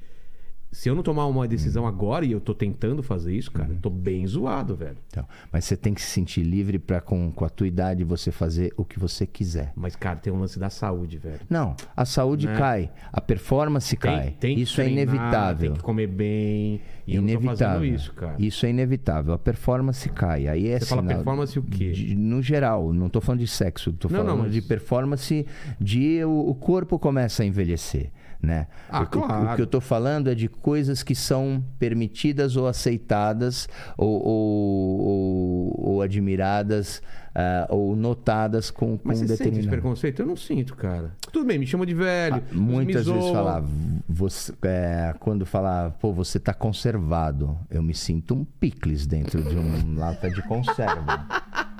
se 0.72 0.88
eu 0.88 0.94
não 0.94 1.02
tomar 1.02 1.26
uma 1.26 1.46
decisão 1.46 1.86
agora, 1.86 2.24
e 2.24 2.32
eu 2.32 2.40
tô 2.40 2.54
tentando 2.54 3.02
fazer 3.02 3.34
isso, 3.36 3.52
cara, 3.52 3.68
eu 3.70 3.76
tô 3.76 3.90
bem 3.90 4.26
zoado, 4.26 4.74
velho. 4.74 4.96
Então, 5.08 5.24
mas 5.52 5.66
você 5.66 5.76
tem 5.76 5.92
que 5.92 6.00
se 6.00 6.08
sentir 6.08 6.42
livre 6.42 6.78
para 6.78 7.00
com, 7.00 7.30
com 7.30 7.44
a 7.44 7.48
tua 7.50 7.66
idade 7.68 8.02
você 8.04 8.32
fazer 8.32 8.72
o 8.76 8.84
que 8.84 8.98
você 8.98 9.26
quiser. 9.26 9.72
Mas, 9.76 9.94
cara, 9.94 10.16
tem 10.16 10.32
um 10.32 10.40
lance 10.40 10.58
da 10.58 10.70
saúde, 10.70 11.18
velho. 11.18 11.40
Não, 11.48 11.76
a 11.94 12.04
saúde 12.06 12.46
Né? 12.46 12.56
cai, 12.56 12.90
a 13.12 13.20
performance 13.20 13.94
cai. 13.96 14.34
Tem, 14.40 14.58
isso 14.58 14.80
é 14.80 14.84
treinar, 14.84 15.02
inevitável. 15.04 15.70
Tem 15.72 15.76
que 15.78 15.84
comer 15.84 16.06
bem. 16.06 16.80
E 17.06 17.16
inevitável. 17.16 17.56
fazendo 17.56 17.84
isso, 17.84 18.12
cara. 18.14 18.36
Isso 18.38 18.64
é 18.64 18.70
inevitável. 18.70 19.34
A 19.34 19.38
performance 19.38 20.08
cai. 20.08 20.46
Aí 20.46 20.68
é 20.68 20.78
Você 20.78 20.86
fala 20.86 21.02
sinal 21.02 21.16
performance 21.16 21.58
o 21.58 21.62
quê? 21.62 21.90
de- 21.90 22.14
no 22.14 22.40
geral, 22.40 22.92
não 22.92 23.08
tô 23.08 23.20
falando 23.20 23.40
de 23.40 23.46
sexo, 23.48 23.92
tô 23.92 24.08
Não, 24.08 24.16
falando 24.20 24.36
não, 24.36 24.42
mas- 24.44 24.52
de 24.52 24.62
performance 24.62 25.46
de 25.80 26.24
o, 26.24 26.48
o 26.50 26.54
corpo 26.54 26.98
começa 26.98 27.42
a 27.42 27.46
envelhecer, 27.46 28.10
né? 28.42 28.66
Ah, 28.88 29.02
o, 29.02 29.06
que- 29.06 29.18
o 29.18 29.22
claro. 29.22 29.54
que 29.56 29.62
eu 29.62 29.66
tô 29.68 29.80
falando 29.80 30.28
é 30.28 30.34
de 30.34 30.48
coisas 30.48 31.02
que 31.04 31.14
são 31.14 31.62
permitidas 31.78 32.56
ou 32.56 32.66
aceitadas 32.66 33.68
ou, 33.96 34.20
ou, 34.26 35.00
ou- 35.00 35.80
ou 35.92 36.02
admiradas 36.02 37.00
ah, 37.34 37.66
ou 37.70 37.94
notadas 37.96 38.70
com, 38.70 38.98
com 38.98 39.08
Mas 39.08 39.20
você 39.20 39.28
sente 39.28 39.38
determinado. 39.38 39.70
preconceito? 39.70 40.20
Eu 40.20 40.26
não 40.26 40.36
sinto, 40.36 40.74
cara. 40.74 41.12
Tudo 41.32 41.46
bem, 41.46 41.58
me 41.58 41.66
chama 41.66 41.86
de 41.86 41.94
velho. 41.94 42.42
Ah, 42.50 42.54
Muitas 42.54 43.06
vezes 43.06 43.30
falar, 43.30 43.62
você, 44.08 44.52
é, 44.62 45.14
quando 45.20 45.46
falar, 45.46 45.92
pô, 45.92 46.12
você 46.12 46.38
tá 46.40 46.52
conservado, 46.52 47.56
eu 47.70 47.82
me 47.82 47.94
sinto 47.94 48.34
um 48.34 48.44
picles 48.44 49.06
dentro 49.06 49.42
de 49.42 49.56
um 49.56 49.96
lata 49.96 50.28
de 50.30 50.42
conserva. 50.42 51.26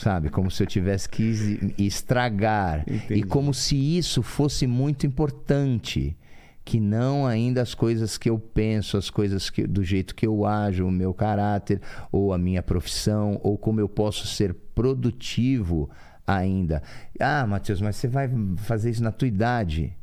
Sabe, 0.00 0.30
como 0.30 0.50
se 0.50 0.62
eu 0.62 0.66
tivesse 0.66 1.08
que 1.08 1.22
es- 1.22 1.74
estragar. 1.78 2.84
Entendi. 2.88 3.20
E 3.20 3.22
como 3.22 3.52
se 3.52 3.76
isso 3.76 4.22
fosse 4.22 4.66
muito 4.66 5.06
importante. 5.06 6.16
Que 6.64 6.78
não 6.78 7.26
ainda 7.26 7.62
as 7.62 7.74
coisas 7.74 8.16
que 8.18 8.28
eu 8.30 8.38
penso, 8.38 8.96
as 8.96 9.10
coisas 9.10 9.50
que, 9.50 9.66
do 9.66 9.82
jeito 9.82 10.14
que 10.14 10.26
eu 10.26 10.44
ajo, 10.46 10.86
o 10.86 10.90
meu 10.90 11.12
caráter, 11.12 11.80
ou 12.12 12.32
a 12.32 12.38
minha 12.38 12.62
profissão, 12.62 13.40
ou 13.42 13.58
como 13.58 13.80
eu 13.80 13.88
posso 13.88 14.26
ser 14.26 14.54
produtivo 14.74 15.90
ainda. 16.26 16.82
Ah, 17.18 17.46
Matheus, 17.46 17.80
mas 17.80 17.96
você 17.96 18.06
vai 18.08 18.30
fazer 18.58 18.90
isso 18.90 19.02
na 19.02 19.10
tua 19.10 19.26
idade. 19.26 19.96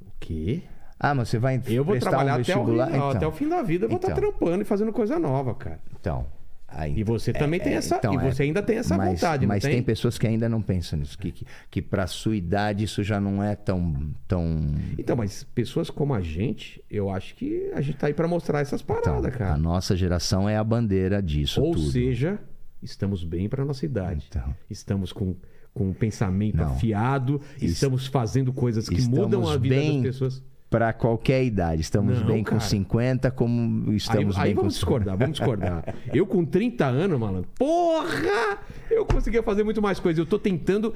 O 0.00 0.10
quê? 0.20 0.62
Ah, 0.98 1.14
mas 1.14 1.28
você 1.28 1.38
vai 1.38 1.60
Eu 1.66 1.84
vou 1.84 1.98
trabalhar 1.98 2.38
um 2.38 2.40
até, 2.40 2.56
o, 2.56 2.62
Então, 2.86 3.10
até 3.10 3.26
o 3.26 3.32
fim 3.32 3.48
da 3.48 3.62
vida. 3.62 3.84
Eu 3.84 3.88
vou 3.88 3.96
estar 3.96 4.12
Então. 4.12 4.20
trampando 4.30 4.62
e 4.62 4.64
fazendo 4.64 4.92
coisa 4.92 5.18
nova, 5.18 5.54
cara. 5.54 5.80
Então, 5.98 6.26
Ah, 6.68 6.88
E 6.88 7.04
você 7.04 7.32
também 7.32 7.60
tem 7.60 7.74
é, 7.74 7.76
essa. 7.76 7.96
então, 7.96 8.12
e 8.14 8.16
é, 8.16 8.32
você 8.32 8.42
ainda 8.42 8.60
tem 8.60 8.76
essa 8.78 8.96
mas, 8.96 9.08
vontade, 9.20 9.46
mas 9.46 9.62
tem? 9.62 9.74
tem? 9.74 9.82
pessoas 9.82 10.18
que 10.18 10.26
ainda 10.26 10.48
não 10.48 10.60
pensam 10.60 10.98
nisso, 10.98 11.16
que, 11.16 11.30
que, 11.30 11.46
que 11.70 11.80
para 11.80 12.06
sua 12.08 12.34
idade 12.36 12.82
isso 12.84 13.02
já 13.04 13.20
não 13.20 13.42
é 13.42 13.54
tão 13.54 14.10
tão 14.26 14.74
Então, 14.98 15.14
mas 15.16 15.44
pessoas 15.44 15.90
como 15.90 16.12
a 16.12 16.20
gente, 16.20 16.82
eu 16.90 17.08
acho 17.08 17.34
que 17.36 17.70
a 17.72 17.80
gente 17.80 17.96
tá 17.98 18.08
aí 18.08 18.14
pra 18.14 18.26
mostrar 18.26 18.60
essas 18.60 18.80
então, 18.80 18.96
paradas, 18.96 19.24
a 19.26 19.30
cara. 19.30 19.56
nossa 19.56 19.94
geração 19.96 20.48
é 20.48 20.56
a 20.56 20.64
bandeira 20.64 21.22
disso 21.22 21.62
Ou 21.62 21.72
tudo. 21.72 21.88
seja, 21.90 22.38
estamos 22.82 23.22
bem 23.22 23.48
pra 23.48 23.64
nossa 23.64 23.84
idade. 23.86 24.26
Então. 24.28 24.54
Estamos 24.68 25.12
com, 25.12 25.36
com 25.72 25.88
um 25.90 25.94
pensamento 25.94 26.56
Não. 26.56 26.66
afiado, 26.66 27.40
estamos 27.62 28.06
fazendo 28.08 28.52
coisas 28.52 28.88
que 28.88 28.96
estamos 28.96 29.18
mudam 29.20 29.48
a 29.48 29.56
vida 29.56 29.74
bem 29.76 30.02
das 30.02 30.12
pessoas. 30.12 30.42
Para 30.68 30.92
qualquer 30.92 31.44
idade, 31.44 31.80
estamos 31.80 32.18
Não, 32.20 32.26
bem 32.26 32.42
com 32.42 32.50
cara. 32.50 32.60
50 32.60 33.30
como 33.30 33.88
Aí, 33.90 33.96
estamos 33.96 34.36
aí 34.36 34.44
bem 34.46 34.54
vamos 34.54 34.74
com 34.74 34.78
discordar, 34.78 35.16
vamos 35.16 35.38
discordar. 35.38 35.94
Eu 36.12 36.26
com 36.26 36.44
30 36.44 36.84
anos, 36.86 37.18
malandro, 37.20 37.48
porra! 37.56 38.58
Eu 38.90 39.06
conseguia 39.06 39.42
fazer 39.44 39.62
muito 39.62 39.80
mais 39.80 40.00
coisas. 40.00 40.18
Eu 40.18 40.26
tô 40.26 40.38
tentando 40.40 40.92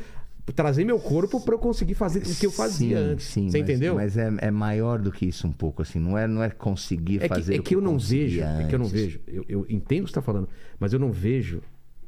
trazer 0.57 0.85
meu 0.85 0.99
corpo 0.99 1.41
pra 1.41 1.55
eu 1.55 1.59
conseguir 1.61 1.95
fazer 1.95 2.19
o 2.19 2.23
que 2.23 2.45
eu 2.47 2.51
fazia 2.51 2.99
Sim, 2.99 3.05
antes. 3.13 3.27
sim, 3.27 3.49
Você 3.49 3.61
mas- 3.61 3.71
entendeu? 3.71 3.95
Mas 3.95 4.17
é, 4.17 4.33
é 4.39 4.51
maior 4.51 4.99
do 4.99 5.13
que 5.13 5.25
isso 5.27 5.47
um 5.47 5.53
pouco, 5.53 5.83
assim. 5.83 6.01
Não 6.01 6.19
é, 6.19 6.27
não 6.27 6.43
é 6.43 6.51
conseguir 6.51 7.23
é 7.23 7.29
fazer 7.29 7.53
que, 7.53 7.59
é 7.59 7.61
o 7.61 7.63
que 7.63 7.77
eu 7.77 7.81
não 7.81 7.97
vejo, 7.97 8.41
conseguia 8.41 8.65
é 8.65 8.67
que 8.69 8.75
eu 8.75 8.79
não 8.81 8.87
antes. 8.87 9.01
vejo. 9.01 9.21
Eu, 9.29 9.45
eu 9.49 9.67
entendo 9.69 10.01
o 10.01 10.05
que 10.07 10.11
você 10.11 10.15
tá 10.17 10.23
falando, 10.23 10.49
mas 10.81 10.93
eu 10.93 10.99
não 10.99 11.13
vejo 11.13 11.63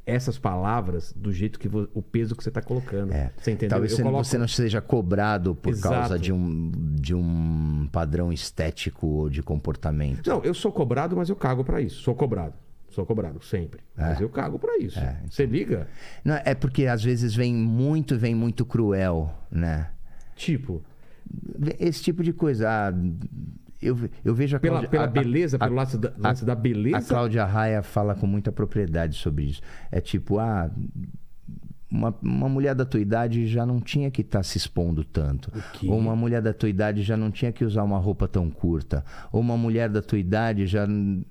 essas 0.05 0.37
palavras 0.37 1.13
do 1.15 1.31
jeito 1.31 1.57
que 1.57 1.69
o 1.93 2.01
peso 2.01 2.35
que 2.35 2.43
você 2.43 2.51
tá 2.51 2.61
colocando. 2.61 3.13
É. 3.13 3.31
Você 3.37 3.51
entendeu? 3.51 3.69
Talvez 3.69 3.93
você, 3.93 4.03
não- 4.03 4.11
coloco- 4.11 4.23
você 4.25 4.37
não 4.37 4.47
seja 4.47 4.81
cobrado 4.81 5.55
por 5.55 5.69
Exato. 5.71 5.95
causa 5.95 6.19
de 6.19 6.31
um, 6.33 6.71
de 6.95 7.15
um 7.15 7.87
padrão 7.91 8.31
estético 8.33 9.07
ou 9.07 9.29
de 9.29 9.41
comportamento. 9.41 10.27
Não, 10.27 10.43
eu 10.43 10.53
sou 10.53 10.71
cobrado, 10.71 11.15
mas 11.15 11.29
eu 11.29 11.35
cago 11.35 11.63
pra 11.63 11.79
isso. 11.81 12.01
Sou 12.01 12.13
cobrado. 12.15 12.53
Sou 12.89 13.05
cobrado, 13.05 13.43
sempre. 13.43 13.79
Mas 13.97 14.19
eu 14.21 14.29
cago 14.29 14.59
pra 14.59 14.77
isso. 14.77 14.99
É, 14.99 15.21
Você 15.29 15.45
liga? 15.47 15.87
Não, 16.23 16.35
é 16.45 16.53
porque 16.53 16.85
às 16.85 17.01
vezes 17.03 17.33
vem 17.33 17.53
muito, 17.55 18.17
vem 18.17 18.35
muito 18.35 18.65
cruel, 18.65 19.33
né? 19.49 19.89
Tipo, 20.35 20.83
Esse 21.79 22.03
tipo 22.03 22.21
de 22.21 22.33
coisa. 22.33 22.69
Ah, 22.69 22.93
eu, 23.85 23.97
eu 24.23 24.33
vejo 24.35 24.55
a 24.55 24.59
pela, 24.59 24.73
Cláudia- 24.79 24.89
pela 24.89 25.03
a- 25.03 25.07
a- 25.07 25.09
beleza, 25.11 25.57
a- 25.57 25.59
pelo 25.59 25.75
lance 25.75 25.97
da, 25.97 26.13
lance 26.17 26.45
da 26.45 26.53
A 26.53 26.55
beleza. 26.55 27.07
Cláudia 27.07 27.45
Raia 27.45 27.81
fala 27.83 28.15
com 28.15 28.25
muita 28.27 28.51
propriedade 28.51 29.15
sobre 29.15 29.45
isso. 29.45 29.61
É 29.91 29.99
tipo, 30.01 30.39
ah, 30.39 30.69
uma, 31.93 32.13
uma 32.23 32.49
mulher 32.49 32.73
da 32.73 32.83
tua 32.85 32.99
idade 32.99 33.45
já 33.45 33.65
não 33.67 33.79
tinha 33.79 34.09
que 34.09 34.21
estar 34.21 34.41
se 34.41 34.57
expondo 34.57 35.03
tanto. 35.03 35.51
Ou 35.87 35.97
uma 35.99 36.15
mulher 36.15 36.41
da 36.41 36.51
tua 36.51 36.67
idade 36.67 37.03
já 37.03 37.15
não 37.15 37.29
tinha 37.29 37.51
que 37.51 37.63
usar 37.63 37.83
uma 37.83 37.99
roupa 37.99 38.27
tão 38.27 38.49
curta. 38.49 39.05
Ou 39.31 39.39
uma 39.39 39.55
mulher 39.55 39.87
da 39.89 40.01
tua 40.01 40.17
idade 40.17 40.65
já, 40.65 40.87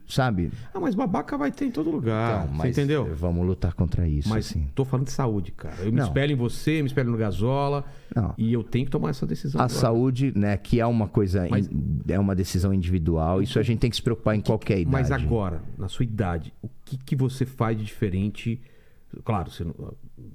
sabe? 0.09 0.53
Ah, 0.73 0.79
mas 0.79 0.95
babaca 0.95 1.37
vai 1.37 1.51
ter 1.51 1.65
em 1.67 1.71
todo 1.73 1.91
lugar. 1.91 2.49
Então, 2.55 2.67
entendeu? 2.67 3.13
Vamos 3.17 3.45
lutar 3.45 3.75
contra 3.75 4.07
isso, 4.07 4.29
Mas 4.29 4.47
assim. 4.51 4.69
tô 4.73 4.85
falando 4.85 5.07
de 5.07 5.13
saúde, 5.13 5.51
cara. 5.51 5.75
Eu 5.81 5.87
me 5.91 5.99
Não. 5.99 6.07
espelho 6.07 6.33
em 6.33 6.37
você, 6.37 6.81
me 6.81 6.87
espelho 6.87 7.11
no 7.11 7.19
Gasola. 7.19 7.85
Não. 8.15 8.33
E 8.39 8.53
eu 8.53 8.63
tenho 8.63 8.85
que 8.85 8.91
tomar 8.93 9.11
essa 9.11 9.27
decisão. 9.27 9.61
A 9.61 9.65
agora. 9.65 9.79
saúde, 9.81 10.33
né, 10.39 10.57
que 10.57 10.79
é 10.79 10.87
uma 10.87 11.09
coisa, 11.09 11.49
Mas- 11.51 11.69
é 12.07 12.19
uma 12.21 12.37
decisão 12.37 12.73
individual, 12.73 13.43
isso 13.43 13.59
a 13.59 13.63
gente 13.63 13.81
tem 13.81 13.91
que 13.91 13.97
se 13.97 14.03
preocupar 14.03 14.37
em 14.37 14.41
qualquer 14.41 14.79
idade. 14.79 14.93
Mas 14.93 15.11
agora, 15.11 15.61
na 15.77 15.89
sua 15.89 16.05
idade, 16.05 16.53
o 16.63 16.69
que, 16.85 16.97
que 16.99 17.17
você 17.17 17.45
faz 17.45 17.77
de 17.77 17.85
diferente? 17.85 18.61
Claro, 19.25 19.51
você 19.51 19.65
não, 19.65 19.75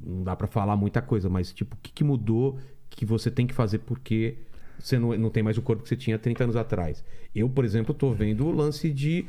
não 0.01 0.23
dá 0.23 0.35
pra 0.35 0.47
falar 0.47 0.75
muita 0.75 1.01
coisa, 1.01 1.29
mas 1.29 1.51
tipo, 1.53 1.75
o 1.75 1.79
que, 1.81 1.91
que 1.91 2.03
mudou 2.03 2.57
que 2.89 3.05
você 3.05 3.29
tem 3.29 3.45
que 3.47 3.53
fazer 3.53 3.79
porque 3.79 4.37
você 4.79 4.97
não, 4.99 5.17
não 5.17 5.29
tem 5.29 5.41
mais 5.43 5.57
o 5.57 5.61
corpo 5.61 5.83
que 5.83 5.89
você 5.89 5.95
tinha 5.95 6.17
30 6.19 6.43
anos 6.45 6.55
atrás? 6.55 7.03
Eu, 7.35 7.49
por 7.49 7.65
exemplo, 7.65 7.93
tô 7.93 8.11
vendo 8.11 8.45
o 8.45 8.51
lance 8.51 8.89
de. 8.91 9.25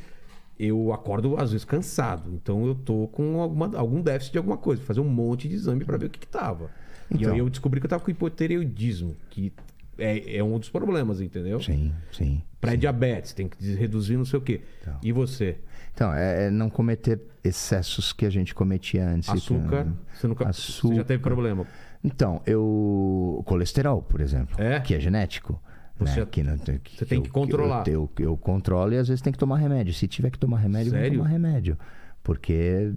Eu 0.59 0.93
acordo 0.93 1.37
às 1.37 1.53
vezes 1.53 1.65
cansado, 1.65 2.33
então 2.35 2.67
eu 2.67 2.75
tô 2.75 3.07
com 3.09 3.41
alguma, 3.41 3.77
algum 3.79 4.03
déficit 4.03 4.33
de 4.33 4.39
alguma 4.39 4.57
coisa, 4.57 4.83
fazer 4.83 4.99
um 5.01 5.09
monte 5.09 5.49
de 5.49 5.55
exame 5.55 5.85
pra 5.85 5.97
ver 5.97 6.07
o 6.07 6.11
que, 6.11 6.19
que 6.19 6.27
tava. 6.27 6.71
E 7.11 7.15
Então. 7.17 7.33
aí 7.33 7.39
eu 7.39 7.49
descobri 7.49 7.79
que 7.81 7.87
eu 7.87 7.91
tava 7.91 8.03
com 8.05 8.11
hipotireoidismo, 8.11 9.17
que 9.31 9.53
é, 9.99 10.37
é 10.39 10.45
um 10.45 10.59
dos 10.59 10.71
problemas, 10.71 11.21
entendeu? 11.21 11.61
Sim, 11.61 11.93
sim. 12.13 12.43
Pré-diabetes, 12.61 13.33
tem 13.33 13.49
que 13.49 13.75
reduzir 13.75 14.17
não 14.17 14.25
sei 14.25 14.39
o 14.39 14.43
quê. 14.43 14.61
E 15.03 15.13
você? 15.13 15.59
Então, 15.95 16.13
é, 16.15 16.47
é 16.47 16.51
não 16.51 16.71
cometer 16.71 17.21
excessos 17.43 18.13
que 18.13 18.25
a 18.27 18.31
gente 18.31 18.55
cometia 18.55 19.07
antes. 19.09 19.29
Açúcar, 19.29 19.81
Então, 19.83 19.97
você, 20.15 20.27
nunca, 20.29 20.45
você 20.45 20.51
Açúcar. 20.51 20.95
já 20.97 21.05
teve 21.05 21.23
problema. 21.23 21.67
Então, 22.05 22.41
eu. 22.47 23.43
Colesterol, 23.47 24.03
por 24.03 24.21
exemplo. 24.21 24.55
É? 24.63 24.81
Que 24.81 24.95
é 24.95 25.01
genético. 25.01 25.61
Você- 25.99 26.21
né? 26.21 26.27
que 26.31 26.43
não 26.45 26.57
tem- 26.57 26.81
você 26.97 27.05
tem 27.05 27.19
eu- 27.19 27.23
que 27.25 27.31
controlar. 27.31 27.87
Eu, 27.89 28.09
eu, 28.19 28.27
eu 28.27 28.37
controlo 28.37 28.93
e 28.95 28.99
às 28.99 29.09
vezes 29.09 29.21
tem 29.21 29.33
que 29.33 29.39
tomar 29.39 29.57
remédio. 29.59 29.93
Se 29.93 30.07
tiver 30.07 30.31
que 30.31 30.39
tomar 30.39 30.59
remédio, 30.59 30.93
Sério? 30.93 31.09
vou 31.11 31.19
tomar 31.19 31.29
remédio. 31.31 31.77
Porque 32.23 32.53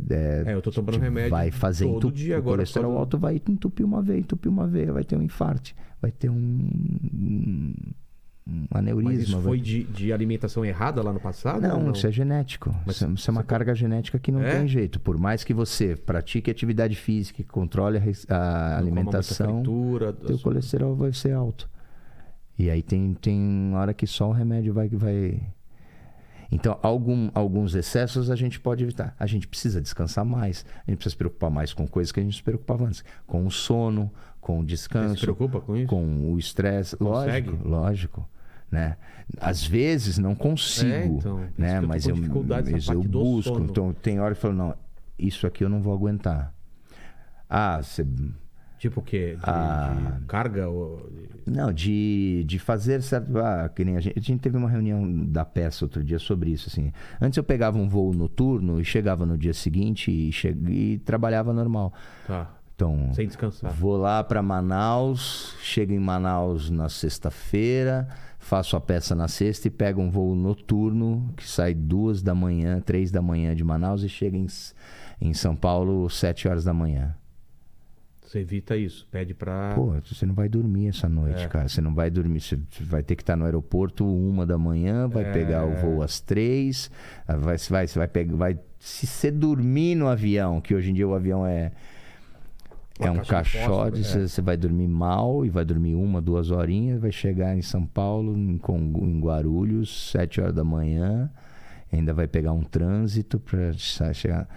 é, 0.10 0.44
É, 0.48 0.54
eu 0.54 0.62
tô 0.62 0.72
tomando 0.72 1.00
remédio 1.00 1.30
vai 1.32 1.50
fazer 1.52 1.86
todo 1.86 1.98
entup- 1.98 2.14
dia 2.16 2.36
o 2.36 2.38
agora 2.38 2.58
por 2.58 2.58
colesterol 2.58 2.98
alto 2.98 3.18
vai 3.18 3.42
entupir 3.48 3.84
uma 3.86 4.02
veia, 4.04 4.20
entupir 4.20 4.52
uma 4.52 4.68
veia, 4.68 4.92
vai 4.94 5.04
ter 5.04 5.16
um 5.16 5.22
infarte, 5.22 5.74
vai 6.02 6.12
ter 6.12 6.30
um, 6.30 7.74
um 8.48 8.66
aneurisma. 8.74 9.12
Mas 9.12 9.24
isso 9.24 9.34
vai- 9.36 9.44
foi 9.44 9.60
de, 9.62 9.84
de 9.84 10.12
alimentação 10.12 10.66
errada 10.66 11.02
lá 11.02 11.14
no 11.14 11.20
passado? 11.20 11.62
não, 11.62 11.80
não? 11.84 11.92
isso 11.92 12.08
é 12.08 12.12
genético. 12.12 12.76
Mas 12.86 12.96
isso, 12.98 13.06
é- 13.06 13.10
isso 13.10 13.30
é 13.30 13.32
uma 13.32 13.44
carga 13.44 13.74
genética 13.76 14.18
que 14.20 14.32
não 14.32 14.42
É? 14.42 14.58
tem 14.58 14.68
jeito. 14.68 15.00
Por 15.00 15.18
mais 15.18 15.44
que 15.44 15.54
você 15.54 15.96
pratique 15.96 16.50
atividade 16.50 16.96
física, 16.96 17.42
e 17.42 17.46
controle 17.46 18.00
a, 18.30 18.36
a 18.36 18.78
alimentação, 18.78 19.58
fritura, 19.62 20.12
teu 20.14 20.30
açúcar. 20.36 20.44
colesterol 20.44 20.96
vai 20.96 21.14
ser 21.14 21.34
alto. 21.34 21.70
E 22.58 22.70
aí 22.70 22.82
tem, 22.82 23.14
tem 23.16 23.72
hora 23.76 23.94
que 23.94 24.06
só 24.06 24.30
o 24.30 24.32
remédio 24.32 24.74
vai. 24.74 24.88
vai... 24.90 25.40
Então, 26.52 26.78
algum, 26.84 27.32
alguns 27.34 27.74
excessos 27.76 28.30
a 28.30 28.36
gente 28.36 28.60
pode 28.60 28.84
evitar. 28.84 29.16
A 29.18 29.26
gente 29.26 29.48
precisa 29.48 29.80
descansar 29.82 30.26
mais. 30.26 30.66
A 30.86 30.92
gente 30.92 30.98
precisa 30.98 31.12
se 31.14 31.18
preocupar 31.18 31.50
mais 31.50 31.74
com 31.74 31.88
coisas 31.88 32.12
que 32.12 32.20
a 32.20 32.24
gente 32.24 32.36
se 32.36 32.44
preocupava 32.44 32.86
antes. 32.86 33.06
Com 33.26 33.48
o 33.48 33.52
sono, 33.52 34.12
com 34.42 34.58
o 34.60 34.62
Você 34.62 34.68
descanso 34.68 35.16
se 35.16 35.22
preocupa 35.22 35.62
com 35.62 35.78
isso? 35.78 35.88
com 35.88 36.34
o 36.34 36.38
estresse, 36.38 36.98
lógico, 37.00 37.58
lógico, 37.68 38.30
né? 38.70 38.98
Às 39.40 39.64
vezes 39.66 40.18
não 40.18 40.36
consigo, 40.36 40.92
É, 40.92 41.06
então, 41.06 41.48
né? 41.58 41.80
Mas 41.80 42.08
eu, 42.08 42.16
mas 42.18 42.88
eu 42.90 43.02
busco, 43.04 43.54
sono. 43.54 43.66
então 43.70 43.94
tem 43.94 44.20
hora 44.20 44.34
que 44.34 44.40
eu 44.40 44.42
falo, 44.42 44.54
não, 44.56 44.76
isso 45.18 45.46
aqui 45.48 45.64
eu 45.64 45.70
não 45.70 45.82
vou 45.82 45.94
aguentar. 45.94 46.54
Ah, 47.50 47.82
você 47.82 48.06
Tipo 48.80 49.00
o 49.00 49.04
quê? 49.04 49.36
De, 49.36 49.44
Ah. 49.44 50.18
de 50.20 50.26
carga? 50.26 50.68
Ou... 50.68 51.08
não, 51.46 51.72
de, 51.72 52.44
de 52.48 52.58
fazer 52.58 53.00
certo. 53.04 53.38
Ah, 53.38 53.70
que 53.70 53.86
nem 53.86 53.96
a 53.96 54.00
gente, 54.00 54.18
a 54.18 54.22
gente 54.22 54.40
teve 54.40 54.58
uma 54.58 54.68
reunião 54.68 55.08
da 55.26 55.46
peça 55.46 55.86
outro 55.86 56.04
dia 56.04 56.18
sobre 56.18 56.50
isso. 56.50 56.68
Assim. 56.68 56.92
Antes 57.22 57.38
eu 57.38 57.44
pegava 57.44 57.78
um 57.78 57.88
voo 57.88 58.12
noturno 58.12 58.82
e 58.82 58.84
chegava 58.84 59.24
no 59.24 59.38
dia 59.38 59.54
seguinte 59.54 60.10
e, 60.10 60.32
che... 60.32 60.48
e 60.68 60.98
trabalhava 61.06 61.54
normal. 61.54 61.94
Tá. 62.26 62.50
Então, 62.82 63.14
Sem 63.14 63.28
descansar. 63.28 63.72
Vou 63.74 63.96
lá 63.96 64.24
para 64.24 64.42
Manaus, 64.42 65.56
chego 65.62 65.94
em 65.94 66.00
Manaus 66.00 66.72
na 66.72 66.90
sexta-feira, 66.90 68.08
faço 68.40 68.76
a 68.76 68.82
peça 68.82 69.14
na 69.14 69.28
sexta 69.28 69.68
e 69.68 69.72
pego 69.72 70.02
um 70.02 70.10
voo 70.10 70.34
noturno 70.36 71.32
que 71.38 71.48
sai 71.48 71.76
duas 71.76 72.24
da 72.24 72.34
manhã, 72.34 72.82
três 72.82 73.12
da 73.12 73.22
manhã 73.22 73.56
de 73.56 73.64
Manaus 73.64 74.02
e 74.02 74.10
chega 74.10 74.36
em, 74.36 74.48
em 75.22 75.32
São 75.34 75.56
Paulo 75.56 76.10
sete 76.10 76.48
horas 76.48 76.64
da 76.64 76.74
manhã. 76.74 77.16
Você 78.26 78.40
evita 78.40 78.76
isso. 78.78 79.06
Pede 79.12 79.34
pra. 79.36 79.74
Pô, 79.76 79.94
você 80.04 80.26
não 80.26 80.34
vai 80.34 80.48
dormir 80.50 80.88
essa 80.88 81.08
noite, 81.10 81.44
É. 81.44 81.48
cara. 81.50 81.68
Você 81.68 81.82
não 81.82 81.94
vai 81.94 82.10
dormir. 82.10 82.40
Você 82.40 82.58
vai 82.80 83.04
ter 83.04 83.16
que 83.18 83.22
estar 83.24 83.36
no 83.36 83.44
aeroporto 83.44 84.06
uma 84.06 84.46
da 84.46 84.58
manhã, 84.58 85.08
vai 85.08 85.26
É. 85.26 85.32
pegar 85.34 85.66
o 85.66 85.76
voo 85.76 86.02
às 86.02 86.20
três, 86.22 86.90
ah, 87.28 87.36
vai, 87.36 87.58
vai, 87.58 87.86
vai 87.88 88.08
pegar, 88.08 88.36
vai. 88.38 88.60
Se 88.80 89.06
você 89.06 89.30
dormir 89.30 89.96
no 89.96 90.08
avião, 90.08 90.60
que 90.62 90.74
hoje 90.74 90.90
em 90.92 90.94
dia 90.94 91.08
o 91.08 91.14
avião 91.14 91.46
é 91.46 91.74
Uma 93.02 93.08
é 93.08 93.12
um 93.12 93.24
caixote, 93.24 94.04
você, 94.04 94.40
é. 94.40 94.44
vai 94.44 94.56
dormir 94.58 94.88
mal 94.88 95.46
e 95.46 95.50
vai 95.50 95.66
dormir 95.66 95.96
uma, 95.96 96.22
duas 96.22 96.52
horinhas, 96.52 97.00
vai 97.02 97.12
chegar 97.12 97.56
em 97.58 97.62
São 97.62 97.86
Paulo, 97.86 98.38
em, 98.38 98.58
Congu- 98.58 99.06
em 99.06 99.20
Guarulhos, 99.20 100.12
sete 100.12 100.40
horas 100.40 100.54
da 100.56 100.64
manhã, 100.64 101.30
ainda 101.92 102.14
vai 102.14 102.28
pegar 102.28 102.52
um 102.54 102.64
trânsito 102.64 103.40
para 103.40 103.74
chegar. 103.74 104.48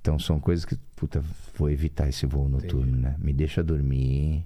Então 0.00 0.18
são 0.18 0.38
coisas 0.40 0.64
que, 0.64 0.76
puta, 0.96 1.22
vou 1.56 1.70
evitar 1.70 2.08
esse 2.08 2.26
voo 2.26 2.48
noturno, 2.48 2.96
né? 2.96 3.14
Me 3.18 3.32
deixa 3.32 3.62
dormir. 3.62 4.44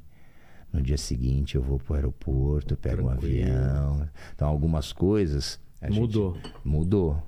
No 0.73 0.83
dia 0.83 0.99
seguinte 0.99 1.55
eu 1.55 1.63
vou 1.63 1.79
pro 1.79 1.95
aeroporto, 1.95 2.77
pego 2.77 3.09
Tranquilo. 3.09 3.51
um 3.51 3.55
avião. 3.55 4.09
Então 4.35 4.49
algumas 4.49 4.93
coisas. 4.93 5.59
Mudou. 5.91 6.37
mudou. 6.65 7.23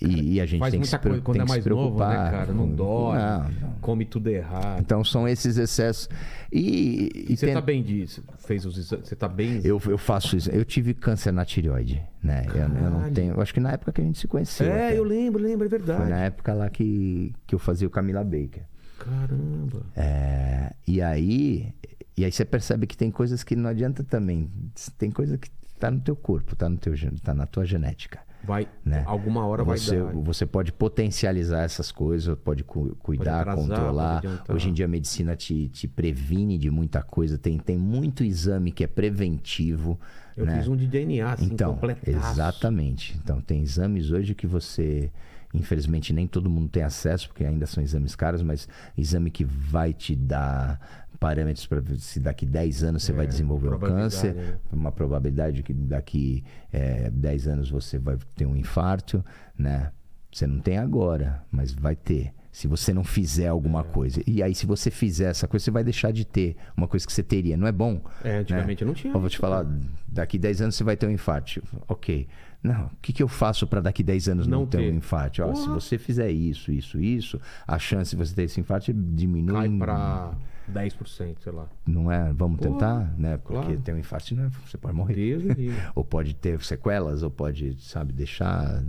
E, 0.00 0.34
e 0.34 0.40
a 0.40 0.46
gente 0.46 0.58
Faz 0.60 0.72
tem 0.72 0.80
que 0.80 0.86
muita 0.86 0.96
se, 0.96 1.00
pre- 1.00 1.10
coisa 1.10 1.22
quando 1.24 1.34
tem 1.36 1.42
é 1.42 1.44
que 1.44 1.50
mais 1.50 1.66
novo, 1.66 1.98
né, 2.00 2.14
cara? 2.30 2.52
Não 2.52 2.68
dorme, 2.68 3.20
Não, 3.20 3.68
não. 3.68 3.74
come 3.80 4.04
tudo 4.04 4.28
errado. 4.28 4.80
Então 4.80 5.04
são 5.04 5.28
esses 5.28 5.56
excessos. 5.56 6.08
E, 6.52 7.26
E 7.30 7.36
você 7.36 7.46
tem- 7.46 7.54
tá 7.54 7.60
bem 7.60 7.82
disso? 7.82 8.22
Fez 8.38 8.64
os 8.66 8.76
exames? 8.76 9.08
Você 9.08 9.16
tá 9.16 9.28
bem? 9.28 9.60
eu, 9.64 9.80
eu 9.86 9.98
faço 9.98 10.36
isso. 10.36 10.50
Eu 10.50 10.64
tive 10.64 10.94
câncer 10.94 11.32
na 11.32 11.44
tireoide, 11.44 12.02
né? 12.22 12.44
Eu, 12.48 12.62
eu 12.62 12.90
não 12.90 13.10
tenho. 13.12 13.34
Eu 13.34 13.40
acho 13.40 13.54
que 13.54 13.60
na 13.60 13.72
época 13.72 13.92
que 13.92 14.00
a 14.00 14.04
gente 14.04 14.18
se 14.18 14.26
conheceu. 14.28 14.66
É, 14.66 14.88
até. 14.88 14.98
eu 14.98 15.04
lembro, 15.04 15.42
lembro, 15.42 15.66
é 15.66 15.70
Foi 15.70 15.78
verdade. 15.78 16.10
na 16.10 16.18
época 16.24 16.52
lá 16.54 16.68
que, 16.68 17.32
que 17.46 17.54
eu 17.54 17.58
fazia 17.58 17.86
o 17.86 17.90
Camila 17.90 18.22
Baker. 18.24 18.64
Caramba. 18.98 19.82
É, 19.96 20.72
e 20.86 21.00
aí. 21.02 21.72
E 22.16 22.24
aí 22.24 22.30
você 22.32 22.44
percebe 22.44 22.86
que 22.86 22.96
tem 22.96 23.10
coisas 23.10 23.42
que 23.42 23.56
não 23.56 23.70
adianta 23.70 24.04
também. 24.04 24.50
Tem 24.98 25.10
coisa 25.10 25.38
que 25.38 25.48
tá 25.78 25.90
no 25.90 25.98
teu 26.00 26.14
corpo, 26.14 26.54
tá, 26.54 26.68
no 26.68 26.76
teu, 26.76 26.92
tá 27.22 27.32
na 27.34 27.46
tua 27.46 27.64
genética. 27.64 28.20
Vai, 28.44 28.66
né? 28.84 29.04
alguma 29.06 29.46
hora 29.46 29.62
você, 29.62 29.96
vai 30.00 30.12
dar. 30.14 30.20
Você 30.22 30.44
pode 30.46 30.72
potencializar 30.72 31.62
essas 31.62 31.92
coisas, 31.92 32.36
pode 32.38 32.64
cu- 32.64 32.96
cuidar, 32.96 33.40
atrasar, 33.42 33.54
controlar. 33.62 34.20
pode. 34.22 34.42
Hoje 34.52 34.68
em 34.68 34.72
dia 34.72 34.84
a 34.86 34.88
medicina 34.88 35.36
te, 35.36 35.68
te 35.68 35.86
previne 35.86 36.58
de 36.58 36.70
muita 36.70 37.02
coisa. 37.02 37.38
Tem, 37.38 37.58
tem 37.58 37.78
muito 37.78 38.24
exame 38.24 38.72
que 38.72 38.82
é 38.82 38.86
preventivo. 38.86 39.98
Eu 40.36 40.44
né? 40.46 40.56
fiz 40.58 40.66
um 40.68 40.76
de 40.76 40.86
DNA, 40.86 41.32
assim, 41.32 41.46
Então, 41.46 41.74
completaço. 41.74 42.32
exatamente. 42.32 43.18
Então, 43.22 43.40
tem 43.40 43.62
exames 43.62 44.10
hoje 44.10 44.34
que 44.34 44.46
você, 44.46 45.10
infelizmente, 45.52 46.12
nem 46.12 46.26
todo 46.26 46.48
mundo 46.48 46.68
tem 46.68 46.82
acesso, 46.82 47.28
porque 47.28 47.44
ainda 47.44 47.66
são 47.66 47.82
exames 47.82 48.16
caros, 48.16 48.42
mas 48.42 48.66
exame 48.96 49.30
que 49.30 49.44
vai 49.44 49.92
te 49.92 50.16
dar 50.16 51.01
parâmetros 51.22 51.66
para 51.66 51.82
se 51.98 52.18
daqui 52.20 52.44
10 52.44 52.82
anos 52.84 53.02
você 53.04 53.12
vai 53.12 53.26
desenvolver 53.26 53.66
É, 53.68 53.70
probabilidade, 53.70 54.02
câncer, 54.14 54.34
né? 54.34 54.58
uma 54.72 54.90
probabilidade 54.92 55.62
que 55.62 55.72
daqui 55.72 56.42
é, 56.72 57.08
10 57.10 57.48
anos 57.48 57.70
você 57.70 57.98
vai 57.98 58.16
ter 58.36 58.46
um 58.46 58.56
infarto, 58.56 59.24
né? 59.56 59.90
Você 60.32 60.46
não 60.46 60.60
tem 60.60 60.78
agora, 60.78 61.42
mas 61.50 61.72
vai 61.72 61.94
ter. 61.94 62.32
Se 62.50 62.66
você 62.66 62.92
não 62.92 63.04
fizer 63.04 63.48
alguma 63.48 63.80
É. 63.80 63.84
coisa. 63.84 64.22
E 64.26 64.42
aí, 64.42 64.54
se 64.54 64.66
você 64.66 64.90
fizer 64.90 65.30
essa 65.30 65.46
coisa, 65.48 65.64
você 65.64 65.70
vai 65.70 65.84
deixar 65.84 66.10
de 66.12 66.24
ter 66.26 66.56
uma 66.76 66.86
coisa 66.88 67.06
que 67.06 67.12
você 67.12 67.22
teria. 67.22 67.56
Não 67.56 67.66
é 67.66 67.72
bom? 67.72 68.00
É, 68.24 68.38
antigamente 68.38 68.82
né? 68.84 68.88
não 68.88 68.94
tinha 68.94 69.12
Eu 69.14 69.20
vou 69.20 69.28
te 69.30 69.38
falar, 69.38 69.66
daqui 70.08 70.38
10 70.38 70.60
anos 70.62 70.74
você 70.74 70.84
vai 70.84 70.96
ter 70.96 71.06
um 71.06 71.10
infarto. 71.10 71.62
Ok. 71.88 72.26
Não, 72.62 72.86
o 72.86 72.90
que, 73.02 73.12
que 73.12 73.22
eu 73.22 73.28
faço 73.28 73.66
para 73.66 73.80
daqui 73.80 74.02
10 74.02 74.28
anos 74.28 74.46
não, 74.46 74.60
Não 74.60 74.66
ter 74.66 74.78
um 74.78 74.96
infarto? 74.96 75.42
Ó, 75.42 75.54
se 75.54 75.66
você 75.68 75.98
fizer 75.98 76.30
isso, 76.30 76.70
isso, 76.70 77.00
isso, 77.00 77.40
a 77.66 77.78
chance 77.78 78.14
de 78.14 78.16
você 78.16 78.34
ter 78.34 78.42
esse 78.44 78.60
infarto 78.60 78.92
diminui. 78.92 79.52
Cai 79.54 79.68
pra 79.78 80.32
10%, 80.70 81.36
sei 81.40 81.52
lá. 81.52 81.68
Não 81.86 82.10
é? 82.10 82.32
Vamos 82.32 82.58
Porra, 82.58 82.70
tentar, 82.70 83.18
né? 83.18 83.36
Porque 83.38 83.54
claro. 83.54 83.80
ter 83.80 83.94
um 83.94 83.98
infarto 83.98 84.34
não 84.34 84.44
é, 84.44 84.48
você 84.48 84.76
pode 84.76 84.94
morrer. 84.94 85.38
Ou 85.94 86.04
pode 86.04 86.34
ter 86.34 86.60
sequelas, 86.62 87.22
ou 87.22 87.30
pode, 87.30 87.80
sabe, 87.82 88.12
deixar. 88.12 88.82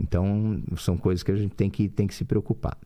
Então, 0.00 0.62
são 0.76 0.96
coisas 0.96 1.22
que 1.22 1.30
a 1.30 1.36
gente 1.36 1.54
tem 1.54 1.70
que, 1.70 1.88
tem 1.88 2.06
que 2.06 2.14
se 2.14 2.24
preocupar. 2.24 2.76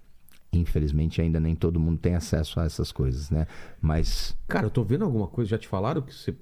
Infelizmente, 0.53 1.21
ainda 1.21 1.41
nem 1.41 1.55
todo 1.55 1.81
mundo 1.81 1.99
tem 1.99 2.15
acesso 2.15 2.61
a 2.61 2.65
essas 2.65 2.93
coisas, 2.93 3.31
né? 3.31 3.47
Mas 3.81 4.37
Cara, 4.47 4.67
eu 4.67 4.71
tô 4.71 4.85
vendo 4.85 5.05
alguma 5.05 5.27
coisa, 5.27 5.51
já 5.51 5.59
te 5.59 5.69
falaram 5.69 6.01
que 6.03 6.15
você 6.15 6.35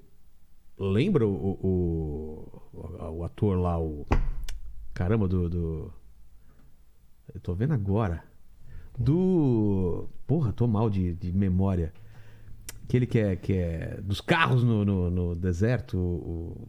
lembra 0.77 1.27
o, 1.27 1.33
o, 1.33 2.61
o, 2.73 3.17
o 3.17 3.23
ator 3.23 3.57
lá, 3.57 3.79
o. 3.79 4.05
Caramba, 4.93 5.27
do, 5.27 5.49
do. 5.49 5.93
Eu 7.33 7.41
tô 7.41 7.53
vendo 7.53 7.73
agora. 7.73 8.23
Do. 8.97 10.07
Porra, 10.27 10.51
tô 10.51 10.67
mal 10.67 10.89
de, 10.89 11.13
de 11.13 11.31
memória. 11.31 11.91
Aquele 12.87 13.05
que 13.05 13.19
é, 13.19 13.35
que 13.35 13.53
é. 13.53 13.99
Dos 14.01 14.21
carros 14.21 14.63
no, 14.63 14.83
no, 14.85 15.09
no 15.09 15.35
deserto. 15.35 15.97
O, 15.97 16.67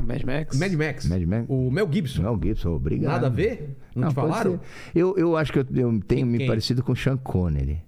Mad 0.00 0.22
Max? 0.24 0.56
o 0.56 0.60
Mad 0.60 0.72
Max. 0.74 1.08
Mad 1.08 1.22
Max. 1.22 1.46
O 1.48 1.70
Mel 1.70 1.88
Gibson. 1.90 2.22
Mel 2.22 2.38
Gibson, 2.42 2.70
obrigado. 2.74 3.12
Nada 3.12 3.26
a 3.28 3.30
ver? 3.30 3.76
Não, 3.94 4.08
te 4.08 4.14
pode 4.14 4.28
falaram? 4.28 4.60
Eu, 4.94 5.16
eu 5.16 5.36
acho 5.36 5.52
que 5.52 5.58
eu, 5.58 5.66
eu 5.74 6.00
tenho 6.06 6.26
me 6.26 6.38
Quem? 6.38 6.46
parecido 6.46 6.82
com 6.82 6.92
o 6.92 6.96
Sean 6.96 7.16
Connery. 7.16 7.80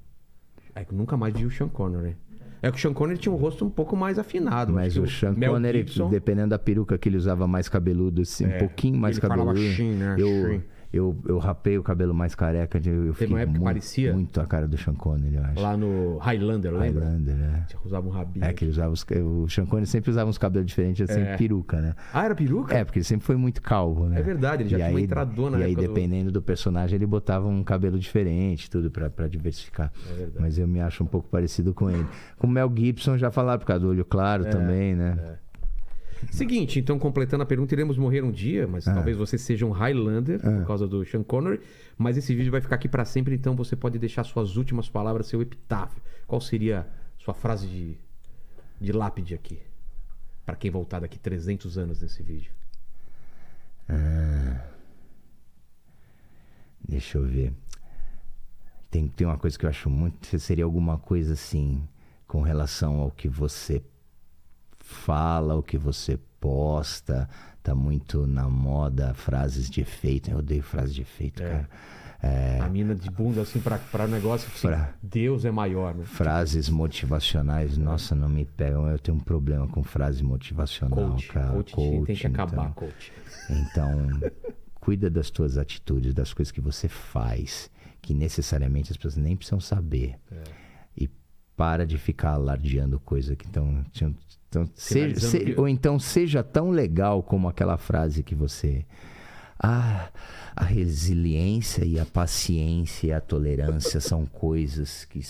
É 0.74 0.84
que 0.84 0.92
eu 0.94 0.96
nunca 0.98 1.16
mais 1.16 1.34
vi 1.36 1.44
o 1.44 1.50
Sean 1.50 1.68
Connery. 1.68 2.16
É 2.62 2.70
que 2.70 2.78
o 2.78 2.80
Sean 2.80 2.92
Connery 2.94 3.18
tinha 3.18 3.32
um 3.32 3.36
rosto 3.36 3.64
um 3.64 3.70
pouco 3.70 3.94
mais 3.94 4.18
afinado. 4.18 4.72
Mas 4.72 4.96
o 4.96 5.06
Sean 5.06 5.32
Mel 5.32 5.52
Connery, 5.52 5.78
Gibson- 5.80 6.08
dependendo 6.08 6.48
da 6.50 6.58
peruca 6.58 6.96
que 6.96 7.08
ele 7.08 7.16
usava 7.16 7.46
mais 7.46 7.68
cabeludo, 7.68 8.22
assim, 8.22 8.46
um 8.46 8.50
É, 8.50 8.58
pouquinho 8.58 8.96
mais 8.98 9.16
ele 9.18 9.26
falava 9.28 9.44
cabeludo. 9.50 9.72
Shin, 9.74 9.92
né? 9.92 10.16
Eu, 10.18 10.26
Shin. 10.28 10.62
Eu, 10.92 11.16
eu 11.26 11.38
rapei 11.38 11.76
o 11.78 11.82
cabelo 11.82 12.14
mais 12.14 12.34
careca. 12.34 12.80
Eu, 12.84 13.06
eu 13.06 13.12
fiquei 13.14 13.28
uma 13.28 13.40
época 13.40 13.52
que 13.54 13.58
muito, 13.60 13.64
parecia. 13.64 14.12
muito 14.12 14.40
a 14.40 14.46
cara 14.46 14.66
do 14.66 14.76
Sean 14.78 14.94
Connery, 14.94 15.36
eu 15.36 15.44
acho. 15.44 15.60
Lá 15.60 15.76
no 15.76 16.16
Highlander, 16.18 16.72
lembra? 16.72 17.04
Highlander, 17.04 17.34
né? 17.36 17.64
Tinha- 17.68 17.80
Usava 17.84 18.06
um 18.06 18.10
rabinho. 18.10 18.44
É 18.44 18.52
que 18.52 18.64
ele 18.64 18.70
usava 18.70 18.92
os, 18.92 19.04
o 19.24 19.48
Sean 19.48 19.66
Connery 19.66 19.86
sempre 19.86 20.10
usava 20.10 20.28
uns 20.30 20.38
cabelos 20.38 20.66
diferentes, 20.66 21.08
assim, 21.08 21.20
É. 21.20 21.36
peruca, 21.36 21.80
né? 21.80 21.94
Ah, 22.12 22.24
era 22.24 22.34
peruca? 22.34 22.74
É, 22.74 22.84
porque 22.84 22.98
ele 22.98 23.04
sempre 23.04 23.26
foi 23.26 23.36
muito 23.36 23.60
calvo, 23.62 24.06
né? 24.08 24.18
É 24.18 24.22
verdade, 24.22 24.62
ele 24.62 24.70
já 24.70 24.76
E 24.76 24.80
tinha 24.80 24.90
uma 24.92 24.98
aí- 24.98 25.04
entradona 25.04 25.58
E 25.58 25.62
aí, 25.64 25.72
época 25.72 25.86
do- 25.88 25.94
dependendo 25.94 26.32
do... 26.32 26.42
personagem, 26.42 26.96
ele 26.96 27.06
botava 27.06 27.46
um 27.46 27.62
cabelo 27.62 27.98
diferente, 27.98 28.70
tudo 28.70 28.90
pra, 28.90 29.10
pra 29.10 29.28
diversificar. 29.28 29.92
É 30.10 30.14
verdade. 30.14 30.36
Mas 30.40 30.58
eu 30.58 30.66
me 30.66 30.80
acho 30.80 31.04
um 31.04 31.06
pouco 31.06 31.28
parecido 31.28 31.74
com 31.74 31.90
ele. 31.90 32.06
Com 32.38 32.46
o 32.46 32.50
Mel 32.50 32.72
Gibson 32.74 33.16
já 33.18 33.30
falaram 33.30 33.58
por 33.60 33.66
causa 33.66 33.82
do 33.84 33.88
olho 33.90 34.04
claro 34.04 34.46
É, 34.46 34.50
também, 34.50 34.94
né? 34.94 35.16
Seguinte, 36.30 36.78
então, 36.80 36.98
completando 36.98 37.42
a 37.42 37.46
pergunta, 37.46 37.74
iremos 37.74 37.96
morrer 37.96 38.22
um 38.22 38.30
dia, 38.30 38.66
mas 38.66 38.86
Ah. 38.88 38.94
talvez 38.94 39.16
você 39.16 39.38
seja 39.38 39.64
um 39.64 39.70
Highlander 39.70 40.40
por 40.40 40.66
causa 40.66 40.86
do 40.86 41.04
Sean 41.04 41.22
Connery. 41.22 41.60
Mas 41.96 42.16
esse 42.16 42.34
vídeo 42.34 42.50
vai 42.50 42.60
ficar 42.60 42.74
aqui 42.76 42.88
pra 42.88 43.04
sempre, 43.04 43.34
então 43.34 43.54
você 43.56 43.76
pode 43.76 43.98
deixar 43.98 44.24
suas 44.24 44.56
últimas 44.56 44.88
palavras, 44.88 45.26
seu 45.26 45.40
epitáfio. 45.40 46.02
Qual 46.26 46.40
seria 46.40 46.86
sua 47.18 47.34
frase 47.34 47.66
de, 47.66 47.96
de 48.80 48.92
lápide 48.92 49.34
aqui? 49.34 49.60
Pra 50.44 50.56
quem 50.56 50.70
voltar 50.70 51.00
daqui 51.00 51.18
300 51.18 51.76
anos 51.78 52.00
nesse 52.02 52.22
vídeo. 52.22 52.50
Deixa 56.86 57.18
eu 57.18 57.24
ver. 57.24 57.52
Tem, 58.90 59.06
tem 59.08 59.26
uma 59.26 59.36
coisa 59.36 59.58
que 59.58 59.64
eu 59.66 59.70
acho 59.70 59.90
muito. 59.90 60.38
Seria 60.38 60.64
alguma 60.64 60.98
coisa 60.98 61.34
assim, 61.34 61.86
com 62.26 62.40
relação 62.40 63.00
ao 63.00 63.10
que 63.10 63.28
você 63.28 63.82
fala, 64.88 65.54
o 65.54 65.62
que 65.62 65.76
você 65.76 66.18
posta. 66.40 67.28
Tá 67.62 67.74
muito 67.74 68.26
na 68.26 68.48
moda 68.48 69.12
frases 69.12 69.68
de 69.68 69.80
efeito. 69.82 70.30
Eu 70.30 70.38
odeio 70.38 70.62
frases 70.62 70.94
de 70.94 71.02
efeito, 71.02 71.42
É. 71.42 71.46
cara. 71.48 71.70
É, 72.20 72.58
A 72.60 72.68
mina 72.68 72.94
de 72.96 73.08
bunda, 73.10 73.42
assim, 73.42 73.60
pra, 73.60 73.78
pra 73.78 74.06
negócio 74.08 74.48
assim, 74.52 74.66
Pra- 74.66 74.92
Deus 75.02 75.44
é 75.44 75.50
maior, 75.52 75.94
né? 75.94 76.04
frases 76.04 76.68
motivacionais, 76.68 77.76
nossa, 77.78 78.12
não 78.14 78.28
me 78.28 78.44
pegam. 78.44 78.88
Eu 78.88 78.98
tenho 78.98 79.16
um 79.18 79.20
problema 79.20 79.68
com 79.68 79.84
frase 79.84 80.24
motivacional, 80.24 81.10
Coach. 81.10 81.28
cara. 81.28 81.52
Coach, 81.52 81.74
tem 81.76 82.04
que 82.04 82.06
Coach, 82.14 82.26
acabar, 82.26 82.70
então. 82.70 82.72
coach. 82.72 83.12
Então, 83.50 84.08
cuida 84.80 85.08
das 85.10 85.30
tuas 85.30 85.56
atitudes, 85.58 86.12
das 86.14 86.32
coisas 86.32 86.50
que 86.50 86.60
você 86.60 86.88
faz, 86.88 87.70
que 88.02 88.12
necessariamente 88.14 88.90
as 88.90 88.96
pessoas 88.96 89.16
nem 89.16 89.36
precisam 89.36 89.60
saber. 89.60 90.16
É. 90.32 90.42
E 90.96 91.08
para 91.56 91.86
de 91.86 91.98
ficar 91.98 92.30
alardeando 92.32 92.98
coisa 92.98 93.36
que 93.36 93.46
então, 93.46 93.84
então 94.48 94.68
seja, 94.74 95.20
se- 95.20 95.40
que- 95.40 95.54
ou 95.60 95.68
então 95.68 95.98
seja 95.98 96.42
tão 96.42 96.70
legal 96.70 97.22
como 97.22 97.48
aquela 97.48 97.76
frase 97.76 98.22
que 98.22 98.34
você 98.34 98.84
ah, 99.60 100.08
a 100.54 100.64
resiliência 100.64 101.84
e 101.84 101.98
a 101.98 102.06
paciência 102.06 103.08
e 103.08 103.12
a 103.12 103.20
tolerância 103.20 104.00
são 104.00 104.24
coisas 104.24 105.04
que, 105.04 105.20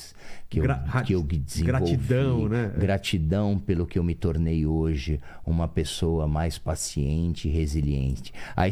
que, 0.51 0.59
eu, 0.59 0.65
Gra- 0.65 1.03
que 1.05 1.15
eu 1.15 1.23
desenvolvi. 1.23 1.97
gratidão, 1.97 2.49
né? 2.49 2.73
Gratidão 2.79 3.59
pelo 3.59 3.87
que 3.87 3.99
eu 3.99 4.05
me 4.05 4.15
tornei 4.15 4.67
hoje, 4.67 5.19
uma 5.47 5.67
pessoa 5.67 6.27
mais 6.29 6.59
paciente 6.59 7.49
e 7.49 7.51
resiliente. 7.51 8.33
Aí 8.55 8.71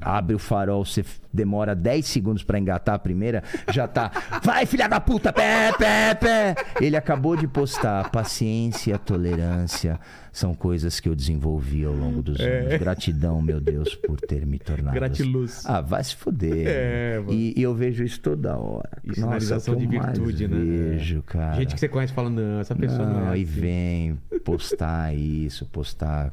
abre 0.00 0.34
o 0.34 0.38
farol, 0.38 0.84
você 0.84 1.04
demora 1.32 1.74
10 1.74 2.06
segundos 2.06 2.42
pra 2.42 2.58
engatar 2.58 2.94
a 2.94 2.98
primeira, 2.98 3.42
já 3.72 3.86
tá. 3.86 4.10
Vai, 4.42 4.66
filha 4.66 4.88
da 4.88 5.00
puta! 5.00 5.32
Pé, 5.32 5.72
pé, 5.78 6.14
pé! 6.14 6.54
Ele 6.80 6.96
acabou 6.96 7.36
de 7.36 7.46
postar. 7.46 8.10
Paciência 8.10 8.94
e 8.94 8.98
tolerância 8.98 9.98
são 10.32 10.54
coisas 10.54 11.00
que 11.00 11.08
eu 11.08 11.14
desenvolvi 11.14 11.84
ao 11.84 11.92
longo 11.92 12.22
dos 12.22 12.38
anos. 12.40 12.78
Gratidão, 12.78 13.42
meu 13.42 13.60
Deus, 13.60 13.94
por 13.94 14.20
ter 14.20 14.46
me 14.46 14.58
tornado. 14.58 14.94
Gratiluz. 14.94 15.64
Ah, 15.66 15.80
vai 15.80 16.02
se 16.02 16.14
fuder. 16.14 16.64
É, 16.66 17.18
mano. 17.18 17.32
e, 17.32 17.54
e 17.56 17.62
eu 17.62 17.74
vejo 17.74 18.04
isso 18.04 18.20
toda 18.20 18.56
hora. 18.56 18.98
E 19.04 19.14
sinalização 19.14 19.74
é 19.74 19.76
o 19.76 19.80
que 19.80 19.86
de 19.86 19.98
virtude, 19.98 20.48
né? 20.48 20.58
Vejo, 20.58 21.22
cara. 21.22 21.56
Gente 21.56 21.74
que 21.74 21.80
você 21.80 21.88
conhece 21.88 22.12
fala, 22.12 22.30
não, 22.30 22.60
essa 22.60 22.74
pessoa 22.74 23.06
não, 23.06 23.20
Não, 23.20 23.26
é 23.28 23.32
aí 23.32 23.42
assim. 23.42 23.60
vem 23.60 24.18
postar 24.44 25.14
isso, 25.14 25.66
postar. 25.66 26.32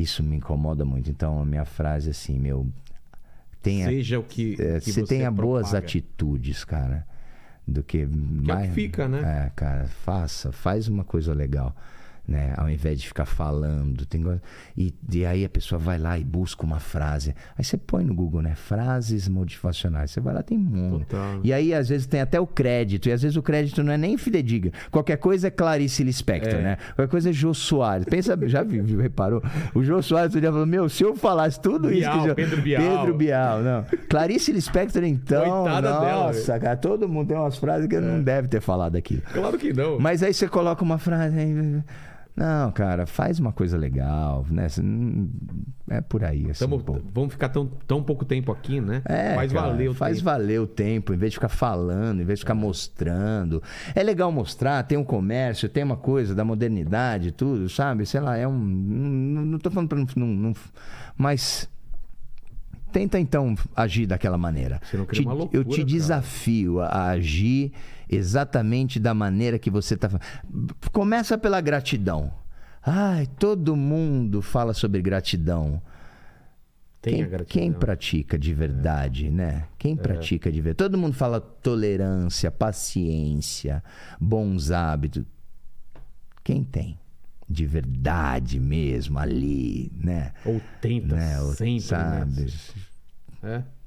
Isso 0.00 0.22
me 0.22 0.36
incomoda 0.36 0.84
muito. 0.84 1.10
Então, 1.10 1.40
a 1.40 1.44
minha 1.44 1.64
frase 1.64 2.08
é 2.08 2.10
assim, 2.12 2.38
meu. 2.38 2.66
Tenha, 3.62 3.86
Seja 3.86 4.18
o 4.18 4.22
que, 4.22 4.56
é, 4.58 4.80
que 4.80 4.90
você 4.90 5.02
tenha 5.02 5.30
boas 5.30 5.68
propaga. 5.68 5.86
atitudes, 5.86 6.64
cara. 6.64 7.06
Do 7.68 7.82
que, 7.82 7.98
é 7.98 8.06
o 8.06 8.10
mais. 8.46 8.68
que 8.68 8.74
fica, 8.74 9.06
né? 9.06 9.46
É, 9.46 9.50
cara, 9.54 9.86
faça, 9.86 10.50
faz 10.50 10.88
uma 10.88 11.04
coisa 11.04 11.34
legal. 11.34 11.76
Né? 12.28 12.52
Ao 12.56 12.68
invés 12.70 13.00
de 13.00 13.08
ficar 13.08 13.24
falando. 13.24 14.06
Tem... 14.06 14.24
E, 14.76 14.94
e 15.12 15.26
aí 15.26 15.44
a 15.44 15.48
pessoa 15.48 15.78
vai 15.78 15.98
lá 15.98 16.16
e 16.18 16.22
busca 16.22 16.64
uma 16.64 16.78
frase. 16.78 17.34
Aí 17.58 17.64
você 17.64 17.76
põe 17.76 18.04
no 18.04 18.14
Google, 18.14 18.40
né? 18.42 18.54
Frases 18.54 19.26
motivacionais. 19.28 20.10
Você 20.12 20.20
vai 20.20 20.34
lá, 20.34 20.42
tem 20.42 20.56
monte. 20.56 21.06
Total. 21.06 21.40
E 21.42 21.52
aí, 21.52 21.74
às 21.74 21.88
vezes, 21.88 22.06
tem 22.06 22.20
até 22.20 22.38
o 22.38 22.46
crédito. 22.46 23.08
E 23.08 23.12
às 23.12 23.22
vezes 23.22 23.36
o 23.36 23.42
crédito 23.42 23.82
não 23.82 23.92
é 23.92 23.98
nem 23.98 24.16
fidedigno. 24.16 24.70
Qualquer 24.90 25.16
coisa 25.16 25.48
é 25.48 25.50
Clarice 25.50 26.04
Lispector, 26.04 26.60
É. 26.60 26.62
né? 26.62 26.76
Qualquer 26.94 27.08
coisa 27.10 27.30
é 27.30 27.32
Jô 27.32 27.52
Soares. 27.52 28.04
Pensa, 28.04 28.38
já 28.48 28.62
viu, 28.62 28.84
viu, 28.84 29.00
reparou? 29.00 29.42
O 29.74 29.82
Jô 29.82 30.00
Soares 30.00 30.32
dia 30.32 30.50
falou: 30.52 30.66
Meu, 30.66 30.88
se 30.88 31.02
eu 31.02 31.16
falasse 31.16 31.60
tudo 31.60 31.88
Bial, 31.88 32.18
isso 32.18 32.28
que. 32.28 32.34
Pedro 32.34 32.62
Bial. 32.62 32.82
Pedro 32.82 33.14
Bial, 33.16 33.60
não. 33.62 33.84
Clarice 34.08 34.52
Lispector, 34.52 35.02
então. 35.04 35.62
Coitada 35.62 36.00
dela, 36.00 36.26
nossa, 36.26 36.60
cara, 36.60 36.76
todo 36.76 37.08
mundo 37.08 37.28
tem 37.28 37.36
umas 37.36 37.56
frases 37.58 37.88
que 37.88 37.96
É. 37.96 38.00
não 38.00 38.22
deve 38.22 38.46
ter 38.48 38.60
falado 38.60 38.94
aquilo. 38.96 39.22
Claro 39.32 39.58
que 39.58 39.72
não. 39.72 39.98
Mas 39.98 40.22
aí 40.22 40.32
você 40.32 40.46
coloca 40.48 40.82
uma 40.84 40.98
frase 40.98 41.38
aí. 41.38 41.82
Não, 42.40 42.72
cara, 42.72 43.04
faz 43.06 43.38
uma 43.38 43.52
coisa 43.52 43.76
legal, 43.76 44.46
né? 44.50 44.66
É 45.90 46.00
por 46.00 46.24
aí, 46.24 46.50
assim, 46.50 46.64
Tamo- 46.66 46.82
vamos 47.12 47.32
ficar 47.32 47.50
tão, 47.50 47.66
tão 47.86 48.02
pouco 48.02 48.24
tempo 48.24 48.50
aqui, 48.50 48.80
né? 48.80 49.02
É, 49.04 49.34
faz 49.34 49.52
cara, 49.52 49.66
valer 49.68 49.90
o 49.90 49.94
faz 49.94 50.16
tempo. 50.16 50.24
valer 50.24 50.60
o 50.60 50.66
tempo, 50.66 51.12
em 51.12 51.16
vez 51.18 51.32
de 51.32 51.36
ficar 51.36 51.50
falando, 51.50 52.22
em 52.22 52.24
vez 52.24 52.38
de 52.38 52.44
ficar 52.44 52.54
mostrando. 52.54 53.62
É 53.94 54.02
legal 54.02 54.32
mostrar, 54.32 54.82
tem 54.84 54.96
um 54.96 55.04
comércio, 55.04 55.68
tem 55.68 55.84
uma 55.84 55.96
coisa 55.98 56.34
da 56.34 56.42
modernidade, 56.44 57.30
tudo, 57.30 57.68
sabe? 57.68 58.06
Sei 58.06 58.20
lá, 58.20 58.36
é 58.36 58.48
um. 58.48 58.58
Não, 58.58 59.44
não 59.44 59.58
tô 59.58 59.70
falando 59.70 59.88
pra 59.88 59.98
não, 60.16 60.26
não- 60.26 60.54
Mas. 61.18 61.68
Tenta 62.92 63.20
então 63.20 63.54
agir 63.76 64.04
daquela 64.06 64.36
maneira. 64.36 64.80
Você 64.82 64.96
não 64.96 65.06
Te- 65.06 65.20
uma 65.22 65.32
loucura, 65.32 65.60
eu 65.60 65.64
te 65.64 65.76
cara. 65.76 65.84
desafio 65.86 66.80
a 66.80 67.10
agir 67.10 67.72
exatamente 68.10 68.98
da 68.98 69.14
maneira 69.14 69.58
que 69.58 69.70
você 69.70 69.94
está. 69.94 70.10
Começa 70.92 71.38
pela 71.38 71.60
gratidão. 71.60 72.32
Ai, 72.82 73.26
todo 73.38 73.76
mundo 73.76 74.42
fala 74.42 74.74
sobre 74.74 75.00
gratidão. 75.00 75.80
Quem, 77.02 77.18
gratidão. 77.26 77.46
quem 77.46 77.72
pratica 77.72 78.38
de 78.38 78.52
verdade, 78.52 79.30
né? 79.30 79.68
Quem 79.78 79.96
pratica 79.96 80.50
de 80.52 80.60
verdade? 80.60 80.88
Todo 80.88 80.98
mundo 80.98 81.14
fala 81.14 81.40
tolerância, 81.40 82.50
paciência, 82.50 83.82
bons 84.20 84.70
hábitos. 84.70 85.24
Quem 86.44 86.62
tem? 86.62 86.98
De 87.48 87.64
verdade 87.64 88.60
mesmo, 88.60 89.18
ali, 89.18 89.90
né? 89.94 90.32
Ou 90.44 90.60
tenta 90.80 91.14
né? 91.14 91.40
Ou, 91.40 91.54
sempre, 91.54 91.80
sabe? 91.80 92.46
né? 93.42 93.64
É. 93.66 93.79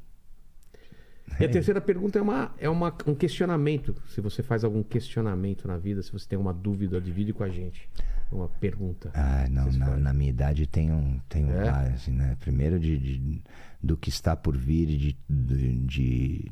E 1.39 1.45
a 1.45 1.49
terceira 1.49 1.81
pergunta 1.81 2.19
é, 2.19 2.21
uma, 2.21 2.51
é 2.57 2.69
uma, 2.69 2.93
um 3.07 3.15
questionamento. 3.15 3.95
Se 4.09 4.21
você 4.21 4.41
faz 4.43 4.63
algum 4.63 4.83
questionamento 4.83 5.67
na 5.67 5.77
vida, 5.77 6.01
se 6.01 6.11
você 6.11 6.27
tem 6.27 6.37
uma 6.39 6.53
dúvida, 6.53 6.99
divide 7.01 7.33
com 7.33 7.43
a 7.43 7.49
gente. 7.49 7.89
Uma 8.31 8.47
pergunta. 8.47 9.11
Ah, 9.13 9.45
não, 9.49 9.71
na, 9.73 9.95
na 9.97 10.13
minha 10.13 10.29
idade 10.31 10.65
tem 10.65 10.91
um, 10.91 11.19
tem 11.29 11.45
um 11.45 11.51
É? 11.51 11.69
vários, 11.71 11.93
assim, 11.95 12.11
né? 12.11 12.35
Primeiro 12.39 12.79
de, 12.79 12.97
de- 12.97 13.41
do 13.83 13.97
que 13.97 14.07
está 14.09 14.33
por 14.35 14.55
vir 14.55 14.85
de, 14.87 15.17
de, 15.29 15.75
de- 15.79 16.51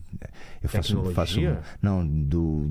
eu 0.61 0.67
faço, 0.67 1.03
faço 1.13 1.39
não 1.81 2.05
do 2.05 2.69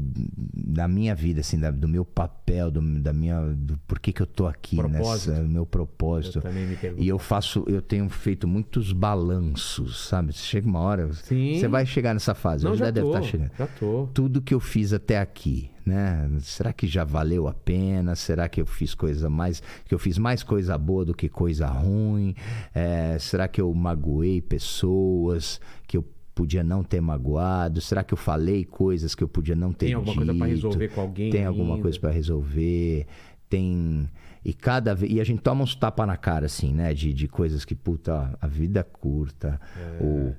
da 0.55 0.87
minha 0.87 1.15
vida 1.15 1.41
assim, 1.41 1.59
da- 1.59 1.71
do 1.71 1.89
meu 1.89 2.05
papel, 2.05 2.71
do, 2.71 2.81
da 3.01 3.13
minha 3.13 3.41
do 3.55 3.79
por 3.87 3.99
que 3.99 4.13
que 4.13 4.21
eu 4.21 4.27
tô 4.27 4.47
aqui 4.47 4.77
Propósito. 4.77 5.31
nessa 5.31 5.43
meu 5.43 5.65
propósito. 5.65 6.43
Eu. 6.83 6.99
E 6.99 7.09
eu 7.09 7.19
faço, 7.19 7.65
eu 7.67 7.81
tenho 7.81 8.09
feito 8.11 8.47
muitos 8.47 8.93
balanços, 8.93 10.07
sabe? 10.07 10.33
Chega 10.35 10.67
uma 10.69 10.81
hora, 10.81 11.11
Sim. 11.15 11.59
você 11.59 11.67
vai 11.67 11.87
chegar 11.87 12.13
nessa 12.13 12.35
fase, 12.35 12.65
Não, 12.65 12.77
já, 12.77 12.87
já 12.87 12.91
deve 12.91 13.07
tô, 13.07 13.17
estar 13.17 13.23
chegando 13.27 13.51
já 13.59 13.67
tô. 13.67 14.09
tudo 14.13 14.43
que 14.43 14.53
eu 14.53 14.61
fiz 14.61 14.93
até 14.93 15.19
aqui, 15.19 15.71
né? 15.91 16.31
Será 16.41 16.73
que 16.73 16.87
já 16.87 17.05
valeu 17.05 17.47
a 17.49 17.53
pena? 17.53 18.15
Será 18.17 18.49
que 18.49 18.61
eu 18.61 18.67
fiz 18.67 18.95
coisa 18.95 19.29
mais, 19.29 19.63
que 19.85 19.95
eu 19.95 19.99
fiz 19.99 20.17
mais 20.17 20.43
coisa 20.43 20.79
boa 20.79 21.05
do 21.05 21.13
que 21.15 21.29
coisa 21.29 21.67
ruim? 21.67 22.35
É, 22.75 23.19
será 23.19 23.47
que 23.49 23.61
eu 23.61 23.73
magoei 23.75 24.41
pessoas 24.41 25.61
que 25.87 25.97
eu 25.97 26.05
podia 26.35 26.63
não 26.65 26.83
ter 26.83 27.01
magoado? 27.01 27.81
Será 27.81 28.03
que 28.03 28.15
eu 28.15 28.19
falei 28.19 28.65
coisas 28.65 29.15
que 29.15 29.23
eu 29.23 29.29
podia 29.29 29.55
não 29.57 29.73
ter 29.73 29.87
Tem 29.87 29.95
alguma 29.95 30.15
coisa 30.17 30.35
pra 30.35 30.47
dito? 30.47 30.55
resolver 30.57 30.89
com 30.89 31.01
alguém 31.03 31.31
Tem 31.31 31.45
alguma 31.45 31.71
ainda? 31.75 31.83
coisa 31.83 32.01
para 32.01 32.11
resolver? 32.11 33.07
Tem 33.49 34.09
e 34.43 34.55
cada 34.55 34.95
vez 34.95 35.13
e 35.13 35.21
a 35.21 35.25
gente 35.25 35.43
toma 35.43 35.63
uns 35.65 35.75
tapa 35.75 36.07
na 36.07 36.17
cara 36.17 36.47
assim, 36.47 36.73
né? 36.73 36.95
De, 36.95 37.13
de 37.13 37.29
coisas 37.29 37.65
que 37.65 37.75
puta, 37.75 38.35
a 38.41 38.47
vida 38.47 38.81
é 38.81 38.83
curta 38.83 39.61
É. 39.77 40.03
ou 40.03 40.35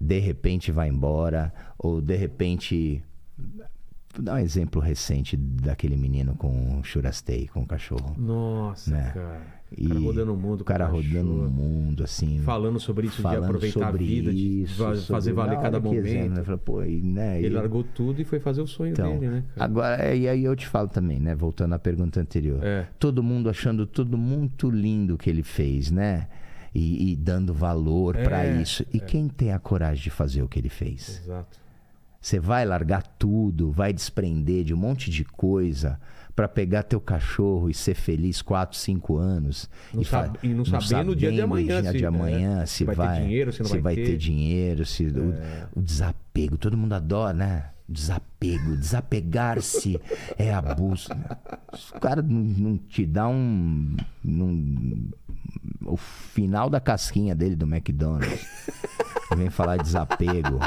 de 0.00 0.18
repente 0.18 0.72
vai 0.72 0.88
embora 0.88 1.52
ou 1.78 2.00
de 2.02 2.16
repente 2.16 3.02
Vou 4.12 4.24
dar 4.24 4.34
um 4.34 4.38
exemplo 4.38 4.80
recente 4.82 5.36
daquele 5.36 5.96
menino 5.96 6.34
com 6.34 6.80
o 6.80 6.82
churastei, 6.84 7.46
com 7.46 7.60
o 7.60 7.66
cachorro. 7.66 8.14
Nossa, 8.18 8.90
Né? 8.90 9.10
cara. 9.14 9.60
O 9.78 9.86
cara 9.88 10.00
rodando 10.00 10.34
o 10.34 10.36
mundo. 10.36 10.60
O 10.62 10.64
cara 10.64 10.86
com 10.86 10.92
rodando 10.96 11.12
cachorro. 11.12 11.46
o 11.46 11.50
mundo, 11.50 12.02
assim. 12.02 12.40
Falando 12.40 12.80
sobre 12.80 13.06
isso, 13.06 13.18
de 13.18 13.22
falando 13.22 13.44
aproveitar 13.44 13.86
sobre 13.86 14.02
a 14.02 14.06
vida, 14.08 14.32
de 14.32 14.62
isso, 14.62 14.74
sobre- 14.74 15.00
fazer 15.02 15.32
valer 15.32 15.60
cada 15.60 15.78
momento. 15.78 16.06
exame, 16.08 16.28
né? 16.30 16.42
Fala, 16.42 16.58
Pô, 16.58 16.82
e, 16.82 17.00
né, 17.00 17.38
Ele 17.38 17.46
e- 17.46 17.50
largou 17.50 17.84
tudo 17.84 18.20
e 18.20 18.24
foi 18.24 18.40
fazer 18.40 18.60
o 18.62 18.66
sonho 18.66 18.90
então, 18.90 19.12
dele, 19.16 19.30
né? 19.30 19.44
cara? 19.54 19.64
agora, 19.64 20.02
é, 20.04 20.16
e 20.16 20.28
aí 20.28 20.42
eu 20.42 20.56
te 20.56 20.66
falo 20.66 20.88
também, 20.88 21.20
né? 21.20 21.36
Voltando 21.36 21.72
à 21.76 21.78
pergunta 21.78 22.18
anterior. 22.20 22.58
É. 22.64 22.88
Todo 22.98 23.22
mundo 23.22 23.48
achando 23.48 23.86
tudo 23.86 24.18
muito 24.18 24.68
lindo 24.68 25.16
que 25.16 25.30
ele 25.30 25.44
fez, 25.44 25.88
né? 25.92 26.26
E, 26.74 27.12
e 27.12 27.16
dando 27.16 27.54
valor 27.54 28.16
pra 28.16 28.44
É, 28.44 28.60
isso. 28.60 28.84
E 28.92 28.98
quem 28.98 29.28
tem 29.28 29.52
a 29.52 29.58
coragem 29.60 30.02
de 30.02 30.10
fazer 30.10 30.42
o 30.42 30.48
que 30.48 30.58
ele 30.58 30.68
fez? 30.68 31.20
Exato. 31.24 31.59
Você 32.20 32.38
vai 32.38 32.64
largar 32.66 33.02
tudo, 33.18 33.70
vai 33.72 33.92
desprender 33.92 34.64
de 34.64 34.74
um 34.74 34.76
monte 34.76 35.10
de 35.10 35.24
coisa 35.24 35.98
pra 36.36 36.46
pegar 36.48 36.82
teu 36.82 37.00
cachorro 37.00 37.68
e 37.70 37.74
ser 37.74 37.94
feliz 37.94 38.42
4, 38.42 38.76
5 38.78 39.16
anos. 39.16 39.68
Não 39.92 40.02
e, 40.02 40.04
fa- 40.04 40.26
sab- 40.26 40.36
e 40.42 40.48
não 40.48 40.64
saber 40.64 41.04
no 41.04 41.16
dia 41.16 41.32
de 41.32 41.40
amanhã 41.40 41.80
dia 41.82 41.92
se- 41.92 41.98
de 41.98 42.04
é, 42.04 42.06
amanhã, 42.06 42.66
se 42.66 42.74
se, 42.76 42.84
vai 42.84 42.94
ter 42.94 43.02
vai, 43.02 43.20
dinheiro, 43.22 43.52
se 43.52 43.62
não 43.62 43.82
vai 43.82 43.94
ter. 43.94 44.00
É. 44.02 44.04
ter 44.04 44.16
dinheiro, 44.18 44.84
se 44.86 45.04
o, 45.06 45.34
o 45.78 45.82
desapego, 45.82 46.56
todo 46.58 46.76
mundo 46.76 46.92
adora, 46.92 47.32
né? 47.32 47.70
Desapego, 47.88 48.76
desapegar-se 48.76 49.98
é 50.38 50.52
abuso. 50.54 51.08
Se 51.74 51.90
o 51.96 52.00
cara 52.00 52.22
não, 52.22 52.38
não 52.40 52.76
te 52.78 53.04
dá 53.04 53.26
um, 53.28 53.96
não- 54.22 55.08
o 55.86 55.96
final 55.96 56.70
da 56.70 56.80
casquinha 56.80 57.34
dele 57.34 57.56
do 57.56 57.66
McDonald's. 57.66 58.46
Vem 59.36 59.50
falar 59.50 59.78
de 59.78 59.84
desapego. 59.84 60.60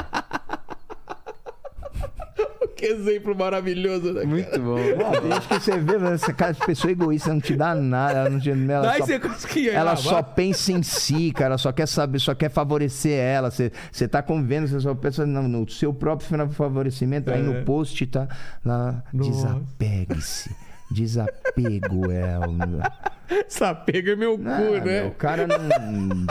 Que 2.84 2.92
exemplo 2.92 3.34
maravilhoso, 3.34 4.12
né? 4.12 4.24
Muito 4.24 4.60
bom. 4.60 4.76
Não, 4.76 5.36
acho 5.36 5.48
que 5.48 5.60
você 5.60 5.78
vê, 5.78 5.96
essa 6.12 6.32
cara 6.32 6.52
de 6.52 6.60
pessoa 6.60 6.90
egoísta 6.92 7.32
não 7.32 7.40
te 7.40 7.56
dá 7.56 7.74
nada, 7.74 8.18
ela 8.20 8.30
não 8.30 8.38
te, 8.40 8.50
ela 8.50 8.86
Daí 8.86 8.98
só, 8.98 9.06
você 9.06 9.18
conseguia. 9.18 9.72
ela 9.72 9.96
só 9.96 10.20
vai. 10.22 10.34
pensa 10.34 10.72
em 10.72 10.82
si, 10.82 11.32
cara, 11.32 11.46
ela 11.50 11.58
só 11.58 11.72
quer 11.72 11.86
saber, 11.88 12.18
só 12.18 12.34
quer 12.34 12.50
favorecer 12.50 13.18
ela. 13.18 13.50
Você, 13.50 13.72
você 13.90 14.06
tá 14.06 14.22
convivendo, 14.22 14.68
você 14.68 14.80
só 14.80 14.94
pensa 14.94 15.24
no, 15.24 15.48
no 15.48 15.68
seu 15.70 15.92
próprio 15.94 16.28
favorecimento, 16.50 17.30
aí 17.30 17.42
no 17.42 17.64
post 17.64 18.06
tá 18.06 18.28
lá, 18.64 19.02
desapegue-se. 19.12 20.54
Desapego 20.90 22.10
é 22.12 22.38
o. 22.38 22.54
Sapega 23.48 24.12
é 24.12 24.16
meu 24.16 24.36
cu, 24.38 24.44
Ah, 24.46 24.84
né? 24.84 25.04
o 25.06 25.10
cara 25.12 25.46
não. 25.46 26.26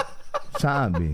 Sabe? 0.60 1.12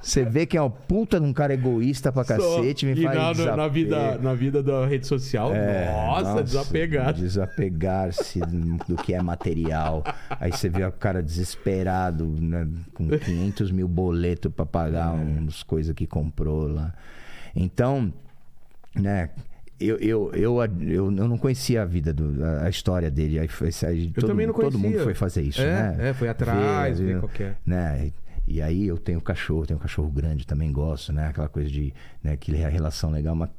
Você 0.00 0.24
vê 0.24 0.46
que 0.46 0.56
é 0.56 0.62
um 0.62 0.70
puta 0.70 1.18
de 1.20 1.26
um 1.26 1.32
cara 1.32 1.52
egoísta 1.54 2.10
pra 2.12 2.24
cacete, 2.24 2.86
me 2.86 2.92
e 2.92 3.02
faz 3.02 3.38
na, 3.38 3.56
na, 3.56 3.68
vida, 3.68 4.18
na 4.18 4.34
vida 4.34 4.62
da 4.62 4.86
rede 4.86 5.06
social, 5.06 5.54
É, 5.54 5.86
nossa, 6.06 6.42
desapegado. 6.42 7.20
Desapegar-se 7.20 8.40
do 8.40 8.96
que 8.96 9.12
é 9.14 9.22
material. 9.22 10.04
Aí 10.40 10.50
você 10.52 10.68
vê 10.68 10.84
o 10.84 10.92
cara 10.92 11.22
desesperado, 11.22 12.26
né, 12.40 12.66
com 12.94 13.08
500 13.08 13.70
mil 13.70 13.88
boletos 13.88 14.52
pra 14.52 14.64
pagar 14.66 15.14
É. 15.14 15.18
umas 15.38 15.62
coisas 15.62 15.94
que 15.94 16.06
comprou 16.06 16.66
lá. 16.68 16.94
Então, 17.54 18.12
né. 18.94 19.30
Eu, 19.80 19.96
eu, 19.98 20.32
eu, 20.34 20.60
eu, 20.80 21.04
eu 21.04 21.10
não 21.12 21.38
conhecia 21.38 21.82
a 21.82 21.84
vida, 21.84 22.12
do, 22.12 22.44
a, 22.64 22.68
história 22.68 23.08
dele. 23.08 23.38
Aí 23.38 23.46
foi, 23.46 23.70
aí 23.86 24.08
todo, 24.10 24.26
também 24.26 24.44
não 24.44 24.52
todo 24.52 24.72
mundo 24.72 24.82
conhecia. 24.82 25.04
foi 25.04 25.14
fazer 25.14 25.42
isso, 25.42 25.60
É, 25.62 25.96
né? 25.96 26.08
é, 26.08 26.12
foi 26.14 26.28
atrás, 26.28 26.98
ver 26.98 27.06
viu? 27.06 27.20
qual 27.20 27.28
que 27.30 27.44
é. 27.44 27.54
né? 27.64 28.10
E 28.48 28.60
aí 28.62 28.86
eu 28.86 28.96
tenho 28.98 29.20
cachorro, 29.20 29.66
tenho 29.66 29.78
um 29.78 29.82
cachorro 29.82 30.08
grande, 30.10 30.46
também 30.46 30.72
gosto, 30.72 31.12
né? 31.12 31.28
Aquela 31.28 31.48
coisa 31.48 31.68
de, 31.70 31.92
né, 32.22 32.32
aquela 32.32 32.68
relação 32.68 33.10
legal, 33.10 33.34
mas 33.34 33.50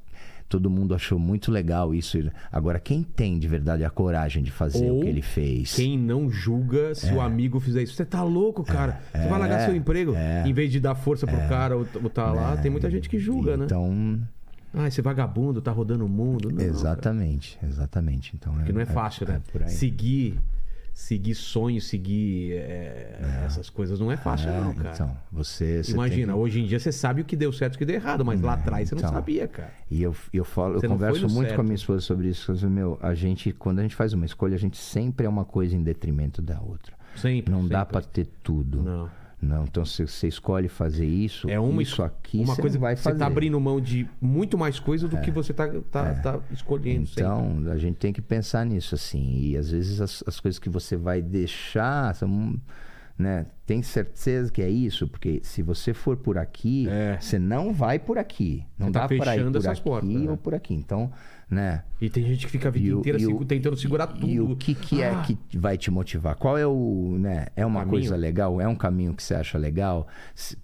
todo 0.47 0.67
mundo 0.69 0.95
achou 0.95 1.19
muito 1.19 1.51
legal 1.51 1.93
isso. 1.93 2.17
Agora, 2.51 2.79
quem 2.79 3.03
tem 3.03 3.37
de 3.37 3.47
verdade 3.47 3.85
a 3.85 3.89
coragem 3.89 4.41
de 4.41 4.49
fazer 4.51 4.89
Ou 4.89 4.97
o 4.97 5.01
que 5.03 5.07
ele 5.07 5.21
fez? 5.21 5.75
Quem 5.75 5.97
não 5.97 6.29
julga 6.29 6.95
se 6.95 7.07
É. 7.09 7.13
o 7.13 7.21
amigo 7.21 7.59
fizer 7.59 7.83
isso? 7.83 7.93
Você 7.93 8.03
tá 8.03 8.23
louco, 8.23 8.63
cara? 8.63 8.99
Você 9.13 9.27
vai 9.27 9.39
largar 9.39 9.65
seu 9.65 9.75
emprego 9.75 10.13
em 10.45 10.51
vez 10.53 10.71
de 10.71 10.79
dar 10.79 10.95
força 10.95 11.27
pro 11.27 11.37
cara 11.47 11.77
ou 11.77 11.85
ou 12.03 12.09
tá 12.09 12.31
lá. 12.31 12.57
Tem 12.57 12.71
muita 12.71 12.89
gente 12.89 13.07
que 13.07 13.19
julga, 13.19 13.55
né? 13.55 13.65
Então, 13.65 14.19
Ah, 14.73 14.87
esse 14.87 15.01
vagabundo 15.01 15.61
tá 15.63 15.71
rodando 15.71 16.05
o 16.05 16.09
mundo. 16.09 16.51
Não, 16.51 16.61
exatamente, 16.63 17.57
exatamente. 17.63 18.33
Então, 18.35 18.53
Porque 18.53 18.71
não 18.71 18.81
é 18.81 18.85
fácil, 18.85 19.27
né? 19.27 19.41
seguir, 19.67 20.39
seguir 20.99 21.33
sonhos, 21.33 21.85
seguir 21.87 22.51
é, 22.57 23.41
essas 23.45 23.69
coisas 23.69 23.99
não 24.01 24.11
é 24.11 24.17
fácil, 24.17 24.49
É, 24.49 24.59
não, 24.59 24.73
cara. 24.75 24.91
Então, 24.93 25.17
você, 25.31 25.81
você 25.81 25.93
Imagina, 25.93 26.33
que- 26.33 26.39
hoje 26.39 26.59
em 26.59 26.65
dia 26.65 26.77
você 26.77 26.91
sabe 26.91 27.21
o 27.21 27.25
que 27.25 27.37
deu 27.37 27.53
certo 27.53 27.73
e 27.73 27.77
o 27.77 27.79
que 27.79 27.85
deu 27.85 27.95
errado, 27.95 28.25
mas 28.25 28.41
lá 28.41 28.53
atrás 28.53 28.89
você 28.89 28.95
não 28.95 28.99
então. 29.01 29.13
sabia, 29.13 29.47
cara. 29.47 29.71
E 29.89 30.03
eu, 30.03 30.13
eu 30.33 30.43
falo, 30.43 30.73
eu 30.75 30.79
Você 30.81 30.87
não 30.89 30.97
foi 30.97 31.07
converso 31.07 31.33
muito 31.33 31.45
certo. 31.47 31.55
com 31.55 31.61
a 31.61 31.63
minha 31.63 31.75
esposa 31.75 32.01
sobre 32.01 32.27
isso. 32.27 32.51
eu 32.51 32.69
Meu, 32.69 32.99
a 33.01 33.13
gente, 33.15 33.53
quando 33.53 33.79
a 33.79 33.81
gente 33.81 33.95
faz 33.95 34.11
uma 34.13 34.25
escolha, 34.25 34.55
a 34.55 34.59
gente 34.59 34.77
sempre 34.77 35.25
é 35.25 35.29
uma 35.29 35.45
coisa 35.45 35.73
em 35.75 35.81
detrimento 35.81 36.41
da 36.41 36.59
outra. 36.59 36.93
Sempre. 37.15 37.51
Não 37.51 37.65
dá 37.67 37.79
sempre. 37.79 37.91
pra 37.93 38.01
ter 38.01 38.27
tudo. 38.43 38.83
Não. 38.83 39.09
Não, 39.41 39.63
então 39.63 39.85
se 39.85 40.05
você 40.05 40.27
escolhe 40.27 40.67
fazer 40.67 41.05
isso, 41.05 41.49
É 41.49 41.57
uma, 41.57 41.81
isso 41.81 42.03
aqui, 42.03 42.39
uma 42.39 42.55
você 42.55 42.61
coisa 42.61 42.77
vai 42.77 42.95
que 42.95 43.01
fazer. 43.01 43.15
você 43.15 43.19
tá 43.19 43.25
abrindo 43.27 43.57
mão 43.59 43.79
de 43.79 44.05
muito 44.19 44.57
mais 44.57 44.79
coisa 44.79 45.07
do 45.07 45.17
que 45.19 45.31
você 45.31 45.53
tá, 45.53 45.67
tá, 45.89 46.13
tá 46.15 46.39
escolhendo. 46.51 47.07
sempre. 47.07 47.23
Então, 47.23 47.71
a 47.71 47.77
gente 47.77 47.95
tem 47.95 48.11
que 48.11 48.21
pensar 48.21 48.65
nisso, 48.65 48.95
assim. 48.95 49.39
E 49.39 49.55
às 49.57 49.71
vezes 49.71 50.01
as, 50.01 50.23
as 50.27 50.39
coisas 50.41 50.59
que 50.59 50.69
você 50.69 50.97
vai 50.97 51.21
deixar 51.21 52.13
são. 52.15 52.59
Né? 53.17 53.45
Tem 53.65 53.81
certeza 53.81 54.49
que 54.49 54.61
é 54.61 54.69
isso? 54.69 55.05
Porque 55.07 55.41
se 55.43 55.61
você 55.61 55.93
for 55.93 56.15
por 56.15 56.37
aqui, 56.37 56.87
É. 56.89 57.17
você 57.19 57.37
não 57.37 57.73
vai 57.73 57.99
por 57.99 58.17
aqui. 58.17 58.63
Não 58.77 58.87
Você 58.87 58.93
tá 58.93 58.99
dá 59.01 59.07
para 59.07 59.35
ir 59.35 59.43
por 59.43 59.57
essas 59.57 59.65
aqui 59.67 59.81
portas, 59.83 60.09
né? 60.09 60.31
ou 60.31 60.37
por 60.37 60.55
aqui. 60.55 60.73
Então, 60.73 61.11
né? 61.49 61.83
E 62.01 62.09
tem 62.09 62.23
gente 62.23 62.45
que 62.45 62.51
fica 62.51 62.67
a 62.69 62.71
vida 62.71 62.85
E 62.87 62.93
o- 62.93 62.99
inteira 62.99 63.19
e 63.19 63.25
o- 63.25 63.29
segu- 63.31 63.45
tentando 63.45 63.75
segurar 63.75 64.07
tudo. 64.07 64.27
E 64.27 64.39
o 64.39 64.55
que, 64.55 64.73
que 64.73 65.01
é 65.01 65.09
Ah, 65.09 65.21
que 65.21 65.37
vai 65.57 65.77
te 65.77 65.89
motivar? 65.91 66.35
Qual 66.35 66.57
é 66.57 66.65
o, 66.65 67.17
né? 67.19 67.47
É 67.55 67.65
uma 67.65 67.79
Caminho? 67.81 67.99
coisa 67.99 68.15
legal? 68.15 68.61
É 68.61 68.67
um 68.67 68.75
caminho 68.75 69.13
que 69.13 69.21
você 69.23 69.33
acha 69.33 69.57
legal? 69.57 70.07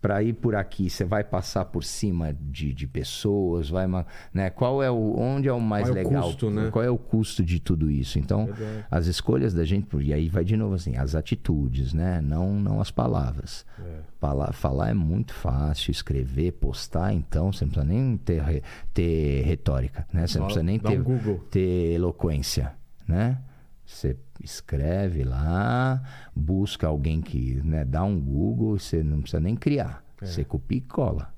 Para 0.01 0.21
ir 0.23 0.33
por 0.33 0.55
aqui, 0.55 0.89
você 0.89 1.03
vai 1.03 1.23
passar 1.23 1.65
por 1.65 1.83
cima 1.83 2.33
de, 2.39 2.73
de 2.73 2.87
pessoas, 2.87 3.69
vai, 3.69 3.85
né? 4.33 4.49
Qual 4.49 4.81
é 4.81 4.89
o 4.89 5.19
onde 5.19 5.47
é 5.49 5.53
o 5.53 5.59
mais 5.59 5.87
Qual 5.89 5.97
é 5.97 6.01
o 6.01 6.07
legal? 6.07 6.23
custo, 6.23 6.49
né? 6.49 6.69
Qual 6.71 6.85
é 6.85 6.89
o 6.89 6.97
custo 6.97 7.43
de 7.43 7.59
tudo 7.59 7.89
isso? 7.91 8.17
Então, 8.19 8.47
as 8.89 9.07
escolhas 9.07 9.53
da 9.53 9.65
gente, 9.65 9.87
e 10.01 10.13
aí 10.13 10.29
vai 10.29 10.43
de 10.45 10.55
novo 10.55 10.75
assim, 10.75 10.95
as 10.95 11.15
atitudes, 11.15 11.93
né? 11.93 12.21
Não, 12.21 12.53
não 12.53 12.79
as 12.79 12.91
palavras. 12.91 13.65
É. 13.79 13.99
Falar, 14.25 14.53
falar 14.53 14.89
é 14.89 14.93
muito 14.95 15.35
fácil, 15.35 15.91
escrever, 15.91 16.53
postar, 16.53 17.13
então 17.13 17.51
você 17.51 17.63
não 17.63 17.71
precisa 17.71 17.93
nem 17.93 18.17
ter, 18.17 18.63
ter 18.91 19.43
retórica, 19.43 20.07
né? 20.11 20.25
Você 20.25 20.39
não 20.39 20.45
precisa 20.47 20.63
nem 20.63 20.79
ter, 20.79 20.99
um 20.99 21.37
ter 21.51 21.93
eloquência, 21.93 22.73
né? 23.07 23.37
Você 23.85 24.17
escreve 24.43 25.23
lá, 25.23 26.01
busca 26.35 26.87
alguém 26.87 27.21
que 27.21 27.61
né, 27.63 27.85
dá 27.85 28.03
um 28.03 28.19
Google, 28.19 28.79
você 28.79 29.03
não 29.03 29.21
precisa 29.21 29.39
nem 29.39 29.55
criar. 29.55 30.03
É. 30.19 30.25
Você 30.25 30.43
copia 30.43 30.79
e 30.79 30.81
cola. 30.81 31.31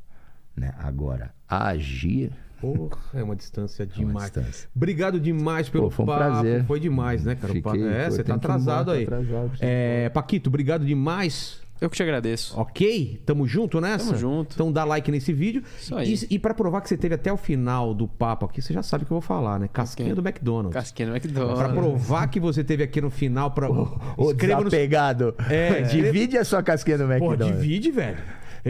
Né? 0.55 0.73
Agora, 0.77 1.33
agir. 1.45 2.31
Porra, 2.61 2.97
é 3.13 3.21
uma 3.21 3.35
distância 3.35 3.83
uma 3.83 3.93
demais. 3.93 4.31
distância. 4.31 4.69
Obrigado 4.73 5.19
demais 5.19 5.67
pelo 5.67 5.83
Pô, 5.85 5.89
foi 5.91 6.03
um 6.05 6.07
papo. 6.07 6.19
prazer. 6.19 6.63
Foi 6.63 6.79
demais, 6.79 7.25
né, 7.25 7.35
cara? 7.35 7.51
Fiquei- 7.53 7.85
é, 7.85 8.05
pô, 8.05 8.11
você 8.11 8.23
tá 8.23 8.35
atrasado 8.35 8.91
aí. 8.91 9.03
atrasado, 9.03 9.51
É, 9.59 10.07
Paquito, 10.07 10.49
obrigado 10.49 10.85
demais. 10.85 11.66
Eu 11.79 11.89
que 11.89 11.95
te 11.95 12.03
agradeço. 12.03 12.59
Ok? 12.59 13.21
Tamo 13.25 13.47
junto 13.47 13.79
nessa? 13.79 14.07
Tamo 14.07 14.17
junto. 14.17 14.53
Então 14.55 14.71
dá 14.71 14.83
like 14.83 15.11
nesse 15.11 15.31
vídeo. 15.31 15.63
Isso 15.79 15.95
aí. 15.95 16.13
E, 16.29 16.35
e 16.35 16.39
pra 16.39 16.53
provar 16.53 16.81
que 16.81 16.89
você 16.89 16.97
teve 16.97 17.15
até 17.15 17.31
o 17.31 17.37
final 17.37 17.93
do 17.93 18.07
papo 18.07 18.45
aqui, 18.45 18.61
você 18.61 18.73
já 18.73 18.81
sabe 18.81 19.03
o 19.03 19.07
que 19.07 19.11
eu 19.13 19.15
vou 19.15 19.21
falar, 19.21 19.59
né? 19.59 19.69
Casquinha 19.71 20.11
Ok. 20.11 20.21
do 20.21 20.27
McDonald's. 20.27 20.73
Casquinha 20.73 21.09
no 21.09 21.19
Pra 21.19 21.29
McDonald's. 21.29 21.73
provar 21.73 22.27
que 22.27 22.39
você 22.39 22.63
teve 22.63 22.83
aqui 22.83 22.99
no 22.99 23.09
final, 23.11 23.51
pra... 23.51 23.69
Ô, 24.17 24.31
escreva 24.31 24.63
no... 24.63 24.69
desapegado. 24.69 25.35
É, 25.49 25.81
Divide 25.87 26.37
a 26.37 26.43
sua 26.45 26.63
casquinha 26.63 26.97
do 26.97 27.05
Pô, 27.05 27.11
McDonald's. 27.13 27.61
divide, 27.61 27.91
velho. 27.91 28.17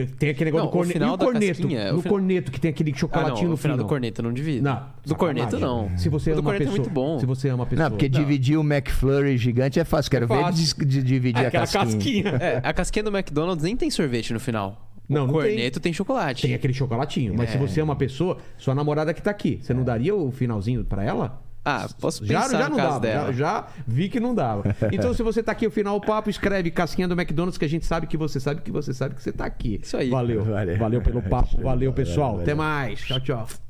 Tem 0.05 0.29
aquele 0.29 0.45
negócio 0.51 0.65
Não, 0.65 0.71
do 0.71 0.77
corneto. 0.77 0.93
final 0.99 1.15
e 1.15 1.17
corneto? 1.17 1.47
casquinha, 1.61 1.91
no 1.91 1.97
o 1.97 2.01
final- 2.01 2.17
corneto 2.17 2.51
que 2.51 2.59
tem 2.59 2.69
aquele 2.71 2.89
Ah, 2.89 2.93
não, 2.93 2.99
chocolatinho 2.99 3.49
no 3.49 3.57
final 3.57 3.77
do 3.77 3.85
corneto 3.85 4.21
não 4.23 4.31
divido. 4.33 4.63
Não, 4.63 4.83
do 5.05 5.15
corneto 5.15 5.59
não. 5.59 5.97
Se 5.97 6.09
você 6.09 6.29
o 6.29 6.33
ama 6.33 6.41
do 6.41 6.45
corneto 6.45 6.63
pessoa, 6.65 6.75
é 6.75 6.79
muito 6.81 6.93
bom. 6.93 7.19
Se 7.19 7.25
você 7.25 7.49
ama 7.49 7.63
a 7.63 7.65
pessoa. 7.67 7.83
Não, 7.85 7.91
porque 7.91 8.07
dividir 8.09 8.57
o 8.57 8.61
McFlurry 8.63 9.37
gigante 9.37 9.79
é 9.79 9.83
fácil. 9.85 10.11
Quero 10.11 10.27
ver 10.27 10.39
fácil. 10.41 10.53
dis- 10.53 10.73
de 10.73 11.03
dividir 11.03 11.43
É 11.43 11.47
a 11.47 11.51
casquinha. 11.51 11.83
casquinha. 11.85 12.29
É, 12.39 12.61
a 12.63 12.73
casquinha 12.73 13.03
do 13.03 13.15
McDonald's 13.15 13.63
nem 13.63 13.75
tem 13.75 13.89
sorvete 13.89 14.33
no 14.33 14.39
final. 14.39 14.83
Não, 15.09 15.23
o 15.23 15.27
não 15.27 15.33
corneto 15.33 15.79
tem, 15.79 15.93
chocolate. 15.93 16.41
Tem 16.41 16.53
aquele 16.53 16.73
chocolatinho. 16.73 17.33
Mas 17.35 17.49
É. 17.49 17.51
se 17.53 17.57
você 17.57 17.79
ama 17.79 17.93
a 17.93 17.95
pessoa, 17.95 18.37
sua 18.57 18.75
namorada 18.75 19.13
que 19.13 19.21
tá 19.21 19.31
aqui, 19.31 19.57
você 19.61 19.73
não 19.73 19.83
daria 19.83 20.13
o 20.13 20.29
finalzinho 20.31 20.83
pra 20.83 21.01
ela? 21.03 21.41
Ah, 21.69 21.89
posso 21.99 22.25
Já, 22.25 22.43
pensar 22.43 22.57
já 22.59 22.63
no 22.65 22.69
não 22.69 22.77
caso 22.77 22.89
dava. 22.91 22.99
dela. 23.01 23.33
Já, 23.33 23.37
já 23.55 23.67
vi 23.85 24.07
que 24.07 24.19
não 24.21 24.33
dava. 24.33 24.63
Então, 24.91 25.13
se 25.13 25.21
você 25.21 25.43
tá 25.43 25.51
aqui, 25.51 25.67
o 25.67 25.71
final 25.71 25.99
do 25.99 26.05
papo, 26.05 26.29
escreve 26.29 26.71
casquinha 26.71 27.07
do 27.07 27.13
McDonald's, 27.19 27.57
que 27.57 27.65
a 27.65 27.69
gente 27.69 27.85
sabe 27.85 28.07
que 28.07 28.15
você 28.15 28.39
sabe 28.39 28.61
que 28.61 28.71
você 28.71 28.93
sabe 28.93 29.15
que 29.15 29.21
você 29.21 29.33
tá 29.33 29.45
aqui. 29.45 29.79
Isso 29.83 29.97
aí. 29.97 30.09
Valeu. 30.09 30.45
Valeu. 30.45 30.77
Valeu 30.77 31.01
pelo 31.01 31.21
papo. 31.21 31.61
Valeu, 31.61 31.91
pessoal. 31.91 32.37
Valeu, 32.37 32.43
Até 32.43 32.55
valeu. 32.55 32.71
mais. 32.71 33.01
Tchau, 33.01 33.19
tchau. 33.19 33.66